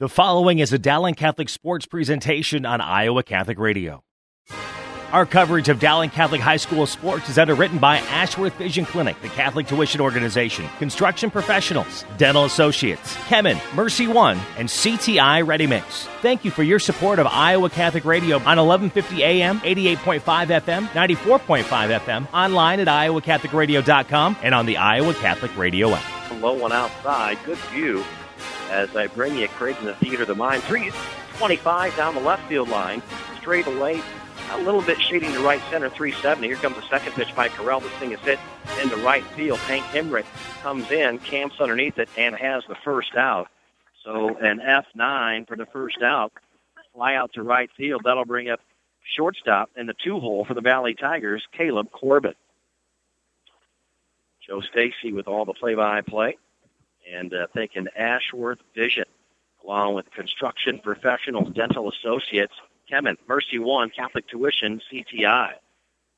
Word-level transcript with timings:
The 0.00 0.08
following 0.08 0.58
is 0.58 0.72
a 0.72 0.78
Dowling 0.78 1.14
Catholic 1.14 1.48
Sports 1.48 1.86
presentation 1.86 2.66
on 2.66 2.80
Iowa 2.80 3.22
Catholic 3.22 3.60
Radio. 3.60 4.02
Our 5.12 5.24
coverage 5.24 5.68
of 5.68 5.78
Dowling 5.78 6.10
Catholic 6.10 6.40
High 6.40 6.56
School 6.56 6.86
sports 6.86 7.28
is 7.28 7.38
underwritten 7.38 7.78
by 7.78 7.98
Ashworth 7.98 8.54
Vision 8.54 8.86
Clinic, 8.86 9.14
the 9.22 9.28
Catholic 9.28 9.68
Tuition 9.68 10.00
Organization, 10.00 10.68
Construction 10.80 11.30
Professionals, 11.30 12.04
Dental 12.18 12.44
Associates, 12.44 13.14
Kemin, 13.28 13.56
Mercy 13.76 14.08
One, 14.08 14.40
and 14.58 14.68
CTI 14.68 15.46
Ready 15.46 15.68
Mix. 15.68 16.08
Thank 16.22 16.44
you 16.44 16.50
for 16.50 16.64
your 16.64 16.80
support 16.80 17.20
of 17.20 17.28
Iowa 17.28 17.70
Catholic 17.70 18.04
Radio 18.04 18.38
on 18.38 18.58
1150 18.58 19.22
AM, 19.22 19.60
88.5 19.60 20.20
FM, 20.22 20.88
94.5 20.88 22.00
FM, 22.00 22.26
online 22.34 22.80
at 22.80 22.88
iowacatholicradio.com, 22.88 24.38
and 24.42 24.56
on 24.56 24.66
the 24.66 24.76
Iowa 24.76 25.14
Catholic 25.14 25.56
Radio 25.56 25.90
app. 25.92 26.42
Low 26.42 26.54
one 26.54 26.72
outside, 26.72 27.38
good 27.44 27.58
view 27.70 28.04
as 28.70 28.94
I 28.96 29.06
bring 29.06 29.36
you 29.36 29.48
Creighton 29.48 29.86
the 29.86 29.94
Theater 29.94 30.22
of 30.22 30.28
the 30.28 30.34
Mind. 30.34 30.62
325 30.64 31.96
down 31.96 32.14
the 32.14 32.20
left 32.20 32.48
field 32.48 32.68
line, 32.68 33.02
straight 33.38 33.66
away, 33.66 34.02
a 34.50 34.58
little 34.58 34.82
bit 34.82 35.00
shading 35.00 35.32
to 35.32 35.40
right 35.40 35.60
center, 35.70 35.88
370. 35.88 36.46
Here 36.46 36.56
comes 36.56 36.76
the 36.76 36.82
second 36.88 37.12
pitch 37.12 37.34
by 37.34 37.48
Corral. 37.48 37.80
This 37.80 37.92
thing 37.92 38.12
is 38.12 38.20
hit 38.20 38.38
into 38.82 38.96
right 38.96 39.24
field. 39.28 39.58
Hank 39.60 39.84
Hemrick 39.84 40.26
comes 40.62 40.90
in, 40.90 41.18
camps 41.18 41.60
underneath 41.60 41.98
it, 41.98 42.08
and 42.16 42.34
has 42.34 42.62
the 42.68 42.76
first 42.84 43.14
out. 43.16 43.48
So 44.04 44.36
an 44.36 44.60
F9 44.60 45.48
for 45.48 45.56
the 45.56 45.66
first 45.66 46.02
out. 46.02 46.32
Fly 46.92 47.14
out 47.14 47.32
to 47.34 47.42
right 47.42 47.70
field. 47.76 48.02
That'll 48.04 48.24
bring 48.24 48.50
up 48.50 48.60
shortstop 49.16 49.70
in 49.76 49.86
the 49.86 49.94
two 49.94 50.20
hole 50.20 50.44
for 50.44 50.54
the 50.54 50.60
Valley 50.60 50.94
Tigers, 50.94 51.42
Caleb 51.52 51.90
Corbett. 51.90 52.36
Joe 54.46 54.60
Stacy 54.60 55.12
with 55.12 55.26
all 55.26 55.44
the 55.44 55.54
play-by-play 55.54 56.36
and 57.12 57.32
uh, 57.34 57.46
thinking 57.54 57.86
Ashworth 57.96 58.58
Vision, 58.74 59.04
along 59.64 59.94
with 59.94 60.10
Construction 60.12 60.80
Professionals, 60.82 61.52
Dental 61.54 61.90
Associates, 61.90 62.54
Kemin, 62.90 63.16
Mercy 63.26 63.58
One, 63.58 63.90
Catholic 63.90 64.28
Tuition, 64.28 64.80
CTI. 64.92 65.52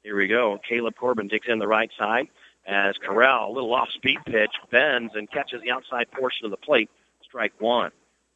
Here 0.02 0.16
we 0.16 0.28
go. 0.28 0.58
Caleb 0.68 0.94
Corbin 0.96 1.28
digs 1.28 1.46
in 1.48 1.58
the 1.58 1.66
right 1.66 1.90
side 1.98 2.28
as 2.66 2.96
Corral, 2.98 3.50
a 3.50 3.52
little 3.52 3.72
off-speed 3.74 4.18
pitch, 4.26 4.50
bends 4.70 5.14
and 5.14 5.30
catches 5.30 5.62
the 5.62 5.70
outside 5.70 6.10
portion 6.10 6.44
of 6.44 6.50
the 6.50 6.56
plate. 6.56 6.90
Strike 7.22 7.52
one. 7.60 7.90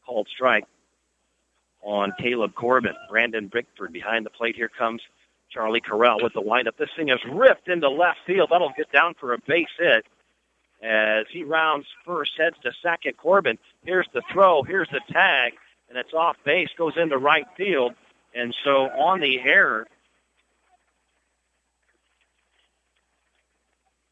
Called 0.06 0.28
strike 0.28 0.64
on 1.83 2.12
Caleb 2.19 2.55
Corbin. 2.55 2.94
Brandon 3.08 3.48
Bickford 3.48 3.92
behind 3.92 4.27
the 4.27 4.30
plate. 4.30 4.56
Here 4.56 4.69
comes 4.69 5.02
Charlie 5.50 5.80
Corral 5.80 6.19
with 6.22 6.33
the 6.33 6.41
windup. 6.41 6.77
This 6.77 6.91
thing 6.96 7.08
is 7.08 7.20
ripped 7.30 7.69
into 7.69 7.89
left 7.89 8.20
field. 8.27 8.48
That'll 8.50 8.72
get 8.77 8.91
down 8.92 9.14
for 9.14 9.33
a 9.33 9.39
base 9.39 9.69
hit 9.78 10.06
as 10.83 11.27
he 11.31 11.45
rounds 11.45 11.86
first, 12.05 12.33
heads 12.36 12.56
to 12.62 12.73
second. 12.83 13.17
Corbin, 13.17 13.59
here's 13.84 14.09
the 14.12 14.23
throw, 14.33 14.62
here's 14.62 14.89
the 14.91 15.00
tag, 15.11 15.53
and 15.89 15.98
it's 15.98 16.14
off 16.14 16.36
base, 16.45 16.70
goes 16.77 16.97
into 16.97 17.19
right 17.19 17.47
field. 17.56 17.95
And 18.34 18.55
so 18.64 18.89
on 18.89 19.20
the 19.20 19.41
error, 19.41 19.86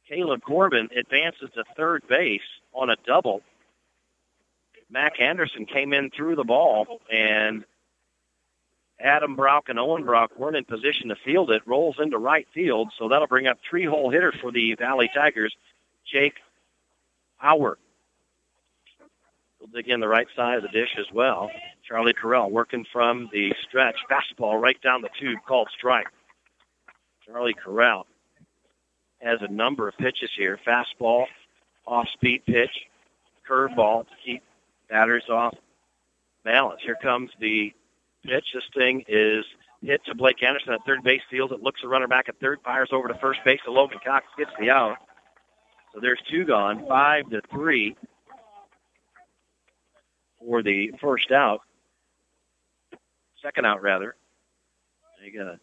Caleb 0.09 0.43
Corbin 0.43 0.89
advances 0.97 1.51
to 1.55 1.65
third 1.77 2.03
base 2.09 2.41
on 2.73 2.91
a 2.91 2.97
double. 3.07 3.43
Mac 4.91 5.21
Anderson 5.21 5.67
came 5.67 5.93
in 5.93 6.11
through 6.11 6.37
the 6.37 6.45
ball, 6.45 7.01
and 7.13 7.65
Adam 8.99 9.37
Brock 9.37 9.69
and 9.69 9.79
Owen 9.79 10.05
Brock 10.05 10.33
weren't 10.39 10.57
in 10.57 10.65
position 10.65 11.11
to 11.11 11.17
field 11.17 11.51
it. 11.51 11.63
Rolls 11.67 11.97
into 12.01 12.19
right 12.19 12.47
field, 12.55 12.91
so 12.99 13.09
that'll 13.09 13.27
bring 13.27 13.47
up 13.47 13.59
three 13.69 13.85
hole 13.85 14.11
hitter 14.11 14.33
for 14.33 14.51
the 14.51 14.75
Valley 14.75 15.11
Tigers. 15.15 15.55
Jake 16.11 16.35
Howard. 17.39 17.78
He'll 19.58 19.69
dig 19.69 19.89
in 19.89 20.00
the 20.00 20.08
right 20.08 20.27
side 20.36 20.58
of 20.58 20.62
the 20.62 20.69
dish 20.69 20.94
as 20.98 21.06
well. 21.12 21.50
Charlie 21.86 22.12
Corral 22.12 22.50
working 22.50 22.84
from 22.92 23.28
the 23.33 23.53
stretch. 23.67 23.97
Fastball 24.11 24.61
right 24.61 24.81
down 24.83 25.03
the 25.03 25.08
tube 25.19 25.39
called 25.47 25.69
strike. 25.77 26.06
Charlie 27.27 27.55
Corral 27.55 28.06
has 29.21 29.38
a 29.43 29.48
number 29.48 29.88
of 29.88 29.97
pitches 29.97 30.31
here. 30.37 30.59
Fastball, 30.66 31.27
off-speed 31.87 32.44
pitch, 32.47 32.71
curveball 33.48 34.04
to 34.04 34.15
keep 34.25 34.43
batters 34.88 35.25
off 35.28 35.54
balance. 36.44 36.81
Here 36.84 36.97
comes 37.03 37.31
the 37.41 37.72
pitch. 38.25 38.44
This 38.54 38.65
thing 38.75 39.04
is 39.09 39.44
hit 39.82 40.04
to 40.06 40.15
Blake 40.15 40.43
Anderson 40.43 40.72
at 40.72 40.84
third 40.87 41.03
base 41.03 41.22
field. 41.31 41.53
It 41.53 41.62
looks 41.62 41.81
a 41.84 41.88
runner 41.88 42.09
back 42.09 42.28
at 42.28 42.38
third, 42.41 42.60
fires 42.65 42.91
over 42.93 43.09
to 43.09 43.15
first 43.15 43.41
base. 43.44 43.60
To 43.65 43.72
Logan 43.72 43.98
Cox 44.04 44.27
gets 44.37 44.50
the 44.59 44.71
out. 44.71 44.97
There's 46.00 46.20
two 46.31 46.44
gone, 46.44 46.84
five 46.88 47.28
to 47.31 47.41
three 47.50 47.97
for 50.41 50.62
the 50.62 50.92
first 51.00 51.31
out. 51.31 51.60
Second 53.42 53.66
out, 53.66 53.82
rather. 53.82 54.14
You 55.25 55.36
got 55.36 55.44
to 55.44 55.60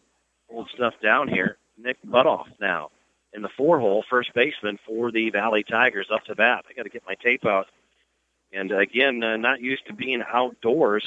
hold 0.50 0.68
stuff 0.74 0.94
down 1.02 1.28
here. 1.28 1.56
Nick 1.78 1.96
Butoff 2.06 2.46
now 2.60 2.90
in 3.32 3.42
the 3.42 3.48
four 3.56 3.78
hole, 3.78 4.04
first 4.08 4.32
baseman 4.34 4.78
for 4.86 5.12
the 5.12 5.30
Valley 5.30 5.62
Tigers 5.62 6.08
up 6.12 6.24
to 6.24 6.34
bat. 6.34 6.64
I 6.68 6.72
got 6.72 6.84
to 6.84 6.88
get 6.88 7.02
my 7.06 7.14
tape 7.22 7.44
out. 7.44 7.66
And 8.52 8.72
again, 8.72 9.22
uh, 9.22 9.36
not 9.36 9.60
used 9.60 9.86
to 9.86 9.92
being 9.92 10.22
outdoors. 10.32 11.06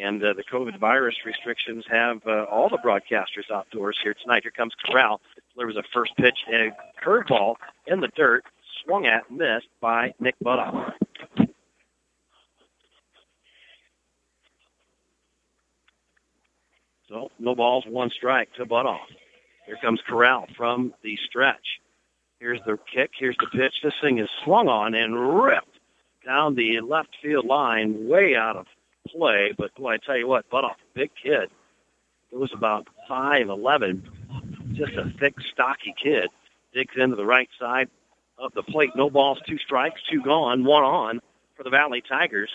And 0.00 0.22
uh, 0.24 0.32
the 0.32 0.42
COVID 0.42 0.78
virus 0.80 1.14
restrictions 1.24 1.84
have 1.88 2.20
uh, 2.26 2.44
all 2.44 2.68
the 2.68 2.78
broadcasters 2.78 3.50
outdoors 3.52 3.96
here 4.02 4.14
tonight. 4.20 4.42
Here 4.42 4.50
comes 4.50 4.72
Corral. 4.84 5.20
There 5.56 5.66
was 5.68 5.76
a 5.76 5.84
first 5.92 6.16
pitch, 6.16 6.38
a 6.52 6.72
curveball 7.00 7.54
in 7.86 8.00
the 8.00 8.08
dirt, 8.08 8.44
swung 8.84 9.06
at, 9.06 9.30
missed 9.30 9.68
by 9.80 10.12
Nick 10.18 10.34
Butoff. 10.44 10.94
So 17.08 17.30
no 17.38 17.54
balls, 17.54 17.84
one 17.86 18.10
strike 18.10 18.52
to 18.54 18.66
Butoff. 18.66 18.98
Here 19.66 19.78
comes 19.80 20.00
Corral 20.08 20.46
from 20.56 20.92
the 21.04 21.16
stretch. 21.28 21.80
Here's 22.40 22.60
the 22.66 22.78
kick. 22.92 23.12
Here's 23.16 23.36
the 23.38 23.46
pitch. 23.46 23.74
This 23.82 23.94
thing 24.02 24.18
is 24.18 24.28
swung 24.42 24.68
on 24.68 24.94
and 24.94 25.38
ripped 25.40 25.78
down 26.26 26.56
the 26.56 26.80
left 26.80 27.10
field 27.22 27.46
line, 27.46 28.08
way 28.08 28.34
out 28.34 28.56
of 28.56 28.66
play. 29.08 29.52
But 29.56 29.74
boy, 29.74 29.94
I 29.94 29.96
tell 29.98 30.16
you 30.16 30.26
what, 30.26 30.48
Butoff, 30.50 30.76
big 30.94 31.10
kid. 31.20 31.50
It 32.32 32.38
was 32.38 32.52
about 32.52 32.88
five 33.08 33.48
eleven, 33.48 34.08
just 34.72 34.94
a 34.94 35.12
thick, 35.18 35.34
stocky 35.52 35.94
kid. 36.02 36.30
Digs 36.72 36.94
into 36.96 37.14
the 37.14 37.24
right 37.24 37.48
side 37.60 37.88
of 38.38 38.52
the 38.54 38.62
plate. 38.62 38.90
No 38.96 39.08
balls, 39.08 39.38
two 39.46 39.58
strikes, 39.58 40.00
two 40.10 40.20
gone, 40.22 40.64
one 40.64 40.82
on 40.82 41.20
for 41.56 41.62
the 41.62 41.70
Valley 41.70 42.02
Tigers. 42.08 42.50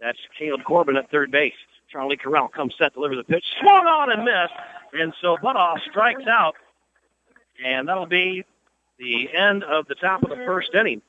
That's 0.00 0.18
Caleb 0.38 0.62
Corbin 0.64 0.96
at 0.96 1.10
third 1.10 1.30
base. 1.30 1.52
Charlie 1.90 2.16
Corral 2.16 2.46
comes 2.46 2.74
set, 2.78 2.94
delivers 2.94 3.18
a 3.18 3.24
pitch, 3.24 3.44
swung 3.60 3.86
on 3.86 4.12
and 4.12 4.24
missed. 4.24 4.54
And 4.92 5.12
so 5.20 5.36
Butoff 5.36 5.80
strikes 5.90 6.26
out. 6.28 6.54
And 7.64 7.88
that'll 7.88 8.06
be 8.06 8.44
the 8.98 9.34
end 9.34 9.64
of 9.64 9.86
the 9.88 9.96
top 9.96 10.22
of 10.22 10.30
the 10.30 10.36
first 10.36 10.74
inning. 10.74 11.02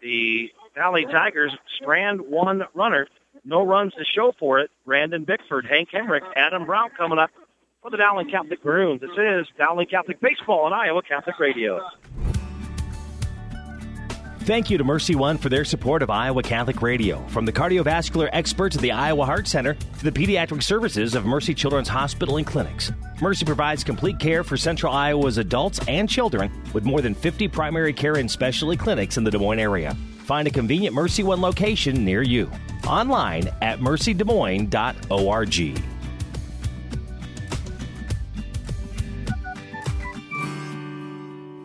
The 0.00 0.52
Valley 0.76 1.04
Tigers 1.04 1.52
strand 1.76 2.20
one 2.20 2.62
runner. 2.74 3.08
No 3.44 3.64
runs 3.64 3.92
to 3.94 4.04
show 4.04 4.32
for 4.38 4.60
it. 4.60 4.70
Brandon 4.86 5.24
Bickford, 5.24 5.66
Hank 5.66 5.90
Hemrick, 5.90 6.22
Adam 6.36 6.64
Brown 6.64 6.90
coming 6.96 7.18
up 7.18 7.30
for 7.82 7.90
the 7.90 7.96
Dowling 7.96 8.30
Catholic 8.30 8.64
Maroons. 8.64 9.00
This 9.00 9.10
is 9.16 9.46
Dowling 9.56 9.86
Catholic 9.86 10.20
Baseball 10.20 10.66
on 10.66 10.72
Iowa 10.72 11.02
Catholic 11.02 11.38
Radio. 11.38 11.80
Thank 14.48 14.70
you 14.70 14.78
to 14.78 14.84
Mercy 14.84 15.14
One 15.14 15.36
for 15.36 15.50
their 15.50 15.66
support 15.66 16.02
of 16.02 16.08
Iowa 16.08 16.42
Catholic 16.42 16.80
Radio. 16.80 17.22
From 17.28 17.44
the 17.44 17.52
cardiovascular 17.52 18.30
experts 18.32 18.76
at 18.76 18.80
the 18.80 18.92
Iowa 18.92 19.26
Heart 19.26 19.46
Center 19.46 19.74
to 19.74 20.04
the 20.04 20.10
pediatric 20.10 20.62
services 20.62 21.14
of 21.14 21.26
Mercy 21.26 21.52
Children's 21.52 21.88
Hospital 21.88 22.38
and 22.38 22.46
Clinics. 22.46 22.90
Mercy 23.20 23.44
provides 23.44 23.84
complete 23.84 24.18
care 24.18 24.42
for 24.42 24.56
Central 24.56 24.90
Iowa's 24.90 25.36
adults 25.36 25.80
and 25.86 26.08
children 26.08 26.50
with 26.72 26.86
more 26.86 27.02
than 27.02 27.12
50 27.12 27.46
primary 27.48 27.92
care 27.92 28.14
and 28.14 28.30
specialty 28.30 28.78
clinics 28.78 29.18
in 29.18 29.24
the 29.24 29.30
Des 29.30 29.36
Moines 29.36 29.58
area. 29.58 29.94
Find 30.20 30.48
a 30.48 30.50
convenient 30.50 30.94
Mercy 30.94 31.22
One 31.22 31.42
location 31.42 32.02
near 32.02 32.22
you. 32.22 32.50
Online 32.88 33.48
at 33.60 33.80
mercydesmoines.org. 33.80 35.82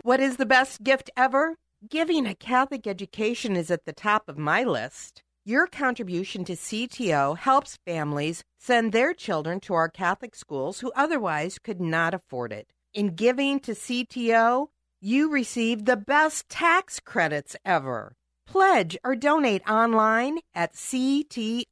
What 0.02 0.20
is 0.20 0.36
the 0.36 0.44
best 0.44 0.82
gift 0.82 1.10
ever? 1.16 1.56
Giving 1.88 2.26
a 2.26 2.34
Catholic 2.34 2.86
education 2.86 3.56
is 3.56 3.70
at 3.70 3.86
the 3.86 3.92
top 3.92 4.28
of 4.28 4.36
my 4.36 4.62
list. 4.62 5.22
Your 5.46 5.66
contribution 5.66 6.44
to 6.44 6.52
CTO 6.52 7.36
helps 7.36 7.78
families 7.86 8.42
send 8.58 8.92
their 8.92 9.12
children 9.12 9.60
to 9.60 9.74
our 9.74 9.88
Catholic 9.88 10.34
schools 10.34 10.80
who 10.80 10.92
otherwise 10.94 11.58
could 11.58 11.80
not 11.80 12.14
afford 12.14 12.52
it. 12.52 12.68
In 12.92 13.14
giving 13.14 13.60
to 13.60 13.72
CTO, 13.72 14.68
you 15.00 15.30
receive 15.30 15.84
the 15.84 15.96
best 15.96 16.48
tax 16.48 17.00
credits 17.00 17.56
ever. 17.64 18.16
Pledge 18.46 18.96
or 19.04 19.16
donate 19.16 19.62
online 19.68 20.38
at 20.54 20.74
ctoiowa.org. 20.74 21.64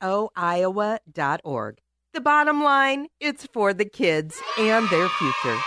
The 2.15 2.21
bottom 2.21 2.63
line, 2.63 3.07
it's 3.21 3.47
for 3.47 3.73
the 3.73 3.85
kids 3.85 4.41
and 4.59 4.89
their 4.91 5.09
future. 5.09 5.59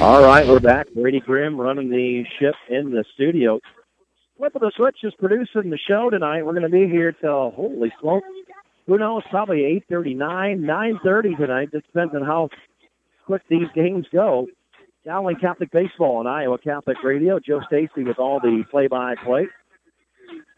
All 0.00 0.22
right, 0.22 0.46
we're 0.46 0.58
back. 0.60 0.88
Brady 0.92 1.20
Grimm 1.20 1.60
running 1.60 1.88
the 1.88 2.24
ship 2.38 2.54
in 2.68 2.90
the 2.90 3.04
studio. 3.14 3.60
Flip 4.36 4.54
of 4.56 4.60
the 4.60 4.72
switch 4.76 4.98
is 5.04 5.14
producing 5.20 5.70
the 5.70 5.78
show 5.88 6.10
tonight. 6.10 6.42
We're 6.42 6.52
going 6.52 6.64
to 6.64 6.68
be 6.68 6.88
here 6.88 7.12
till 7.12 7.52
holy 7.52 7.92
smoke. 8.00 8.24
Who 8.86 8.98
knows? 8.98 9.22
Probably 9.30 9.64
eight 9.64 9.84
thirty-nine, 9.88 10.60
nine 10.60 10.98
thirty 11.04 11.36
tonight. 11.36 11.70
Just 11.72 11.86
depends 11.86 12.14
on 12.14 12.22
how 12.22 12.48
quick 13.24 13.42
these 13.48 13.68
games 13.74 14.06
go. 14.12 14.46
Dowling 15.04 15.36
Catholic 15.36 15.70
Baseball 15.70 16.16
on 16.18 16.26
Iowa 16.26 16.58
Catholic 16.58 16.96
Radio. 17.02 17.38
Joe 17.38 17.60
Stacy 17.66 18.04
with 18.04 18.18
all 18.18 18.40
the 18.40 18.64
play-by-play. 18.70 19.48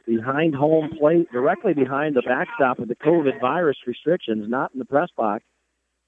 Behind 0.06 0.54
home 0.54 0.90
plate, 0.96 1.30
directly 1.32 1.74
behind 1.74 2.14
the 2.14 2.22
backstop 2.22 2.78
of 2.78 2.86
the 2.86 2.94
COVID 2.94 3.40
virus 3.40 3.76
restrictions, 3.86 4.48
not 4.48 4.70
in 4.72 4.78
the 4.78 4.84
press 4.84 5.08
box. 5.16 5.42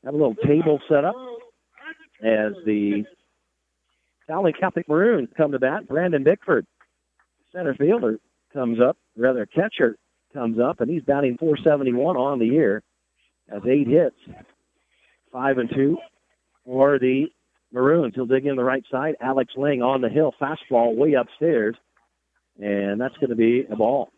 Have 0.04 0.14
a 0.14 0.16
little 0.16 0.36
table 0.36 0.78
set 0.88 1.04
up 1.04 1.16
as 2.22 2.52
the 2.64 3.04
Dowling 4.28 4.54
Catholic 4.58 4.88
Maroons 4.88 5.28
come 5.36 5.50
to 5.50 5.58
bat. 5.58 5.88
Brandon 5.88 6.22
Bickford, 6.22 6.64
center 7.52 7.74
fielder, 7.74 8.20
comes 8.52 8.78
up, 8.80 8.96
rather 9.16 9.46
catcher 9.46 9.96
comes 10.32 10.58
up, 10.60 10.80
and 10.80 10.88
he's 10.88 11.02
batting 11.02 11.36
471 11.38 12.16
on 12.16 12.38
the 12.38 12.46
year. 12.46 12.82
Has 13.50 13.62
eight 13.66 13.88
hits, 13.88 14.16
five 15.32 15.58
and 15.58 15.70
two 15.74 15.98
for 16.68 16.98
the 16.98 17.28
Maroons. 17.72 18.12
He'll 18.14 18.26
dig 18.26 18.44
in 18.44 18.56
the 18.56 18.64
right 18.64 18.84
side. 18.90 19.16
Alex 19.20 19.54
Ling 19.56 19.80
on 19.80 20.02
the 20.02 20.08
hill, 20.10 20.34
fastball 20.40 20.94
way 20.94 21.14
upstairs, 21.14 21.74
and 22.60 23.00
that's 23.00 23.16
going 23.16 23.30
to 23.30 23.36
be 23.36 23.64
a 23.70 23.76
ball. 23.76 24.10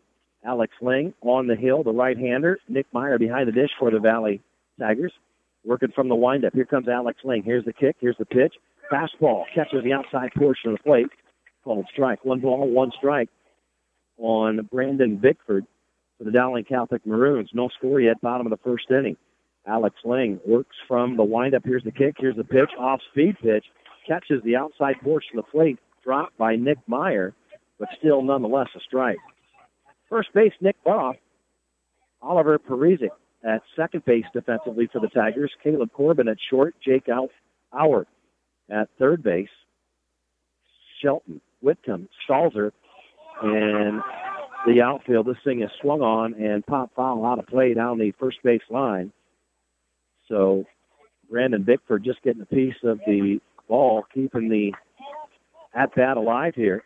Alex 0.43 0.73
Ling 0.81 1.13
on 1.21 1.47
the 1.47 1.55
hill, 1.55 1.83
the 1.83 1.93
right-hander. 1.93 2.59
Nick 2.67 2.87
Meyer 2.91 3.17
behind 3.17 3.47
the 3.47 3.53
dish 3.53 3.69
for 3.79 3.89
the 3.89 3.99
Valley 3.99 4.41
Tigers, 4.79 5.13
working 5.63 5.91
from 5.95 6.09
the 6.09 6.15
windup. 6.15 6.53
Here 6.53 6.65
comes 6.65 6.87
Alex 6.89 7.19
Ling. 7.23 7.43
Here's 7.43 7.63
the 7.63 7.73
kick. 7.73 7.95
Here's 7.99 8.17
the 8.17 8.25
pitch. 8.25 8.53
Fastball 8.91 9.45
catches 9.55 9.83
the 9.83 9.93
outside 9.93 10.31
portion 10.37 10.71
of 10.71 10.77
the 10.77 10.83
plate. 10.83 11.07
Called 11.63 11.85
strike. 11.93 12.25
One 12.25 12.39
ball, 12.39 12.67
one 12.67 12.91
strike 12.97 13.29
on 14.17 14.67
Brandon 14.71 15.15
Bickford 15.15 15.65
for 16.17 16.23
the 16.23 16.31
Dowling 16.31 16.65
Catholic 16.65 17.05
Maroons. 17.05 17.51
No 17.53 17.69
score 17.77 18.01
yet, 18.01 18.19
bottom 18.19 18.47
of 18.47 18.51
the 18.51 18.63
first 18.63 18.89
inning. 18.89 19.15
Alex 19.67 19.95
Ling 20.03 20.39
works 20.45 20.75
from 20.87 21.17
the 21.17 21.23
windup. 21.23 21.63
Here's 21.65 21.83
the 21.83 21.91
kick. 21.91 22.15
Here's 22.17 22.35
the 22.35 22.43
pitch. 22.43 22.71
Off 22.79 22.99
speed 23.11 23.35
pitch. 23.41 23.65
Catches 24.07 24.41
the 24.43 24.55
outside 24.55 24.95
portion 25.03 25.37
of 25.37 25.45
the 25.45 25.51
plate. 25.51 25.79
Dropped 26.03 26.37
by 26.37 26.55
Nick 26.55 26.79
Meyer, 26.87 27.33
but 27.79 27.89
still 27.99 28.23
nonetheless 28.23 28.69
a 28.75 28.79
strike. 28.79 29.19
First 30.09 30.33
base, 30.33 30.53
Nick 30.61 30.75
Buff. 30.83 31.15
Oliver 32.21 32.57
Parisic 32.57 33.11
at 33.43 33.61
second 33.75 34.03
base 34.05 34.25
defensively 34.33 34.89
for 34.91 34.99
the 34.99 35.07
Tigers. 35.07 35.51
Caleb 35.63 35.91
Corbin 35.93 36.27
at 36.27 36.37
short. 36.49 36.75
Jake 36.83 37.07
Howard 37.71 38.07
at 38.69 38.89
third 38.99 39.23
base. 39.23 39.49
Shelton, 41.01 41.41
Whitcomb, 41.61 42.07
Stalzer, 42.27 42.71
and 43.41 44.01
the 44.67 44.81
outfield. 44.81 45.25
This 45.25 45.37
thing 45.43 45.61
is 45.61 45.69
swung 45.81 46.01
on 46.01 46.33
and 46.35 46.65
pop 46.65 46.91
foul 46.95 47.25
out 47.25 47.39
of 47.39 47.47
play 47.47 47.73
down 47.73 47.97
the 47.97 48.11
first 48.19 48.37
base 48.43 48.61
line. 48.69 49.11
So 50.31 50.63
Brandon 51.29 51.61
Bickford 51.61 52.05
just 52.05 52.23
getting 52.23 52.41
a 52.41 52.45
piece 52.45 52.75
of 52.83 52.99
the 53.05 53.39
ball, 53.67 54.05
keeping 54.13 54.47
the 54.49 54.71
at 55.75 55.93
bat 55.93 56.15
alive 56.17 56.53
here. 56.55 56.83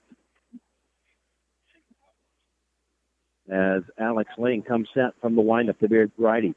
As 3.47 3.83
Alex 3.99 4.31
Ling 4.39 4.63
comes 4.63 4.89
set 4.95 5.11
from 5.21 5.35
the 5.35 5.41
windup 5.41 5.79
to 5.79 5.87
Beard 5.87 6.11
righty. 6.17 6.55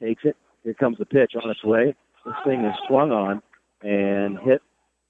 Takes 0.00 0.24
it. 0.24 0.36
Here 0.62 0.74
comes 0.74 0.96
the 0.98 1.04
pitch 1.04 1.32
on 1.42 1.50
its 1.50 1.64
way. 1.64 1.96
This 2.24 2.34
thing 2.44 2.64
is 2.64 2.74
swung 2.86 3.10
on 3.10 3.42
and 3.82 4.38
hit 4.38 4.62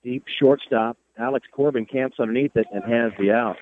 deep 0.02 0.24
shortstop. 0.40 0.96
Alex 1.18 1.46
Corbin 1.52 1.84
camps 1.84 2.16
underneath 2.18 2.56
it 2.56 2.66
and 2.72 2.82
has 2.84 3.12
the 3.18 3.32
out. 3.32 3.56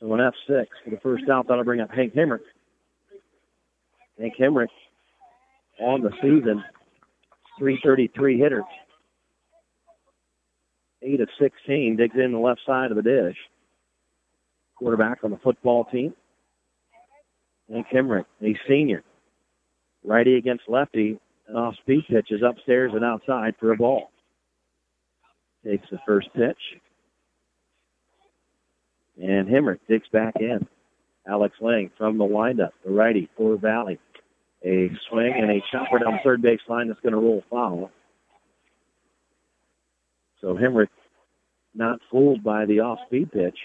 So 0.00 0.12
an 0.14 0.20
F6 0.20 0.66
for 0.84 0.90
the 0.90 1.00
first 1.02 1.24
out. 1.28 1.48
That'll 1.48 1.64
bring 1.64 1.80
up 1.80 1.90
Hank 1.90 2.14
Hemrick. 2.14 2.40
Hank 4.18 4.34
Hemrick 4.40 4.68
on 5.80 6.02
the 6.02 6.10
season, 6.22 6.62
333 7.58 8.38
hitter. 8.38 8.62
8 11.02 11.20
of 11.20 11.28
16, 11.38 11.96
digs 11.96 12.16
in 12.16 12.32
the 12.32 12.38
left 12.38 12.60
side 12.66 12.90
of 12.90 12.96
the 12.96 13.02
dish. 13.02 13.36
Quarterback 14.76 15.18
on 15.24 15.30
the 15.30 15.38
football 15.38 15.84
team. 15.84 16.14
And 17.68 17.84
Hemrick, 17.86 18.24
a 18.42 18.58
senior. 18.68 19.02
Righty 20.04 20.36
against 20.36 20.64
lefty, 20.68 21.18
and 21.48 21.56
off 21.56 21.74
speed 21.82 22.04
pitch 22.08 22.28
is 22.30 22.42
upstairs 22.42 22.92
and 22.94 23.04
outside 23.04 23.54
for 23.58 23.72
a 23.72 23.76
ball. 23.76 24.10
Takes 25.64 25.88
the 25.90 25.98
first 26.06 26.28
pitch. 26.34 26.80
And 29.20 29.48
Hemrick 29.48 29.80
digs 29.88 30.08
back 30.12 30.34
in. 30.38 30.66
Alex 31.28 31.56
Lang 31.60 31.90
from 31.98 32.18
the 32.18 32.24
windup, 32.24 32.72
the 32.84 32.92
righty 32.92 33.28
for 33.36 33.56
Valley. 33.56 33.98
A 34.66 34.90
swing 35.08 35.32
and 35.36 35.50
a 35.50 35.62
chopper 35.70 36.00
down 36.00 36.18
third 36.24 36.42
base 36.42 36.60
line 36.68 36.88
that's 36.88 37.00
going 37.00 37.12
to 37.12 37.18
roll 37.18 37.44
foul. 37.48 37.90
So 40.40 40.54
Hemrick 40.54 40.88
not 41.74 42.00
fooled 42.10 42.42
by 42.42 42.64
the 42.66 42.80
off-speed 42.80 43.30
pitch. 43.30 43.58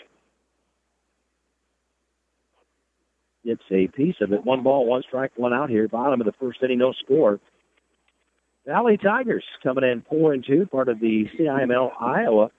It's 3.44 3.64
a 3.72 3.88
piece 3.88 4.16
of 4.22 4.32
it. 4.32 4.46
One 4.46 4.62
ball, 4.62 4.86
one 4.86 5.02
strike, 5.08 5.32
one 5.36 5.54
out 5.54 5.70
here. 5.72 5.88
Bottom 5.88 6.22
of 6.22 6.26
the 6.26 6.34
first 6.40 6.62
inning, 6.62 6.78
no 6.78 6.94
score. 7.04 7.40
Valley 8.68 8.98
Tigers 8.98 9.44
coming 9.64 9.84
in 9.84 10.04
four 10.08 10.34
and 10.34 10.46
two, 10.46 10.68
part 10.68 10.88
of 10.88 11.00
the 11.00 11.26
CIML 11.40 11.90
Iowa 12.00 12.52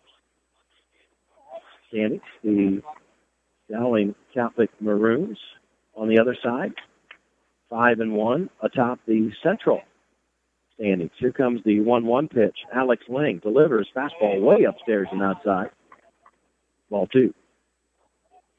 standings. 1.89 2.23
The 2.43 2.83
Dowling 3.71 4.17
Catholic 4.35 4.71
Maroons 4.81 5.39
on 5.95 6.09
the 6.09 6.19
other 6.19 6.37
side, 6.43 6.73
five 7.73 8.01
and 8.01 8.13
one 8.13 8.51
atop 8.63 9.01
the 9.07 9.31
Central 9.43 9.81
standings. 10.75 11.11
Here 11.19 11.33
comes 11.33 11.61
the 11.65 11.81
one-one 11.81 12.29
pitch. 12.29 12.57
Alex 12.75 13.03
Ling 13.09 13.41
delivers 13.43 13.89
fastball 13.97 14.43
way 14.43 14.65
upstairs 14.65 15.09
and 15.11 15.23
outside. 15.23 15.71
Ball 16.91 17.07
two. 17.07 17.33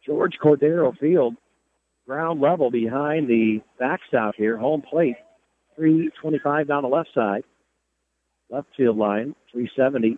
George 0.04 0.33
Cordero 0.44 0.98
Field, 0.98 1.36
ground 2.07 2.42
level 2.42 2.71
behind 2.71 3.27
the 3.30 3.62
backstop 3.80 4.33
here, 4.36 4.57
home 4.57 4.81
plate. 4.81 5.16
325 5.75 6.68
down 6.68 6.81
the 6.81 6.89
left 6.89 7.09
side. 7.13 7.44
Left 8.50 8.68
field 8.75 8.98
line, 8.98 9.36
370. 9.51 10.18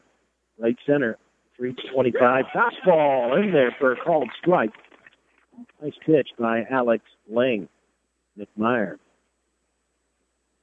Right 0.57 0.77
center, 0.85 1.17
325. 1.57 2.45
Fastball 2.55 3.43
in 3.43 3.51
there 3.51 3.75
for 3.77 3.91
a 3.91 3.97
called 3.97 4.29
strike. 4.41 4.71
Nice 5.81 5.93
pitch 6.05 6.29
by 6.39 6.63
Alex 6.71 7.03
Lang. 7.29 7.67
Nick 8.35 8.49
Meyer 8.55 8.97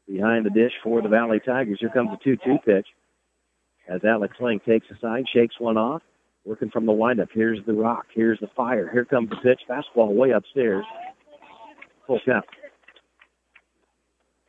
behind 0.06 0.44
the 0.44 0.50
dish 0.50 0.72
for 0.82 1.00
the 1.00 1.08
Valley 1.08 1.40
Tigers. 1.44 1.78
Here 1.80 1.90
comes 1.90 2.10
the 2.10 2.30
2-2 2.30 2.64
pitch 2.64 2.86
as 3.88 4.00
Alex 4.04 4.36
Lang 4.40 4.60
takes 4.60 4.86
a 4.90 4.98
side, 5.00 5.24
shakes 5.32 5.54
one 5.58 5.76
off, 5.76 6.02
working 6.44 6.70
from 6.70 6.86
the 6.86 6.92
windup. 6.92 7.28
Here's 7.32 7.64
the 7.66 7.72
rock. 7.72 8.06
Here's 8.14 8.38
the 8.40 8.48
fire. 8.56 8.90
Here 8.90 9.04
comes 9.04 9.30
the 9.30 9.36
pitch. 9.36 9.60
Fastball 9.68 10.14
way 10.14 10.30
upstairs. 10.30 10.84
Full 12.06 12.20
count. 12.24 12.44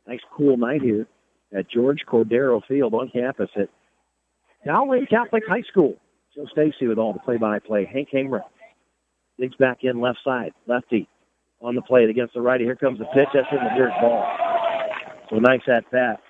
Nice 0.06 0.20
cool 0.36 0.56
night 0.56 0.82
here 0.82 1.06
at 1.56 1.70
George 1.70 2.04
Cordero 2.06 2.60
Field 2.66 2.94
on 2.94 3.10
campus 3.10 3.50
at 3.56 3.68
Dowling 4.66 5.06
Catholic 5.08 5.44
High 5.48 5.62
School. 5.70 5.96
Joe 6.34 6.46
Stacy 6.50 6.86
with 6.86 6.98
all 6.98 7.12
the 7.12 7.20
play-by-play. 7.20 7.84
Hank 7.86 8.08
Hemrick 8.12 8.42
digs 9.38 9.54
back 9.56 9.78
in 9.82 10.00
left 10.00 10.18
side, 10.24 10.52
lefty 10.66 11.08
on 11.64 11.74
the 11.74 11.82
plate 11.82 12.10
against 12.10 12.34
the 12.34 12.42
righty. 12.42 12.64
Here 12.64 12.76
comes 12.76 12.98
the 12.98 13.06
pitch. 13.06 13.28
That's 13.32 13.46
in 13.50 13.56
the 13.56 13.70
dirt 13.76 13.92
ball. 14.00 14.24
So 15.30 15.36
nice 15.36 15.62
at 15.66 15.90
bat 15.90 16.20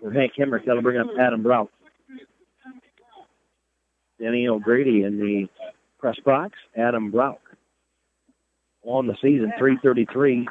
for 0.00 0.12
Hank 0.12 0.32
Hemrick. 0.38 0.64
That'll 0.64 0.82
bring 0.82 0.98
up 0.98 1.08
Adam 1.20 1.42
Brock. 1.42 1.68
Danny 4.20 4.46
O'Grady 4.48 5.02
in 5.02 5.18
the 5.18 5.48
press 5.98 6.16
box. 6.24 6.52
Adam 6.76 7.10
Brock 7.10 7.40
on 8.84 9.06
the 9.06 9.14
season, 9.20 9.52
333, 9.58 10.48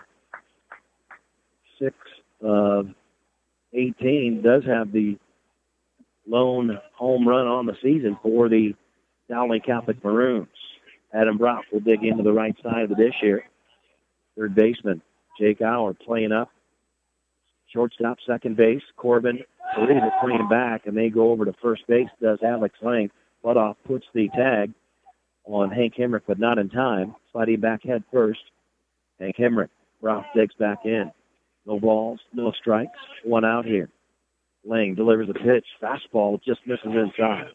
six 1.80 1.96
of 2.42 2.88
18. 3.74 4.42
Does 4.44 4.64
have 4.66 4.92
the 4.92 5.18
lone 6.28 6.78
home 6.96 7.28
run 7.28 7.48
on 7.48 7.66
the 7.66 7.76
season 7.82 8.18
for 8.22 8.50
the 8.50 8.74
Dowling 9.30 9.62
Catholic 9.66 10.04
Maroons. 10.04 10.48
Adam 11.14 11.38
Brock 11.38 11.64
will 11.72 11.80
dig 11.80 12.04
into 12.04 12.24
the 12.24 12.34
right 12.34 12.56
side 12.62 12.84
of 12.84 12.90
the 12.90 12.96
dish 12.96 13.16
here. 13.22 13.44
Third 14.38 14.56
baseman 14.56 15.02
Jake 15.40 15.60
Howard 15.60 16.00
playing 16.00 16.32
up. 16.32 16.50
Shortstop, 17.74 18.18
second 18.26 18.56
base. 18.56 18.82
Corbin 18.96 19.40
believes 19.76 20.02
it 20.04 20.14
playing 20.22 20.48
back, 20.50 20.86
and 20.86 20.96
they 20.96 21.10
go 21.10 21.32
over 21.32 21.46
to 21.46 21.54
first 21.62 21.86
base. 21.88 22.08
Does 22.22 22.40
Alex 22.44 22.76
Lang. 22.82 23.10
Butoff 23.44 23.76
puts 23.86 24.06
the 24.14 24.30
tag 24.30 24.74
on 25.46 25.70
Hank 25.70 25.96
Hemrick, 25.96 26.22
but 26.28 26.40
not 26.40 26.58
in 26.58 26.70
time. 26.70 27.16
Sliding 27.32 27.60
back 27.60 27.84
head 27.84 28.04
first. 28.12 28.40
Hank 29.20 29.36
Hemrick. 29.38 29.70
Brock 30.02 30.26
digs 30.36 30.56
back 30.60 30.80
in. 30.86 31.12
No 31.66 31.80
balls, 31.80 32.20
no 32.34 32.52
strikes. 32.52 32.98
One 33.24 33.44
out 33.44 33.66
here. 33.66 33.90
Lang 34.64 34.96
delivers 34.96 35.30
a 35.30 35.34
pitch. 35.34 35.66
Fastball 35.82 36.42
just 36.44 36.62
misses 36.66 36.86
inside. 36.86 37.48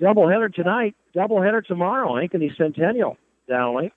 Doubleheader 0.00 0.52
tonight. 0.52 0.94
Doubleheader 1.14 1.64
tomorrow. 1.64 2.14
Ankeny 2.14 2.54
Centennial. 2.56 3.16
Dowling. 3.48 3.90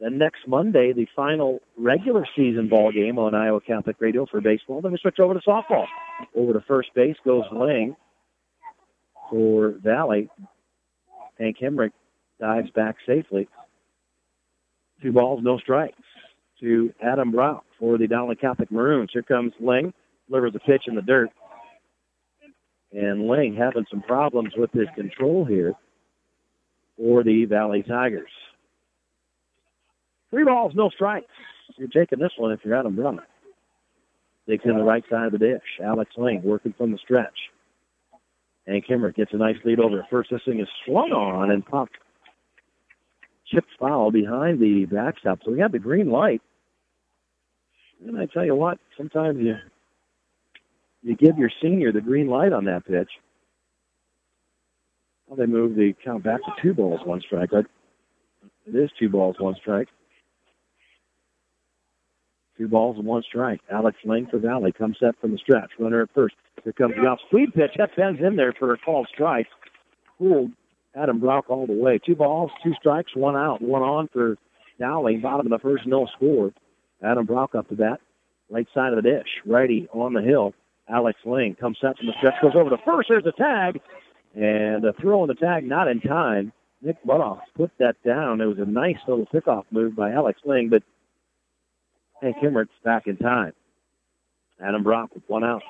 Then 0.00 0.16
next 0.16 0.48
Monday, 0.48 0.92
the 0.94 1.06
final 1.14 1.60
regular 1.76 2.26
season 2.34 2.68
ball 2.68 2.90
game 2.90 3.18
on 3.18 3.34
Iowa 3.34 3.60
Catholic 3.60 3.96
Radio 4.00 4.26
for 4.26 4.40
baseball. 4.40 4.80
Then 4.80 4.92
we 4.92 4.98
switch 4.98 5.18
over 5.20 5.34
to 5.34 5.40
softball. 5.40 5.84
Over 6.34 6.54
to 6.54 6.60
first 6.66 6.88
base 6.94 7.16
goes 7.24 7.44
Lang 7.52 7.96
for 9.28 9.74
Valley. 9.82 10.30
Hank 11.38 11.56
Hemrick 11.62 11.92
dives 12.40 12.70
back 12.70 12.96
safely. 13.06 13.48
Two 15.02 15.12
balls, 15.12 15.40
no 15.42 15.58
strikes 15.58 15.96
to 16.60 16.92
Adam 17.02 17.30
Brock 17.30 17.64
for 17.78 17.98
the 17.98 18.06
Dowling 18.06 18.36
Catholic 18.36 18.70
Maroons. 18.70 19.10
Here 19.12 19.22
comes 19.22 19.52
Ling, 19.60 19.92
delivers 20.28 20.54
a 20.54 20.58
pitch 20.58 20.84
in 20.86 20.94
the 20.94 21.02
dirt. 21.02 21.30
And 22.92 23.28
Ling 23.28 23.54
having 23.56 23.86
some 23.90 24.02
problems 24.02 24.52
with 24.56 24.70
his 24.72 24.88
control 24.94 25.44
here 25.44 25.74
for 26.96 27.22
the 27.22 27.44
Valley 27.46 27.82
Tigers. 27.82 28.30
Three 30.30 30.44
balls, 30.44 30.72
no 30.74 30.90
strikes. 30.90 31.26
You're 31.76 31.88
taking 31.88 32.18
this 32.18 32.32
one 32.36 32.52
if 32.52 32.60
you're 32.64 32.76
Adam 32.76 32.96
Brock. 32.96 33.24
Digs 34.46 34.62
in 34.64 34.76
the 34.76 34.82
right 34.82 35.04
side 35.10 35.26
of 35.26 35.32
the 35.32 35.38
dish. 35.38 35.62
Alex 35.82 36.12
Ling 36.16 36.42
working 36.42 36.74
from 36.76 36.92
the 36.92 36.98
stretch. 36.98 37.36
And 38.66 38.84
Kimmer 38.86 39.12
gets 39.12 39.32
a 39.32 39.36
nice 39.36 39.56
lead 39.64 39.80
over 39.80 40.06
first. 40.10 40.30
This 40.30 40.42
thing 40.44 40.60
is 40.60 40.68
swung 40.84 41.12
on 41.12 41.50
and 41.50 41.64
popped 41.64 41.96
chipped 43.46 43.70
foul 43.78 44.10
behind 44.10 44.60
the 44.60 44.86
backstop. 44.86 45.40
So 45.44 45.50
we 45.50 45.60
have 45.60 45.72
the 45.72 45.78
green 45.78 46.10
light. 46.10 46.42
And 48.06 48.18
I 48.18 48.26
tell 48.26 48.44
you 48.44 48.54
what, 48.54 48.78
sometimes 48.96 49.38
you 49.40 49.56
you 51.02 51.16
give 51.16 51.38
your 51.38 51.50
senior 51.62 51.92
the 51.92 52.00
green 52.00 52.28
light 52.28 52.52
on 52.52 52.66
that 52.66 52.86
pitch. 52.86 53.10
Well, 55.26 55.36
they 55.36 55.46
move 55.46 55.74
the 55.74 55.94
count 56.04 56.24
back 56.24 56.40
to 56.40 56.52
two 56.62 56.74
balls, 56.74 57.00
one 57.04 57.20
strike. 57.20 57.50
It 57.52 57.66
is 58.66 58.90
two 58.98 59.08
balls, 59.08 59.36
one 59.38 59.54
strike. 59.60 59.88
Two 62.60 62.68
balls 62.68 62.98
and 62.98 63.06
one 63.06 63.22
strike. 63.22 63.62
Alex 63.72 63.96
Lang 64.04 64.26
for 64.30 64.38
Valley 64.38 64.70
comes 64.70 64.98
set 65.00 65.18
from 65.18 65.32
the 65.32 65.38
stretch. 65.38 65.70
Runner 65.78 66.02
at 66.02 66.10
first. 66.14 66.34
Here 66.62 66.74
comes 66.74 66.94
the 66.94 67.06
off-speed 67.06 67.54
pitch. 67.54 67.70
That 67.78 67.96
bends 67.96 68.20
in 68.20 68.36
there 68.36 68.52
for 68.52 68.74
a 68.74 68.76
called 68.76 69.08
strike. 69.10 69.46
Fooled 70.18 70.50
Adam 70.94 71.20
Brock 71.20 71.46
all 71.48 71.66
the 71.66 71.72
way. 71.72 71.98
Two 72.04 72.14
balls, 72.14 72.50
two 72.62 72.74
strikes, 72.78 73.16
one 73.16 73.34
out, 73.34 73.62
one 73.62 73.80
on 73.80 74.08
for 74.12 74.36
Dowling. 74.78 75.22
Bottom 75.22 75.50
of 75.50 75.58
the 75.58 75.62
first, 75.66 75.86
no 75.86 76.06
score. 76.14 76.52
Adam 77.02 77.24
Brock 77.24 77.54
up 77.54 77.66
to 77.70 77.76
bat. 77.76 77.98
Right 78.50 78.66
side 78.74 78.92
of 78.92 79.02
the 79.02 79.08
dish. 79.08 79.28
Righty 79.46 79.88
on 79.94 80.12
the 80.12 80.20
hill. 80.20 80.52
Alex 80.86 81.18
Lang 81.24 81.54
comes 81.54 81.78
set 81.80 81.96
from 81.96 82.08
the 82.08 82.14
stretch, 82.18 82.34
goes 82.42 82.52
over 82.54 82.68
to 82.68 82.76
first. 82.84 83.08
There's 83.08 83.24
a 83.24 83.32
tag. 83.32 83.80
And 84.34 84.84
a 84.84 84.92
throw 85.00 85.22
on 85.22 85.28
the 85.28 85.34
tag, 85.34 85.66
not 85.66 85.88
in 85.88 86.02
time. 86.02 86.52
Nick 86.82 87.02
Butoff 87.06 87.40
put 87.56 87.70
that 87.78 87.96
down. 88.04 88.42
It 88.42 88.46
was 88.46 88.58
a 88.58 88.66
nice 88.66 88.98
little 89.08 89.24
pickoff 89.32 89.64
move 89.70 89.96
by 89.96 90.10
Alex 90.10 90.40
Lang, 90.44 90.68
but 90.68 90.82
Hank 92.20 92.36
Hemmert's 92.36 92.70
back 92.84 93.06
in 93.06 93.16
time. 93.16 93.52
Adam 94.62 94.82
Brock 94.82 95.14
with 95.14 95.24
one 95.26 95.44
out. 95.44 95.62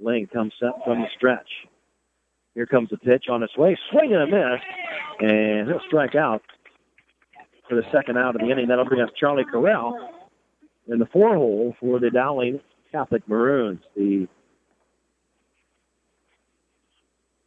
Lang 0.00 0.26
comes 0.26 0.52
set 0.58 0.72
from 0.84 1.00
the 1.00 1.08
stretch. 1.16 1.48
Here 2.54 2.66
comes 2.66 2.90
the 2.90 2.96
pitch 2.96 3.26
on 3.30 3.42
its 3.42 3.56
way. 3.56 3.76
Swing 3.90 4.14
and 4.14 4.22
a 4.22 4.26
miss. 4.26 4.60
And 5.20 5.68
he'll 5.68 5.80
strike 5.86 6.14
out 6.14 6.42
for 7.68 7.74
the 7.74 7.82
second 7.92 8.16
out 8.16 8.34
of 8.34 8.40
the 8.40 8.50
inning. 8.50 8.68
That'll 8.68 8.84
bring 8.84 9.00
up 9.00 9.10
Charlie 9.18 9.44
Corral 9.44 10.10
in 10.86 10.98
the 10.98 11.06
four 11.06 11.34
hole 11.34 11.76
for 11.78 11.98
the 11.98 12.10
Dowling 12.10 12.60
Catholic 12.90 13.28
Maroons. 13.28 13.80
The 13.94 14.26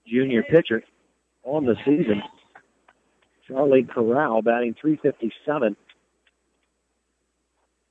junior 0.08 0.44
pitcher 0.44 0.84
on 1.44 1.66
the 1.66 1.76
season. 1.86 2.22
Charlie 3.48 3.84
Corral 3.84 4.42
batting 4.42 4.76
357 4.80 5.76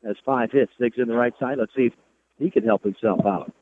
has 0.07 0.17
five 0.25 0.51
hits. 0.51 0.73
Digs 0.81 0.99
in 0.99 1.09
the 1.09 1.15
right 1.15 1.33
side. 1.39 1.59
Let's 1.59 1.75
see 1.75 1.87
if 1.87 1.93
he 2.39 2.51
can 2.51 2.65
help 2.65 2.83
himself 2.83 3.21
out. 3.27 3.53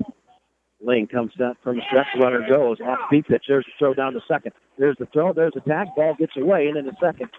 Lane 0.80 1.08
comes 1.08 1.32
up 1.44 1.56
from 1.62 1.76
the 1.76 1.82
stretch. 1.88 2.06
Runner 2.20 2.46
goes 2.48 2.78
off 2.80 2.98
beat 3.10 3.26
pitch. 3.26 3.44
There's 3.48 3.64
the 3.64 3.72
throw 3.78 3.94
down 3.94 4.12
to 4.12 4.20
second. 4.28 4.52
There's 4.78 4.96
the 4.98 5.06
throw. 5.06 5.32
There's 5.32 5.54
the 5.54 5.60
tag. 5.60 5.88
Ball 5.96 6.14
gets 6.16 6.36
away, 6.36 6.68
and 6.68 6.76
the 6.86 6.92
second 7.02 7.30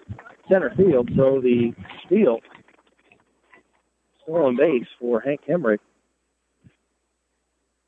center 0.49 0.73
field. 0.75 1.09
So 1.15 1.39
the 1.41 1.73
steal, 2.05 2.39
stolen 4.23 4.57
base 4.57 4.87
for 4.99 5.21
Hank 5.21 5.41
Hemrick. 5.47 5.79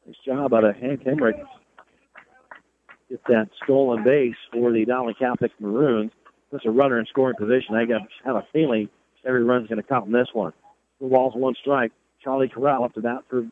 Nice 0.08 0.16
job 0.26 0.54
out 0.54 0.64
of 0.64 0.76
Hank 0.78 1.04
Hemrick. 1.04 1.44
Get 3.10 3.22
that 3.28 3.50
stolen 3.64 4.06
base 4.06 4.36
for 4.54 4.72
the 4.72 4.86
Dowling 4.86 5.16
Catholic 5.20 5.52
Maroons. 5.60 6.12
That's 6.52 6.66
a 6.66 6.72
runner 6.72 6.98
in 6.98 7.06
scoring 7.08 7.36
position. 7.38 7.76
I 7.76 7.86
got 7.86 8.02
have 8.26 8.38
a 8.38 8.48
feeling 8.54 8.90
every 9.26 9.44
run's 9.44 9.68
going 9.68 9.82
to 9.82 9.88
count 9.88 10.08
in 10.08 10.14
this 10.14 10.30
one. 10.34 10.54
Two 11.02 11.10
balls, 11.10 11.34
one 11.36 11.56
strike. 11.60 11.92
Charlie 12.24 12.48
Corral 12.48 12.84
up 12.84 12.94
to 12.94 13.02
bat 13.02 13.24
for 13.28 13.48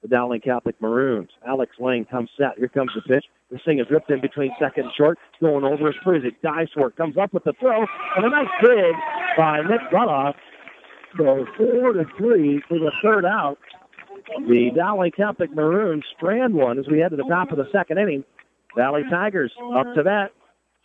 the 0.00 0.08
Dowling 0.08 0.40
Catholic 0.40 0.80
Maroons. 0.80 1.28
Alex 1.46 1.72
Lang 1.78 2.06
comes 2.06 2.30
set. 2.38 2.56
Here 2.56 2.68
comes 2.68 2.90
the 2.94 3.02
pitch. 3.02 3.26
This 3.50 3.60
thing 3.66 3.78
is 3.78 3.86
ripped 3.90 4.10
in 4.10 4.22
between 4.22 4.50
second 4.58 4.84
and 4.84 4.92
short. 4.96 5.18
Going 5.40 5.64
over 5.64 5.88
his 5.88 5.96
Frizik. 6.04 6.40
Dives 6.42 6.70
for 6.72 6.88
it. 6.88 6.96
Comes 6.96 7.18
up 7.18 7.34
with 7.34 7.44
the 7.44 7.52
throw. 7.60 7.84
And 8.16 8.24
a 8.24 8.30
nice 8.30 8.48
dig 8.62 8.94
by 9.36 9.60
Nick 9.60 9.80
Butoff. 9.92 10.34
So 11.18 11.46
four 11.58 11.92
to 11.92 12.04
three 12.16 12.62
for 12.66 12.78
the 12.78 12.90
third 13.02 13.26
out. 13.26 13.58
The 14.48 14.70
Dowling 14.74 15.12
Catholic 15.12 15.54
Maroons 15.54 16.04
strand 16.16 16.54
one 16.54 16.78
as 16.78 16.86
we 16.90 17.00
head 17.00 17.10
to 17.10 17.16
the 17.16 17.24
top 17.24 17.52
of 17.52 17.58
the 17.58 17.68
second 17.72 17.98
inning. 17.98 18.24
Valley 18.74 19.02
Tigers 19.10 19.52
up 19.74 19.94
to 19.94 20.02
that. 20.02 20.32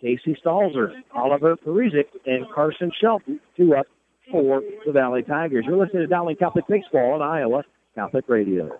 Casey 0.01 0.38
Stalzer, 0.44 0.91
Oliver 1.13 1.56
Parizic, 1.56 2.08
and 2.25 2.46
Carson 2.53 2.91
Shelton, 3.00 3.39
two 3.56 3.75
up 3.75 3.86
for 4.30 4.62
the 4.86 4.92
Valley 4.92 5.24
Tigers. 5.24 5.66
You're 5.68 5.78
listening 5.78 6.04
to 6.04 6.08
Dowling 6.08 6.36
Catholic 6.36 6.66
Baseball 6.68 7.13
on 7.13 7.22
Iowa 7.22 7.63
Catholic 7.96 8.25
Radio. 8.28 8.80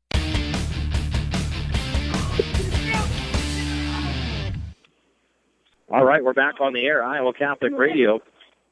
All 5.93 6.05
right, 6.05 6.23
we're 6.23 6.31
back 6.31 6.61
on 6.61 6.71
the 6.71 6.85
air, 6.85 7.03
Iowa 7.03 7.33
Catholic 7.33 7.73
Radio. 7.75 8.21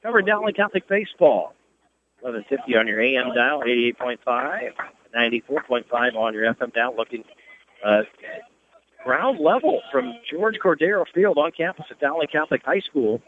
Covering 0.02 0.26
Dowling 0.26 0.54
Catholic 0.54 0.88
Baseball. 0.88 1.54
1150 2.22 2.78
on 2.78 2.88
your 2.88 3.02
AM 3.02 3.36
dial, 3.36 3.62
88.5, 3.62 4.72
94.5 5.14 6.16
on 6.16 6.34
your 6.34 6.54
FM 6.54 6.74
dial. 6.74 6.96
Looking 6.96 7.26
uh, 7.84 8.04
ground 9.04 9.40
level 9.42 9.82
from 9.92 10.14
George 10.32 10.56
Cordero 10.64 11.04
Field 11.14 11.38
on 11.38 11.52
campus 11.52 11.88
at 11.92 12.00
Dowling 12.00 12.30
Catholic 12.32 12.62
High 12.64 12.80
School. 12.80 13.22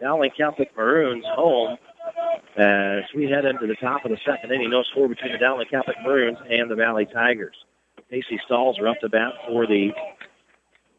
Dowling 0.00 0.32
Catholic 0.36 0.76
Maroons 0.76 1.24
home 1.36 1.78
as 2.56 3.04
we 3.14 3.30
head 3.30 3.44
into 3.44 3.68
the 3.68 3.76
top 3.76 4.04
of 4.04 4.10
the 4.10 4.18
second 4.26 4.50
inning. 4.50 4.70
No 4.70 4.82
score 4.90 5.08
between 5.08 5.30
the 5.30 5.38
Dowling 5.38 5.68
Catholic 5.70 5.96
Maroons 6.04 6.38
and 6.50 6.68
the 6.68 6.74
Valley 6.74 7.06
Tigers. 7.06 7.54
Casey 8.10 8.40
Stalzer 8.50 8.90
up 8.90 8.98
to 9.02 9.08
bat 9.08 9.34
for 9.46 9.68
the 9.68 9.90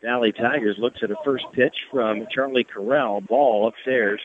Valley 0.02 0.32
Tigers 0.32 0.78
looks 0.78 1.00
at 1.02 1.12
a 1.12 1.16
first 1.26 1.46
pitch 1.54 1.76
from 1.92 2.28
Charlie 2.34 2.64
Corral. 2.64 3.22
Ball 3.22 3.68
upstairs. 3.68 4.22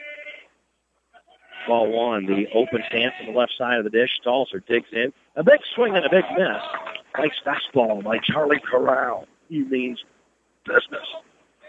Ball 1.67 1.91
one. 1.91 2.26
The 2.26 2.47
open 2.55 2.83
stance 2.88 3.14
on 3.21 3.33
the 3.33 3.38
left 3.38 3.52
side 3.57 3.79
of 3.79 3.85
the 3.85 3.91
dish. 3.91 4.11
Stalzer 4.25 4.64
digs 4.67 4.88
in. 4.93 5.12
A 5.37 5.43
big 5.43 5.61
swing 5.75 5.97
and 5.97 6.05
a 6.05 6.11
big 6.11 6.25
miss. 6.37 6.62
Nice 7.17 7.31
fastball 7.45 8.02
by 8.02 8.19
Charlie 8.19 8.61
Corral. 8.61 9.26
He 9.49 9.61
means 9.61 10.02
business. 10.67 11.07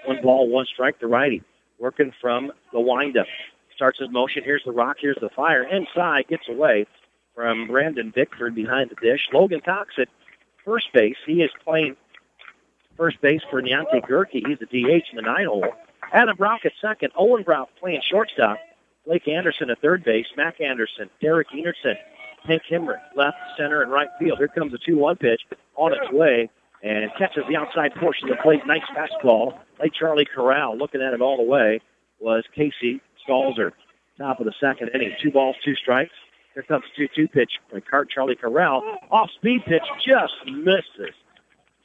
One 0.06 0.22
ball, 0.22 0.50
one 0.50 0.66
strike. 0.66 1.00
The 1.00 1.08
righty 1.08 1.44
working 1.80 2.12
from 2.20 2.52
the 2.72 2.80
windup. 2.80 3.28
Starts 3.76 4.00
his 4.00 4.10
motion. 4.12 4.44
Here's 4.44 4.64
the 4.66 4.72
rock. 4.72 4.98
Here's 5.00 5.18
the 5.22 5.30
fire. 5.30 5.64
Inside 5.64 6.28
gets 6.28 6.48
away 6.50 6.86
from 7.36 7.68
Brandon 7.68 8.12
Bickford 8.14 8.54
behind 8.54 8.90
the 8.92 8.96
dish. 8.96 9.28
Logan 9.34 9.62
Cox 9.62 9.96
at 9.98 10.08
first 10.64 10.88
base. 10.94 11.16
He 11.26 11.42
is 11.42 11.50
playing 11.64 11.96
first 12.98 13.22
base 13.22 13.42
for 13.50 13.62
Deontay 13.62 14.08
Gerke. 14.08 14.32
He's 14.32 14.62
a 14.62 14.66
DH 14.66 15.06
in 15.12 15.16
the 15.16 15.22
nine 15.22 15.46
hole. 15.46 15.66
Adam 16.12 16.36
Brock 16.38 16.62
at 16.66 16.74
second. 16.82 17.12
Owen 17.18 17.44
Brock 17.44 17.70
playing 17.80 18.02
shortstop. 18.10 18.58
Blake 19.06 19.28
Anderson 19.28 19.70
at 19.70 19.82
third 19.82 20.04
base. 20.04 20.28
Mac 20.38 20.62
Anderson. 20.62 21.10
Derek 21.22 21.48
Enertson. 21.50 21.96
Hank 22.46 22.64
Hemrick, 22.70 23.00
left, 23.16 23.38
center, 23.58 23.82
and 23.82 23.92
right 23.92 24.10
field. 24.20 24.38
Here 24.38 24.50
comes 24.50 24.74
a 24.74 24.78
2-1 24.90 25.20
pitch 25.20 25.42
on 25.76 25.94
its 25.94 26.12
way 26.12 26.50
and 26.84 27.10
catches 27.18 27.44
the 27.48 27.56
outside 27.56 27.96
portion 27.96 28.30
of 28.30 28.38
the 28.38 28.44
plate. 28.44 28.60
Nice 28.68 28.84
fastball. 28.96 29.58
Late 29.80 29.94
Charlie 29.94 30.26
Corral 30.26 30.78
looking 30.78 31.02
at 31.02 31.14
it 31.14 31.22
all 31.22 31.38
the 31.38 31.44
way 31.44 31.80
was 32.20 32.44
Casey 32.54 33.02
Stalzer. 33.28 33.72
Top 34.18 34.40
of 34.40 34.46
the 34.46 34.54
second 34.60 34.90
inning. 34.94 35.16
Two 35.22 35.32
balls, 35.32 35.56
two 35.64 35.76
strikes. 35.76 36.14
Here 36.54 36.64
comes 36.64 36.84
2-2 37.00 37.32
pitch 37.32 37.52
by 37.72 37.80
Cart 37.80 38.10
Charlie 38.10 38.36
Corral. 38.36 38.84
Off 39.10 39.30
speed 39.38 39.62
pitch 39.66 39.82
just 40.06 40.34
misses. 40.46 41.16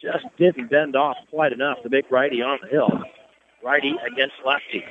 Just 0.00 0.24
didn't 0.38 0.70
bend 0.70 0.94
off 0.94 1.16
quite 1.30 1.52
enough. 1.52 1.78
The 1.82 1.90
big 1.90 2.04
righty 2.10 2.40
on 2.40 2.58
the 2.62 2.68
hill. 2.68 2.90
Righty 3.64 3.94
against 4.06 4.34
lefty. 4.46 4.84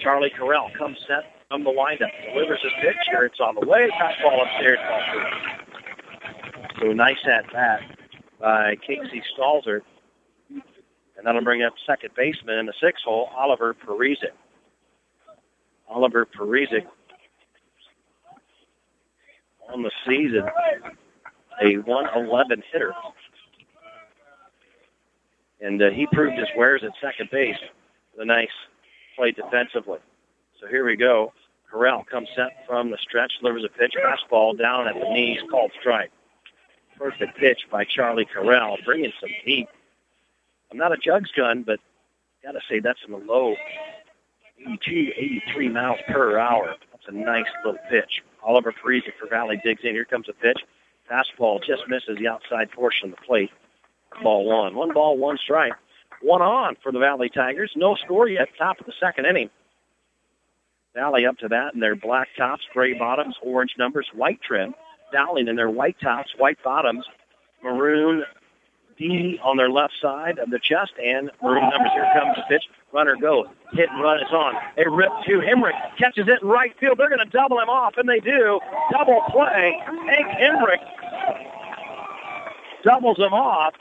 Charlie 0.00 0.30
Corral 0.30 0.70
comes 0.78 0.98
set 1.06 1.24
from 1.48 1.64
the 1.64 1.70
windup. 1.70 2.10
Delivers 2.32 2.60
his 2.62 2.72
pitch. 2.80 2.96
Here 3.10 3.24
it's 3.24 3.40
on 3.40 3.56
the 3.56 3.66
way. 3.66 3.88
Fastball 4.00 4.42
upstairs. 4.42 4.78
So 6.80 6.92
nice 6.92 7.18
at 7.26 7.52
bat 7.52 7.80
by 8.40 8.76
Casey 8.76 9.22
Stalzer. 9.36 9.80
And 10.48 11.26
that'll 11.26 11.42
bring 11.42 11.62
up 11.62 11.74
second 11.86 12.14
baseman 12.16 12.58
in 12.58 12.66
the 12.66 12.72
sixth 12.80 13.04
hole, 13.04 13.28
Oliver 13.36 13.74
Parisic. 13.74 14.32
Oliver 15.88 16.24
Parisic 16.24 16.86
on 19.72 19.82
the 19.82 19.90
season, 20.06 20.44
a 21.62 21.76
111 21.78 22.62
hitter. 22.72 22.92
And 25.60 25.82
uh, 25.82 25.90
he 25.90 26.06
proved 26.06 26.38
his 26.38 26.48
wares 26.56 26.82
at 26.84 26.92
second 27.00 27.30
base 27.30 27.58
with 28.12 28.22
a 28.22 28.24
nice 28.24 28.48
play 29.16 29.32
defensively. 29.32 29.98
So 30.60 30.66
here 30.66 30.84
we 30.84 30.96
go. 30.96 31.32
Corral 31.70 32.04
comes 32.10 32.28
set 32.34 32.66
from 32.66 32.90
the 32.90 32.98
stretch, 32.98 33.32
delivers 33.40 33.64
a 33.64 33.68
pitch, 33.68 33.94
fastball 33.96 34.58
down 34.58 34.88
at 34.88 34.94
the 34.94 35.08
knees, 35.08 35.40
called 35.50 35.70
strike. 35.78 36.10
Perfect 36.98 37.36
pitch 37.38 37.60
by 37.70 37.84
Charlie 37.84 38.26
Corral, 38.26 38.76
bringing 38.84 39.12
some 39.20 39.30
heat. 39.44 39.68
I'm 40.70 40.78
not 40.78 40.92
a 40.92 40.96
jugs 40.96 41.30
gun, 41.32 41.62
but 41.62 41.80
got 42.42 42.52
to 42.52 42.60
say 42.68 42.80
that's 42.80 43.00
in 43.06 43.12
the 43.12 43.18
low 43.18 43.54
82, 44.60 45.12
83 45.16 45.68
miles 45.68 45.98
per 46.08 46.38
hour. 46.38 46.74
That's 46.92 47.04
a 47.08 47.12
nice 47.12 47.46
little 47.64 47.80
pitch. 47.88 48.22
Oliver 48.42 48.72
Parisic 48.72 49.14
for 49.18 49.28
Valley 49.28 49.60
digs 49.64 49.82
in. 49.84 49.92
Here 49.92 50.04
comes 50.04 50.28
a 50.28 50.32
pitch. 50.32 50.58
Fastball 51.10 51.62
just 51.62 51.88
misses 51.88 52.18
the 52.18 52.28
outside 52.28 52.70
portion 52.70 53.10
of 53.10 53.18
the 53.18 53.26
plate. 53.26 53.50
Ball 54.22 54.44
one. 54.44 54.74
One 54.74 54.92
ball, 54.92 55.16
one 55.16 55.38
strike. 55.38 55.72
One 56.22 56.42
on 56.42 56.76
for 56.82 56.92
the 56.92 56.98
Valley 56.98 57.30
Tigers. 57.30 57.72
No 57.76 57.94
score 57.94 58.28
yet. 58.28 58.48
Top 58.58 58.80
of 58.80 58.86
the 58.86 58.92
second 59.00 59.26
inning. 59.26 59.50
Valley 60.94 61.24
up 61.24 61.38
to 61.38 61.48
that 61.48 61.74
in 61.74 61.80
their 61.80 61.94
black 61.94 62.28
tops, 62.36 62.62
gray 62.72 62.94
bottoms, 62.94 63.36
orange 63.42 63.74
numbers, 63.78 64.08
white 64.14 64.40
trim. 64.42 64.74
Dowling 65.12 65.48
in 65.48 65.56
their 65.56 65.70
white 65.70 65.96
tops, 66.00 66.30
white 66.36 66.58
bottoms, 66.62 67.04
maroon 67.62 68.24
D 68.98 69.40
on 69.42 69.56
their 69.56 69.70
left 69.70 69.94
side 70.00 70.38
of 70.38 70.50
the 70.50 70.58
chest, 70.58 70.92
and 71.02 71.30
maroon 71.42 71.68
numbers. 71.70 71.90
Here 71.94 72.10
comes 72.12 72.36
the 72.36 72.42
pitch. 72.48 72.64
Runner 72.92 73.16
goes. 73.16 73.46
Hit 73.72 73.88
and 73.88 74.02
run 74.02 74.18
is 74.18 74.32
on. 74.32 74.54
A 74.76 74.90
rip 74.90 75.10
to 75.26 75.38
Hemrick. 75.38 75.96
Catches 75.96 76.28
it 76.28 76.42
in 76.42 76.48
right 76.48 76.76
field. 76.78 76.98
They're 76.98 77.08
going 77.08 77.24
to 77.24 77.30
double 77.30 77.58
him 77.60 77.68
off, 77.68 77.94
and 77.96 78.08
they 78.08 78.18
do. 78.20 78.60
Double 78.90 79.22
play. 79.30 79.80
Hank 79.86 80.26
Hemrick 80.26 80.82
doubles 82.84 83.18
him 83.18 83.32
off. 83.32 83.74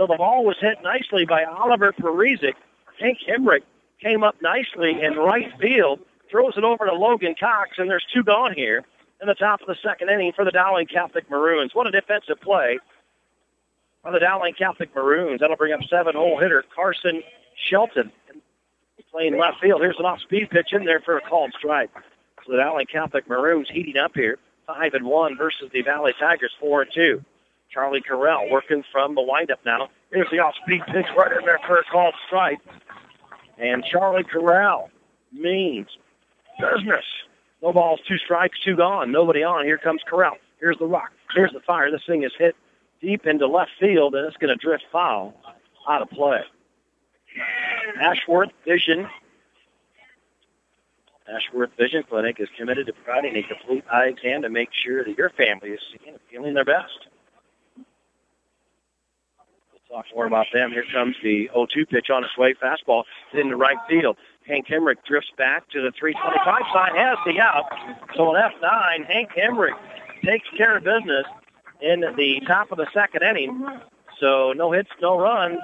So 0.00 0.06
the 0.06 0.16
ball 0.16 0.46
was 0.46 0.56
hit 0.58 0.78
nicely 0.82 1.26
by 1.26 1.44
Oliver 1.44 1.92
Parisic. 1.92 2.56
Hank 2.98 3.18
Hemrick 3.28 3.60
came 4.00 4.24
up 4.24 4.34
nicely 4.40 4.98
in 4.98 5.16
right 5.16 5.52
field 5.60 6.00
throws 6.30 6.54
it 6.56 6.64
over 6.64 6.86
to 6.86 6.94
Logan 6.94 7.34
Cox, 7.38 7.72
and 7.76 7.90
there's 7.90 8.06
two 8.14 8.24
gone 8.24 8.54
here 8.54 8.82
in 9.20 9.28
the 9.28 9.34
top 9.34 9.60
of 9.60 9.66
the 9.66 9.76
second 9.82 10.08
inning 10.08 10.32
for 10.32 10.46
the 10.46 10.52
Dowling 10.52 10.86
Catholic 10.86 11.28
Maroons. 11.28 11.74
What 11.74 11.86
a 11.86 11.90
defensive 11.90 12.40
play 12.40 12.78
by 14.02 14.10
the 14.10 14.20
Dowling 14.20 14.54
Catholic 14.54 14.94
Maroons. 14.94 15.40
That'll 15.40 15.56
bring 15.56 15.74
up 15.74 15.80
seven-hole 15.90 16.38
hitter 16.38 16.64
Carson 16.74 17.22
Shelton 17.68 18.10
playing 19.12 19.36
left 19.36 19.60
field. 19.60 19.82
Here's 19.82 19.98
an 19.98 20.06
off-speed 20.06 20.48
pitch 20.48 20.72
in 20.72 20.86
there 20.86 21.00
for 21.00 21.18
a 21.18 21.20
called 21.20 21.52
strike. 21.58 21.90
So 22.46 22.52
the 22.52 22.58
Dowling 22.58 22.86
Catholic 22.86 23.28
Maroons 23.28 23.68
heating 23.68 23.98
up 23.98 24.12
here, 24.14 24.38
five 24.66 24.94
and 24.94 25.04
one 25.04 25.36
versus 25.36 25.68
the 25.74 25.82
Valley 25.82 26.14
Tigers, 26.18 26.52
four 26.58 26.80
and 26.80 26.90
two. 26.90 27.22
Charlie 27.72 28.00
Corral 28.00 28.50
working 28.50 28.82
from 28.90 29.14
the 29.14 29.22
windup 29.22 29.60
now. 29.64 29.88
Here's 30.12 30.30
the 30.30 30.40
off-speed 30.40 30.82
pitch 30.86 31.06
right 31.16 31.32
in 31.32 31.44
there 31.44 31.60
for 31.66 31.78
a 31.78 31.84
called 31.84 32.14
strike. 32.26 32.58
And 33.58 33.84
Charlie 33.84 34.24
Corral 34.24 34.90
means 35.32 35.88
business. 36.58 37.04
No 37.62 37.72
balls, 37.72 38.00
two 38.08 38.18
strikes, 38.18 38.58
two 38.64 38.76
gone. 38.76 39.12
Nobody 39.12 39.42
on. 39.42 39.64
Here 39.64 39.78
comes 39.78 40.00
Corral. 40.06 40.36
Here's 40.58 40.78
the 40.78 40.86
rock. 40.86 41.10
Here's 41.34 41.52
the 41.52 41.60
fire. 41.60 41.90
This 41.90 42.02
thing 42.06 42.24
is 42.24 42.32
hit 42.36 42.56
deep 43.00 43.26
into 43.26 43.46
left 43.46 43.70
field, 43.78 44.14
and 44.14 44.26
it's 44.26 44.36
going 44.36 44.56
to 44.56 44.56
drift 44.56 44.84
foul 44.90 45.34
out 45.88 46.02
of 46.02 46.10
play. 46.10 46.40
Ashworth 48.00 48.50
Vision. 48.66 49.08
Ashworth 51.32 51.70
Vision 51.78 52.02
Clinic 52.08 52.40
is 52.40 52.48
committed 52.58 52.86
to 52.86 52.92
providing 52.92 53.36
a 53.36 53.42
complete 53.42 53.84
eye 53.92 54.06
exam 54.06 54.42
to 54.42 54.48
make 54.48 54.70
sure 54.72 55.04
that 55.04 55.16
your 55.16 55.30
family 55.30 55.70
is 55.70 55.80
seeing 55.92 56.14
and 56.14 56.20
feeling 56.30 56.54
their 56.54 56.64
best. 56.64 57.06
Talk 59.90 60.06
more 60.14 60.26
about 60.26 60.46
them. 60.52 60.70
Here 60.70 60.84
comes 60.92 61.16
the 61.20 61.50
0-2 61.52 61.88
pitch 61.88 62.10
on 62.10 62.22
its 62.22 62.36
way. 62.38 62.54
Fastball 62.54 63.02
into 63.32 63.56
right 63.56 63.76
field. 63.88 64.16
Hank 64.46 64.68
Hemrick 64.68 65.02
drifts 65.04 65.30
back 65.36 65.68
to 65.70 65.82
the 65.82 65.90
325 65.98 66.62
side, 66.72 66.96
has 66.96 67.18
the 67.26 67.40
out. 67.40 67.64
So 68.14 68.32
an 68.32 68.40
F9, 68.40 69.04
Hank 69.06 69.30
Hemrick 69.30 69.74
takes 70.24 70.46
care 70.56 70.76
of 70.76 70.84
business 70.84 71.26
in 71.82 72.00
the 72.16 72.40
top 72.46 72.70
of 72.70 72.78
the 72.78 72.86
second 72.94 73.22
inning. 73.24 73.66
So 74.20 74.52
no 74.52 74.70
hits, 74.70 74.90
no 75.02 75.18
runs. 75.18 75.58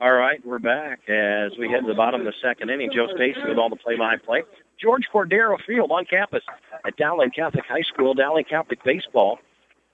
All 0.00 0.12
right. 0.12 0.44
we're 0.44 0.58
back 0.58 1.08
as 1.08 1.52
we 1.58 1.70
head 1.70 1.80
to 1.80 1.86
the 1.86 1.94
bottom 1.94 2.20
of 2.20 2.26
the 2.26 2.34
second 2.42 2.68
inning. 2.68 2.90
Joe 2.92 3.06
Stacy 3.14 3.40
with 3.48 3.56
all 3.56 3.70
the 3.70 3.76
play-by-play. 3.76 4.42
George 4.78 5.04
Cordero 5.12 5.56
Field 5.66 5.90
on 5.90 6.04
campus 6.04 6.42
at 6.86 6.96
Dowling 6.96 7.30
Catholic 7.30 7.64
High 7.66 7.82
School, 7.82 8.12
Dowling 8.12 8.44
Catholic 8.44 8.82
Baseball. 8.84 9.38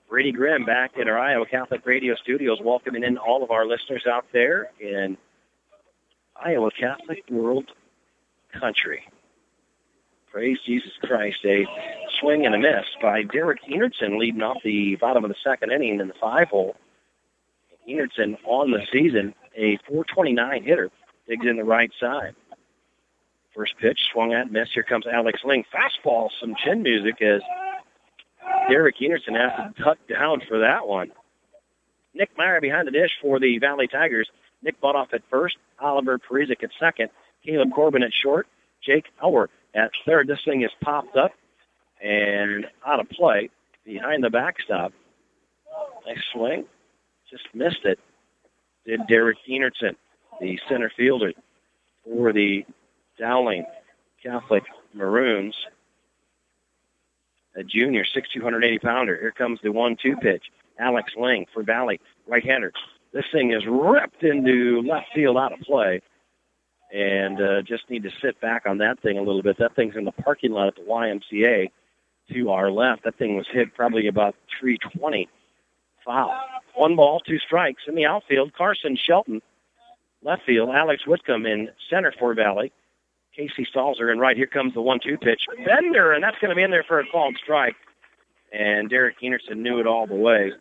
Brady 0.08 0.32
Grimm 0.32 0.64
back 0.64 0.96
in 0.96 1.08
our 1.08 1.16
Iowa 1.16 1.46
Catholic 1.46 1.86
Radio 1.86 2.16
studios, 2.16 2.58
welcoming 2.60 3.04
in 3.04 3.18
all 3.18 3.44
of 3.44 3.52
our 3.52 3.64
listeners 3.64 4.04
out 4.10 4.24
there 4.32 4.70
in 4.80 5.16
Iowa 6.34 6.70
Catholic 6.72 7.22
World 7.30 7.70
Country. 8.52 9.06
Praise 10.32 10.58
Jesus 10.66 10.92
Christ. 11.02 11.38
A 11.44 11.66
swing 12.20 12.46
and 12.46 12.54
a 12.54 12.58
miss 12.58 12.86
by 13.00 13.22
Derek 13.22 13.60
Enertson 13.68 14.18
leading 14.18 14.42
off 14.42 14.58
the 14.64 14.96
bottom 14.96 15.24
of 15.24 15.30
the 15.30 15.36
second 15.44 15.70
inning 15.70 16.00
in 16.00 16.08
the 16.08 16.14
five 16.20 16.48
hole. 16.48 16.74
Enertson 17.90 18.36
on 18.44 18.70
the 18.70 18.80
season, 18.92 19.34
a 19.56 19.78
429 19.88 20.62
hitter, 20.64 20.90
digs 21.28 21.46
in 21.46 21.56
the 21.56 21.64
right 21.64 21.90
side. 22.00 22.34
First 23.54 23.74
pitch 23.80 23.98
swung 24.12 24.32
at, 24.32 24.50
missed. 24.50 24.72
Here 24.74 24.82
comes 24.82 25.06
Alex 25.06 25.40
Ling. 25.44 25.64
Fastball, 25.74 26.28
some 26.40 26.54
chin 26.64 26.82
music 26.82 27.20
as 27.20 27.40
Derek 28.68 28.96
Enertson 28.98 29.36
has 29.36 29.74
to 29.74 29.82
tuck 29.82 29.98
down 30.08 30.40
for 30.48 30.60
that 30.60 30.86
one. 30.86 31.10
Nick 32.14 32.30
Meyer 32.36 32.60
behind 32.60 32.86
the 32.86 32.92
dish 32.92 33.10
for 33.20 33.38
the 33.38 33.58
Valley 33.58 33.88
Tigers. 33.88 34.28
Nick 34.62 34.80
Butoff 34.80 35.12
at 35.12 35.22
first, 35.30 35.56
Oliver 35.80 36.18
Perizic 36.18 36.62
at 36.62 36.70
second, 36.78 37.10
Caleb 37.44 37.72
Corbin 37.74 38.02
at 38.02 38.12
short, 38.12 38.46
Jake 38.84 39.06
Elwer 39.22 39.48
at 39.74 39.90
third. 40.06 40.26
This 40.26 40.40
thing 40.44 40.62
is 40.62 40.70
popped 40.82 41.16
up 41.16 41.32
and 42.02 42.66
out 42.86 43.00
of 43.00 43.08
play 43.08 43.50
behind 43.84 44.22
the 44.22 44.30
backstop. 44.30 44.92
Nice 46.06 46.18
swing. 46.32 46.64
Just 47.30 47.44
missed 47.54 47.84
it. 47.84 47.98
Did 48.86 49.00
Derek 49.08 49.38
Enertson, 49.48 49.96
the 50.40 50.58
center 50.68 50.90
fielder 50.96 51.32
for 52.04 52.32
the 52.32 52.64
Dowling 53.18 53.64
Catholic 54.22 54.64
Maroons. 54.94 55.54
A 57.56 57.62
junior, 57.62 58.04
6,280 58.04 58.78
pounder. 58.78 59.16
Here 59.16 59.32
comes 59.32 59.58
the 59.62 59.72
one-two 59.72 60.16
pitch. 60.16 60.44
Alex 60.78 61.12
Ling 61.16 61.46
for 61.52 61.62
Valley, 61.62 62.00
right-hander. 62.26 62.72
This 63.12 63.24
thing 63.32 63.52
is 63.52 63.62
ripped 63.66 64.22
into 64.22 64.82
left 64.82 65.08
field 65.14 65.36
out 65.36 65.52
of 65.52 65.60
play 65.60 66.00
and 66.92 67.40
uh, 67.40 67.62
just 67.62 67.88
need 67.90 68.02
to 68.04 68.10
sit 68.22 68.40
back 68.40 68.64
on 68.66 68.78
that 68.78 69.00
thing 69.00 69.18
a 69.18 69.22
little 69.22 69.42
bit. 69.42 69.58
That 69.58 69.76
thing's 69.76 69.96
in 69.96 70.04
the 70.04 70.12
parking 70.12 70.52
lot 70.52 70.68
at 70.68 70.76
the 70.76 70.82
YMCA 70.82 71.70
to 72.32 72.50
our 72.50 72.70
left. 72.70 73.04
That 73.04 73.16
thing 73.16 73.36
was 73.36 73.46
hit 73.52 73.74
probably 73.74 74.06
about 74.06 74.34
320. 74.60 75.28
Foul. 76.10 76.36
One 76.74 76.96
ball, 76.96 77.20
two 77.20 77.38
strikes 77.38 77.82
in 77.86 77.94
the 77.94 78.04
outfield. 78.04 78.52
Carson 78.54 78.96
Shelton, 78.96 79.40
left 80.22 80.44
field. 80.44 80.70
Alex 80.70 81.06
Whitcomb 81.06 81.46
in 81.46 81.70
center 81.88 82.12
for 82.18 82.34
Valley. 82.34 82.72
Casey 83.36 83.64
Stalzer 83.64 84.10
in 84.10 84.18
right. 84.18 84.36
Here 84.36 84.48
comes 84.48 84.74
the 84.74 84.82
one-two 84.82 85.18
pitch. 85.18 85.46
Bender, 85.64 86.12
and 86.12 86.22
that's 86.22 86.36
going 86.40 86.48
to 86.48 86.56
be 86.56 86.62
in 86.62 86.72
there 86.72 86.82
for 86.82 86.98
a 86.98 87.06
called 87.06 87.36
strike. 87.40 87.76
And 88.52 88.90
Derek 88.90 89.20
Enertson 89.20 89.58
knew 89.58 89.78
it 89.78 89.86
all 89.86 90.08
the 90.08 90.16
way. 90.16 90.52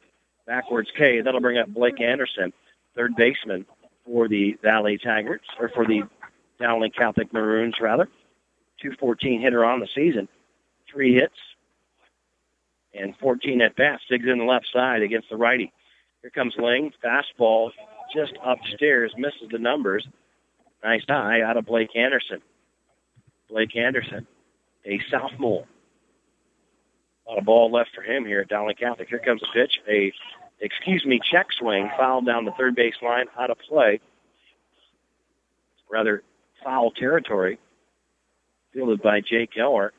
Backwards 0.45 0.91
K. 0.95 1.21
That'll 1.21 1.41
bring 1.41 1.57
up 1.57 1.67
Blake 1.67 1.99
Anderson, 1.99 2.53
third 2.95 3.15
baseman 3.15 3.65
for 4.05 4.27
the 4.27 4.55
Valley 4.61 4.99
Tigers, 4.99 5.41
or 5.59 5.69
for 5.69 5.85
the 5.85 6.03
Dowling 6.59 6.91
Catholic 6.91 7.33
Maroons, 7.33 7.75
rather. 7.81 8.05
214 8.81 9.41
hitter 9.41 9.65
on 9.65 9.79
the 9.79 9.87
season. 9.95 10.27
Three 10.91 11.15
hits 11.15 11.35
and 12.93 13.15
14 13.17 13.61
at 13.61 13.75
bats. 13.75 14.03
Digs 14.09 14.25
in 14.27 14.39
the 14.39 14.45
left 14.45 14.67
side 14.73 15.01
against 15.01 15.29
the 15.29 15.37
righty. 15.37 15.71
Here 16.21 16.31
comes 16.31 16.53
Ling. 16.57 16.91
Fastball 17.03 17.71
just 18.13 18.33
upstairs. 18.43 19.13
Misses 19.17 19.49
the 19.51 19.59
numbers. 19.59 20.07
Nice 20.83 21.03
eye 21.09 21.41
out 21.41 21.57
of 21.57 21.65
Blake 21.65 21.95
Anderson. 21.95 22.41
Blake 23.49 23.75
Anderson, 23.75 24.27
a 24.85 24.99
sophomore. 25.09 25.65
A 27.25 27.29
lot 27.29 27.39
of 27.39 27.45
ball 27.45 27.71
left 27.71 27.89
for 27.93 28.01
him 28.01 28.25
here 28.25 28.41
at 28.41 28.47
Dowling 28.47 28.75
Catholic. 28.75 29.09
Here 29.09 29.19
comes 29.19 29.41
a 29.43 29.53
pitch. 29.53 29.79
A, 29.89 30.11
excuse 30.61 31.05
me, 31.05 31.19
check 31.31 31.47
swing. 31.57 31.89
Fouled 31.97 32.25
down 32.25 32.45
the 32.45 32.51
third 32.51 32.75
base 32.75 32.95
line. 33.01 33.25
Out 33.37 33.49
of 33.51 33.57
play. 33.67 33.99
Rather 35.91 36.23
foul 36.63 36.91
territory. 36.91 37.59
Fielded 38.73 39.01
by 39.01 39.21
Jake 39.21 39.51
Auer. 39.57 39.93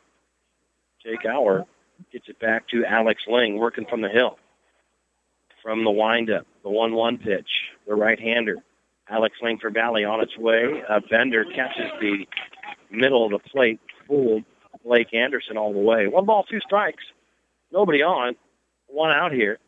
Jake 1.05 1.25
Auer 1.25 1.67
gets 2.13 2.29
it 2.29 2.39
back 2.39 2.69
to 2.69 2.85
Alex 2.85 3.23
Ling, 3.27 3.59
working 3.59 3.87
from 3.87 4.01
the 4.01 4.09
hill. 4.09 4.39
From 5.63 5.85
the 5.85 5.91
windup, 5.91 6.47
the 6.63 6.71
1-1 6.71 7.23
pitch, 7.23 7.49
the 7.87 7.95
right-hander. 7.95 8.57
Alex 9.09 9.37
Ling 9.43 9.59
for 9.59 9.71
Valley 9.71 10.05
on 10.05 10.21
its 10.21 10.37
way. 10.39 10.83
Uh, 10.89 11.01
Bender 11.11 11.45
catches 11.45 11.91
the 12.01 12.27
middle 12.91 13.25
of 13.25 13.33
the 13.33 13.51
plate, 13.51 13.81
fooled 14.07 14.45
Blake 14.85 15.13
Anderson 15.13 15.57
all 15.57 15.73
the 15.73 15.79
way. 15.79 16.07
One 16.07 16.25
ball, 16.25 16.45
two 16.45 16.61
strikes. 16.61 17.03
Nobody 17.73 18.03
on. 18.03 18.37
One 18.87 19.11
out 19.11 19.33
here. 19.33 19.59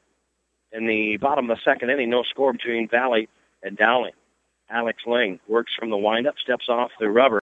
In 0.72 0.86
the 0.86 1.18
bottom 1.18 1.50
of 1.50 1.56
the 1.56 1.62
second 1.70 1.90
inning, 1.90 2.08
no 2.08 2.22
score 2.22 2.52
between 2.52 2.88
Valley 2.88 3.28
and 3.62 3.76
Dowling. 3.76 4.12
Alex 4.70 5.02
Ling 5.06 5.38
works 5.46 5.72
from 5.78 5.90
the 5.90 5.98
windup, 5.98 6.38
steps 6.38 6.68
off 6.68 6.90
the 6.98 7.10
rubber, 7.10 7.42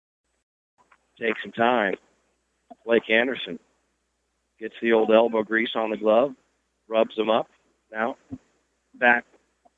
takes 1.19 1.41
some 1.43 1.53
time. 1.53 1.95
Blake 2.85 3.09
Anderson 3.09 3.59
gets 4.65 4.75
the 4.81 4.95
old 4.95 5.11
elbow 5.11 5.43
grease 5.43 5.73
on 5.75 5.91
the 5.91 5.97
glove, 5.99 6.33
rubs 6.89 7.15
them 7.17 7.29
up. 7.29 7.49
Now 7.93 8.17
back 8.99 9.27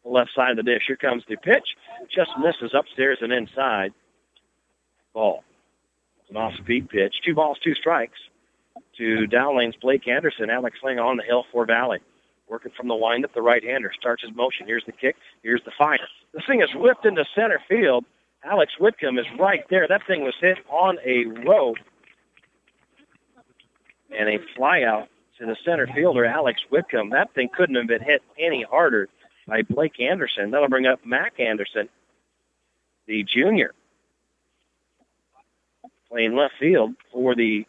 the 0.05 0.11
left 0.11 0.31
side 0.33 0.53
of 0.53 0.57
the 0.57 0.63
dish. 0.63 0.85
Here 0.87 0.97
comes 0.97 1.25
the 1.29 1.37
pitch. 1.37 1.75
Just 2.15 2.31
misses 2.39 2.73
upstairs 2.73 3.19
and 3.21 3.33
inside. 3.33 3.93
Ball. 5.13 5.43
It's 6.21 6.31
an 6.31 6.37
off-speed 6.37 6.89
pitch. 6.89 7.17
Two 7.25 7.35
balls, 7.35 7.59
two 7.65 7.75
strikes 7.75 8.19
to 8.99 9.27
Dowling's 9.27 9.75
Blake 9.83 10.07
Anderson. 10.07 10.51
Alex 10.51 10.79
Ling 10.85 11.01
on 11.01 11.17
the 11.17 11.25
hill 11.25 11.45
for 11.51 11.67
Valley. 11.67 11.99
Working 12.49 12.71
from 12.77 12.87
the 12.87 12.95
windup, 12.95 13.35
the 13.35 13.43
right-hander 13.43 13.91
starts 13.99 14.23
his 14.23 14.35
motion. 14.37 14.69
Here's 14.69 14.85
the 14.87 14.93
kick. 14.93 15.17
Here's 15.43 15.63
the 15.65 15.73
fire. 15.77 15.99
This 16.33 16.45
thing 16.47 16.63
is 16.63 16.69
whipped 16.77 17.05
into 17.05 17.25
center 17.35 17.61
field. 17.69 18.05
Alex 18.45 18.73
Whitcomb 18.79 19.19
is 19.19 19.27
right 19.37 19.65
there. 19.69 19.87
That 19.89 20.07
thing 20.07 20.23
was 20.23 20.35
hit 20.41 20.59
on 20.71 20.99
a 21.05 21.25
rope. 21.45 21.79
And 24.11 24.29
a 24.29 24.39
flyout 24.59 25.09
to 25.39 25.47
the 25.47 25.57
center 25.65 25.87
fielder, 25.95 26.25
Alex 26.25 26.61
Whitcomb. 26.71 27.11
That 27.11 27.33
thing 27.35 27.49
couldn't 27.55 27.77
have 27.77 27.87
been 27.87 28.03
hit 28.03 28.23
any 28.39 28.65
harder 28.69 29.09
by 29.47 29.63
Blake 29.63 30.01
Anderson. 30.01 30.51
That'll 30.51 30.69
bring 30.69 30.87
up 30.87 31.01
Mac 31.05 31.39
Anderson, 31.39 31.89
the 33.07 33.25
junior, 33.25 33.73
playing 36.11 36.35
left 36.35 36.55
field 36.59 36.95
for 37.13 37.35
the 37.35 37.67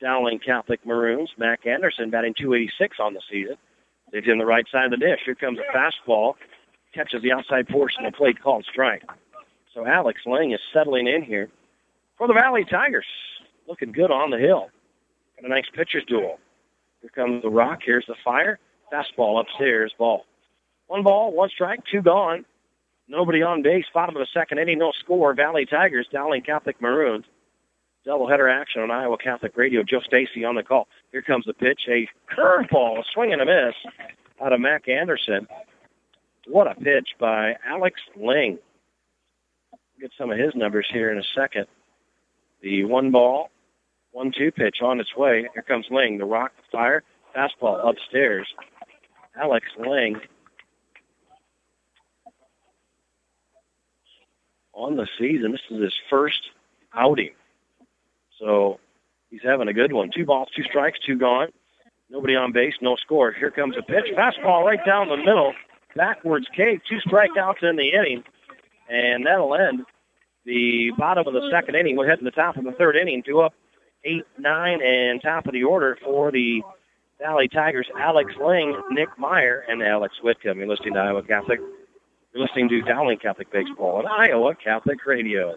Dowling 0.00 0.38
Catholic 0.38 0.84
Maroons. 0.86 1.30
Mac 1.36 1.66
Anderson 1.66 2.10
batting 2.10 2.34
286 2.34 2.96
on 3.00 3.14
the 3.14 3.20
season. 3.30 3.56
It's 4.12 4.26
in 4.26 4.38
the 4.38 4.46
right 4.46 4.66
side 4.70 4.86
of 4.86 4.90
the 4.90 4.96
dish. 4.96 5.20
Here 5.24 5.34
comes 5.34 5.58
a 5.58 5.76
fastball. 5.76 6.34
Catches 6.94 7.22
the 7.22 7.32
outside 7.32 7.68
portion 7.68 8.04
of 8.04 8.12
the 8.12 8.16
plate 8.16 8.42
called 8.42 8.66
strike. 8.70 9.04
So 9.74 9.86
Alex 9.86 10.22
Ling 10.26 10.52
is 10.52 10.60
settling 10.72 11.06
in 11.06 11.22
here 11.22 11.48
for 12.18 12.26
the 12.26 12.34
Valley 12.34 12.64
Tigers. 12.64 13.06
Looking 13.68 13.92
good 13.92 14.10
on 14.10 14.30
the 14.30 14.38
hill. 14.38 14.70
A 15.42 15.48
nice 15.48 15.64
pitcher's 15.74 16.04
duel. 16.06 16.38
Here 17.00 17.10
comes 17.14 17.42
the 17.42 17.48
rock. 17.48 17.80
Here's 17.84 18.04
the 18.06 18.14
fire. 18.24 18.58
Fastball 18.92 19.40
upstairs. 19.40 19.92
Ball. 19.98 20.24
One 20.86 21.02
ball, 21.02 21.32
one 21.32 21.48
strike, 21.48 21.80
two 21.90 22.02
gone. 22.02 22.44
Nobody 23.08 23.42
on 23.42 23.62
base. 23.62 23.84
Bottom 23.94 24.16
of 24.16 24.20
the 24.20 24.38
second 24.38 24.58
inning, 24.58 24.78
no 24.78 24.92
score. 25.02 25.34
Valley 25.34 25.66
Tigers, 25.66 26.06
Dowling 26.12 26.42
Catholic 26.42 26.80
Maroons. 26.80 27.24
Doubleheader 28.06 28.50
action 28.50 28.82
on 28.82 28.90
Iowa 28.90 29.18
Catholic 29.18 29.56
Radio. 29.56 29.82
Joe 29.82 30.00
Stacy 30.00 30.44
on 30.44 30.54
the 30.54 30.62
call. 30.62 30.88
Here 31.12 31.22
comes 31.22 31.44
the 31.44 31.52
pitch. 31.52 31.82
A 31.88 32.08
curveball, 32.32 32.98
a 32.98 33.02
swing 33.12 33.32
and 33.32 33.42
a 33.42 33.46
miss 33.46 33.74
out 34.42 34.52
of 34.52 34.60
Mac 34.60 34.88
Anderson. 34.88 35.46
What 36.46 36.66
a 36.66 36.74
pitch 36.74 37.10
by 37.18 37.56
Alex 37.66 38.00
Ling. 38.16 38.58
Get 40.00 40.12
some 40.16 40.30
of 40.30 40.38
his 40.38 40.54
numbers 40.54 40.86
here 40.90 41.12
in 41.12 41.18
a 41.18 41.24
second. 41.34 41.66
The 42.62 42.84
one 42.84 43.10
ball, 43.10 43.50
one 44.12 44.32
two 44.36 44.50
pitch 44.50 44.76
on 44.82 45.00
its 45.00 45.16
way. 45.16 45.48
Here 45.54 45.62
comes 45.62 45.86
Ling. 45.90 46.18
The 46.18 46.24
rock, 46.24 46.52
the 46.56 46.62
fire, 46.76 47.02
fastball 47.36 47.88
upstairs. 47.88 48.46
Alex 49.40 49.66
Ling 49.78 50.20
on 54.72 54.96
the 54.96 55.06
season. 55.18 55.52
This 55.52 55.60
is 55.70 55.82
his 55.82 55.94
first 56.08 56.40
outing. 56.94 57.30
So 58.38 58.80
he's 59.30 59.40
having 59.44 59.68
a 59.68 59.72
good 59.72 59.92
one. 59.92 60.10
Two 60.14 60.24
balls, 60.24 60.48
two 60.56 60.64
strikes, 60.64 60.98
two 61.06 61.18
gone. 61.18 61.48
Nobody 62.08 62.34
on 62.34 62.52
base, 62.52 62.74
no 62.82 62.96
score. 62.96 63.32
Here 63.32 63.52
comes 63.52 63.76
a 63.78 63.82
pitch. 63.82 64.06
Fastball 64.16 64.64
right 64.64 64.84
down 64.84 65.08
the 65.08 65.16
middle. 65.16 65.52
Backwards 65.94 66.46
K. 66.56 66.80
Two 66.88 66.98
strikeouts 67.08 67.62
in 67.62 67.76
the 67.76 67.90
inning. 67.90 68.24
And 68.88 69.26
that'll 69.26 69.54
end 69.54 69.84
the 70.44 70.90
bottom 70.98 71.26
of 71.26 71.34
the 71.34 71.48
second 71.52 71.76
inning. 71.76 71.96
We're 71.96 72.08
heading 72.08 72.24
to 72.24 72.30
the 72.30 72.42
top 72.42 72.56
of 72.56 72.64
the 72.64 72.72
third 72.72 72.96
inning. 72.96 73.22
Two 73.24 73.40
up, 73.40 73.54
eight, 74.04 74.24
nine, 74.38 74.80
and 74.82 75.20
top 75.22 75.46
of 75.46 75.52
the 75.52 75.64
order 75.64 75.98
for 76.02 76.30
the 76.30 76.62
Valley 77.20 77.48
Tigers. 77.48 77.86
Alex 77.98 78.32
Ling, 78.42 78.80
Nick 78.90 79.08
Meyer, 79.18 79.64
and 79.68 79.82
Alex 79.82 80.14
Whitcomb. 80.22 80.58
You're 80.58 80.68
listening 80.68 80.94
to 80.94 81.00
Iowa 81.00 81.22
Catholic 81.22 81.60
You're 82.32 82.42
listening 82.42 82.68
to 82.70 82.80
Dowling 82.82 83.18
Catholic 83.18 83.52
Baseball 83.52 83.96
on 83.96 84.06
Iowa 84.06 84.54
Catholic 84.54 85.04
Radio. 85.06 85.56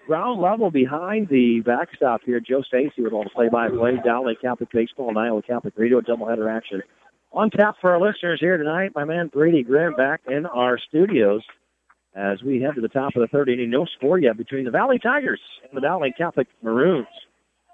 Ground 0.08 0.40
level 0.40 0.72
behind 0.72 1.28
the 1.28 1.60
backstop 1.60 2.22
here. 2.26 2.40
Joe 2.40 2.62
Stacy 2.62 3.02
with 3.02 3.12
all 3.12 3.26
the 3.26 3.32
play-by-play. 3.32 3.98
Dowling 4.06 4.38
Catholic 4.42 4.72
Baseball 4.72 5.10
and 5.10 5.20
Iowa 5.20 5.42
Catholic 5.42 5.74
Radio 5.76 6.00
doubleheader 6.00 6.50
action. 6.50 6.82
On 7.34 7.50
tap 7.50 7.76
for 7.82 7.92
our 7.92 8.00
listeners 8.00 8.40
here 8.40 8.56
tonight, 8.56 8.94
my 8.96 9.04
man 9.04 9.28
Brady 9.28 9.62
Graham 9.64 9.94
back 9.96 10.22
in 10.26 10.46
our 10.46 10.80
studios 10.88 11.42
as 12.16 12.42
we 12.42 12.62
head 12.62 12.76
to 12.76 12.82
the 12.82 12.88
top 12.88 13.14
of 13.18 13.22
the 13.22 13.28
third 13.28 13.50
inning. 13.50 13.70
No 13.70 13.86
score 13.98 14.18
yet 14.18 14.38
between 14.38 14.64
the 14.64 14.72
Valley 14.72 15.00
Tigers 15.00 15.42
and 15.68 15.76
the 15.76 15.82
Dowling 15.82 16.14
Catholic 16.18 16.48
Maroons. 16.62 17.08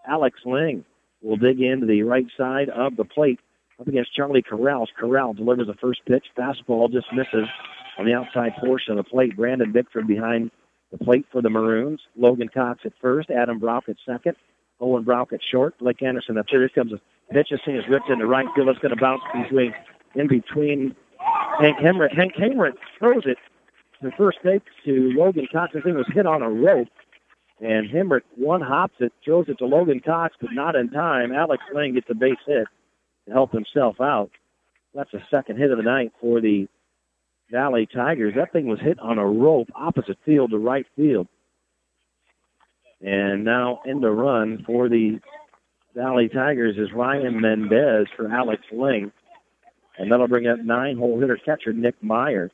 Alex 0.08 0.40
Ling 0.46 0.84
will 1.22 1.38
dig 1.38 1.62
into 1.62 1.86
the 1.86 2.02
right 2.02 2.26
side 2.36 2.70
of 2.70 2.96
the 2.96 3.06
plate 3.06 3.40
up 3.80 3.88
against 3.88 4.16
Charlie 4.16 4.42
Corrals. 4.42 4.90
Corral 5.00 5.36
delivers 5.36 5.68
the 5.68 5.76
first 5.76 6.00
pitch. 6.08 6.26
Fastball 6.36 6.92
just 6.92 7.06
misses 7.14 7.48
on 8.00 8.06
the 8.06 8.14
outside 8.14 8.56
portion 8.56 8.98
of 8.98 9.06
the 9.06 9.10
plate. 9.10 9.36
Brandon 9.36 9.72
Bickford 9.72 10.08
behind 10.08 10.50
the 10.92 10.98
plate 10.98 11.26
for 11.32 11.42
the 11.42 11.50
Maroons. 11.50 12.00
Logan 12.16 12.48
Cox 12.48 12.80
at 12.86 12.94
first. 13.02 13.30
Adam 13.30 13.60
Brock 13.60 13.84
at 13.90 13.98
second. 14.06 14.36
Owen 14.80 15.04
Brock 15.04 15.34
at 15.34 15.42
short. 15.44 15.78
Blake 15.78 16.02
Anderson 16.02 16.38
up 16.38 16.48
there. 16.50 16.62
Here 16.62 16.70
comes 16.70 16.94
a 16.94 17.02
pitch. 17.34 17.50
This 17.52 17.60
thing 17.66 17.76
is 17.76 17.84
ripped 17.90 18.10
into 18.10 18.26
right 18.26 18.48
field. 18.56 18.70
It's 18.70 18.80
going 18.80 18.96
to 18.96 19.02
bounce 19.02 19.22
between 19.34 19.76
in 20.16 20.28
between 20.28 20.96
Hank 21.60 21.78
Hemrick. 21.78 22.16
Hank 22.16 22.36
Hemrick 22.36 22.74
throws 22.98 23.24
it 23.26 23.38
to 24.02 24.12
first 24.12 24.42
base 24.44 24.62
to 24.86 25.12
Logan 25.18 25.48
Cox. 25.52 25.74
The 25.74 25.82
thing 25.82 25.96
was 25.96 26.08
hit 26.14 26.26
on 26.26 26.42
a 26.42 26.50
rope. 26.50 26.88
And 27.62 27.90
Hemrick 27.90 28.22
one 28.38 28.62
hops 28.62 28.96
it, 29.00 29.12
throws 29.26 29.50
it 29.50 29.58
to 29.58 29.66
Logan 29.66 30.00
Cox, 30.00 30.38
but 30.40 30.54
not 30.54 30.76
in 30.76 30.90
time. 30.90 31.34
Alex 31.34 31.62
Lane 31.74 31.96
gets 31.96 32.10
a 32.10 32.16
base 32.16 32.38
hit 32.48 32.66
to 33.26 33.34
help 33.34 33.52
himself 33.52 34.00
out. 34.00 34.32
That's 34.96 35.12
the 35.12 35.22
second 35.30 35.58
hit 35.58 35.70
of 35.70 35.78
the 35.78 35.84
night 35.84 36.14
for 36.22 36.40
the 36.40 36.70
Valley 37.52 37.88
Tigers. 37.94 38.34
That 38.36 38.52
thing 38.52 38.68
was 38.68 38.80
hit 38.80 39.00
on 39.00 39.18
a 39.18 39.26
rope 39.26 39.70
opposite 39.76 40.18
field 40.26 40.52
to 40.52 40.58
right 40.58 40.86
field. 40.96 41.28
And 43.02 43.44
now 43.44 43.82
in 43.86 44.02
the 44.02 44.12
run 44.12 44.64
for 44.66 44.90
the 44.90 45.20
Valley 45.96 46.30
Tigers 46.30 46.78
is 46.78 46.94
Ryan 46.94 47.42
Mendez 47.42 48.08
for 48.16 48.32
Alex 48.32 48.62
Ling. 48.72 49.12
And 49.98 50.12
that'll 50.12 50.28
bring 50.28 50.48
up 50.48 50.60
nine 50.60 50.98
hole 50.98 51.20
hitter 51.20 51.38
catcher 51.44 51.74
Nick 51.74 52.02
Meyer. 52.02 52.52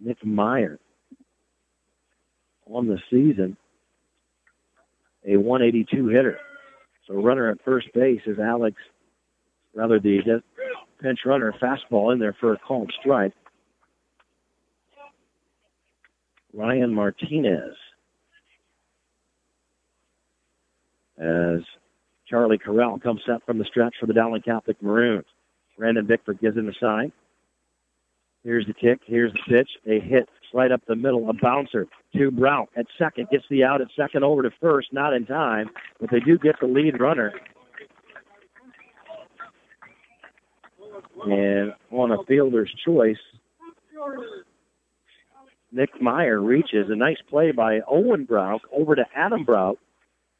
Nick 0.00 0.24
Meyer 0.24 0.78
on 2.66 2.86
the 2.86 2.98
season, 3.10 3.56
a 5.26 5.36
182 5.36 6.08
hitter. 6.08 6.38
So 7.06 7.14
runner 7.14 7.50
at 7.50 7.64
first 7.64 7.88
base 7.94 8.20
is 8.26 8.38
Alex, 8.38 8.76
rather 9.74 9.98
the 9.98 10.18
pinch 11.00 11.20
runner 11.24 11.54
fastball 11.60 12.12
in 12.12 12.18
there 12.18 12.36
for 12.38 12.52
a 12.52 12.58
called 12.58 12.92
strike. 13.00 13.32
Ryan 16.54 16.94
Martinez 16.94 17.76
as 21.18 21.60
Charlie 22.26 22.58
Corral 22.58 22.98
comes 22.98 23.22
set 23.26 23.44
from 23.44 23.58
the 23.58 23.64
stretch 23.64 23.94
for 23.98 24.06
the 24.06 24.12
Dowling 24.12 24.42
Catholic 24.42 24.80
Maroons. 24.82 25.24
Brandon 25.76 26.06
Bickford 26.06 26.40
gives 26.40 26.56
him 26.56 26.66
the 26.66 26.74
sign. 26.80 27.12
Here's 28.44 28.66
the 28.66 28.74
kick. 28.74 29.00
Here's 29.04 29.32
the 29.32 29.40
pitch. 29.48 29.70
A 29.86 30.00
hit 30.00 30.28
right 30.54 30.70
up 30.70 30.80
the 30.86 30.96
middle. 30.96 31.28
A 31.28 31.32
bouncer 31.32 31.86
to 32.16 32.30
Brown 32.30 32.66
at 32.76 32.86
second. 32.98 33.28
Gets 33.30 33.44
the 33.50 33.64
out 33.64 33.80
at 33.80 33.88
second 33.96 34.24
over 34.24 34.42
to 34.42 34.50
first. 34.60 34.92
Not 34.92 35.12
in 35.12 35.26
time, 35.26 35.70
but 36.00 36.10
they 36.10 36.20
do 36.20 36.38
get 36.38 36.58
the 36.60 36.66
lead 36.66 37.00
runner 37.00 37.32
And 41.32 41.74
on 41.90 42.10
a 42.10 42.22
fielder's 42.24 42.72
choice, 42.84 43.16
Nick 45.70 46.00
Meyer 46.00 46.40
reaches 46.40 46.86
a 46.88 46.96
nice 46.96 47.18
play 47.28 47.52
by 47.52 47.80
Owen 47.88 48.24
Brock 48.24 48.62
over 48.72 48.94
to 48.94 49.04
Adam 49.14 49.44
Brock 49.44 49.76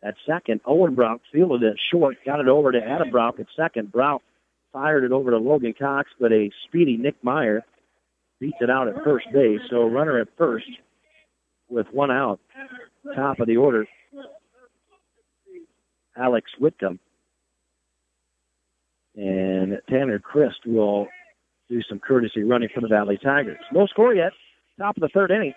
at 0.02 0.14
second. 0.26 0.60
Owen 0.64 0.94
Brock 0.94 1.20
fielded 1.32 1.62
it 1.62 1.78
short, 1.92 2.16
got 2.24 2.40
it 2.40 2.48
over 2.48 2.72
to 2.72 2.78
Adam 2.78 3.10
Brock 3.10 3.36
at 3.38 3.46
second. 3.56 3.92
Brock 3.92 4.22
fired 4.72 5.04
it 5.04 5.12
over 5.12 5.30
to 5.30 5.38
Logan 5.38 5.74
Cox, 5.78 6.10
but 6.18 6.32
a 6.32 6.50
speedy 6.66 6.96
Nick 6.96 7.16
Meyer 7.22 7.62
beats 8.40 8.56
it 8.60 8.70
out 8.70 8.88
at 8.88 9.02
first 9.04 9.26
base. 9.32 9.60
So 9.70 9.88
runner 9.88 10.20
at 10.20 10.28
first 10.38 10.68
with 11.68 11.86
one 11.92 12.10
out, 12.10 12.40
top 13.14 13.40
of 13.40 13.46
the 13.46 13.56
order. 13.56 13.86
Alex 16.16 16.50
Whitcomb 16.58 16.98
and 19.18 19.80
Tanner 19.90 20.20
Christ 20.20 20.60
will 20.64 21.08
do 21.68 21.82
some 21.88 21.98
courtesy 21.98 22.44
running 22.44 22.68
for 22.72 22.80
the 22.80 22.88
Valley 22.88 23.18
Tigers. 23.22 23.58
No 23.72 23.86
score 23.86 24.14
yet. 24.14 24.32
Top 24.78 24.96
of 24.96 25.00
the 25.00 25.08
third 25.08 25.32
inning. 25.32 25.54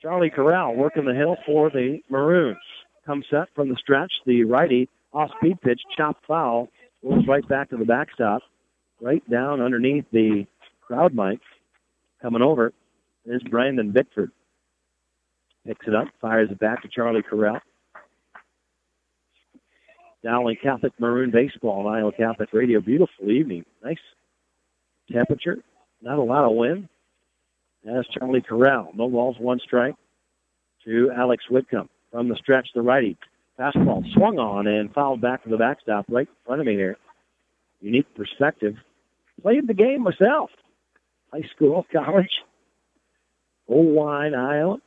Charlie 0.00 0.30
Corral 0.30 0.76
working 0.76 1.04
the 1.04 1.14
hill 1.14 1.36
for 1.44 1.70
the 1.70 1.98
Maroons. 2.08 2.56
Comes 3.04 3.26
set 3.28 3.48
from 3.54 3.68
the 3.68 3.76
stretch. 3.76 4.12
The 4.26 4.44
righty 4.44 4.88
off 5.12 5.30
speed 5.38 5.60
pitch, 5.60 5.80
chop 5.96 6.18
foul, 6.26 6.68
goes 7.02 7.26
right 7.26 7.46
back 7.48 7.70
to 7.70 7.76
the 7.76 7.84
backstop, 7.84 8.42
right 9.00 9.28
down 9.28 9.60
underneath 9.60 10.04
the 10.12 10.46
crowd 10.80 11.12
mic. 11.12 11.40
Coming 12.22 12.42
over 12.42 12.72
is 13.26 13.42
Brandon 13.50 13.90
Bickford. 13.90 14.30
Picks 15.66 15.86
it 15.88 15.94
up, 15.94 16.06
fires 16.20 16.48
it 16.50 16.60
back 16.60 16.82
to 16.82 16.88
Charlie 16.88 17.22
Corral. 17.22 17.60
Dowling 20.22 20.56
Catholic 20.62 20.92
Maroon 20.98 21.30
Baseball 21.30 21.86
on 21.86 21.94
Iowa 21.94 22.12
Catholic 22.12 22.52
Radio. 22.52 22.80
Beautiful 22.80 23.30
evening. 23.30 23.64
Nice 23.82 23.98
temperature. 25.10 25.56
Not 26.02 26.18
a 26.18 26.22
lot 26.22 26.44
of 26.44 26.56
wind. 26.56 26.88
That's 27.84 28.06
Charlie 28.08 28.42
Corral. 28.42 28.90
No 28.94 29.08
balls, 29.08 29.36
one 29.38 29.60
strike 29.64 29.94
to 30.84 31.10
Alex 31.16 31.44
Whitcomb. 31.50 31.88
From 32.10 32.28
the 32.28 32.36
stretch, 32.36 32.68
the 32.74 32.82
righty. 32.82 33.16
Fastball 33.58 34.02
swung 34.14 34.38
on 34.38 34.66
and 34.66 34.92
fouled 34.92 35.20
back 35.20 35.44
to 35.44 35.50
the 35.50 35.56
backstop 35.56 36.06
right 36.08 36.26
in 36.28 36.34
front 36.46 36.60
of 36.60 36.66
me 36.66 36.74
here. 36.74 36.96
Unique 37.80 38.14
perspective. 38.14 38.74
Played 39.42 39.66
the 39.68 39.74
game 39.74 40.02
myself. 40.02 40.50
High 41.32 41.48
school, 41.54 41.86
college. 41.92 42.30
Oelwein, 43.70 44.36
Iowa. 44.36 44.78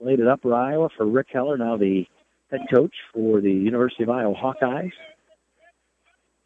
Played 0.00 0.20
at 0.20 0.26
Upper 0.26 0.54
Iowa 0.54 0.88
for 0.96 1.06
Rick 1.06 1.28
Heller, 1.32 1.56
now 1.56 1.76
the 1.76 2.04
head 2.52 2.60
coach 2.72 2.94
for 3.12 3.40
the 3.40 3.50
University 3.50 4.04
of 4.04 4.10
Iowa 4.10 4.34
Hawkeyes. 4.34 4.92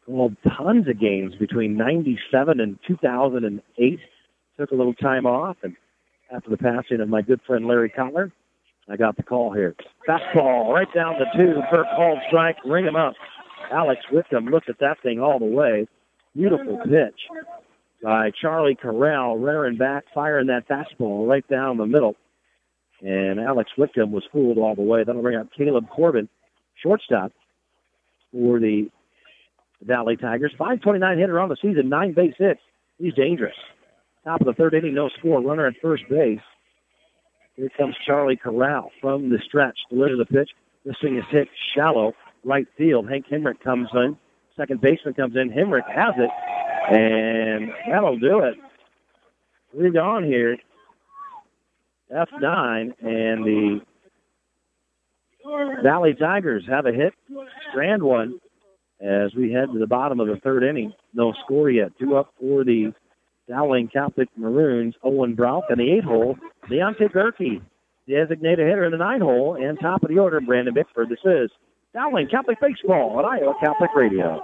Called 0.05 0.37
tons 0.57 0.87
of 0.87 0.99
games 0.99 1.35
between 1.35 1.75
97 1.75 2.61
and 2.61 2.79
2008. 2.87 3.99
Took 4.57 4.71
a 4.71 4.75
little 4.75 4.93
time 4.93 5.25
off, 5.25 5.57
and 5.63 5.75
after 6.33 6.49
the 6.49 6.57
passing 6.57 7.01
of 7.01 7.09
my 7.09 7.21
good 7.21 7.41
friend 7.45 7.67
Larry 7.67 7.89
Cutler, 7.89 8.31
I 8.89 8.95
got 8.95 9.17
the 9.17 9.23
call 9.23 9.51
here. 9.51 9.75
Fastball 10.07 10.73
right 10.73 10.87
down 10.95 11.15
the 11.19 11.25
two 11.35 11.61
for 11.69 11.83
called 11.95 12.19
strike. 12.27 12.55
Ring 12.65 12.85
him 12.85 12.95
up. 12.95 13.13
Alex 13.71 14.01
Whitcomb 14.11 14.45
looked 14.45 14.69
at 14.69 14.79
that 14.79 14.97
thing 15.03 15.19
all 15.19 15.39
the 15.39 15.45
way. 15.45 15.87
Beautiful 16.33 16.79
pitch 16.85 17.19
by 18.01 18.31
Charlie 18.41 18.77
Corral, 18.81 19.37
rearing 19.37 19.77
back, 19.77 20.05
firing 20.13 20.47
that 20.47 20.67
fastball 20.69 21.27
right 21.27 21.47
down 21.49 21.77
the 21.77 21.85
middle. 21.85 22.15
And 23.01 23.39
Alex 23.39 23.71
Whitcomb 23.77 24.11
was 24.11 24.23
fooled 24.31 24.57
all 24.57 24.75
the 24.75 24.81
way. 24.81 25.03
That'll 25.03 25.21
bring 25.21 25.37
up 25.37 25.47
Caleb 25.55 25.87
Corbin 25.89 26.27
shortstop 26.81 27.31
for 28.31 28.59
the 28.59 28.89
Valley 29.81 30.17
Tigers. 30.17 30.51
529 30.57 31.17
hitter 31.17 31.39
on 31.39 31.49
the 31.49 31.57
season, 31.61 31.89
nine 31.89 32.13
base 32.13 32.33
hits. 32.37 32.61
He's 32.97 33.13
dangerous. 33.13 33.55
Top 34.23 34.41
of 34.41 34.47
the 34.47 34.53
third 34.53 34.73
inning, 34.73 34.95
no 34.95 35.09
score. 35.19 35.41
Runner 35.41 35.67
at 35.67 35.75
first 35.81 36.03
base. 36.09 36.39
Here 37.55 37.69
comes 37.77 37.95
Charlie 38.05 38.35
Corral 38.35 38.91
from 39.01 39.29
the 39.29 39.39
stretch. 39.45 39.77
Delivers 39.89 40.19
the 40.19 40.25
pitch. 40.25 40.49
This 40.85 40.95
thing 41.01 41.17
is 41.17 41.23
hit 41.31 41.47
shallow 41.75 42.13
right 42.43 42.67
field. 42.77 43.09
Hank 43.09 43.25
Hemrick 43.31 43.59
comes 43.63 43.89
in. 43.93 44.17
Second 44.55 44.81
baseman 44.81 45.13
comes 45.13 45.35
in. 45.35 45.49
Hemrick 45.49 45.87
has 45.87 46.13
it, 46.17 46.29
and 46.95 47.69
that'll 47.89 48.17
do 48.17 48.39
it. 48.39 48.55
We're 49.73 49.91
gone 49.91 50.23
here. 50.23 50.57
F9, 52.13 52.93
and 53.01 53.43
the 53.45 53.81
Valley 55.83 56.13
Tigers 56.13 56.63
have 56.69 56.85
a 56.85 56.91
hit, 56.91 57.13
strand 57.71 58.03
one, 58.03 58.39
as 59.01 59.33
we 59.35 59.51
head 59.51 59.69
to 59.73 59.79
the 59.79 59.87
bottom 59.87 60.19
of 60.19 60.27
the 60.27 60.37
third 60.37 60.63
inning. 60.63 60.93
No 61.13 61.33
score 61.43 61.69
yet. 61.69 61.91
Two 61.99 62.15
up 62.15 62.33
for 62.39 62.63
the 62.63 62.93
Dowling 63.47 63.87
Catholic 63.87 64.29
Maroons. 64.35 64.95
Owen 65.03 65.35
Brock 65.35 65.65
in 65.69 65.77
the 65.77 65.91
eight 65.91 66.03
hole. 66.03 66.37
Deontay 66.69 67.11
Gerke, 67.13 67.61
designated 68.07 68.67
hitter 68.67 68.85
in 68.85 68.91
the 68.91 68.97
nine 68.97 69.21
hole, 69.21 69.55
and 69.55 69.79
top 69.79 70.03
of 70.03 70.09
the 70.09 70.19
order, 70.19 70.41
Brandon 70.41 70.73
Bickford. 70.73 71.09
This 71.09 71.19
is 71.23 71.49
Dowling 71.93 72.27
Catholic 72.29 72.59
Baseball 72.59 73.17
on 73.17 73.25
Iowa 73.25 73.53
Catholic 73.61 73.91
Radio. 73.95 74.43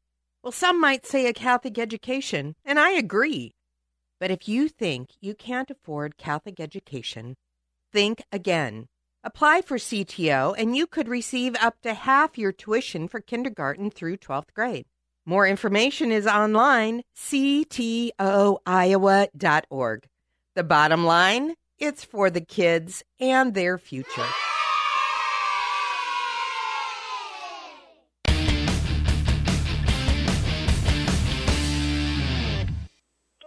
Well, 0.43 0.51
some 0.51 0.81
might 0.81 1.05
say 1.05 1.27
a 1.27 1.33
Catholic 1.33 1.77
education, 1.77 2.55
and 2.65 2.79
I 2.79 2.91
agree. 2.91 3.53
But 4.19 4.31
if 4.31 4.47
you 4.47 4.69
think 4.69 5.11
you 5.19 5.35
can't 5.35 5.69
afford 5.69 6.17
Catholic 6.17 6.59
education, 6.59 7.35
think 7.91 8.23
again. 8.31 8.87
Apply 9.23 9.61
for 9.61 9.77
CTO, 9.77 10.55
and 10.57 10.75
you 10.75 10.87
could 10.87 11.07
receive 11.07 11.55
up 11.61 11.79
to 11.81 11.93
half 11.93 12.39
your 12.39 12.51
tuition 12.51 13.07
for 13.07 13.19
kindergarten 13.19 13.91
through 13.91 14.17
12th 14.17 14.53
grade. 14.55 14.87
More 15.25 15.45
information 15.45 16.11
is 16.11 16.25
online, 16.25 17.03
ctoiowa.org. 17.15 18.17
The 20.55 20.63
bottom 20.63 21.05
line 21.05 21.55
it's 21.81 22.05
for 22.05 22.29
the 22.29 22.41
kids 22.41 23.03
and 23.19 23.55
their 23.55 23.79
future. 23.79 24.27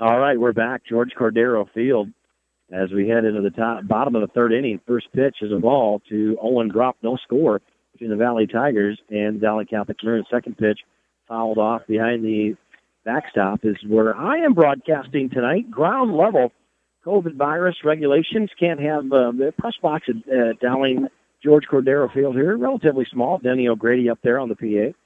All 0.01 0.19
right, 0.19 0.39
we're 0.39 0.53
back. 0.53 0.83
George 0.89 1.11
Cordero 1.17 1.67
Field 1.73 2.09
as 2.73 2.91
we 2.91 3.09
head 3.09 3.25
into 3.25 3.43
the 3.43 3.51
top 3.51 3.87
bottom 3.87 4.17
of 4.17 4.23
the 4.23 4.35
third 4.35 4.53
inning. 4.53 4.81
First 4.89 5.07
pitch 5.13 5.37
is 5.41 5.53
a 5.53 5.61
ball 5.61 6.03
to 6.09 6.37
Owen 6.43 6.69
Drop, 6.69 6.97
no 7.03 7.17
score 7.17 7.61
between 7.93 8.11
the 8.11 8.17
Valley 8.17 8.49
Tigers 8.49 9.01
and 9.09 9.41
Valley 9.41 9.65
Catholic. 9.65 9.99
Second 10.29 10.59
pitch 10.59 10.81
fouled 11.29 11.59
off 11.59 11.83
behind 11.87 12.25
the 12.25 12.57
backstop 13.05 13.61
is 13.63 13.77
where 13.87 14.17
I 14.17 14.39
am 14.39 14.55
broadcasting 14.55 15.31
tonight. 15.31 15.71
Ground 15.71 16.17
level 16.17 16.51
COVID 17.07 17.37
virus 17.37 17.77
regulations 17.85 18.51
can't 18.59 18.81
have 18.81 19.05
uh, 19.05 19.31
the 19.31 19.53
press 19.57 19.75
box 19.81 20.09
at 20.09 20.17
uh, 20.29 20.55
Dowling 20.61 21.07
George 21.41 21.67
Cordero 21.71 22.13
Field 22.13 22.35
here, 22.35 22.57
relatively 22.57 23.07
small. 23.13 23.39
Denny 23.39 23.69
O'Grady 23.69 24.11
up 24.11 24.19
there 24.25 24.41
on 24.41 24.49
the 24.49 24.57
PA. 24.57 24.99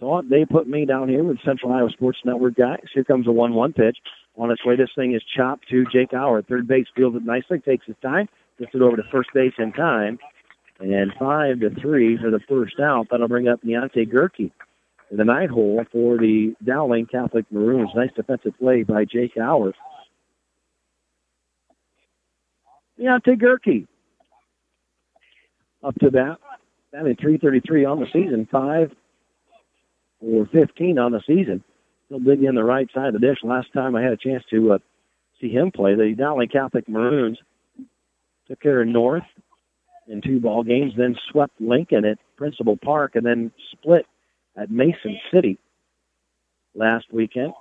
So 0.00 0.22
they 0.28 0.46
put 0.46 0.66
me 0.66 0.86
down 0.86 1.10
here 1.10 1.22
with 1.22 1.38
Central 1.44 1.72
Iowa 1.72 1.90
Sports 1.90 2.18
Network 2.24 2.56
guys. 2.56 2.80
Here 2.94 3.04
comes 3.04 3.26
a 3.26 3.30
1-1 3.30 3.76
pitch. 3.76 3.98
On 4.36 4.50
its 4.50 4.64
way, 4.64 4.74
this 4.74 4.88
thing 4.96 5.14
is 5.14 5.22
chopped 5.36 5.68
to 5.68 5.84
Jake 5.92 6.14
Hour. 6.14 6.40
Third 6.40 6.66
base 6.66 6.86
fields 6.96 7.16
it 7.16 7.24
nicely, 7.24 7.58
takes 7.58 7.84
his 7.84 7.96
time, 8.00 8.26
gets 8.58 8.74
it 8.74 8.80
over 8.80 8.96
to 8.96 9.02
first 9.12 9.28
base 9.34 9.52
in 9.58 9.72
time. 9.72 10.18
And 10.78 11.12
five 11.18 11.60
to 11.60 11.68
three 11.78 12.16
for 12.16 12.30
the 12.30 12.40
first 12.48 12.80
out. 12.80 13.08
That'll 13.10 13.28
bring 13.28 13.48
up 13.48 13.62
Deontay 13.62 14.10
Gerke 14.10 14.50
in 15.10 15.16
the 15.18 15.24
night 15.24 15.50
hole 15.50 15.84
for 15.92 16.16
the 16.16 16.54
Dowling 16.64 17.04
Catholic 17.04 17.44
Maroons. 17.50 17.90
Nice 17.94 18.08
defensive 18.16 18.54
play 18.58 18.82
by 18.82 19.04
Jake 19.04 19.36
Hour. 19.36 19.74
Deontay 22.98 23.38
Gerke 23.38 23.86
up 25.82 25.94
to 25.96 26.10
bat. 26.10 26.38
Batting 26.92 27.16
333 27.16 27.84
on 27.84 28.00
the 28.00 28.06
season, 28.12 28.48
five 28.50 28.90
or 30.20 30.46
15 30.46 30.98
on 30.98 31.12
the 31.12 31.22
season. 31.26 31.62
He'll 32.08 32.18
dig 32.18 32.42
in 32.42 32.54
the 32.54 32.64
right 32.64 32.88
side 32.94 33.08
of 33.08 33.12
the 33.14 33.26
dish. 33.26 33.38
Last 33.42 33.72
time 33.72 33.94
I 33.94 34.02
had 34.02 34.12
a 34.12 34.16
chance 34.16 34.44
to 34.50 34.72
uh, 34.74 34.78
see 35.40 35.50
him 35.50 35.70
play, 35.70 35.94
the 35.94 36.14
Dowling 36.16 36.48
Catholic 36.48 36.88
Maroons 36.88 37.38
took 38.48 38.60
care 38.60 38.82
of 38.82 38.88
North 38.88 39.24
in 40.08 40.20
two 40.20 40.40
ball 40.40 40.64
games, 40.64 40.92
then 40.96 41.16
swept 41.30 41.60
Lincoln 41.60 42.04
at 42.04 42.18
Principal 42.36 42.76
Park, 42.76 43.14
and 43.14 43.24
then 43.24 43.52
split 43.72 44.06
at 44.56 44.70
Mason 44.70 45.18
City 45.32 45.58
last 46.74 47.06
weekend. 47.12 47.52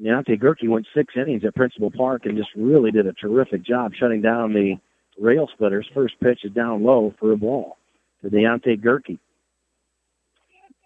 Deontay 0.00 0.40
Gerke 0.40 0.68
went 0.68 0.86
six 0.94 1.14
innings 1.16 1.44
at 1.44 1.54
Principal 1.54 1.90
Park 1.90 2.24
and 2.24 2.36
just 2.36 2.50
really 2.56 2.90
did 2.90 3.06
a 3.06 3.12
terrific 3.14 3.64
job 3.64 3.92
shutting 3.98 4.22
down 4.22 4.52
the 4.52 4.76
rail 5.20 5.48
splitters. 5.52 5.88
First 5.92 6.14
pitch 6.22 6.40
is 6.44 6.52
down 6.52 6.84
low 6.84 7.14
for 7.18 7.32
a 7.32 7.36
ball 7.36 7.76
to 8.22 8.30
Deontay 8.30 8.80
Gerke. 8.80 9.18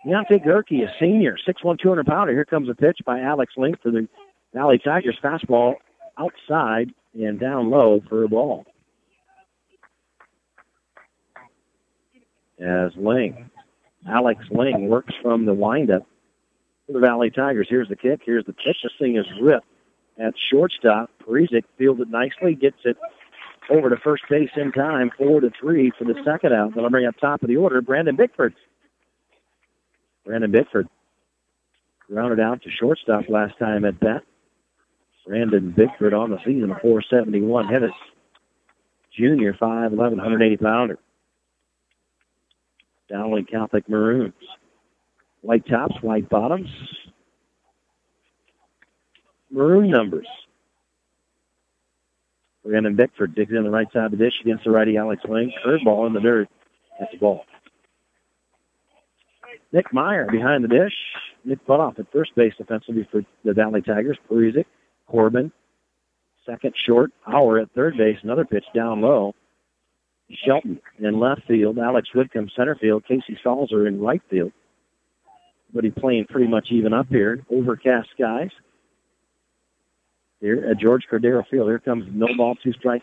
Deontay 0.07 0.45
Gerke, 0.45 0.83
a 0.83 0.93
senior, 0.99 1.37
6'1", 1.47 1.79
200 1.81 2.07
pounder. 2.07 2.33
Here 2.33 2.45
comes 2.45 2.69
a 2.69 2.75
pitch 2.75 2.99
by 3.07 3.21
Alex 3.21 3.53
Ling 3.57 3.77
for 3.83 3.91
the 3.91 4.09
Valley 4.53 4.81
Tigers. 4.83 5.17
Fastball 5.23 5.75
outside 6.19 6.93
and 7.15 7.39
down 7.39 7.71
low 7.71 8.01
for 8.09 8.25
a 8.25 8.29
ball. 8.29 8.65
As 12.61 12.93
Ling, 12.97 13.51
Alex 14.09 14.45
Ling 14.51 14.89
works 14.89 15.15
from 15.23 15.47
the 15.47 15.55
windup 15.55 16.07
for 16.87 16.93
the 16.93 17.01
Valley 17.01 17.31
Tigers. 17.31 17.67
Here's 17.69 17.89
the 17.89 17.97
kick. 17.97 18.21
Here's 18.25 18.45
the 18.45 18.53
pitch. 18.53 18.77
This 18.83 18.93
thing 18.99 19.17
is 19.17 19.27
ripped 19.41 19.67
at 20.19 20.35
shortstop. 20.51 21.11
Parizic 21.27 21.65
fields 21.79 22.01
it 22.01 22.09
nicely, 22.09 22.55
gets 22.55 22.77
it 22.85 22.97
over 23.71 23.89
to 23.89 23.97
first 23.97 24.25
base 24.29 24.51
in 24.57 24.73
time, 24.73 25.11
four 25.17 25.41
to 25.41 25.51
three 25.61 25.93
for 25.97 26.05
the 26.05 26.15
second 26.25 26.53
out. 26.53 26.75
Then 26.75 26.85
I'll 26.85 26.91
bring 26.91 27.07
up 27.07 27.15
top 27.21 27.43
of 27.43 27.49
the 27.49 27.57
order, 27.57 27.81
Brandon 27.81 28.17
Bickford. 28.17 28.55
Brandon 30.25 30.51
Bickford 30.51 30.89
grounded 32.07 32.41
out 32.41 32.63
to 32.63 32.71
shortstop 32.71 33.29
last 33.29 33.59
time 33.59 33.85
at 33.85 33.99
bat. 34.01 34.23
Brandon 35.27 35.73
Bickford 35.77 36.15
on 36.15 36.31
the 36.31 36.39
season, 36.39 36.71
a 36.71 36.79
471 36.81 37.69
hit 37.69 37.83
Junior, 39.17 39.53
5'11", 39.55 39.97
180 39.97 40.57
pounder. 40.57 40.99
Dowling 43.09 43.45
Catholic 43.45 43.89
Maroons. 43.89 44.33
White 45.43 45.67
tops, 45.67 45.95
white 46.01 46.29
bottoms. 46.29 46.69
Maroon 49.51 49.91
numbers. 49.91 50.27
Brandon 52.65 52.95
Bickford 52.95 53.35
digs 53.35 53.53
in 53.53 53.65
the 53.65 53.71
right 53.71 53.89
side 53.93 54.07
of 54.07 54.11
the 54.13 54.17
dish 54.17 54.35
against 54.41 54.65
the 54.65 54.71
righty 54.71 54.97
Alex 54.97 55.23
Lane. 55.29 55.53
Curveball 55.65 56.07
in 56.07 56.15
the 56.15 56.21
dirt. 56.21 56.49
That's 56.99 57.13
the 57.13 57.19
ball. 57.19 57.45
Nick 59.73 59.93
Meyer 59.93 60.29
behind 60.31 60.65
the 60.65 60.69
dish. 60.69 60.93
Nick 61.45 61.67
Butoff 61.67 61.99
at 61.99 62.13
first 62.13 62.35
base 62.37 62.53
defensively 62.57 63.09
for 63.11 63.23
the 63.45 63.55
Valley 63.55 63.81
Tigers. 63.81 64.19
Parizic, 64.31 64.67
Corbin, 65.09 65.51
second 66.47 66.75
short. 66.87 67.11
Hour 67.27 67.59
at 67.59 67.73
third 67.73 67.97
base. 67.97 68.19
Another 68.23 68.45
pitch 68.45 68.65
down 68.75 69.01
low. 69.01 69.35
Shelton 70.47 70.81
in 70.99 71.19
left 71.19 71.43
field. 71.49 71.79
Alex 71.79 72.09
Whitcomb 72.15 72.51
center 72.57 72.77
field. 72.77 73.05
Casey 73.07 73.39
Stalzer 73.45 73.87
in 73.87 74.01
right 74.01 74.23
field. 74.31 74.53
But 75.75 75.85
he's 75.85 75.95
playing 75.99 76.27
pretty 76.29 76.49
much 76.49 76.69
even 76.71 76.93
up 76.93 77.07
here. 77.09 77.45
Overcast 77.51 78.09
skies. 78.15 78.51
Here 80.41 80.67
at 80.71 80.79
George 80.79 81.05
Cordero 81.11 81.45
Field. 81.51 81.69
Here 81.69 81.79
comes 81.79 82.05
no 82.13 82.27
ball, 82.37 82.57
two 82.63 82.73
strike 82.73 83.03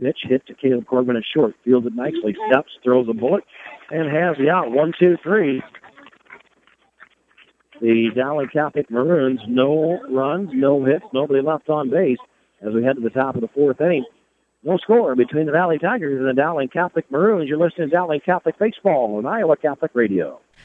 pitch. 0.00 0.18
Hit 0.22 0.46
to 0.48 0.54
Caleb 0.54 0.86
Corbin 0.86 1.16
at 1.16 1.22
short. 1.32 1.54
Fields 1.64 1.86
it 1.86 1.94
nicely. 1.94 2.36
Steps, 2.50 2.70
throws 2.82 3.08
a 3.08 3.14
bullet, 3.14 3.44
and 3.90 4.10
has 4.10 4.36
the 4.38 4.50
out. 4.50 4.70
One, 4.70 4.92
two, 4.98 5.16
three 5.22 5.62
the 7.80 8.10
Dowling 8.14 8.48
Catholic 8.52 8.90
Maroons, 8.90 9.40
no 9.48 10.00
runs, 10.10 10.50
no 10.52 10.84
hits, 10.84 11.04
nobody 11.12 11.40
left 11.40 11.68
on 11.68 11.90
base 11.90 12.18
as 12.60 12.74
we 12.74 12.84
head 12.84 12.96
to 12.96 13.02
the 13.02 13.10
top 13.10 13.34
of 13.34 13.40
the 13.40 13.48
fourth 13.48 13.80
inning. 13.80 14.04
No 14.62 14.76
score 14.76 15.16
between 15.16 15.46
the 15.46 15.52
Valley 15.52 15.78
Tigers 15.78 16.18
and 16.18 16.28
the 16.28 16.34
Dowling 16.34 16.68
Catholic 16.68 17.10
Maroons. 17.10 17.48
You're 17.48 17.58
listening 17.58 17.88
to 17.88 17.94
Dowling 17.94 18.20
Catholic 18.20 18.58
Baseball 18.58 19.16
on 19.16 19.24
Iowa 19.24 19.56
Catholic 19.56 19.92
Radio. 19.94 20.40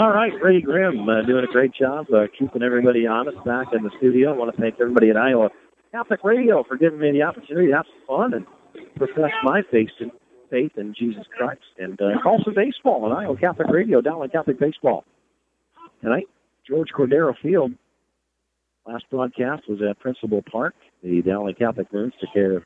All 0.00 0.12
right, 0.12 0.32
Ray 0.42 0.62
Grimm 0.62 1.06
uh, 1.10 1.20
doing 1.26 1.44
a 1.44 1.52
great 1.52 1.74
job 1.74 2.06
uh, 2.10 2.24
keeping 2.38 2.62
everybody 2.62 3.06
honest 3.06 3.36
back 3.44 3.66
in 3.74 3.82
the 3.82 3.90
studio. 3.98 4.32
I 4.32 4.34
want 4.38 4.56
to 4.56 4.58
thank 4.58 4.76
everybody 4.80 5.10
at 5.10 5.16
Iowa 5.18 5.50
Catholic 5.92 6.24
Radio 6.24 6.64
for 6.66 6.78
giving 6.78 7.00
me 7.00 7.12
the 7.12 7.20
opportunity 7.20 7.66
to 7.66 7.74
have 7.74 7.84
some 7.84 8.06
fun 8.06 8.32
and 8.32 8.46
profess 8.96 9.28
my 9.44 9.60
faith 9.70 9.90
in, 10.00 10.10
faith 10.48 10.72
in 10.78 10.94
Jesus 10.98 11.24
Christ 11.36 11.60
and 11.76 12.00
uh, 12.00 12.18
call 12.22 12.40
some 12.42 12.54
baseball 12.54 13.04
on 13.04 13.12
Iowa 13.12 13.36
Catholic 13.36 13.68
Radio, 13.68 14.00
Dowling 14.00 14.30
Catholic 14.30 14.58
Baseball. 14.58 15.04
Tonight, 16.00 16.28
George 16.66 16.88
Cordero 16.96 17.34
Field. 17.42 17.72
Last 18.86 19.04
broadcast 19.10 19.64
was 19.68 19.80
at 19.82 20.00
Principal 20.00 20.42
Park. 20.50 20.76
The 21.02 21.20
Dowling 21.20 21.56
Catholic 21.56 21.92
Maroons 21.92 22.14
took 22.18 22.32
care 22.32 22.56
of 22.56 22.62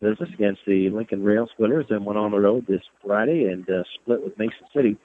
business 0.00 0.30
against 0.32 0.62
the 0.66 0.88
Lincoln 0.88 1.22
Rail 1.22 1.46
Splitters 1.52 1.84
and 1.90 2.06
went 2.06 2.18
on 2.18 2.30
the 2.30 2.40
road 2.40 2.64
this 2.66 2.80
Friday 3.04 3.44
and 3.52 3.68
uh, 3.68 3.82
split 4.00 4.24
with 4.24 4.38
Mason 4.38 4.64
City 4.74 4.96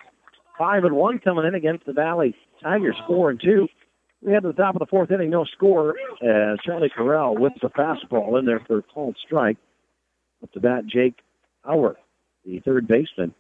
five 0.58 0.84
and 0.84 0.96
one 0.96 1.20
coming 1.20 1.46
in 1.46 1.56
against 1.56 1.86
the 1.86 1.94
Valley 1.94 2.36
Tigers, 2.62 2.96
four 3.08 3.30
and 3.30 3.42
two. 3.42 3.68
We 4.22 4.32
had 4.32 4.44
to 4.44 4.50
the 4.50 4.54
top 4.54 4.76
of 4.76 4.80
the 4.80 4.86
fourth 4.86 5.12
inning, 5.12 5.30
no 5.30 5.44
score. 5.46 5.96
As 6.22 6.58
Charlie 6.66 6.92
Corral 6.96 7.36
with 7.36 7.54
the 7.62 7.70
fastball 7.70 8.40
in 8.40 8.46
there 8.46 8.62
for 8.66 8.78
a 8.78 8.82
called 8.82 9.18
strike. 9.26 9.58
Up 10.42 10.52
to 10.54 10.60
bat, 10.60 10.86
Jake 10.86 11.16
Howard, 11.64 11.96
the 12.46 12.60
third 12.60 12.88
baseman, 12.88 13.34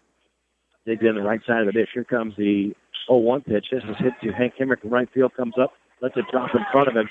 digs 0.85 1.03
in 1.07 1.15
the 1.15 1.21
right 1.21 1.41
side 1.45 1.61
of 1.61 1.65
the 1.67 1.71
dish. 1.73 1.89
Here 1.93 2.03
comes 2.03 2.33
the 2.37 2.73
0-1 3.09 3.45
pitch. 3.45 3.65
This 3.71 3.83
is 3.83 3.95
hit 3.99 4.13
to 4.23 4.31
Hank 4.31 4.53
Hemrick 4.59 4.83
in 4.83 4.89
right 4.89 5.09
field. 5.13 5.33
Comes 5.35 5.55
up, 5.61 5.73
lets 6.01 6.15
it 6.17 6.25
drop 6.31 6.49
in 6.53 6.61
front 6.71 6.87
of 6.87 6.95
him, 6.95 7.09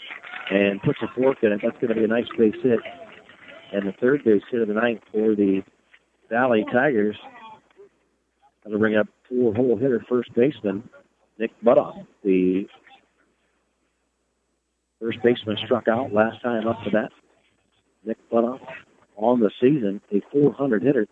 and 0.50 0.82
puts 0.82 0.98
a 1.02 1.08
fork 1.14 1.38
in 1.42 1.52
it. 1.52 1.60
That's 1.62 1.76
going 1.80 1.88
to 1.88 1.94
be 1.94 2.04
a 2.04 2.08
nice 2.08 2.28
base 2.38 2.54
hit. 2.62 2.80
And 3.72 3.86
the 3.86 3.92
third 4.00 4.24
base 4.24 4.42
hit 4.50 4.62
of 4.62 4.68
the 4.68 4.74
night 4.74 5.02
for 5.12 5.34
the 5.34 5.62
Valley 6.30 6.64
Tigers. 6.72 7.16
Going 8.64 8.72
to 8.72 8.78
bring 8.78 8.96
up 8.96 9.08
four 9.28 9.54
hole 9.54 9.76
hitter 9.76 10.04
first 10.08 10.32
baseman 10.34 10.88
Nick 11.38 11.50
Butoff. 11.64 12.06
The 12.22 12.66
first 15.00 15.18
baseman 15.22 15.56
struck 15.64 15.88
out 15.88 16.12
last 16.12 16.40
time 16.42 16.68
up 16.68 16.82
to 16.84 16.90
that. 16.90 17.10
Nick 18.04 18.18
Butoff 18.30 18.60
on 19.16 19.40
the 19.40 19.50
season, 19.60 20.00
a 20.12 20.22
400 20.32 20.82
hitter. 20.82 21.06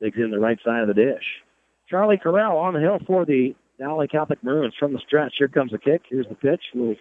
Digs 0.00 0.16
in 0.16 0.30
the 0.30 0.38
right 0.38 0.58
side 0.64 0.82
of 0.82 0.88
the 0.88 0.94
dish. 0.94 1.24
Charlie 1.88 2.18
Corral 2.18 2.56
on 2.56 2.74
the 2.74 2.80
hill 2.80 2.98
for 3.06 3.24
the 3.24 3.54
Dowling 3.78 4.08
Catholic 4.08 4.42
Maroons 4.44 4.74
from 4.78 4.92
the 4.92 5.00
stretch. 5.06 5.34
Here 5.38 5.48
comes 5.48 5.72
the 5.72 5.78
kick. 5.78 6.02
Here's 6.08 6.28
the 6.28 6.34
pitch. 6.34 6.60
A 6.74 6.78
little 6.78 6.94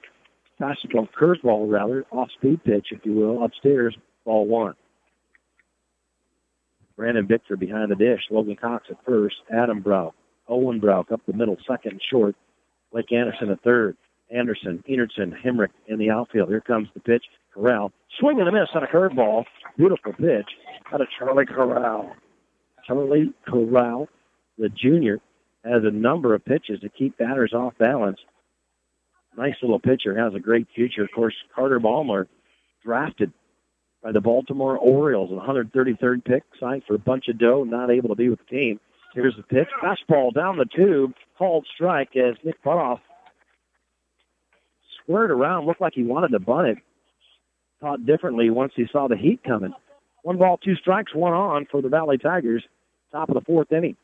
fastball, 0.59 1.07
curveball 1.19 1.71
rather, 1.71 2.05
off 2.11 2.29
speed 2.31 2.63
pitch, 2.63 2.87
if 2.91 3.05
you 3.05 3.13
will, 3.13 3.43
upstairs, 3.43 3.95
ball 4.25 4.47
one. 4.47 4.73
Brandon 6.97 7.27
Victor 7.27 7.55
behind 7.55 7.91
the 7.91 7.95
dish. 7.95 8.21
Logan 8.31 8.55
Cox 8.55 8.87
at 8.89 8.97
first. 9.05 9.35
Adam 9.53 9.81
Brow. 9.81 10.13
Owen 10.49 10.79
Brow 10.79 11.05
up 11.11 11.21
the 11.27 11.33
middle, 11.33 11.57
second 11.67 11.93
and 11.93 12.01
short. 12.09 12.35
Blake 12.91 13.11
Anderson 13.11 13.51
at 13.51 13.61
third. 13.61 13.95
Anderson, 14.29 14.83
Enertson, 14.89 15.33
Hemrick 15.45 15.69
in 15.87 15.99
the 15.99 16.09
outfield. 16.09 16.49
Here 16.49 16.61
comes 16.61 16.89
the 16.93 16.99
pitch. 16.99 17.23
Corral. 17.53 17.91
Swing 18.19 18.39
and 18.39 18.49
a 18.49 18.51
miss 18.51 18.69
on 18.73 18.83
a 18.83 18.87
curveball. 18.87 19.45
Beautiful 19.77 20.13
pitch 20.13 20.49
out 20.91 21.01
of 21.01 21.07
Charlie 21.17 21.45
Corral. 21.45 22.11
Charlie 22.85 23.33
Corral, 23.47 24.07
the 24.57 24.69
junior, 24.69 25.19
has 25.63 25.83
a 25.83 25.91
number 25.91 26.33
of 26.33 26.45
pitches 26.45 26.79
to 26.81 26.89
keep 26.89 27.17
batters 27.17 27.53
off 27.53 27.73
balance. 27.77 28.19
Nice 29.37 29.55
little 29.61 29.79
pitcher, 29.79 30.17
has 30.17 30.33
a 30.33 30.39
great 30.39 30.67
future. 30.73 31.03
Of 31.03 31.11
course, 31.13 31.35
Carter 31.53 31.79
Ballmer, 31.79 32.27
drafted 32.83 33.31
by 34.03 34.11
the 34.11 34.21
Baltimore 34.21 34.77
Orioles, 34.77 35.31
133rd 35.31 36.23
pick, 36.23 36.43
signed 36.59 36.83
for 36.87 36.95
a 36.95 36.99
bunch 36.99 37.27
of 37.27 37.39
dough, 37.39 37.63
not 37.63 37.89
able 37.89 38.09
to 38.09 38.15
be 38.15 38.29
with 38.29 38.39
the 38.39 38.55
team. 38.55 38.79
Here's 39.13 39.35
the 39.35 39.43
pitch. 39.43 39.67
Fastball 39.83 40.33
down 40.33 40.57
the 40.57 40.65
tube, 40.65 41.13
called 41.37 41.65
strike 41.73 42.15
as 42.15 42.35
Nick 42.43 42.63
Butoff 42.63 42.99
squared 45.03 45.31
around, 45.31 45.65
looked 45.65 45.81
like 45.81 45.93
he 45.95 46.03
wanted 46.03 46.29
to 46.29 46.39
bunt 46.39 46.67
it. 46.67 46.77
Thought 47.79 48.05
differently 48.05 48.49
once 48.49 48.73
he 48.75 48.85
saw 48.91 49.07
the 49.07 49.17
heat 49.17 49.43
coming. 49.43 49.73
One 50.23 50.37
ball, 50.37 50.57
two 50.57 50.75
strikes, 50.75 51.15
one 51.15 51.33
on 51.33 51.67
for 51.71 51.81
the 51.81 51.89
Valley 51.89 52.17
Tigers. 52.17 52.63
Top 53.11 53.29
of 53.29 53.35
the 53.35 53.41
fourth 53.41 53.71
inning. 53.71 53.95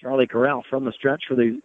Charlie 0.00 0.26
Corral 0.26 0.64
from 0.70 0.84
the 0.84 0.92
stretch 0.92 1.24
for 1.28 1.34
the 1.34 1.60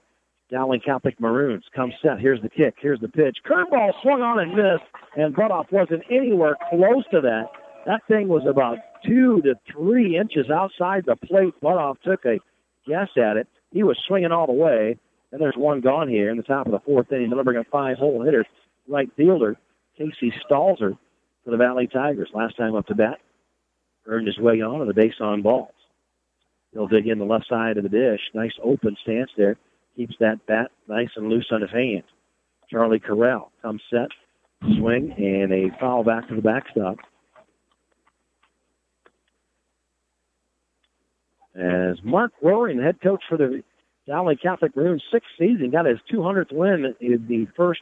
Dowling 0.51 0.81
Catholic 0.81 1.19
Maroons. 1.19 1.63
Come 1.75 1.91
set. 2.01 2.19
Here's 2.19 2.41
the 2.41 2.49
kick. 2.49 2.75
Here's 2.79 2.99
the 2.99 3.07
pitch. 3.07 3.37
Curveball 3.45 3.91
swung 4.01 4.21
on 4.21 4.39
and 4.39 4.51
missed, 4.51 4.83
and 5.17 5.35
Butoff 5.35 5.71
wasn't 5.71 6.03
anywhere 6.09 6.55
close 6.69 7.03
to 7.11 7.21
that. 7.21 7.45
That 7.85 8.01
thing 8.07 8.27
was 8.27 8.43
about 8.47 8.77
two 9.05 9.41
to 9.41 9.55
three 9.71 10.17
inches 10.17 10.49
outside 10.51 11.03
the 11.05 11.15
plate. 11.15 11.53
Butoff 11.61 11.99
took 12.03 12.25
a 12.25 12.39
guess 12.87 13.09
at 13.17 13.37
it. 13.37 13.47
He 13.71 13.83
was 13.83 13.97
swinging 14.07 14.31
all 14.31 14.47
the 14.47 14.53
way. 14.53 14.97
And 15.31 15.41
there's 15.41 15.57
one 15.57 15.81
gone 15.81 16.07
here 16.07 16.29
in 16.29 16.37
the 16.37 16.43
top 16.43 16.65
of 16.65 16.71
the 16.71 16.79
fourth 16.79 17.11
inning, 17.11 17.29
delivering 17.29 17.57
a 17.57 17.63
five-hole 17.65 18.23
hitter. 18.23 18.45
Right 18.87 19.09
fielder 19.17 19.57
Casey 19.97 20.31
Stalzer 20.47 20.97
for 21.43 21.51
the 21.51 21.57
Valley 21.57 21.87
Tigers. 21.87 22.29
Last 22.33 22.55
time 22.55 22.75
up 22.75 22.85
to 22.87 22.95
bat, 22.95 23.19
earned 24.05 24.27
his 24.27 24.37
way 24.37 24.61
on 24.61 24.79
to 24.79 24.85
the 24.85 24.93
base 24.93 25.15
on 25.19 25.41
balls. 25.41 25.73
He'll 26.71 26.87
dig 26.87 27.07
in 27.07 27.17
the 27.17 27.25
left 27.25 27.47
side 27.49 27.77
of 27.77 27.83
the 27.83 27.89
dish. 27.89 28.19
Nice 28.33 28.53
open 28.63 28.95
stance 29.01 29.31
there 29.35 29.57
keeps 29.95 30.15
that 30.19 30.45
bat 30.47 30.71
nice 30.87 31.09
and 31.15 31.29
loose 31.29 31.47
on 31.51 31.61
his 31.61 31.71
hand. 31.71 32.03
Charlie 32.69 32.99
Corral 32.99 33.51
comes 33.61 33.81
set, 33.89 34.09
swing, 34.77 35.13
and 35.17 35.51
a 35.51 35.77
foul 35.79 36.03
back 36.03 36.27
to 36.27 36.35
the 36.35 36.41
backstop. 36.41 36.97
As 41.55 41.97
Mark 42.03 42.33
Roaring, 42.41 42.81
head 42.81 42.99
coach 43.01 43.23
for 43.29 43.37
the 43.37 43.63
Dowling 44.07 44.37
Catholic 44.37 44.75
Maroons, 44.75 45.03
sixth 45.11 45.29
season, 45.39 45.71
got 45.71 45.85
his 45.85 45.99
200th 46.11 46.51
win 46.51 46.93
in 46.99 47.25
the 47.27 47.47
first 47.55 47.81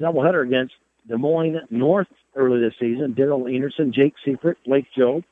doubleheader 0.00 0.46
against 0.46 0.74
Des 1.06 1.16
Moines 1.16 1.60
North 1.70 2.08
early 2.34 2.60
this 2.60 2.74
season. 2.78 3.14
Daryl 3.14 3.52
Anderson, 3.52 3.92
Jake 3.92 4.14
Seifert, 4.24 4.58
Blake 4.66 4.86
Joe, 4.96 5.22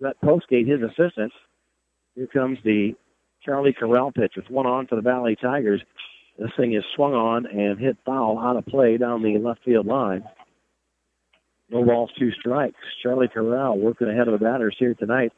Brett 0.00 0.16
Postgate, 0.22 0.68
his 0.68 0.82
assistant. 0.82 1.32
Here 2.14 2.28
comes 2.28 2.58
the 2.64 2.94
Charlie 3.44 3.74
Corral 3.74 4.10
pitch 4.10 4.32
with 4.36 4.48
one 4.50 4.66
on 4.66 4.86
for 4.86 4.96
the 4.96 5.02
Valley 5.02 5.36
Tigers. 5.40 5.82
This 6.38 6.50
thing 6.56 6.74
is 6.74 6.82
swung 6.96 7.14
on 7.14 7.46
and 7.46 7.78
hit 7.78 7.96
foul 8.04 8.38
out 8.38 8.56
of 8.56 8.66
play 8.66 8.96
down 8.96 9.22
the 9.22 9.38
left 9.38 9.64
field 9.64 9.86
line. 9.86 10.24
No 11.70 11.84
balls, 11.84 12.10
two 12.18 12.30
strikes. 12.32 12.76
Charlie 13.02 13.28
Corral 13.28 13.78
working 13.78 14.08
ahead 14.08 14.28
of 14.28 14.38
the 14.38 14.44
batters 14.44 14.76
here 14.78 14.94
tonight. 14.94 15.32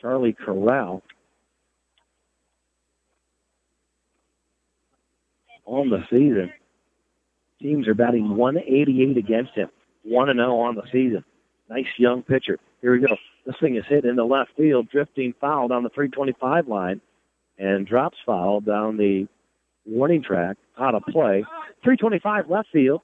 Charlie 0.00 0.32
Corral 0.34 1.02
on 5.64 5.90
the 5.90 6.02
season. 6.10 6.52
Teams 7.60 7.86
are 7.86 7.94
batting 7.94 8.36
188 8.36 9.16
against 9.16 9.52
him. 9.54 9.68
1 10.04 10.34
0 10.34 10.56
on 10.58 10.74
the 10.74 10.82
season. 10.90 11.24
Nice 11.70 11.86
young 11.96 12.22
pitcher. 12.22 12.58
Here 12.82 12.92
we 12.92 13.00
go. 13.00 13.16
This 13.46 13.54
thing 13.60 13.76
is 13.76 13.84
hit 13.88 14.04
in 14.04 14.16
the 14.16 14.24
left 14.24 14.50
field, 14.56 14.88
drifting 14.90 15.34
foul 15.40 15.68
down 15.68 15.84
the 15.84 15.88
325 15.90 16.68
line. 16.68 17.00
and 17.58 17.86
drops 17.86 18.16
foul 18.26 18.60
down 18.60 18.96
the 18.96 19.28
warning 19.86 20.22
track 20.22 20.56
out 20.78 20.94
of 20.94 21.02
play. 21.04 21.44
325 21.84 22.48
left 22.50 22.68
field, 22.72 23.02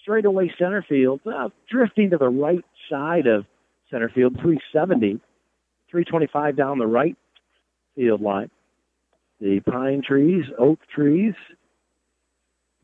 straight 0.00 0.24
away 0.24 0.52
center 0.58 0.82
field, 0.88 1.20
uh, 1.26 1.48
drifting 1.70 2.10
to 2.10 2.16
the 2.16 2.28
right 2.28 2.64
side 2.88 3.26
of 3.26 3.44
center 3.90 4.08
field, 4.08 4.34
370. 4.40 5.20
325 5.90 6.56
down 6.56 6.78
the 6.78 6.86
right 6.86 7.16
field 7.96 8.22
line. 8.22 8.50
The 9.40 9.60
pine 9.60 10.02
trees, 10.06 10.44
oak 10.58 10.78
trees, 10.94 11.34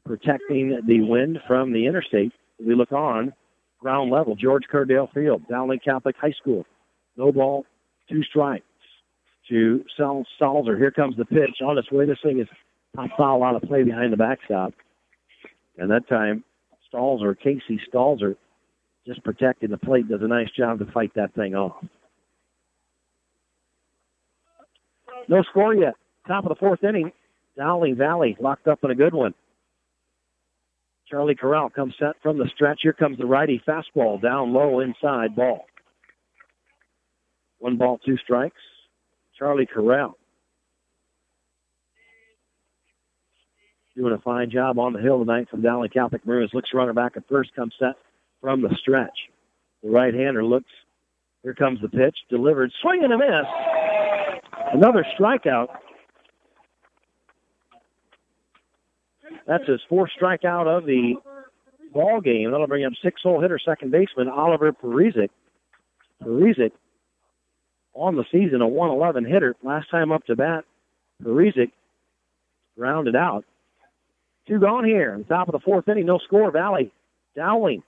protecting 0.04 0.80
the 0.86 1.00
wind 1.02 1.38
from 1.46 1.72
the 1.72 1.86
interstate. 1.86 2.32
We 2.58 2.74
look 2.74 2.92
on 2.92 3.32
ground 3.80 4.10
level, 4.10 4.34
George 4.34 4.64
Cordero 4.72 5.12
Field, 5.12 5.42
Dowling 5.48 5.80
Catholic 5.84 6.16
High 6.20 6.34
School. 6.40 6.64
No 7.16 7.32
ball, 7.32 7.64
two 8.08 8.22
strikes 8.22 8.64
to 9.48 9.84
Sal 9.96 10.24
Stalzer. 10.40 10.76
Here 10.76 10.90
comes 10.90 11.16
the 11.16 11.24
pitch 11.24 11.60
on 11.64 11.78
its 11.78 11.90
way. 11.90 12.06
This 12.06 12.18
thing 12.22 12.40
is 12.40 12.48
top 12.94 13.10
foul 13.16 13.44
out 13.44 13.56
of 13.56 13.62
play 13.62 13.84
behind 13.84 14.12
the 14.12 14.16
backstop. 14.16 14.72
And 15.78 15.90
that 15.90 16.08
time, 16.08 16.44
Stalzer, 16.92 17.38
Casey 17.38 17.80
Stalzer, 17.92 18.36
just 19.06 19.22
protecting 19.22 19.70
the 19.70 19.78
plate, 19.78 20.08
does 20.08 20.22
a 20.22 20.28
nice 20.28 20.50
job 20.56 20.78
to 20.80 20.86
fight 20.86 21.12
that 21.14 21.34
thing 21.34 21.54
off. 21.54 21.76
No 25.28 25.42
score 25.42 25.74
yet. 25.74 25.94
Top 26.26 26.44
of 26.44 26.48
the 26.48 26.54
fourth 26.56 26.82
inning. 26.82 27.12
Dowling 27.56 27.96
Valley 27.96 28.36
locked 28.40 28.68
up 28.68 28.80
in 28.84 28.90
a 28.90 28.94
good 28.94 29.14
one. 29.14 29.34
Charlie 31.08 31.34
Corral 31.34 31.70
comes 31.70 31.94
set 31.98 32.16
from 32.22 32.38
the 32.38 32.48
stretch. 32.54 32.80
Here 32.82 32.92
comes 32.92 33.18
the 33.18 33.26
righty 33.26 33.62
fastball 33.66 34.20
down 34.20 34.52
low 34.52 34.80
inside 34.80 35.36
ball. 35.36 35.66
One 37.58 37.76
ball, 37.76 37.98
two 38.04 38.16
strikes. 38.18 38.60
Charlie 39.38 39.66
Corral 39.66 40.16
doing 43.96 44.12
a 44.12 44.18
fine 44.18 44.50
job 44.50 44.78
on 44.78 44.92
the 44.92 45.00
hill 45.00 45.18
tonight 45.18 45.48
from 45.50 45.62
Dowling 45.62 45.90
Catholic 45.90 46.24
Maroons. 46.26 46.50
Looks 46.52 46.70
runner 46.74 46.92
back 46.92 47.16
at 47.16 47.26
first, 47.28 47.54
comes 47.56 47.74
set 47.78 47.94
from 48.42 48.60
the 48.60 48.68
stretch. 48.78 49.16
The 49.82 49.88
right 49.88 50.12
hander 50.12 50.44
looks. 50.44 50.70
Here 51.42 51.54
comes 51.54 51.80
the 51.80 51.88
pitch, 51.88 52.16
delivered, 52.28 52.70
swing 52.82 53.04
and 53.04 53.12
a 53.12 53.18
miss. 53.18 53.46
Another 54.74 55.04
strikeout. 55.18 55.68
That's 59.46 59.66
his 59.66 59.80
fourth 59.88 60.10
strikeout 60.20 60.66
of 60.66 60.86
the 60.86 61.14
ball 61.92 62.20
game. 62.20 62.50
That'll 62.50 62.66
bring 62.66 62.84
up 62.84 62.92
six-hole 63.02 63.40
hitter, 63.40 63.58
second 63.64 63.90
baseman 63.90 64.28
Oliver 64.28 64.72
Parizic. 64.72 65.30
Parizic 66.22 66.72
on 67.94 68.16
the 68.16 68.24
season, 68.30 68.60
a 68.60 68.68
111 68.68 69.24
hitter. 69.24 69.56
Last 69.62 69.90
time 69.90 70.12
up 70.12 70.24
to 70.26 70.36
bat, 70.36 70.64
Parizic 71.22 71.70
grounded 72.76 73.16
out. 73.16 73.44
Two 74.46 74.60
gone 74.60 74.84
here. 74.84 75.22
Top 75.28 75.48
of 75.48 75.52
the 75.52 75.60
fourth 75.60 75.88
inning, 75.88 76.06
no 76.06 76.18
score. 76.18 76.50
Valley 76.50 76.92
Dowling. 77.34 77.82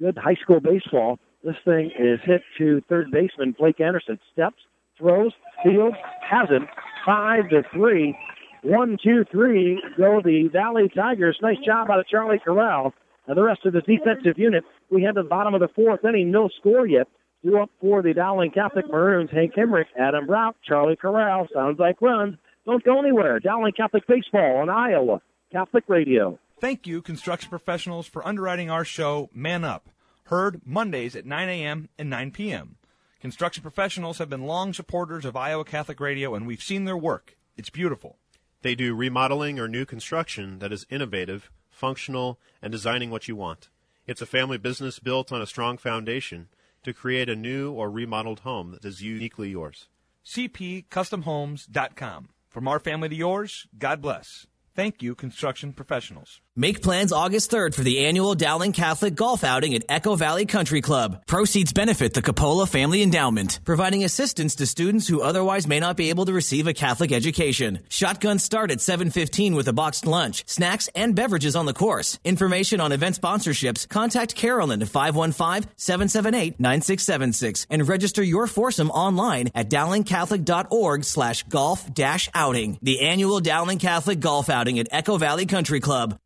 Good 0.00 0.16
high 0.16 0.36
school 0.42 0.60
baseball. 0.60 1.18
This 1.44 1.56
thing 1.64 1.90
is 1.98 2.20
hit 2.24 2.42
to 2.58 2.82
third 2.88 3.10
baseman 3.10 3.54
Blake 3.58 3.80
Anderson. 3.80 4.18
Steps, 4.32 4.62
throws, 4.98 5.32
fields, 5.62 5.96
has 6.22 6.48
him. 6.48 6.68
Five 7.04 7.48
to 7.50 7.62
three. 7.72 8.16
One, 8.62 8.98
two, 9.02 9.24
three. 9.30 9.82
Go 9.96 10.20
the 10.22 10.48
Valley 10.52 10.90
Tigers. 10.94 11.38
Nice 11.42 11.58
job 11.64 11.90
out 11.90 12.00
of 12.00 12.06
Charlie 12.08 12.40
Corral. 12.44 12.92
And 13.26 13.36
the 13.36 13.42
rest 13.42 13.64
of 13.64 13.72
the 13.72 13.80
defensive 13.80 14.38
unit. 14.38 14.64
We 14.90 15.02
to 15.02 15.12
the 15.14 15.22
bottom 15.22 15.54
of 15.54 15.60
the 15.60 15.68
fourth 15.68 16.04
inning. 16.04 16.30
No 16.30 16.48
score 16.58 16.86
yet. 16.86 17.06
Due 17.42 17.58
up 17.58 17.70
for 17.80 18.02
the 18.02 18.12
Dowling 18.12 18.50
Catholic 18.50 18.86
Maroons. 18.90 19.30
Hank 19.30 19.54
Hemrick, 19.54 19.86
Adam 19.98 20.26
Brock, 20.26 20.56
Charlie 20.66 20.96
Corral. 20.96 21.48
Sounds 21.54 21.78
like 21.78 22.02
runs. 22.02 22.36
Don't 22.66 22.84
go 22.84 22.98
anywhere. 22.98 23.40
Dowling 23.40 23.72
Catholic 23.72 24.06
Baseball 24.06 24.58
on 24.58 24.68
Iowa 24.68 25.22
Catholic 25.50 25.84
Radio. 25.88 26.38
Thank 26.60 26.86
you, 26.86 27.00
construction 27.00 27.48
professionals, 27.48 28.06
for 28.06 28.26
underwriting 28.26 28.70
our 28.70 28.84
show, 28.84 29.30
Man 29.32 29.64
Up. 29.64 29.88
Heard 30.24 30.60
Mondays 30.66 31.16
at 31.16 31.24
9 31.24 31.48
a.m. 31.48 31.88
and 31.98 32.10
9 32.10 32.30
p.m. 32.32 32.76
Construction 33.20 33.62
professionals 33.62 34.18
have 34.18 34.28
been 34.28 34.44
long 34.46 34.74
supporters 34.74 35.24
of 35.24 35.36
Iowa 35.36 35.64
Catholic 35.64 35.98
Radio, 35.98 36.34
and 36.34 36.46
we've 36.46 36.62
seen 36.62 36.84
their 36.84 36.96
work. 36.96 37.36
It's 37.56 37.70
beautiful. 37.70 38.19
They 38.62 38.74
do 38.74 38.94
remodeling 38.94 39.58
or 39.58 39.68
new 39.68 39.86
construction 39.86 40.58
that 40.58 40.72
is 40.72 40.86
innovative, 40.90 41.50
functional, 41.70 42.38
and 42.60 42.70
designing 42.70 43.10
what 43.10 43.26
you 43.26 43.36
want. 43.36 43.70
It's 44.06 44.20
a 44.20 44.26
family 44.26 44.58
business 44.58 44.98
built 44.98 45.32
on 45.32 45.40
a 45.40 45.46
strong 45.46 45.78
foundation 45.78 46.48
to 46.82 46.92
create 46.92 47.28
a 47.28 47.36
new 47.36 47.72
or 47.72 47.90
remodeled 47.90 48.40
home 48.40 48.72
that 48.72 48.84
is 48.84 49.02
uniquely 49.02 49.50
yours. 49.50 49.88
CPCustomHomes.com. 50.24 52.28
From 52.48 52.68
our 52.68 52.80
family 52.80 53.08
to 53.08 53.14
yours, 53.14 53.66
God 53.78 54.02
bless. 54.02 54.46
Thank 54.74 55.02
you, 55.02 55.14
construction 55.14 55.72
professionals. 55.72 56.40
Make 56.60 56.82
plans 56.82 57.10
August 57.10 57.50
3rd 57.50 57.74
for 57.74 57.82
the 57.82 58.04
annual 58.04 58.34
Dowling 58.34 58.72
Catholic 58.72 59.14
Golf 59.14 59.44
Outing 59.44 59.74
at 59.74 59.86
Echo 59.88 60.14
Valley 60.14 60.44
Country 60.44 60.82
Club. 60.82 61.24
Proceeds 61.24 61.72
benefit 61.72 62.12
the 62.12 62.20
Capola 62.20 62.68
Family 62.68 63.00
Endowment, 63.00 63.60
providing 63.64 64.04
assistance 64.04 64.56
to 64.56 64.66
students 64.66 65.08
who 65.08 65.22
otherwise 65.22 65.66
may 65.66 65.80
not 65.80 65.96
be 65.96 66.10
able 66.10 66.26
to 66.26 66.34
receive 66.34 66.66
a 66.66 66.74
Catholic 66.74 67.12
education. 67.12 67.78
Shotguns 67.88 68.44
start 68.44 68.70
at 68.70 68.82
7:15 68.82 69.54
with 69.54 69.68
a 69.68 69.72
boxed 69.72 70.04
lunch, 70.04 70.44
snacks, 70.46 70.90
and 70.94 71.14
beverages 71.14 71.56
on 71.56 71.64
the 71.64 71.72
course. 71.72 72.18
Information 72.24 72.78
on 72.78 72.92
event 72.92 73.18
sponsorships, 73.18 73.88
contact 73.88 74.34
Carolyn 74.34 74.82
at 74.82 74.88
515-778-9676 74.88 77.64
and 77.70 77.88
register 77.88 78.22
your 78.22 78.46
foursome 78.46 78.90
online 78.90 79.48
at 79.54 79.70
dowlingcatholic.org 79.70 81.04
slash 81.04 81.42
golf 81.44 81.88
outing. 82.34 82.78
The 82.82 83.00
annual 83.00 83.40
Dowling 83.40 83.78
Catholic 83.78 84.20
Golf 84.20 84.50
Outing 84.50 84.78
at 84.78 84.88
Echo 84.90 85.16
Valley 85.16 85.46
Country 85.46 85.80
Club. 85.80 86.18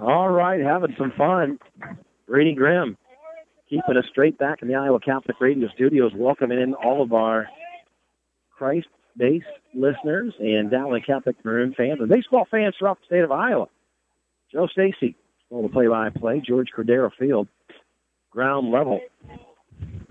All 0.00 0.28
right, 0.28 0.60
having 0.60 0.94
some 0.98 1.12
fun. 1.16 1.58
Brady 2.26 2.54
Grimm 2.54 2.96
keeping 3.68 3.96
us 3.96 4.04
straight 4.10 4.36
back 4.36 4.62
in 4.62 4.68
the 4.68 4.74
Iowa 4.74 4.98
Catholic 5.00 5.40
Radio 5.40 5.68
studios, 5.74 6.12
welcoming 6.14 6.60
in 6.60 6.74
all 6.74 7.02
of 7.02 7.12
our 7.12 7.48
Christ 8.50 8.88
based 9.16 9.46
listeners 9.74 10.34
and 10.38 10.70
Dowling 10.70 11.02
Catholic 11.06 11.36
Maroon 11.44 11.74
fans 11.76 12.00
and 12.00 12.08
baseball 12.08 12.46
fans 12.50 12.74
throughout 12.78 12.98
the 13.00 13.06
state 13.06 13.24
of 13.24 13.30
Iowa. 13.30 13.66
Joe 14.52 14.66
Stacy, 14.66 15.16
all 15.50 15.62
the 15.62 15.68
play 15.68 15.86
by 15.86 16.10
play, 16.10 16.42
George 16.44 16.68
Cordero 16.76 17.10
Field, 17.18 17.48
ground 18.30 18.70
level. 18.70 19.00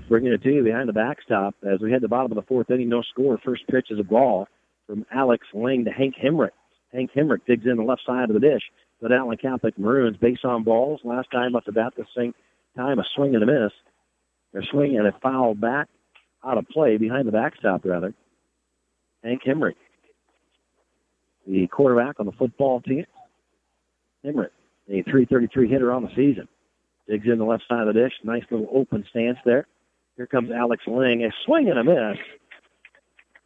Bringing 0.07 0.33
it 0.33 0.41
to 0.43 0.49
you 0.49 0.63
behind 0.63 0.89
the 0.89 0.93
backstop 0.93 1.55
as 1.63 1.79
we 1.81 1.91
head 1.91 2.01
to 2.01 2.01
the 2.01 2.07
bottom 2.07 2.31
of 2.31 2.35
the 2.35 2.47
fourth 2.47 2.71
inning. 2.71 2.89
No 2.89 3.03
score. 3.03 3.37
First 3.43 3.67
pitch 3.67 3.87
is 3.91 3.99
a 3.99 4.03
ball 4.03 4.47
from 4.87 5.05
Alex 5.13 5.45
Lang 5.53 5.85
to 5.85 5.91
Hank 5.91 6.15
Hemrick. 6.15 6.49
Hank 6.93 7.11
Hemrick 7.15 7.45
digs 7.45 7.65
in 7.65 7.77
the 7.77 7.83
left 7.83 8.01
side 8.05 8.29
of 8.29 8.33
the 8.33 8.39
dish. 8.39 8.63
The 9.01 9.09
Dowling 9.09 9.37
Catholic 9.37 9.77
Maroons 9.77 10.17
base 10.17 10.39
on 10.43 10.63
balls. 10.63 11.01
Last 11.03 11.31
time 11.31 11.55
up 11.55 11.65
to 11.65 11.71
bat, 11.71 11.93
the 11.95 12.05
same 12.15 12.33
time 12.75 12.99
a 12.99 13.03
swing 13.15 13.35
and 13.35 13.43
a 13.43 13.45
miss. 13.45 13.71
They're 14.51 14.63
swinging 14.71 14.97
and 14.97 15.07
a 15.07 15.13
foul 15.21 15.53
back 15.53 15.87
out 16.43 16.57
of 16.57 16.67
play 16.67 16.97
behind 16.97 17.27
the 17.27 17.31
backstop, 17.31 17.85
rather. 17.85 18.13
Hank 19.23 19.41
Hemrick, 19.45 19.75
the 21.45 21.67
quarterback 21.67 22.19
on 22.19 22.25
the 22.25 22.31
football 22.31 22.81
team. 22.81 23.05
Hemrick, 24.25 24.51
a 24.89 25.03
333 25.03 25.69
hitter 25.69 25.91
on 25.91 26.03
the 26.03 26.09
season. 26.09 26.47
Digs 27.07 27.27
in 27.27 27.39
the 27.39 27.45
left 27.45 27.63
side 27.67 27.87
of 27.87 27.93
the 27.93 27.99
dish. 27.99 28.13
Nice 28.23 28.43
little 28.51 28.69
open 28.73 29.03
stance 29.09 29.37
there. 29.43 29.67
Here 30.15 30.27
comes 30.27 30.51
Alex 30.51 30.83
Ling. 30.85 31.23
A 31.23 31.29
swing 31.45 31.69
and 31.69 31.79
a 31.79 31.83
miss. 31.83 32.17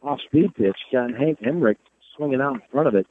Off 0.02 0.20
speed 0.26 0.54
pitch. 0.54 0.76
Got 0.92 1.14
Hank 1.14 1.40
Hemrick 1.40 1.76
swinging 2.16 2.40
out 2.40 2.54
in 2.54 2.62
front 2.70 2.88
of 2.88 2.94
it. 2.94 3.06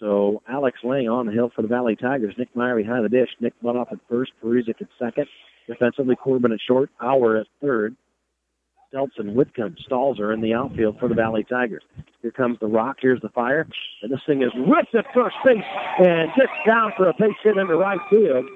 So 0.00 0.42
Alex 0.48 0.78
Lang 0.84 1.08
on 1.08 1.26
the 1.26 1.32
hill 1.32 1.50
for 1.54 1.62
the 1.62 1.68
Valley 1.68 1.96
Tigers. 1.96 2.34
Nick 2.38 2.54
Meyer 2.54 2.76
behind 2.76 3.04
the 3.04 3.08
dish. 3.08 3.30
Nick 3.40 3.54
Butoff 3.62 3.92
at 3.92 3.98
first. 4.08 4.32
Parizic 4.42 4.80
at 4.80 4.88
second. 4.98 5.26
Defensively, 5.66 6.16
Corbin 6.16 6.52
at 6.52 6.60
short. 6.66 6.90
Hour 7.00 7.36
at 7.36 7.46
third. 7.60 7.96
Stelzen, 8.92 9.34
Whitcomb, 9.34 9.76
Stalzer 9.90 10.32
in 10.32 10.40
the 10.40 10.54
outfield 10.54 10.98
for 10.98 11.08
the 11.08 11.14
Valley 11.14 11.44
Tigers. 11.44 11.82
Here 12.22 12.30
comes 12.30 12.58
the 12.60 12.66
rock. 12.66 12.96
Here's 13.00 13.20
the 13.20 13.28
fire. 13.30 13.66
And 14.02 14.10
this 14.10 14.20
thing 14.26 14.42
is 14.42 14.50
ripped 14.66 14.94
at 14.94 15.04
first 15.12 15.36
base 15.44 15.62
and 15.98 16.30
just 16.36 16.52
down 16.66 16.92
for 16.96 17.08
a 17.08 17.12
base 17.18 17.36
hit 17.42 17.58
into 17.58 17.76
right 17.76 18.00
field. 18.08 18.46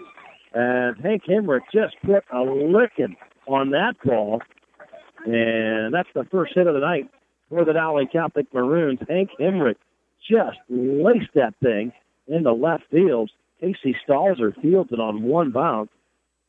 And 0.55 0.97
Hank 1.03 1.24
Hemrick 1.28 1.62
just 1.72 1.97
put 2.05 2.24
a 2.32 2.40
licking 2.40 3.16
on 3.47 3.70
that 3.70 3.95
ball. 4.05 4.40
And 5.26 5.93
that's 5.93 6.09
the 6.14 6.24
first 6.30 6.53
hit 6.55 6.66
of 6.66 6.74
the 6.74 6.80
night 6.80 7.11
for 7.49 7.64
the 7.64 7.72
Dowling 7.72 8.09
Catholic 8.11 8.47
Maroons. 8.55 9.01
Hank 9.09 9.30
Hemrick 9.38 9.76
just 10.29 10.59
laced 10.68 11.35
that 11.35 11.55
thing 11.62 11.93
into 12.27 12.53
left 12.53 12.85
field. 12.91 13.31
Casey 13.61 13.97
Stalzer 14.07 14.61
fields 14.61 14.91
it 14.93 15.01
on 15.01 15.23
one 15.23 15.51
bounce, 15.51 15.91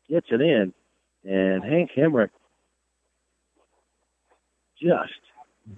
gets 0.09 0.27
it 0.31 0.41
in, 0.41 0.73
and 1.23 1.63
Hank 1.63 1.91
Hemrick 1.95 2.29
just 4.81 5.13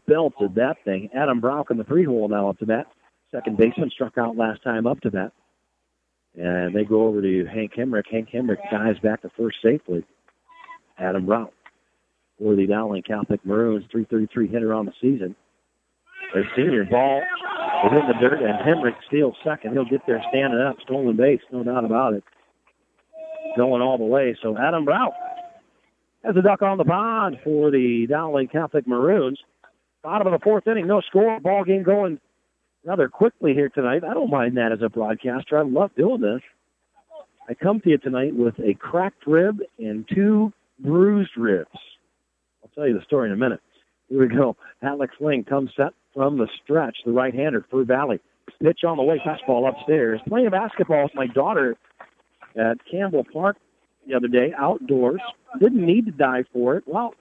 belted 0.07 0.55
that 0.55 0.77
thing. 0.83 1.09
Adam 1.13 1.39
Brock 1.39 1.67
in 1.71 1.77
the 1.77 1.83
three 1.83 2.05
hole 2.05 2.27
now 2.27 2.49
up 2.49 2.59
to 2.59 2.65
bat. 2.65 2.87
Second 3.31 3.57
baseman 3.57 3.89
struck 3.89 4.17
out 4.17 4.37
last 4.37 4.63
time 4.63 4.87
up 4.87 5.01
to 5.01 5.11
bat. 5.11 5.33
And 6.37 6.75
they 6.75 6.83
go 6.83 7.07
over 7.07 7.21
to 7.21 7.45
Hank 7.45 7.73
Hemrick. 7.77 8.09
Hank 8.09 8.29
Hemrick 8.33 8.57
dives 8.71 8.99
back 8.99 9.21
to 9.21 9.29
first 9.37 9.57
safely. 9.63 10.03
Adam 10.97 11.25
Brown 11.25 11.49
for 12.39 12.55
the 12.55 12.67
Dowling 12.67 13.03
Catholic 13.03 13.45
Maroons, 13.45 13.85
333 13.91 14.47
hitter 14.47 14.73
on 14.73 14.85
the 14.85 14.93
season. 15.01 15.35
A 16.35 16.41
senior 16.55 16.83
ball 16.85 17.21
is 17.83 17.91
in 17.91 18.07
the 18.07 18.15
dirt, 18.19 18.41
and 18.41 18.59
Hemrick 18.59 18.95
steals 19.07 19.35
second. 19.43 19.73
He'll 19.73 19.85
get 19.85 20.01
there 20.07 20.21
standing 20.29 20.59
up, 20.59 20.77
stolen 20.83 21.15
base, 21.15 21.41
no 21.51 21.63
doubt 21.63 21.85
about 21.85 22.13
it. 22.13 22.23
Going 23.57 23.81
all 23.81 23.97
the 23.97 24.05
way. 24.05 24.35
So 24.41 24.57
Adam 24.57 24.85
Brown 24.85 25.11
has 26.23 26.35
a 26.35 26.41
duck 26.41 26.61
on 26.61 26.77
the 26.77 26.83
pond 26.83 27.37
for 27.43 27.71
the 27.71 28.07
Dowling 28.09 28.47
Catholic 28.47 28.87
Maroons. 28.87 29.39
Bottom 30.03 30.27
of 30.27 30.33
the 30.33 30.43
fourth 30.43 30.67
inning, 30.67 30.87
no 30.87 31.01
score. 31.01 31.39
Ball 31.39 31.63
game 31.63 31.83
going 31.83 32.19
rather 32.83 33.07
quickly 33.07 33.53
here 33.53 33.69
tonight. 33.69 34.03
I 34.03 34.13
don't 34.13 34.29
mind 34.29 34.57
that 34.57 34.71
as 34.71 34.79
a 34.81 34.89
broadcaster. 34.89 35.57
I 35.57 35.63
love 35.63 35.91
doing 35.95 36.21
this. 36.21 36.41
I 37.47 37.53
come 37.53 37.79
to 37.81 37.89
you 37.89 37.97
tonight 37.97 38.35
with 38.35 38.55
a 38.59 38.73
cracked 38.73 39.27
rib 39.27 39.59
and 39.77 40.07
two 40.13 40.51
bruised 40.79 41.37
ribs. 41.37 41.69
I'll 42.63 42.69
tell 42.73 42.87
you 42.87 42.97
the 42.97 43.05
story 43.05 43.29
in 43.29 43.33
a 43.33 43.37
minute. 43.37 43.61
Here 44.09 44.19
we 44.19 44.27
go. 44.27 44.57
Alex 44.81 45.13
Ling 45.19 45.43
comes 45.43 45.71
set 45.75 45.93
from 46.15 46.37
the 46.37 46.47
stretch, 46.63 46.97
the 47.05 47.11
right-hander 47.11 47.65
for 47.69 47.83
Valley. 47.83 48.19
Pitch 48.61 48.79
on 48.87 48.97
the 48.97 49.03
way, 49.03 49.21
fastball 49.25 49.69
upstairs. 49.69 50.21
Playing 50.27 50.49
basketball 50.49 51.03
with 51.03 51.15
my 51.15 51.27
daughter 51.27 51.75
at 52.55 52.77
Campbell 52.89 53.25
Park 53.31 53.57
the 54.07 54.15
other 54.15 54.27
day, 54.27 54.53
outdoors. 54.57 55.19
Didn't 55.59 55.85
need 55.85 56.05
to 56.05 56.11
dive 56.11 56.45
for 56.53 56.77
it. 56.77 56.83
Well, 56.87 57.13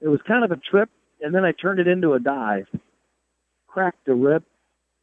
it 0.00 0.08
was 0.08 0.20
kind 0.26 0.44
of 0.44 0.50
a 0.52 0.56
trip, 0.56 0.88
and 1.20 1.34
then 1.34 1.44
I 1.44 1.52
turned 1.52 1.80
it 1.80 1.86
into 1.86 2.14
a 2.14 2.20
dive. 2.20 2.66
Cracked 3.66 4.08
a 4.08 4.14
rib, 4.14 4.42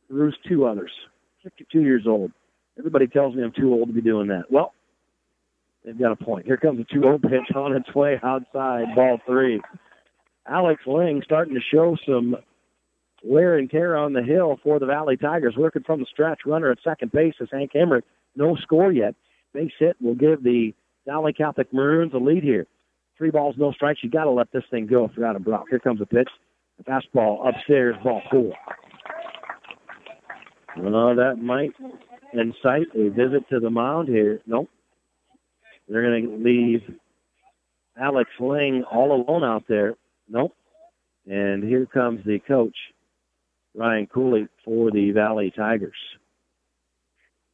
bruised 0.10 0.38
two 0.48 0.66
others. 0.66 0.92
52 1.44 1.82
years 1.82 2.04
old. 2.08 2.32
Everybody 2.78 3.08
tells 3.08 3.36
me 3.36 3.44
I'm 3.44 3.52
too 3.52 3.72
old 3.72 3.88
to 3.88 3.94
be 3.94 4.02
doing 4.02 4.28
that. 4.30 4.46
Well, 4.50 4.74
they've 5.86 5.98
got 5.98 6.12
a 6.12 6.16
point. 6.16 6.46
Here 6.46 6.58
comes 6.58 6.80
a 6.80 6.96
2-0 6.96 7.22
pitch 7.22 7.56
on 7.56 7.76
its 7.76 7.94
way 7.94 8.20
outside, 8.24 8.96
ball 8.96 9.20
three. 9.26 9.62
Alex 10.48 10.82
Ling 10.88 11.22
starting 11.26 11.56
to 11.56 11.62
show 11.72 11.98
some 12.06 12.36
wear 13.24 13.58
and 13.58 13.70
tear 13.70 13.96
on 13.96 14.14
the 14.14 14.24
hill 14.24 14.60
for 14.64 14.80
the 14.80 14.86
Valley 14.86 15.18
Tigers. 15.18 15.56
Working 15.58 15.84
from 15.84 16.00
the 16.00 16.06
stretch, 16.12 16.40
runner 16.46 16.72
at 16.72 16.80
second 16.84 17.12
base 17.12 17.36
is 17.40 17.50
Hank 17.52 17.72
Hemrick. 17.74 18.04
No 18.36 18.56
score 18.58 18.92
yet. 18.92 19.16
Base 19.54 19.72
hit 19.80 19.96
will 20.02 20.16
give 20.16 20.44
the 20.44 20.74
Dowling 21.06 21.34
Catholic 21.34 21.74
Maroons 21.74 22.14
a 22.14 22.18
lead 22.18 22.44
here. 22.44 22.68
Three 23.18 23.32
balls, 23.32 23.56
no 23.58 23.72
strikes. 23.72 24.00
You 24.04 24.10
got 24.12 24.26
to 24.26 24.32
let 24.32 24.52
this 24.52 24.64
thing 24.70 24.86
go 24.86 25.06
if 25.06 25.12
you're 25.18 25.26
out 25.26 25.36
of 25.36 25.44
Brock. 25.44 25.66
Here 25.70 25.80
comes 25.80 26.02
a 26.02 26.06
pitch. 26.06 26.30
A 26.80 26.84
fastball 26.84 27.48
upstairs, 27.48 27.96
ball 28.04 28.22
four. 28.30 28.54
Well, 30.78 31.16
that 31.16 31.38
might 31.42 31.72
incite 32.34 32.88
a 32.96 33.10
visit 33.10 33.50
to 33.50 33.60
the 33.60 33.72
mound 33.72 34.10
here. 34.10 34.42
Nope. 34.46 34.70
They're 35.88 36.04
going 36.04 36.28
to 36.28 36.44
leave 36.44 36.82
Alex 38.00 38.30
Ling 38.40 38.84
all 38.92 39.12
alone 39.12 39.44
out 39.44 39.64
there. 39.68 39.96
Nope. 40.30 40.54
And 41.26 41.64
here 41.64 41.88
comes 41.88 42.24
the 42.26 42.40
coach, 42.48 42.76
Ryan 43.78 44.08
Cooley, 44.08 44.48
for 44.66 44.92
the 44.92 45.12
Valley 45.12 45.54
Tigers. 45.56 45.96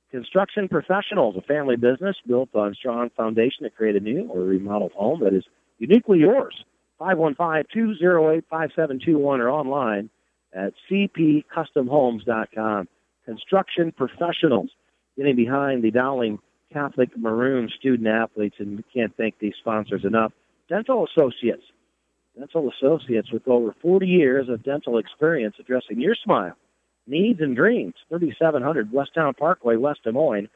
Construction 0.10 0.68
Professionals, 0.70 1.36
a 1.38 1.42
family 1.42 1.76
business 1.76 2.16
built 2.26 2.56
on 2.56 2.74
strong 2.76 3.10
foundation 3.18 3.64
to 3.64 3.70
create 3.70 3.96
a 3.96 4.00
new 4.00 4.30
or 4.30 4.42
remodeled 4.42 4.94
home 4.94 5.20
that 5.24 5.34
is 5.34 5.44
uniquely 5.80 6.20
yours. 6.20 6.64
515-208-5721 7.02 9.40
or 9.40 9.50
online 9.50 10.10
at 10.54 10.74
cpcustomhomes.com. 10.90 12.88
Construction 13.26 13.92
Professionals, 13.92 14.70
getting 15.18 15.36
behind 15.36 15.84
the 15.84 15.92
Dowling 15.92 16.40
Catholic 16.72 17.10
Maroon 17.18 17.70
student 17.78 18.08
athletes, 18.08 18.56
and 18.60 18.78
we 18.78 18.84
can't 18.94 19.14
thank 19.18 19.40
these 19.40 19.56
sponsors 19.60 20.06
enough. 20.06 20.32
Dental 20.70 21.06
Associates, 21.06 21.64
Dental 22.38 22.70
Associates 22.70 23.32
with 23.32 23.48
over 23.48 23.74
40 23.82 24.06
years 24.08 24.50
of 24.50 24.64
dental 24.64 24.98
experience 24.98 25.56
addressing 25.60 26.02
your 26.02 26.16
smile, 26.16 26.58
needs, 27.06 27.42
and 27.42 27.56
dreams. 27.56 27.94
3700 28.10 28.92
Westtown 28.92 29.38
Parkway, 29.38 29.76
West 29.76 30.04
Des 30.04 30.12
Moines. 30.12 30.50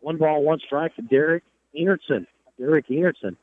One 0.00 0.16
ball, 0.16 0.42
one 0.42 0.58
strike 0.66 0.94
to 0.96 1.02
Derek 1.02 1.44
Enertson. 1.78 2.26
Derek 2.58 2.86
Enertson, 2.88 3.36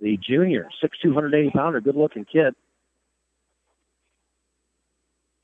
the 0.00 0.16
junior, 0.18 0.68
6'2", 0.82 1.06
180 1.06 1.50
pounder, 1.50 1.80
good 1.80 1.96
looking 1.96 2.24
kid. 2.24 2.54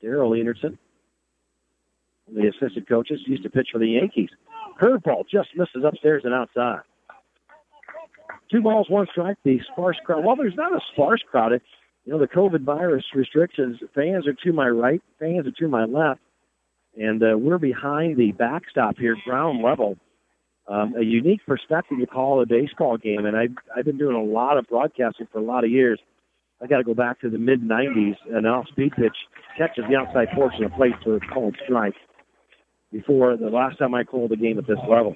Daryl 0.03 0.31
Enertson, 0.41 0.77
the 2.33 2.47
assistant 2.47 2.87
coaches, 2.87 3.19
used 3.25 3.43
to 3.43 3.49
pitch 3.49 3.69
for 3.71 3.79
the 3.79 3.87
Yankees. 3.87 4.29
Curveball 4.79 5.23
just 5.29 5.49
misses 5.55 5.83
upstairs 5.85 6.23
and 6.25 6.33
outside. 6.33 6.81
Two 8.51 8.61
balls, 8.61 8.89
one 8.89 9.07
strike. 9.11 9.37
The 9.43 9.59
sparse 9.71 9.97
crowd. 10.05 10.23
Well, 10.25 10.35
there's 10.35 10.55
not 10.55 10.73
a 10.73 10.79
sparse 10.93 11.21
crowd. 11.29 11.53
It, 11.53 11.61
you 12.05 12.13
know, 12.13 12.19
the 12.19 12.27
COVID 12.27 12.63
virus 12.63 13.03
restrictions. 13.13 13.77
Fans 13.93 14.27
are 14.27 14.33
to 14.33 14.53
my 14.53 14.67
right. 14.67 15.01
Fans 15.19 15.45
are 15.45 15.51
to 15.51 15.67
my 15.67 15.85
left, 15.85 16.21
and 16.97 17.21
uh, 17.21 17.37
we're 17.37 17.59
behind 17.59 18.17
the 18.17 18.31
backstop 18.31 18.97
here, 18.97 19.15
ground 19.25 19.63
level. 19.63 19.97
Um, 20.67 20.93
a 20.95 21.03
unique 21.03 21.41
perspective 21.47 21.97
to 21.99 22.05
call 22.05 22.41
a 22.41 22.45
baseball 22.45 22.97
game, 22.97 23.25
and 23.25 23.35
I've 23.35 23.55
I've 23.75 23.85
been 23.85 23.97
doing 23.97 24.15
a 24.15 24.23
lot 24.23 24.57
of 24.57 24.67
broadcasting 24.67 25.27
for 25.31 25.39
a 25.39 25.43
lot 25.43 25.63
of 25.63 25.69
years. 25.69 25.99
I 26.61 26.67
got 26.67 26.77
to 26.77 26.83
go 26.83 26.93
back 26.93 27.21
to 27.21 27.29
the 27.29 27.37
mid 27.37 27.61
90s. 27.61 28.15
An 28.31 28.45
off 28.45 28.67
speed 28.67 28.93
pitch 28.95 29.15
catches 29.57 29.85
the 29.89 29.95
outside 29.95 30.27
portion 30.35 30.63
of 30.63 30.71
the 30.71 30.77
plate 30.77 30.93
for 31.03 31.15
a 31.15 31.19
called 31.19 31.55
strike. 31.65 31.95
Before 32.91 33.37
the 33.37 33.49
last 33.49 33.77
time 33.77 33.93
I 33.93 34.03
called 34.03 34.31
a 34.31 34.35
game 34.35 34.57
at 34.57 34.67
this 34.67 34.79
level, 34.89 35.15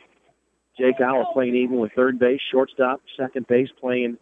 Jake 0.77 0.99
Allen 1.01 1.25
playing 1.33 1.55
even 1.55 1.79
with 1.79 1.91
third 1.95 2.19
base, 2.19 2.39
shortstop, 2.51 3.01
second 3.19 3.47
base 3.47 3.69
playing 3.79 4.17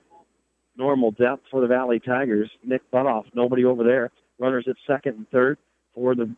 normal 0.78 1.12
depth 1.12 1.44
for 1.52 1.62
the 1.62 1.68
Valley 1.68 2.00
Tigers. 2.00 2.50
Nick 2.64 2.82
Butoff, 2.92 3.26
nobody 3.34 3.66
over 3.66 3.84
there. 3.84 4.12
Runners 4.40 4.66
at 4.70 4.76
second 4.88 5.16
and 5.18 5.30
third 5.30 5.58
for 5.94 6.16
the 6.16 6.34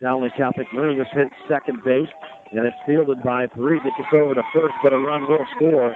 Dowling 0.00 0.30
Catholic 0.36 0.66
Maroons 0.72 1.06
hit 1.12 1.28
second 1.48 1.82
base, 1.84 2.08
and 2.52 2.66
it's 2.66 2.76
fielded 2.86 3.22
by 3.22 3.46
three. 3.54 3.78
It 3.78 3.84
gets 3.96 4.08
over 4.12 4.34
to 4.34 4.42
first, 4.52 4.74
but 4.82 4.92
a 4.92 4.98
run 4.98 5.22
will 5.22 5.46
score. 5.56 5.94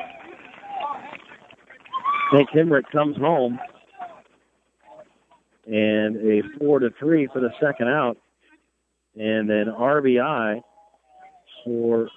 Nick 2.32 2.48
Hemrick 2.54 2.90
comes 2.92 3.16
home 3.16 3.58
and 5.66 6.16
a 6.16 6.42
four 6.58 6.78
to 6.78 6.90
three 6.98 7.28
for 7.32 7.40
the 7.40 7.50
second 7.60 7.88
out, 7.88 8.16
and 9.18 9.50
then 9.50 9.66
RBI 9.66 10.62
for 11.64 12.08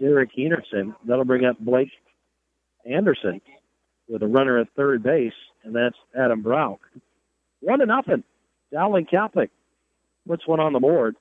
Derek 0.00 0.30
Enertson. 0.38 0.94
That'll 1.06 1.24
bring 1.24 1.44
up 1.44 1.58
Blake 1.58 1.90
Anderson. 2.86 3.40
with 4.08 4.22
a 4.22 4.26
runner 4.26 4.58
at 4.58 4.68
third 4.76 5.02
base, 5.02 5.32
and 5.64 5.74
that's 5.74 5.96
Adam 6.18 6.42
Brock. 6.42 6.80
One 7.60 7.80
to 7.80 7.86
nothing. 7.86 8.24
Dowling 8.72 9.06
Catholic 9.06 9.50
puts 10.26 10.46
one 10.46 10.60
on 10.60 10.72
the 10.72 10.80
board. 10.80 11.16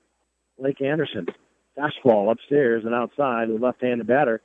Blake 0.59 0.81
Anderson. 0.81 1.27
Fastball 1.77 2.31
upstairs 2.31 2.83
and 2.85 2.95
outside, 2.95 3.49
the 3.49 3.53
left-handed 3.53 4.07
batter. 4.07 4.41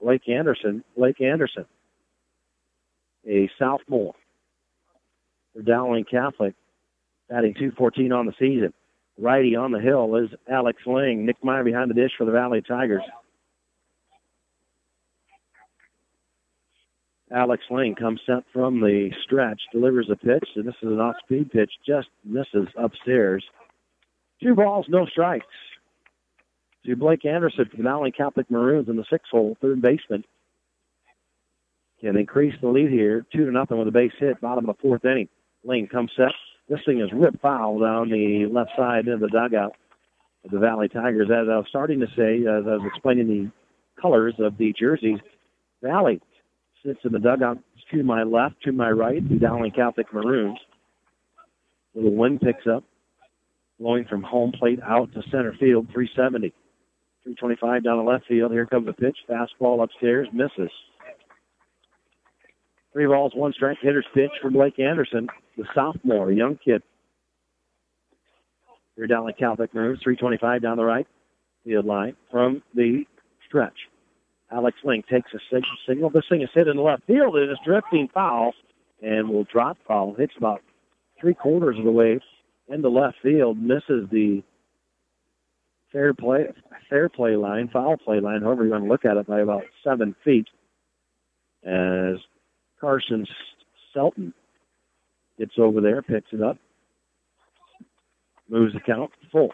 Blake 0.00 0.28
Anderson. 0.28 0.84
Blake 0.96 1.20
Anderson. 1.20 1.66
A 3.28 3.50
sophomore 3.58 4.14
for 5.54 5.62
Dowling 5.62 6.04
Catholic, 6.04 6.54
batting 7.28 7.54
214 7.54 8.12
on 8.12 8.26
the 8.26 8.32
season. 8.38 8.72
Righty 9.18 9.56
on 9.56 9.72
the 9.72 9.80
hill 9.80 10.16
is 10.16 10.30
Alex 10.50 10.80
Ling. 10.86 11.26
Nick 11.26 11.42
Meyer 11.42 11.64
behind 11.64 11.90
the 11.90 11.94
dish 11.94 12.12
for 12.16 12.24
the 12.24 12.32
Valley 12.32 12.62
Tigers. 12.62 13.02
Alex 17.30 17.62
Ling 17.70 17.94
comes 17.94 18.20
set 18.24 18.44
from 18.52 18.80
the 18.80 19.10
stretch, 19.24 19.60
delivers 19.72 20.08
a 20.10 20.16
pitch, 20.16 20.48
and 20.56 20.66
this 20.66 20.74
is 20.82 20.88
an 20.88 21.00
off-speed 21.00 21.50
pitch, 21.50 21.70
just 21.86 22.08
misses 22.24 22.68
upstairs. 22.76 23.44
Two 24.42 24.54
balls, 24.54 24.86
no 24.88 25.04
strikes. 25.04 25.44
To 26.86 26.96
Blake 26.96 27.26
Anderson 27.26 27.66
from 27.66 27.82
Valley 27.82 28.12
Catholic 28.12 28.50
Maroons 28.50 28.88
in 28.88 28.96
the 28.96 29.04
six 29.10 29.28
hole, 29.30 29.58
third 29.60 29.82
baseman. 29.82 30.24
Can 32.00 32.16
increase 32.16 32.54
the 32.62 32.68
lead 32.68 32.90
here, 32.90 33.26
two 33.32 33.44
to 33.44 33.50
nothing 33.50 33.78
with 33.78 33.88
a 33.88 33.92
base 33.92 34.12
hit, 34.18 34.40
bottom 34.40 34.68
of 34.68 34.76
the 34.76 34.82
fourth 34.82 35.04
inning. 35.04 35.28
Ling 35.64 35.88
comes 35.88 36.12
set. 36.16 36.32
This 36.68 36.80
thing 36.84 37.00
is 37.00 37.10
ripped 37.12 37.40
foul 37.40 37.78
down 37.78 38.10
the 38.10 38.46
left 38.52 38.70
side 38.76 39.08
of 39.08 39.20
the 39.20 39.28
dugout 39.28 39.74
of 40.44 40.50
the 40.50 40.58
Valley 40.58 40.88
Tigers. 40.88 41.28
As 41.30 41.48
I 41.50 41.56
was 41.56 41.66
starting 41.68 42.00
to 42.00 42.06
say, 42.16 42.40
as 42.40 42.64
I 42.66 42.76
was 42.76 42.82
explaining 42.86 43.26
the 43.26 43.50
colors 44.00 44.34
of 44.38 44.58
the 44.58 44.74
jerseys, 44.78 45.18
Valley 45.82 46.20
sits 46.84 47.00
in 47.04 47.12
the 47.12 47.18
dugout 47.18 47.58
to 47.92 48.02
my 48.02 48.22
left, 48.22 48.62
to 48.64 48.72
my 48.72 48.90
right, 48.90 49.26
the 49.26 49.36
Dowling 49.36 49.70
Catholic 49.70 50.12
Maroons. 50.12 50.58
Little 51.94 52.14
wind 52.14 52.40
picks 52.40 52.66
up, 52.66 52.84
blowing 53.80 54.04
from 54.04 54.22
home 54.22 54.52
plate 54.52 54.80
out 54.84 55.12
to 55.14 55.22
center 55.30 55.54
field, 55.58 55.86
370. 55.92 56.52
325 57.24 57.84
down 57.84 57.96
the 57.98 58.10
left 58.10 58.26
field. 58.26 58.52
Here 58.52 58.66
comes 58.66 58.86
the 58.86 58.92
pitch. 58.92 59.16
Fastball 59.28 59.82
upstairs, 59.82 60.28
misses. 60.32 60.70
Three 62.92 63.06
balls, 63.06 63.32
one 63.34 63.52
strike. 63.52 63.78
Hitter's 63.80 64.06
pitch 64.14 64.30
for 64.40 64.50
Blake 64.50 64.78
Anderson, 64.78 65.28
the 65.58 65.64
sophomore, 65.74 66.30
a 66.30 66.34
young 66.34 66.58
kid. 66.64 66.82
Here 68.96 69.06
down 69.06 69.26
the 69.26 69.32
Catholic 69.32 69.74
Maroons, 69.74 70.00
325 70.02 70.62
down 70.62 70.76
the 70.76 70.84
right 70.84 71.06
field 71.64 71.84
line 71.84 72.16
from 72.30 72.62
the 72.74 73.04
stretch. 73.46 73.76
Alex 74.50 74.78
Ling 74.82 75.02
takes 75.10 75.30
a 75.34 75.38
sig- 75.52 75.64
signal. 75.86 76.10
This 76.10 76.24
thing 76.30 76.42
is 76.42 76.48
hit 76.54 76.68
in 76.68 76.76
the 76.76 76.82
left 76.82 77.04
field. 77.06 77.36
It 77.36 77.50
is 77.50 77.58
drifting 77.66 78.08
foul 78.14 78.54
and 79.02 79.28
will 79.28 79.44
drop 79.44 79.76
foul. 79.86 80.14
Hits 80.14 80.32
about 80.38 80.62
three 81.20 81.34
quarters 81.34 81.78
of 81.78 81.84
the 81.84 81.90
way 81.90 82.18
in 82.68 82.80
the 82.80 82.88
left 82.88 83.16
field. 83.22 83.58
Misses 83.58 84.08
the 84.10 84.42
fair 85.92 86.14
play 86.14 86.46
fair 86.88 87.08
play 87.08 87.36
line, 87.36 87.68
foul 87.70 87.96
play 87.98 88.20
line, 88.20 88.42
however 88.42 88.64
you 88.64 88.70
want 88.70 88.84
to 88.84 88.88
look 88.88 89.04
at 89.04 89.16
it, 89.16 89.26
by 89.26 89.40
about 89.40 89.64
seven 89.84 90.14
feet. 90.24 90.46
As 91.64 92.16
Carson 92.80 93.26
Shelton 93.92 94.32
gets 95.38 95.52
over 95.58 95.80
there, 95.80 96.02
picks 96.02 96.32
it 96.32 96.42
up, 96.42 96.58
moves 98.48 98.74
the 98.74 98.80
count 98.80 99.10
full. 99.30 99.52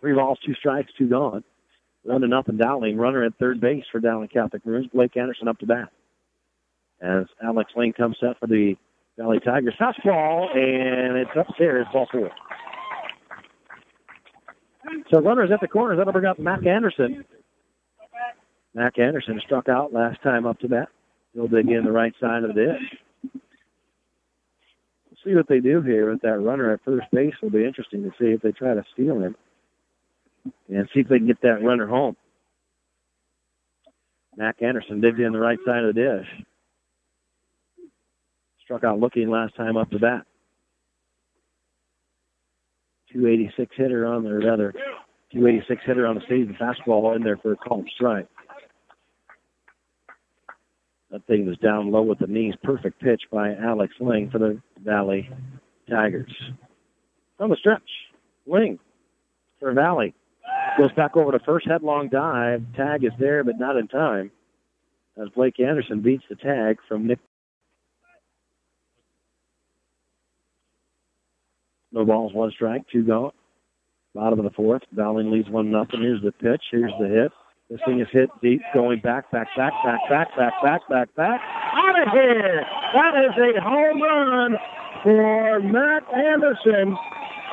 Three 0.00 0.14
balls, 0.14 0.38
two 0.44 0.54
strikes, 0.54 0.92
two 0.96 1.08
gone. 1.08 1.42
One 2.04 2.20
to 2.20 2.28
nothing 2.28 2.56
Dowling. 2.56 2.96
Runner 2.96 3.24
at 3.24 3.34
third 3.38 3.60
base 3.60 3.84
for 3.90 4.00
Dowling 4.00 4.28
Catholic 4.28 4.64
Maroons. 4.64 4.88
Blake 4.94 5.16
Anderson 5.16 5.48
up 5.48 5.58
to 5.58 5.66
bat. 5.66 5.88
As 7.00 7.24
Alex 7.42 7.72
Lane 7.76 7.92
comes 7.92 8.16
set 8.20 8.38
for 8.38 8.46
the 8.46 8.76
Valley 9.18 9.40
Tigers. 9.40 9.74
Fastball, 9.80 10.56
and 10.56 11.18
it's 11.18 11.30
upstairs, 11.36 11.86
ball 11.92 12.06
four. 12.10 12.30
So 15.12 15.20
runners 15.20 15.50
at 15.52 15.60
the 15.60 15.68
corners. 15.68 15.98
That'll 15.98 16.12
bring 16.12 16.24
up 16.24 16.38
Mac 16.38 16.64
Anderson. 16.64 17.24
Mac 18.74 18.98
Anderson 18.98 19.40
struck 19.44 19.68
out 19.68 19.92
last 19.92 20.22
time 20.22 20.46
up 20.46 20.60
to 20.60 20.68
bat. 20.68 20.88
He'll 21.34 21.48
dig 21.48 21.68
in 21.68 21.84
the 21.84 21.92
right 21.92 22.14
side 22.20 22.44
of 22.44 22.54
the 22.54 22.54
dish. 22.54 22.98
See 25.28 25.34
what 25.34 25.48
they 25.48 25.60
do 25.60 25.82
here 25.82 26.10
with 26.10 26.22
that 26.22 26.40
runner 26.40 26.72
at 26.72 26.82
first 26.84 27.06
base. 27.12 27.34
Will 27.42 27.50
be 27.50 27.66
interesting 27.66 28.02
to 28.04 28.10
see 28.18 28.32
if 28.32 28.40
they 28.40 28.52
try 28.52 28.72
to 28.72 28.84
steal 28.94 29.20
him 29.20 29.36
and 30.68 30.88
see 30.94 31.00
if 31.00 31.08
they 31.08 31.18
can 31.18 31.26
get 31.26 31.42
that 31.42 31.62
runner 31.62 31.86
home. 31.86 32.16
Mac 34.38 34.62
Anderson 34.62 35.02
digs 35.02 35.18
in 35.18 35.32
the 35.32 35.38
right 35.38 35.58
side 35.66 35.84
of 35.84 35.94
the 35.94 36.00
dish. 36.00 36.46
Struck 38.64 38.84
out 38.84 39.00
looking 39.00 39.28
last 39.28 39.54
time 39.54 39.76
up 39.76 39.90
to 39.90 39.98
bat. 39.98 40.24
286 43.12 43.74
hitter 43.76 44.06
on 44.06 44.24
there, 44.24 44.38
rather 44.38 44.72
286 45.32 45.82
hitter 45.84 46.06
on 46.06 46.14
the 46.14 46.22
season. 46.22 46.56
Fastball 46.58 47.16
in 47.16 47.22
there 47.22 47.36
for 47.36 47.52
a 47.52 47.56
called 47.56 47.86
strike. 47.94 48.28
That 51.10 51.26
thing 51.26 51.46
was 51.46 51.56
down 51.58 51.90
low 51.90 52.02
with 52.02 52.18
the 52.18 52.26
knees. 52.26 52.54
Perfect 52.62 53.00
pitch 53.00 53.22
by 53.32 53.54
Alex 53.54 53.94
Ling 53.98 54.30
for 54.30 54.38
the 54.38 54.60
Valley 54.84 55.28
Tigers. 55.88 56.32
From 57.38 57.50
the 57.50 57.56
stretch, 57.56 57.80
Ling 58.46 58.78
for 59.58 59.72
Valley. 59.72 60.14
Goes 60.76 60.92
back 60.92 61.16
over 61.16 61.32
to 61.32 61.38
first 61.44 61.66
headlong 61.66 62.08
dive. 62.08 62.62
Tag 62.76 63.04
is 63.04 63.12
there, 63.18 63.42
but 63.42 63.58
not 63.58 63.76
in 63.76 63.88
time. 63.88 64.30
As 65.20 65.28
Blake 65.34 65.58
Anderson 65.58 66.00
beats 66.00 66.24
the 66.28 66.36
tag 66.36 66.78
from 66.88 67.06
Nick. 67.06 67.18
No 71.90 72.04
balls, 72.04 72.32
one 72.34 72.50
strike, 72.52 72.82
two 72.92 73.02
gone. 73.02 73.32
Bottom 74.14 74.38
of 74.38 74.44
the 74.44 74.50
fourth. 74.50 74.82
Dowling 74.94 75.30
leads 75.30 75.48
one 75.48 75.70
nothing. 75.70 76.00
Here's 76.00 76.22
the 76.22 76.32
pitch. 76.32 76.62
Here's 76.70 76.92
the 77.00 77.08
hit. 77.08 77.32
This 77.70 77.80
thing 77.84 78.00
is 78.00 78.08
hit 78.10 78.30
deep, 78.40 78.62
going 78.72 79.00
back, 79.00 79.30
back, 79.30 79.48
back, 79.54 79.74
back, 79.84 80.00
back, 80.08 80.28
back, 80.38 80.52
back, 80.62 80.88
back, 80.88 81.14
back. 81.14 81.40
Out 81.74 82.00
of 82.00 82.12
here! 82.14 82.64
That 82.94 83.12
is 83.26 83.36
a 83.36 83.60
home 83.60 84.00
run 84.00 84.56
for 85.02 85.60
Mac 85.60 86.02
Anderson. 86.14 86.96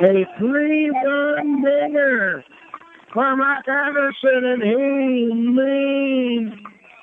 A 0.02 0.26
three-run 0.40 1.62
dinger 1.62 2.46
for 3.14 3.36
Mac 3.36 3.68
Anderson, 3.68 4.46
and 4.46 4.64
he 4.64 5.34
means 5.34 6.54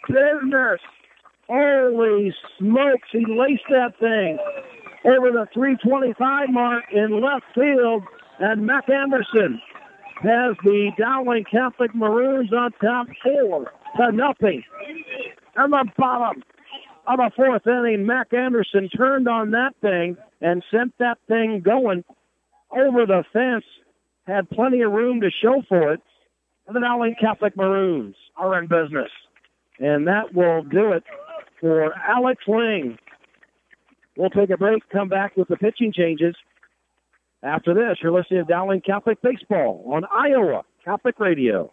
business. 0.08 0.80
Holy 1.50 2.34
smokes, 2.58 3.08
he 3.12 3.26
laced 3.28 3.68
that 3.68 3.92
thing 4.00 4.38
over 5.04 5.30
the 5.30 5.46
325 5.52 6.48
mark 6.48 6.84
in 6.90 7.20
left 7.20 7.44
field, 7.54 8.04
and 8.38 8.66
Mac 8.66 8.88
Anderson 8.88 9.60
has 10.22 10.56
the 10.64 10.90
Dowling 10.98 11.44
Catholic 11.50 11.94
Maroons 11.94 12.52
on 12.52 12.72
top 12.80 13.06
four 13.22 13.72
to 13.96 14.12
nothing. 14.12 14.62
And 15.56 15.72
the 15.72 15.84
bottom 15.96 16.42
of 17.06 17.18
the 17.18 17.30
fourth 17.34 17.66
inning, 17.66 18.06
Mac 18.06 18.32
Anderson 18.32 18.88
turned 18.88 19.28
on 19.28 19.50
that 19.52 19.72
thing 19.80 20.16
and 20.40 20.64
sent 20.70 20.96
that 20.98 21.18
thing 21.28 21.62
going 21.64 22.04
over 22.70 23.06
the 23.06 23.24
fence. 23.32 23.64
Had 24.26 24.48
plenty 24.50 24.82
of 24.82 24.92
room 24.92 25.20
to 25.20 25.30
show 25.42 25.62
for 25.68 25.92
it. 25.92 26.00
And 26.66 26.76
the 26.76 26.80
Dowling 26.80 27.16
Catholic 27.20 27.56
Maroons 27.56 28.14
are 28.36 28.58
in 28.58 28.68
business. 28.68 29.10
And 29.80 30.06
that 30.06 30.32
will 30.32 30.62
do 30.62 30.92
it 30.92 31.02
for 31.60 31.92
Alex 31.94 32.44
Ling. 32.46 32.98
We'll 34.16 34.30
take 34.30 34.50
a 34.50 34.56
break, 34.56 34.88
come 34.90 35.08
back 35.08 35.36
with 35.36 35.48
the 35.48 35.56
pitching 35.56 35.92
changes. 35.92 36.36
After 37.42 37.74
this, 37.74 37.98
you're 38.02 38.12
listening 38.12 38.44
to 38.44 38.48
Dowling 38.48 38.82
Catholic 38.82 39.20
Baseball 39.20 39.84
on 39.92 40.04
Iowa 40.12 40.62
Catholic 40.84 41.18
Radio. 41.18 41.72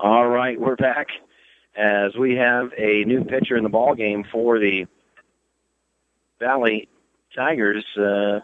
All 0.00 0.28
right, 0.28 0.60
we're 0.60 0.76
back 0.76 1.06
as 1.76 2.14
we 2.14 2.36
have 2.36 2.72
a 2.76 3.04
new 3.04 3.24
pitcher 3.24 3.56
in 3.56 3.62
the 3.62 3.70
ball 3.70 3.94
game 3.94 4.24
for 4.30 4.58
the 4.58 4.86
Valley 6.38 6.88
Tigers. 7.34 7.84
Uh, 7.96 8.40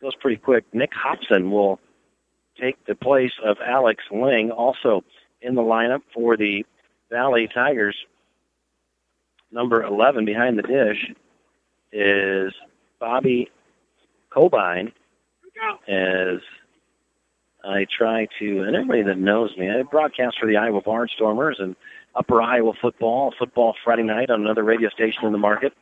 goes 0.00 0.14
pretty 0.20 0.36
quick. 0.36 0.64
Nick 0.74 0.90
Hobson 0.92 1.50
will 1.50 1.80
take 2.60 2.84
the 2.84 2.94
place 2.94 3.32
of 3.44 3.56
Alex 3.64 4.04
Ling. 4.10 4.50
Also 4.50 5.02
in 5.40 5.54
the 5.54 5.62
lineup 5.62 6.02
for 6.12 6.36
the 6.36 6.66
Valley 7.10 7.48
Tigers, 7.52 7.96
number 9.52 9.82
11 9.82 10.24
behind 10.24 10.58
the 10.58 10.62
dish 10.62 11.12
is 11.92 12.52
Bobby 12.98 13.50
Cobine. 14.30 14.92
As 15.88 16.40
I 17.64 17.86
try 17.96 18.28
to, 18.38 18.62
and 18.62 18.76
everybody 18.76 19.02
that 19.02 19.18
knows 19.18 19.56
me, 19.56 19.70
I 19.70 19.82
broadcast 19.82 20.38
for 20.38 20.46
the 20.46 20.56
Iowa 20.56 20.82
Barnstormers 20.82 21.60
and 21.60 21.76
Upper 22.14 22.42
Iowa 22.42 22.72
football, 22.80 23.32
football 23.38 23.74
Friday 23.84 24.02
night 24.02 24.30
on 24.30 24.42
another 24.42 24.62
radio 24.62 24.88
station 24.90 25.24
in 25.24 25.32
the 25.32 25.38
market. 25.38 25.72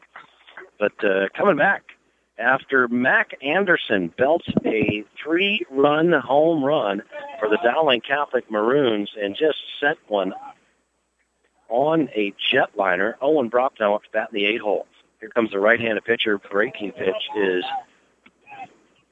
But 0.78 0.92
uh, 1.04 1.28
coming 1.36 1.56
back 1.56 1.82
after 2.38 2.88
Mac 2.88 3.32
Anderson 3.42 4.12
belts 4.16 4.46
a 4.64 5.04
three-run 5.22 6.12
home 6.12 6.64
run 6.64 7.02
for 7.38 7.48
the 7.48 7.58
Dowling 7.62 8.00
Catholic 8.00 8.50
Maroons 8.50 9.10
and 9.20 9.36
just 9.36 9.58
sent 9.80 9.98
one 10.08 10.32
on 11.68 12.08
a 12.14 12.32
jetliner. 12.52 13.14
Owen 13.20 13.48
Brock 13.48 13.74
now 13.80 13.94
up 13.94 14.04
to 14.04 14.10
bat 14.10 14.28
in 14.32 14.38
the 14.38 14.46
eight 14.46 14.60
hole. 14.60 14.86
Here 15.20 15.28
comes 15.28 15.50
the 15.50 15.58
right-handed 15.58 16.04
pitcher. 16.04 16.38
Breaking 16.38 16.92
pitch 16.92 17.28
is 17.36 17.64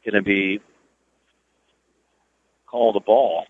going 0.05 0.14
to 0.14 0.22
be 0.22 0.61
called 2.66 2.96
a 2.96 3.00
ball 3.00 3.46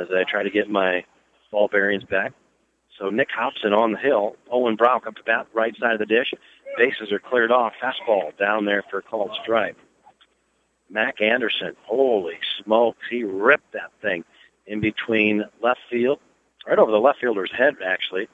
as 0.00 0.08
I 0.10 0.24
try 0.24 0.42
to 0.42 0.50
get 0.50 0.70
my 0.70 1.04
ball 1.50 1.68
bearings 1.68 2.04
back. 2.04 2.32
So 2.98 3.10
Nick 3.10 3.28
Hobson 3.34 3.72
on 3.72 3.92
the 3.92 3.98
hill. 3.98 4.36
Owen 4.50 4.76
Brock 4.76 5.06
up 5.06 5.16
to 5.16 5.22
bat, 5.22 5.46
right 5.52 5.76
side 5.78 5.92
of 5.92 5.98
the 5.98 6.06
dish. 6.06 6.32
Bases 6.76 7.12
are 7.12 7.18
cleared 7.18 7.50
off. 7.50 7.72
Fastball 7.82 8.36
down 8.38 8.64
there 8.64 8.82
for 8.90 8.98
a 8.98 9.02
called 9.02 9.36
strike. 9.42 9.76
Mac 10.88 11.20
Anderson, 11.22 11.74
holy 11.84 12.38
smokes, 12.62 13.06
he 13.10 13.24
ripped 13.24 13.72
that 13.72 13.90
thing 14.02 14.24
in 14.66 14.80
between 14.80 15.44
left 15.62 15.80
field, 15.90 16.20
right 16.66 16.78
over 16.78 16.90
the 16.90 16.98
left 16.98 17.20
fielder's 17.20 17.52
head, 17.56 17.74
actually, 17.84 18.28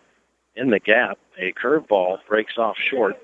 in 0.54 0.70
the 0.70 0.80
gap. 0.80 1.18
A 1.38 1.52
curveball 1.52 2.18
breaks 2.28 2.58
off 2.58 2.76
short 2.76 3.16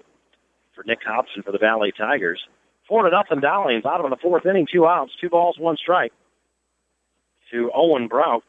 for 0.75 0.85
Nick 0.85 1.01
Hobson 1.05 1.43
for 1.43 1.53
the 1.53 1.59
Valley 1.59 1.93
Tigers. 1.97 2.41
Four 2.89 3.05
to 3.05 3.11
nothing 3.11 3.41
Dowling. 3.41 3.81
Bottom 3.83 4.07
of 4.07 4.11
the 4.11 4.23
fourth 4.23 4.47
inning, 4.47 4.67
two 4.71 4.87
outs, 4.87 5.13
two 5.21 5.31
balls, 5.31 5.59
one 5.59 5.77
strike. 5.77 6.13
To 7.51 7.71
Owen 7.75 8.09
Brock. 8.09 8.43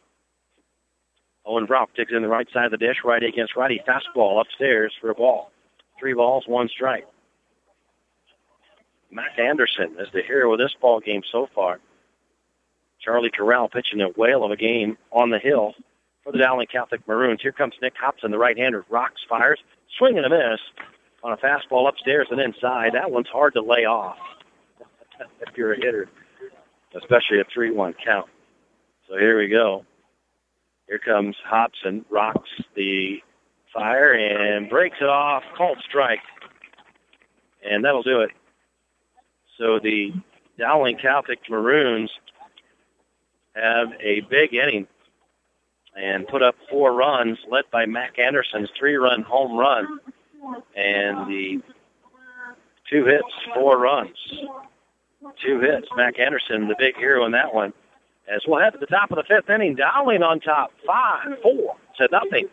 Owen 1.46 1.66
Brock 1.66 1.90
digs 1.96 2.12
in 2.12 2.22
the 2.22 2.28
right 2.28 2.48
side 2.52 2.66
of 2.66 2.72
the 2.72 2.78
dish, 2.78 2.98
righty 3.06 3.28
against 3.28 3.56
righty. 3.56 3.82
Fastball 3.88 4.42
upstairs 4.42 4.94
for 5.00 5.10
a 5.10 5.16
ball. 5.16 5.52
Three 6.00 6.14
balls, 6.14 6.46
one 6.48 6.70
strike. 6.70 7.08
Mac 9.12 9.38
Anderson 9.38 9.96
is 10.00 10.08
the 10.12 10.22
hero 10.22 10.52
of 10.52 10.60
this 10.60 10.74
ball 10.82 11.00
game 11.00 11.22
so 11.32 11.48
far. 11.54 11.80
Charlie 13.00 13.30
Corral 13.30 13.70
pitching 13.70 14.02
a 14.02 14.10
whale 14.10 14.44
of 14.44 14.52
a 14.52 14.58
game 14.58 14.98
on 15.12 15.30
the 15.30 15.40
hill 15.40 15.76
for 16.26 16.32
the 16.32 16.40
Dowling 16.40 16.68
Catholic 16.68 17.08
Maroons. 17.08 17.40
Here 17.42 17.52
comes 17.52 17.76
Nick 17.82 17.94
Hobson, 17.98 18.32
the 18.32 18.38
right-hander. 18.38 18.84
Rocks, 18.90 19.22
fires, 19.30 19.60
swing 19.98 20.18
and 20.18 20.26
a 20.26 20.30
miss 20.30 20.60
on 21.24 21.32
a 21.32 21.38
fastball 21.38 21.88
upstairs 21.88 22.28
and 22.32 22.42
inside. 22.42 22.94
That 22.94 23.12
one's 23.12 23.28
hard 23.28 23.54
to 23.54 23.62
lay 23.62 23.86
off 23.86 24.18
if 25.42 25.56
you're 25.56 25.74
a 25.74 25.78
hitter, 25.78 26.10
especially 26.96 27.40
a 27.40 27.46
3-1 27.46 27.94
count. 28.04 28.28
So 29.08 29.18
here 29.18 29.38
we 29.38 29.48
go. 29.48 29.86
Here 30.88 31.00
comes 31.00 31.36
Hobson, 31.46 32.06
rocks 32.10 32.50
the 32.76 33.22
fire 33.72 34.14
and 34.14 34.70
breaks 34.70 34.98
it 35.00 35.10
off. 35.10 35.44
Called 35.56 35.78
strike. 35.88 36.22
And 37.64 37.86
that'll 37.86 38.04
do 38.04 38.22
it. 38.22 38.32
So 39.58 39.80
the 39.80 40.12
Dowling 40.58 40.98
Catholic 40.98 41.40
Maroons 41.50 42.12
have 43.56 43.90
a 44.00 44.22
big 44.22 44.54
inning 44.54 44.88
and 45.96 46.28
put 46.28 46.44
up 46.44 46.56
four 46.70 46.94
runs, 46.94 47.38
led 47.50 47.64
by 47.72 47.86
Mac 47.86 48.20
Anderson's 48.20 48.70
three-run 48.78 49.22
home 49.24 49.58
run, 49.58 50.00
and 50.76 51.28
the 51.30 51.62
two 52.90 53.06
hits, 53.06 53.24
four 53.54 53.78
runs, 53.78 54.18
two 55.44 55.60
hits. 55.60 55.88
Mac 55.96 56.20
Anderson, 56.20 56.68
the 56.68 56.76
big 56.78 56.96
hero 56.98 57.26
in 57.26 57.32
that 57.32 57.54
one. 57.54 57.74
As 58.28 58.42
we'll 58.48 58.60
head 58.60 58.74
to 58.74 58.80
the 58.80 58.88
top 58.88 59.12
of 59.12 59.18
the 59.18 59.24
fifth 59.24 59.50
inning, 59.50 59.76
Dowling 59.76 60.24
on 60.24 60.40
top, 60.40 60.72
five, 60.86 61.40
four 61.42 61.76
to 61.98 62.10
nothing. 62.12 62.48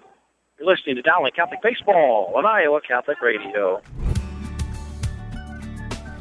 You're 0.59 0.69
listening 0.69 0.97
to 0.97 1.03
Dowling 1.03 1.33
Catholic 1.35 1.63
Baseball 1.63 2.33
on 2.37 2.45
Iowa 2.47 2.81
Catholic 2.87 3.21
Radio. 3.21 3.81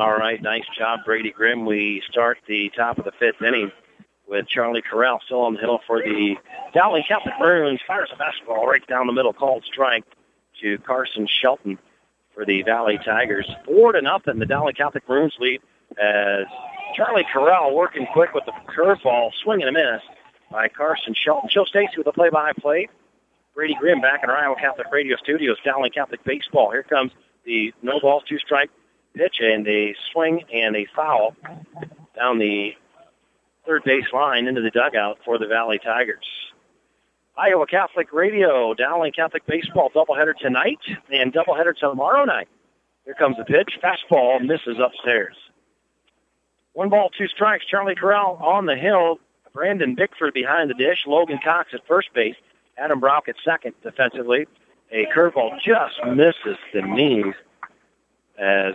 All 0.00 0.12
right, 0.12 0.42
nice 0.42 0.64
job, 0.76 1.00
Brady 1.04 1.30
Grimm. 1.30 1.66
We 1.66 2.02
start 2.10 2.38
the 2.48 2.68
top 2.76 2.98
of 2.98 3.04
the 3.04 3.12
fifth 3.12 3.40
inning 3.40 3.70
with 4.26 4.48
Charlie 4.48 4.82
Corral 4.82 5.20
still 5.24 5.42
on 5.42 5.54
the 5.54 5.60
hill 5.60 5.78
for 5.86 6.00
the 6.02 6.34
Dowling 6.74 7.04
Catholic 7.06 7.34
Maroons. 7.38 7.78
Fires 7.86 8.10
a 8.12 8.16
fastball 8.16 8.66
right 8.66 8.84
down 8.88 9.06
the 9.06 9.12
middle, 9.12 9.32
called 9.32 9.62
strike 9.64 10.02
to 10.60 10.78
Carson 10.78 11.28
Shelton 11.28 11.78
for 12.34 12.44
the 12.44 12.62
Valley 12.62 12.98
Tigers. 13.04 13.48
Four 13.64 13.92
to 13.92 14.02
nothing, 14.02 14.40
the 14.40 14.46
Dowling 14.46 14.74
Catholic 14.74 15.08
Maroons 15.08 15.36
lead 15.38 15.60
as 15.96 16.46
Charlie 16.96 17.26
Corral 17.32 17.72
working 17.72 18.08
quick 18.12 18.34
with 18.34 18.46
the 18.46 18.52
curveball, 18.66 19.30
swinging 19.44 19.68
a 19.68 19.72
miss 19.72 20.02
by 20.50 20.66
Carson 20.66 21.14
Shelton. 21.14 21.48
Joe 21.52 21.66
Stacy 21.66 21.94
with 21.98 22.06
the 22.06 22.12
play-by-play. 22.12 22.88
Brady 23.54 23.76
Grimm 23.78 24.00
back 24.00 24.24
in 24.24 24.30
our 24.30 24.36
Iowa 24.36 24.56
Catholic 24.56 24.88
Radio 24.90 25.16
Studios, 25.22 25.58
Dowling 25.64 25.92
Catholic 25.92 26.24
Baseball. 26.24 26.72
Here 26.72 26.82
comes 26.82 27.12
the 27.44 27.72
no 27.80 28.00
balls, 28.00 28.24
two 28.28 28.40
strike 28.40 28.70
pitch 29.14 29.36
and 29.40 29.66
a 29.66 29.94
swing 30.12 30.42
and 30.52 30.76
a 30.76 30.86
foul 30.94 31.36
down 32.16 32.38
the 32.38 32.70
third 33.66 33.82
base 33.84 34.04
line 34.12 34.46
into 34.46 34.60
the 34.60 34.70
dugout 34.70 35.18
for 35.24 35.38
the 35.38 35.46
Valley 35.46 35.78
Tigers. 35.82 36.26
Iowa 37.36 37.66
Catholic 37.66 38.12
Radio, 38.12 38.74
Dowling 38.74 39.12
Catholic 39.12 39.44
Baseball 39.46 39.90
doubleheader 39.94 40.36
tonight 40.40 40.78
and 41.10 41.32
doubleheader 41.32 41.76
tomorrow 41.76 42.24
night. 42.24 42.48
Here 43.04 43.14
comes 43.14 43.36
the 43.36 43.44
pitch. 43.44 43.78
Fastball 43.82 44.40
misses 44.40 44.76
upstairs. 44.82 45.34
One 46.74 46.88
ball, 46.88 47.10
two 47.16 47.28
strikes. 47.28 47.64
Charlie 47.66 47.94
Corral 47.94 48.38
on 48.40 48.66
the 48.66 48.76
hill. 48.76 49.18
Brandon 49.52 49.94
Bickford 49.94 50.34
behind 50.34 50.70
the 50.70 50.74
dish. 50.74 50.98
Logan 51.06 51.38
Cox 51.42 51.70
at 51.72 51.86
first 51.86 52.08
base. 52.14 52.34
Adam 52.76 52.98
Brock 52.98 53.28
at 53.28 53.36
second 53.44 53.74
defensively. 53.82 54.46
A 54.90 55.06
curveball 55.14 55.58
just 55.64 55.94
misses 56.06 56.58
the 56.72 56.82
knees 56.82 57.34
as 58.38 58.74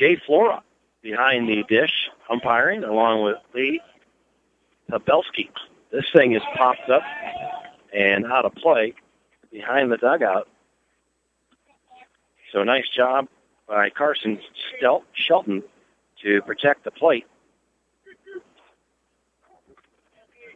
Jay 0.00 0.16
Flora 0.26 0.62
behind 1.02 1.46
the 1.46 1.62
dish 1.68 2.08
umpiring 2.30 2.84
along 2.84 3.22
with 3.22 3.36
Lee 3.54 3.82
Tabelski. 4.90 5.50
This 5.92 6.06
thing 6.14 6.32
is 6.32 6.40
popped 6.56 6.88
up 6.88 7.02
and 7.94 8.24
out 8.24 8.46
of 8.46 8.54
play 8.54 8.94
behind 9.52 9.92
the 9.92 9.98
dugout. 9.98 10.48
So 12.50 12.64
nice 12.64 12.88
job 12.88 13.28
by 13.68 13.90
Carson 13.90 14.40
Stel- 14.78 15.04
Shelton 15.12 15.62
to 16.22 16.40
protect 16.42 16.84
the 16.84 16.90
plate. 16.90 17.26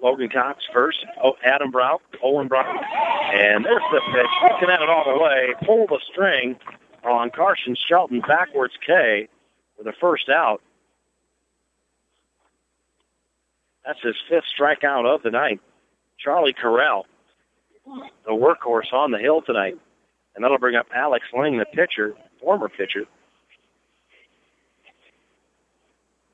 Logan 0.03 0.30
Cox 0.30 0.64
first. 0.72 1.05
Oh, 1.22 1.34
Adam 1.45 1.70
Brock, 1.70 2.01
Owen 2.22 2.49
Brock, 2.49 2.66
and 3.34 3.64
there's 3.64 3.82
the 3.92 4.01
pitch. 4.12 4.26
Looking 4.51 4.70
at 4.70 4.80
it 4.80 4.88
all 4.88 5.05
the 5.05 5.22
way. 5.22 5.55
Pull 5.66 5.86
the 5.86 6.01
string 6.11 6.57
on 7.05 7.30
Carson 7.30 7.76
Shelton 7.86 8.20
backwards 8.20 8.74
K 8.86 9.28
with 9.79 9.87
a 9.87 9.93
first 10.01 10.29
out. 10.29 10.61
That's 13.85 14.01
his 14.03 14.14
fifth 14.29 14.45
strikeout 14.59 15.07
of 15.07 15.22
the 15.22 15.31
night. 15.31 15.61
Charlie 16.18 16.55
Corral, 16.55 17.07
the 17.85 18.31
workhorse 18.31 18.93
on 18.93 19.11
the 19.11 19.18
hill 19.18 19.43
tonight. 19.43 19.77
And 20.35 20.43
that'll 20.43 20.59
bring 20.59 20.75
up 20.75 20.87
Alex 20.95 21.27
Ling, 21.37 21.59
the 21.59 21.66
pitcher, 21.66 22.14
former 22.41 22.68
pitcher, 22.68 23.05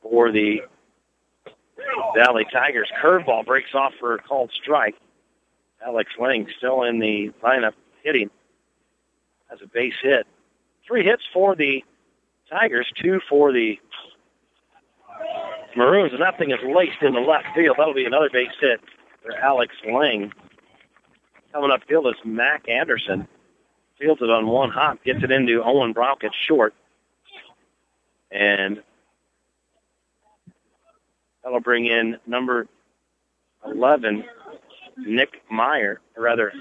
for 0.03 0.32
the 0.32 0.62
Valley 2.14 2.47
Tigers. 2.51 2.91
Curveball 3.03 3.45
breaks 3.45 3.74
off 3.74 3.93
for 4.01 4.14
a 4.14 4.18
called 4.18 4.51
strike. 4.62 4.95
Alex 5.84 6.11
Ling 6.18 6.47
still 6.57 6.84
in 6.84 6.99
the 6.99 7.30
lineup 7.43 7.72
hitting. 8.03 8.30
Has 9.49 9.61
a 9.62 9.66
base 9.66 9.95
hit. 10.03 10.26
Three 10.86 11.05
hits 11.05 11.22
for 11.32 11.55
the 11.55 11.84
Tigers, 12.51 12.90
two 13.01 13.20
for 13.28 13.53
the 13.53 13.78
Maroons, 15.76 16.12
and 16.12 16.20
that 16.20 16.38
thing 16.38 16.51
is 16.51 16.59
laced 16.64 17.03
in 17.03 17.14
the 17.14 17.20
left 17.20 17.46
field. 17.55 17.76
That'll 17.78 17.94
be 17.94 18.05
another 18.05 18.28
base 18.32 18.48
hit 18.61 18.80
for 19.22 19.32
Alex 19.36 19.74
Ling. 19.86 20.32
Coming 21.53 21.70
up 21.70 21.82
field 21.88 22.07
is 22.09 22.14
Mac 22.24 22.68
Anderson. 22.68 23.28
Fields 23.98 24.20
it 24.22 24.30
on 24.30 24.46
one 24.46 24.70
hop, 24.70 25.03
gets 25.05 25.22
it 25.22 25.30
into 25.30 25.62
Owen 25.62 25.92
Brock 25.92 26.24
at 26.24 26.30
short. 26.48 26.74
And 28.30 28.82
that'll 31.42 31.61
bring 31.61 31.86
in 31.86 32.16
number 32.26 32.66
11, 33.64 34.24
Nick 34.96 35.42
Meyer, 35.51 36.01
or 36.16 36.22
rather, 36.22 36.53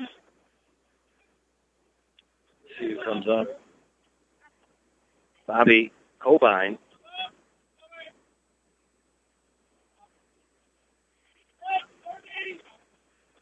see 2.80 2.92
who 2.92 3.04
comes 3.04 3.28
up. 3.28 3.48
Bobby 5.50 5.92
Cobine. 6.20 6.78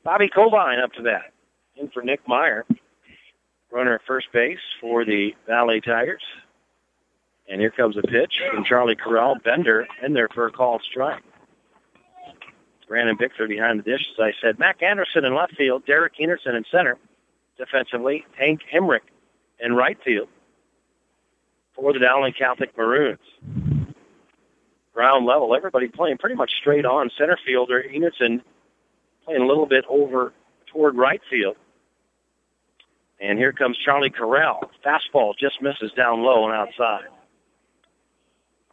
Bobby 0.06 0.30
Cobine 0.30 0.82
up 0.82 0.94
to 0.94 1.02
that. 1.02 1.34
In 1.76 1.90
for 1.90 2.02
Nick 2.02 2.26
Meyer. 2.26 2.66
Runner 3.74 3.96
at 3.96 4.02
first 4.08 4.28
base 4.32 4.58
for 4.80 5.04
the 5.04 5.36
Valley 5.48 5.82
Tigers. 5.82 6.24
And 7.50 7.60
here 7.60 7.72
comes 7.72 7.98
a 7.98 8.02
pitch 8.02 8.42
from 8.54 8.64
Charlie 8.64 8.96
Corral. 8.96 9.36
Bender 9.44 9.86
in 10.02 10.14
there 10.14 10.30
for 10.30 10.48
a 10.48 10.52
called 10.52 10.84
strike. 10.90 11.24
Brandon 12.88 13.18
Bickford 13.20 13.50
behind 13.50 13.80
the 13.80 13.84
dish, 13.84 14.08
as 14.14 14.20
I 14.24 14.32
said. 14.42 14.60
Mac 14.60 14.82
Anderson 14.82 15.26
in 15.26 15.36
left 15.36 15.58
field. 15.58 15.86
Derek 15.86 16.14
Enerson 16.22 16.56
in 16.56 16.64
center. 16.72 16.98
Defensively, 17.58 18.26
Hank 18.40 18.62
Hemrick 18.74 19.02
in 19.60 19.74
right 19.74 19.98
field 20.06 20.30
for 21.78 21.94
the 21.94 22.00
Dowling 22.00 22.34
Catholic 22.34 22.76
Maroons. 22.78 23.20
Ground 24.94 25.26
level, 25.26 25.56
everybody 25.56 25.88
playing 25.88 26.18
pretty 26.18 26.36
much 26.36 26.52
straight 26.60 26.86
on. 26.86 27.12
Center 27.18 27.38
fielder 27.46 27.84
Enerson 27.84 28.42
playing 29.24 29.44
a 29.44 29.46
little 29.46 29.68
bit 29.68 29.86
over 29.88 30.34
toward 30.74 30.96
right 30.96 31.22
field. 31.30 31.56
And 33.22 33.38
here 33.38 33.54
comes 33.54 33.78
Charlie 33.78 34.10
Corral. 34.10 34.72
Fastball 34.86 35.34
just 35.38 35.62
misses 35.62 35.92
down 35.96 36.24
low 36.24 36.46
and 36.46 36.54
outside. 36.54 37.06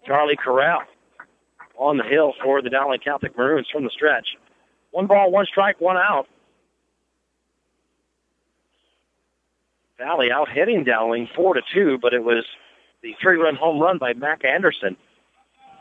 Charlie 0.07 0.37
Corral 0.37 0.83
on 1.77 1.99
the 1.99 2.05
hill 2.05 2.33
for 2.43 2.63
the 2.63 2.71
Dowling 2.71 3.01
Catholic 3.01 3.37
Maroons 3.37 3.67
from 3.71 3.85
the 3.85 3.91
stretch. 3.91 4.29
One 4.93 5.07
ball, 5.07 5.31
one 5.31 5.47
strike, 5.47 5.81
one 5.81 5.97
out. 5.97 6.27
Valley 9.99 10.31
out 10.31 10.49
hitting 10.49 10.85
Dowling 10.85 11.29
four 11.35 11.55
to 11.55 11.63
two, 11.73 11.99
but 12.01 12.15
it 12.15 12.23
was 12.23 12.45
the 13.05 13.15
three-run 13.21 13.55
home 13.55 13.79
run 13.79 13.99
by 13.99 14.15
Mac 14.15 14.45
Anderson 14.45 14.97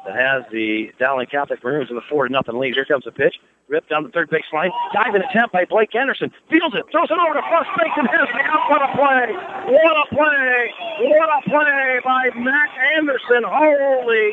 that 0.06 0.16
has 0.16 0.44
the 0.52 0.92
Dowling 1.00 1.28
Catholic 1.28 1.64
Maroons 1.64 1.90
in 1.90 1.96
the 1.96 2.02
four 2.10 2.28
to 2.28 2.32
nothing 2.32 2.60
lead. 2.60 2.76
Here 2.76 2.84
comes 2.84 3.08
a 3.08 3.12
pitch. 3.12 3.36
Ripped 3.70 3.90
down 3.90 4.04
the 4.04 4.10
third 4.10 4.30
base 4.30 4.44
line. 4.52 4.72
Diving 4.94 5.22
attempt 5.22 5.54
by 5.54 5.64
Blake 5.64 5.96
Anderson. 5.96 6.30
Fields 6.50 6.76
it. 6.76 6.84
Throws 6.92 7.08
it 7.10 7.18
over 7.18 7.34
to 7.34 7.42
first 7.48 7.70
base 7.80 7.96
and 7.96 8.10
has 8.12 8.28
the 8.28 8.44
out. 8.44 8.70
What 8.70 8.84
a 8.84 8.92
play. 8.92 9.32
What 9.72 9.96
a 10.04 10.06
play. 10.14 10.74
What 11.00 11.30
a 11.32 11.50
play 11.50 12.00
by 12.04 12.30
Mac 12.36 12.70
Anderson. 12.98 13.44
Holy 13.48 14.32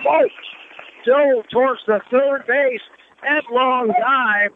smokes. 0.00 0.48
Dove 1.04 1.44
towards 1.52 1.82
the 1.86 2.00
third 2.10 2.46
base. 2.46 2.80
Headlong 3.20 3.92
dive. 4.00 4.52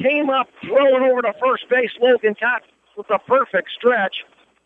Came 0.00 0.30
up, 0.30 0.46
thrown 0.64 1.02
over 1.02 1.22
to 1.22 1.34
first 1.42 1.68
base. 1.68 1.90
Logan 2.00 2.36
Cox 2.38 2.64
with 2.96 3.10
a 3.10 3.18
perfect 3.18 3.70
stretch. 3.76 4.14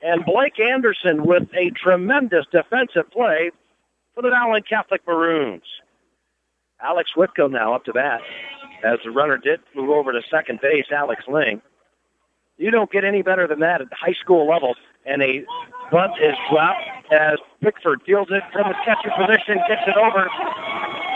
And 0.02 0.24
Blake 0.24 0.60
Anderson 0.60 1.24
with 1.24 1.48
a 1.54 1.70
tremendous 1.70 2.46
defensive 2.52 3.10
play 3.10 3.50
for 4.14 4.22
the 4.22 4.30
Dowling 4.30 4.62
Catholic 4.62 5.02
Maroons. 5.06 5.64
Alex 6.80 7.16
Whitcomb 7.16 7.52
now 7.52 7.74
up 7.74 7.84
to 7.84 7.92
bat 7.92 8.20
as 8.84 8.98
the 9.04 9.10
runner 9.10 9.36
did 9.36 9.60
move 9.74 9.90
over 9.90 10.12
to 10.12 10.22
second 10.30 10.60
base, 10.60 10.86
Alex 10.92 11.24
Ling. 11.26 11.60
You 12.56 12.70
don't 12.70 12.90
get 12.90 13.04
any 13.04 13.22
better 13.22 13.46
than 13.46 13.60
that 13.60 13.80
at 13.80 13.88
high 13.92 14.14
school 14.20 14.48
level. 14.48 14.74
And 15.06 15.22
a 15.22 15.44
bunt 15.90 16.12
is 16.20 16.34
dropped 16.50 17.12
as 17.12 17.38
Bickford 17.60 18.02
fields 18.02 18.30
it 18.30 18.42
from 18.52 18.66
his 18.66 18.76
catcher 18.84 19.10
position, 19.16 19.58
gets 19.68 19.82
it 19.86 19.96
over, 19.96 20.28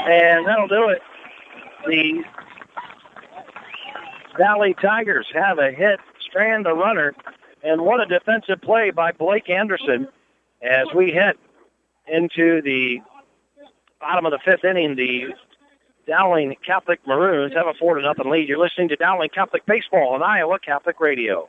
and 0.09 0.47
that'll 0.47 0.69
do 0.69 0.89
it. 0.89 1.03
The 1.87 2.25
Valley 4.39 4.75
Tigers 4.81 5.27
have 5.35 5.59
a 5.59 5.71
hit, 5.73 6.01
strand 6.21 6.67
a 6.67 6.73
runner, 6.73 7.15
and 7.63 7.81
what 7.83 8.01
a 8.01 8.07
defensive 8.07 8.61
play 8.61 8.91
by 8.91 9.13
Blake 9.13 9.49
Anderson 9.49 10.09
as 10.63 10.87
we 10.95 11.11
hit 11.11 11.39
into 12.07 12.63
the 12.63 13.01
bottom 14.01 14.27
of 14.27 14.33
the 14.33 14.39
fifth 14.45 14.65
inning. 14.65 14.97
The 14.97 15.35
Dowling 16.07 16.57
Catholic 16.67 17.01
Maroons 17.07 17.55
have 17.55 17.67
a 17.67 17.75
four 17.75 17.95
to 17.95 18.03
nothing 18.03 18.31
lead. 18.31 18.49
You're 18.49 18.59
listening 18.59 18.89
to 18.89 18.97
Dowling 18.97 19.31
Catholic 19.31 19.65
Baseball 19.67 20.15
on 20.15 20.23
Iowa 20.23 20.59
Catholic 20.59 21.01
Radio. 21.01 21.49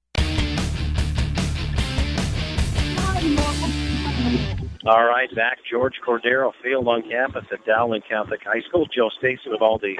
All 4.83 5.05
right, 5.05 5.33
back 5.35 5.59
George 5.69 5.93
Cordero 6.05 6.51
Field 6.63 6.87
on 6.87 7.03
campus 7.03 7.45
at 7.51 7.63
Dowling 7.65 8.01
Catholic 8.01 8.41
High 8.43 8.61
School. 8.61 8.87
Joe 8.87 9.09
Stacy 9.15 9.47
with 9.47 9.61
all 9.61 9.77
the 9.77 9.95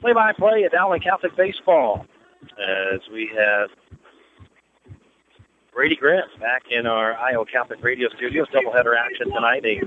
play-by-play 0.00 0.64
at 0.64 0.72
Dowling 0.72 1.00
Catholic 1.00 1.36
baseball 1.36 2.06
as 2.58 3.00
we 3.12 3.30
have 3.36 3.70
Brady 5.72 5.94
Grant 5.94 6.26
back 6.40 6.64
in 6.70 6.86
our 6.86 7.14
Iowa 7.14 7.46
Catholic 7.46 7.84
Radio 7.84 8.08
studios. 8.16 8.48
Doubleheader 8.48 8.98
action 8.98 9.30
tonight. 9.32 9.64
A 9.64 9.80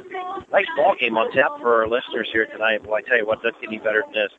nice 0.53 0.67
ball 0.77 0.95
game 0.97 1.17
on 1.17 1.29
tap 1.33 1.59
for 1.59 1.81
our 1.81 1.89
listeners 1.89 2.29
here 2.31 2.45
tonight. 2.45 2.85
Well, 2.85 2.95
I 2.95 3.01
tell 3.01 3.17
you 3.17 3.25
what, 3.25 3.43
doesn't 3.43 3.59
get 3.59 3.67
any 3.67 3.79
better 3.79 4.03
than 4.05 4.13
this 4.13 4.31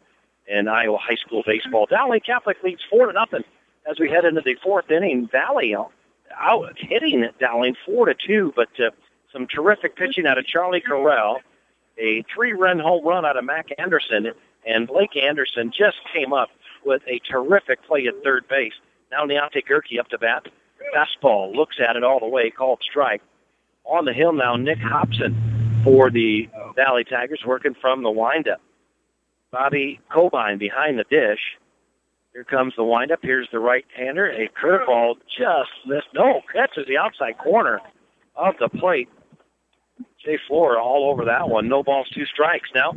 in 0.49 0.67
Iowa 0.67 0.97
high 0.97 1.17
school 1.17 1.43
baseball. 1.47 1.85
Dowling 1.85 2.21
Catholic 2.25 2.57
leads 2.65 2.81
four 2.89 3.05
to 3.07 3.13
nothing 3.13 3.45
as 3.87 4.01
we 4.01 4.09
head 4.09 4.25
into 4.25 4.41
the 4.41 4.57
fourth 4.63 4.91
inning. 4.91 5.29
Valley 5.31 5.77
out 5.77 6.79
hitting 6.79 7.29
Dowling 7.39 7.77
four 7.85 8.07
to 8.07 8.15
two, 8.15 8.55
but 8.57 8.69
uh, 8.81 8.91
some 9.35 9.47
terrific 9.47 9.97
pitching 9.97 10.27
out 10.27 10.39
of 10.39 10.47
Charlie 10.47 10.81
Corral, 10.81 11.41
a 11.99 12.25
three-run 12.35 12.79
home 12.79 13.05
run 13.05 13.27
out 13.27 13.37
of 13.37 13.45
Mac 13.45 13.67
Anderson, 13.77 14.33
and 14.67 14.87
Blake 14.87 15.17
Anderson 15.17 15.71
just 15.77 15.97
came 16.15 16.33
up 16.33 16.49
with 16.87 17.03
a 17.07 17.19
terrific 17.31 17.83
play 17.83 18.07
at 18.07 18.23
third 18.23 18.49
base. 18.49 18.73
Now 19.11 19.27
Deontay 19.27 19.67
Gerke 19.69 19.99
up 19.99 20.09
to 20.09 20.19
bat. 20.19 20.47
Fastball 20.95 21.55
looks 21.55 21.77
at 21.87 21.97
it 21.97 22.05
all 22.05 22.21
the 22.21 22.29
way, 22.29 22.51
called 22.51 22.81
strike. 22.83 23.23
On 23.85 24.05
the 24.05 24.13
hill 24.13 24.33
now, 24.33 24.57
Nick 24.57 24.79
Hobson 24.79 25.81
for 25.85 26.11
the 26.11 26.49
Valley 26.75 27.05
Tigers, 27.05 27.43
working 27.45 27.75
from 27.75 28.03
the 28.03 28.11
windup. 28.11 28.61
Bobby 29.51 30.01
Cobine 30.11 30.59
behind 30.59 30.99
the 30.99 31.05
dish. 31.05 31.41
Here 32.33 32.45
comes 32.45 32.75
the 32.77 32.85
windup. 32.85 33.21
Here's 33.23 33.49
the 33.53 33.61
right-hander. 33.61 34.27
A 34.27 34.49
curveball 34.49 35.17
just 35.27 35.71
missed. 35.87 36.09
No, 36.15 36.41
catches 36.53 36.87
the 36.89 36.99
outside 36.99 37.39
corner 37.39 37.81
of 38.35 38.55
the 38.59 38.69
plate. 38.69 39.09
Jay 40.25 40.39
Floor 40.49 40.79
all 40.79 41.11
over 41.11 41.25
that 41.25 41.49
one. 41.49 41.69
No 41.69 41.83
balls, 41.83 42.09
two 42.13 42.27
strikes. 42.27 42.71
Now, 42.75 42.97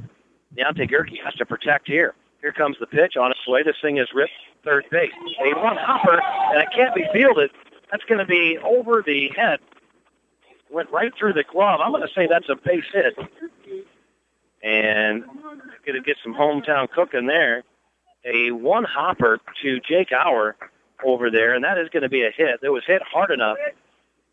Deontay 0.56 0.90
Gerke 0.90 1.24
has 1.24 1.34
to 1.36 1.46
protect 1.46 1.88
here. 1.88 2.14
Here 2.42 2.52
comes 2.52 2.78
the 2.80 2.88
pitch 2.88 3.16
way. 3.48 3.64
This 3.64 3.76
thing 3.82 3.98
is 3.98 4.08
ripped 4.14 4.32
third 4.64 4.86
base. 4.92 5.12
A 5.46 5.58
one 5.60 5.78
hopper, 5.78 6.22
and 6.22 6.62
it 6.62 6.70
can't 6.76 6.94
be 6.94 7.06
fielded. 7.14 7.52
That's 7.92 8.04
going 8.06 8.20
to 8.20 8.26
be 8.26 8.58
over 8.64 9.02
the 9.06 9.30
head. 9.30 9.60
Went 10.70 10.92
right 10.92 11.12
through 11.18 11.34
the 11.34 11.44
glove. 11.44 11.80
I'm 11.82 11.92
going 11.92 12.06
to 12.06 12.14
say 12.14 12.28
that's 12.28 12.50
a 12.50 12.56
base 12.56 12.84
hit. 12.94 13.18
And 14.62 15.24
going 15.86 15.96
to 15.96 16.06
get 16.06 16.18
some 16.22 16.34
hometown 16.34 16.90
cooking 16.90 17.28
there. 17.28 17.64
A 18.26 18.52
one 18.52 18.84
hopper 18.84 19.40
to 19.64 19.80
Jake 19.80 20.12
Auer 20.12 20.58
over 21.04 21.32
there, 21.32 21.54
and 21.54 21.64
that 21.64 21.78
is 21.78 21.88
going 21.90 22.04
to 22.04 22.10
be 22.10 22.24
a 22.24 22.32
hit. 22.32 22.60
It 22.62 22.70
was 22.70 22.84
hit 22.86 23.02
hard 23.02 23.32
enough, 23.32 23.58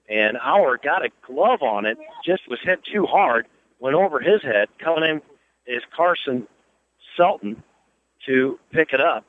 and 0.09 0.37
Auer 0.39 0.79
got 0.79 1.05
a 1.05 1.11
glove 1.27 1.63
on 1.63 1.87
it. 1.87 1.99
Just 2.25 2.49
was 2.49 2.59
hit 2.63 2.81
too 2.85 3.07
hard. 3.07 3.47
Went 3.81 3.97
over 3.97 4.21
his 4.21 4.43
head. 4.43 4.69
Coming 4.79 5.05
in 5.05 5.23
is 5.67 5.83
Carson 5.95 6.47
Shelton 7.17 7.63
to 8.27 8.59
pick 8.71 8.93
it 8.93 9.01
up. 9.01 9.25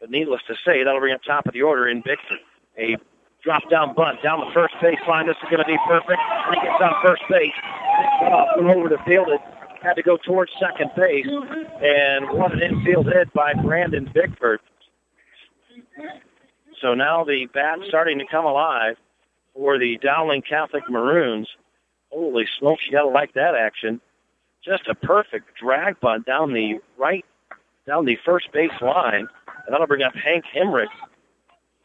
But 0.00 0.10
needless 0.10 0.42
to 0.48 0.54
say, 0.64 0.82
that'll 0.82 1.00
bring 1.00 1.14
up 1.14 1.22
top 1.22 1.46
of 1.46 1.54
the 1.54 1.62
order 1.62 1.88
in 1.88 2.02
Bickford. 2.02 2.38
A 2.78 2.96
drop 3.42 3.68
down 3.70 3.94
bunt 3.94 4.22
down 4.22 4.40
the 4.40 4.52
first 4.52 4.74
base 4.82 4.98
line. 5.08 5.26
This 5.26 5.36
is 5.42 5.48
going 5.48 5.62
to 5.62 5.64
be 5.64 5.78
perfect. 5.86 6.20
He 6.50 6.60
gets 6.60 6.82
on 6.82 6.94
first 7.04 7.22
base. 7.30 7.52
Went 8.58 8.76
over 8.76 8.88
to 8.88 8.98
field 9.04 9.28
it. 9.28 9.40
Had 9.82 9.94
to 9.94 10.02
go 10.02 10.16
towards 10.16 10.52
second 10.60 10.90
base. 10.96 11.26
And 11.82 12.28
what 12.30 12.52
an 12.52 12.60
infield 12.60 13.06
hit 13.06 13.32
by 13.32 13.54
Brandon 13.54 14.10
Bickford. 14.12 14.60
So 16.82 16.94
now 16.94 17.24
the 17.24 17.46
bat 17.46 17.78
starting 17.88 18.18
to 18.18 18.26
come 18.26 18.44
alive 18.44 18.96
for 19.56 19.78
the 19.78 19.96
Dowling 19.98 20.42
Catholic 20.42 20.88
Maroons. 20.88 21.48
Holy 22.10 22.46
smokes, 22.58 22.84
you 22.86 22.92
gotta 22.92 23.08
like 23.08 23.32
that 23.34 23.54
action. 23.54 24.00
Just 24.64 24.86
a 24.88 24.94
perfect 24.94 25.56
drag 25.56 25.98
bunt 26.00 26.26
down 26.26 26.52
the 26.52 26.80
right, 26.98 27.24
down 27.86 28.04
the 28.04 28.18
first 28.24 28.52
base 28.52 28.70
line. 28.80 29.26
And 29.46 29.72
that'll 29.72 29.86
bring 29.86 30.02
up 30.02 30.14
Hank 30.14 30.44
Hemrick 30.54 30.88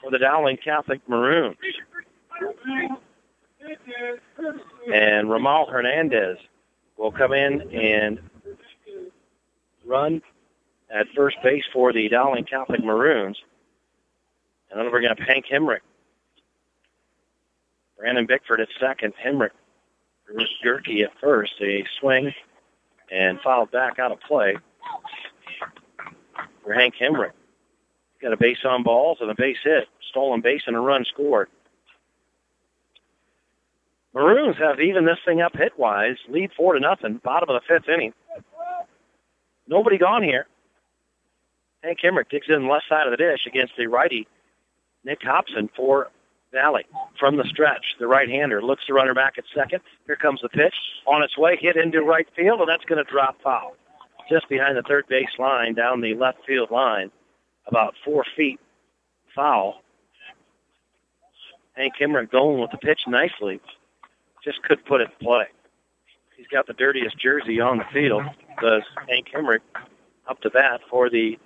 for 0.02 0.12
the 0.12 0.20
Dowling 0.20 0.58
Catholic 0.58 1.02
Maroons. 1.08 1.58
And 4.94 5.30
Ramal 5.30 5.68
Hernandez 5.68 6.38
will 6.98 7.12
come 7.12 7.34
in 7.34 7.62
and 7.72 8.20
run 9.86 10.22
at 10.90 11.08
first 11.16 11.38
base 11.44 11.64
for 11.72 11.94
the 11.94 12.10
Dowling 12.10 12.46
Catholic 12.46 12.84
Maroons. 12.84 13.38
And 14.72 14.92
we're 14.92 15.02
going 15.02 15.16
to 15.16 15.24
Hank 15.24 15.46
Hemrick. 15.52 15.82
Brandon 18.02 18.26
Bickford 18.26 18.60
at 18.60 18.68
second. 18.80 19.14
Hemrick. 19.24 19.52
Gerke 20.66 21.04
at 21.04 21.12
first. 21.22 21.54
A 21.62 21.86
swing 22.00 22.34
and 23.12 23.40
fouled 23.42 23.70
back 23.70 24.00
out 24.00 24.12
of 24.12 24.20
play 24.22 24.58
for 26.64 26.74
Hank 26.74 26.96
Hemrick. 27.00 27.34
Got 28.20 28.34
a 28.34 28.38
base 28.38 28.66
on 28.66 28.82
balls 28.82 29.20
and 29.22 29.30
a 29.30 29.36
base 29.36 29.58
hit. 29.64 29.88
Stolen 30.10 30.42
base 30.42 30.64
and 30.66 30.76
a 30.76 30.80
run 30.80 31.06
scored. 31.06 31.50
Maroons 34.16 34.58
have 34.58 34.80
even 34.80 35.06
this 35.06 35.20
thing 35.24 35.42
up 35.42 35.56
hit 35.56 35.78
wise. 35.78 36.18
Lead 36.28 36.52
four 36.58 36.74
to 36.74 36.80
nothing. 36.80 37.22
Bottom 37.24 37.50
of 37.50 37.62
the 37.62 37.68
fifth 37.68 37.88
inning. 37.88 38.14
Nobody 39.68 40.00
gone 40.00 40.24
here. 40.24 40.48
Hank 41.84 42.00
Hemrick 42.04 42.30
digs 42.30 42.48
in 42.50 42.68
left 42.68 42.86
side 42.90 43.06
of 43.06 43.12
the 43.12 43.18
dish 43.18 43.46
against 43.46 43.74
the 43.78 43.86
righty 43.86 44.28
Nick 45.04 45.22
Hobson 45.22 45.70
for 45.76 46.10
Valley 46.52 46.86
from 47.20 47.38
the 47.38 47.46
stretch. 47.46 47.96
The 48.00 48.08
right-hander 48.08 48.62
looks 48.62 48.84
the 48.88 48.94
runner 48.94 49.14
back 49.14 49.38
at 49.38 49.46
second. 49.56 49.82
Here 50.06 50.16
comes 50.16 50.42
the 50.42 50.50
pitch 50.50 50.76
on 51.08 51.24
its 51.24 51.38
way, 51.38 51.58
hit 51.60 51.78
into 51.78 52.02
right 52.02 52.28
field, 52.36 52.60
and 52.60 52.70
that's 52.70 52.86
going 52.86 53.04
to 53.04 53.10
drop 53.10 53.42
foul 53.42 53.76
just 54.30 54.48
behind 54.50 54.78
the 54.78 54.82
third 54.84 55.08
base 55.08 55.30
line 55.40 55.74
down 55.74 56.02
the 56.02 56.16
left 56.16 56.40
field 56.48 56.72
line, 56.72 57.12
about 57.68 57.96
four 58.04 58.24
feet 58.36 58.60
foul. 59.36 59.82
Hank 61.74 61.94
Hemrick 62.00 62.32
going 62.32 62.60
with 62.60 62.72
the 62.72 62.78
pitch 62.78 63.02
nicely, 63.08 63.60
just 64.44 64.62
could 64.64 64.84
put 64.86 65.02
it 65.02 65.10
in 65.20 65.26
play. 65.26 65.46
He's 66.38 66.48
got 66.48 66.68
the 66.68 66.74
dirtiest 66.74 67.18
jersey 67.18 67.60
on 67.60 67.78
the 67.78 67.86
field. 67.94 68.24
Does 68.62 68.84
Hank 69.10 69.28
Hemrick 69.34 69.60
up 70.28 70.42
to 70.42 70.50
bat 70.50 70.82
for 70.90 71.10
the 71.10 71.38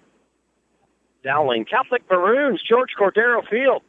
Dowling 1.23 1.65
Catholic 1.65 2.03
Maroons, 2.09 2.61
George 2.61 2.91
Cordero 2.99 3.47
Field. 3.49 3.81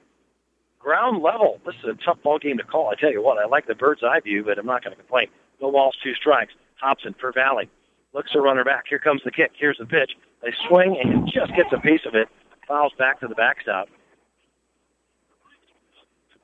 Ground 0.86 1.20
level. 1.20 1.60
This 1.66 1.74
is 1.82 1.88
a 1.90 2.04
tough 2.04 2.22
ball 2.22 2.38
game 2.38 2.58
to 2.58 2.62
call. 2.62 2.90
I 2.90 2.94
tell 2.94 3.10
you 3.10 3.20
what, 3.20 3.38
I 3.38 3.46
like 3.46 3.66
the 3.66 3.74
bird's 3.74 4.04
eye 4.04 4.20
view, 4.20 4.44
but 4.44 4.56
I'm 4.56 4.66
not 4.66 4.84
going 4.84 4.94
to 4.94 4.96
complain. 4.96 5.26
No 5.60 5.72
balls, 5.72 5.96
two 6.00 6.14
strikes. 6.14 6.52
Hobson 6.80 7.12
for 7.18 7.32
Valley. 7.32 7.68
Looks 8.14 8.30
a 8.36 8.40
runner 8.40 8.62
back. 8.62 8.84
Here 8.88 9.00
comes 9.00 9.20
the 9.24 9.32
kick. 9.32 9.50
Here's 9.58 9.78
the 9.78 9.84
pitch. 9.84 10.12
They 10.44 10.52
swing 10.68 10.96
and 11.02 11.26
just 11.26 11.52
gets 11.56 11.70
a 11.72 11.80
piece 11.80 12.02
of 12.06 12.14
it. 12.14 12.28
Fouls 12.68 12.92
back 12.96 13.18
to 13.18 13.26
the 13.26 13.34
backstop. 13.34 13.88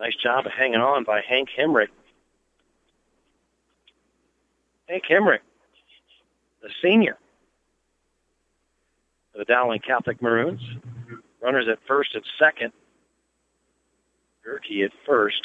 Nice 0.00 0.16
job 0.20 0.44
of 0.44 0.50
hanging 0.50 0.80
on 0.80 1.04
by 1.04 1.20
Hank 1.20 1.50
Hemrick. 1.56 1.90
Hank 4.88 5.04
Hemrick, 5.08 5.38
the 6.62 6.70
senior 6.82 7.16
of 9.34 9.38
the 9.38 9.44
Dowling 9.44 9.78
Catholic 9.86 10.20
Maroons. 10.20 10.62
Runners 11.40 11.68
at 11.70 11.78
first 11.86 12.16
and 12.16 12.24
second. 12.40 12.72
Gerke 14.46 14.84
at 14.84 14.92
first. 15.06 15.42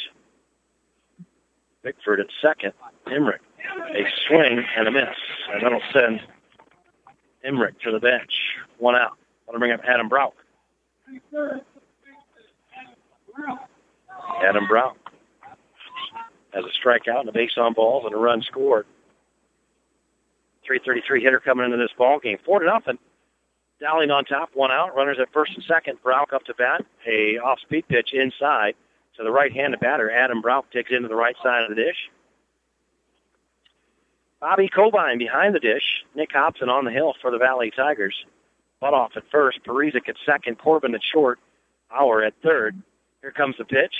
Bickford 1.82 2.20
at 2.20 2.26
second. 2.42 2.72
Hemrick. 3.06 3.38
A 3.94 4.04
swing 4.26 4.64
and 4.76 4.88
a 4.88 4.90
miss. 4.90 5.16
And 5.52 5.62
that'll 5.62 5.80
send 5.92 6.20
Hemrick 7.44 7.78
to 7.84 7.92
the 7.92 8.00
bench. 8.00 8.32
One 8.78 8.96
out. 8.96 9.16
Want 9.46 9.54
to 9.54 9.58
bring 9.58 9.72
up 9.72 9.80
Adam 9.86 10.08
Brock. 10.08 10.34
Adam 14.44 14.66
Brown 14.66 14.94
has 16.52 16.64
a 16.64 16.86
strikeout 16.86 17.20
and 17.20 17.28
a 17.28 17.32
base 17.32 17.52
on 17.56 17.72
balls 17.72 18.04
and 18.04 18.14
a 18.14 18.18
run 18.18 18.42
scored. 18.42 18.86
333 20.66 21.22
hitter 21.22 21.40
coming 21.40 21.64
into 21.64 21.76
this 21.76 21.90
ball 21.96 22.18
game. 22.18 22.38
Four 22.44 22.60
to 22.60 22.66
nothing. 22.66 22.98
Dowling 23.80 24.10
on 24.10 24.24
top, 24.24 24.50
one 24.54 24.72
out. 24.72 24.94
Runners 24.96 25.18
at 25.20 25.32
first 25.32 25.52
and 25.54 25.64
second. 25.64 26.02
Brock 26.02 26.32
up 26.34 26.44
to 26.44 26.54
bat. 26.54 26.84
A 27.06 27.38
off-speed 27.38 27.86
pitch 27.88 28.10
inside 28.12 28.74
to 29.18 29.24
the 29.24 29.30
right-handed 29.30 29.80
batter. 29.80 30.10
Adam 30.10 30.40
Brock 30.40 30.70
takes 30.72 30.90
into 30.90 31.08
the 31.08 31.14
right 31.14 31.36
side 31.42 31.64
of 31.64 31.68
the 31.68 31.74
dish. 31.74 32.08
Bobby 34.40 34.68
Cobine 34.68 35.18
behind 35.18 35.54
the 35.54 35.60
dish. 35.60 36.04
Nick 36.14 36.30
Hobson 36.32 36.68
on 36.68 36.84
the 36.84 36.92
hill 36.92 37.14
for 37.20 37.30
the 37.30 37.38
Valley 37.38 37.72
Tigers. 37.74 38.14
Butoff 38.80 39.16
at 39.16 39.24
first. 39.32 39.58
Parizic 39.66 40.08
at 40.08 40.14
second. 40.24 40.58
Corbin 40.58 40.94
at 40.94 41.00
short. 41.12 41.40
Auer 41.90 42.22
at 42.22 42.34
third. 42.42 42.80
Here 43.20 43.32
comes 43.32 43.56
the 43.58 43.64
pitch. 43.64 43.92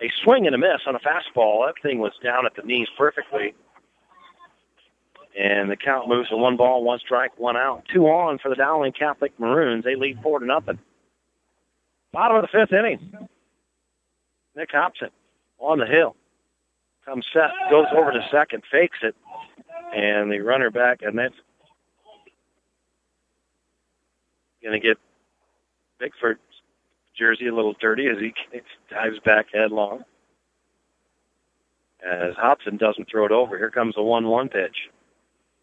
A 0.00 0.10
swing 0.24 0.46
and 0.46 0.54
a 0.54 0.58
miss 0.58 0.80
on 0.86 0.96
a 0.96 0.98
fastball. 0.98 1.66
That 1.66 1.80
thing 1.80 2.00
was 2.00 2.12
down 2.22 2.44
at 2.44 2.56
the 2.56 2.62
knees 2.62 2.88
perfectly. 2.98 3.54
And 5.38 5.70
the 5.70 5.76
count 5.76 6.08
moves 6.08 6.28
to 6.30 6.36
one 6.36 6.56
ball, 6.56 6.82
one 6.82 6.98
strike, 6.98 7.38
one 7.38 7.56
out. 7.56 7.84
Two 7.92 8.06
on 8.06 8.38
for 8.38 8.48
the 8.48 8.54
Dowling 8.56 8.92
Catholic 8.92 9.38
Maroons. 9.38 9.84
They 9.84 9.94
lead 9.94 10.18
four 10.22 10.40
to 10.40 10.46
nothing. 10.46 10.78
Bottom 12.12 12.36
of 12.36 12.42
the 12.42 12.48
fifth 12.48 12.72
inning. 12.72 13.28
Nick 14.56 14.70
Hobson 14.72 15.10
on 15.58 15.78
the 15.78 15.86
hill. 15.86 16.16
Comes 17.04 17.26
set, 17.32 17.50
goes 17.70 17.86
over 17.94 18.12
to 18.12 18.26
second, 18.30 18.62
fakes 18.70 18.98
it, 19.02 19.14
and 19.94 20.30
the 20.30 20.40
runner 20.40 20.70
back, 20.70 21.02
and 21.02 21.18
that's 21.18 21.34
going 24.62 24.80
to 24.80 24.86
get 24.86 24.96
Bickford's 26.00 26.38
jersey 27.18 27.48
a 27.48 27.54
little 27.54 27.74
dirty 27.80 28.08
as 28.08 28.18
he 28.18 28.32
dives 28.90 29.18
back 29.24 29.46
headlong. 29.52 30.04
As 32.02 32.34
Hobson 32.36 32.76
doesn't 32.76 33.08
throw 33.10 33.26
it 33.26 33.32
over, 33.32 33.56
here 33.56 33.70
comes 33.70 33.94
a 33.96 34.02
1 34.02 34.26
1 34.26 34.48
pitch. 34.48 34.76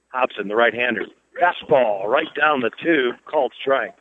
Hobson, 0.09 0.47
the 0.47 0.55
right 0.55 0.73
hander. 0.73 1.05
Fastball 1.39 2.05
right 2.05 2.33
down 2.39 2.61
the 2.61 2.71
tube, 2.83 3.15
called 3.25 3.53
strike. 3.59 3.95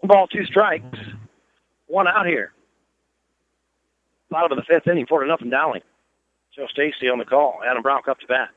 One 0.00 0.08
ball, 0.08 0.26
two 0.26 0.44
strikes. 0.44 0.98
One 1.86 2.06
out 2.06 2.26
here. 2.26 2.52
Bottom 4.28 4.52
of 4.52 4.58
the 4.58 4.74
fifth 4.74 4.86
inning, 4.88 5.06
four 5.06 5.22
to 5.22 5.26
nothing 5.26 5.48
Dowling. 5.48 5.80
Joe 6.54 6.66
Stacy 6.68 7.08
on 7.08 7.18
the 7.18 7.24
call. 7.24 7.60
Adam 7.66 7.82
Brown 7.82 8.02
up 8.06 8.18
to 8.20 8.26
bat. 8.26 8.50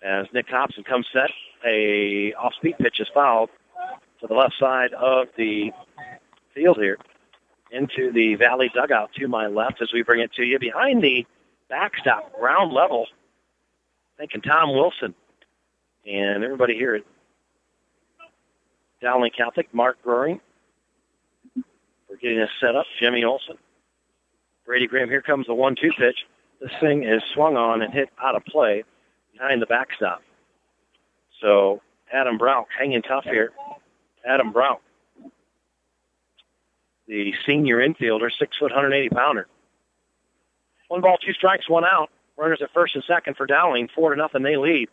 As 0.00 0.26
Nick 0.32 0.48
Hobson 0.48 0.84
comes 0.84 1.06
set, 1.12 1.30
a 1.66 2.32
off-speed 2.34 2.76
pitch 2.78 3.00
is 3.00 3.08
fouled 3.12 3.50
to 4.20 4.28
the 4.28 4.34
left 4.34 4.54
side 4.60 4.92
of 4.92 5.28
the 5.36 5.72
field 6.54 6.76
here 6.76 6.98
into 7.72 8.12
the 8.12 8.36
Valley 8.36 8.70
dugout 8.72 9.12
to 9.14 9.26
my 9.26 9.48
left 9.48 9.82
as 9.82 9.92
we 9.92 10.02
bring 10.02 10.20
it 10.20 10.32
to 10.34 10.44
you 10.44 10.60
behind 10.60 11.02
the 11.02 11.26
backstop, 11.68 12.32
ground 12.38 12.72
level. 12.72 13.06
Thinking 14.16 14.42
Tom 14.42 14.70
Wilson 14.72 15.14
and 16.06 16.44
everybody 16.44 16.74
here 16.74 16.94
at 16.94 17.02
Dowling 19.00 19.30
Catholic, 19.36 19.72
Mark 19.72 19.98
Roaring. 20.04 20.40
We're 22.08 22.16
getting 22.20 22.38
this 22.38 22.50
set 22.60 22.74
up. 22.74 22.86
Jimmy 23.00 23.24
Olson. 23.24 23.56
Brady 24.66 24.86
Graham, 24.86 25.08
here 25.08 25.22
comes 25.22 25.46
the 25.46 25.54
one-two 25.54 25.90
pitch. 25.98 26.26
This 26.60 26.70
thing 26.80 27.04
is 27.04 27.22
swung 27.34 27.56
on 27.56 27.82
and 27.82 27.92
hit 27.92 28.10
out 28.22 28.34
of 28.34 28.44
play 28.44 28.84
behind 29.32 29.62
the 29.62 29.66
backstop. 29.66 30.20
So 31.40 31.80
Adam 32.12 32.36
Brown 32.38 32.64
hanging 32.76 33.02
tough 33.02 33.24
here. 33.24 33.52
Adam 34.26 34.52
Brown, 34.52 34.78
the 37.06 37.32
senior 37.46 37.78
infielder, 37.78 38.28
six 38.36 38.56
foot, 38.58 38.72
180 38.72 39.08
pounder. 39.10 39.46
One 40.88 41.00
ball, 41.00 41.16
two 41.24 41.32
strikes, 41.32 41.68
one 41.68 41.84
out. 41.84 42.10
Runners 42.36 42.60
at 42.62 42.72
first 42.72 42.94
and 42.94 43.04
second 43.06 43.36
for 43.36 43.46
Dowling. 43.46 43.88
Four 43.94 44.10
to 44.10 44.16
nothing, 44.16 44.42
they 44.42 44.56
lead. 44.56 44.88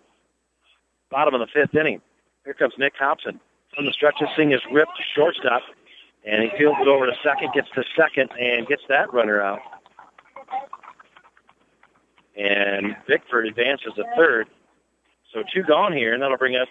Bottom 1.10 1.34
of 1.34 1.41
the 1.41 1.48
fifth 1.53 1.76
inning. 1.76 2.02
Here 2.44 2.53
comes 2.53 2.73
Nick 2.77 2.94
Hobson. 2.98 3.40
From 3.76 3.85
the 3.85 3.91
stretch, 3.91 4.15
this 4.19 4.30
thing 4.38 4.53
is 4.53 4.61
ripped 4.72 4.95
to 4.95 5.03
shortstop, 5.15 5.61
and 6.26 6.43
he 6.43 6.57
fields 6.57 6.77
it 6.81 6.88
over 6.88 7.06
to 7.06 7.11
second, 7.23 7.52
gets 7.53 7.68
to 7.76 7.84
second, 7.97 8.30
and 8.39 8.65
gets 8.68 8.84
that 8.88 9.14
runner 9.14 9.41
out. 9.41 9.60
And 12.38 12.95
Bickford 13.07 13.47
advances 13.47 13.93
to 13.95 14.03
third. 14.15 14.47
So 15.34 15.43
two 15.53 15.64
gone 15.64 15.93
here, 15.93 16.14
and 16.14 16.22
that'll 16.22 16.38
bring 16.38 16.56
up 16.56 16.68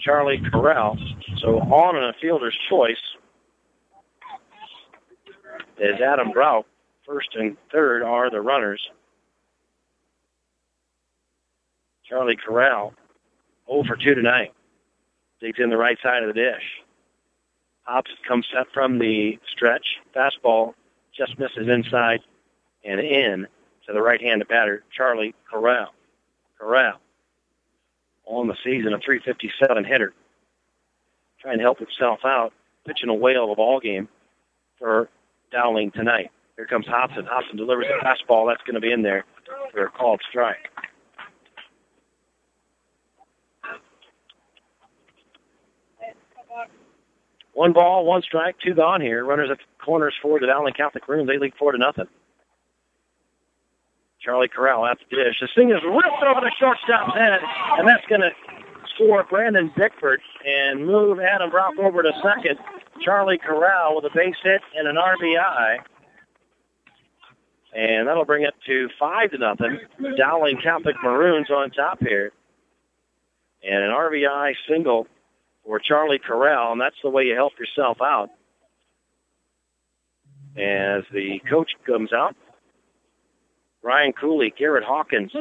Charlie 0.00 0.42
Corral. 0.50 0.98
So 1.38 1.58
on 1.60 1.96
a 1.96 2.12
fielder's 2.20 2.56
choice 2.68 2.96
is 5.78 6.00
Adam 6.00 6.30
Brout. 6.32 6.66
First 7.06 7.34
and 7.34 7.56
third 7.70 8.02
are 8.02 8.30
the 8.30 8.40
runners. 8.40 8.80
Charlie 12.12 12.36
Corral, 12.36 12.92
0 13.66 13.84
for 13.84 13.96
2 13.96 14.14
tonight. 14.14 14.52
Digs 15.40 15.58
in 15.58 15.70
the 15.70 15.78
right 15.78 15.96
side 16.02 16.22
of 16.22 16.28
the 16.28 16.34
dish. 16.34 16.62
Hops 17.84 18.10
comes 18.28 18.46
set 18.52 18.66
from 18.74 18.98
the 18.98 19.38
stretch. 19.50 19.96
Fastball 20.14 20.74
just 21.16 21.38
misses 21.38 21.68
inside 21.68 22.20
and 22.84 23.00
in 23.00 23.46
to 23.86 23.94
the 23.94 24.02
right-handed 24.02 24.46
batter, 24.46 24.84
Charlie 24.94 25.34
Corral. 25.50 25.94
Corral 26.58 27.00
on 28.26 28.46
the 28.46 28.56
season, 28.62 28.92
a 28.92 28.98
357 28.98 29.82
hitter. 29.84 30.12
Trying 31.40 31.58
to 31.58 31.64
help 31.64 31.78
himself 31.78 32.20
out, 32.26 32.52
pitching 32.86 33.08
a 33.08 33.14
whale 33.14 33.44
of 33.44 33.50
a 33.50 33.56
ball 33.56 33.80
game 33.80 34.06
for 34.78 35.08
Dowling 35.50 35.90
tonight. 35.92 36.30
Here 36.56 36.66
comes 36.66 36.86
Hobson. 36.86 37.24
Hobson 37.24 37.56
delivers 37.56 37.86
a 37.86 38.04
fastball. 38.04 38.50
That's 38.50 38.62
going 38.64 38.74
to 38.74 38.80
be 38.80 38.92
in 38.92 39.00
there 39.00 39.24
for 39.72 39.86
a 39.86 39.90
called 39.90 40.20
strike. 40.28 40.68
One 47.54 47.72
ball, 47.72 48.06
one 48.06 48.22
strike, 48.22 48.56
two 48.64 48.74
gone 48.74 49.00
here. 49.00 49.24
Runners 49.24 49.50
at 49.50 49.58
corners 49.84 50.14
for 50.22 50.40
the 50.40 50.46
Dowling 50.46 50.74
Catholic 50.74 51.06
Room. 51.06 51.26
They 51.26 51.38
lead 51.38 51.52
four 51.58 51.72
to 51.72 51.78
nothing. 51.78 52.06
Charlie 54.20 54.48
Corral 54.48 54.86
at 54.86 54.98
the 54.98 55.16
dish. 55.16 55.36
This 55.40 55.50
thing 55.54 55.70
is 55.70 55.82
ripped 55.84 56.22
over 56.22 56.40
the 56.40 56.52
shortstop's 56.58 57.14
head, 57.14 57.40
and 57.78 57.88
that's 57.88 58.06
going 58.06 58.20
to 58.20 58.30
score 58.94 59.24
Brandon 59.24 59.70
Bickford 59.76 60.20
and 60.46 60.86
move 60.86 61.18
Adam 61.18 61.50
Brock 61.50 61.74
over 61.78 62.02
to 62.02 62.12
second. 62.22 62.58
Charlie 63.04 63.38
Corral 63.38 63.96
with 63.96 64.04
a 64.04 64.14
base 64.14 64.36
hit 64.42 64.62
and 64.76 64.86
an 64.86 64.96
RBI. 64.96 65.78
And 67.74 68.06
that'll 68.06 68.24
bring 68.24 68.44
it 68.44 68.54
to 68.66 68.88
five 68.98 69.30
to 69.30 69.38
nothing. 69.38 69.80
Dowling 70.16 70.58
Catholic 70.62 70.94
Maroons 71.02 71.50
on 71.50 71.70
top 71.70 71.98
here. 72.00 72.32
And 73.64 73.82
an 73.82 73.90
RBI 73.90 74.54
single 74.68 75.06
for 75.64 75.78
Charlie 75.78 76.18
Corral, 76.18 76.72
and 76.72 76.80
that's 76.80 76.96
the 77.02 77.10
way 77.10 77.24
you 77.24 77.34
help 77.34 77.52
yourself 77.58 77.98
out. 78.02 78.30
As 80.56 81.04
the 81.12 81.40
coach 81.48 81.70
comes 81.86 82.12
out, 82.12 82.36
Ryan 83.82 84.12
Cooley, 84.12 84.52
Garrett 84.56 84.84
Hawkins, 84.84 85.32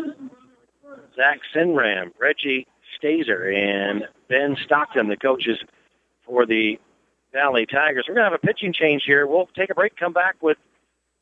Zach 1.16 1.40
Sinram, 1.54 2.12
Reggie 2.20 2.66
Stalzer, 2.98 3.54
and 3.54 4.04
Ben 4.30 4.56
Stockton, 4.66 5.10
the 5.10 5.18
coaches 5.18 5.58
for 6.26 6.46
the 6.46 6.80
Valley 7.34 7.66
Tigers. 7.66 8.06
We're 8.08 8.16
going 8.16 8.26
to 8.26 8.32
have 8.32 8.40
a 8.42 8.46
pitching 8.46 8.74
change 8.74 9.04
here. 9.06 9.28
We'll 9.28 9.48
take 9.56 9.70
a 9.70 9.76
break, 9.76 9.96
come 9.98 10.14
back 10.14 10.36
with 10.42 10.58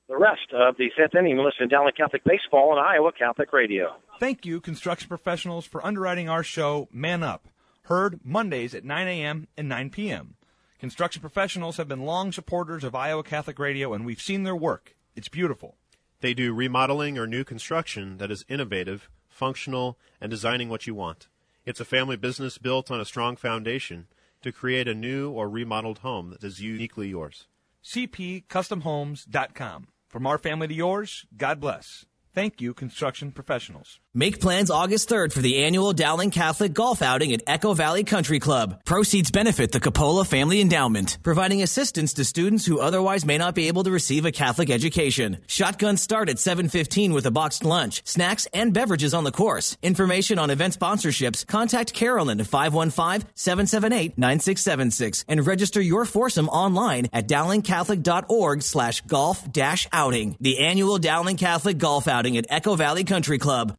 the 0.08 0.18
rest 0.18 0.54
of 0.54 0.78
the 0.78 0.90
fifth 0.96 1.16
inning. 1.16 1.38
Listen 1.38 1.62
to 1.62 1.68
Dowling 1.68 1.94
Catholic 1.96 2.24
Baseball 2.24 2.72
on 2.72 2.80
Iowa 2.80 3.12
Catholic 3.12 3.54
Radio. 3.54 3.96
Thank 4.20 4.46
you, 4.46 4.60
construction 4.60 5.08
professionals, 5.08 5.66
for 5.66 5.86
underwriting 5.86 6.30
our 6.30 6.44
show, 6.44 6.88
Man 6.92 7.24
Up. 7.24 7.48
Heard 7.90 8.22
Mondays 8.24 8.74
at 8.76 8.86
9 8.86 9.08
a.m. 9.08 9.48
and 9.58 9.68
9 9.68 9.90
p.m. 9.90 10.36
Construction 10.78 11.22
professionals 11.22 11.78
have 11.78 11.88
been 11.88 12.06
long 12.06 12.32
supporters 12.32 12.84
of 12.84 12.94
Iowa 12.94 13.24
Catholic 13.24 13.58
Radio, 13.58 13.96
and 13.96 14.06
we've 14.06 14.22
seen 14.22 14.44
their 14.44 14.56
work. 14.56 14.96
It's 15.16 15.28
beautiful. 15.28 15.76
They 16.22 16.36
do 16.36 16.54
remodeling 16.54 17.18
or 17.18 17.26
new 17.26 17.44
construction 17.44 18.20
that 18.20 18.30
is 18.30 18.46
innovative, 18.48 19.10
functional, 19.28 19.98
and 20.22 20.30
designing 20.30 20.70
what 20.70 20.86
you 20.86 20.94
want. 20.94 21.30
It's 21.66 21.80
a 21.80 21.84
family 21.84 22.16
business 22.16 22.60
built 22.60 22.92
on 22.92 23.02
a 23.02 23.06
strong 23.06 23.36
foundation 23.36 24.06
to 24.44 24.52
create 24.52 24.88
a 24.88 24.94
new 24.94 25.32
or 25.32 25.50
remodeled 25.50 25.98
home 26.00 26.30
that 26.30 26.44
is 26.44 26.62
uniquely 26.62 27.10
yours. 27.10 27.48
CPCustomHomes.com. 27.84 29.88
From 30.08 30.28
our 30.28 30.38
family 30.38 30.68
to 30.68 30.74
yours, 30.76 31.26
God 31.36 31.60
bless. 31.60 32.06
Thank 32.36 32.62
you, 32.62 32.76
construction 32.76 33.32
professionals. 33.32 34.00
Make 34.20 34.42
plans 34.42 34.70
August 34.70 35.08
3rd 35.08 35.32
for 35.32 35.40
the 35.40 35.64
annual 35.64 35.94
Dowling 35.94 36.30
Catholic 36.30 36.74
Golf 36.74 37.02
Outing 37.02 37.32
at 37.32 37.42
Echo 37.48 37.74
Valley 37.74 38.04
Country 38.04 38.38
Club. 38.38 38.84
Proceeds 38.84 39.32
benefit 39.32 39.72
the 39.72 39.80
Capola 39.80 40.26
Family 40.26 40.60
Endowment, 40.60 41.18
providing 41.24 41.62
assistance 41.62 42.12
to 42.16 42.26
students 42.26 42.66
who 42.66 42.82
otherwise 42.82 43.24
may 43.24 43.38
not 43.38 43.56
be 43.56 43.70
able 43.70 43.86
to 43.86 43.92
receive 43.92 44.26
a 44.26 44.32
Catholic 44.34 44.70
education. 44.70 45.38
Shotguns 45.48 46.02
start 46.02 46.28
at 46.28 46.38
7:15 46.38 47.14
with 47.14 47.26
a 47.28 47.32
boxed 47.32 47.64
lunch, 47.64 48.02
snacks, 48.04 48.46
and 48.54 48.74
beverages 48.74 49.14
on 49.14 49.24
the 49.24 49.32
course. 49.32 49.78
Information 49.82 50.38
on 50.38 50.50
event 50.50 50.78
sponsorships, 50.78 51.48
contact 51.48 51.94
Carolyn 51.94 52.42
at 52.42 52.48
515-778-9676 52.48 55.24
and 55.30 55.48
register 55.48 55.80
your 55.80 56.04
foursome 56.04 56.50
online 56.50 57.08
at 57.14 57.30
dowlingcatholic.org 57.30 58.64
slash 58.64 59.00
golf 59.08 59.50
dash 59.50 59.88
outing. 59.94 60.36
The 60.42 60.60
annual 60.60 61.00
Dowling 61.00 61.38
Catholic 61.38 61.78
Golf 61.78 62.10
Outing 62.10 62.36
at 62.36 62.48
Echo 62.50 62.76
Valley 62.76 63.06
Country 63.06 63.38
Club. 63.38 63.78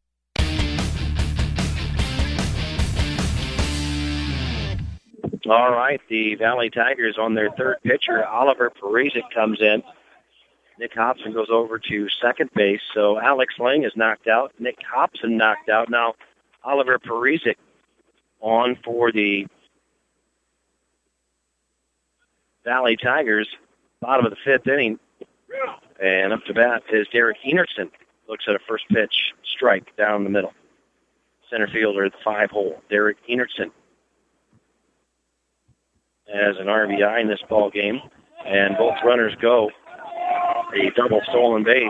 All 5.50 5.72
right, 5.72 6.00
the 6.08 6.36
Valley 6.36 6.70
Tigers 6.70 7.18
on 7.18 7.34
their 7.34 7.50
third 7.50 7.78
pitcher, 7.82 8.24
Oliver 8.24 8.70
Parizic 8.70 9.28
comes 9.34 9.60
in. 9.60 9.82
Nick 10.78 10.94
Hobson 10.94 11.32
goes 11.32 11.48
over 11.50 11.76
to 11.76 12.08
second 12.22 12.50
base, 12.54 12.82
so 12.94 13.18
Alex 13.18 13.54
Ling 13.58 13.82
is 13.82 13.90
knocked 13.96 14.28
out. 14.28 14.52
Nick 14.60 14.78
Hobson 14.88 15.36
knocked 15.36 15.68
out. 15.68 15.90
Now 15.90 16.14
Oliver 16.62 17.00
Parizic 17.00 17.56
on 18.38 18.78
for 18.84 19.10
the 19.10 19.48
Valley 22.64 22.96
Tigers, 22.96 23.48
bottom 24.00 24.24
of 24.24 24.30
the 24.30 24.38
fifth 24.44 24.68
inning. 24.68 25.00
And 26.00 26.32
up 26.32 26.44
to 26.44 26.54
bat 26.54 26.84
is 26.92 27.08
Derek 27.08 27.38
Enertson. 27.44 27.90
Looks 28.28 28.44
at 28.46 28.54
a 28.54 28.60
first 28.68 28.84
pitch 28.88 29.32
strike 29.42 29.96
down 29.96 30.22
the 30.22 30.30
middle. 30.30 30.52
Center 31.50 31.66
fielder 31.66 32.04
at 32.04 32.12
the 32.12 32.18
five 32.22 32.52
hole, 32.52 32.80
Derek 32.88 33.16
Enertson 33.28 33.72
as 36.32 36.56
an 36.58 36.66
RBI 36.66 37.20
in 37.20 37.28
this 37.28 37.40
ball 37.48 37.70
game, 37.70 38.00
and 38.46 38.76
both 38.76 38.94
runners 39.04 39.34
go. 39.40 39.70
A 40.74 40.90
double 40.96 41.20
stolen 41.28 41.64
base 41.64 41.88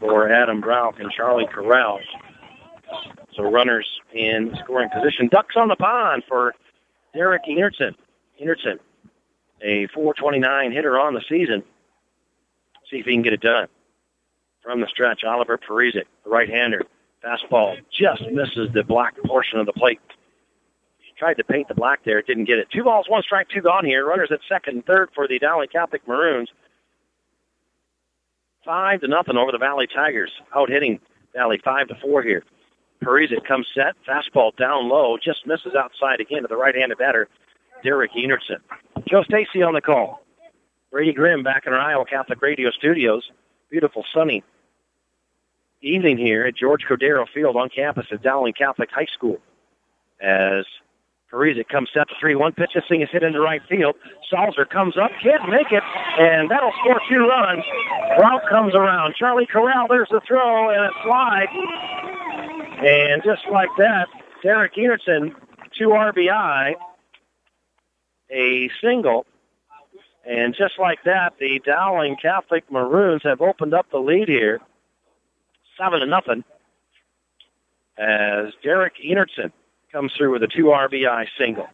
for 0.00 0.30
Adam 0.30 0.60
Brown 0.60 0.94
and 0.98 1.10
Charlie 1.12 1.46
Corral. 1.46 2.00
So 3.36 3.44
runners 3.44 3.88
in 4.12 4.54
scoring 4.64 4.90
position. 4.92 5.28
Ducks 5.28 5.54
on 5.56 5.68
the 5.68 5.76
pond 5.76 6.24
for 6.28 6.54
Derek 7.14 7.42
Enertson. 7.48 7.94
Enertson, 8.42 8.78
a 9.62 9.86
429 9.94 10.72
hitter 10.72 10.98
on 10.98 11.14
the 11.14 11.22
season. 11.28 11.62
See 12.90 12.96
if 12.96 13.06
he 13.06 13.12
can 13.12 13.22
get 13.22 13.32
it 13.32 13.40
done. 13.40 13.68
From 14.62 14.80
the 14.80 14.88
stretch, 14.88 15.22
Oliver 15.24 15.58
Parizic, 15.58 16.04
the 16.24 16.30
right-hander. 16.30 16.82
Fastball 17.24 17.76
just 17.96 18.22
misses 18.32 18.68
the 18.74 18.82
black 18.82 19.14
portion 19.24 19.60
of 19.60 19.66
the 19.66 19.72
plate 19.72 20.00
tried 21.22 21.34
to 21.34 21.44
paint 21.44 21.68
the 21.68 21.74
black 21.74 22.00
there, 22.04 22.20
didn't 22.20 22.46
get 22.46 22.58
it. 22.58 22.66
Two 22.72 22.82
balls, 22.82 23.08
one 23.08 23.22
strike, 23.22 23.48
two 23.48 23.60
gone 23.60 23.84
here. 23.84 24.04
Runners 24.04 24.32
at 24.32 24.40
second 24.48 24.74
and 24.74 24.84
third 24.84 25.08
for 25.14 25.28
the 25.28 25.38
Dowling 25.38 25.68
Catholic 25.68 26.06
Maroons. 26.08 26.48
Five 28.64 29.02
to 29.02 29.06
nothing 29.06 29.36
over 29.36 29.52
the 29.52 29.58
Valley 29.58 29.86
Tigers. 29.86 30.32
Out 30.52 30.68
hitting 30.68 30.98
Valley 31.32 31.60
five 31.64 31.86
to 31.86 31.94
four 32.02 32.24
here. 32.24 32.42
Parizic 33.04 33.44
comes 33.44 33.68
set, 33.72 33.94
fastball 34.04 34.56
down 34.56 34.88
low, 34.88 35.16
just 35.16 35.46
misses 35.46 35.76
outside 35.76 36.20
again 36.20 36.42
to 36.42 36.48
the 36.48 36.56
right-handed 36.56 36.98
batter, 36.98 37.28
Derek 37.84 38.10
Enertson. 38.14 38.58
Joe 39.08 39.22
Stacy 39.22 39.62
on 39.62 39.74
the 39.74 39.80
call. 39.80 40.24
Brady 40.90 41.12
Grimm 41.12 41.44
back 41.44 41.68
in 41.68 41.72
our 41.72 41.78
Iowa 41.78 42.04
Catholic 42.04 42.42
Radio 42.42 42.72
studios. 42.72 43.30
Beautiful 43.70 44.04
sunny 44.12 44.42
evening 45.82 46.18
here 46.18 46.46
at 46.46 46.56
George 46.56 46.82
Cordero 46.82 47.28
Field 47.32 47.54
on 47.54 47.68
campus 47.68 48.06
at 48.10 48.22
Dowling 48.22 48.54
Catholic 48.54 48.90
High 48.90 49.06
School. 49.06 49.38
As 50.20 50.64
Parizic 51.32 51.68
comes 51.68 51.88
set 51.94 52.08
to 52.08 52.14
3 52.20 52.34
1. 52.34 52.52
Pitch 52.52 52.72
this 52.74 52.84
thing 52.88 53.00
is 53.00 53.08
hit 53.10 53.22
into 53.22 53.40
right 53.40 53.62
field. 53.68 53.96
Stalzer 54.30 54.68
comes 54.68 54.96
up, 54.98 55.10
can't 55.22 55.48
make 55.48 55.72
it, 55.72 55.82
and 56.18 56.50
that'll 56.50 56.72
score 56.80 57.00
two 57.08 57.26
runs. 57.26 57.64
Route 58.20 58.42
comes 58.50 58.74
around. 58.74 59.14
Charlie 59.18 59.46
Corral, 59.46 59.86
there's 59.88 60.08
the 60.10 60.20
throw, 60.26 60.68
and 60.68 60.84
a 60.84 60.90
slide. 61.02 61.48
And 62.84 63.22
just 63.24 63.42
like 63.50 63.70
that, 63.78 64.08
Derek 64.42 64.74
Enertson, 64.74 65.34
two 65.78 65.88
RBI, 65.88 66.74
a 68.30 68.70
single. 68.82 69.24
And 70.28 70.54
just 70.54 70.78
like 70.78 71.02
that, 71.04 71.34
the 71.40 71.60
Dowling 71.64 72.16
Catholic 72.20 72.70
Maroons 72.70 73.22
have 73.24 73.40
opened 73.40 73.72
up 73.72 73.86
the 73.90 73.98
lead 73.98 74.28
here, 74.28 74.60
seven 75.78 76.00
to 76.00 76.06
nothing. 76.06 76.44
As 77.96 78.52
Derek 78.62 78.94
Enertson 79.04 79.52
comes 79.92 80.12
through 80.16 80.32
with 80.32 80.42
a 80.42 80.48
two 80.48 80.64
RBI 80.64 81.26
single. 81.38 81.68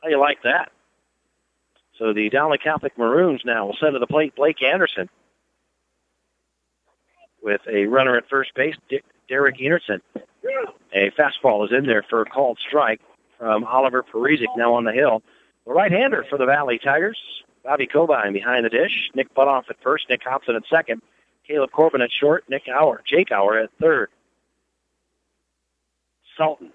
How 0.00 0.08
do 0.08 0.10
you 0.10 0.18
like 0.18 0.42
that? 0.42 0.72
So 1.98 2.12
the 2.12 2.30
Dowling 2.30 2.60
Catholic 2.62 2.96
Maroons 2.96 3.42
now 3.44 3.66
will 3.66 3.76
send 3.80 3.92
to 3.94 3.98
the 3.98 4.06
plate 4.06 4.34
Blake 4.36 4.62
Anderson 4.62 5.08
with 7.42 7.60
a 7.68 7.86
runner 7.86 8.16
at 8.16 8.28
first 8.28 8.54
base, 8.54 8.76
Dick, 8.88 9.04
Derek 9.28 9.58
Enertson. 9.58 10.00
A 10.92 11.10
fastball 11.10 11.66
is 11.66 11.72
in 11.72 11.86
there 11.86 12.04
for 12.08 12.22
a 12.22 12.24
called 12.24 12.58
strike 12.66 13.00
from 13.38 13.64
Oliver 13.64 14.02
Parizic 14.02 14.56
now 14.56 14.74
on 14.74 14.84
the 14.84 14.92
hill. 14.92 15.22
The 15.66 15.72
right-hander 15.72 16.24
for 16.30 16.38
the 16.38 16.46
Valley 16.46 16.78
Tigers, 16.78 17.18
Bobby 17.64 17.86
Cobine 17.86 18.32
behind 18.32 18.64
the 18.64 18.70
dish, 18.70 19.10
Nick 19.14 19.34
Butoff 19.34 19.68
at 19.68 19.76
first, 19.82 20.08
Nick 20.08 20.22
Hobson 20.24 20.56
at 20.56 20.62
second, 20.70 21.02
Caleb 21.46 21.70
Corbin 21.70 22.00
at 22.00 22.10
short, 22.10 22.44
Nick 22.48 22.68
Auer, 22.68 23.02
Jake 23.06 23.30
Auer 23.30 23.58
at 23.58 23.70
third. 23.80 24.10
Sultan, 26.38 26.72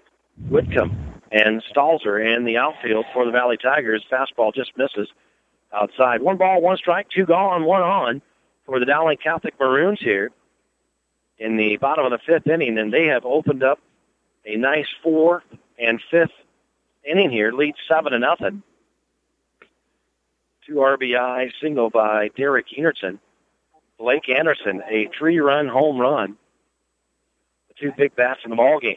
Whitcomb, 0.48 0.96
and 1.32 1.62
Stalzer 1.64 2.36
in 2.36 2.44
the 2.44 2.58
outfield 2.58 3.06
for 3.12 3.24
the 3.24 3.32
Valley 3.32 3.56
Tigers. 3.56 4.04
Fastball 4.10 4.54
just 4.54 4.76
misses 4.76 5.08
outside. 5.72 6.22
One 6.22 6.36
ball, 6.36 6.60
one 6.60 6.76
strike, 6.76 7.08
two 7.08 7.26
gone, 7.26 7.64
one 7.64 7.82
on 7.82 8.22
for 8.66 8.78
the 8.78 8.86
Dowling 8.86 9.16
Catholic 9.16 9.54
Maroons 9.58 9.98
here 10.00 10.30
in 11.38 11.56
the 11.56 11.76
bottom 11.78 12.04
of 12.04 12.12
the 12.12 12.18
fifth 12.24 12.46
inning, 12.46 12.78
and 12.78 12.92
they 12.92 13.06
have 13.06 13.24
opened 13.24 13.62
up 13.62 13.80
a 14.46 14.56
nice 14.56 14.86
fourth 15.02 15.42
and 15.78 16.00
fifth 16.10 16.30
inning 17.04 17.30
here, 17.30 17.52
lead 17.52 17.74
seven 17.88 18.12
to 18.12 18.18
nothing. 18.18 18.62
Two 20.66 20.74
RBI 20.74 21.50
single 21.60 21.90
by 21.90 22.30
Derek 22.36 22.66
Enertson. 22.78 23.18
Blake 23.98 24.28
Anderson, 24.28 24.82
a 24.88 25.08
three-run 25.16 25.68
home 25.68 25.98
run. 25.98 26.36
Two 27.80 27.92
big 27.96 28.14
bats 28.14 28.40
in 28.44 28.50
the 28.50 28.56
ball 28.56 28.78
game. 28.78 28.96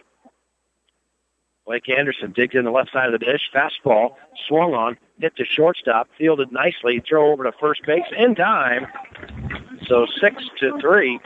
Blake 1.67 1.89
Anderson 1.89 2.31
digs 2.31 2.55
in 2.55 2.63
the 2.63 2.71
left 2.71 2.93
side 2.93 3.13
of 3.13 3.19
the 3.19 3.25
dish. 3.25 3.51
Fastball 3.53 4.15
swung 4.47 4.73
on, 4.73 4.97
hit 5.19 5.35
to 5.35 5.43
shortstop, 5.43 6.07
fielded 6.17 6.49
nicely, 6.49 7.03
throw 7.07 7.29
over 7.33 7.43
to 7.43 7.51
first 7.59 7.81
base 7.85 8.05
in 8.17 8.35
time. 8.35 8.87
So 9.85 10.07
six 10.21 10.43
to 10.61 10.79
three. 10.79 11.19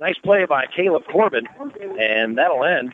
Nice 0.00 0.18
play 0.18 0.44
by 0.46 0.66
Caleb 0.66 1.04
Corbin, 1.10 1.46
and 1.98 2.36
that'll 2.36 2.64
end 2.64 2.92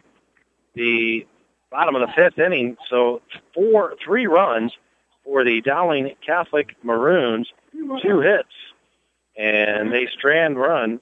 the 0.74 1.26
bottom 1.70 1.94
of 1.94 2.02
the 2.02 2.12
fifth 2.14 2.38
inning. 2.38 2.76
So 2.90 3.22
four, 3.54 3.94
three 4.04 4.26
runs 4.26 4.72
for 5.24 5.42
the 5.42 5.62
Dowling 5.62 6.14
Catholic 6.24 6.76
Maroons, 6.82 7.50
two 8.02 8.20
hits, 8.20 8.48
and 9.38 9.90
they 9.90 10.06
strand 10.06 10.58
run 10.58 11.00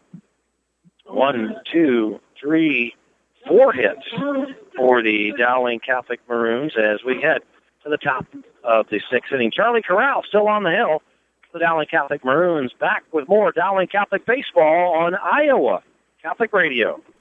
one, 1.07 1.57
two, 1.71 2.21
three, 2.41 2.95
four 3.47 3.73
hits 3.73 4.07
for 4.77 5.03
the 5.03 5.33
Dowling 5.39 5.81
Catholic 5.81 6.21
Maroons 6.29 6.73
as 6.77 7.01
we 7.05 7.21
head 7.21 7.43
to 7.85 7.91
the 7.91 7.97
top 7.97 8.27
of 8.65 8.87
the 8.91 9.01
sixth 9.11 9.33
inning. 9.33 9.51
Charlie 9.51 9.83
Corral 9.83 10.23
still 10.27 10.49
on 10.49 10.63
the 10.63 10.71
hill. 10.71 11.03
For 11.51 11.59
the 11.59 11.65
Dowling 11.65 11.89
Catholic 11.91 12.25
Maroons 12.25 12.73
back 12.81 13.05
with 13.13 13.29
more 13.29 13.53
Dowling 13.53 13.89
Catholic 13.89 14.25
baseball 14.25 14.95
on 14.95 15.15
Iowa 15.15 15.83
Catholic 16.23 16.53
Radio. 16.53 17.01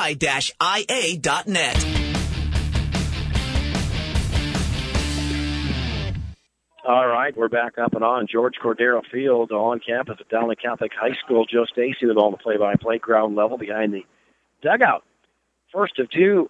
All 6.87 7.09
right, 7.09 7.37
we're 7.37 7.49
back 7.49 7.79
up 7.79 7.95
and 7.95 8.05
on 8.05 8.29
George 8.29 8.55
Cordero 8.63 9.03
Field 9.11 9.51
on 9.51 9.81
campus 9.81 10.19
at 10.21 10.29
Dowling 10.29 10.55
Catholic 10.55 10.93
High 10.97 11.17
School. 11.25 11.45
Joe 11.45 11.65
Stacy 11.65 12.07
with 12.07 12.17
all 12.17 12.31
the 12.31 12.37
play-by-play 12.37 12.99
ground 12.99 13.35
level 13.35 13.59
behind 13.59 13.93
the 13.93 14.07
dugout. 14.63 15.03
First 15.73 15.99
of 15.99 16.09
two 16.09 16.49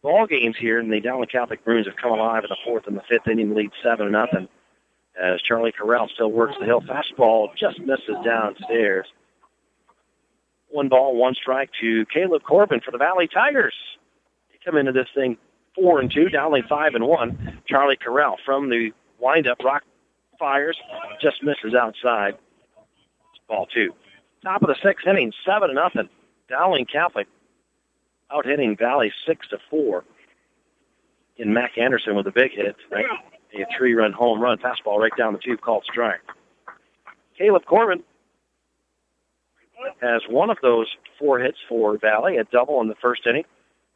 ball 0.00 0.28
games 0.28 0.54
here, 0.60 0.78
and 0.78 0.92
the 0.92 1.00
Dowling 1.00 1.26
Catholic 1.26 1.64
Bruins 1.64 1.88
have 1.88 1.96
come 1.96 2.12
alive 2.12 2.44
in 2.44 2.50
the 2.50 2.56
fourth 2.64 2.86
and 2.86 2.96
the 2.96 3.02
fifth 3.10 3.26
inning, 3.26 3.52
lead 3.52 3.72
seven 3.82 4.12
nothing. 4.12 4.46
As 5.20 5.42
Charlie 5.42 5.72
Corral 5.72 6.08
still 6.14 6.30
works 6.30 6.54
the 6.60 6.66
hill, 6.66 6.80
fastball 6.80 7.48
just 7.56 7.80
misses 7.80 8.14
downstairs. 8.24 9.06
One 10.68 10.88
ball, 10.88 11.16
one 11.16 11.34
strike 11.34 11.70
to 11.80 12.06
Caleb 12.14 12.44
Corbin 12.44 12.80
for 12.80 12.92
the 12.92 12.98
Valley 12.98 13.26
Tigers. 13.26 13.74
They 14.52 14.58
come 14.64 14.76
into 14.78 14.92
this 14.92 15.08
thing 15.16 15.36
four 15.74 15.98
and 15.98 16.12
two, 16.12 16.28
Dowling 16.28 16.62
five 16.68 16.94
and 16.94 17.08
one. 17.08 17.60
Charlie 17.66 17.96
Corral 17.96 18.36
from 18.44 18.70
the 18.70 18.92
windup, 19.20 19.58
rock 19.62 19.82
fires, 20.38 20.76
just 21.20 21.42
misses 21.42 21.74
outside. 21.74 22.36
Ball 23.48 23.66
two. 23.66 23.94
Top 24.42 24.62
of 24.62 24.68
the 24.68 24.76
sixth 24.82 25.06
inning, 25.06 25.32
seven 25.44 25.68
to 25.68 25.74
nothing. 25.74 26.08
Dowling 26.48 26.86
Catholic 26.86 27.26
out 28.32 28.46
hitting 28.46 28.76
Valley 28.76 29.12
six 29.26 29.48
to 29.48 29.58
four. 29.68 30.04
In 31.36 31.54
Mac 31.54 31.78
Anderson 31.78 32.14
with 32.16 32.26
a 32.26 32.32
big 32.32 32.52
hit, 32.52 32.76
right? 32.90 33.06
A 33.54 33.64
three-run 33.76 34.12
home 34.12 34.40
run, 34.40 34.58
fastball 34.58 34.98
right 34.98 35.12
down 35.16 35.32
the 35.32 35.38
tube, 35.38 35.60
called 35.62 35.84
strike. 35.90 36.20
Caleb 37.38 37.64
Corbin 37.64 38.02
has 40.02 40.22
one 40.28 40.50
of 40.50 40.58
those 40.60 40.86
four 41.18 41.38
hits 41.38 41.56
for 41.66 41.96
Valley, 41.96 42.36
a 42.36 42.44
double 42.44 42.80
in 42.82 42.88
the 42.88 42.94
first 42.94 43.26
inning 43.26 43.44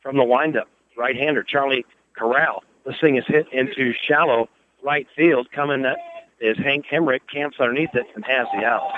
from 0.00 0.16
the 0.16 0.24
windup. 0.24 0.68
Right-hander 0.96 1.42
Charlie 1.42 1.84
Corral. 2.16 2.64
This 2.86 2.96
thing 3.00 3.16
is 3.16 3.24
hit 3.26 3.46
into 3.52 3.92
shallow 3.92 4.48
right 4.84 5.06
field. 5.16 5.50
Coming 5.50 5.84
up 5.84 5.96
is 6.40 6.56
Hank 6.58 6.86
Hemrick, 6.90 7.20
camps 7.32 7.56
underneath 7.58 7.94
it 7.94 8.06
and 8.14 8.24
has 8.24 8.46
the 8.54 8.64
out. 8.64 8.92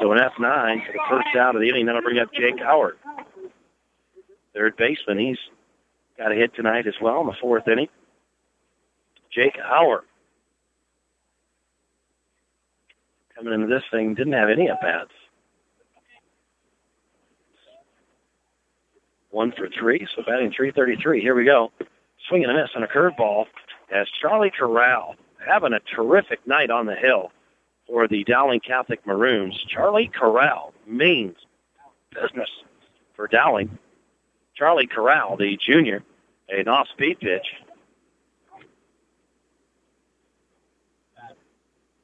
So 0.00 0.10
an 0.12 0.18
F9 0.18 0.86
for 0.86 0.92
the 0.92 1.00
first 1.08 1.36
out 1.36 1.54
of 1.54 1.60
the 1.60 1.68
inning. 1.68 1.86
That'll 1.86 2.02
bring 2.02 2.18
up 2.18 2.32
Jake 2.32 2.58
Howard. 2.58 2.96
Third 4.54 4.76
baseman. 4.76 5.18
He's 5.18 5.38
got 6.18 6.32
a 6.32 6.34
hit 6.34 6.54
tonight 6.54 6.86
as 6.86 6.94
well 7.00 7.20
in 7.20 7.26
the 7.26 7.34
fourth 7.40 7.68
inning. 7.68 7.88
Jake 9.30 9.56
Howard. 9.62 10.04
Coming 13.36 13.52
into 13.52 13.66
this 13.66 13.82
thing, 13.90 14.14
didn't 14.14 14.32
have 14.32 14.48
any 14.48 14.68
at 14.68 14.80
bats. 14.80 15.10
One 19.30 19.52
for 19.52 19.68
three, 19.68 20.06
so 20.14 20.22
batting 20.22 20.52
333. 20.52 21.20
Here 21.20 21.34
we 21.34 21.44
go. 21.44 21.72
Swinging 22.28 22.48
a 22.48 22.54
miss 22.54 22.70
on 22.76 22.84
a 22.84 22.86
curveball 22.86 23.46
as 23.90 24.08
Charlie 24.20 24.50
Corral 24.50 25.16
having 25.46 25.72
a 25.72 25.80
terrific 25.80 26.46
night 26.46 26.70
on 26.70 26.86
the 26.86 26.94
hill 26.94 27.30
for 27.86 28.08
the 28.08 28.24
Dowling 28.24 28.60
Catholic 28.60 29.06
Maroons. 29.06 29.58
Charlie 29.68 30.10
Corral 30.12 30.72
means 30.86 31.36
business 32.10 32.48
for 33.14 33.28
Dowling. 33.28 33.78
Charlie 34.54 34.86
Corral, 34.86 35.36
the 35.36 35.56
junior, 35.56 36.02
an 36.48 36.68
off-speed 36.68 37.20
pitch. 37.20 37.46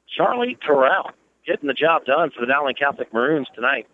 Charlie 0.07 0.57
Corral 0.61 1.11
getting 1.45 1.67
the 1.67 1.73
job 1.73 2.05
done 2.05 2.31
for 2.31 2.41
the 2.41 2.47
Dowling 2.47 2.75
Catholic 2.75 3.13
Maroons 3.13 3.47
tonight. 3.55 3.87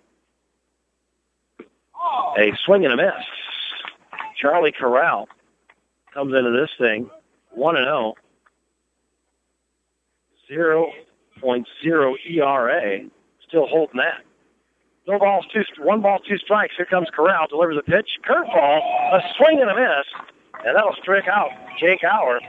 A 2.38 2.51
swing 2.65 2.85
and 2.85 2.93
a 2.93 2.97
miss. 2.97 3.26
Charlie 4.35 4.72
Corral 4.72 5.27
comes 6.14 6.34
into 6.34 6.51
this 6.51 6.69
thing 6.77 7.09
1 7.58 7.76
and 7.76 7.86
0. 7.86 8.14
0.0 10.50 12.16
ERA. 12.30 13.00
Still 13.48 13.68
holding 13.68 13.98
that. 13.98 14.24
No 15.08 15.18
balls, 15.18 15.46
two, 15.54 15.64
one 15.82 16.02
ball, 16.02 16.20
two 16.20 16.38
strikes. 16.38 16.74
Here 16.76 16.86
comes 16.86 17.08
Corral, 17.14 17.48
delivers 17.48 17.78
a 17.78 17.82
pitch, 17.82 18.10
curveball, 18.28 18.80
a 19.14 19.22
swing 19.38 19.62
and 19.62 19.70
a 19.70 19.76
miss, 19.76 20.06
and 20.66 20.76
that'll 20.76 20.96
strike 21.02 21.28
out 21.28 21.50
Jake 21.80 22.02
Howard, 22.02 22.44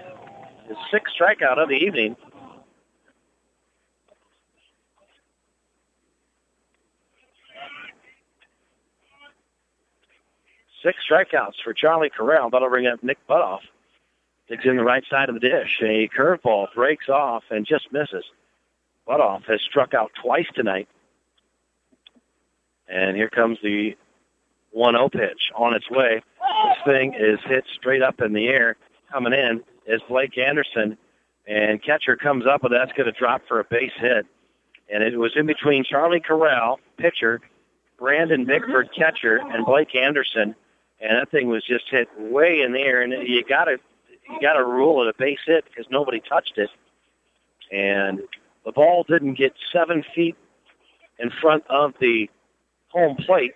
his 0.66 0.76
sixth 0.90 1.14
strikeout 1.18 1.58
of 1.58 1.68
the 1.68 1.76
evening. 1.76 2.16
Six 10.82 10.98
strikeouts 11.10 11.54
for 11.62 11.72
Charlie 11.74 12.10
Corral. 12.10 12.50
That'll 12.50 12.70
bring 12.70 12.86
up 12.86 13.02
Nick 13.02 13.18
Butoff. 13.28 13.60
Digs 14.48 14.64
in 14.64 14.76
the 14.76 14.84
right 14.84 15.04
side 15.10 15.28
of 15.28 15.34
the 15.34 15.40
dish. 15.40 15.78
A 15.82 16.08
curveball 16.08 16.72
breaks 16.74 17.08
off 17.08 17.44
and 17.50 17.66
just 17.66 17.92
misses. 17.92 18.24
Butoff 19.06 19.44
has 19.44 19.60
struck 19.60 19.94
out 19.94 20.10
twice 20.22 20.46
tonight. 20.54 20.88
And 22.88 23.16
here 23.16 23.28
comes 23.28 23.58
the 23.62 23.96
1-0 24.76 25.12
pitch 25.12 25.50
on 25.54 25.74
its 25.74 25.90
way. 25.90 26.22
This 26.40 26.78
thing 26.84 27.14
is 27.14 27.38
hit 27.44 27.64
straight 27.74 28.02
up 28.02 28.20
in 28.20 28.32
the 28.32 28.48
air. 28.48 28.76
Coming 29.12 29.34
in 29.34 29.62
is 29.86 30.00
Blake 30.08 30.38
Anderson. 30.38 30.96
And 31.46 31.82
catcher 31.82 32.16
comes 32.16 32.46
up 32.46 32.62
with 32.62 32.72
that's 32.72 32.92
going 32.92 33.12
to 33.12 33.18
drop 33.18 33.42
for 33.48 33.60
a 33.60 33.64
base 33.64 33.92
hit. 33.96 34.26
And 34.90 35.02
it 35.02 35.18
was 35.18 35.32
in 35.36 35.46
between 35.46 35.84
Charlie 35.84 36.20
Corral, 36.20 36.80
pitcher, 36.96 37.40
Brandon 37.98 38.46
Bickford, 38.46 38.90
catcher, 38.96 39.36
and 39.36 39.66
Blake 39.66 39.94
Anderson. 39.94 40.54
And 41.00 41.18
that 41.18 41.30
thing 41.30 41.48
was 41.48 41.62
just 41.64 41.84
hit 41.90 42.08
way 42.18 42.62
in 42.62 42.72
the 42.72 42.80
air. 42.80 43.02
And 43.02 43.12
you 43.28 43.44
got 43.44 43.64
to 43.64 43.78
you 44.30 44.40
got 44.40 44.54
to 44.54 44.64
rule 44.64 45.02
it 45.02 45.08
a 45.08 45.18
base 45.18 45.38
hit 45.46 45.64
because 45.64 45.86
nobody 45.90 46.20
touched 46.20 46.58
it. 46.58 46.70
And 47.72 48.20
the 48.64 48.72
ball 48.72 49.04
didn't 49.08 49.34
get 49.34 49.54
seven 49.72 50.04
feet 50.14 50.36
in 51.18 51.30
front 51.30 51.64
of 51.68 51.94
the 52.00 52.28
home 52.88 53.16
plate, 53.16 53.54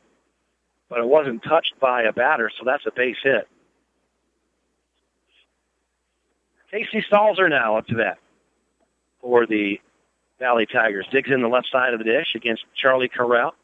but 0.88 0.98
it 0.98 1.06
wasn't 1.06 1.42
touched 1.42 1.74
by 1.80 2.02
a 2.02 2.12
batter, 2.12 2.50
so 2.58 2.64
that's 2.64 2.84
a 2.86 2.90
base 2.90 3.16
hit. 3.22 3.48
Casey 6.70 7.04
Stalzer 7.10 7.50
now 7.50 7.76
up 7.76 7.86
to 7.88 7.96
that 7.96 8.18
for 9.20 9.46
the 9.46 9.78
Valley 10.38 10.66
Tigers. 10.66 11.06
Digs 11.12 11.30
in 11.30 11.42
the 11.42 11.48
left 11.48 11.68
side 11.70 11.92
of 11.92 11.98
the 11.98 12.04
dish 12.04 12.34
against 12.34 12.64
Charlie 12.74 13.08
Corral. 13.08 13.54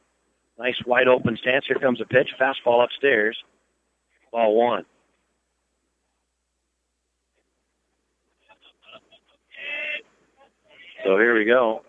Nice 0.58 0.76
wide 0.84 1.08
open 1.08 1.36
stance. 1.36 1.66
Here 1.66 1.78
comes 1.78 2.00
a 2.00 2.04
pitch. 2.04 2.30
Fastball 2.38 2.84
upstairs. 2.84 3.36
Ball 4.30 4.54
one. 4.54 4.84
So 11.08 11.16
here 11.16 11.34
we 11.34 11.46
go. 11.46 11.80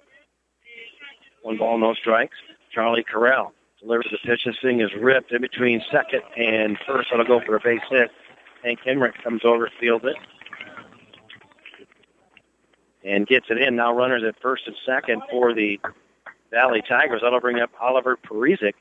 One 1.42 1.58
ball, 1.58 1.78
no 1.78 1.94
strikes. 1.94 2.38
Charlie 2.74 3.04
Corral 3.04 3.52
delivers 3.82 4.08
the 4.10 4.18
pitch. 4.26 4.46
This 4.46 4.56
thing 4.62 4.80
is 4.80 4.92
ripped 4.98 5.34
in 5.34 5.42
between 5.42 5.84
second 5.92 6.22
and 6.38 6.78
first. 6.88 7.10
It'll 7.12 7.26
go 7.26 7.42
for 7.46 7.58
a 7.58 7.60
base 7.60 7.82
hit. 7.90 8.12
Hank 8.64 8.80
Hemrick 8.88 9.22
comes 9.22 9.42
over, 9.44 9.70
fields 9.78 10.06
it, 10.06 10.16
and 13.04 13.28
gets 13.28 13.48
it 13.50 13.58
in. 13.58 13.76
Now 13.76 13.94
runners 13.94 14.24
at 14.26 14.42
first 14.42 14.64
and 14.68 14.76
second 14.86 15.22
for 15.30 15.54
the 15.54 15.82
Valley 16.50 16.82
Tigers. 16.88 17.20
That'll 17.22 17.42
bring 17.42 17.60
up 17.60 17.72
Oliver 17.82 18.16
Parizic 18.16 18.76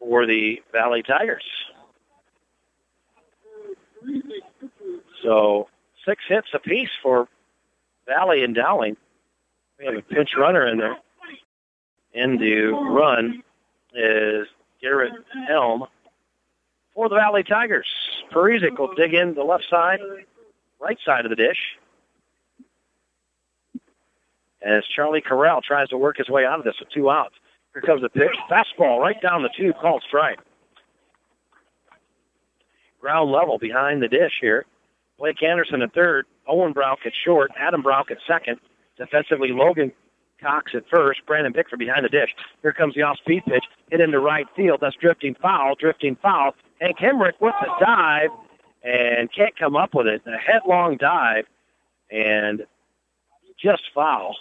for 0.00 0.26
the 0.26 0.60
Valley 0.72 1.04
Tigers. 1.04 1.44
So 5.22 5.68
six 6.04 6.24
hits 6.28 6.48
apiece 6.52 6.90
for 7.00 7.28
Valley 8.10 8.42
and 8.42 8.54
Dowling. 8.54 8.96
We 9.78 9.86
have 9.86 9.94
a 9.94 10.02
pinch 10.02 10.30
runner 10.36 10.66
in 10.66 10.78
there. 10.78 10.96
In 12.12 12.38
the 12.38 12.66
run 12.66 13.42
is 13.94 14.48
Garrett 14.82 15.12
Helm 15.46 15.84
for 16.92 17.08
the 17.08 17.14
Valley 17.14 17.44
Tigers. 17.44 17.86
Parizic 18.32 18.78
will 18.78 18.92
dig 18.94 19.14
in 19.14 19.34
the 19.34 19.44
left 19.44 19.64
side, 19.70 20.00
right 20.80 20.98
side 21.04 21.24
of 21.24 21.30
the 21.30 21.36
dish. 21.36 21.78
As 24.60 24.84
Charlie 24.94 25.20
Corral 25.22 25.62
tries 25.62 25.88
to 25.90 25.96
work 25.96 26.18
his 26.18 26.28
way 26.28 26.44
out 26.44 26.58
of 26.58 26.64
this 26.64 26.74
with 26.80 26.90
two 26.90 27.10
outs. 27.10 27.34
Here 27.72 27.82
comes 27.82 28.02
the 28.02 28.08
pitch. 28.08 28.36
Fastball 28.50 28.98
right 28.98 29.20
down 29.22 29.42
the 29.42 29.50
tube, 29.56 29.76
called 29.80 30.02
strike. 30.06 30.40
ground 33.00 33.30
level 33.30 33.56
behind 33.58 34.02
the 34.02 34.08
dish 34.08 34.32
here. 34.40 34.66
Blake 35.20 35.42
Anderson 35.42 35.82
at 35.82 35.92
third, 35.92 36.24
Owen 36.48 36.72
Brock 36.72 37.00
at 37.04 37.12
short, 37.24 37.52
Adam 37.58 37.82
Brock 37.82 38.10
at 38.10 38.16
second. 38.26 38.58
Defensively, 38.96 39.52
Logan 39.52 39.92
Cox 40.40 40.72
at 40.74 40.88
first, 40.88 41.20
Brandon 41.26 41.52
Bickford 41.52 41.78
behind 41.78 42.06
the 42.06 42.08
dish. 42.08 42.34
Here 42.62 42.72
comes 42.72 42.94
the 42.94 43.02
off-speed 43.02 43.44
pitch, 43.44 43.64
hit 43.90 44.00
into 44.00 44.18
right 44.18 44.46
field. 44.56 44.78
That's 44.80 44.96
drifting 44.96 45.36
foul, 45.40 45.74
drifting 45.74 46.16
foul. 46.16 46.54
Hank 46.80 46.98
Hemrick 46.98 47.34
with 47.38 47.54
the 47.60 47.70
dive 47.84 48.30
and 48.82 49.30
can't 49.32 49.56
come 49.58 49.76
up 49.76 49.94
with 49.94 50.06
it. 50.06 50.22
A 50.26 50.38
headlong 50.38 50.96
dive 50.96 51.44
and 52.10 52.64
just 53.62 53.82
foul. 53.94 54.36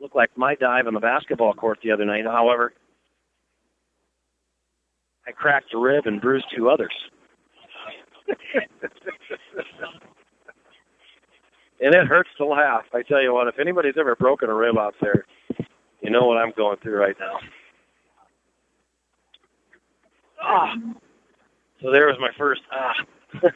Looked 0.00 0.16
like 0.16 0.30
my 0.36 0.54
dive 0.54 0.86
on 0.86 0.94
the 0.94 1.00
basketball 1.00 1.52
court 1.52 1.80
the 1.82 1.90
other 1.90 2.06
night. 2.06 2.24
However, 2.24 2.72
I 5.26 5.32
cracked 5.32 5.74
a 5.74 5.78
rib 5.78 6.06
and 6.06 6.20
bruised 6.20 6.46
two 6.54 6.70
others. 6.70 6.92
and 11.80 11.94
it 11.94 12.06
hurts 12.06 12.30
to 12.38 12.46
laugh. 12.46 12.84
I 12.94 13.02
tell 13.02 13.22
you 13.22 13.34
what, 13.34 13.48
if 13.48 13.58
anybody's 13.58 13.98
ever 13.98 14.16
broken 14.16 14.48
a 14.48 14.54
rib 14.54 14.78
out 14.78 14.94
there, 15.00 15.26
you 16.00 16.10
know 16.10 16.26
what 16.26 16.38
I'm 16.38 16.52
going 16.56 16.78
through 16.78 16.98
right 16.98 17.16
now. 17.18 17.38
Ah. 20.42 20.74
So 21.82 21.90
there 21.90 22.06
was 22.06 22.16
my 22.20 22.30
first 22.38 22.62
ah. 22.72 22.94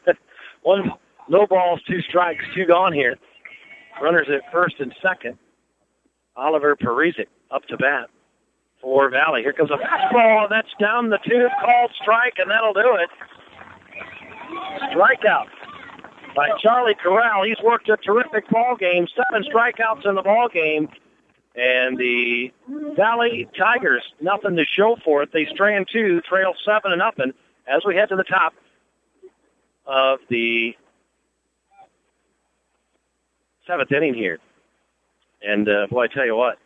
One 0.63 0.91
no 1.27 1.47
balls, 1.47 1.81
two 1.87 2.01
strikes, 2.01 2.43
two 2.53 2.65
gone 2.65 2.93
here. 2.93 3.17
Runners 4.01 4.27
at 4.29 4.51
first 4.51 4.75
and 4.79 4.93
second. 5.01 5.37
Oliver 6.35 6.75
Parizic 6.75 7.27
up 7.51 7.63
to 7.65 7.77
bat 7.77 8.09
for 8.81 9.09
Valley. 9.09 9.41
Here 9.41 9.53
comes 9.53 9.69
a 9.69 9.77
fastball, 9.77 10.43
and 10.43 10.51
that's 10.51 10.73
down 10.79 11.09
the 11.09 11.19
tube, 11.19 11.51
called 11.63 11.91
strike, 12.01 12.33
and 12.37 12.49
that'll 12.49 12.73
do 12.73 12.97
it. 12.99 13.09
Strikeout 14.91 15.47
by 16.35 16.49
Charlie 16.59 16.95
Corral. 16.95 17.43
He's 17.43 17.59
worked 17.63 17.89
a 17.89 17.97
terrific 17.97 18.49
ball 18.49 18.75
game. 18.75 19.07
Seven 19.15 19.47
strikeouts 19.51 20.07
in 20.07 20.15
the 20.15 20.21
ball 20.21 20.49
game. 20.49 20.89
And 21.55 21.97
the 21.97 22.53
Valley 22.95 23.49
Tigers, 23.57 24.03
nothing 24.21 24.55
to 24.55 24.63
show 24.65 24.95
for 25.03 25.23
it. 25.23 25.33
They 25.33 25.45
strand 25.47 25.87
two, 25.91 26.21
trail 26.21 26.53
seven 26.65 26.91
and 26.93 26.99
nothing 26.99 27.33
as 27.67 27.81
we 27.85 27.95
head 27.95 28.09
to 28.09 28.15
the 28.15 28.23
top 28.23 28.53
of 29.85 30.19
the 30.29 30.75
seventh 33.67 33.91
inning 33.91 34.13
here. 34.13 34.39
And 35.41 35.67
uh, 35.67 35.87
boy, 35.87 36.03
I 36.03 36.07
tell 36.07 36.25
you 36.25 36.37
what, 36.37 36.57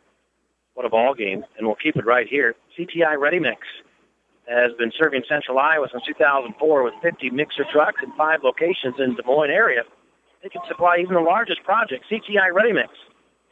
what 0.76 0.86
a 0.86 0.90
ball 0.90 1.16
game! 1.16 1.44
And 1.57 1.66
we'll 1.66 1.78
keep 1.78 1.95
it 1.95 2.06
right 2.06 2.28
here. 2.28 2.56
CTI 2.78 3.18
Ready 3.18 3.40
Mix 3.40 3.62
has 4.47 4.72
been 4.77 4.91
serving 4.97 5.23
Central 5.27 5.57
Iowa 5.57 5.88
since 5.91 6.03
2004 6.05 6.84
with 6.84 6.93
50 7.01 7.31
mixer 7.31 7.65
trucks 7.72 8.03
in 8.03 8.11
five 8.13 8.43
locations 8.43 8.99
in 8.99 9.15
the 9.15 9.23
Des 9.23 9.27
Moines 9.27 9.49
area. 9.49 9.81
They 10.43 10.49
can 10.49 10.61
supply 10.67 10.97
even 10.99 11.15
the 11.15 11.22
largest 11.22 11.63
project. 11.63 12.05
CTI 12.09 12.53
Ready 12.53 12.73
Mix, 12.73 12.89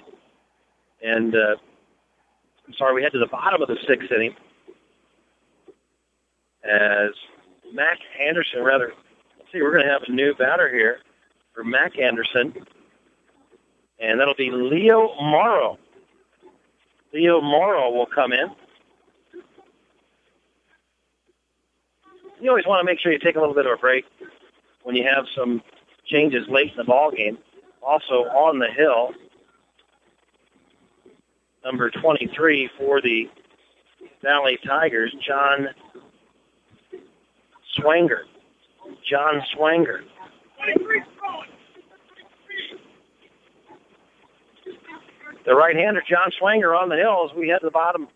And 1.02 1.36
uh, 1.36 1.56
I'm 2.68 2.74
sorry, 2.78 2.94
we 2.94 3.02
head 3.04 3.14
to 3.14 3.20
the 3.20 3.28
bottom 3.28 3.62
of 3.62 3.68
the 3.68 3.78
sixth 3.88 4.12
inning 4.12 4.36
as 6.64 7.12
Mac 7.74 7.98
Anderson, 8.22 8.64
rather, 8.64 8.94
let's 9.38 9.52
see, 9.52 9.62
we're 9.62 9.72
going 9.72 9.86
to 9.86 9.92
have 9.92 10.04
a 10.08 10.12
new 10.12 10.34
batter 10.36 10.70
here 10.70 11.00
for 11.54 11.64
Mac 11.64 12.00
Anderson, 12.00 12.54
and 14.00 14.20
that'll 14.20 14.36
be 14.36 14.52
Leo 14.52 15.14
Morrow. 15.22 15.78
Leo 17.14 17.42
Morrow 17.42 17.92
will 17.92 18.08
come 18.08 18.34
in. 18.34 18.48
You 22.42 22.50
always 22.50 22.66
want 22.66 22.82
to 22.82 22.86
make 22.86 23.00
sure 23.00 23.12
you 23.12 23.20
take 23.20 23.36
a 23.36 23.40
little 23.40 23.56
bit 23.56 23.66
of 23.66 23.74
a 23.74 23.78
break 23.78 24.06
when 24.84 24.96
you 24.96 25.04
have 25.04 25.26
some 25.36 25.62
changes 26.06 26.46
late 26.50 26.72
in 26.72 26.78
the 26.78 26.84
ball 26.84 27.12
game. 27.12 27.38
Also 27.82 28.26
on 28.26 28.60
the 28.60 28.68
hill, 28.68 29.12
number 31.64 31.90
23 31.90 32.70
for 32.78 33.02
the 33.02 33.30
Valley 34.22 34.58
Tigers, 34.66 35.16
John 35.26 35.70
Swanger. 37.76 38.24
John 39.10 39.42
Swanger. 39.54 40.04
The 45.46 45.54
right-hander, 45.54 46.02
John 46.10 46.32
Swanger, 46.40 46.74
on 46.74 46.90
the 46.90 46.96
hill 46.96 47.30
as 47.30 47.36
we 47.36 47.50
head 47.50 47.60
to 47.60 47.66
the 47.66 47.72
bottom 47.72 48.08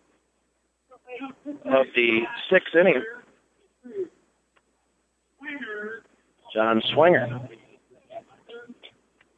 of 1.65 1.86
the 1.95 2.22
sixth 2.49 2.74
inning. 2.74 3.03
John 6.53 6.82
Swanger. 6.94 7.49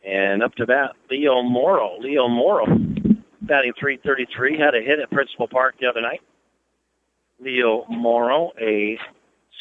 And 0.06 0.44
up 0.44 0.54
to 0.56 0.66
bat, 0.66 0.92
Leo 1.10 1.42
Morrow. 1.42 1.98
Leo 2.00 2.28
Morrow, 2.28 2.66
batting 3.42 3.74
333, 3.80 4.58
had 4.58 4.76
a 4.76 4.82
hit 4.82 5.00
at 5.00 5.10
Principal 5.12 5.48
Park 5.48 5.76
the 5.80 5.88
other 5.88 6.02
night. 6.02 6.22
Leo 7.40 7.86
Morrow, 7.90 8.52
a 8.60 8.98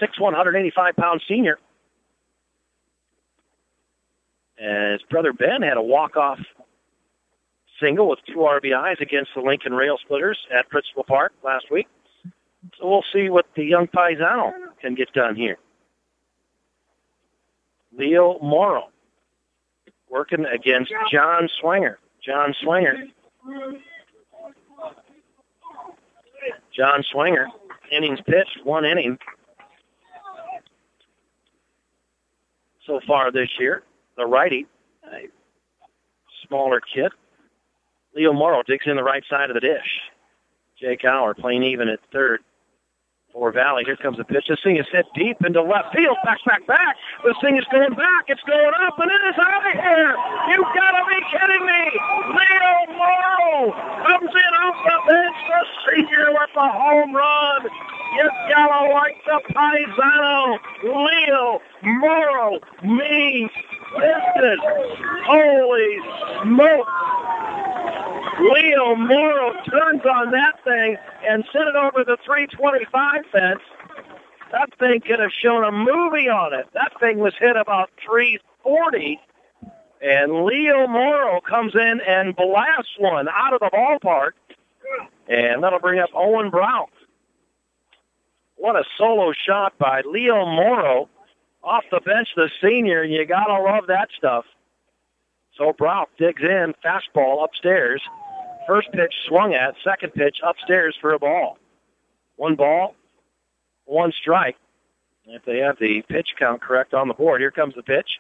6'1", 0.01 0.21
185 0.21 0.97
pound 0.97 1.23
senior. 1.27 1.59
And 4.61 4.93
his 4.93 5.03
brother 5.09 5.33
Ben 5.33 5.63
had 5.63 5.77
a 5.77 5.83
walk-off 5.83 6.41
single 7.81 8.09
with 8.09 8.19
two 8.27 8.39
RBIs 8.39 9.01
against 9.01 9.31
the 9.35 9.41
Lincoln 9.41 9.73
Rail 9.73 9.99
Splitters 9.99 10.39
at 10.53 10.69
Principal 10.69 11.05
Park 11.05 11.33
last 11.45 11.71
week. 11.71 11.87
So 12.79 12.89
we'll 12.89 13.05
see 13.13 13.31
what 13.31 13.47
the 13.55 13.65
young 13.65 13.87
Paisano 13.87 14.53
can 14.81 14.95
get 14.95 15.13
done 15.13 15.37
here. 15.37 15.59
Leo 17.97 18.39
Morrow 18.41 18.91
working 20.11 20.45
against 20.45 20.93
John 21.11 21.49
Swanger. 21.61 21.99
John 22.25 22.55
Swanger. 22.63 22.97
John 26.75 27.03
Swanger, 27.11 27.49
innings 27.91 28.21
pitched, 28.25 28.61
one 28.65 28.85
inning 28.85 29.19
so 32.87 33.01
far 33.07 33.33
this 33.33 33.49
year. 33.59 33.83
The 34.19 34.27
righty, 34.27 34.67
a 35.05 35.29
smaller 36.49 36.81
kid. 36.81 37.13
Leo 38.17 38.33
Morrow 38.33 38.65
digs 38.67 38.85
in 38.87 38.97
the 38.97 39.05
right 39.05 39.23
side 39.31 39.49
of 39.49 39.55
the 39.55 39.61
dish. 39.61 40.01
Jake 40.77 41.05
Auer 41.05 41.35
playing 41.35 41.63
even 41.63 41.89
at 41.89 42.01
third 42.13 42.41
for 43.33 43.53
Valley. 43.53 43.85
Here 43.87 43.95
comes 43.95 44.17
the 44.17 44.25
pitch. 44.25 44.47
This 44.49 44.59
thing 44.65 44.77
is 44.77 44.87
hit 44.91 45.07
deep 45.15 45.37
into 45.47 45.63
left 45.63 45.95
field. 45.95 46.17
Back, 46.25 46.39
back, 46.45 46.67
back. 46.67 46.97
This 47.25 47.37
thing 47.41 47.59
is 47.59 47.65
going 47.71 47.95
back. 47.95 48.25
It's 48.27 48.43
going 48.43 48.75
up, 48.83 48.99
and 48.99 49.09
it 49.09 49.23
is 49.31 49.39
out 49.39 49.67
of 49.67 49.73
here. 49.79 50.17
You've 50.51 50.75
got 50.75 50.99
to 50.99 51.05
be 51.07 51.21
kidding 51.31 51.65
me. 51.67 51.83
Leo 52.35 52.99
Morrow 52.99 53.71
comes 54.03 54.31
in 54.35 54.53
off 54.67 54.77
the 54.83 55.13
bench. 55.13 55.37
The 55.47 55.63
senior 55.95 56.33
with 56.33 56.51
the 56.55 56.69
home 56.69 57.15
run. 57.15 57.69
You 58.17 58.31
gotta 58.49 58.93
like 58.95 59.17
the 59.27 59.41
Paisano. 59.53 60.59
Leo 60.83 61.61
Morrow 61.83 62.59
means 62.83 63.51
business. 63.97 64.61
Holy 65.27 65.99
smoke. 66.43 66.89
Leo 68.41 68.95
Morrow 68.95 69.53
turns 69.69 70.05
on 70.05 70.31
that 70.31 70.63
thing 70.63 70.97
and 71.27 71.45
sent 71.53 71.69
it 71.69 71.75
over 71.75 72.05
the 72.05 72.17
325 72.25 73.25
fence. 73.33 73.61
That 74.53 74.71
thing 74.79 75.01
could 75.01 75.19
have 75.19 75.33
shown 75.33 75.65
a 75.65 75.73
movie 75.73 76.29
on 76.29 76.55
it. 76.55 76.69
That 76.73 76.93
thing 77.01 77.19
was 77.19 77.35
hit 77.39 77.57
about 77.57 77.91
340. 78.07 79.21
And 80.01 80.45
Leo 80.45 80.87
Morrow 80.87 81.41
comes 81.41 81.75
in 81.75 82.01
and 82.07 82.37
blasts 82.37 82.95
one 82.99 83.29
out 83.29 83.53
of 83.53 83.61
the 83.61 83.71
ballpark. 83.73 84.33
And 85.29 85.63
that'll 85.63 85.81
bring 85.81 85.99
up 85.99 86.11
Owen 86.15 86.51
Brown. 86.51 86.87
What 88.57 88.77
a 88.77 88.85
solo 88.97 89.33
shot 89.33 89.77
by 89.79 90.03
Leo 90.03 90.47
Morrow 90.47 91.09
off 91.69 91.85
the 91.91 92.01
bench, 92.01 92.29
the 92.35 92.51
senior. 92.63 93.03
And 93.03 93.13
you 93.13 93.25
gotta 93.27 93.63
love 93.63 93.87
that 93.89 94.09
stuff. 94.17 94.45
So 95.57 95.73
Brock 95.73 96.09
digs 96.19 96.43
in, 96.43 96.75
fastball 96.85 97.45
upstairs. 97.45 98.01
First 98.67 98.93
pitch 98.93 99.15
swung 99.27 99.55
at, 99.55 99.75
second 99.83 100.15
pitch 100.15 100.39
upstairs 100.45 100.97
for 101.01 101.13
a 101.13 101.19
ball. 101.19 101.59
One 102.37 102.55
ball, 102.55 102.95
one 103.85 104.13
strike. 104.13 104.57
If 105.25 105.45
they 105.45 105.59
have 105.59 105.79
the 105.79 106.03
pitch 106.09 106.29
count 106.39 106.63
correct 106.63 106.95
on 106.95 107.09
the 107.09 107.15
board, 107.15 107.41
here 107.41 107.51
comes 107.51 107.75
the 107.75 107.83
pitch. 107.83 108.19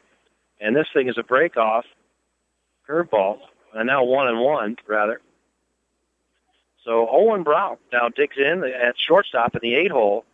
And 0.60 0.74
this 0.76 0.88
thing 0.92 1.08
is 1.08 1.16
a 1.16 1.22
break 1.22 1.56
off 1.56 1.86
curveball. 2.88 3.38
And 3.74 3.86
now 3.86 4.04
one 4.04 4.28
and 4.28 4.40
one, 4.40 4.76
rather. 4.86 5.20
So 6.84 7.06
Owen 7.10 7.44
Brown 7.44 7.76
now 7.92 8.08
digs 8.08 8.36
in 8.36 8.64
at 8.64 8.94
shortstop 8.98 9.54
in 9.54 9.60
the 9.62 9.74
eight 9.74 9.90
hole. 9.90 10.24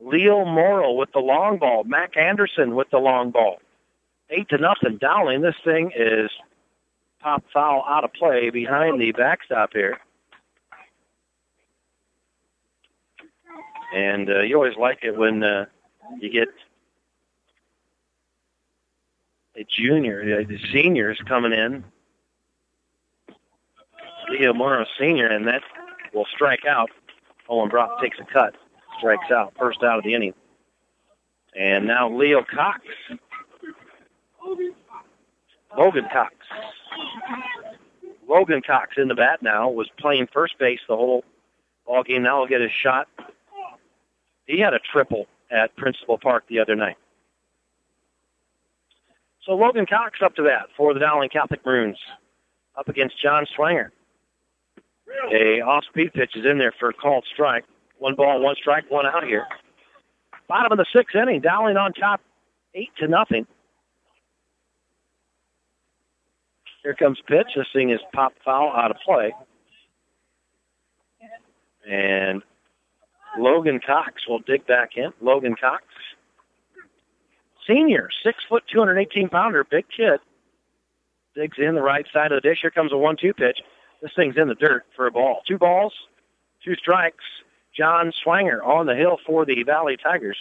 Leo 0.00 0.44
Morrow 0.44 0.92
with 0.92 1.12
the 1.12 1.18
long 1.18 1.58
ball. 1.58 1.84
Mac 1.84 2.16
Anderson 2.16 2.74
with 2.74 2.90
the 2.90 2.98
long 2.98 3.30
ball. 3.30 3.58
Eight 4.30 4.48
to 4.50 4.58
nothing. 4.58 4.98
Dowling, 4.98 5.42
this 5.42 5.56
thing 5.64 5.92
is 5.96 6.30
pop 7.20 7.44
foul 7.52 7.84
out 7.88 8.04
of 8.04 8.12
play 8.12 8.50
behind 8.50 9.00
the 9.00 9.12
backstop 9.12 9.72
here. 9.72 9.98
And 13.94 14.28
uh, 14.28 14.40
you 14.40 14.54
always 14.56 14.76
like 14.76 14.98
it 15.02 15.16
when 15.16 15.42
uh, 15.42 15.64
you 16.20 16.30
get 16.30 16.48
a 19.56 19.64
junior, 19.64 20.44
the 20.44 20.58
seniors 20.72 21.18
coming 21.26 21.52
in. 21.52 21.84
Leo 24.30 24.52
Morrow 24.52 24.84
Sr., 24.98 25.26
and 25.26 25.46
that 25.48 25.62
will 26.12 26.26
strike 26.26 26.66
out. 26.66 26.90
Owen 27.48 27.70
Brock 27.70 28.00
takes 28.00 28.18
a 28.20 28.24
cut, 28.24 28.54
strikes 28.98 29.30
out, 29.30 29.54
first 29.58 29.82
out 29.82 29.98
of 29.98 30.04
the 30.04 30.14
inning. 30.14 30.34
And 31.56 31.86
now 31.86 32.10
Leo 32.10 32.42
Cox. 32.42 32.80
Logan 35.76 36.06
Cox. 36.12 36.34
Logan 38.28 38.62
Cox 38.62 38.96
in 38.96 39.08
the 39.08 39.14
bat 39.14 39.42
now 39.42 39.70
was 39.70 39.88
playing 39.98 40.28
first 40.32 40.58
base 40.58 40.80
the 40.88 40.96
whole 40.96 41.24
ball 41.86 42.02
game. 42.02 42.22
Now 42.22 42.38
he'll 42.38 42.48
get 42.48 42.60
his 42.60 42.72
shot. 42.72 43.08
He 44.46 44.58
had 44.58 44.74
a 44.74 44.78
triple 44.78 45.26
at 45.50 45.74
Principal 45.76 46.18
Park 46.18 46.44
the 46.48 46.58
other 46.58 46.76
night. 46.76 46.96
So 49.44 49.54
Logan 49.54 49.86
Cox 49.86 50.20
up 50.22 50.34
to 50.36 50.42
bat 50.42 50.66
for 50.76 50.92
the 50.92 51.00
Dowling 51.00 51.30
Catholic 51.30 51.64
Maroons, 51.64 51.98
up 52.76 52.88
against 52.88 53.20
John 53.20 53.46
Swanger. 53.54 53.92
A 55.32 55.62
off-speed 55.62 56.12
pitch 56.12 56.36
is 56.36 56.44
in 56.44 56.58
there 56.58 56.72
for 56.78 56.90
a 56.90 56.92
called 56.92 57.24
strike. 57.32 57.64
One 57.98 58.14
ball, 58.14 58.40
one 58.40 58.56
strike, 58.56 58.90
one 58.90 59.06
out 59.06 59.24
here. 59.24 59.46
Bottom 60.48 60.72
of 60.72 60.78
the 60.78 60.86
sixth 60.94 61.14
inning, 61.14 61.40
Dowling 61.40 61.76
on 61.76 61.92
top, 61.92 62.20
eight 62.74 62.90
to 62.98 63.08
nothing. 63.08 63.46
Here 66.82 66.94
comes 66.94 67.18
pitch. 67.26 67.48
This 67.56 67.66
thing 67.72 67.90
is 67.90 68.00
pop 68.14 68.32
foul 68.44 68.72
out 68.74 68.90
of 68.90 68.96
play. 69.04 69.34
And 71.86 72.42
Logan 73.38 73.80
Cox 73.84 74.26
will 74.28 74.38
dig 74.40 74.66
back 74.66 74.96
in. 74.96 75.12
Logan 75.20 75.54
Cox, 75.60 75.84
senior, 77.66 78.08
six 78.22 78.38
foot, 78.48 78.64
218 78.72 79.28
pounder, 79.28 79.64
big 79.64 79.86
kid. 79.94 80.20
Digs 81.34 81.58
in 81.58 81.74
the 81.74 81.82
right 81.82 82.06
side 82.12 82.32
of 82.32 82.42
the 82.42 82.48
dish. 82.48 82.58
Here 82.62 82.70
comes 82.70 82.92
a 82.92 82.96
one-two 82.96 83.34
pitch. 83.34 83.58
This 84.02 84.12
thing's 84.16 84.36
in 84.36 84.48
the 84.48 84.54
dirt 84.54 84.84
for 84.96 85.06
a 85.06 85.10
ball. 85.10 85.42
Two 85.46 85.58
balls, 85.58 85.92
two 86.64 86.74
strikes. 86.74 87.24
John 87.78 88.12
Swanger 88.24 88.60
on 88.62 88.86
the 88.86 88.96
hill 88.96 89.18
for 89.24 89.46
the 89.46 89.62
Valley 89.62 89.96
Tigers. 89.96 90.36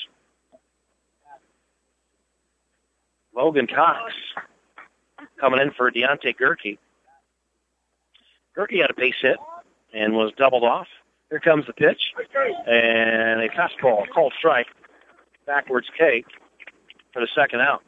Logan 3.36 3.68
Cox 3.68 4.12
coming 5.40 5.62
in 5.62 5.70
for 5.72 5.92
Deontay 5.92 6.36
Gerke. 6.36 6.80
Gerke 8.58 8.82
had 8.82 8.90
a 8.90 8.96
base 8.96 9.14
hit 9.22 9.38
and 9.94 10.14
was 10.14 10.32
doubled 10.36 10.64
off. 10.64 10.88
Here 11.30 11.40
comes 11.40 11.68
the 11.68 11.74
pitch. 11.74 12.02
And 12.66 13.42
a 13.42 13.50
fastball, 13.50 14.10
called 14.10 14.34
strike. 14.40 14.68
Backwards 15.46 15.88
K 15.96 16.26
for 17.14 17.22
the 17.22 17.28
second 17.36 17.62
out. 17.62 17.84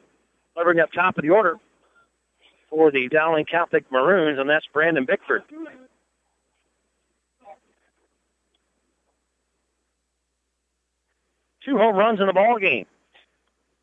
Delivering 0.53 0.79
up 0.79 0.91
top 0.91 1.17
of 1.17 1.23
the 1.23 1.31
order 1.31 1.57
for 2.69 2.91
the 2.91 3.09
Dowling 3.09 3.45
Catholic 3.45 3.91
Maroons, 3.91 4.37
and 4.39 4.47
that's 4.47 4.67
Brandon 4.71 5.05
Bickford. 5.05 5.43
Two 11.69 11.77
home 11.77 11.95
runs 11.95 12.19
in 12.19 12.25
the 12.25 12.33
ball 12.33 12.57
game. 12.57 12.85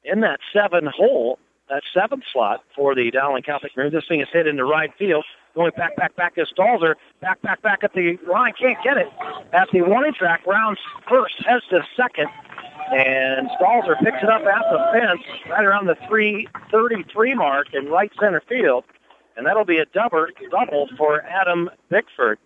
In 0.02 0.20
that 0.20 0.40
seven 0.52 0.86
hole, 0.86 1.38
that 1.68 1.84
seventh 1.94 2.24
slot 2.32 2.64
for 2.74 2.96
the 2.96 3.10
Dowling 3.12 3.44
Catholic 3.44 3.76
Maroons. 3.76 3.92
This 3.92 4.04
thing 4.08 4.20
is 4.20 4.26
hit 4.32 4.48
into 4.48 4.64
right 4.64 4.90
field. 4.98 5.24
Going 5.54 5.70
back, 5.76 5.94
back, 5.96 6.16
back 6.16 6.32
is 6.36 6.48
Stalzer. 6.56 6.94
Back, 7.20 7.40
back, 7.42 7.62
back 7.62 7.84
at 7.84 7.92
the 7.94 8.18
line. 8.28 8.54
Can't 8.58 8.82
get 8.82 8.96
it. 8.96 9.08
At 9.52 9.68
the 9.72 9.82
warning 9.82 10.14
track, 10.14 10.44
rounds 10.46 10.80
first, 11.08 11.34
heads 11.46 11.62
to 11.70 11.82
second. 11.96 12.28
And 12.92 13.48
Stalzer 13.50 13.96
picks 14.02 14.18
it 14.22 14.28
up 14.28 14.42
at 14.42 14.62
the 14.70 14.78
fence 14.92 15.22
right 15.48 15.64
around 15.64 15.86
the 15.86 15.96
333 16.08 17.34
mark 17.34 17.68
in 17.72 17.86
right 17.86 18.10
center 18.20 18.42
field. 18.48 18.84
And 19.36 19.46
that'll 19.46 19.64
be 19.64 19.78
a 19.78 19.86
double, 19.86 20.26
double 20.50 20.88
for 20.96 21.22
Adam 21.22 21.70
Bickford. 21.88 22.38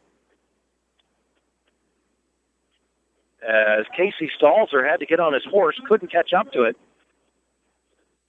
As 3.46 3.86
Casey 3.96 4.30
Stalzer 4.38 4.88
had 4.88 5.00
to 5.00 5.06
get 5.06 5.20
on 5.20 5.32
his 5.32 5.44
horse, 5.44 5.80
couldn't 5.88 6.12
catch 6.12 6.32
up 6.32 6.52
to 6.52 6.64
it. 6.64 6.76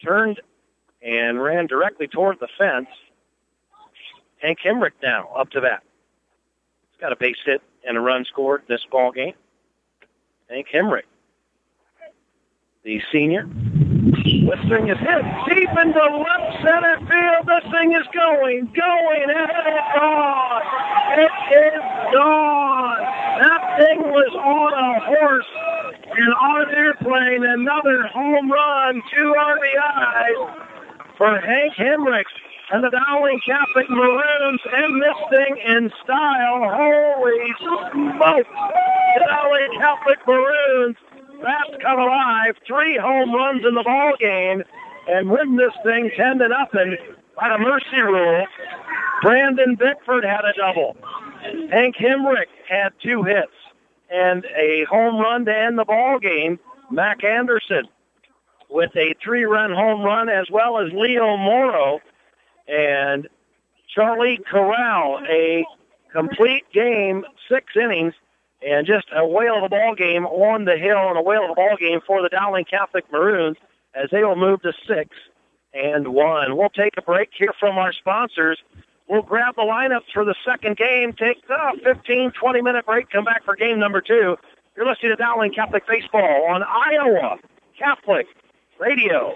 Turned 0.04 0.40
and 1.02 1.42
ran 1.42 1.68
directly 1.68 2.08
toward 2.08 2.40
the 2.40 2.48
fence. 2.58 2.88
Hank 4.42 4.60
Hemrick 4.66 4.94
now 5.04 5.30
up 5.36 5.50
to 5.52 5.62
bat. 5.62 5.84
He's 6.92 7.00
got 7.00 7.12
a 7.12 7.16
base 7.16 7.38
hit 7.46 7.62
and 7.88 7.98
a 7.98 8.00
run 8.00 8.26
scored 8.26 8.64
this 8.68 8.82
ball 8.90 9.12
game. 9.12 9.34
Hank 10.50 10.68
Hemrick, 10.74 11.04
the 12.84 13.02
senior. 13.12 13.48
This 14.42 14.58
thing 14.74 14.90
is 14.90 14.98
hit 14.98 15.24
deep 15.54 15.70
into 15.70 16.02
left 16.02 16.66
center 16.66 16.98
field. 17.06 17.46
This 17.46 17.66
thing 17.70 17.94
is 17.94 18.08
going, 18.10 18.74
going, 18.74 19.28
and 19.30 19.38
it's 19.38 19.90
gone. 19.94 20.64
It 21.14 21.34
is 21.62 21.82
gone. 22.10 23.02
That 23.38 23.78
thing 23.78 24.02
was 24.02 24.34
on 24.34 24.74
a 24.74 24.92
horse 25.06 25.52
and 26.18 26.34
on 26.34 26.70
an 26.70 26.74
airplane. 26.74 27.46
Another 27.46 28.08
home 28.08 28.52
run, 28.52 29.04
two 29.14 29.32
RBIs 29.38 30.42
for 31.20 31.40
Hank 31.40 31.74
Hemrick 31.78 32.26
and 32.72 32.84
the 32.84 32.90
Dowling 32.90 33.40
Catholic 33.46 33.90
Maroons 33.92 34.62
end 34.74 35.04
this 35.04 35.20
thing 35.30 35.58
in 35.68 35.92
style. 36.04 36.66
Holy 36.66 37.54
smoke! 37.94 38.48
The 38.50 39.26
Dowling 39.28 39.70
Catholic 39.78 40.20
Maroons 40.26 40.98
fast 41.42 41.82
come 41.82 42.00
alive, 42.00 42.56
three 42.66 42.98
home 42.98 43.34
runs 43.34 43.66
in 43.66 43.76
the 43.76 43.84
ball 43.84 44.14
game, 44.20 44.64
and 45.10 45.30
win 45.30 45.56
this 45.56 45.74
thing 45.84 46.12
ten 46.16 46.40
to 46.40 46.48
nothing 46.48 46.98
by 47.36 47.50
the 47.50 47.58
mercy 47.58 48.02
rule. 48.02 48.46
Brandon 49.22 49.76
Bickford 49.76 50.24
had 50.24 50.46
a 50.46 50.54
double. 50.58 50.98
Hank 51.72 51.96
Hemrick 51.96 52.48
had 52.68 52.94
two 53.04 53.24
hits 53.24 53.52
and 54.12 54.46
a 54.56 54.86
home 54.90 55.18
run 55.20 55.46
to 55.46 55.56
end 55.56 55.78
the 55.78 55.86
ball 55.86 56.20
game. 56.20 56.60
Mac 56.92 57.24
Anderson 57.24 57.88
with 58.70 58.96
a 58.96 59.14
three 59.24 59.44
run 59.44 59.72
home 59.72 60.02
run, 60.02 60.30
as 60.30 60.50
well 60.50 60.78
as 60.78 60.92
Leo 60.92 61.38
Morrow 61.38 62.00
and 62.68 63.28
Charlie 63.94 64.40
Corral. 64.50 65.20
A 65.30 65.66
complete 66.12 66.66
game, 66.74 67.26
six 67.50 67.74
innings, 67.76 68.14
and 68.62 68.86
just 68.86 69.08
a 69.16 69.26
whale 69.26 69.58
of 69.58 69.64
a 69.64 69.70
ball 69.70 69.96
game 69.96 70.26
on 70.26 70.66
the 70.66 70.78
hill 70.78 71.10
and 71.10 71.18
a 71.18 71.22
whale 71.22 71.46
of 71.46 71.52
a 71.52 71.56
ball 71.56 71.76
game 71.80 72.00
for 72.06 72.22
the 72.22 72.30
Dowling 72.30 72.66
Catholic 72.66 73.06
Maroons 73.12 73.58
as 73.96 74.10
they 74.12 74.24
will 74.24 74.36
move 74.36 74.62
to 74.62 74.74
six 74.88 75.10
and 75.74 76.10
one. 76.10 76.58
We'll 76.58 76.70
take 76.70 76.94
a 76.98 77.02
break 77.02 77.30
here 77.38 77.54
from 77.60 77.78
our 77.78 77.94
sponsors. 77.94 78.60
We'll 79.08 79.24
grab 79.24 79.56
the 79.56 79.64
lineups 79.64 80.12
for 80.14 80.24
the 80.24 80.36
second 80.46 80.78
game, 80.78 81.14
take 81.14 81.44
a 81.50 81.78
15, 81.84 82.32
20 82.32 82.62
minute 82.62 82.86
break, 82.86 83.10
come 83.10 83.26
back 83.26 83.44
for 83.44 83.56
game 83.56 83.80
number 83.80 84.02
two. 84.02 84.38
You're 84.76 84.86
listening 84.86 85.12
to 85.12 85.16
Dowling 85.18 85.54
Catholic 85.54 85.86
Baseball 85.88 86.46
on 86.48 86.64
Iowa 86.64 87.38
Catholic 87.78 88.28
Radio. 88.80 89.36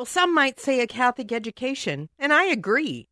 Well, 0.00 0.06
some 0.06 0.34
might 0.34 0.58
say 0.58 0.80
a 0.80 0.86
Catholic 0.86 1.30
education, 1.30 2.08
and 2.18 2.32
I 2.32 2.44
agree. 2.44 3.10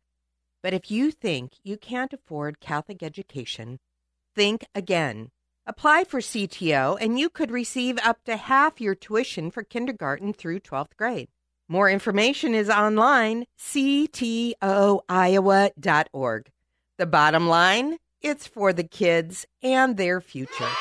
But 0.63 0.73
if 0.73 0.89
you 0.89 1.11
think 1.11 1.51
you 1.63 1.77
can't 1.77 2.11
afford 2.11 2.59
Catholic 2.59 3.03
education, 3.03 3.77
think 4.35 4.65
again. 4.73 5.29
Apply 5.67 6.03
for 6.03 6.19
CTO, 6.19 6.97
and 6.99 7.19
you 7.19 7.29
could 7.29 7.51
receive 7.51 7.99
up 8.03 8.23
to 8.23 8.37
half 8.37 8.81
your 8.81 8.95
tuition 8.95 9.51
for 9.51 9.61
kindergarten 9.61 10.33
through 10.33 10.61
12th 10.61 10.97
grade. 10.97 11.29
More 11.67 11.91
information 11.91 12.55
is 12.55 12.71
online, 12.71 13.45
ctoiowa.org. 13.59 14.59
The 16.97 17.05
bottom 17.05 17.47
line 17.47 17.97
it's 18.19 18.47
for 18.47 18.73
the 18.73 18.83
kids 18.83 19.45
and 19.61 19.95
their 19.95 20.19
future. 20.21 20.71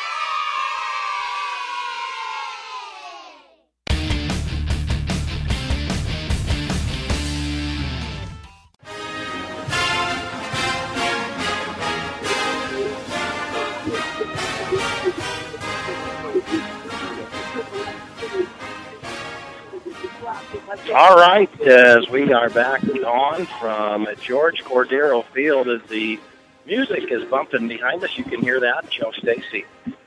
All 20.68 21.16
right, 21.16 21.48
as 21.62 22.10
we 22.10 22.30
are 22.34 22.50
back 22.50 22.84
on 22.84 23.46
from 23.58 24.06
George 24.20 24.62
Cordero 24.64 25.24
Field, 25.32 25.66
as 25.66 25.80
the 25.88 26.20
music 26.66 27.10
is 27.10 27.24
bumping 27.24 27.68
behind 27.68 28.04
us, 28.04 28.18
you 28.18 28.24
can 28.24 28.42
hear 28.42 28.60
that. 28.60 28.90
Joe 28.90 29.10
Stacy 29.12 29.64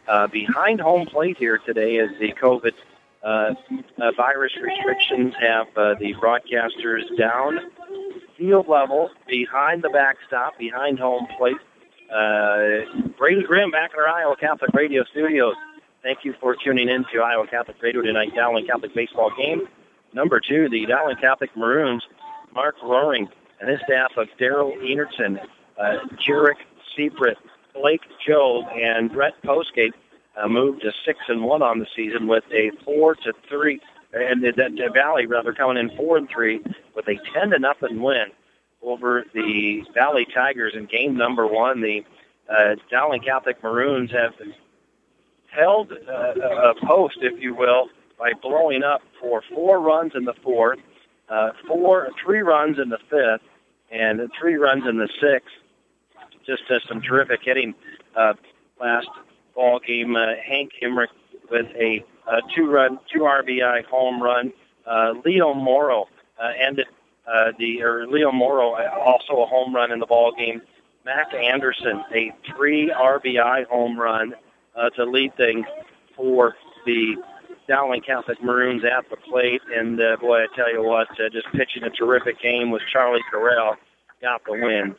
uh, 0.08 0.28
behind 0.28 0.80
home 0.80 1.08
plate 1.08 1.38
here 1.40 1.58
today 1.58 1.98
as 1.98 2.12
the 2.20 2.34
COVID 2.34 2.74
uh, 3.24 3.56
uh, 4.00 4.12
virus 4.16 4.52
restrictions 4.62 5.34
have 5.40 5.66
uh, 5.76 5.96
the 5.96 6.14
broadcasters 6.14 7.06
down 7.18 7.58
field 8.38 8.68
level 8.68 9.10
behind 9.28 9.82
the 9.82 9.90
backstop, 9.90 10.60
behind 10.60 11.00
home 11.00 11.26
plate. 11.40 11.58
Uh, 12.14 12.86
Brady 13.18 13.42
Grimm 13.42 13.72
back 13.72 13.94
in 13.96 14.00
our 14.00 14.08
Iowa 14.08 14.36
Catholic 14.36 14.76
Radio 14.76 15.06
studios. 15.06 15.56
Thank 16.04 16.20
you 16.24 16.36
for 16.40 16.56
tuning 16.56 16.88
in 16.88 17.04
to 17.14 17.22
Iowa 17.22 17.48
Catholic 17.48 17.82
Radio 17.82 18.04
tonight, 18.04 18.36
Dowling 18.36 18.68
Catholic 18.68 18.94
baseball 18.94 19.32
game. 19.36 19.68
Number 20.14 20.40
two, 20.40 20.70
the 20.70 20.86
Dowling 20.86 21.18
Catholic 21.18 21.56
Maroons, 21.56 22.04
Mark 22.54 22.76
Roaring 22.84 23.28
and 23.60 23.70
his 23.70 23.80
staff 23.86 24.12
of 24.18 24.28
Daryl 24.40 24.74
Enertson, 24.82 25.40
uh, 25.80 26.00
Jarek 26.28 26.56
Seabrit, 26.98 27.36
Blake 27.74 28.02
Joe, 28.26 28.64
and 28.68 29.12
Brett 29.12 29.34
Postgate 29.44 29.94
uh, 30.36 30.48
moved 30.48 30.82
to 30.82 30.92
six 31.06 31.20
and 31.28 31.44
one 31.44 31.62
on 31.62 31.80
the 31.80 31.88
season 31.96 32.28
with 32.28 32.44
a 32.52 32.72
four 32.84 33.16
to 33.16 33.34
three, 33.48 33.80
and 34.14 34.44
the, 34.44 34.52
the 34.52 34.90
Valley 34.94 35.26
rather 35.26 35.54
coming 35.54 35.78
in 35.78 35.96
four 35.96 36.18
and 36.18 36.28
three 36.30 36.62
with 36.96 37.08
a 37.08 37.16
ten 37.34 37.52
to 37.52 37.60
nothing 37.60 38.02
win 38.02 38.28
over 38.82 39.26
the 39.34 39.84
Valley 39.94 40.26
Tigers 40.34 40.74
in 40.76 40.86
game 40.86 41.16
number 41.16 41.48
one. 41.48 41.82
The 41.82 42.04
uh, 42.50 42.76
Dowling 42.90 43.22
Catholic 43.22 43.62
Maroons 43.64 44.12
have 44.12 44.34
held 45.52 45.92
uh, 45.92 46.34
a 46.34 46.74
post, 46.86 47.18
if 47.22 47.42
you 47.42 47.54
will, 47.54 47.90
by 48.22 48.34
blowing 48.40 48.84
up 48.84 49.02
for 49.20 49.42
four 49.54 49.82
runs 49.82 50.12
in 50.14 50.26
the 50.26 50.36
fourth, 50.44 50.78
uh, 51.28 51.50
four, 51.68 52.10
three 52.24 52.42
runs 52.42 52.78
in 52.78 52.90
the 52.90 53.00
fifth, 53.10 53.48
and 53.92 54.22
three 54.40 54.56
runs 54.56 54.84
in 54.88 54.98
the 54.98 55.10
sixth. 55.20 55.50
Just 56.46 56.64
uh, 56.70 56.80
some 56.88 57.02
terrific 57.02 57.40
hitting 57.44 57.74
uh, 58.16 58.34
last 58.80 59.08
ball 59.56 59.80
game. 59.86 60.16
Uh, 60.16 60.36
Hank 60.48 60.72
Hemrick 60.82 61.08
with 61.50 61.66
a, 61.76 62.06
a 62.28 62.42
two-run, 62.56 63.00
two 63.12 63.22
RBI 63.22 63.86
home 63.86 64.22
run. 64.22 64.54
Uh, 64.86 65.14
Leo 65.26 65.56
Morrow 65.56 66.08
uh, 66.40 66.52
ended 66.60 66.86
uh, 67.28 67.52
the 67.58 67.82
or 67.82 68.06
Leo 68.08 68.32
Morrow 68.32 68.74
uh, 68.74 68.90
also 69.00 69.42
a 69.42 69.46
home 69.48 69.74
run 69.76 69.92
in 69.92 70.00
the 70.00 70.06
ball 70.06 70.32
game. 70.32 70.62
Mac 71.06 71.34
Anderson 71.34 72.04
a 72.14 72.32
three 72.56 72.92
RBI 72.96 73.66
home 73.68 74.00
run 74.00 74.36
uh, 74.76 74.90
to 74.92 75.06
lead 75.06 75.36
things 75.38 75.66
for 76.16 76.56
the 76.86 77.16
Dowling 77.68 78.02
Catholic 78.02 78.44
Maroons 78.44 78.84
at 78.84 79.10
the 79.10 79.18
plate. 79.18 79.62
And 79.74 80.00
uh, 80.00 80.18
boy, 80.20 80.44
I 80.44 80.48
tell 80.56 80.72
you 80.72 80.84
what, 80.84 81.10
uh, 81.12 81.30
just 81.32 81.48
pitching 81.52 81.84
a 81.84 81.90
terrific 81.90 82.42
game 82.42 82.72
with 82.72 82.82
Charlie 82.92 83.22
Corral 83.32 83.76
got 84.22 84.42
the 84.46 84.54
win 84.54 84.96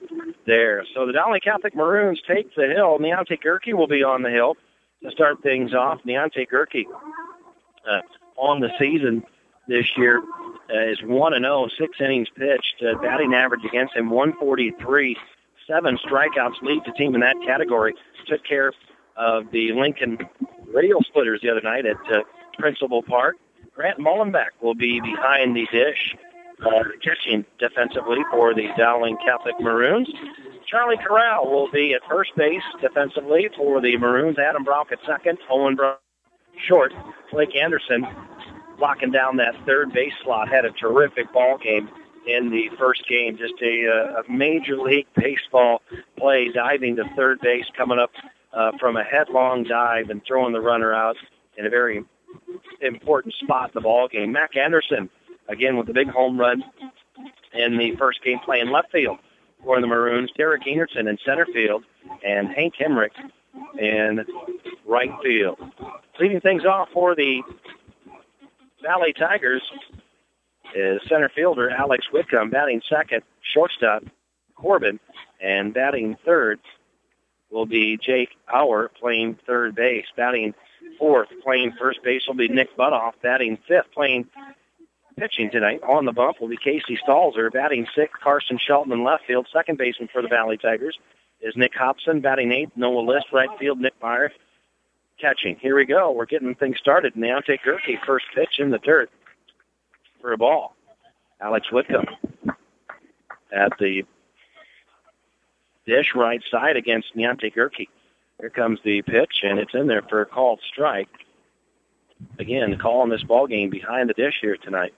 there. 0.47 0.85
So 0.95 1.07
the 1.07 1.13
Dowling 1.13 1.41
Catholic 1.43 1.75
Maroons 1.75 2.21
take 2.27 2.55
the 2.55 2.67
hill. 2.75 2.99
Neonte 2.99 3.39
Gerke 3.43 3.73
will 3.75 3.87
be 3.87 4.03
on 4.03 4.23
the 4.23 4.31
hill 4.31 4.57
to 5.03 5.11
start 5.11 5.43
things 5.43 5.75
off. 5.75 6.01
Neonte 6.07 6.49
Gerke 6.51 6.85
uh, 7.89 8.01
on 8.37 8.61
the 8.61 8.71
season 8.79 9.23
this 9.69 9.87
year 9.97 10.19
uh, 10.19 10.91
is 10.91 10.99
1 11.05 11.35
and 11.35 11.45
0, 11.45 11.69
six 11.79 11.99
innings 12.01 12.29
pitched, 12.37 12.83
uh, 12.83 13.01
batting 13.01 13.35
average 13.35 13.65
against 13.65 13.95
him 13.95 14.11
143, 14.11 15.17
seven 15.69 15.99
strikeouts, 16.05 16.61
lead 16.63 16.83
the 16.85 16.93
team 16.93 17.15
in 17.15 17.21
that 17.21 17.37
category. 17.47 17.95
Took 18.27 18.45
care 18.45 18.73
of 19.17 19.45
the 19.53 19.73
Lincoln 19.73 20.19
Radio 20.73 20.99
Splitters 21.01 21.41
the 21.43 21.51
other 21.51 21.61
night 21.61 21.87
at 21.87 21.97
uh, 22.13 22.23
Principal 22.59 23.03
Park. 23.03 23.37
Grant 23.75 23.99
Mullenbeck 23.99 24.51
will 24.61 24.75
be 24.75 25.01
behind 25.01 25.57
the 25.57 25.67
dish, 25.73 26.15
uh, 26.65 26.85
catching 27.03 27.45
defensively 27.59 28.19
for 28.31 28.55
the 28.55 28.69
Dowling 28.77 29.17
Catholic 29.25 29.59
Maroons. 29.61 30.09
Charlie 30.67 30.99
Corral 30.99 31.51
will 31.51 31.71
be 31.71 31.95
at 31.95 32.03
first 32.09 32.31
base 32.37 32.63
defensively 32.81 33.49
for 33.57 33.81
the 33.81 33.97
Maroons. 33.97 34.39
Adam 34.39 34.65
Brock 34.65 34.89
at 34.93 34.99
second. 35.07 35.39
Owen 35.51 35.75
Brock 35.75 36.01
short. 36.67 36.93
Blake 37.31 37.57
Anderson 37.57 38.07
locking 38.79 39.11
down 39.11 39.37
that 39.37 39.55
third 39.67 39.93
base 39.93 40.13
slot. 40.23 40.49
Had 40.49 40.65
a 40.65 40.71
terrific 40.73 41.33
ball 41.33 41.59
game 41.59 41.89
in 42.27 42.51
the 42.51 42.69
first 42.79 43.07
game. 43.09 43.37
Just 43.37 43.55
a, 43.63 43.89
uh, 43.89 44.23
a 44.23 44.33
major 44.33 44.77
league 44.77 45.07
baseball 45.17 45.83
play, 46.19 46.51
diving 46.53 46.97
to 46.97 47.05
third 47.17 47.41
base, 47.41 47.67
coming 47.77 47.99
up 47.99 48.11
uh, 48.53 48.73
from 48.79 48.97
a 48.97 49.05
headlong 49.05 49.65
dive 49.65 50.11
and 50.11 50.23
throwing 50.27 50.53
the 50.53 50.61
runner 50.61 50.93
out 50.93 51.17
in 51.57 51.67
a 51.67 51.71
very 51.71 52.05
important 52.81 53.35
spot 53.35 53.71
in 53.71 53.73
the 53.75 53.81
ball 53.81 54.09
game. 54.09 54.33
Mac 54.33 54.57
Anderson, 54.57 55.09
again 55.49 55.77
with 55.77 55.87
the 55.87 55.93
big 55.93 56.09
home 56.09 56.39
run 56.39 56.65
in 57.53 57.77
the 57.77 57.95
first 57.97 58.23
game, 58.23 58.39
playing 58.45 58.71
left 58.71 58.91
field 58.91 59.19
for 59.65 59.81
the 59.81 59.87
Maroons. 59.87 60.31
Derek 60.37 60.63
Enertson 60.65 61.09
in 61.09 61.19
center 61.25 61.47
field, 61.47 61.85
and 62.25 62.49
Hank 62.49 62.75
Hemrick 62.81 63.11
in 63.79 64.25
right 64.87 65.11
field. 65.23 65.59
Leading 66.19 66.41
things 66.41 66.65
off 66.65 66.89
for 66.93 67.15
the 67.15 67.43
Valley 68.83 69.13
Tigers 69.13 69.63
is 70.75 71.01
center 71.09 71.31
fielder 71.35 71.71
Alex 71.71 72.07
Whitcomb 72.13 72.51
batting 72.51 72.83
second, 72.89 73.23
shortstop 73.43 74.05
Corbin, 74.57 74.99
and 75.41 75.75
batting 75.75 76.17
third 76.25 76.61
will 77.51 77.67
be 77.67 77.99
Jake 77.99 78.31
Auer 78.53 78.91
playing 78.99 79.39
third 79.47 79.75
base. 79.75 80.07
Batting 80.17 80.55
fourth, 80.99 81.29
playing 81.43 81.73
first 81.79 82.03
base 82.03 82.23
will 82.27 82.35
be 82.35 82.49
Nick 82.49 82.77
Butoff. 82.77 83.13
Batting 83.23 83.59
fifth, 83.69 83.93
playing 83.93 84.27
pitching 85.17 85.51
tonight 85.51 85.81
on 85.83 86.05
the 86.05 86.13
bump 86.13 86.41
will 86.41 86.49
be 86.49 86.57
Casey 86.57 86.99
Stalzer. 87.07 87.53
Batting 87.53 87.87
sixth, 87.95 88.21
Carson 88.23 88.59
Shelton 88.59 88.93
in 88.93 89.05
left 89.05 89.25
field. 89.27 89.47
Second 89.53 89.79
baseman 89.79 90.09
for 90.13 90.23
the 90.23 90.29
Valley 90.29 90.57
Tigers 90.57 90.99
is 91.41 91.55
Nick 91.57 91.75
Hobson. 91.75 92.21
Batting 92.21 92.53
eighth, 92.53 92.73
Noah 92.77 93.01
List. 93.01 93.27
Right 93.33 93.49
field, 93.59 93.81
Nick 93.81 93.95
Meyer. 94.03 94.33
Catching. 95.21 95.57
Here 95.57 95.77
we 95.77 95.85
go. 95.85 96.11
We're 96.11 96.27
getting 96.27 96.55
things 96.55 96.79
started. 96.79 97.15
Neonte 97.15 97.59
Gerke, 97.65 98.05
first 98.05 98.25
pitch 98.35 98.59
in 98.59 98.71
the 98.71 98.79
dirt 98.79 99.11
for 100.21 100.33
a 100.33 100.39
ball. 100.39 100.75
Alex 101.41 101.71
Whitcomb 101.71 102.07
at 103.53 103.73
the 103.79 104.05
dish 105.87 106.15
right 106.15 106.43
side 106.51 106.77
against 106.77 107.15
Neonte 107.17 107.55
Gerke. 107.55 107.89
Here 108.43 108.51
comes 108.51 108.81
the 108.85 109.03
pitch, 109.03 109.45
and 109.45 109.61
it's 109.61 109.73
in 109.73 109.87
there 109.87 110.03
for 110.03 110.21
a 110.21 110.27
called 110.27 110.59
strike. 110.69 111.07
Again, 112.41 112.77
calling 112.77 113.09
this 113.09 113.23
ball 113.23 113.47
game 113.47 113.71
behind 113.71 114.11
the 114.11 114.15
dish 114.15 114.35
here 114.41 114.57
tonight. 114.57 114.93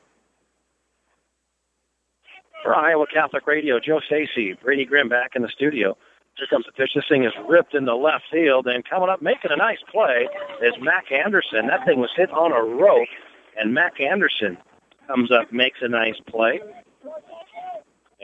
For 2.63 2.75
Iowa 2.75 3.05
Catholic 3.13 3.47
Radio, 3.47 3.79
Joe 3.79 4.01
Stacy, 4.07 4.55
Brady 4.65 4.87
Grimm 4.87 5.11
back 5.11 5.33
in 5.37 5.43
the 5.43 5.51
studio. 5.51 5.95
Here 6.39 6.47
comes 6.49 6.65
the 6.65 6.73
pitch. 6.73 6.93
This 6.95 7.05
thing 7.07 7.25
is 7.25 7.35
ripped 7.47 7.75
into 7.75 7.95
left 7.95 8.25
field, 8.33 8.67
and 8.67 8.83
coming 8.89 9.11
up 9.11 9.21
making 9.21 9.51
a 9.51 9.57
nice 9.57 9.83
play 9.93 10.27
is 10.63 10.73
Mac 10.81 11.13
Anderson. 11.13 11.67
That 11.67 11.85
thing 11.85 12.01
was 12.01 12.11
hit 12.17 12.31
on 12.31 12.51
a 12.51 12.63
rope, 12.63 13.09
and 13.59 13.75
Mac 13.75 14.01
Anderson 14.01 14.57
comes 15.07 15.31
up, 15.31 15.53
makes 15.53 15.81
a 15.83 15.89
nice 15.89 16.19
play. 16.31 16.61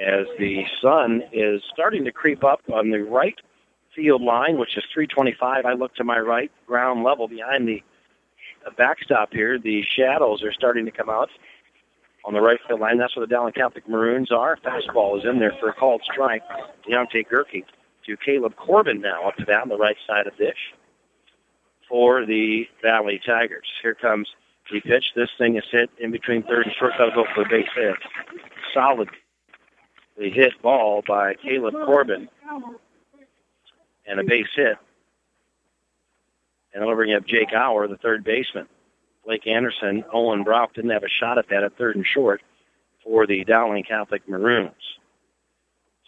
As 0.02 0.24
the 0.38 0.64
sun 0.80 1.24
is 1.30 1.60
starting 1.70 2.06
to 2.06 2.10
creep 2.10 2.42
up 2.42 2.62
on 2.72 2.88
the 2.88 3.02
right 3.02 3.38
field 4.00 4.22
line, 4.22 4.58
which 4.58 4.76
is 4.76 4.84
325. 4.92 5.66
I 5.66 5.72
look 5.74 5.94
to 5.96 6.04
my 6.04 6.18
right, 6.18 6.50
ground 6.66 7.04
level 7.04 7.28
behind 7.28 7.68
the 7.68 7.82
backstop 8.76 9.32
here. 9.32 9.58
The 9.58 9.82
shadows 9.82 10.42
are 10.42 10.52
starting 10.52 10.86
to 10.86 10.90
come 10.90 11.10
out 11.10 11.28
on 12.24 12.34
the 12.34 12.40
right 12.40 12.58
field 12.66 12.80
line. 12.80 12.98
That's 12.98 13.14
where 13.16 13.26
the 13.26 13.30
Dowling 13.30 13.52
Catholic 13.52 13.88
Maroons 13.88 14.32
are. 14.32 14.56
Fastball 14.56 15.18
is 15.18 15.24
in 15.24 15.38
there 15.38 15.54
for 15.60 15.68
a 15.68 15.74
called 15.74 16.02
strike. 16.10 16.42
Deontay 16.88 17.26
Gerke 17.30 17.64
to 18.06 18.16
Caleb 18.16 18.56
Corbin 18.56 19.00
now 19.00 19.28
up 19.28 19.36
to 19.36 19.44
that 19.46 19.62
on 19.62 19.68
the 19.68 19.76
right 19.76 19.96
side 20.06 20.26
of 20.26 20.36
dish 20.36 20.74
for 21.88 22.24
the 22.24 22.66
Valley 22.82 23.20
Tigers. 23.24 23.66
Here 23.82 23.94
comes 23.94 24.28
the 24.72 24.80
pitch. 24.80 25.12
This 25.16 25.30
thing 25.36 25.56
is 25.56 25.64
hit 25.70 25.90
in 25.98 26.10
between 26.12 26.42
third 26.44 26.66
and 26.66 26.74
short. 26.78 26.92
That'll 26.98 27.14
go 27.14 27.26
for 27.34 27.42
a 27.42 27.48
base 27.48 27.68
hit. 27.74 27.96
Solid 28.72 29.10
the 30.16 30.30
hit 30.30 30.52
ball 30.62 31.02
by 31.06 31.34
Caleb 31.34 31.74
Corbin 31.86 32.28
and 34.10 34.20
a 34.20 34.24
base 34.24 34.48
hit. 34.54 34.76
And 36.74 36.84
over 36.84 37.04
you 37.04 37.14
have 37.14 37.24
Jake 37.24 37.52
Auer, 37.52 37.88
the 37.88 37.96
third 37.96 38.24
baseman. 38.24 38.66
Blake 39.24 39.46
Anderson, 39.46 40.04
Owen 40.12 40.44
Brock 40.44 40.74
didn't 40.74 40.90
have 40.90 41.04
a 41.04 41.08
shot 41.08 41.38
at 41.38 41.48
that 41.50 41.62
at 41.62 41.76
third 41.76 41.96
and 41.96 42.04
short 42.04 42.42
for 43.04 43.26
the 43.26 43.44
Dowling 43.44 43.84
Catholic 43.84 44.28
Maroons. 44.28 44.72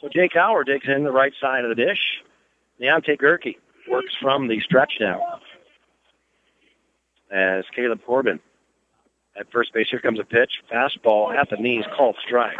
So 0.00 0.08
Jake 0.08 0.34
Auer 0.36 0.64
digs 0.64 0.86
in 0.88 1.04
the 1.04 1.12
right 1.12 1.32
side 1.40 1.64
of 1.64 1.68
the 1.68 1.74
dish. 1.74 2.22
Deontay 2.80 3.20
Gerke 3.20 3.56
works 3.88 4.14
from 4.20 4.48
the 4.48 4.60
stretch 4.60 4.94
now. 5.00 5.40
As 7.30 7.64
Caleb 7.74 8.00
Corbin 8.04 8.40
at 9.38 9.50
first 9.50 9.72
base, 9.72 9.88
here 9.90 10.00
comes 10.00 10.18
a 10.18 10.24
pitch. 10.24 10.50
Fastball 10.70 11.34
at 11.34 11.48
the 11.50 11.56
knees, 11.56 11.84
called 11.96 12.16
strike. 12.26 12.58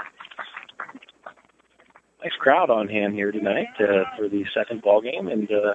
Nice 2.23 2.33
crowd 2.39 2.71
on 2.71 2.89
hand 2.89 3.15
here 3.15 3.33
tonight 3.33 3.69
uh, 3.81 4.05
for 4.17 4.29
the 4.29 4.45
second 4.55 4.83
ball 4.83 5.01
game, 5.01 5.29
and 5.29 5.51
uh, 5.51 5.75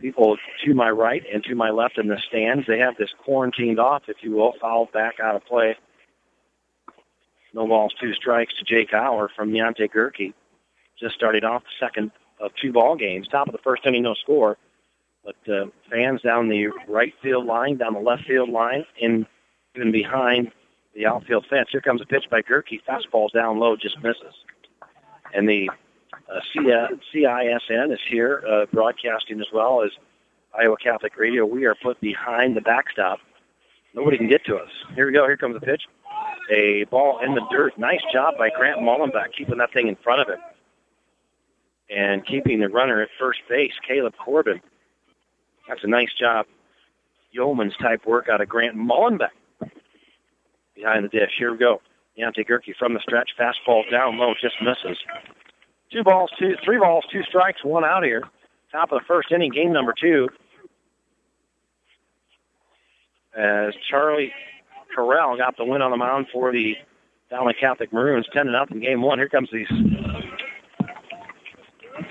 people 0.00 0.36
to 0.64 0.74
my 0.74 0.90
right 0.90 1.22
and 1.32 1.44
to 1.44 1.54
my 1.54 1.70
left 1.70 1.98
in 1.98 2.08
the 2.08 2.18
stands. 2.28 2.66
They 2.66 2.78
have 2.80 2.96
this 2.96 3.10
quarantined 3.24 3.78
off, 3.78 4.04
if 4.08 4.16
you 4.22 4.32
will, 4.32 4.54
fouled 4.60 4.92
back 4.92 5.20
out 5.22 5.36
of 5.36 5.44
play 5.44 5.76
No 7.54 7.66
balls, 7.68 7.94
two 8.00 8.12
strikes 8.14 8.52
to 8.58 8.64
Jake 8.64 8.92
Auer 8.92 9.30
from 9.34 9.52
Deontay 9.52 9.90
Gerke. 9.90 10.34
Just 10.98 11.14
started 11.14 11.44
off 11.44 11.62
the 11.62 11.86
second 11.86 12.10
of 12.40 12.50
two 12.60 12.72
ball 12.72 12.96
games. 12.96 13.28
Top 13.28 13.48
of 13.48 13.52
the 13.52 13.62
first 13.62 13.86
inning, 13.86 14.02
no 14.02 14.14
score. 14.14 14.58
But 15.24 15.36
uh, 15.52 15.66
fans 15.90 16.22
down 16.22 16.48
the 16.48 16.68
right 16.88 17.14
field 17.22 17.46
line, 17.46 17.78
down 17.78 17.94
the 17.94 18.00
left 18.00 18.24
field 18.26 18.50
line, 18.50 18.84
and 19.00 19.26
even 19.76 19.92
behind 19.92 20.52
the 20.94 21.06
outfield 21.06 21.46
fence. 21.48 21.68
Here 21.70 21.80
comes 21.80 22.02
a 22.02 22.06
pitch 22.06 22.24
by 22.30 22.42
Gerke. 22.42 22.80
Fastball 22.88 23.30
down 23.32 23.58
low, 23.58 23.76
just 23.76 24.02
misses. 24.02 24.34
And 25.36 25.46
the 25.46 25.68
uh, 26.30 26.40
CISN 26.54 27.92
is 27.92 27.98
here 28.08 28.42
uh, 28.48 28.64
broadcasting 28.72 29.38
as 29.38 29.46
well 29.52 29.82
as 29.84 29.90
Iowa 30.58 30.76
Catholic 30.82 31.18
Radio. 31.18 31.44
We 31.44 31.66
are 31.66 31.74
put 31.74 32.00
behind 32.00 32.56
the 32.56 32.62
backstop. 32.62 33.18
Nobody 33.94 34.16
can 34.16 34.28
get 34.28 34.46
to 34.46 34.56
us. 34.56 34.70
Here 34.94 35.06
we 35.06 35.12
go. 35.12 35.26
Here 35.26 35.36
comes 35.36 35.60
the 35.60 35.60
pitch. 35.60 35.82
A 36.50 36.84
ball 36.84 37.20
in 37.22 37.34
the 37.34 37.42
dirt. 37.50 37.76
Nice 37.78 38.00
job 38.14 38.38
by 38.38 38.48
Grant 38.48 38.80
Mullenbeck 38.80 39.34
keeping 39.36 39.58
that 39.58 39.74
thing 39.74 39.88
in 39.88 39.96
front 39.96 40.22
of 40.22 40.28
him. 40.28 40.40
And 41.90 42.26
keeping 42.26 42.60
the 42.60 42.70
runner 42.70 43.02
at 43.02 43.10
first 43.18 43.40
base, 43.46 43.74
Caleb 43.86 44.14
Corbin. 44.16 44.62
That's 45.68 45.84
a 45.84 45.88
nice 45.88 46.14
job. 46.18 46.46
Yeoman's 47.30 47.76
type 47.76 48.06
work 48.06 48.30
out 48.30 48.40
of 48.40 48.48
Grant 48.48 48.74
Mullenbeck 48.74 49.36
behind 50.74 51.04
the 51.04 51.08
dish. 51.08 51.32
Here 51.38 51.52
we 51.52 51.58
go. 51.58 51.82
Deontay 52.18 52.46
Gerke 52.48 52.74
from 52.78 52.94
the 52.94 53.00
stretch. 53.00 53.30
Fastball 53.38 53.82
down 53.90 54.18
low, 54.18 54.32
just 54.40 54.54
misses. 54.62 54.98
Two 55.92 56.02
balls, 56.02 56.30
two, 56.38 56.54
three 56.64 56.78
balls, 56.78 57.04
two 57.12 57.22
strikes, 57.28 57.64
one 57.64 57.84
out 57.84 58.02
here. 58.02 58.22
Top 58.72 58.90
of 58.92 59.00
the 59.00 59.04
first 59.06 59.30
inning, 59.32 59.52
game 59.52 59.72
number 59.72 59.94
two. 59.98 60.28
As 63.36 63.74
Charlie 63.90 64.32
Corral 64.94 65.36
got 65.36 65.56
the 65.56 65.64
win 65.64 65.82
on 65.82 65.90
the 65.90 65.96
mound 65.96 66.26
for 66.32 66.52
the 66.52 66.74
Dowling 67.30 67.54
Catholic 67.60 67.92
Maroons, 67.92 68.26
10 68.32 68.46
to 68.46 68.52
nothing 68.52 68.80
game 68.80 69.02
one. 69.02 69.18
Here 69.18 69.28
comes 69.28 69.48
these 69.52 69.68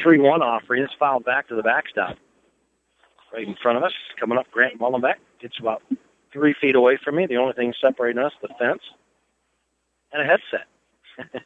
3 0.03 0.19
1 0.19 0.41
offering. 0.41 0.84
It's 0.84 0.94
fouled 0.99 1.26
back 1.26 1.48
to 1.48 1.56
the 1.56 1.64
backstop. 1.64 2.18
Right 3.34 3.48
in 3.48 3.56
front 3.61 3.77
of 3.77 3.84
us, 3.84 3.91
coming 4.19 4.38
up, 4.38 4.45
Grant 4.52 4.80
Mullenbeck. 4.80 5.15
It's 5.41 5.60
about 5.60 5.82
three 6.32 6.56
feet 6.61 6.76
away 6.76 6.98
from 7.03 7.15
me. 7.15 7.26
The 7.26 7.38
only 7.38 7.53
thing 7.53 7.73
separating 7.82 8.22
us, 8.22 8.32
the 8.41 8.49
fence, 8.60 8.82
and 10.11 10.22
a 10.22 10.26
headset. 10.26 10.68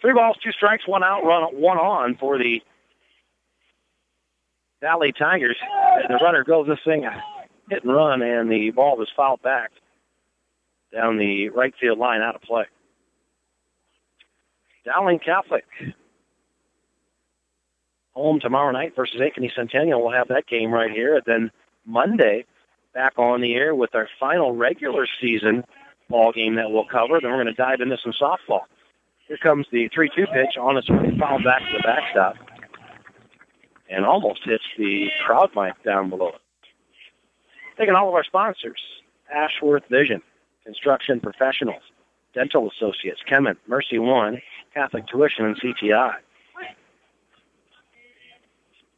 Three 0.00 0.12
balls, 0.12 0.36
two 0.42 0.52
strikes, 0.52 0.86
one 0.86 1.02
out, 1.02 1.24
run 1.24 1.44
one 1.54 1.78
on 1.78 2.16
for 2.16 2.38
the 2.38 2.60
Valley 4.80 5.12
Tigers. 5.12 5.56
And 6.08 6.18
the 6.18 6.22
runner 6.22 6.44
goes 6.44 6.66
this 6.66 6.78
thing 6.84 7.04
hit 7.70 7.84
and 7.84 7.92
run, 7.92 8.22
and 8.22 8.50
the 8.50 8.70
ball 8.70 8.96
was 8.96 9.08
fouled 9.16 9.42
back 9.42 9.72
down 10.92 11.18
the 11.18 11.48
right 11.50 11.74
field 11.80 11.98
line 11.98 12.22
out 12.22 12.36
of 12.36 12.42
play. 12.42 12.64
Dowling 14.84 15.18
Catholic 15.18 15.64
home 18.14 18.40
tomorrow 18.40 18.72
night 18.72 18.94
versus 18.96 19.20
Ankeny 19.20 19.50
Centennial. 19.54 20.02
We'll 20.02 20.12
have 20.12 20.28
that 20.28 20.46
game 20.46 20.70
right 20.70 20.90
here. 20.90 21.16
And 21.16 21.24
then 21.26 21.50
Monday, 21.84 22.46
back 22.94 23.18
on 23.18 23.42
the 23.42 23.54
air 23.54 23.74
with 23.74 23.94
our 23.94 24.08
final 24.18 24.56
regular 24.56 25.06
season 25.20 25.64
ball 26.08 26.32
game 26.32 26.56
that 26.56 26.70
we'll 26.70 26.86
cover. 26.86 27.20
Then 27.20 27.30
we're 27.30 27.42
going 27.42 27.46
to 27.46 27.52
dive 27.54 27.80
into 27.80 27.98
some 28.02 28.12
softball. 28.12 28.62
Here 29.28 29.38
comes 29.42 29.66
the 29.72 29.88
3 29.94 30.10
2 30.14 30.26
pitch 30.26 30.56
on 30.60 30.76
its 30.76 30.88
way, 30.88 31.16
fouled 31.18 31.44
back 31.44 31.60
to 31.60 31.76
the 31.76 31.82
backstop, 31.82 32.36
and 33.90 34.04
almost 34.04 34.40
hits 34.44 34.64
the 34.78 35.08
crowd 35.24 35.50
mic 35.56 35.82
down 35.84 36.10
below 36.10 36.28
it. 36.28 36.40
Taking 37.76 37.94
all 37.94 38.08
of 38.08 38.14
our 38.14 38.24
sponsors 38.24 38.80
Ashworth 39.32 39.82
Vision, 39.90 40.22
Construction 40.64 41.20
Professionals, 41.20 41.82
Dental 42.34 42.70
Associates, 42.70 43.20
Kemin, 43.28 43.56
Mercy 43.66 43.98
One, 43.98 44.40
Catholic 44.74 45.06
Tuition, 45.08 45.44
and 45.44 45.60
CTI. 45.60 46.14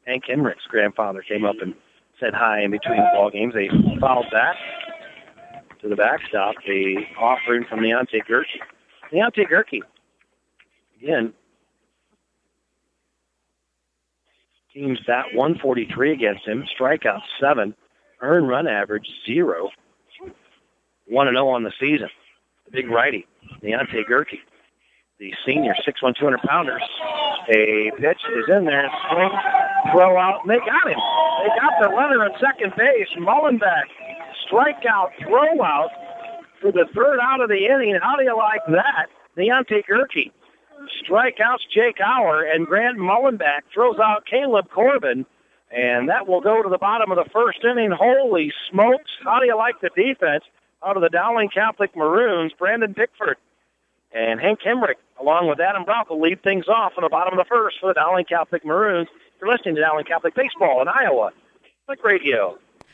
Hank 0.07 0.25
Hemrick's 0.27 0.67
grandfather 0.69 1.23
came 1.23 1.45
up 1.45 1.57
and 1.61 1.75
said 2.19 2.35
hi 2.35 2.63
in 2.63 2.71
between 2.71 2.99
ball 3.15 3.31
games. 3.31 3.55
They 3.55 3.69
fouled 4.01 4.31
back 4.31 4.57
to 5.81 5.89
the 5.89 5.97
backstop. 5.97 6.55
The 6.67 7.05
offering 7.19 7.65
from 7.69 7.81
Deontay 7.81 8.23
Gerke. 8.29 8.61
Deontay 9.13 9.49
Gerke 9.51 9.81
again, 11.01 11.33
teams 14.73 14.99
bat 15.07 15.27
143 15.35 16.13
against 16.13 16.47
him, 16.47 16.65
strikeout 16.79 17.21
seven, 17.41 17.75
earned 18.21 18.49
run 18.49 18.67
average 18.67 19.09
zero, 19.27 19.71
one 21.07 21.29
and 21.29 21.37
zero 21.37 21.49
oh 21.49 21.51
on 21.51 21.63
the 21.63 21.73
season. 21.81 22.09
The 22.67 22.71
big 22.73 22.91
righty, 22.91 23.27
Deontay 23.63 24.07
Gerke, 24.09 24.39
the 25.19 25.33
senior, 25.47 25.75
six 25.85 26.03
one, 26.03 26.15
two 26.19 26.25
hundred 26.25 26.43
pounders. 26.43 26.83
A 27.49 27.91
pitch 27.99 28.21
is 28.37 28.45
in 28.49 28.67
there, 28.67 28.91
swing, 29.11 29.31
throw 29.93 30.19
out, 30.19 30.43
and 30.43 30.51
they 30.51 30.59
got 30.59 30.87
him. 30.87 30.99
They 31.43 31.49
got 31.61 31.73
the 31.81 31.89
runner 31.89 32.25
at 32.25 32.39
second 32.41 32.75
base, 32.77 33.09
Mullenbeck, 33.17 33.85
strikeout, 34.51 35.11
throw 35.21 35.63
out 35.63 35.91
for 36.61 36.73
the 36.73 36.87
third 36.95 37.19
out 37.23 37.41
of 37.41 37.49
the 37.49 37.67
inning. 37.67 37.99
How 38.03 38.17
do 38.17 38.25
you 38.25 38.37
like 38.37 38.63
that? 38.69 39.07
Deontay 39.37 39.85
Gerke 39.87 40.33
strikeouts 41.05 41.69
Jake 41.73 41.99
Auer, 42.01 42.43
and 42.45 42.67
Grant 42.67 42.99
Mullenbeck 42.99 43.63
throws 43.73 43.99
out 43.99 44.27
Caleb 44.27 44.71
Corbin, 44.71 45.27
and 45.71 46.09
that 46.09 46.27
will 46.27 46.41
go 46.41 46.63
to 46.63 46.69
the 46.69 46.79
bottom 46.79 47.11
of 47.11 47.17
the 47.17 47.31
first 47.31 47.65
inning. 47.65 47.91
Holy 47.91 48.53
smokes! 48.71 49.11
How 49.23 49.41
do 49.41 49.47
you 49.47 49.57
like 49.57 49.81
the 49.81 49.91
defense 49.95 50.45
out 50.85 50.97
of 50.97 51.03
the 51.03 51.09
Dowling 51.09 51.49
Catholic 51.49 51.97
Maroons? 51.97 52.53
Brandon 52.59 52.93
Bickford 52.93 53.37
and 54.13 54.41
Hank 54.41 54.61
Hemrick, 54.61 54.97
along 55.21 55.49
with 55.49 55.61
Adam 55.61 55.85
Brock, 55.85 56.09
lead 56.11 56.43
things 56.43 56.69
off 56.69 56.93
in 56.97 57.03
the 57.03 57.11
bottom 57.11 57.39
of 57.39 57.45
the 57.45 57.49
first 57.49 57.77
for 57.81 57.89
the 57.89 57.95
Dowling 57.95 58.25
Catholic 58.25 58.65
Maroons. 58.65 59.09
You're 59.41 59.51
listening 59.51 59.75
to 59.77 59.81
Dowling 59.81 60.05
Catholic 60.05 60.35
Baseball 60.35 60.81
in 60.83 60.89
Iowa. 60.89 61.33
Catholic 61.87 62.05
Radio. 62.05 62.59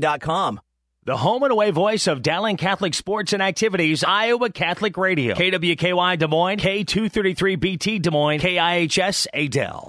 Kemin 0.00 0.58
the 1.04 1.16
home 1.16 1.42
and 1.42 1.50
away 1.50 1.72
voice 1.72 2.06
of 2.06 2.22
Dowling 2.22 2.56
Catholic 2.56 2.94
Sports 2.94 3.32
and 3.32 3.42
Activities, 3.42 4.04
Iowa 4.04 4.50
Catholic 4.50 4.96
Radio. 4.96 5.34
KWKY 5.34 6.16
Des 6.18 6.28
Moines, 6.28 6.58
K233BT 6.58 8.00
Des 8.00 8.10
Moines, 8.10 8.40
KIHS 8.40 9.26
Adel. 9.34 9.88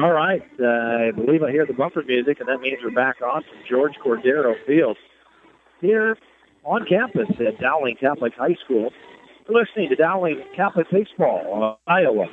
All 0.00 0.12
right. 0.12 0.42
Uh, 0.58 0.66
I 0.66 1.10
believe 1.10 1.42
I 1.42 1.50
hear 1.50 1.66
the 1.66 1.74
bumper 1.74 2.02
music, 2.06 2.40
and 2.40 2.48
that 2.48 2.60
means 2.60 2.78
we're 2.82 2.94
back 2.94 3.16
on 3.20 3.42
from 3.42 3.58
George 3.68 3.94
Cordero 4.04 4.54
Field 4.66 4.96
here 5.80 6.16
on 6.64 6.86
campus 6.86 7.28
at 7.40 7.60
Dowling 7.60 7.96
Catholic 8.00 8.32
High 8.34 8.56
School. 8.64 8.90
We're 9.48 9.60
listening 9.60 9.88
to 9.88 9.96
Dowling 9.96 10.42
Catholic 10.54 10.86
Baseball, 10.92 11.80
Iowa. 11.88 12.26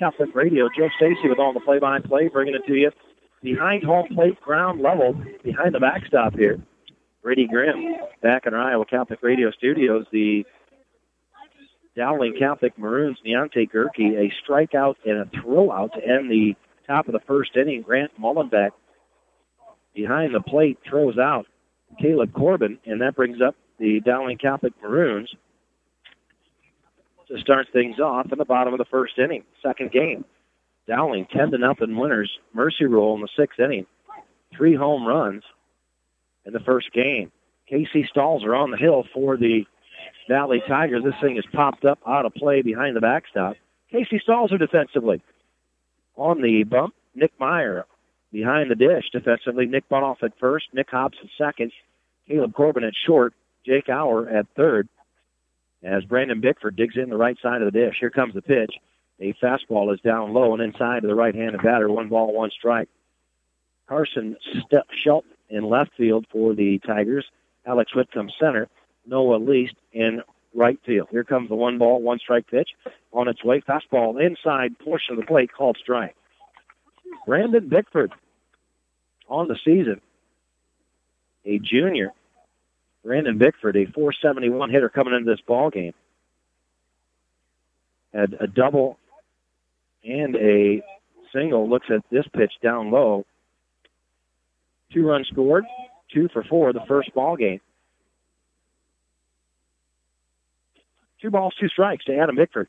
Catholic 0.00 0.34
Radio. 0.34 0.68
Joe 0.74 0.88
Stacy 0.96 1.28
with 1.28 1.38
all 1.38 1.52
the 1.52 1.60
play-by-play, 1.60 2.28
bringing 2.28 2.54
it 2.54 2.66
to 2.66 2.74
you 2.74 2.90
behind 3.42 3.84
home 3.84 4.08
plate, 4.14 4.40
ground 4.40 4.80
level, 4.80 5.14
behind 5.44 5.74
the 5.74 5.78
backstop 5.78 6.34
here. 6.34 6.58
Brady 7.22 7.46
Grimm 7.46 7.96
back 8.22 8.46
in 8.46 8.54
our 8.54 8.62
Iowa 8.62 8.86
Catholic 8.86 9.22
Radio 9.22 9.50
studios. 9.50 10.06
The 10.10 10.46
Dowling 11.94 12.34
Catholic 12.38 12.78
Maroons, 12.78 13.18
Deontay 13.26 13.70
Gerke, 13.70 14.16
a 14.16 14.32
strikeout 14.42 14.94
and 15.04 15.18
a 15.18 15.26
throwout 15.26 15.92
to 15.92 16.02
end 16.02 16.30
the 16.30 16.54
top 16.86 17.06
of 17.06 17.12
the 17.12 17.20
first 17.26 17.54
inning. 17.54 17.82
Grant 17.82 18.10
Mullenbeck 18.18 18.70
behind 19.94 20.34
the 20.34 20.40
plate 20.40 20.78
throws 20.88 21.18
out 21.18 21.44
Caleb 22.00 22.32
Corbin, 22.32 22.78
and 22.86 23.02
that 23.02 23.16
brings 23.16 23.42
up 23.42 23.54
the 23.78 24.00
Dowling 24.00 24.38
Catholic 24.38 24.72
Maroons 24.82 25.30
to 27.30 27.40
start 27.40 27.68
things 27.72 27.98
off 27.98 28.32
in 28.32 28.38
the 28.38 28.44
bottom 28.44 28.74
of 28.74 28.78
the 28.78 28.84
first 28.90 29.18
inning, 29.18 29.44
second 29.62 29.92
game. 29.92 30.24
Dowling 30.86 31.26
10 31.32 31.52
to 31.52 31.58
nothing 31.58 31.96
winners. 31.96 32.30
Mercy 32.52 32.86
Rule 32.86 33.14
in 33.14 33.20
the 33.20 33.28
sixth 33.38 33.60
inning. 33.60 33.86
Three 34.56 34.74
home 34.74 35.06
runs 35.06 35.44
in 36.44 36.52
the 36.52 36.60
first 36.60 36.92
game. 36.92 37.30
Casey 37.68 38.08
Stalzer 38.14 38.58
on 38.58 38.72
the 38.72 38.76
hill 38.76 39.04
for 39.14 39.36
the 39.36 39.62
Valley 40.28 40.60
Tigers. 40.66 41.04
This 41.04 41.14
thing 41.22 41.36
is 41.36 41.44
popped 41.52 41.84
up 41.84 42.00
out 42.06 42.26
of 42.26 42.34
play 42.34 42.62
behind 42.62 42.96
the 42.96 43.00
backstop. 43.00 43.56
Casey 43.92 44.20
Stalzer 44.26 44.58
defensively. 44.58 45.22
On 46.16 46.42
the 46.42 46.64
bump, 46.64 46.94
Nick 47.14 47.32
Meyer 47.38 47.86
behind 48.32 48.70
the 48.70 48.74
dish 48.74 49.04
defensively. 49.12 49.66
Nick 49.66 49.88
Butoff 49.88 50.22
at 50.22 50.38
first, 50.40 50.66
Nick 50.72 50.90
Hobbs 50.90 51.18
at 51.22 51.28
second, 51.38 51.72
Caleb 52.28 52.54
Corbin 52.54 52.84
at 52.84 52.92
short, 53.06 53.34
Jake 53.64 53.88
Auer 53.88 54.28
at 54.28 54.46
third. 54.56 54.88
As 55.82 56.04
Brandon 56.04 56.40
Bickford 56.40 56.76
digs 56.76 56.96
in 56.96 57.08
the 57.08 57.16
right 57.16 57.38
side 57.42 57.62
of 57.62 57.72
the 57.72 57.78
dish. 57.78 57.96
Here 58.00 58.10
comes 58.10 58.34
the 58.34 58.42
pitch. 58.42 58.74
A 59.20 59.34
fastball 59.34 59.92
is 59.92 60.00
down 60.00 60.32
low 60.32 60.52
and 60.54 60.62
inside 60.62 61.02
to 61.02 61.08
the 61.08 61.14
right-handed 61.14 61.62
batter. 61.62 61.90
One 61.90 62.08
ball, 62.08 62.32
one 62.32 62.50
strike. 62.50 62.88
Carson 63.86 64.36
St- 64.52 64.84
Shelton 65.02 65.30
in 65.48 65.64
left 65.64 65.90
field 65.96 66.26
for 66.30 66.54
the 66.54 66.78
Tigers. 66.78 67.26
Alex 67.66 67.94
Whitcomb 67.94 68.30
center. 68.38 68.68
Noah 69.06 69.36
Least 69.36 69.74
in 69.92 70.22
right 70.54 70.78
field. 70.84 71.08
Here 71.10 71.24
comes 71.24 71.48
the 71.48 71.54
one 71.54 71.78
ball, 71.78 72.00
one 72.00 72.18
strike 72.18 72.46
pitch 72.46 72.70
on 73.12 73.28
its 73.28 73.44
way. 73.44 73.60
Fastball 73.60 74.24
inside 74.24 74.78
portion 74.78 75.14
of 75.14 75.20
the 75.20 75.26
plate 75.26 75.50
called 75.52 75.76
strike. 75.80 76.14
Brandon 77.26 77.68
Bickford 77.68 78.12
on 79.28 79.48
the 79.48 79.58
season, 79.64 80.00
a 81.44 81.58
junior. 81.58 82.12
Brandon 83.04 83.38
Bickford, 83.38 83.76
a 83.76 83.86
471 83.86 84.70
hitter 84.70 84.88
coming 84.88 85.14
into 85.14 85.30
this 85.30 85.40
ball 85.46 85.70
game, 85.70 85.94
had 88.12 88.36
a 88.40 88.46
double 88.46 88.98
and 90.04 90.36
a 90.36 90.82
single. 91.32 91.68
Looks 91.68 91.86
at 91.90 92.02
this 92.10 92.26
pitch 92.36 92.52
down 92.62 92.90
low. 92.90 93.24
Two 94.92 95.06
runs 95.06 95.28
scored, 95.28 95.64
two 96.12 96.28
for 96.32 96.42
four 96.44 96.72
the 96.72 96.84
first 96.88 97.14
ball 97.14 97.36
game. 97.36 97.60
Two 101.22 101.30
balls, 101.30 101.54
two 101.60 101.68
strikes 101.68 102.04
to 102.06 102.16
Adam 102.16 102.36
Bickford. 102.36 102.68